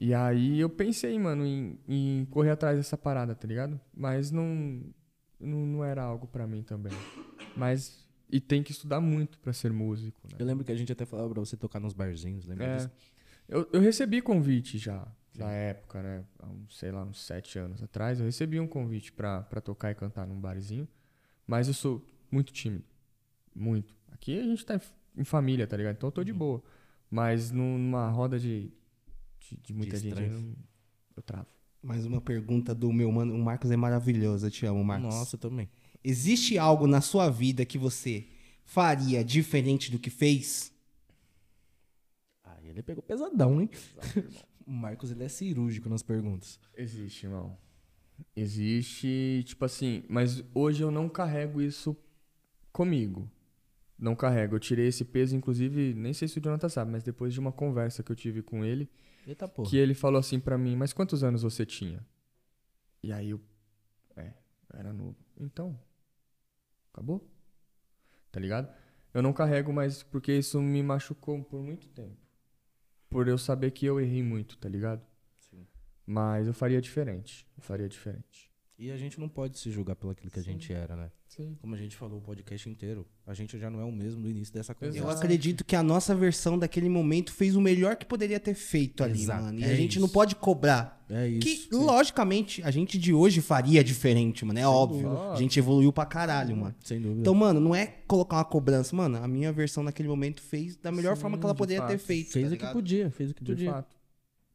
E 0.01 0.15
aí 0.15 0.59
eu 0.61 0.69
pensei, 0.70 1.19
mano, 1.19 1.45
em, 1.47 1.78
em 1.86 2.24
correr 2.31 2.51
atrás 2.51 2.77
dessa 2.77 2.97
parada, 2.97 3.35
tá 3.35 3.47
ligado? 3.47 3.78
Mas 3.95 4.31
não, 4.31 4.83
não, 5.39 5.59
não 5.67 5.84
era 5.84 6.02
algo 6.02 6.26
pra 6.26 6.47
mim 6.47 6.62
também. 6.62 6.93
Mas. 7.57 8.03
E 8.31 8.41
tem 8.41 8.62
que 8.62 8.73
estudar 8.73 9.01
muito 9.01 9.39
pra 9.39 9.53
ser 9.53 9.73
músico, 9.73 10.20
né? 10.31 10.36
Eu 10.39 10.47
lembro 10.47 10.65
que 10.65 10.73
a 10.73 10.75
gente 10.77 10.91
até 10.91 11.05
falava 11.05 11.28
pra 11.31 11.41
você 11.41 11.57
tocar 11.57 11.78
nos 11.81 11.93
barzinhos, 11.93 12.47
lembra 12.47 12.65
É. 12.67 12.77
disso? 12.77 12.91
Eu, 13.49 13.69
eu 13.73 13.81
recebi 13.81 14.23
convite 14.23 14.78
já, 14.78 15.07
na 15.36 15.51
época, 15.53 16.03
né? 16.03 16.25
Há 16.39 16.47
uns, 16.49 16.78
sei 16.78 16.91
lá, 16.91 17.05
uns 17.05 17.20
sete 17.25 17.59
anos 17.59 17.83
atrás. 17.83 18.19
Eu 18.19 18.25
recebi 18.27 18.59
um 18.59 18.67
convite 18.67 19.12
pra, 19.12 19.43
pra 19.43 19.61
tocar 19.61 19.91
e 19.91 19.94
cantar 19.94 20.27
num 20.27 20.41
barzinho. 20.41 20.89
Mas 21.47 21.69
eu 21.69 21.75
sou 21.75 22.03
muito 22.31 22.53
tímido. 22.53 22.85
Muito. 23.55 23.94
Aqui 24.11 24.39
a 24.41 24.43
gente 24.44 24.65
tá 24.65 24.81
em 25.17 25.25
família, 25.25 25.67
tá 25.67 25.77
ligado? 25.77 25.97
Então 25.97 26.09
eu 26.09 26.12
tô 26.12 26.25
de 26.25 26.33
boa. 26.33 26.62
Mas 27.11 27.51
num- 27.51 27.77
numa 27.78 28.09
roda 28.09 28.39
de, 28.39 28.73
de, 29.39 29.57
de 29.62 29.75
muita 29.75 29.97
gente, 29.99 30.20
eu, 30.23 30.55
eu 31.17 31.23
travo. 31.23 31.47
Mais 31.83 32.07
uma 32.07 32.20
pergunta 32.23 32.75
do 32.75 32.91
meu 32.91 33.12
mano. 33.12 33.35
O 33.35 33.39
Marcos 33.39 33.70
é 33.70 33.77
maravilhoso. 33.77 34.47
Eu 34.47 34.51
te 34.51 34.65
amo, 34.65 34.83
Marcos. 34.83 35.15
Nossa, 35.15 35.36
eu 35.36 35.41
também. 35.41 35.69
Existe 36.05 36.58
algo 36.58 36.86
na 36.86 37.00
sua 37.00 37.31
vida 37.31 37.65
que 37.65 37.78
você 37.78 38.28
faria 38.65 39.24
diferente 39.24 39.91
do 39.91 39.99
que 39.99 40.10
fez? 40.10 40.73
Aí 42.42 42.68
ele 42.68 42.83
pegou 42.83 43.02
pesadão, 43.02 43.60
hein? 43.60 43.70
o 44.66 44.70
Marcos, 44.70 45.10
ele 45.10 45.24
é 45.24 45.28
cirúrgico 45.28 45.89
nas 45.89 46.02
perguntas. 46.02 46.60
Existe, 46.76 47.24
irmão. 47.26 47.57
Existe, 48.36 49.42
tipo 49.47 49.65
assim, 49.65 50.05
mas 50.08 50.44
hoje 50.55 50.83
eu 50.83 50.91
não 50.91 51.08
carrego 51.08 51.60
isso 51.60 51.97
comigo. 52.73 53.31
Não 53.99 54.15
carrego. 54.15 54.57
Eu 54.57 54.60
tirei 54.60 54.86
esse 54.89 55.05
peso, 55.05 55.34
inclusive, 55.34 55.94
nem 55.94 56.12
sei 56.12 56.28
se 56.28 56.39
o 56.39 56.42
Jonathan 56.42 56.68
sabe, 56.68 56.91
mas 56.91 57.02
depois 57.02 57.33
de 57.33 57.41
uma 57.41 57.52
conversa 57.52 58.02
que 58.02 58.12
eu 58.12 58.16
tive 58.16 58.42
com 58.42 58.65
ele, 58.65 58.91
Eita 59.26 59.49
porra. 59.49 59.70
que 59.70 59.76
ele 59.76 59.94
falou 59.94 60.18
assim 60.18 60.39
pra 60.39 60.58
mim, 60.58 60.76
mas 60.76 60.92
quantos 60.92 61.24
anos 61.24 61.42
você 61.42 61.65
tinha? 61.65 62.05
E 63.02 63.12
aí 63.12 63.31
eu. 63.31 63.41
É, 64.16 64.33
eu 64.73 64.78
era 64.78 64.92
novo. 64.92 65.16
Então. 65.39 65.78
Acabou? 66.94 67.28
Tá 68.31 68.39
ligado? 68.39 68.73
Eu 69.12 69.20
não 69.20 69.32
carrego 69.32 69.73
mais 69.73 70.05
porque 70.05 70.32
isso 70.32 70.62
me 70.62 70.81
machucou 70.81 71.42
por 71.42 71.60
muito 71.60 71.89
tempo. 71.89 72.16
Por 73.10 73.26
eu 73.26 73.36
saber 73.36 73.73
que 73.73 73.84
eu 73.84 74.00
errei 74.00 74.23
muito, 74.23 74.56
tá 74.56 74.68
ligado? 74.68 75.05
Sim. 75.39 75.66
Mas 76.06 76.47
eu 76.47 76.55
faria 76.55 76.81
diferente. 76.81 77.47
Eu 77.56 77.62
faria 77.64 77.89
diferente. 77.89 78.53
E 78.77 78.91
a 78.91 78.97
gente 78.97 79.20
não 79.20 79.28
pode 79.28 79.57
se 79.57 79.70
julgar 79.70 79.94
pelo 79.94 80.11
aquilo 80.11 80.33
que 80.33 80.39
a 80.41 80.43
gente 80.43 80.73
era, 80.73 80.97
né? 80.97 81.09
Sim. 81.28 81.57
Como 81.61 81.75
a 81.75 81.78
gente 81.78 81.94
falou 81.97 82.19
o 82.19 82.20
podcast 82.20 82.69
inteiro, 82.69 83.07
a 83.25 83.33
gente 83.33 83.57
já 83.57 83.70
não 83.70 83.81
é 83.81 83.85
o 83.85 83.93
mesmo 83.93 84.20
do 84.23 84.28
início 84.28 84.53
dessa 84.53 84.75
conversa. 84.75 84.99
Eu 84.99 85.09
acredito 85.09 85.65
que 85.65 85.77
a 85.77 85.83
nossa 85.83 86.12
versão 86.15 86.59
daquele 86.59 86.89
momento 86.89 87.33
fez 87.33 87.55
o 87.55 87.61
melhor 87.61 87.94
que 87.97 88.05
poderia 88.05 88.41
ter 88.41 88.55
feito 88.55 89.05
ali, 89.05 89.23
Exato, 89.23 89.44
mano. 89.44 89.61
E 89.61 89.62
é 89.65 89.67
a 89.70 89.75
gente 89.77 89.93
isso. 89.93 90.01
não 90.01 90.09
pode 90.09 90.35
cobrar. 90.35 91.05
É 91.09 91.28
isso. 91.28 91.69
Que, 91.69 91.69
logicamente, 91.77 92.62
a 92.65 92.70
gente 92.73 92.99
de 92.99 93.12
hoje 93.12 93.41
faria 93.41 93.83
diferente, 93.85 94.44
mano. 94.44 94.59
É 94.59 94.67
óbvio. 94.67 95.09
dúvida. 95.09 95.33
A 95.33 95.36
gente 95.36 95.57
evoluiu 95.59 95.93
pra 95.93 96.05
caralho, 96.05 96.57
mano. 96.57 96.75
Sem 96.83 97.01
dúvida. 97.01 97.20
Então, 97.20 97.35
mano, 97.35 97.61
não 97.61 97.75
é 97.77 97.86
colocar 98.09 98.36
uma 98.39 98.44
cobrança. 98.44 98.94
Mano, 98.97 99.19
a 99.23 99.28
minha 99.28 99.53
versão 99.53 99.85
naquele 99.85 100.09
momento 100.09 100.43
fez 100.43 100.77
da 100.77 100.91
melhor 100.91 101.15
Sim, 101.15 101.23
forma 101.23 101.39
que 101.39 101.44
ela 101.44 101.55
de 101.55 101.59
poderia 101.59 101.83
ter 101.86 101.97
fato. 101.99 102.07
feito. 102.07 102.33
fez 102.33 102.49
tá 102.49 102.55
o 102.55 102.59
que 102.59 102.73
podia, 102.73 103.11
fez 103.11 103.31
o 103.31 103.35
que 103.35 103.44
De 103.44 103.53
podia. 103.53 103.70
fato. 103.73 103.97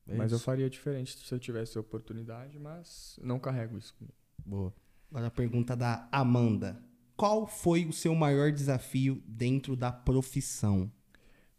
É 0.09 0.15
mas 0.15 0.31
eu 0.31 0.37
isso. 0.37 0.45
faria 0.45 0.69
diferente 0.69 1.17
se 1.17 1.33
eu 1.33 1.39
tivesse 1.39 1.77
a 1.77 1.81
oportunidade, 1.81 2.57
mas 2.59 3.19
não 3.21 3.39
carrego 3.39 3.77
isso 3.77 3.93
comigo. 3.95 4.15
Boa. 4.45 4.73
Agora 5.09 5.27
a 5.27 5.31
pergunta 5.31 5.75
da 5.75 6.07
Amanda. 6.11 6.81
Qual 7.15 7.45
foi 7.45 7.85
o 7.85 7.91
seu 7.91 8.15
maior 8.15 8.51
desafio 8.51 9.21
dentro 9.27 9.75
da 9.75 9.91
profissão? 9.91 10.91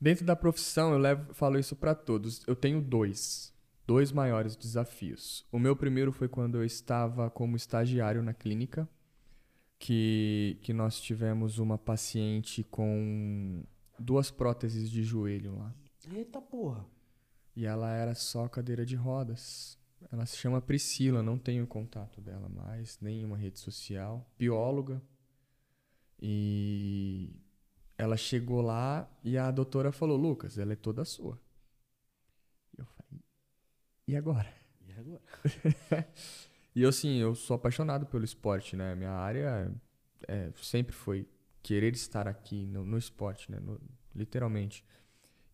Dentro 0.01 0.25
da 0.25 0.35
profissão, 0.35 0.93
eu 0.93 0.99
levo, 0.99 1.35
falo 1.35 1.59
isso 1.59 1.77
pra 1.77 1.95
todos. 1.95 2.43
Eu 2.47 2.57
tenho 2.57 2.81
dois. 2.81 3.53
Dois 3.87 4.13
maiores 4.13 4.57
desafios. 4.57 5.45
O 5.53 5.59
meu 5.59 5.77
primeiro 5.77 6.13
foi 6.13 6.29
quando 6.29 6.57
eu 6.57 6.65
estava 6.65 7.29
como 7.29 7.57
estagiário 7.57 8.23
na 8.23 8.33
clínica, 8.33 8.89
que, 9.79 10.59
que 10.63 10.73
nós 10.73 11.01
tivemos 11.01 11.59
uma 11.59 11.77
paciente 11.77 12.65
com 12.65 13.65
duas 13.99 14.31
próteses 14.31 14.89
de 14.89 15.03
joelho 15.03 15.59
lá. 15.59 15.75
Eita 16.15 16.41
porra. 16.41 16.87
E 17.61 17.67
ela 17.67 17.93
era 17.93 18.15
só 18.15 18.49
cadeira 18.49 18.87
de 18.87 18.97
rodas. 18.97 19.79
Ela 20.11 20.25
se 20.25 20.35
chama 20.35 20.63
Priscila, 20.63 21.23
não 21.23 21.37
tenho 21.37 21.67
contato 21.67 22.19
dela 22.19 22.49
mais, 22.49 22.99
nenhuma 23.03 23.37
rede 23.37 23.59
social. 23.59 24.27
Bióloga. 24.39 25.03
E 26.19 27.37
ela 27.99 28.17
chegou 28.17 28.63
lá 28.63 29.07
e 29.23 29.37
a 29.37 29.51
doutora 29.51 29.93
falou: 29.93 30.17
Lucas, 30.17 30.57
ela 30.57 30.73
é 30.73 30.77
toda 30.77 31.05
sua. 31.05 31.39
E 32.79 32.81
eu 32.81 32.87
falei: 32.87 33.23
E 34.09 34.17
agora? 34.17 34.55
agora. 34.99 35.23
E 36.73 36.83
eu, 36.83 36.89
assim, 36.89 37.17
eu 37.19 37.35
sou 37.35 37.57
apaixonado 37.57 38.07
pelo 38.07 38.25
esporte, 38.25 38.77
né? 38.77 38.95
Minha 38.95 39.11
área 39.11 39.71
é, 40.29 40.51
sempre 40.63 40.95
foi 40.95 41.29
querer 41.63 41.93
estar 41.93 42.29
aqui 42.29 42.65
no, 42.65 42.87
no 42.87 42.97
esporte, 42.97 43.51
né? 43.51 43.59
No- 43.61 43.81
literalmente. 44.15 44.85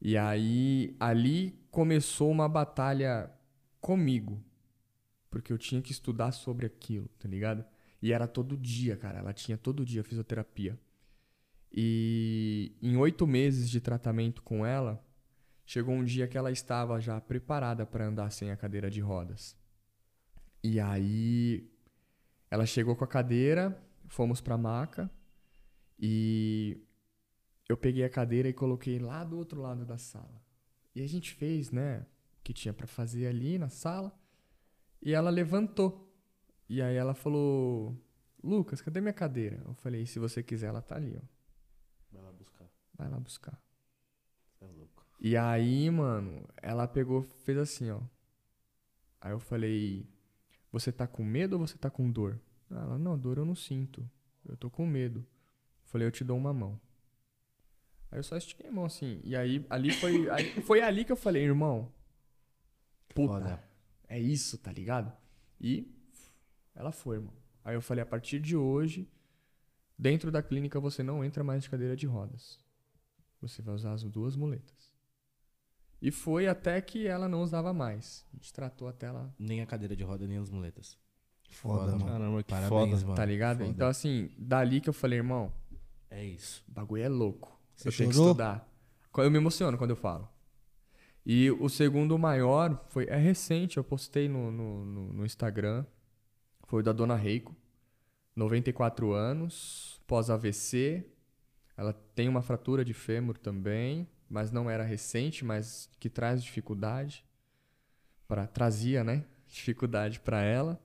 E 0.00 0.16
aí, 0.16 0.96
ali 1.00 1.58
começou 1.70 2.30
uma 2.30 2.48
batalha 2.48 3.30
comigo. 3.80 4.42
Porque 5.30 5.52
eu 5.52 5.58
tinha 5.58 5.82
que 5.82 5.92
estudar 5.92 6.32
sobre 6.32 6.66
aquilo, 6.66 7.08
tá 7.18 7.28
ligado? 7.28 7.64
E 8.00 8.12
era 8.12 8.26
todo 8.26 8.56
dia, 8.56 8.96
cara. 8.96 9.18
Ela 9.18 9.32
tinha 9.32 9.56
todo 9.56 9.84
dia 9.84 10.04
fisioterapia. 10.04 10.78
E 11.72 12.74
em 12.80 12.96
oito 12.96 13.26
meses 13.26 13.68
de 13.68 13.80
tratamento 13.80 14.42
com 14.42 14.64
ela, 14.64 15.04
chegou 15.64 15.94
um 15.94 16.04
dia 16.04 16.26
que 16.26 16.38
ela 16.38 16.50
estava 16.50 17.00
já 17.00 17.20
preparada 17.20 17.84
para 17.84 18.06
andar 18.06 18.30
sem 18.30 18.50
a 18.50 18.56
cadeira 18.56 18.90
de 18.90 19.00
rodas. 19.00 19.56
E 20.62 20.80
aí 20.80 21.70
ela 22.50 22.64
chegou 22.64 22.96
com 22.96 23.04
a 23.04 23.08
cadeira, 23.08 23.78
fomos 24.08 24.40
pra 24.40 24.56
maca 24.56 25.10
e 25.98 26.80
eu 27.68 27.76
peguei 27.76 28.04
a 28.04 28.10
cadeira 28.10 28.48
e 28.48 28.52
coloquei 28.52 28.98
lá 28.98 29.24
do 29.24 29.36
outro 29.36 29.60
lado 29.60 29.84
da 29.84 29.98
sala. 29.98 30.42
E 30.94 31.02
a 31.02 31.06
gente 31.06 31.34
fez, 31.34 31.70
né, 31.70 32.06
o 32.38 32.42
que 32.42 32.52
tinha 32.52 32.72
pra 32.72 32.86
fazer 32.86 33.26
ali 33.26 33.58
na 33.58 33.68
sala. 33.68 34.16
E 35.02 35.12
ela 35.12 35.30
levantou. 35.30 36.10
E 36.68 36.80
aí 36.80 36.96
ela 36.96 37.14
falou: 37.14 37.96
"Lucas, 38.42 38.80
cadê 38.80 39.00
minha 39.00 39.12
cadeira?" 39.12 39.62
Eu 39.64 39.74
falei: 39.74 40.06
"Se 40.06 40.18
você 40.18 40.42
quiser, 40.42 40.68
ela 40.68 40.82
tá 40.82 40.96
ali, 40.96 41.16
ó. 41.16 41.26
Vai 42.12 42.22
lá 42.22 42.32
buscar. 42.32 42.68
Vai 42.94 43.08
lá 43.08 43.20
buscar." 43.20 43.60
Você 44.52 44.64
é 44.64 44.68
louco. 44.68 45.04
E 45.20 45.36
aí, 45.36 45.90
mano, 45.90 46.48
ela 46.56 46.86
pegou, 46.88 47.22
fez 47.22 47.58
assim, 47.58 47.90
ó. 47.90 48.00
Aí 49.20 49.32
eu 49.32 49.40
falei: 49.40 50.08
Você 50.72 50.92
tá 50.92 51.06
com 51.06 51.24
medo 51.24 51.54
ou 51.54 51.66
você 51.66 51.76
tá 51.76 51.90
com 51.90 52.10
dor? 52.10 52.40
Ela: 52.70 52.98
Não, 52.98 53.18
dor 53.18 53.38
eu 53.38 53.44
não 53.44 53.54
sinto. 53.54 54.08
Eu 54.44 54.56
tô 54.56 54.70
com 54.70 54.86
medo. 54.86 55.20
Eu 55.20 55.88
falei: 55.88 56.06
Eu 56.06 56.12
te 56.12 56.24
dou 56.24 56.36
uma 56.36 56.52
mão. 56.52 56.80
Aí 58.10 58.18
eu 58.18 58.22
só 58.22 58.36
estiquei 58.36 58.68
a 58.68 58.72
mão 58.72 58.84
assim. 58.84 59.20
E 59.24 59.34
aí, 59.36 59.64
ali 59.68 59.90
foi. 59.92 60.30
aí- 60.30 60.60
foi 60.62 60.80
ali 60.80 61.04
que 61.04 61.12
eu 61.12 61.16
falei: 61.16 61.42
Irmão, 61.44 61.92
puta, 63.14 63.32
Foda. 63.34 63.62
é 64.08 64.18
isso, 64.18 64.58
tá 64.58 64.72
ligado? 64.72 65.12
E 65.60 65.90
ela 66.74 66.92
foi, 66.92 67.16
irmão. 67.16 67.32
Aí 67.64 67.74
eu 67.74 67.82
falei: 67.82 68.02
A 68.02 68.06
partir 68.06 68.38
de 68.40 68.56
hoje, 68.56 69.08
dentro 69.98 70.30
da 70.30 70.42
clínica 70.42 70.78
você 70.80 71.02
não 71.02 71.24
entra 71.24 71.42
mais 71.42 71.62
de 71.64 71.70
cadeira 71.70 71.96
de 71.96 72.06
rodas. 72.06 72.58
Você 73.40 73.60
vai 73.62 73.74
usar 73.74 73.92
as 73.92 74.02
duas 74.02 74.34
muletas. 74.36 74.94
E 76.00 76.10
foi 76.10 76.46
até 76.46 76.80
que 76.80 77.06
ela 77.06 77.28
não 77.28 77.42
usava 77.42 77.72
mais. 77.72 78.24
A 78.32 78.36
gente 78.36 78.52
tratou 78.52 78.86
até 78.86 79.06
ela, 79.06 79.34
Nem 79.38 79.62
a 79.62 79.66
cadeira 79.66 79.96
de 79.96 80.04
roda, 80.04 80.26
nem 80.26 80.36
as 80.38 80.50
muletas. 80.50 80.96
Foda, 81.50 81.92
mano. 81.92 82.04
Caramba, 82.06 82.42
que 82.42 82.50
Parabéns, 82.50 82.68
foda. 82.90 82.96
mano. 83.02 83.14
tá 83.14 83.24
ligado? 83.24 83.58
Foda. 83.58 83.70
Então, 83.70 83.88
assim, 83.88 84.30
dali 84.36 84.80
que 84.80 84.88
eu 84.88 84.92
falei, 84.92 85.18
irmão, 85.18 85.52
É 86.10 86.22
isso. 86.24 86.62
o 86.68 86.72
bagulho 86.72 87.02
é 87.02 87.08
louco. 87.08 87.55
Você 87.76 87.88
eu 87.88 87.92
tenho 87.92 88.10
que 88.10 88.16
chorou? 88.16 88.30
estudar. 88.30 88.68
Eu 89.18 89.30
me 89.30 89.38
emociono 89.38 89.78
quando 89.78 89.90
eu 89.90 89.96
falo. 89.96 90.28
E 91.24 91.50
o 91.50 91.68
segundo 91.68 92.18
maior 92.18 92.84
foi 92.88 93.04
é 93.06 93.16
recente, 93.16 93.76
eu 93.78 93.84
postei 93.84 94.28
no, 94.28 94.50
no, 94.50 94.84
no- 94.84 95.12
no 95.12 95.26
Instagram. 95.26 95.84
Foi 96.64 96.80
o 96.80 96.84
da 96.84 96.92
Dona 96.92 97.16
Reiko. 97.16 97.54
94 98.34 99.12
anos, 99.12 100.00
pós-AVC. 100.06 101.06
Ela 101.76 101.92
tem 102.14 102.28
uma 102.28 102.42
fratura 102.42 102.84
de 102.84 102.92
fêmur 102.94 103.38
também, 103.38 104.08
mas 104.28 104.50
não 104.50 104.68
era 104.70 104.84
recente, 104.84 105.44
mas 105.44 105.90
que 105.98 106.08
traz 106.10 106.42
dificuldade. 106.42 107.24
Pra, 108.28 108.46
trazia, 108.46 109.02
né? 109.04 109.24
Dificuldade 109.48 110.20
para 110.20 110.42
ela. 110.42 110.80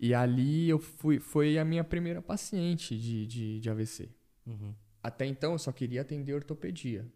E 0.00 0.12
ali 0.14 0.68
eu 0.68 0.78
fui, 0.78 1.20
foi 1.20 1.58
a 1.58 1.64
minha 1.64 1.84
primeira 1.84 2.20
paciente 2.20 2.98
de, 2.98 3.26
de, 3.26 3.60
de 3.60 3.70
AVC. 3.70 4.10
Uhum. 4.46 4.74
Até 5.02 5.26
então 5.26 5.52
eu 5.52 5.58
só 5.58 5.72
queria 5.72 6.02
atender 6.02 6.32
ortopedia, 6.34 7.06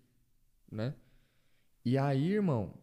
né? 0.71 0.95
E 1.85 1.97
aí, 1.97 2.33
irmão, 2.33 2.75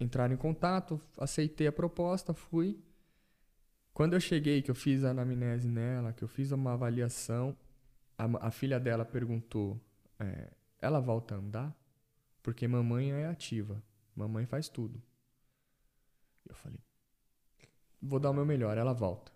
entraram 0.00 0.34
em 0.34 0.36
contato, 0.36 1.00
aceitei 1.16 1.66
a 1.68 1.72
proposta, 1.72 2.34
fui. 2.34 2.82
Quando 3.92 4.14
eu 4.14 4.20
cheguei, 4.20 4.60
que 4.62 4.70
eu 4.70 4.74
fiz 4.74 5.04
a 5.04 5.10
anamnese 5.10 5.68
nela, 5.68 6.12
que 6.12 6.24
eu 6.24 6.28
fiz 6.28 6.50
uma 6.50 6.72
avaliação, 6.72 7.56
a, 8.18 8.48
a 8.48 8.50
filha 8.50 8.80
dela 8.80 9.04
perguntou: 9.04 9.80
é, 10.18 10.50
ela 10.80 11.00
volta 11.00 11.34
a 11.34 11.38
andar? 11.38 11.76
Porque 12.42 12.66
mamãe 12.66 13.12
é 13.12 13.26
ativa, 13.26 13.82
mamãe 14.14 14.44
faz 14.44 14.68
tudo. 14.68 15.00
Eu 16.48 16.54
falei: 16.54 16.80
vou 18.02 18.18
dar 18.18 18.30
o 18.30 18.34
meu 18.34 18.44
melhor, 18.44 18.76
ela 18.76 18.92
volta, 18.92 19.32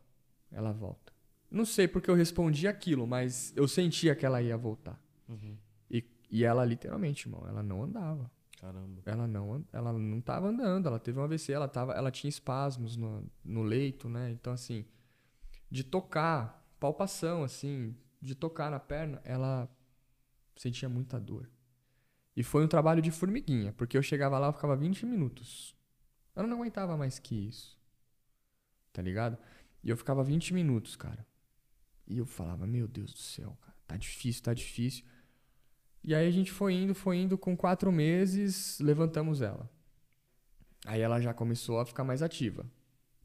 ela 0.50 0.72
volta. 0.72 1.09
Não 1.50 1.64
sei 1.64 1.88
porque 1.88 2.10
eu 2.10 2.14
respondi 2.14 2.68
aquilo, 2.68 3.06
mas 3.06 3.52
eu 3.56 3.66
sentia 3.66 4.14
que 4.14 4.24
ela 4.24 4.40
ia 4.40 4.56
voltar. 4.56 5.00
Uhum. 5.28 5.56
E, 5.90 6.04
e 6.30 6.44
ela, 6.44 6.64
literalmente, 6.64 7.26
irmão, 7.26 7.44
ela 7.48 7.62
não 7.62 7.82
andava. 7.82 8.30
Caramba. 8.60 9.02
Ela 9.06 9.26
não, 9.26 9.64
ela 9.72 9.92
não 9.92 10.20
tava 10.20 10.48
andando, 10.48 10.86
ela 10.86 10.98
teve 10.98 11.18
um 11.18 11.22
AVC, 11.22 11.52
ela, 11.52 11.66
tava, 11.66 11.92
ela 11.94 12.10
tinha 12.10 12.28
espasmos 12.28 12.96
no, 12.96 13.24
no 13.42 13.62
leito, 13.62 14.08
né? 14.08 14.30
Então, 14.30 14.52
assim, 14.52 14.84
de 15.70 15.82
tocar, 15.82 16.62
palpação, 16.78 17.42
assim, 17.42 17.96
de 18.20 18.34
tocar 18.34 18.70
na 18.70 18.78
perna, 18.78 19.20
ela 19.24 19.68
sentia 20.54 20.88
muita 20.88 21.18
dor. 21.18 21.48
E 22.36 22.42
foi 22.42 22.62
um 22.64 22.68
trabalho 22.68 23.00
de 23.00 23.10
formiguinha, 23.10 23.72
porque 23.72 23.96
eu 23.96 24.02
chegava 24.02 24.38
lá, 24.38 24.48
eu 24.48 24.52
ficava 24.52 24.76
20 24.76 25.06
minutos. 25.06 25.74
Eu 26.36 26.46
não 26.46 26.58
aguentava 26.58 26.96
mais 26.96 27.18
que 27.18 27.34
isso. 27.34 27.78
Tá 28.92 29.02
ligado? 29.02 29.38
E 29.82 29.88
eu 29.88 29.96
ficava 29.96 30.22
20 30.22 30.52
minutos, 30.52 30.96
cara. 30.96 31.26
E 32.10 32.18
eu 32.18 32.26
falava, 32.26 32.66
meu 32.66 32.88
Deus 32.88 33.12
do 33.12 33.18
céu, 33.20 33.56
cara, 33.60 33.76
tá 33.86 33.96
difícil, 33.96 34.42
tá 34.42 34.52
difícil. 34.52 35.04
E 36.02 36.14
aí 36.14 36.26
a 36.26 36.30
gente 36.30 36.50
foi 36.50 36.74
indo, 36.74 36.94
foi 36.94 37.18
indo, 37.18 37.38
com 37.38 37.56
quatro 37.56 37.92
meses, 37.92 38.78
levantamos 38.80 39.40
ela. 39.40 39.70
Aí 40.86 41.00
ela 41.00 41.20
já 41.20 41.32
começou 41.32 41.78
a 41.78 41.86
ficar 41.86 42.02
mais 42.04 42.22
ativa. 42.22 42.66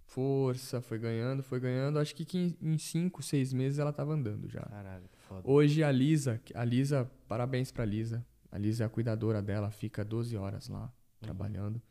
Força, 0.05 0.81
foi 0.81 0.99
ganhando, 0.99 1.41
foi 1.41 1.59
ganhando. 1.59 1.97
Acho 1.99 2.15
que 2.15 2.55
em- 2.61 2.77
cinco, 2.77 3.23
seis 3.23 3.51
meses 3.51 3.79
ela 3.79 3.91
tava 3.91 4.13
andando 4.13 4.47
já. 4.47 4.61
Caralho, 4.61 5.05
foda. 5.27 5.41
Hoje 5.49 5.83
a 5.83 5.91
Lisa, 5.91 6.39
a 6.53 6.63
Lisa, 6.63 7.09
parabéns 7.27 7.71
pra 7.71 7.83
Lisa. 7.85 8.25
A 8.51 8.57
Lisa 8.57 8.83
é 8.83 8.85
a 8.87 8.89
cuidadora 8.89 9.41
dela, 9.41 9.71
fica 9.71 10.05
12 10.05 10.37
horas 10.37 10.67
lá 10.69 10.93
trabalhando. 11.19 11.81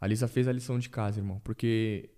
A 0.00 0.06
Lisa 0.06 0.26
fez 0.26 0.48
a 0.48 0.52
lição 0.52 0.78
de 0.78 0.90
casa, 0.90 1.20
irmão, 1.20 1.38
porque 1.44 2.10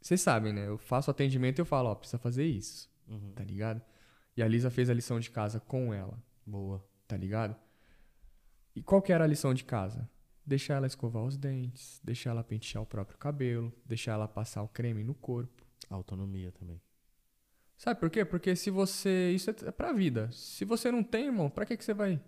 vocês 0.00 0.20
sabem, 0.20 0.52
né? 0.52 0.66
Eu 0.68 0.78
faço 0.78 1.10
atendimento 1.10 1.58
e 1.58 1.60
eu 1.60 1.66
falo, 1.66 1.90
ó, 1.90 1.94
precisa 1.94 2.18
fazer 2.18 2.46
isso, 2.46 2.88
Uhum. 3.08 3.32
tá 3.32 3.42
ligado? 3.44 3.80
E 4.36 4.42
a 4.42 4.48
Lisa 4.48 4.70
fez 4.70 4.88
a 4.88 4.94
lição 4.94 5.18
de 5.18 5.30
casa 5.30 5.58
com 5.58 5.92
ela, 5.92 6.22
Boa. 6.46 6.84
tá 7.06 7.16
ligado? 7.16 7.56
E 8.74 8.82
qual 8.82 9.02
que 9.02 9.12
era 9.12 9.24
a 9.24 9.26
lição 9.26 9.52
de 9.52 9.64
casa? 9.64 10.08
Deixar 10.46 10.74
ela 10.74 10.86
escovar 10.86 11.24
os 11.24 11.36
dentes, 11.36 12.00
deixar 12.02 12.30
ela 12.30 12.44
pentear 12.44 12.82
o 12.82 12.86
próprio 12.86 13.18
cabelo, 13.18 13.72
deixar 13.84 14.12
ela 14.12 14.28
passar 14.28 14.62
o 14.62 14.68
creme 14.68 15.02
no 15.02 15.14
corpo. 15.14 15.66
Autonomia 15.90 16.52
também. 16.52 16.80
Sabe 17.76 17.98
por 18.00 18.10
quê? 18.10 18.24
Porque 18.24 18.54
se 18.56 18.70
você. 18.70 19.30
Isso 19.32 19.50
é 19.50 19.70
pra 19.70 19.92
vida. 19.92 20.30
Se 20.32 20.64
você 20.64 20.90
não 20.90 21.02
tem, 21.02 21.26
irmão, 21.26 21.50
pra 21.50 21.64
que, 21.66 21.76
que 21.76 21.84
você 21.84 21.94
vai? 21.94 22.20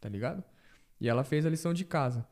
Tá 0.00 0.08
ligado? 0.08 0.42
E 1.00 1.08
ela 1.08 1.24
fez 1.24 1.44
a 1.46 1.50
lição 1.50 1.72
de 1.74 1.84
casa. 1.84 2.26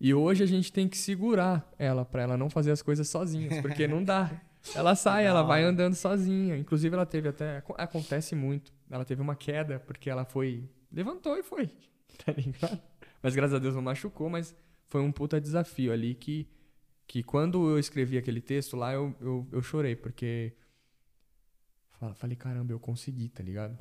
E 0.00 0.14
hoje 0.14 0.42
a 0.42 0.46
gente 0.46 0.72
tem 0.72 0.88
que 0.88 0.96
segurar 0.96 1.70
ela 1.78 2.04
pra 2.04 2.22
ela 2.22 2.36
não 2.36 2.48
fazer 2.48 2.70
as 2.70 2.80
coisas 2.80 3.08
sozinhas, 3.08 3.60
porque 3.60 3.86
não 3.86 4.02
dá. 4.02 4.30
Ela 4.74 4.94
sai, 4.94 5.24
ela 5.26 5.42
vai 5.42 5.62
andando 5.64 5.94
sozinha. 5.94 6.56
Inclusive, 6.56 6.94
ela 6.94 7.06
teve 7.06 7.28
até. 7.28 7.58
aco- 7.58 7.74
Acontece 7.78 8.34
muito. 8.34 8.72
Ela 8.90 9.04
teve 9.04 9.22
uma 9.22 9.34
queda, 9.34 9.80
porque 9.80 10.08
ela 10.10 10.24
foi. 10.24 10.68
Levantou 10.92 11.36
e 11.36 11.42
foi. 11.42 11.70
Tá 12.24 12.32
ligado? 12.32 12.78
Mas 13.22 13.34
graças 13.34 13.54
a 13.54 13.58
Deus 13.58 13.74
não 13.74 13.80
machucou, 13.82 14.28
mas 14.28 14.54
foi 14.88 15.00
um 15.00 15.10
puta 15.12 15.40
desafio 15.40 15.92
ali 15.92 16.14
que. 16.14 16.48
Que 17.06 17.22
quando 17.24 17.68
eu 17.70 17.78
escrevi 17.78 18.16
aquele 18.18 18.40
texto 18.40 18.76
lá, 18.76 18.92
eu, 18.92 19.16
eu, 19.20 19.48
eu 19.50 19.62
chorei, 19.62 19.96
porque. 19.96 20.52
Falei, 22.14 22.36
caramba, 22.36 22.72
eu 22.72 22.80
consegui, 22.80 23.28
tá 23.28 23.42
ligado? 23.42 23.76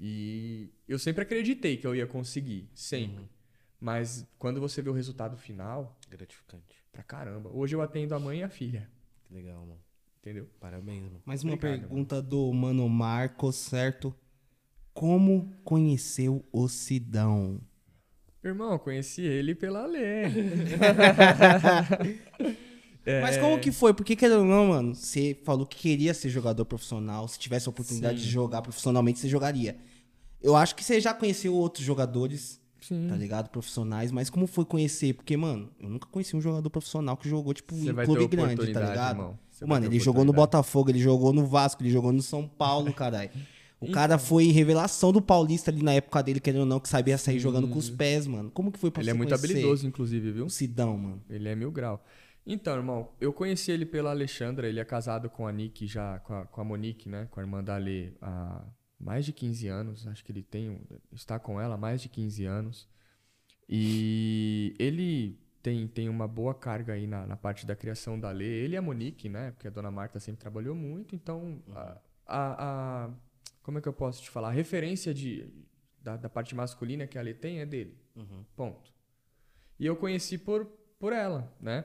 E 0.00 0.70
eu 0.86 0.98
sempre 0.98 1.22
acreditei 1.22 1.76
que 1.76 1.86
eu 1.86 1.94
ia 1.94 2.06
conseguir, 2.06 2.70
sempre. 2.74 3.28
Mas 3.80 4.26
quando 4.38 4.60
você 4.60 4.80
vê 4.80 4.88
o 4.88 4.92
resultado 4.94 5.36
final, 5.36 5.98
Gratificante. 6.08 6.82
pra 6.90 7.02
caramba. 7.02 7.50
Hoje 7.52 7.74
eu 7.76 7.82
atendo 7.82 8.14
a 8.14 8.18
mãe 8.20 8.40
e 8.40 8.42
a 8.42 8.48
filha, 8.48 8.88
Que 9.26 9.34
legal, 9.34 9.60
mano. 9.66 9.80
Entendeu? 10.20 10.48
Parabéns, 10.60 11.04
mano. 11.04 11.22
Mais 11.24 11.42
uma 11.42 11.54
Obrigado, 11.54 11.80
pergunta 11.80 12.22
do 12.22 12.52
Mano 12.52 12.88
Marcos, 12.88 13.56
certo? 13.56 14.14
Como 14.92 15.52
conheceu 15.64 16.44
o 16.52 16.68
Sidão? 16.68 17.60
Irmão, 18.42 18.72
eu 18.72 18.78
conheci 18.78 19.22
ele 19.22 19.54
pela 19.54 19.86
lei. 19.86 20.26
Mas 23.22 23.38
como 23.38 23.58
que 23.58 23.72
foi? 23.72 23.94
Porque, 23.94 24.14
querendo 24.14 24.40
ou 24.40 24.44
não, 24.44 24.68
mano, 24.68 24.94
você 24.94 25.38
falou 25.44 25.66
que 25.66 25.78
queria 25.78 26.12
ser 26.12 26.28
jogador 26.28 26.64
profissional. 26.64 27.26
Se 27.26 27.38
tivesse 27.38 27.68
a 27.68 27.70
oportunidade 27.70 28.18
Sim. 28.18 28.24
de 28.24 28.30
jogar 28.30 28.60
profissionalmente, 28.60 29.18
você 29.18 29.28
jogaria. 29.28 29.78
Eu 30.42 30.54
acho 30.54 30.74
que 30.74 30.84
você 30.84 31.00
já 31.00 31.14
conheceu 31.14 31.54
outros 31.54 31.84
jogadores 31.84 32.60
Sim. 32.80 33.08
tá 33.08 33.16
ligado? 33.16 33.50
Profissionais, 33.50 34.12
mas 34.12 34.30
como 34.30 34.46
foi 34.46 34.64
conhecer? 34.64 35.14
Porque, 35.14 35.36
mano, 35.36 35.70
eu 35.80 35.88
nunca 35.88 36.06
conheci 36.06 36.36
um 36.36 36.40
jogador 36.40 36.70
profissional 36.70 37.16
que 37.16 37.28
jogou, 37.28 37.52
tipo, 37.52 37.74
Você 37.74 37.90
em 37.90 37.94
clube 37.94 38.26
grande, 38.28 38.72
tá 38.72 38.80
ligado? 38.80 39.16
irmão. 39.16 39.38
Você 39.58 39.66
Mano, 39.66 39.86
ele 39.86 39.98
jogou 39.98 40.24
no. 40.24 40.32
Botafogo, 40.32 40.90
ele 40.90 41.00
jogou 41.00 41.32
no 41.32 41.44
Vasco, 41.44 41.82
ele 41.82 41.90
jogou 41.90 42.12
no 42.12 42.22
São 42.22 42.46
Paulo, 42.46 42.92
caralho. 42.92 43.30
O 43.80 43.84
Então. 43.86 43.92
cara 43.94 44.18
foi 44.18 44.46
revelação 44.52 45.12
do 45.12 45.20
Paulista 45.20 45.70
ali 45.70 45.82
na 45.82 45.92
época 45.94 46.22
dele, 46.22 46.38
querendo 46.40 46.60
ou 46.60 46.66
não, 46.66 46.78
que 46.80 46.88
sabia 46.88 47.18
sair 47.18 47.38
jogando 47.40 47.66
com 47.68 47.78
os 47.78 47.90
pés, 47.90 48.26
mano. 48.26 48.50
Como 48.52 48.70
que 48.70 48.78
foi 48.78 48.90
pra 48.90 49.02
Ele 49.02 49.10
é 49.10 49.12
muito 49.14 49.30
conhecer 49.30 49.46
habilidoso, 49.52 49.86
inclusive, 49.86 50.30
viu? 50.32 50.46
O 50.46 50.50
Sidão, 50.50 50.96
mano. 50.96 51.22
Ele 51.28 51.48
é 51.48 51.54
mil 51.56 51.70
grau. 51.72 52.04
Então, 52.46 52.74
irmão, 52.76 53.08
eu 53.20 53.32
conheci 53.32 53.70
ele 53.72 53.84
pela 53.84 54.10
Alexandra, 54.10 54.68
ele 54.68 54.80
é 54.80 54.84
casado 54.84 55.28
com 55.28 55.46
a 55.46 55.52
Nick 55.52 55.86
já, 55.86 56.18
com 56.20 56.34
a, 56.34 56.44
com 56.46 56.60
a 56.60 56.64
Monique, 56.64 57.08
né? 57.08 57.26
Com 57.30 57.40
a 57.40 57.42
irmã 57.42 57.62
da 57.62 57.74
Ale 57.76 58.16
há 58.22 58.64
mais 58.98 59.24
de 59.24 59.32
15 59.32 59.68
anos. 59.68 60.06
Acho 60.06 60.24
que 60.24 60.32
ele 60.32 60.42
tem, 60.42 60.80
está 61.12 61.38
com 61.38 61.60
ela 61.60 61.74
há 61.74 61.78
mais 61.78 62.00
de 62.00 62.08
15 62.08 62.44
anos. 62.46 62.88
E 63.68 64.74
ele 64.78 65.38
tem, 65.68 65.86
tem 65.86 66.08
uma 66.08 66.26
boa 66.26 66.54
carga 66.54 66.94
aí 66.94 67.06
na, 67.06 67.26
na 67.26 67.36
parte 67.36 67.66
da 67.66 67.76
criação 67.76 68.18
da 68.18 68.30
Ale. 68.30 68.44
Ele 68.46 68.74
e 68.74 68.76
a 68.78 68.82
Monique, 68.82 69.28
né? 69.28 69.50
Porque 69.50 69.68
a 69.68 69.70
dona 69.70 69.90
Marta 69.90 70.18
sempre 70.18 70.40
trabalhou 70.40 70.74
muito, 70.74 71.14
então 71.14 71.62
a, 71.74 71.98
a- 72.26 73.04
a- 73.06 73.10
como 73.62 73.76
é 73.78 73.80
que 73.82 73.88
eu 73.88 73.92
posso 73.92 74.22
te 74.22 74.30
falar? 74.30 74.48
A 74.48 74.52
referência 74.52 75.12
de, 75.12 75.46
da, 76.02 76.16
da 76.16 76.28
parte 76.30 76.54
masculina 76.54 77.06
que 77.06 77.18
a 77.18 77.20
Ale 77.20 77.34
tem 77.34 77.60
é 77.60 77.66
dele. 77.66 77.98
Ponto. 78.56 78.94
E 79.78 79.84
eu 79.84 79.94
conheci 79.94 80.38
por, 80.38 80.64
por 80.98 81.12
ela, 81.12 81.54
né? 81.60 81.84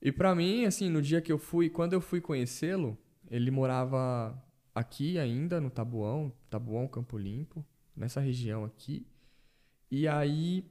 E 0.00 0.12
pra 0.12 0.32
mim, 0.34 0.64
assim, 0.64 0.88
no 0.88 1.02
dia 1.02 1.20
que 1.20 1.32
eu 1.32 1.38
fui, 1.38 1.68
quando 1.68 1.92
eu 1.94 2.00
fui 2.00 2.20
conhecê-lo, 2.20 2.96
ele 3.28 3.50
morava 3.50 4.40
aqui 4.72 5.18
ainda, 5.18 5.60
no 5.60 5.70
Tabuão, 5.70 6.32
Tabuão, 6.48 6.86
Campo 6.86 7.18
Limpo, 7.18 7.66
nessa 7.96 8.20
região 8.20 8.64
aqui. 8.64 9.04
E 9.90 10.06
aí 10.06 10.64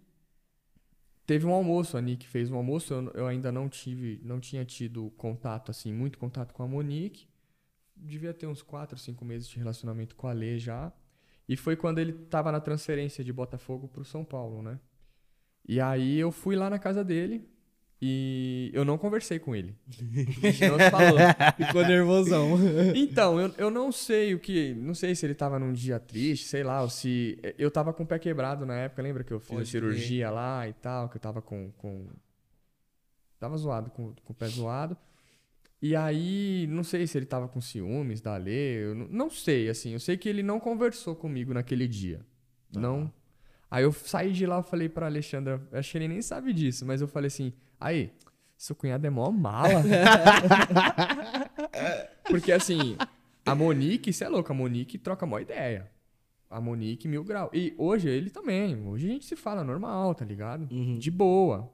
teve 1.28 1.46
um 1.46 1.52
almoço, 1.52 1.98
a 1.98 2.02
Nick 2.02 2.26
fez 2.26 2.50
um 2.50 2.56
almoço, 2.56 2.94
eu, 2.94 3.12
eu 3.12 3.28
ainda 3.28 3.52
não 3.52 3.68
tive, 3.68 4.20
não 4.24 4.40
tinha 4.40 4.64
tido 4.66 5.12
contato, 5.18 5.70
assim, 5.70 5.94
muito 5.94 6.18
contato 6.18 6.54
com 6.54 6.64
a 6.64 6.68
Monique. 6.68 7.28
Devia 7.96 8.34
ter 8.34 8.48
uns 8.48 8.62
4, 8.62 8.98
5 8.98 9.26
meses 9.26 9.48
de 9.48 9.58
relacionamento 9.58 10.16
com 10.16 10.28
a 10.28 10.32
Lê 10.32 10.58
já. 10.58 10.92
E 11.48 11.58
foi 11.58 11.76
quando 11.76 12.00
ele 12.00 12.14
tava 12.14 12.52
na 12.52 12.62
transferência 12.62 13.24
de 13.24 13.34
Botafogo 13.34 13.88
pro 13.88 14.06
São 14.06 14.24
Paulo, 14.24 14.62
né? 14.62 14.80
E 15.68 15.82
aí 15.82 16.18
eu 16.18 16.32
fui 16.32 16.56
lá 16.56 16.70
na 16.70 16.80
casa 16.80 17.04
dele 17.04 17.48
e 18.00 18.70
eu 18.74 18.86
não 18.86 18.98
conversei 18.98 19.40
com 19.40 19.56
ele. 19.56 19.76
A 19.90 20.52
gente 20.52 20.68
não 20.68 20.78
se 20.78 20.92
falou. 20.92 21.20
Ficou 21.58 21.86
nervosão. 21.86 22.58
Então, 22.96 23.40
eu, 23.40 23.54
eu 23.58 23.72
não 23.72 23.92
sei 23.92 24.36
o 24.36 24.40
que. 24.40 24.74
Não 24.76 24.94
sei 24.94 25.16
se 25.16 25.26
ele 25.26 25.34
tava 25.34 25.58
num 25.58 25.74
dia 25.74 26.00
triste, 26.00 26.48
sei 26.48 26.64
lá, 26.64 26.82
ou 26.82 26.90
se. 26.90 27.40
Eu 27.58 27.72
tava 27.72 27.94
com 27.94 28.04
o 28.04 28.06
pé 28.06 28.20
quebrado 28.20 28.66
na 28.66 28.76
época, 28.76 29.02
lembra 29.02 29.24
que 29.24 29.32
eu 29.32 29.40
fiz 29.40 29.50
Pode 29.50 29.62
a 29.64 29.66
cirurgia 29.66 30.30
lá 30.30 30.68
e 30.68 30.74
tal, 30.74 31.10
que 31.10 31.18
eu 31.18 31.22
tava 31.22 31.42
com. 31.42 31.72
com... 31.78 32.08
Tava 33.40 33.58
zoado, 33.58 33.90
com, 33.92 34.14
com 34.24 34.34
o 34.34 34.36
pé 34.36 34.48
zoado. 34.48 34.98
E 35.82 35.96
aí, 35.96 36.68
não 36.70 36.84
sei 36.84 37.06
se 37.06 37.18
ele 37.18 37.26
tava 37.26 37.48
com 37.48 37.62
ciúmes 37.62 38.20
da 38.20 38.36
Lê, 38.36 38.84
eu 38.84 38.96
não, 38.96 39.08
não 39.08 39.30
sei, 39.30 39.70
assim. 39.70 39.94
Eu 39.94 40.00
sei 40.00 40.18
que 40.18 40.28
ele 40.28 40.44
não 40.44 40.60
conversou 40.60 41.16
comigo 41.16 41.54
naquele 41.54 41.88
dia. 41.88 42.26
Não. 42.76 43.12
Aí 43.70 43.84
eu 43.84 43.92
saí 43.92 44.32
de 44.32 44.46
lá 44.46 44.60
e 44.60 44.64
falei 44.64 44.90
pra 44.90 45.08
Alexandra, 45.08 45.62
acho 45.72 45.92
que 45.92 45.98
ele 45.98 46.08
nem 46.08 46.22
sabe 46.22 46.54
disso, 46.54 46.86
mas 46.86 47.02
eu 47.02 47.08
falei 47.08 47.28
assim, 47.28 47.54
aí, 47.80 48.12
seu 48.58 48.76
cunhado 48.76 49.06
é 49.06 49.10
mó 49.10 49.32
mala. 49.32 49.84
Porque 52.28 52.52
assim, 52.52 52.98
a 53.46 53.56
Monique, 53.56 54.12
você 54.12 54.26
é 54.26 54.30
louco, 54.30 54.52
a 54.52 54.56
Monique 54.56 54.98
troca 54.98 55.26
mó 55.26 55.40
ideia. 55.40 55.90
A 56.50 56.62
Monique, 56.62 57.08
mil 57.08 57.24
grau. 57.24 57.50
E 57.54 57.74
hoje 57.78 58.10
ele 58.10 58.30
também. 58.30 58.88
Hoje 58.88 59.08
a 59.08 59.12
gente 59.12 59.26
se 59.26 59.36
fala 59.36 59.64
normal, 59.64 60.16
tá 60.16 60.24
ligado? 60.24 60.66
De 60.66 61.12
boa. 61.12 61.70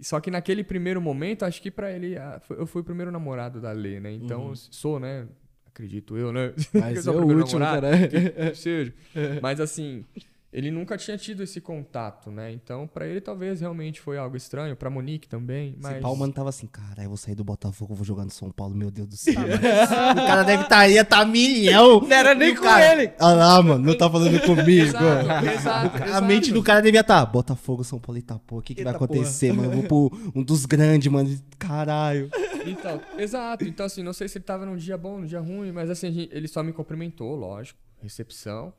Só 0.00 0.18
que 0.20 0.30
naquele 0.30 0.64
primeiro 0.64 1.00
momento, 1.00 1.44
acho 1.44 1.60
que 1.60 1.70
pra 1.70 1.92
ele. 1.92 2.16
Eu 2.48 2.66
fui 2.66 2.80
o 2.80 2.84
primeiro 2.84 3.10
namorado 3.10 3.60
da 3.60 3.72
Lê, 3.72 4.00
né? 4.00 4.12
Então, 4.12 4.54
sou, 4.54 4.98
né? 4.98 5.28
Acredito 5.66 6.16
eu, 6.16 6.32
né? 6.32 6.52
Mas 6.74 6.96
Eu 6.96 7.02
sou 7.02 7.14
é 7.14 7.24
o 7.24 7.26
último, 7.26 7.60
namorado, 7.60 8.10
cara. 8.10 8.54
seja. 8.54 8.94
Mas 9.42 9.60
assim, 9.60 10.04
ele 10.52 10.70
nunca 10.70 10.96
tinha 10.96 11.16
tido 11.16 11.44
esse 11.44 11.60
contato, 11.60 12.28
né? 12.30 12.50
Então, 12.50 12.86
pra 12.86 13.06
ele 13.06 13.20
talvez 13.20 13.60
realmente 13.60 14.00
foi 14.00 14.18
algo 14.18 14.36
estranho, 14.36 14.74
pra 14.74 14.90
Monique 14.90 15.28
também, 15.28 15.76
mas 15.80 15.92
Esse 15.92 16.00
pau, 16.00 16.16
mano, 16.16 16.32
tava 16.32 16.48
assim, 16.48 16.66
cara, 16.66 17.04
eu 17.04 17.08
vou 17.08 17.16
sair 17.16 17.36
do 17.36 17.44
Botafogo, 17.44 17.94
vou 17.94 18.04
jogar 18.04 18.24
no 18.24 18.30
São 18.30 18.50
Paulo, 18.50 18.74
meu 18.74 18.90
Deus 18.90 19.06
do 19.06 19.16
céu. 19.16 19.34
o 19.40 20.26
cara 20.26 20.42
deve 20.42 20.64
estar 20.64 20.78
aí, 20.78 21.04
tá 21.04 21.24
milhão. 21.24 22.00
Não 22.00 22.16
era 22.16 22.34
nem 22.34 22.54
com 22.54 22.66
ele. 22.66 23.12
Olha 23.20 23.34
lá, 23.36 23.62
mano, 23.62 23.84
não 23.84 23.96
tá 23.96 24.10
falando 24.10 24.40
comigo. 24.40 24.70
Exato, 24.70 25.46
exato, 25.46 26.02
A 26.02 26.06
exato. 26.06 26.26
mente 26.26 26.52
do 26.52 26.62
cara 26.64 26.82
devia 26.82 27.00
estar, 27.00 27.24
Botafogo, 27.26 27.84
São 27.84 28.00
Paulo, 28.00 28.18
Itapô, 28.18 28.58
o 28.58 28.62
que, 28.62 28.74
que 28.74 28.82
vai 28.82 28.92
Eita 28.92 29.04
acontecer, 29.04 29.52
mano? 29.52 29.72
Eu 29.72 29.82
vou 29.82 30.10
pro 30.10 30.32
um 30.34 30.42
dos 30.42 30.66
grandes, 30.66 31.10
mano, 31.12 31.30
caralho. 31.60 32.28
Então, 32.66 33.00
exato. 33.16 33.64
Então, 33.64 33.86
assim, 33.86 34.02
não 34.02 34.12
sei 34.12 34.26
se 34.26 34.38
ele 34.38 34.44
tava 34.44 34.66
num 34.66 34.76
dia 34.76 34.98
bom, 34.98 35.20
num 35.20 35.26
dia 35.26 35.40
ruim, 35.40 35.70
mas 35.70 35.88
assim, 35.88 36.08
a 36.08 36.36
ele 36.36 36.48
só 36.48 36.60
me 36.62 36.72
cumprimentou, 36.72 37.36
lógico, 37.36 37.78
recepção. 38.02 38.72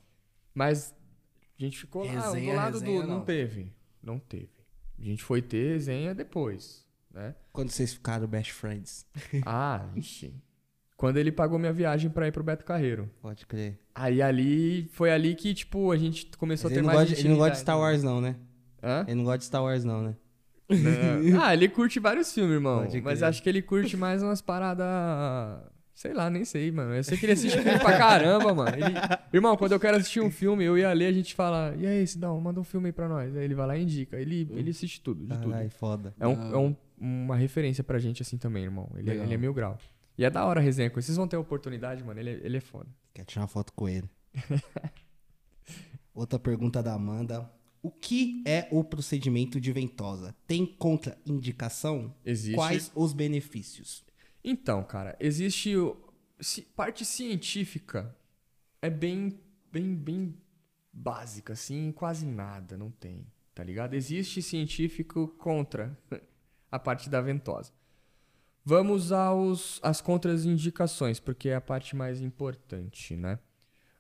Mas 0.54 0.94
a 1.64 1.68
gente 1.68 1.78
ficou 1.78 2.04
lá, 2.04 2.12
Resenha, 2.12 2.54
do 2.54 2.58
lado 2.58 2.80
resenha, 2.80 3.02
do. 3.02 3.08
Não. 3.08 3.18
não. 3.18 3.26
teve. 3.26 3.74
Não 4.02 4.20
teve. 4.20 4.50
A 5.00 5.04
gente 5.04 5.24
foi 5.24 5.42
ter 5.42 5.74
resenha 5.74 6.14
depois, 6.14 6.86
né? 7.12 7.36
Quando 7.52 7.70
vocês 7.70 7.94
ficaram 7.94 8.28
best 8.28 8.52
friends, 8.54 9.06
Ah, 9.46 9.90
ixi. 9.96 10.34
Quando 10.96 11.18
ele 11.18 11.32
pagou 11.32 11.58
minha 11.58 11.74
viagem 11.74 12.12
pra 12.12 12.28
ir 12.28 12.32
pro 12.32 12.44
Beto 12.44 12.64
Carreiro. 12.64 13.10
pode 13.22 13.48
crer. 13.48 13.80
Aí 13.96 14.22
ali, 14.22 14.88
foi 14.92 15.12
ali 15.12 15.34
que, 15.34 15.52
tipo, 15.52 15.92
a 15.92 15.98
gente 15.98 16.28
começou 16.38 16.70
Mas 16.70 16.78
a 16.78 16.82
ter 16.82 16.86
mais 16.86 17.10
gosta, 17.10 17.20
ele 17.20 17.30
não 17.30 17.38
gosta 17.38 17.54
de 17.54 17.60
Star 17.60 17.76
né? 17.76 17.82
Wars, 17.82 18.04
não, 18.04 18.22
né? 18.22 18.36
Hã? 18.84 19.06
Ele 19.08 19.16
não 19.16 19.24
gosta 19.24 19.40
de 19.40 19.46
Star 19.46 19.64
Wars, 19.64 19.84
não, 19.84 20.04
né? 20.04 20.16
Não. 20.70 21.42
Ah, 21.42 21.54
ele 21.54 21.68
curte 21.68 22.00
vários 22.00 22.32
filmes, 22.32 22.54
irmão. 22.54 22.88
Mas 23.04 23.24
acho 23.24 23.42
que 23.42 23.50
ele 23.50 23.62
curte 23.62 23.98
mais 23.98 24.22
umas 24.22 24.42
paradas. 24.42 24.88
Sei 25.94 26.14
lá, 26.14 26.30
nem 26.30 26.44
sei, 26.46 26.72
mano. 26.72 26.96
Eu 26.96 27.04
sei 27.04 27.18
que 27.18 27.26
ele 27.26 27.34
assiste 27.34 27.62
filme 27.62 27.78
pra 27.80 27.98
caramba, 27.98 28.54
mano. 28.54 28.76
Ele- 28.76 28.96
Irmão, 29.34 29.56
quando 29.58 29.74
eu 29.74 29.80
quero 29.80 29.98
assistir 29.98 30.20
um 30.22 30.32
filme, 30.32 30.64
eu 30.64 30.78
e 30.78 30.84
a 30.84 30.92
Lê, 30.94 31.06
a 31.08 31.12
gente 31.12 31.36
fala, 31.36 31.76
e 31.78 31.86
aí, 31.86 32.08
Sidão, 32.08 32.40
manda 32.42 32.60
um 32.60 32.64
filme 32.64 32.88
aí 32.88 32.94
pra 32.94 33.08
nós. 33.08 33.36
Aí 33.36 33.44
ele 33.44 33.54
vai 33.54 33.68
lá 33.68 33.78
e 33.78 33.84
indica. 33.84 34.18
Ele, 34.20 34.48
ele 34.52 34.72
assiste 34.72 35.02
tudo, 35.02 35.26
de 35.26 35.38
tudo. 35.38 35.54
Ai, 35.54 35.70
foda. 35.70 36.14
É, 36.20 36.28
um- 36.28 36.54
é 36.54 36.58
um- 36.58 36.76
uma 37.00 37.36
referência 37.36 37.84
pra 37.84 38.00
gente 38.00 38.22
assim 38.22 38.38
também, 38.38 38.64
irmão. 38.64 38.90
Ele, 38.96 39.10
é- 39.10 39.14
Legal. 39.14 39.26
ele 39.28 39.34
é 39.36 39.38
mil 39.38 39.54
grau. 39.54 39.78
E 40.18 40.24
é 40.26 40.30
da 40.30 40.46
hora 40.46 40.60
a 40.60 40.64
resenha 40.64 40.90
com 40.90 40.98
ele. 40.98 41.04
Vocês 41.06 41.18
vão 41.18 41.28
ter 41.28 41.36
a 41.36 41.40
oportunidade, 41.40 42.04
mano. 42.04 42.20
Ele 42.20 42.30
é, 42.32 42.40
ele 42.44 42.58
é 42.58 42.62
foda. 42.62 42.88
Quer 43.14 43.26
tirar 43.26 43.42
uma 43.44 43.48
foto 43.48 43.72
com 43.74 43.88
ele. 43.90 44.10
Outra 46.14 46.38
pergunta 46.40 46.82
da 46.84 46.94
Amanda. 46.94 47.50
O 47.82 47.90
que 47.90 48.44
é 48.46 48.68
o 48.72 48.84
procedimento 48.84 49.60
de 49.60 49.72
ventosa? 49.72 50.36
Tem 50.46 50.66
contraindicação? 50.66 52.14
Existe. 52.24 52.56
Quais 52.56 52.92
os 52.94 53.12
benefícios? 53.14 54.04
Então, 54.44 54.84
cara, 54.84 55.16
existe 55.20 55.76
parte 56.76 57.06
científica 57.06 58.16
é 58.82 58.90
bem, 58.90 59.40
bem, 59.72 59.96
bem 59.96 60.36
básica, 60.92 61.54
assim, 61.54 61.92
quase 61.92 62.26
nada, 62.26 62.76
não 62.76 62.90
tem, 62.90 63.26
tá 63.54 63.64
ligado? 63.64 63.94
Existe 63.94 64.42
científico 64.42 65.28
contra 65.38 65.96
a 66.72 66.80
parte 66.80 67.10
da 67.10 67.22
ventosa. 67.22 67.72
Vamos 68.64 69.12
aos 69.12 69.80
às 69.82 70.02
contraindicações, 70.02 71.20
porque 71.20 71.50
é 71.50 71.56
a 71.56 71.62
parte 71.62 71.96
mais 71.96 72.22
importante, 72.22 73.16
né? 73.16 73.40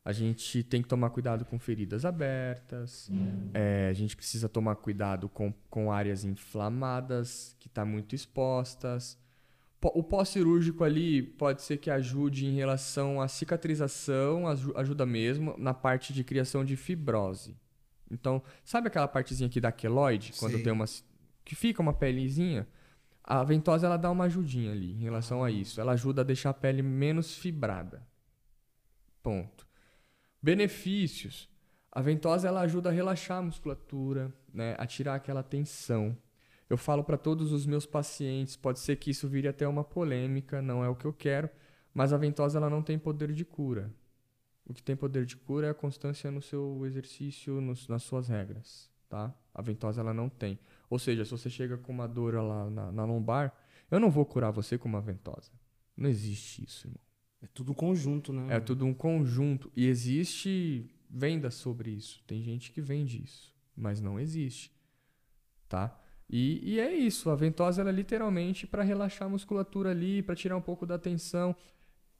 A 0.03 0.11
gente 0.11 0.63
tem 0.63 0.81
que 0.81 0.87
tomar 0.87 1.11
cuidado 1.11 1.45
com 1.45 1.59
feridas 1.59 2.05
abertas, 2.05 3.09
é, 3.53 3.87
a 3.87 3.93
gente 3.93 4.15
precisa 4.15 4.49
tomar 4.49 4.75
cuidado 4.75 5.29
com, 5.29 5.53
com 5.69 5.91
áreas 5.91 6.23
inflamadas, 6.23 7.55
que 7.59 7.67
estão 7.67 7.85
muito 7.85 8.15
expostas. 8.15 9.17
O 9.83 10.03
pós-cirúrgico 10.03 10.83
ali 10.83 11.23
pode 11.23 11.61
ser 11.63 11.77
que 11.77 11.89
ajude 11.89 12.45
em 12.45 12.53
relação 12.55 13.19
à 13.19 13.27
cicatrização, 13.27 14.47
aju- 14.47 14.73
ajuda 14.77 15.05
mesmo 15.07 15.55
na 15.57 15.73
parte 15.73 16.13
de 16.13 16.23
criação 16.23 16.63
de 16.63 16.75
fibrose. 16.75 17.57
Então, 18.09 18.43
sabe 18.63 18.87
aquela 18.87 19.07
partezinha 19.07 19.47
aqui 19.47 19.59
da 19.59 19.71
queloide, 19.71 20.33
quando 20.37 20.53
Sei. 20.53 20.63
tem 20.63 20.71
uma 20.71 20.85
que 21.43 21.55
fica 21.55 21.81
uma 21.81 21.93
pelezinha? 21.93 22.67
A 23.23 23.43
ventosa 23.43 23.87
ela 23.87 23.97
dá 23.97 24.11
uma 24.11 24.25
ajudinha 24.25 24.71
ali 24.71 24.91
em 24.93 24.99
relação 24.99 25.43
a 25.43 25.49
isso. 25.49 25.79
Ela 25.81 25.93
ajuda 25.93 26.21
a 26.21 26.23
deixar 26.23 26.51
a 26.51 26.53
pele 26.53 26.81
menos 26.83 27.35
fibrada. 27.35 28.05
Ponto. 29.23 29.65
Benefícios. 30.41 31.49
A 31.91 32.01
ventosa 32.01 32.47
ela 32.47 32.61
ajuda 32.61 32.89
a 32.89 32.91
relaxar 32.91 33.37
a 33.39 33.41
musculatura, 33.41 34.33
né, 34.53 34.75
a 34.77 34.85
tirar 34.85 35.15
aquela 35.15 35.43
tensão. 35.43 36.15
Eu 36.71 36.77
falo 36.77 37.03
para 37.03 37.17
todos 37.17 37.51
os 37.51 37.65
meus 37.65 37.85
pacientes, 37.85 38.55
pode 38.55 38.79
ser 38.79 38.95
que 38.95 39.11
isso 39.11 39.27
vire 39.27 39.47
até 39.47 39.67
uma 39.67 39.83
polêmica, 39.83 40.61
não 40.61 40.83
é 40.83 40.87
o 40.87 40.95
que 40.95 41.03
eu 41.05 41.11
quero, 41.11 41.49
mas 41.93 42.13
a 42.13 42.17
ventosa 42.17 42.57
ela 42.57 42.69
não 42.69 42.81
tem 42.81 42.97
poder 42.97 43.33
de 43.33 43.43
cura. 43.43 43.91
O 44.65 44.73
que 44.73 44.81
tem 44.81 44.95
poder 44.95 45.25
de 45.25 45.35
cura 45.35 45.67
é 45.67 45.69
a 45.71 45.73
constância 45.73 46.31
no 46.31 46.41
seu 46.41 46.85
exercício, 46.85 47.59
nos- 47.59 47.89
nas 47.89 48.03
suas 48.03 48.29
regras, 48.29 48.89
tá? 49.09 49.33
A 49.53 49.61
ventosa 49.61 49.99
ela 49.99 50.13
não 50.13 50.29
tem. 50.29 50.57
Ou 50.89 50.97
seja, 50.97 51.25
se 51.25 51.31
você 51.31 51.49
chega 51.49 51.77
com 51.77 51.91
uma 51.91 52.07
dor 52.07 52.35
lá 52.35 52.69
na, 52.69 52.89
na 52.91 53.03
lombar, 53.05 53.53
eu 53.89 53.99
não 53.99 54.09
vou 54.09 54.25
curar 54.25 54.51
você 54.51 54.77
com 54.77 54.87
uma 54.87 55.01
ventosa. 55.01 55.51
Não 55.97 56.07
existe 56.09 56.63
isso, 56.63 56.87
irmão. 56.87 57.01
É 57.41 57.47
tudo 57.47 57.73
conjunto, 57.73 58.31
né? 58.31 58.55
É 58.55 58.59
tudo 58.61 58.85
um 58.85 58.93
conjunto. 58.93 59.69
E 59.75 59.87
existe 59.87 60.89
venda 61.09 61.51
sobre 61.51 61.91
isso. 61.91 62.23
Tem 62.25 62.41
gente 62.41 62.71
que 62.71 62.79
vende 62.79 63.21
isso. 63.21 63.51
mas 63.75 63.99
não 63.99 64.19
existe, 64.19 64.71
tá? 65.67 65.97
E, 66.33 66.75
e 66.75 66.79
é 66.79 66.93
isso, 66.95 67.29
a 67.29 67.35
ventosa 67.35 67.81
ela 67.81 67.89
é 67.89 67.93
literalmente 67.93 68.65
para 68.65 68.83
relaxar 68.83 69.27
a 69.27 69.29
musculatura 69.31 69.91
ali, 69.91 70.21
para 70.23 70.33
tirar 70.33 70.55
um 70.55 70.61
pouco 70.61 70.85
da 70.85 70.97
tensão. 70.97 71.53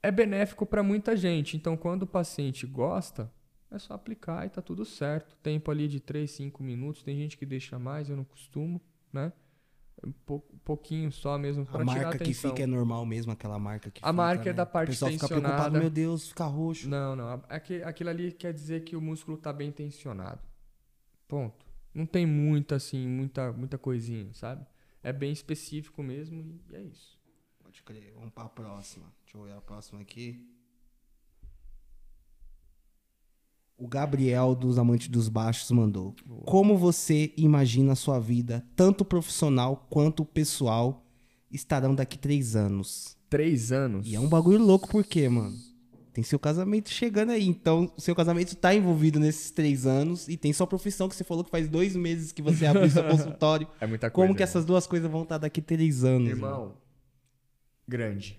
É 0.02 0.10
benéfico 0.10 0.66
para 0.66 0.82
muita 0.82 1.16
gente, 1.16 1.56
então 1.56 1.76
quando 1.78 2.02
o 2.02 2.06
paciente 2.06 2.66
gosta, 2.66 3.32
é 3.70 3.78
só 3.78 3.94
aplicar 3.94 4.44
e 4.44 4.50
tá 4.50 4.60
tudo 4.60 4.84
certo. 4.84 5.34
Tempo 5.42 5.70
ali 5.70 5.88
de 5.88 5.98
3, 5.98 6.30
5 6.30 6.62
minutos, 6.62 7.02
tem 7.02 7.16
gente 7.16 7.38
que 7.38 7.46
deixa 7.46 7.78
mais, 7.78 8.10
eu 8.10 8.16
não 8.16 8.24
costumo, 8.24 8.82
né? 9.10 9.32
Um 10.04 10.10
pou- 10.12 10.44
pouquinho 10.64 11.10
só 11.12 11.38
mesmo 11.38 11.64
para 11.64 11.82
A 11.82 11.86
tirar 11.86 12.00
a 12.00 12.04
marca 12.04 12.18
que 12.24 12.34
fica 12.34 12.62
é 12.62 12.66
normal 12.66 13.06
mesmo, 13.06 13.30
aquela 13.32 13.58
marca 13.58 13.90
que 13.90 14.00
A 14.00 14.08
fica, 14.08 14.12
marca 14.12 14.42
é 14.42 14.46
né? 14.46 14.52
da 14.52 14.66
parte 14.66 14.88
O 14.88 14.92
pessoal 14.92 15.10
fica 15.12 15.20
tensionada. 15.28 15.54
preocupado, 15.54 15.78
meu 15.80 15.88
Deus, 15.90 16.28
fica 16.28 16.44
roxo. 16.44 16.88
Não, 16.88 17.14
não. 17.16 17.42
Aqui- 17.48 17.82
Aquilo 17.82 18.10
ali 18.10 18.32
quer 18.32 18.52
dizer 18.52 18.82
que 18.84 18.96
o 18.96 19.00
músculo 19.00 19.38
tá 19.38 19.52
bem 19.52 19.70
tensionado. 19.70 20.40
Ponto. 21.28 21.64
Não 21.94 22.06
tem 22.06 22.24
muita, 22.26 22.76
assim, 22.76 23.06
muita, 23.06 23.52
muita 23.52 23.76
coisinha, 23.76 24.32
sabe? 24.32 24.66
É 25.02 25.12
bem 25.12 25.32
específico 25.32 26.02
mesmo 26.02 26.40
e 26.70 26.76
é 26.76 26.82
isso. 26.82 27.18
Pode 27.62 27.82
crer. 27.82 28.12
Vamos 28.14 28.30
pra 28.30 28.48
próxima. 28.48 29.06
Deixa 29.24 29.36
eu 29.36 29.44
ver 29.44 29.52
a 29.52 29.60
próxima 29.60 30.00
aqui. 30.00 30.46
O 33.76 33.88
Gabriel 33.88 34.54
dos 34.54 34.78
Amantes 34.78 35.08
dos 35.08 35.28
Baixos 35.28 35.70
mandou. 35.72 36.14
Como 36.46 36.78
você 36.78 37.32
imagina 37.36 37.92
a 37.92 37.96
sua 37.96 38.20
vida, 38.20 38.64
tanto 38.76 39.04
profissional 39.04 39.88
quanto 39.90 40.24
pessoal, 40.24 41.04
estarão 41.50 41.94
daqui 41.94 42.16
três 42.16 42.54
anos? 42.54 43.16
Três 43.28 43.72
anos. 43.72 44.06
E 44.06 44.14
é 44.14 44.20
um 44.20 44.28
bagulho 44.28 44.58
louco, 44.58 44.88
por 44.88 45.04
quê, 45.04 45.28
mano? 45.28 45.56
Tem 46.12 46.22
seu 46.22 46.38
casamento 46.38 46.90
chegando 46.90 47.30
aí. 47.30 47.46
Então, 47.46 47.90
o 47.96 48.00
seu 48.00 48.14
casamento 48.14 48.54
tá 48.54 48.74
envolvido 48.74 49.18
nesses 49.18 49.50
três 49.50 49.86
anos 49.86 50.28
e 50.28 50.36
tem 50.36 50.52
sua 50.52 50.66
profissão 50.66 51.08
que 51.08 51.16
você 51.16 51.24
falou 51.24 51.42
que 51.42 51.50
faz 51.50 51.68
dois 51.68 51.96
meses 51.96 52.32
que 52.32 52.42
você 52.42 52.66
abriu 52.66 52.88
seu 52.90 53.02
consultório. 53.08 53.66
É 53.80 53.86
muita 53.86 54.10
coisa. 54.10 54.14
Como 54.26 54.36
que 54.36 54.42
irmão. 54.42 54.50
essas 54.50 54.64
duas 54.66 54.86
coisas 54.86 55.10
vão 55.10 55.22
estar 55.22 55.38
daqui 55.38 55.62
três 55.62 56.04
anos? 56.04 56.28
mano? 56.28 56.36
Irmão, 56.54 56.74
grande. 57.88 58.38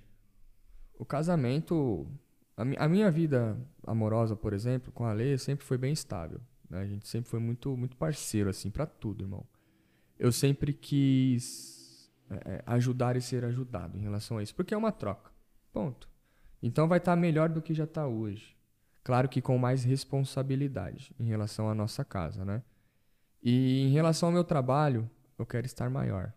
O 0.98 1.06
casamento. 1.06 2.08
A, 2.56 2.64
mi- 2.64 2.78
a 2.78 2.88
minha 2.88 3.10
vida 3.10 3.58
amorosa, 3.88 4.36
por 4.36 4.54
exemplo, 4.54 4.92
com 4.92 5.06
a 5.06 5.14
Lê, 5.14 5.38
sempre 5.40 5.66
foi 5.66 5.78
bem 5.78 5.92
estável. 5.94 6.40
né? 6.70 6.82
A 6.82 6.86
gente 6.86 7.08
sempre 7.08 7.30
foi 7.30 7.40
muito, 7.40 7.76
muito 7.76 7.98
parceiro, 7.98 8.50
assim, 8.52 8.70
pra 8.70 8.86
tudo, 8.86 9.24
irmão. 9.24 9.44
Eu 10.20 10.32
sempre 10.32 10.72
quis 10.74 12.12
é, 12.30 12.36
é, 12.58 12.64
ajudar 12.68 13.16
e 13.18 13.22
ser 13.22 13.44
ajudado 13.44 13.98
em 13.98 14.02
relação 14.02 14.38
a 14.38 14.44
isso, 14.44 14.54
porque 14.54 14.74
é 14.76 14.78
uma 14.78 14.92
troca. 14.92 15.32
Ponto. 15.74 16.08
Então 16.64 16.88
vai 16.88 16.98
estar 16.98 17.16
melhor 17.16 17.50
do 17.50 17.62
que 17.62 17.76
já 17.76 17.86
tá 17.86 18.08
hoje. 18.08 18.58
Claro 19.04 19.30
que 19.30 19.42
com 19.42 19.58
mais 19.60 19.84
responsabilidade 19.84 21.14
em 21.20 21.26
relação 21.26 21.70
à 21.70 21.76
nossa 21.76 22.04
casa, 22.04 22.44
né? 22.44 22.64
E 23.44 23.82
em 23.82 23.92
relação 23.92 24.30
ao 24.30 24.34
meu 24.34 24.44
trabalho, 24.44 25.08
eu 25.38 25.46
quero 25.46 25.68
estar 25.68 25.90
maior 25.90 26.34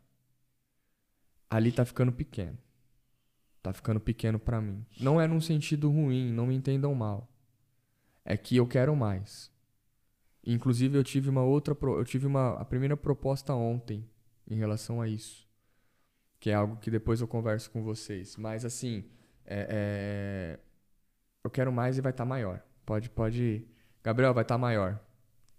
ali 1.51 1.73
tá 1.73 1.85
ficando 1.85 2.13
pequeno. 2.13 2.59
Tá 3.63 3.73
ficando 3.73 3.99
pequeno 3.99 4.39
pra 4.39 4.61
mim. 4.61 4.85
Não 5.01 5.21
é 5.21 5.27
num 5.27 5.41
sentido 5.41 5.91
ruim, 5.91 6.33
não 6.33 6.47
me 6.47 6.55
entendam 6.55 6.95
mal. 6.95 7.29
É 8.25 8.37
que 8.37 8.57
eu 8.57 8.67
quero 8.67 8.95
mais. 8.95 9.51
Inclusive 10.45 10.97
eu 10.97 11.03
tive 11.03 11.29
uma 11.29 11.43
outra, 11.43 11.77
eu 11.81 12.05
tive 12.05 12.27
uma 12.27 12.55
a 12.55 12.65
primeira 12.65 12.97
proposta 12.97 13.53
ontem 13.55 14.09
em 14.49 14.57
relação 14.57 15.01
a 15.01 15.09
isso, 15.09 15.45
que 16.39 16.51
é 16.51 16.55
algo 16.55 16.77
que 16.77 16.89
depois 16.89 17.21
eu 17.21 17.27
converso 17.27 17.69
com 17.71 17.83
vocês. 17.83 18.37
Mas 18.37 18.65
assim, 18.65 19.05
é- 19.47 20.57
é, 20.57 20.59
eu 21.45 21.51
quero 21.51 21.73
mais 21.73 21.99
e 21.99 22.01
vai 22.01 22.11
estar 22.13 22.25
maior. 22.25 22.61
Pode, 22.85 23.09
pode, 23.11 23.65
Gabriel 24.03 24.33
vai 24.35 24.43
estar 24.43 24.57
maior, 24.59 24.99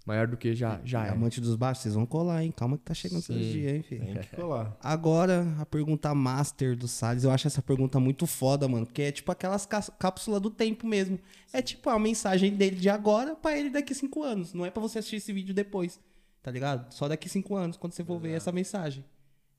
maior 0.06 0.28
do 0.28 0.38
que 0.38 0.56
já, 0.56 0.80
já 0.86 1.06
é. 1.06 1.10
Amante 1.10 1.42
dos 1.42 1.56
baixos, 1.56 1.84
vocês 1.84 1.96
vão 1.96 2.06
colar, 2.06 2.44
hein? 2.44 2.54
Calma 2.56 2.78
que 2.78 2.84
tá 2.84 2.94
chegando 2.94 3.22
seus 3.22 3.38
Sim. 3.46 3.52
dias, 3.52 3.74
hein, 3.74 3.84
filho? 3.84 4.06
Tem 4.06 4.18
que 4.22 4.36
colar. 4.36 4.78
Agora, 4.82 5.46
a 5.60 5.66
pergunta 5.66 6.14
master 6.16 6.76
do 6.78 6.88
Salles. 6.88 7.24
Eu 7.26 7.32
acho 7.32 7.48
essa 7.48 7.62
pergunta 7.62 8.00
muito 8.00 8.26
foda, 8.26 8.68
mano. 8.68 8.86
Porque 8.86 9.02
é 9.02 9.12
tipo 9.12 9.30
aquelas 9.32 9.66
cá- 9.66 9.82
cápsulas 10.00 10.42
do 10.42 10.50
tempo 10.50 10.88
mesmo. 10.88 11.20
É 11.52 11.62
tipo 11.62 11.90
a 11.90 12.00
mensagem 12.00 12.56
dele 12.56 12.78
de 12.78 12.90
agora 12.90 13.36
pra 13.36 13.58
ele 13.58 13.70
daqui 13.70 13.94
cinco 13.94 14.24
anos. 14.24 14.54
Não 14.54 14.66
é 14.66 14.72
pra 14.72 14.82
você 14.82 15.00
assistir 15.00 15.18
esse 15.18 15.34
vídeo 15.34 15.54
depois. 15.54 16.00
Tá 16.42 16.50
ligado? 16.52 16.94
Só 16.94 17.10
daqui 17.10 17.28
cinco 17.28 17.56
anos, 17.58 17.76
quando 17.76 17.92
você 17.92 18.06
for 18.06 18.18
ver 18.20 18.32
essa 18.32 18.54
mensagem. 18.54 19.04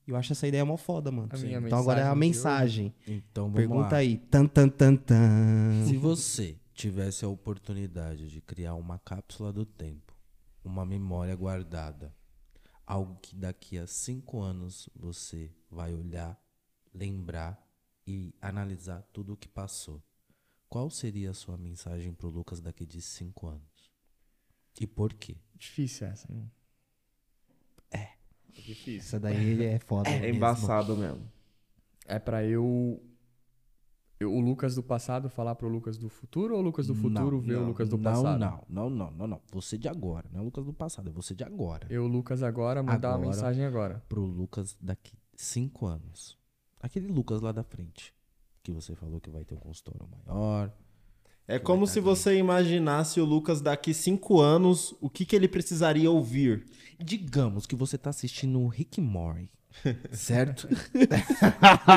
Eu 0.09 0.15
acho 0.15 0.33
essa 0.33 0.47
ideia 0.47 0.65
mó 0.65 0.75
foda, 0.75 1.11
mano. 1.11 1.29
Minha 1.37 1.59
então 1.59 1.77
agora 1.77 2.01
é 2.01 2.03
a 2.03 2.15
mensagem 2.15 2.49
mensagem. 2.59 2.95
Então 3.07 3.45
vamos 3.45 3.57
Pergunta 3.57 3.91
lá. 3.91 3.97
aí. 3.97 4.17
Tan, 4.17 4.47
tan, 4.47 4.69
tan, 4.69 4.95
tan. 4.95 5.85
Se 5.85 5.97
você 5.97 6.57
tivesse 6.73 7.25
a 7.25 7.27
oportunidade 7.27 8.29
de 8.29 8.41
criar 8.41 8.75
uma 8.75 8.97
cápsula 8.97 9.53
do 9.53 9.65
tempo, 9.65 10.15
uma 10.63 10.85
memória 10.85 11.35
guardada, 11.35 12.13
algo 12.85 13.17
que 13.21 13.35
daqui 13.35 13.77
a 13.77 13.85
cinco 13.85 14.41
anos 14.41 14.89
você 14.95 15.51
vai 15.69 15.93
olhar, 15.93 16.39
lembrar 16.93 17.61
e 18.07 18.33
analisar 18.41 19.03
tudo 19.13 19.33
o 19.33 19.37
que 19.37 19.47
passou, 19.47 20.01
qual 20.67 20.89
seria 20.89 21.31
a 21.31 21.33
sua 21.35 21.57
mensagem 21.57 22.13
pro 22.13 22.29
Lucas 22.29 22.59
daqui 22.61 22.85
de 22.85 23.01
cinco 23.01 23.47
anos? 23.47 23.91
E 24.79 24.87
por 24.87 25.13
quê? 25.13 25.37
Difícil 25.55 26.07
essa, 26.07 26.31
né? 26.31 26.49
É 28.59 28.65
difícil. 28.65 28.99
Essa 28.99 29.19
daí 29.19 29.63
é 29.63 29.79
foda. 29.79 30.09
É 30.09 30.19
mesmo. 30.19 30.35
embaçado 30.37 30.95
mesmo. 30.95 31.21
É 32.05 32.17
pra 32.19 32.43
eu, 32.43 33.01
eu- 34.19 34.33
o 34.33 34.39
Lucas 34.39 34.75
do 34.75 34.83
passado 34.83 35.29
falar 35.29 35.55
pro 35.55 35.67
Lucas 35.69 35.97
do 35.97 36.09
futuro 36.09 36.55
ou 36.55 36.59
o 36.59 36.63
Lucas 36.63 36.87
do 36.87 36.95
futuro 36.95 37.37
Não, 37.37 37.41
ver 37.41 37.55
o 37.55 37.59
não, 37.61 37.67
Lucas 37.67 37.87
do 37.89 37.97
não, 37.97 38.03
passado? 38.03 38.39
Não, 38.39 38.63
não, 38.67 38.89
não, 38.89 39.11
não, 39.11 39.27
não. 39.27 39.41
Você 39.51 39.77
de 39.77 39.87
agora, 39.87 40.27
não 40.31 40.39
é 40.39 40.41
o 40.41 40.45
Lucas 40.45 40.65
do 40.65 40.73
passado, 40.73 41.09
é 41.09 41.11
você 41.13 41.33
de 41.35 41.43
agora. 41.43 41.87
Eu, 41.89 42.07
Lucas, 42.07 42.41
agora, 42.43 42.81
mandar 42.83 43.09
uma 43.09 43.15
Agora. 43.15 43.27
mensagem 43.29 43.63
agora. 43.65 44.03
pro 44.09 44.21
Lucas 44.25 44.75
daqui 44.81 45.13
cinco 45.35 45.85
anos. 45.85 46.37
Aquele 46.81 47.07
Lucas 47.07 47.41
lá 47.41 47.51
da 47.51 47.63
frente. 47.63 48.13
Que 48.63 48.71
você 48.71 48.93
falou 48.95 49.21
que 49.21 49.29
vai 49.29 49.45
ter 49.45 49.55
um 49.55 49.59
consultório 49.59 50.07
maior. 50.25 50.71
É 51.49 51.57
como 51.57 51.87
se 51.87 51.99
você 51.99 52.37
imaginasse 52.37 53.19
o 53.19 53.25
Lucas 53.25 53.59
daqui 53.59 53.91
cinco 53.91 54.39
anos, 54.39 54.93
o 55.01 55.09
que, 55.09 55.25
que 55.25 55.35
ele 55.35 55.47
precisaria 55.47 56.11
ouvir. 56.11 56.63
Digamos 56.99 57.65
que 57.65 57.75
você 57.75 57.97
tá 57.97 58.11
assistindo 58.11 58.59
o 58.59 58.67
Rick 58.67 59.01
Mori, 59.01 59.49
certo? 60.13 60.69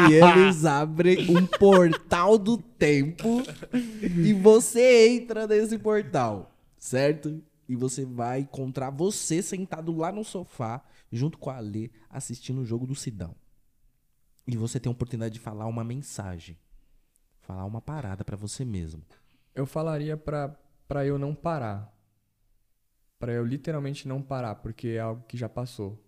e 0.08 0.14
eles 0.14 0.64
abrem 0.64 1.36
um 1.36 1.44
portal 1.44 2.38
do 2.38 2.56
tempo 2.56 3.42
e 4.02 4.32
você 4.32 5.08
entra 5.16 5.46
nesse 5.46 5.78
portal, 5.78 6.56
certo? 6.78 7.42
E 7.68 7.76
você 7.76 8.06
vai 8.06 8.40
encontrar 8.40 8.88
você 8.88 9.42
sentado 9.42 9.94
lá 9.94 10.10
no 10.10 10.24
sofá, 10.24 10.82
junto 11.12 11.36
com 11.36 11.50
a 11.50 11.60
Lê, 11.60 11.90
assistindo 12.08 12.62
o 12.62 12.64
jogo 12.64 12.86
do 12.86 12.94
Sidão. 12.94 13.34
E 14.46 14.56
você 14.56 14.80
tem 14.80 14.88
a 14.88 14.94
oportunidade 14.94 15.34
de 15.34 15.40
falar 15.40 15.66
uma 15.66 15.84
mensagem. 15.84 16.56
Falar 17.42 17.66
uma 17.66 17.82
parada 17.82 18.24
pra 18.24 18.36
você 18.36 18.64
mesmo. 18.64 19.02
Eu 19.54 19.66
falaria 19.66 20.16
pra, 20.16 20.48
pra 20.88 21.04
eu 21.06 21.18
não 21.18 21.34
parar. 21.34 21.92
Pra 23.18 23.32
eu 23.32 23.44
literalmente 23.44 24.08
não 24.08 24.20
parar, 24.22 24.56
porque 24.56 24.88
é 24.88 25.00
algo 25.00 25.22
que 25.28 25.36
já 25.36 25.48
passou 25.48 26.02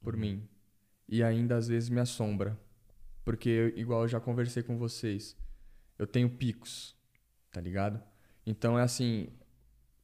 por 0.00 0.16
mim. 0.16 0.48
E 1.08 1.22
ainda 1.22 1.56
às 1.56 1.68
vezes 1.68 1.88
me 1.88 2.00
assombra. 2.00 2.58
Porque, 3.24 3.48
eu- 3.48 3.68
igual 3.78 4.02
eu 4.02 4.08
já 4.08 4.18
conversei 4.18 4.62
com 4.62 4.76
vocês, 4.76 5.36
eu 5.98 6.06
tenho 6.06 6.28
picos, 6.28 6.96
tá 7.52 7.60
ligado? 7.60 8.02
Então 8.44 8.76
é 8.78 8.82
assim, 8.82 9.28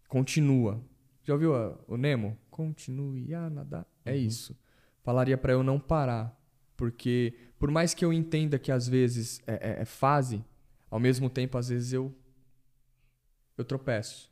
continua. 0.09 0.81
Já 1.25 1.35
ouviu 1.35 1.55
a- 1.57 1.77
o 1.89 1.97
Nemo? 1.97 2.39
Continue 2.51 3.35
a 3.35 3.51
nadar. 3.51 3.87
É 4.05 4.17
isso. 4.17 4.57
Falaria 5.03 5.37
pra 5.37 5.53
eu 5.53 5.63
não 5.63 5.81
parar. 5.81 6.37
Porque, 6.77 7.35
por 7.59 7.71
mais 7.73 7.93
que 7.93 8.05
eu 8.05 8.13
entenda 8.13 8.57
que 8.59 8.71
às 8.71 8.87
vezes 8.87 9.41
é, 9.47 9.55
é- 9.79 9.83
é 9.83 9.85
fase, 9.85 10.45
ao 10.89 11.01
mesmo 11.01 11.29
tempo, 11.29 11.59
às 11.59 11.69
vezes 11.69 11.93
eu 11.93 12.15
eu 13.61 13.65
tropeço. 13.65 14.31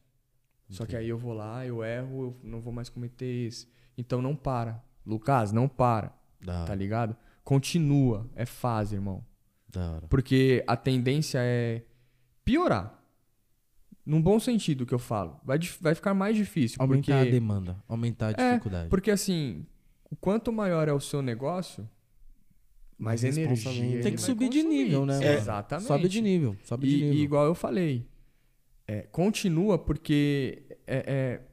Só 0.68 0.84
que 0.84 0.96
aí 0.96 1.08
eu 1.08 1.16
vou 1.18 1.32
lá, 1.32 1.64
eu 1.64 1.84
erro, 1.84 2.22
eu 2.24 2.36
não 2.42 2.60
vou 2.60 2.72
mais 2.72 2.88
cometer 2.88 3.46
esse. 3.46 3.68
Então 3.96 4.20
não 4.20 4.34
para. 4.34 4.82
Lucas, 5.04 5.52
não 5.52 5.68
para. 5.68 6.12
Da, 6.40 6.64
Tá 6.64 6.74
ligado? 6.74 7.16
Continua. 7.44 8.28
É 8.34 8.44
fase, 8.44 8.96
irmão. 8.96 9.24
da 9.68 9.92
hora. 9.92 10.06
Porque 10.08 10.64
a 10.66 10.76
tendência 10.76 11.38
é 11.40 11.82
piorar. 12.44 13.00
Num 14.04 14.20
bom 14.22 14.38
sentido 14.40 14.84
que 14.86 14.94
eu 14.94 14.98
falo. 14.98 15.40
Vai, 15.44 15.58
vai 15.80 15.94
ficar 15.94 16.14
mais 16.14 16.36
difícil. 16.36 16.76
Aumentar 16.80 17.12
porque... 17.18 17.28
a 17.28 17.30
demanda, 17.30 17.76
aumentar 17.88 18.28
a 18.28 18.42
É, 18.42 18.50
dificuldade. 18.52 18.88
Porque 18.88 19.10
assim, 19.10 19.66
o 20.10 20.16
quanto 20.16 20.52
maior 20.52 20.88
é 20.88 20.92
o 20.92 21.00
seu 21.00 21.20
negócio, 21.22 21.88
mais, 22.98 23.22
Mais 23.22 23.36
energia. 23.36 24.00
Tem 24.02 24.14
que 24.14 24.20
subir 24.20 24.48
de 24.48 24.62
nível, 24.62 25.04
né, 25.04 25.18
É? 25.22 25.34
Exatamente. 25.34 25.86
Sobe 25.88 26.08
de 26.08 26.20
nível, 26.22 26.56
sobe 26.64 26.88
de 26.88 26.94
E, 26.96 27.00
nível. 27.02 27.14
e 27.14 27.22
igual 27.22 27.46
eu 27.46 27.54
falei, 27.54 28.06
é, 28.86 29.02
continua 29.02 29.78
porque 29.78 30.64
é, 30.86 30.96
é, 31.06 31.46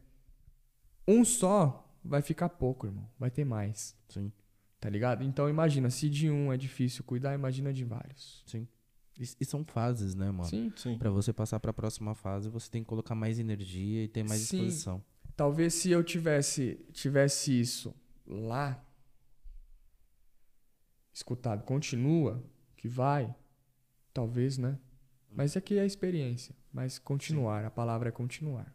um 1.07 1.25
só 1.25 1.91
vai 2.03 2.21
ficar 2.21 2.49
pouco, 2.49 2.87
irmão. 2.87 3.09
Vai 3.17 3.31
ter 3.31 3.45
mais. 3.45 3.95
Sim, 4.09 4.31
Tá 4.79 4.89
ligado? 4.89 5.23
Então 5.23 5.49
imagina, 5.49 5.89
se 5.89 6.09
de 6.09 6.29
um 6.29 6.51
é 6.51 6.57
difícil 6.57 7.03
cuidar, 7.05 7.33
imagina 7.33 7.71
de 7.73 7.83
vários. 7.85 8.43
sim. 8.45 8.67
E, 9.17 9.23
e 9.41 9.45
são 9.45 9.63
fases, 9.63 10.15
né, 10.15 10.31
mano? 10.31 10.49
Sim. 10.49 10.73
Sim. 10.75 10.97
Pra 10.97 11.09
você 11.11 11.31
passar 11.31 11.59
pra 11.59 11.71
próxima 11.71 12.15
fase, 12.15 12.49
você 12.49 12.69
tem 12.69 12.81
que 12.81 12.89
colocar 12.89 13.13
mais 13.13 13.37
energia 13.37 14.03
e 14.03 14.07
ter 14.07 14.23
mais 14.23 14.41
Sim. 14.41 14.57
disposição. 14.57 15.03
Talvez 15.35 15.75
se 15.75 15.91
eu 15.91 16.03
tivesse, 16.03 16.83
tivesse 16.91 17.59
isso 17.59 17.95
lá, 18.25 18.83
escutado, 21.13 21.63
continua, 21.63 22.43
que 22.75 22.87
vai, 22.87 23.33
talvez, 24.13 24.57
né? 24.57 24.79
Mas 25.35 25.57
aqui 25.57 25.77
é 25.77 25.81
a 25.81 25.85
experiência. 25.85 26.55
Mas 26.71 26.99
continuar, 26.99 27.65
a 27.65 27.71
palavra 27.71 28.09
é 28.09 28.11
continuar. 28.11 28.73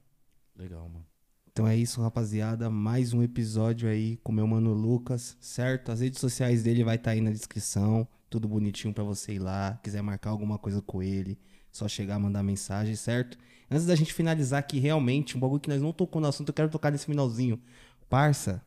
Legal, 0.56 0.88
mano. 0.88 1.06
Então 1.52 1.66
é 1.66 1.76
isso, 1.76 2.00
rapaziada. 2.00 2.68
Mais 2.70 3.12
um 3.12 3.22
episódio 3.22 3.88
aí 3.88 4.16
com 4.18 4.32
meu 4.32 4.46
mano 4.46 4.72
Lucas, 4.72 5.36
certo? 5.40 5.90
As 5.90 6.00
redes 6.00 6.20
sociais 6.20 6.62
dele 6.62 6.84
vai 6.84 6.96
estar 6.96 7.12
aí 7.12 7.20
na 7.20 7.30
descrição. 7.30 8.06
Tudo 8.30 8.46
bonitinho 8.46 8.92
pra 8.92 9.04
você 9.04 9.34
ir 9.34 9.38
lá. 9.38 9.78
Quiser 9.82 10.02
marcar 10.02 10.30
alguma 10.30 10.58
coisa 10.58 10.82
com 10.82 11.02
ele, 11.02 11.38
só 11.70 11.88
chegar, 11.88 12.18
mandar 12.18 12.42
mensagem, 12.42 12.94
certo? 12.94 13.38
Antes 13.70 13.86
da 13.86 13.94
gente 13.94 14.12
finalizar 14.14 14.58
aqui, 14.58 14.78
realmente, 14.78 15.36
um 15.36 15.40
bagulho 15.40 15.60
que 15.60 15.68
nós 15.68 15.82
não 15.82 15.92
tocou 15.92 16.20
no 16.20 16.28
assunto, 16.28 16.48
eu 16.48 16.54
quero 16.54 16.68
tocar 16.68 16.90
nesse 16.90 17.06
finalzinho. 17.06 17.60
Parça, 18.08 18.64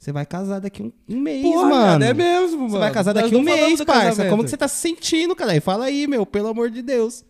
você 0.00 0.12
vai 0.12 0.24
casar 0.24 0.60
daqui 0.60 0.82
um, 0.82 0.90
um 1.06 1.20
mês, 1.20 1.44
mano. 1.44 2.02
é 2.02 2.14
mesmo, 2.14 2.56
mano. 2.56 2.70
Você 2.70 2.78
vai 2.78 2.90
casar 2.90 3.14
Nós 3.14 3.24
daqui 3.24 3.36
um 3.36 3.42
mês, 3.42 3.84
parça. 3.84 4.26
Como 4.30 4.42
que 4.42 4.48
você 4.48 4.56
tá 4.56 4.66
se 4.66 4.76
sentindo, 4.76 5.36
cara? 5.36 5.60
Fala 5.60 5.84
aí, 5.84 6.06
meu, 6.06 6.24
pelo 6.24 6.48
amor 6.48 6.70
de 6.70 6.80
Deus. 6.80 7.22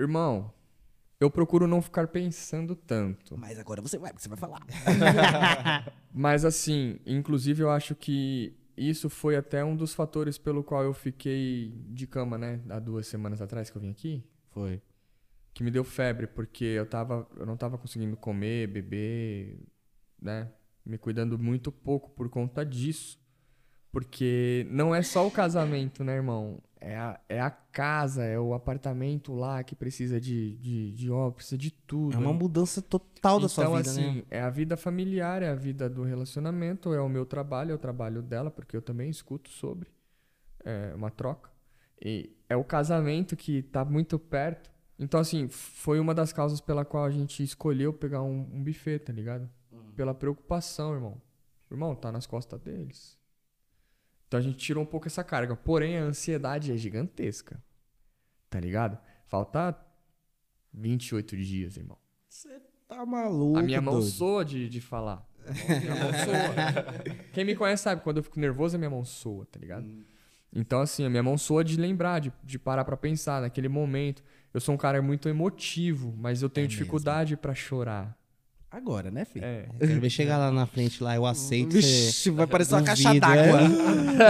Irmão, 0.00 0.50
eu 1.20 1.30
procuro 1.30 1.66
não 1.66 1.82
ficar 1.82 2.08
pensando 2.08 2.74
tanto. 2.74 3.36
Mas 3.36 3.58
agora 3.58 3.82
você 3.82 3.98
vai, 3.98 4.14
você 4.16 4.30
vai 4.30 4.38
falar. 4.38 4.62
Mas 6.10 6.46
assim, 6.46 6.98
inclusive 7.04 7.62
eu 7.62 7.70
acho 7.70 7.94
que 7.94 8.56
isso 8.78 9.10
foi 9.10 9.36
até 9.36 9.62
um 9.62 9.76
dos 9.76 9.92
fatores 9.92 10.38
pelo 10.38 10.64
qual 10.64 10.84
eu 10.84 10.94
fiquei 10.94 11.70
de 11.90 12.06
cama, 12.06 12.38
né? 12.38 12.62
Há 12.70 12.78
duas 12.78 13.06
semanas 13.06 13.42
atrás 13.42 13.68
que 13.68 13.76
eu 13.76 13.82
vim 13.82 13.90
aqui. 13.90 14.24
Foi. 14.48 14.80
Que 15.52 15.62
me 15.62 15.70
deu 15.70 15.84
febre, 15.84 16.26
porque 16.26 16.64
eu, 16.64 16.86
tava, 16.86 17.28
eu 17.36 17.44
não 17.44 17.58
tava 17.58 17.76
conseguindo 17.76 18.16
comer, 18.16 18.68
beber, 18.68 19.58
né? 20.18 20.50
Me 20.86 20.96
cuidando 20.96 21.38
muito 21.38 21.72
pouco 21.72 22.10
por 22.10 22.28
conta 22.28 22.64
disso. 22.64 23.18
Porque 23.90 24.66
não 24.70 24.94
é 24.94 25.02
só 25.02 25.26
o 25.26 25.30
casamento, 25.30 26.04
né, 26.04 26.16
irmão? 26.16 26.60
É 26.78 26.96
a, 26.96 27.20
é 27.28 27.40
a 27.40 27.50
casa, 27.50 28.22
é 28.22 28.38
o 28.38 28.52
apartamento 28.52 29.32
lá 29.32 29.64
que 29.64 29.74
precisa 29.74 30.20
de, 30.20 30.56
de, 30.58 30.92
de 30.92 31.10
ó, 31.10 31.30
precisa 31.30 31.56
de 31.56 31.70
tudo. 31.70 32.14
É 32.14 32.18
uma 32.18 32.32
mudança 32.32 32.82
total 32.82 33.40
da 33.40 33.46
então, 33.46 33.48
sua 33.48 33.76
vida, 33.78 33.90
assim, 33.90 34.16
né? 34.16 34.22
é 34.30 34.42
a 34.42 34.50
vida 34.50 34.76
familiar, 34.76 35.42
é 35.42 35.48
a 35.48 35.54
vida 35.54 35.88
do 35.88 36.02
relacionamento, 36.02 36.92
é 36.92 37.00
o 37.00 37.08
meu 37.08 37.24
trabalho, 37.24 37.72
é 37.72 37.74
o 37.74 37.78
trabalho 37.78 38.20
dela, 38.22 38.50
porque 38.50 38.76
eu 38.76 38.82
também 38.82 39.08
escuto 39.08 39.48
sobre. 39.48 39.88
É 40.62 40.92
uma 40.94 41.10
troca. 41.10 41.50
E 41.98 42.36
é 42.48 42.56
o 42.56 42.64
casamento 42.64 43.34
que 43.34 43.62
tá 43.62 43.84
muito 43.84 44.18
perto. 44.18 44.70
Então, 44.98 45.20
assim, 45.20 45.48
foi 45.48 45.98
uma 45.98 46.14
das 46.14 46.32
causas 46.32 46.60
pela 46.60 46.84
qual 46.84 47.04
a 47.04 47.10
gente 47.10 47.42
escolheu 47.42 47.92
pegar 47.92 48.22
um, 48.22 48.46
um 48.52 48.62
buffet, 48.62 48.98
tá 48.98 49.12
ligado? 49.12 49.48
Pela 49.96 50.14
preocupação, 50.14 50.94
irmão. 50.94 51.20
Irmão, 51.70 51.94
tá 51.94 52.12
nas 52.12 52.26
costas 52.26 52.60
deles. 52.60 53.18
Então 54.28 54.38
a 54.38 54.42
gente 54.42 54.58
tirou 54.58 54.82
um 54.82 54.86
pouco 54.86 55.06
essa 55.06 55.24
carga. 55.24 55.56
Porém, 55.56 55.98
a 55.98 56.02
ansiedade 56.02 56.72
é 56.72 56.76
gigantesca. 56.76 57.62
Tá 58.50 58.60
ligado? 58.60 58.98
Falta 59.26 59.76
28 60.72 61.36
dias, 61.36 61.76
irmão. 61.76 61.98
Tá 62.88 63.04
maluco, 63.04 63.58
A 63.58 63.62
minha 63.62 63.80
mão 63.80 63.94
doido. 63.94 64.08
soa 64.10 64.44
de, 64.44 64.68
de 64.68 64.80
falar. 64.80 65.26
Minha 65.44 65.94
mão 65.96 66.12
soa. 66.12 67.14
Quem 67.32 67.44
me 67.44 67.56
conhece 67.56 67.82
sabe, 67.82 68.02
quando 68.02 68.18
eu 68.18 68.22
fico 68.22 68.38
nervoso, 68.38 68.76
a 68.76 68.78
minha 68.78 68.90
mão 68.90 69.04
soa, 69.04 69.44
tá 69.46 69.58
ligado? 69.58 69.88
Então, 70.52 70.80
assim, 70.80 71.04
a 71.04 71.10
minha 71.10 71.22
mão 71.22 71.36
soa 71.36 71.64
de 71.64 71.76
lembrar, 71.76 72.20
de, 72.20 72.32
de 72.44 72.58
parar 72.58 72.84
pra 72.84 72.96
pensar 72.96 73.42
naquele 73.42 73.68
momento. 73.68 74.22
Eu 74.54 74.60
sou 74.60 74.74
um 74.74 74.78
cara 74.78 75.02
muito 75.02 75.28
emotivo, 75.28 76.14
mas 76.16 76.42
eu 76.42 76.48
tenho 76.48 76.66
É 76.66 76.68
dificuldade 76.68 77.36
pra 77.36 77.54
chorar. 77.54 78.16
Agora, 78.76 79.10
né, 79.10 79.24
filho? 79.24 79.42
É. 79.42 79.66
Quero 79.78 80.00
ver 80.02 80.10
chegar 80.10 80.36
lá 80.36 80.52
na 80.52 80.66
frente 80.66 81.02
lá, 81.02 81.16
eu 81.16 81.24
aceito. 81.24 81.72
Vixe, 81.72 82.28
vai 82.28 82.46
parecer 82.46 82.74
uma 82.74 82.82
caixa 82.82 83.18
d'água. 83.18 83.60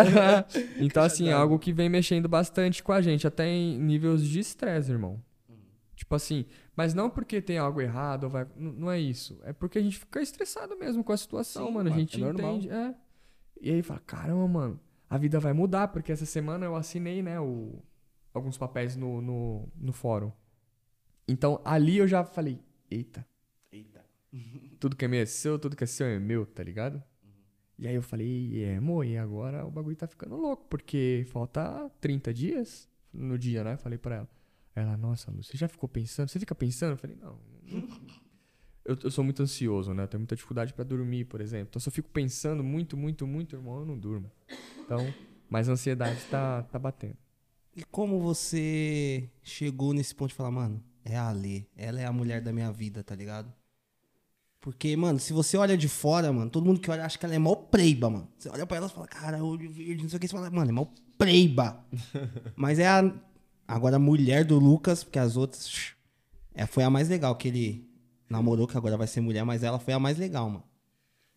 então, 0.78 1.02
assim, 1.02 1.28
é 1.28 1.32
algo 1.32 1.58
que 1.58 1.72
vem 1.72 1.88
mexendo 1.88 2.28
bastante 2.28 2.80
com 2.80 2.92
a 2.92 3.00
gente, 3.00 3.26
até 3.26 3.48
em 3.48 3.76
níveis 3.76 4.22
de 4.22 4.38
estresse, 4.38 4.92
irmão. 4.92 5.20
Tipo 5.96 6.14
assim, 6.14 6.46
mas 6.76 6.94
não 6.94 7.10
porque 7.10 7.42
tem 7.42 7.58
algo 7.58 7.80
errado, 7.80 8.24
ou 8.24 8.30
vai, 8.30 8.46
não 8.54 8.88
é 8.88 9.00
isso. 9.00 9.36
É 9.42 9.52
porque 9.52 9.80
a 9.80 9.82
gente 9.82 9.98
fica 9.98 10.22
estressado 10.22 10.78
mesmo 10.78 11.02
com 11.02 11.12
a 11.12 11.16
situação, 11.16 11.66
Sim, 11.66 11.72
mano. 11.72 11.92
A 11.92 11.92
gente 11.92 12.22
é 12.22 12.28
entende. 12.28 12.70
É. 12.70 12.94
E 13.60 13.70
aí 13.72 13.82
fala, 13.82 13.98
caramba, 14.06 14.46
mano, 14.46 14.80
a 15.10 15.18
vida 15.18 15.40
vai 15.40 15.52
mudar, 15.52 15.88
porque 15.88 16.12
essa 16.12 16.24
semana 16.24 16.66
eu 16.66 16.76
assinei, 16.76 17.20
né, 17.20 17.40
o, 17.40 17.82
alguns 18.32 18.56
papéis 18.56 18.94
no, 18.94 19.20
no, 19.20 19.68
no 19.76 19.92
fórum. 19.92 20.30
Então, 21.26 21.60
ali 21.64 21.96
eu 21.96 22.06
já 22.06 22.22
falei, 22.22 22.60
eita. 22.88 23.26
Tudo 24.78 24.96
que 24.96 25.04
é 25.04 25.08
meu 25.08 25.20
é 25.20 25.26
seu, 25.26 25.58
tudo 25.58 25.76
que 25.76 25.84
é 25.84 25.86
seu 25.86 26.06
é 26.06 26.18
meu, 26.18 26.44
tá 26.46 26.62
ligado? 26.62 27.02
E 27.78 27.86
aí 27.86 27.94
eu 27.94 28.02
falei, 28.02 28.64
é, 28.64 28.76
amor, 28.76 29.04
e 29.04 29.18
agora 29.18 29.66
o 29.66 29.70
bagulho 29.70 29.96
tá 29.96 30.06
ficando 30.06 30.36
louco, 30.36 30.66
porque 30.68 31.26
falta 31.28 31.90
30 32.00 32.32
dias 32.32 32.88
no 33.12 33.38
dia, 33.38 33.62
né? 33.62 33.76
Falei 33.76 33.98
pra 33.98 34.16
ela. 34.16 34.28
Ela, 34.74 34.96
nossa, 34.96 35.30
Lu, 35.30 35.42
você 35.42 35.56
já 35.56 35.68
ficou 35.68 35.88
pensando? 35.88 36.28
Você 36.28 36.38
fica 36.38 36.54
pensando? 36.54 36.92
Eu 36.92 36.96
falei, 36.96 37.16
não. 37.16 37.38
Eu, 38.88 38.96
eu 39.02 39.10
sou 39.10 39.24
muito 39.24 39.42
ansioso, 39.42 39.92
né? 39.92 40.04
Eu 40.04 40.06
tenho 40.06 40.20
muita 40.20 40.36
dificuldade 40.36 40.72
pra 40.72 40.84
dormir, 40.84 41.24
por 41.24 41.40
exemplo. 41.40 41.66
Então, 41.70 41.80
se 41.80 41.88
eu 41.88 41.92
fico 41.92 42.08
pensando 42.08 42.62
muito, 42.62 42.96
muito, 42.96 43.26
muito, 43.26 43.56
irmão, 43.56 43.80
eu 43.80 43.84
não 43.84 43.98
durmo. 43.98 44.30
Então, 44.78 45.12
mas 45.50 45.68
a 45.68 45.72
ansiedade 45.72 46.24
tá, 46.30 46.62
tá 46.62 46.78
batendo. 46.78 47.16
E 47.74 47.82
como 47.82 48.20
você 48.20 49.28
chegou 49.42 49.92
nesse 49.92 50.14
ponto 50.14 50.28
de 50.28 50.36
falar, 50.36 50.52
mano, 50.52 50.80
é 51.04 51.16
a 51.16 51.30
Alê, 51.30 51.66
ela 51.76 52.00
é 52.00 52.04
a 52.04 52.12
mulher 52.12 52.40
da 52.40 52.52
minha 52.52 52.70
vida, 52.70 53.02
tá 53.02 53.16
ligado? 53.16 53.52
Porque, 54.66 54.96
mano, 54.96 55.20
se 55.20 55.32
você 55.32 55.56
olha 55.56 55.76
de 55.78 55.86
fora, 55.88 56.32
mano, 56.32 56.50
todo 56.50 56.66
mundo 56.66 56.80
que 56.80 56.90
olha 56.90 57.04
acha 57.04 57.16
que 57.16 57.24
ela 57.24 57.36
é 57.36 57.38
mó 57.38 57.54
preiba, 57.54 58.10
mano. 58.10 58.26
Você 58.36 58.48
olha 58.48 58.66
pra 58.66 58.78
ela 58.78 58.88
e 58.88 58.90
fala, 58.90 59.06
cara, 59.06 59.44
olho 59.44 59.70
verde, 59.70 60.02
não 60.02 60.10
sei 60.10 60.16
o 60.16 60.20
que, 60.20 60.26
você 60.26 60.34
fala, 60.34 60.50
mano, 60.50 60.68
é 60.68 60.72
mó 60.72 60.86
preiba. 61.16 61.84
Mas 62.56 62.80
é 62.80 62.88
a. 62.88 63.08
Agora 63.68 63.94
a 63.94 64.00
mulher 64.00 64.44
do 64.44 64.58
Lucas, 64.58 65.04
porque 65.04 65.20
as 65.20 65.36
outras. 65.36 65.92
É, 66.52 66.66
foi 66.66 66.82
a 66.82 66.90
mais 66.90 67.08
legal 67.08 67.36
que 67.36 67.46
ele 67.46 67.88
namorou, 68.28 68.66
que 68.66 68.76
agora 68.76 68.96
vai 68.96 69.06
ser 69.06 69.20
mulher, 69.20 69.44
mas 69.44 69.62
ela 69.62 69.78
foi 69.78 69.94
a 69.94 70.00
mais 70.00 70.18
legal, 70.18 70.50
mano. 70.50 70.64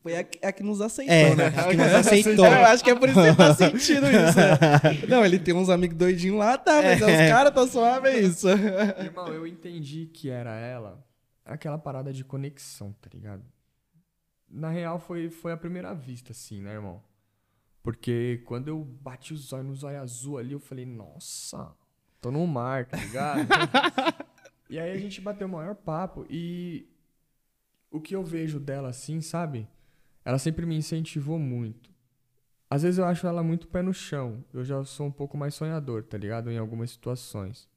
Foi 0.01 0.17
a, 0.17 0.23
que- 0.23 0.43
a 0.43 0.51
que 0.51 0.63
nos 0.63 0.81
aceitou, 0.81 1.13
É, 1.13 1.35
né? 1.35 1.47
a 1.55 1.63
que 1.67 1.75
nos 1.77 1.93
aceitou. 1.93 2.45
Eu 2.47 2.65
acho 2.65 2.83
que 2.83 2.89
é 2.89 2.95
por 2.95 3.09
isso 3.09 3.19
que 3.21 3.27
você 3.31 3.35
tá 3.35 3.53
sentindo 3.53 4.07
isso. 4.09 4.37
né? 4.39 5.07
Não, 5.07 5.23
ele 5.23 5.37
tem 5.37 5.53
uns 5.53 5.69
amigos 5.69 5.95
doidinhos 5.97 6.39
lá, 6.39 6.57
tá, 6.57 6.81
mas 6.81 6.99
os 6.99 7.05
caras 7.05 7.53
tá 7.53 7.67
suave, 7.67 8.07
é 8.07 8.19
isso. 8.21 8.47
Irmão, 8.49 9.27
eu 9.27 9.45
entendi 9.45 10.09
que 10.11 10.29
era 10.31 10.55
ela, 10.57 11.03
aquela 11.53 11.77
parada 11.77 12.13
de 12.13 12.23
conexão, 12.23 12.93
tá 12.93 13.09
ligado? 13.13 13.43
Na 14.47 14.69
real, 14.69 14.99
foi, 14.99 15.29
foi 15.29 15.51
a 15.51 15.57
primeira 15.57 15.93
vista, 15.93 16.31
assim, 16.31 16.61
né, 16.61 16.73
irmão? 16.73 17.03
Porque 17.81 18.41
quando 18.45 18.67
eu 18.67 18.83
bati 18.83 19.33
os 19.33 19.51
olhos 19.53 19.67
no 19.67 19.75
zóio 19.75 20.01
azul 20.01 20.37
ali, 20.37 20.53
eu 20.53 20.59
falei, 20.59 20.85
nossa, 20.85 21.73
tô 22.19 22.31
no 22.31 22.45
mar, 22.45 22.85
tá 22.85 22.97
ligado? 22.97 23.47
e 24.69 24.79
aí 24.79 24.91
a 24.91 24.97
gente 24.97 25.21
bateu 25.21 25.47
o 25.47 25.51
maior 25.51 25.75
papo 25.75 26.25
e 26.29 26.87
o 27.91 28.01
que 28.01 28.15
eu 28.15 28.23
vejo 28.23 28.59
dela 28.59 28.89
assim, 28.89 29.21
sabe? 29.21 29.67
Ela 30.23 30.37
sempre 30.37 30.65
me 30.65 30.75
incentivou 30.75 31.39
muito. 31.39 31.89
Às 32.69 32.83
vezes 32.83 32.99
eu 32.99 33.05
acho 33.05 33.25
ela 33.25 33.41
muito 33.41 33.67
pé 33.67 33.81
no 33.81 33.93
chão. 33.93 34.43
Eu 34.53 34.63
já 34.63 34.83
sou 34.83 35.07
um 35.07 35.11
pouco 35.11 35.35
mais 35.37 35.55
sonhador, 35.55 36.03
tá 36.03 36.17
ligado? 36.17 36.51
Em 36.51 36.57
algumas 36.57 36.91
situações. 36.91 37.67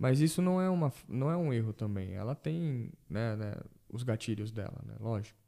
Mas 0.00 0.18
isso 0.22 0.40
não 0.40 0.58
é, 0.58 0.70
uma, 0.70 0.90
não 1.06 1.30
é 1.30 1.36
um 1.36 1.52
erro 1.52 1.74
também. 1.74 2.14
Ela 2.14 2.34
tem 2.34 2.90
né, 3.06 3.36
né, 3.36 3.54
os 3.86 4.02
gatilhos 4.02 4.50
dela, 4.50 4.80
né? 4.86 4.94
Lógico. 4.98 5.38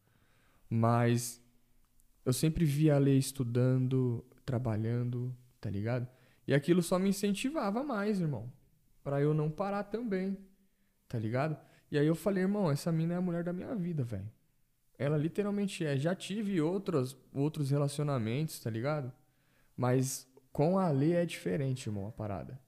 Mas 0.68 1.42
eu 2.22 2.34
sempre 2.34 2.62
vi 2.66 2.90
a 2.90 2.98
Lei 2.98 3.16
estudando, 3.16 4.22
trabalhando, 4.44 5.34
tá 5.58 5.70
ligado? 5.70 6.06
E 6.46 6.52
aquilo 6.52 6.82
só 6.82 6.98
me 6.98 7.08
incentivava 7.08 7.82
mais, 7.82 8.20
irmão. 8.20 8.52
Pra 9.02 9.22
eu 9.22 9.32
não 9.32 9.50
parar 9.50 9.84
também, 9.84 10.36
tá 11.08 11.18
ligado? 11.18 11.56
E 11.90 11.96
aí 11.98 12.06
eu 12.06 12.14
falei, 12.14 12.42
irmão, 12.42 12.70
essa 12.70 12.92
mina 12.92 13.14
é 13.14 13.16
a 13.16 13.22
mulher 13.22 13.42
da 13.42 13.54
minha 13.54 13.74
vida, 13.74 14.04
velho. 14.04 14.30
Ela 14.98 15.16
literalmente 15.16 15.82
é. 15.82 15.96
Já 15.96 16.14
tive 16.14 16.60
outros, 16.60 17.16
outros 17.32 17.70
relacionamentos, 17.70 18.60
tá 18.60 18.68
ligado? 18.68 19.10
Mas 19.74 20.30
com 20.52 20.78
a 20.78 20.90
Lei 20.90 21.14
é 21.14 21.24
diferente, 21.24 21.86
irmão, 21.86 22.06
a 22.06 22.12
parada. 22.12 22.60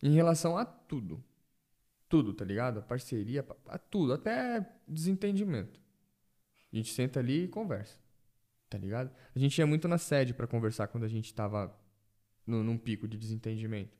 Em 0.00 0.12
relação 0.12 0.56
a 0.56 0.64
tudo. 0.64 1.20
Tudo, 2.12 2.34
tá 2.34 2.44
ligado? 2.44 2.78
A 2.78 2.82
parceria, 2.82 3.42
a 3.66 3.78
tudo, 3.78 4.12
até 4.12 4.68
desentendimento. 4.86 5.80
A 6.70 6.76
gente 6.76 6.92
senta 6.92 7.20
ali 7.20 7.44
e 7.44 7.48
conversa. 7.48 7.98
Tá 8.68 8.76
ligado? 8.76 9.10
A 9.34 9.38
gente 9.38 9.58
ia 9.58 9.66
muito 9.66 9.88
na 9.88 9.96
sede 9.96 10.34
pra 10.34 10.46
conversar 10.46 10.88
quando 10.88 11.04
a 11.04 11.08
gente 11.08 11.32
tava 11.32 11.74
no, 12.46 12.62
num 12.62 12.76
pico 12.76 13.08
de 13.08 13.16
desentendimento. 13.16 13.96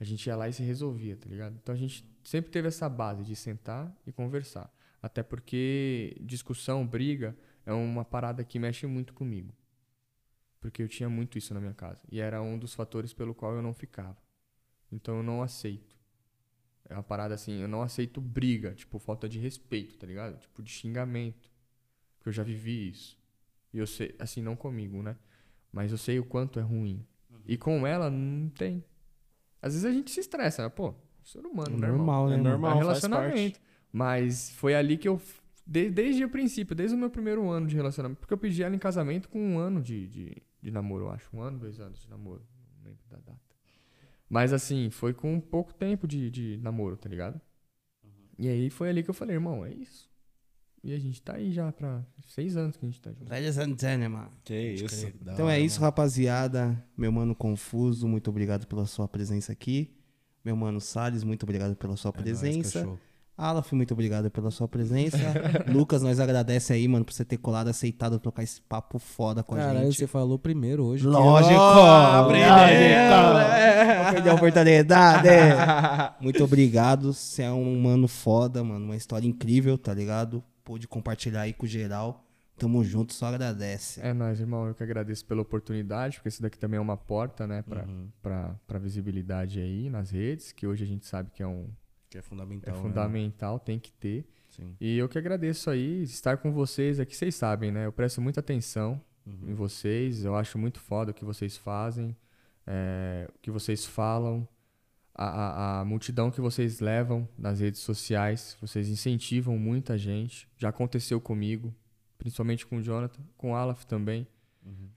A 0.00 0.02
gente 0.02 0.26
ia 0.26 0.34
lá 0.34 0.48
e 0.48 0.52
se 0.52 0.64
resolvia, 0.64 1.16
tá 1.16 1.28
ligado? 1.28 1.54
Então 1.54 1.72
a 1.72 1.78
gente 1.78 2.04
sempre 2.24 2.50
teve 2.50 2.66
essa 2.66 2.88
base 2.88 3.22
de 3.22 3.36
sentar 3.36 3.96
e 4.04 4.10
conversar. 4.10 4.68
Até 5.00 5.22
porque 5.22 6.16
discussão, 6.22 6.84
briga, 6.84 7.38
é 7.64 7.72
uma 7.72 8.04
parada 8.04 8.42
que 8.42 8.58
mexe 8.58 8.88
muito 8.88 9.14
comigo. 9.14 9.54
Porque 10.58 10.82
eu 10.82 10.88
tinha 10.88 11.08
muito 11.08 11.38
isso 11.38 11.54
na 11.54 11.60
minha 11.60 11.74
casa. 11.74 12.02
E 12.10 12.18
era 12.18 12.42
um 12.42 12.58
dos 12.58 12.74
fatores 12.74 13.14
pelo 13.14 13.36
qual 13.36 13.54
eu 13.54 13.62
não 13.62 13.72
ficava. 13.72 14.18
Então 14.90 15.18
eu 15.18 15.22
não 15.22 15.44
aceito. 15.44 15.99
É 16.90 16.94
uma 16.94 17.02
parada 17.04 17.34
assim, 17.34 17.60
eu 17.62 17.68
não 17.68 17.82
aceito 17.82 18.20
briga, 18.20 18.74
tipo, 18.74 18.98
falta 18.98 19.28
de 19.28 19.38
respeito, 19.38 19.96
tá 19.96 20.06
ligado? 20.06 20.38
Tipo, 20.40 20.60
de 20.60 20.70
xingamento. 20.70 21.48
Porque 22.18 22.28
eu 22.28 22.32
já 22.32 22.42
vivi 22.42 22.90
isso. 22.90 23.16
E 23.72 23.78
eu 23.78 23.86
sei, 23.86 24.14
assim, 24.18 24.42
não 24.42 24.56
comigo, 24.56 25.00
né? 25.02 25.16
Mas 25.72 25.92
eu 25.92 25.96
sei 25.98 26.18
o 26.18 26.24
quanto 26.24 26.58
é 26.58 26.62
ruim. 26.62 27.06
E 27.46 27.56
com 27.56 27.86
ela, 27.86 28.10
não 28.10 28.48
tem. 28.50 28.84
Às 29.62 29.74
vezes 29.74 29.86
a 29.86 29.92
gente 29.92 30.10
se 30.10 30.18
estressa, 30.20 30.64
né? 30.64 30.68
pô, 30.68 30.94
ser 31.22 31.46
humano, 31.46 31.78
né, 31.78 31.86
irmão? 31.86 31.98
Normal, 31.98 32.28
né? 32.28 32.34
É 32.34 32.38
normal. 32.38 32.70
É 32.70 32.74
faz 32.74 32.82
relacionamento. 33.02 33.60
Mas 33.92 34.50
foi 34.50 34.74
ali 34.74 34.96
que 34.98 35.08
eu. 35.08 35.20
de- 35.66 35.90
desde 35.90 36.24
o 36.24 36.28
princípio, 36.28 36.74
desde 36.74 36.96
o 36.96 36.98
meu 36.98 37.10
primeiro 37.10 37.48
ano 37.48 37.66
de 37.68 37.76
relacionamento. 37.76 38.18
Porque 38.20 38.34
eu 38.34 38.38
pedi 38.38 38.62
ela 38.64 38.74
em 38.74 38.78
casamento 38.78 39.28
com 39.28 39.40
um 39.40 39.58
ano 39.58 39.80
de, 39.80 40.08
de, 40.08 40.36
de 40.60 40.70
namoro, 40.72 41.04
eu 41.04 41.10
acho. 41.10 41.28
Um 41.32 41.40
ano, 41.40 41.58
dois 41.58 41.78
anos 41.78 42.00
de 42.00 42.08
namoro. 42.10 42.44
Não 42.78 42.84
lembro 42.84 43.04
da 43.08 43.16
data. 43.18 43.49
Mas 44.30 44.52
assim, 44.52 44.88
foi 44.90 45.12
com 45.12 45.40
pouco 45.40 45.74
tempo 45.74 46.06
de, 46.06 46.30
de 46.30 46.56
namoro, 46.62 46.96
tá 46.96 47.08
ligado? 47.08 47.40
E 48.38 48.48
aí 48.48 48.70
foi 48.70 48.88
ali 48.88 49.02
que 49.02 49.10
eu 49.10 49.14
falei, 49.14 49.34
irmão, 49.36 49.66
é 49.66 49.74
isso. 49.74 50.08
E 50.82 50.94
a 50.94 50.98
gente 50.98 51.20
tá 51.20 51.34
aí 51.34 51.52
já 51.52 51.70
pra 51.72 52.02
seis 52.26 52.56
anos 52.56 52.76
que 52.76 52.86
a 52.86 52.88
gente 52.88 53.00
tá 53.00 53.12
junto. 53.12 53.28
Velha 53.28 53.52
Santana, 53.52 54.08
mano. 54.08 54.30
Que 54.44 54.54
isso. 54.72 55.06
Então 55.20 55.50
é 55.50 55.60
isso, 55.60 55.80
rapaziada. 55.80 56.82
Meu 56.96 57.12
mano 57.12 57.34
Confuso, 57.34 58.08
muito 58.08 58.30
obrigado 58.30 58.66
pela 58.66 58.86
sua 58.86 59.06
presença 59.06 59.52
aqui. 59.52 59.94
Meu 60.42 60.56
mano 60.56 60.80
Salles, 60.80 61.22
muito 61.22 61.42
obrigado 61.42 61.76
pela 61.76 61.96
sua 61.96 62.10
É 62.10 62.12
nóis, 62.14 62.22
presença. 62.22 62.78
cachorro. 62.80 63.00
Alaf, 63.40 63.72
muito 63.72 63.94
obrigado 63.94 64.30
pela 64.30 64.50
sua 64.50 64.68
presença. 64.68 65.16
Lucas, 65.72 66.02
nós 66.02 66.20
agradece 66.20 66.74
aí, 66.74 66.86
mano, 66.86 67.06
por 67.06 67.14
você 67.14 67.24
ter 67.24 67.38
colado, 67.38 67.68
aceitado 67.68 68.18
trocar 68.18 68.42
esse 68.42 68.60
papo 68.60 68.98
foda 68.98 69.42
com 69.42 69.54
a 69.54 69.58
Caralho, 69.58 69.86
gente. 69.86 69.96
você 69.96 70.06
falou 70.06 70.38
primeiro 70.38 70.84
hoje. 70.84 71.06
Lógico! 71.06 71.58
Vou 71.58 72.28
perder 74.12 74.28
a 74.28 74.34
oportunidade. 74.34 75.28
Muito 76.20 76.44
obrigado. 76.44 77.14
Você 77.14 77.42
é 77.42 77.50
um 77.50 77.80
mano 77.80 78.06
foda, 78.06 78.62
mano. 78.62 78.84
Uma 78.84 78.96
história 78.96 79.26
incrível, 79.26 79.78
tá 79.78 79.94
ligado? 79.94 80.44
Pôde 80.62 80.86
compartilhar 80.86 81.40
aí 81.40 81.54
com 81.54 81.66
geral. 81.66 82.22
Tamo 82.58 82.84
junto, 82.84 83.14
só 83.14 83.24
agradece. 83.24 84.02
É 84.02 84.12
nóis, 84.12 84.38
irmão. 84.38 84.66
Eu 84.66 84.74
que 84.74 84.82
agradeço 84.82 85.24
pela 85.24 85.40
oportunidade, 85.40 86.16
porque 86.16 86.28
isso 86.28 86.42
daqui 86.42 86.58
também 86.58 86.76
é 86.76 86.80
uma 86.80 86.98
porta, 86.98 87.46
né, 87.46 87.62
pra, 87.62 87.86
pra, 88.20 88.54
pra 88.66 88.78
visibilidade 88.78 89.60
aí 89.60 89.88
nas 89.88 90.10
redes, 90.10 90.52
que 90.52 90.66
hoje 90.66 90.84
a 90.84 90.86
gente 90.86 91.06
sabe 91.06 91.30
que 91.30 91.42
é 91.42 91.46
um, 91.46 91.68
Que 92.10 92.18
é 92.18 92.20
É 92.20 92.22
fundamental. 92.22 92.74
né? 92.74 92.80
fundamental, 92.82 93.58
tem 93.60 93.78
que 93.78 93.92
ter. 93.92 94.26
Sim. 94.50 94.76
E 94.80 94.98
eu 94.98 95.08
que 95.08 95.16
agradeço 95.16 95.70
aí 95.70 96.02
estar 96.02 96.36
com 96.38 96.52
vocês 96.52 96.98
aqui. 97.00 97.16
Vocês 97.16 97.34
sabem, 97.36 97.70
né? 97.70 97.86
Eu 97.86 97.92
presto 97.92 98.20
muita 98.20 98.40
atenção 98.40 99.00
Uhum. 99.24 99.50
em 99.50 99.54
vocês. 99.54 100.24
Eu 100.24 100.34
acho 100.34 100.58
muito 100.58 100.80
foda 100.80 101.12
o 101.12 101.14
que 101.14 101.24
vocês 101.24 101.56
fazem, 101.56 102.16
é, 102.66 103.28
o 103.34 103.38
que 103.38 103.50
vocês 103.50 103.86
falam, 103.86 104.46
a, 105.14 105.24
a, 105.24 105.80
a 105.80 105.84
multidão 105.84 106.30
que 106.30 106.40
vocês 106.40 106.80
levam 106.80 107.28
nas 107.38 107.60
redes 107.60 107.80
sociais. 107.80 108.56
Vocês 108.60 108.88
incentivam 108.88 109.56
muita 109.56 109.96
gente. 109.96 110.48
Já 110.58 110.70
aconteceu 110.70 111.20
comigo, 111.20 111.72
principalmente 112.18 112.66
com 112.66 112.78
o 112.78 112.82
Jonathan, 112.82 113.22
com 113.36 113.52
o 113.52 113.54
Alaf 113.54 113.84
também. 113.86 114.26
Uhum. 114.66 114.88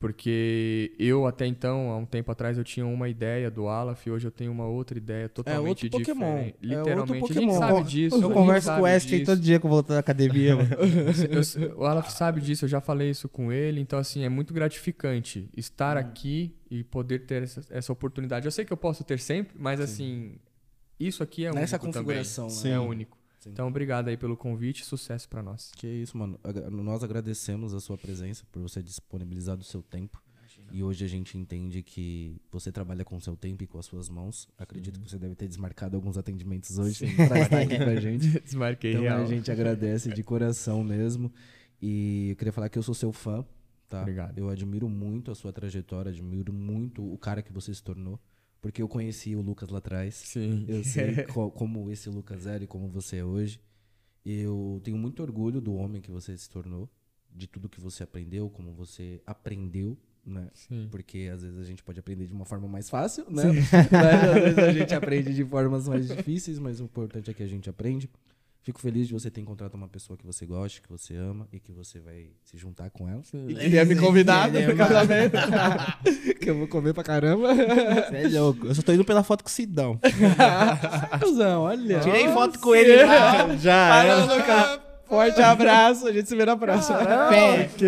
Porque 0.00 0.94
eu, 0.96 1.26
até 1.26 1.44
então, 1.44 1.90
há 1.90 1.96
um 1.96 2.06
tempo 2.06 2.30
atrás, 2.30 2.56
eu 2.56 2.62
tinha 2.62 2.86
uma 2.86 3.08
ideia 3.08 3.50
do 3.50 3.66
Alaf 3.66 4.06
e 4.06 4.10
hoje 4.12 4.28
eu 4.28 4.30
tenho 4.30 4.52
uma 4.52 4.64
outra 4.64 4.96
ideia 4.96 5.28
totalmente 5.28 5.86
outro 5.86 5.98
Pokémon. 5.98 6.34
diferente. 6.36 6.56
É 6.62 6.78
outro 6.78 6.78
Literalmente. 7.04 7.20
Pokémon. 7.20 7.40
A 7.40 7.52
gente 7.52 7.58
sabe 7.58 7.82
disso. 7.88 8.22
Eu 8.22 8.30
converso 8.30 8.70
com 8.72 8.78
o 8.78 8.82
Wesley 8.82 9.24
todo 9.24 9.40
dia 9.40 9.58
que 9.58 9.66
eu 9.66 9.70
volto 9.70 9.88
da 9.88 9.98
academia. 9.98 10.54
Eu- 11.58 11.78
o 11.78 11.84
Alaf 11.84 12.10
sabe 12.12 12.40
disso, 12.40 12.64
eu 12.64 12.68
já 12.68 12.80
falei 12.80 13.10
isso 13.10 13.28
com 13.28 13.50
ele, 13.52 13.80
então 13.80 13.98
assim, 13.98 14.22
é 14.22 14.28
muito 14.28 14.54
gratificante 14.54 15.48
estar 15.56 15.96
aqui 15.96 16.54
e 16.70 16.84
poder 16.84 17.20
ter 17.26 17.42
essa, 17.42 17.62
essa 17.68 17.92
oportunidade. 17.92 18.46
Eu 18.46 18.52
sei 18.52 18.64
que 18.64 18.72
eu 18.72 18.76
posso 18.76 19.02
ter 19.02 19.18
sempre, 19.18 19.56
mas 19.58 19.80
assim, 19.80 20.36
isso 21.00 21.24
aqui 21.24 21.44
é 21.44 21.52
Nessa 21.52 21.76
único 21.76 21.86
configuração, 21.92 22.46
também. 22.46 22.64
né? 22.70 22.76
É 22.76 22.78
único. 22.78 23.17
Sim. 23.38 23.50
Então, 23.50 23.68
obrigado 23.68 24.08
aí 24.08 24.16
pelo 24.16 24.36
convite, 24.36 24.84
sucesso 24.84 25.28
pra 25.28 25.42
nós. 25.42 25.70
Que 25.76 25.86
isso, 25.86 26.16
mano. 26.18 26.38
Nós 26.70 27.02
agradecemos 27.04 27.72
a 27.74 27.80
sua 27.80 27.96
presença, 27.96 28.44
por 28.50 28.60
você 28.62 28.82
disponibilizar 28.82 29.56
do 29.56 29.64
seu 29.64 29.82
tempo. 29.82 30.20
E 30.72 30.82
hoje 30.82 31.02
a 31.04 31.08
gente 31.08 31.38
entende 31.38 31.82
que 31.82 32.36
você 32.50 32.70
trabalha 32.70 33.02
com 33.04 33.16
o 33.16 33.20
seu 33.20 33.34
tempo 33.36 33.62
e 33.62 33.66
com 33.66 33.78
as 33.78 33.86
suas 33.86 34.08
mãos. 34.08 34.48
Acredito 34.58 35.00
que 35.00 35.08
você 35.08 35.16
deve 35.18 35.34
ter 35.34 35.46
desmarcado 35.48 35.96
alguns 35.96 36.18
atendimentos 36.18 36.78
hoje 36.78 37.06
pra 37.14 37.38
estar 37.40 37.60
aqui 37.62 37.78
com 37.78 37.84
a 37.90 37.96
gente. 38.00 38.40
Desmarquei 38.40 38.90
Então 38.90 39.02
real. 39.02 39.22
a 39.22 39.24
gente 39.24 39.50
agradece 39.50 40.12
de 40.12 40.22
coração 40.22 40.82
mesmo. 40.84 41.32
E 41.80 42.30
eu 42.30 42.36
queria 42.36 42.52
falar 42.52 42.68
que 42.68 42.76
eu 42.78 42.82
sou 42.82 42.94
seu 42.94 43.12
fã, 43.12 43.44
tá? 43.88 44.00
Obrigado. 44.02 44.36
Eu 44.36 44.50
admiro 44.50 44.88
muito 44.88 45.30
a 45.30 45.34
sua 45.34 45.52
trajetória, 45.52 46.10
admiro 46.10 46.52
muito 46.52 47.02
o 47.02 47.16
cara 47.16 47.40
que 47.40 47.52
você 47.52 47.72
se 47.72 47.82
tornou. 47.82 48.18
Porque 48.60 48.82
eu 48.82 48.88
conheci 48.88 49.36
o 49.36 49.40
Lucas 49.40 49.68
lá 49.68 49.78
atrás. 49.78 50.14
Sim. 50.16 50.64
Eu 50.68 50.82
sei 50.84 51.24
co- 51.32 51.50
como 51.50 51.90
esse 51.90 52.08
Lucas 52.10 52.46
era 52.46 52.64
e 52.64 52.66
como 52.66 52.88
você 52.88 53.18
é 53.18 53.24
hoje. 53.24 53.60
Eu 54.24 54.80
tenho 54.84 54.98
muito 54.98 55.22
orgulho 55.22 55.60
do 55.60 55.74
homem 55.74 56.02
que 56.02 56.10
você 56.10 56.36
se 56.36 56.50
tornou, 56.50 56.88
de 57.34 57.46
tudo 57.46 57.68
que 57.68 57.80
você 57.80 58.02
aprendeu, 58.02 58.50
como 58.50 58.72
você 58.72 59.22
aprendeu, 59.26 59.96
né? 60.26 60.50
Sim. 60.52 60.88
Porque 60.90 61.30
às 61.32 61.42
vezes 61.42 61.58
a 61.58 61.64
gente 61.64 61.82
pode 61.82 61.98
aprender 62.00 62.26
de 62.26 62.32
uma 62.34 62.44
forma 62.44 62.68
mais 62.68 62.90
fácil, 62.90 63.24
né? 63.30 63.44
Mas 63.90 64.28
às 64.36 64.42
vezes 64.42 64.58
a 64.58 64.72
gente 64.72 64.94
aprende 64.94 65.32
de 65.34 65.44
formas 65.44 65.88
mais 65.88 66.08
difíceis, 66.08 66.58
mas 66.58 66.80
o 66.80 66.84
importante 66.84 67.30
é 67.30 67.34
que 67.34 67.42
a 67.42 67.46
gente 67.46 67.70
aprende. 67.70 68.10
Fico 68.62 68.80
feliz 68.80 69.06
de 69.08 69.14
você 69.14 69.30
ter 69.30 69.40
encontrado 69.40 69.74
uma 69.74 69.88
pessoa 69.88 70.16
que 70.16 70.26
você 70.26 70.44
gosta, 70.44 70.80
que 70.82 70.88
você 70.88 71.14
ama 71.14 71.48
e 71.52 71.58
que 71.58 71.72
você 71.72 72.00
vai 72.00 72.30
se 72.44 72.58
juntar 72.58 72.90
com 72.90 73.08
ela. 73.08 73.22
E 73.48 73.54
queria 73.54 73.84
me 73.84 73.96
convidar 73.96 74.54
é 74.54 74.66
pro 74.66 74.76
casamento. 74.76 75.36
que 76.38 76.50
eu 76.50 76.58
vou 76.58 76.68
comer 76.68 76.92
pra 76.92 77.02
caramba. 77.02 77.54
Você 77.54 78.16
é 78.16 78.28
louco. 78.40 78.66
Eu 78.66 78.74
só 78.74 78.82
tô 78.82 78.92
indo 78.92 79.04
pela 79.04 79.22
foto 79.22 79.42
com 79.42 79.48
o 79.48 79.52
Sidão. 79.52 79.98
Cusão, 81.20 81.62
olha. 81.62 82.00
Tirei 82.00 82.28
foto 82.28 82.58
com 82.58 82.74
ele 82.74 83.04
lá. 83.04 83.56
Já 83.56 84.24
Lucas. 84.24 84.80
Forte 85.06 85.40
abraço. 85.40 86.06
A 86.06 86.12
gente 86.12 86.28
se 86.28 86.36
vê 86.36 86.44
na 86.44 86.56
próxima. 86.56 86.98
Pé. 87.30 87.70
que 87.76 87.86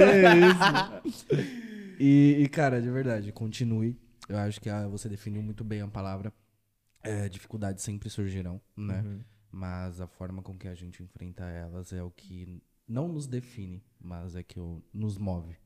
isso. 1.07 1.60
E, 2.00 2.39
e, 2.40 2.49
cara, 2.49 2.81
de 2.81 2.90
verdade, 2.90 3.31
continue. 3.31 3.94
Eu 4.26 4.39
acho 4.39 4.58
que 4.58 4.70
ah, 4.70 4.89
você 4.89 5.08
definiu 5.08 5.42
muito 5.42 5.62
bem 5.62 5.82
a 5.82 5.89
palavra. 5.89 6.32
É, 7.02 7.28
dificuldades 7.28 7.84
sempre 7.84 8.08
surgirão, 8.08 8.60
né? 8.76 9.02
Uhum. 9.05 9.20
Mas 9.50 10.00
a 10.00 10.06
forma 10.06 10.42
com 10.42 10.56
que 10.56 10.68
a 10.68 10.74
gente 10.74 11.02
enfrenta 11.02 11.44
elas 11.44 11.92
é 11.92 12.02
o 12.02 12.10
que 12.10 12.62
não 12.86 13.08
nos 13.08 13.26
define, 13.26 13.82
mas 14.00 14.36
é 14.36 14.42
que 14.42 14.60
o- 14.60 14.82
nos 14.92 15.18
move. 15.18 15.56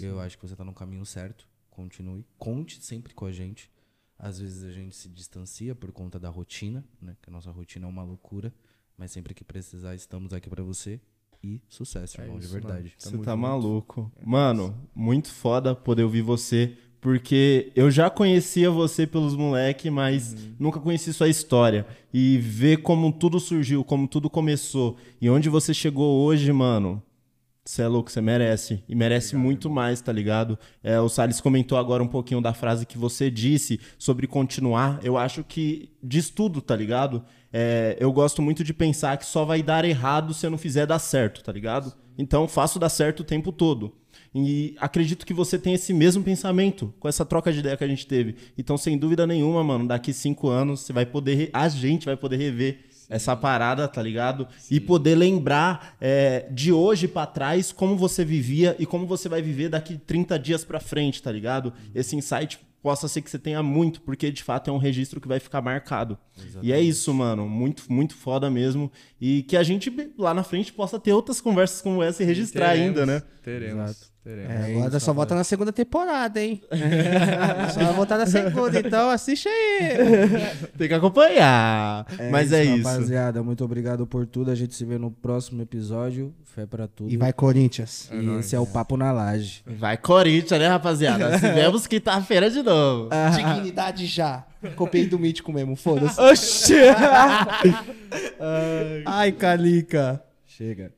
Eu 0.00 0.20
acho 0.20 0.36
que 0.38 0.46
você 0.46 0.56
tá 0.56 0.64
no 0.64 0.72
caminho 0.74 1.04
certo. 1.04 1.48
Continue. 1.70 2.24
Conte 2.38 2.82
sempre 2.82 3.14
com 3.14 3.26
a 3.26 3.32
gente. 3.32 3.70
Às 4.18 4.38
vezes 4.38 4.64
a 4.64 4.72
gente 4.72 4.96
se 4.96 5.08
distancia 5.08 5.74
por 5.74 5.92
conta 5.92 6.18
da 6.18 6.28
rotina, 6.30 6.84
né? 7.00 7.16
Que 7.22 7.28
a 7.28 7.32
nossa 7.32 7.50
rotina 7.50 7.86
é 7.86 7.88
uma 7.88 8.02
loucura. 8.02 8.52
Mas 8.96 9.12
sempre 9.12 9.34
que 9.34 9.44
precisar, 9.44 9.94
estamos 9.94 10.32
aqui 10.32 10.48
pra 10.48 10.62
você. 10.62 10.98
E 11.42 11.60
sucesso, 11.68 12.18
É 12.20 12.24
irmão, 12.24 12.38
de 12.38 12.46
isso, 12.46 12.54
verdade. 12.54 12.94
Você 12.98 13.10
tá 13.10 13.16
junto. 13.32 13.36
maluco. 13.36 14.10
Mano, 14.24 14.88
muito 14.94 15.28
foda 15.30 15.74
poder 15.76 16.02
ouvir 16.02 16.22
você. 16.22 16.76
Porque 17.06 17.70
eu 17.76 17.88
já 17.88 18.10
conhecia 18.10 18.68
você 18.68 19.06
pelos 19.06 19.36
moleque, 19.36 19.88
mas 19.88 20.34
nunca 20.58 20.80
conheci 20.80 21.12
sua 21.12 21.28
história. 21.28 21.86
E 22.12 22.36
ver 22.38 22.78
como 22.78 23.12
tudo 23.12 23.38
surgiu, 23.38 23.84
como 23.84 24.08
tudo 24.08 24.28
começou. 24.28 24.96
E 25.20 25.30
onde 25.30 25.48
você 25.48 25.72
chegou 25.72 26.24
hoje, 26.24 26.52
mano. 26.52 27.00
Você 27.64 27.82
é 27.82 27.86
louco, 27.86 28.10
você 28.10 28.20
merece. 28.20 28.82
E 28.88 28.96
merece 28.96 29.36
muito 29.36 29.70
mais, 29.70 30.00
tá 30.00 30.10
ligado? 30.12 30.58
É, 30.82 30.98
o 30.98 31.08
Salles 31.08 31.40
comentou 31.40 31.78
agora 31.78 32.02
um 32.02 32.08
pouquinho 32.08 32.40
da 32.40 32.52
frase 32.52 32.84
que 32.84 32.98
você 32.98 33.30
disse 33.30 33.78
sobre 33.96 34.26
continuar. 34.26 34.98
Eu 35.00 35.16
acho 35.16 35.44
que 35.44 35.92
diz 36.02 36.28
tudo, 36.28 36.60
tá 36.60 36.74
ligado? 36.74 37.24
É, 37.52 37.96
eu 38.00 38.10
gosto 38.10 38.42
muito 38.42 38.64
de 38.64 38.74
pensar 38.74 39.16
que 39.16 39.26
só 39.26 39.44
vai 39.44 39.62
dar 39.62 39.84
errado 39.84 40.34
se 40.34 40.44
eu 40.44 40.50
não 40.50 40.58
fizer 40.58 40.86
dar 40.86 40.98
certo, 40.98 41.44
tá 41.44 41.52
ligado? 41.52 41.92
Então 42.18 42.48
faço 42.48 42.80
dar 42.80 42.88
certo 42.88 43.20
o 43.20 43.24
tempo 43.24 43.52
todo. 43.52 43.94
E 44.44 44.74
acredito 44.78 45.24
que 45.24 45.32
você 45.34 45.58
tem 45.58 45.74
esse 45.74 45.92
mesmo 45.94 46.22
pensamento 46.22 46.92
com 47.00 47.08
essa 47.08 47.24
troca 47.24 47.52
de 47.52 47.60
ideia 47.60 47.76
que 47.76 47.84
a 47.84 47.88
gente 47.88 48.06
teve. 48.06 48.36
Então, 48.58 48.76
sem 48.76 48.98
dúvida 48.98 49.26
nenhuma, 49.26 49.64
mano, 49.64 49.86
daqui 49.88 50.12
cinco 50.12 50.48
anos 50.48 50.80
você 50.80 50.92
vai 50.92 51.06
poder. 51.06 51.34
re- 51.34 51.50
A 51.52 51.68
gente 51.68 52.06
vai 52.06 52.16
poder 52.16 52.36
rever 52.36 52.80
essa 53.08 53.36
parada, 53.36 53.86
tá 53.86 54.02
ligado? 54.02 54.48
E 54.70 54.80
poder 54.80 55.14
lembrar 55.14 55.96
é, 56.00 56.46
de 56.50 56.72
hoje 56.72 57.06
pra 57.06 57.24
trás 57.24 57.70
como 57.72 57.96
você 57.96 58.24
vivia 58.24 58.74
e 58.78 58.84
como 58.86 59.06
você 59.06 59.28
vai 59.28 59.40
viver 59.40 59.68
daqui 59.68 59.96
30 59.96 60.38
dias 60.38 60.64
pra 60.64 60.80
frente, 60.80 61.22
tá 61.22 61.30
ligado? 61.30 61.72
Esse 61.94 62.16
insight 62.16 62.58
possa 62.82 63.06
ser 63.08 63.20
que 63.22 63.30
você 63.30 63.38
tenha 63.38 63.62
muito, 63.62 64.00
porque 64.00 64.30
de 64.30 64.42
fato 64.44 64.70
é 64.70 64.72
um 64.72 64.76
registro 64.78 65.20
que 65.20 65.26
vai 65.26 65.38
ficar 65.40 65.60
marcado. 65.62 66.16
E 66.62 66.72
é 66.72 66.80
isso, 66.80 67.12
mano. 67.14 67.48
Muito, 67.48 67.84
muito 67.88 68.14
foda 68.14 68.48
mesmo. 68.50 68.90
E 69.20 69.42
que 69.44 69.56
a 69.56 69.62
gente 69.62 69.92
lá 70.18 70.32
na 70.34 70.42
frente 70.44 70.72
possa 70.72 70.98
ter 70.98 71.12
outras 71.12 71.40
conversas 71.40 71.80
como 71.80 72.02
essa 72.02 72.22
e 72.22 72.26
registrar 72.26 72.70
Teremos, 72.70 72.86
ainda, 72.88 73.06
né? 73.06 73.22
Teremos. 73.42 73.72
Teremos. 73.74 74.15
É, 74.28 74.74
agora 74.76 74.98
só 74.98 75.12
volta 75.12 75.36
na 75.36 75.44
segunda 75.44 75.72
temporada, 75.72 76.42
hein? 76.42 76.60
só 77.72 77.80
vai 77.80 77.94
voltar 77.94 78.18
na 78.18 78.26
segunda, 78.26 78.80
então 78.80 79.08
assiste 79.08 79.48
aí. 79.48 79.88
Tem 80.76 80.88
que 80.88 80.94
acompanhar. 80.94 82.04
Mas 82.32 82.52
é 82.52 82.64
isso. 82.64 82.88
Rapaziada, 82.88 83.40
muito 83.40 83.64
obrigado 83.64 84.04
por 84.04 84.26
tudo. 84.26 84.50
A 84.50 84.54
gente 84.56 84.74
se 84.74 84.84
vê 84.84 84.98
no 84.98 85.12
próximo 85.12 85.62
episódio. 85.62 86.34
Fé 86.44 86.66
pra 86.66 86.88
tudo. 86.88 87.08
E 87.08 87.16
vai 87.16 87.32
Corinthians. 87.32 88.10
E 88.12 88.40
esse 88.40 88.56
é 88.56 88.58
o 88.58 88.66
Papo 88.66 88.96
na 88.96 89.12
Laje. 89.12 89.62
Vai 89.64 89.96
Corinthians, 89.96 90.58
né, 90.60 90.66
rapaziada? 90.66 91.30
Nós 91.30 91.38
tivemos 91.40 91.86
quinta-feira 91.86 92.50
de 92.50 92.62
novo. 92.62 93.10
Dignidade 93.32 94.06
já. 94.06 94.44
Copiei 94.74 95.06
do 95.06 95.20
Mítico 95.20 95.52
mesmo, 95.52 95.76
foda-se. 95.76 96.20
Oxê! 96.20 96.90
Ai, 99.04 99.30
Calica. 99.30 100.20
Chega. 100.44 100.90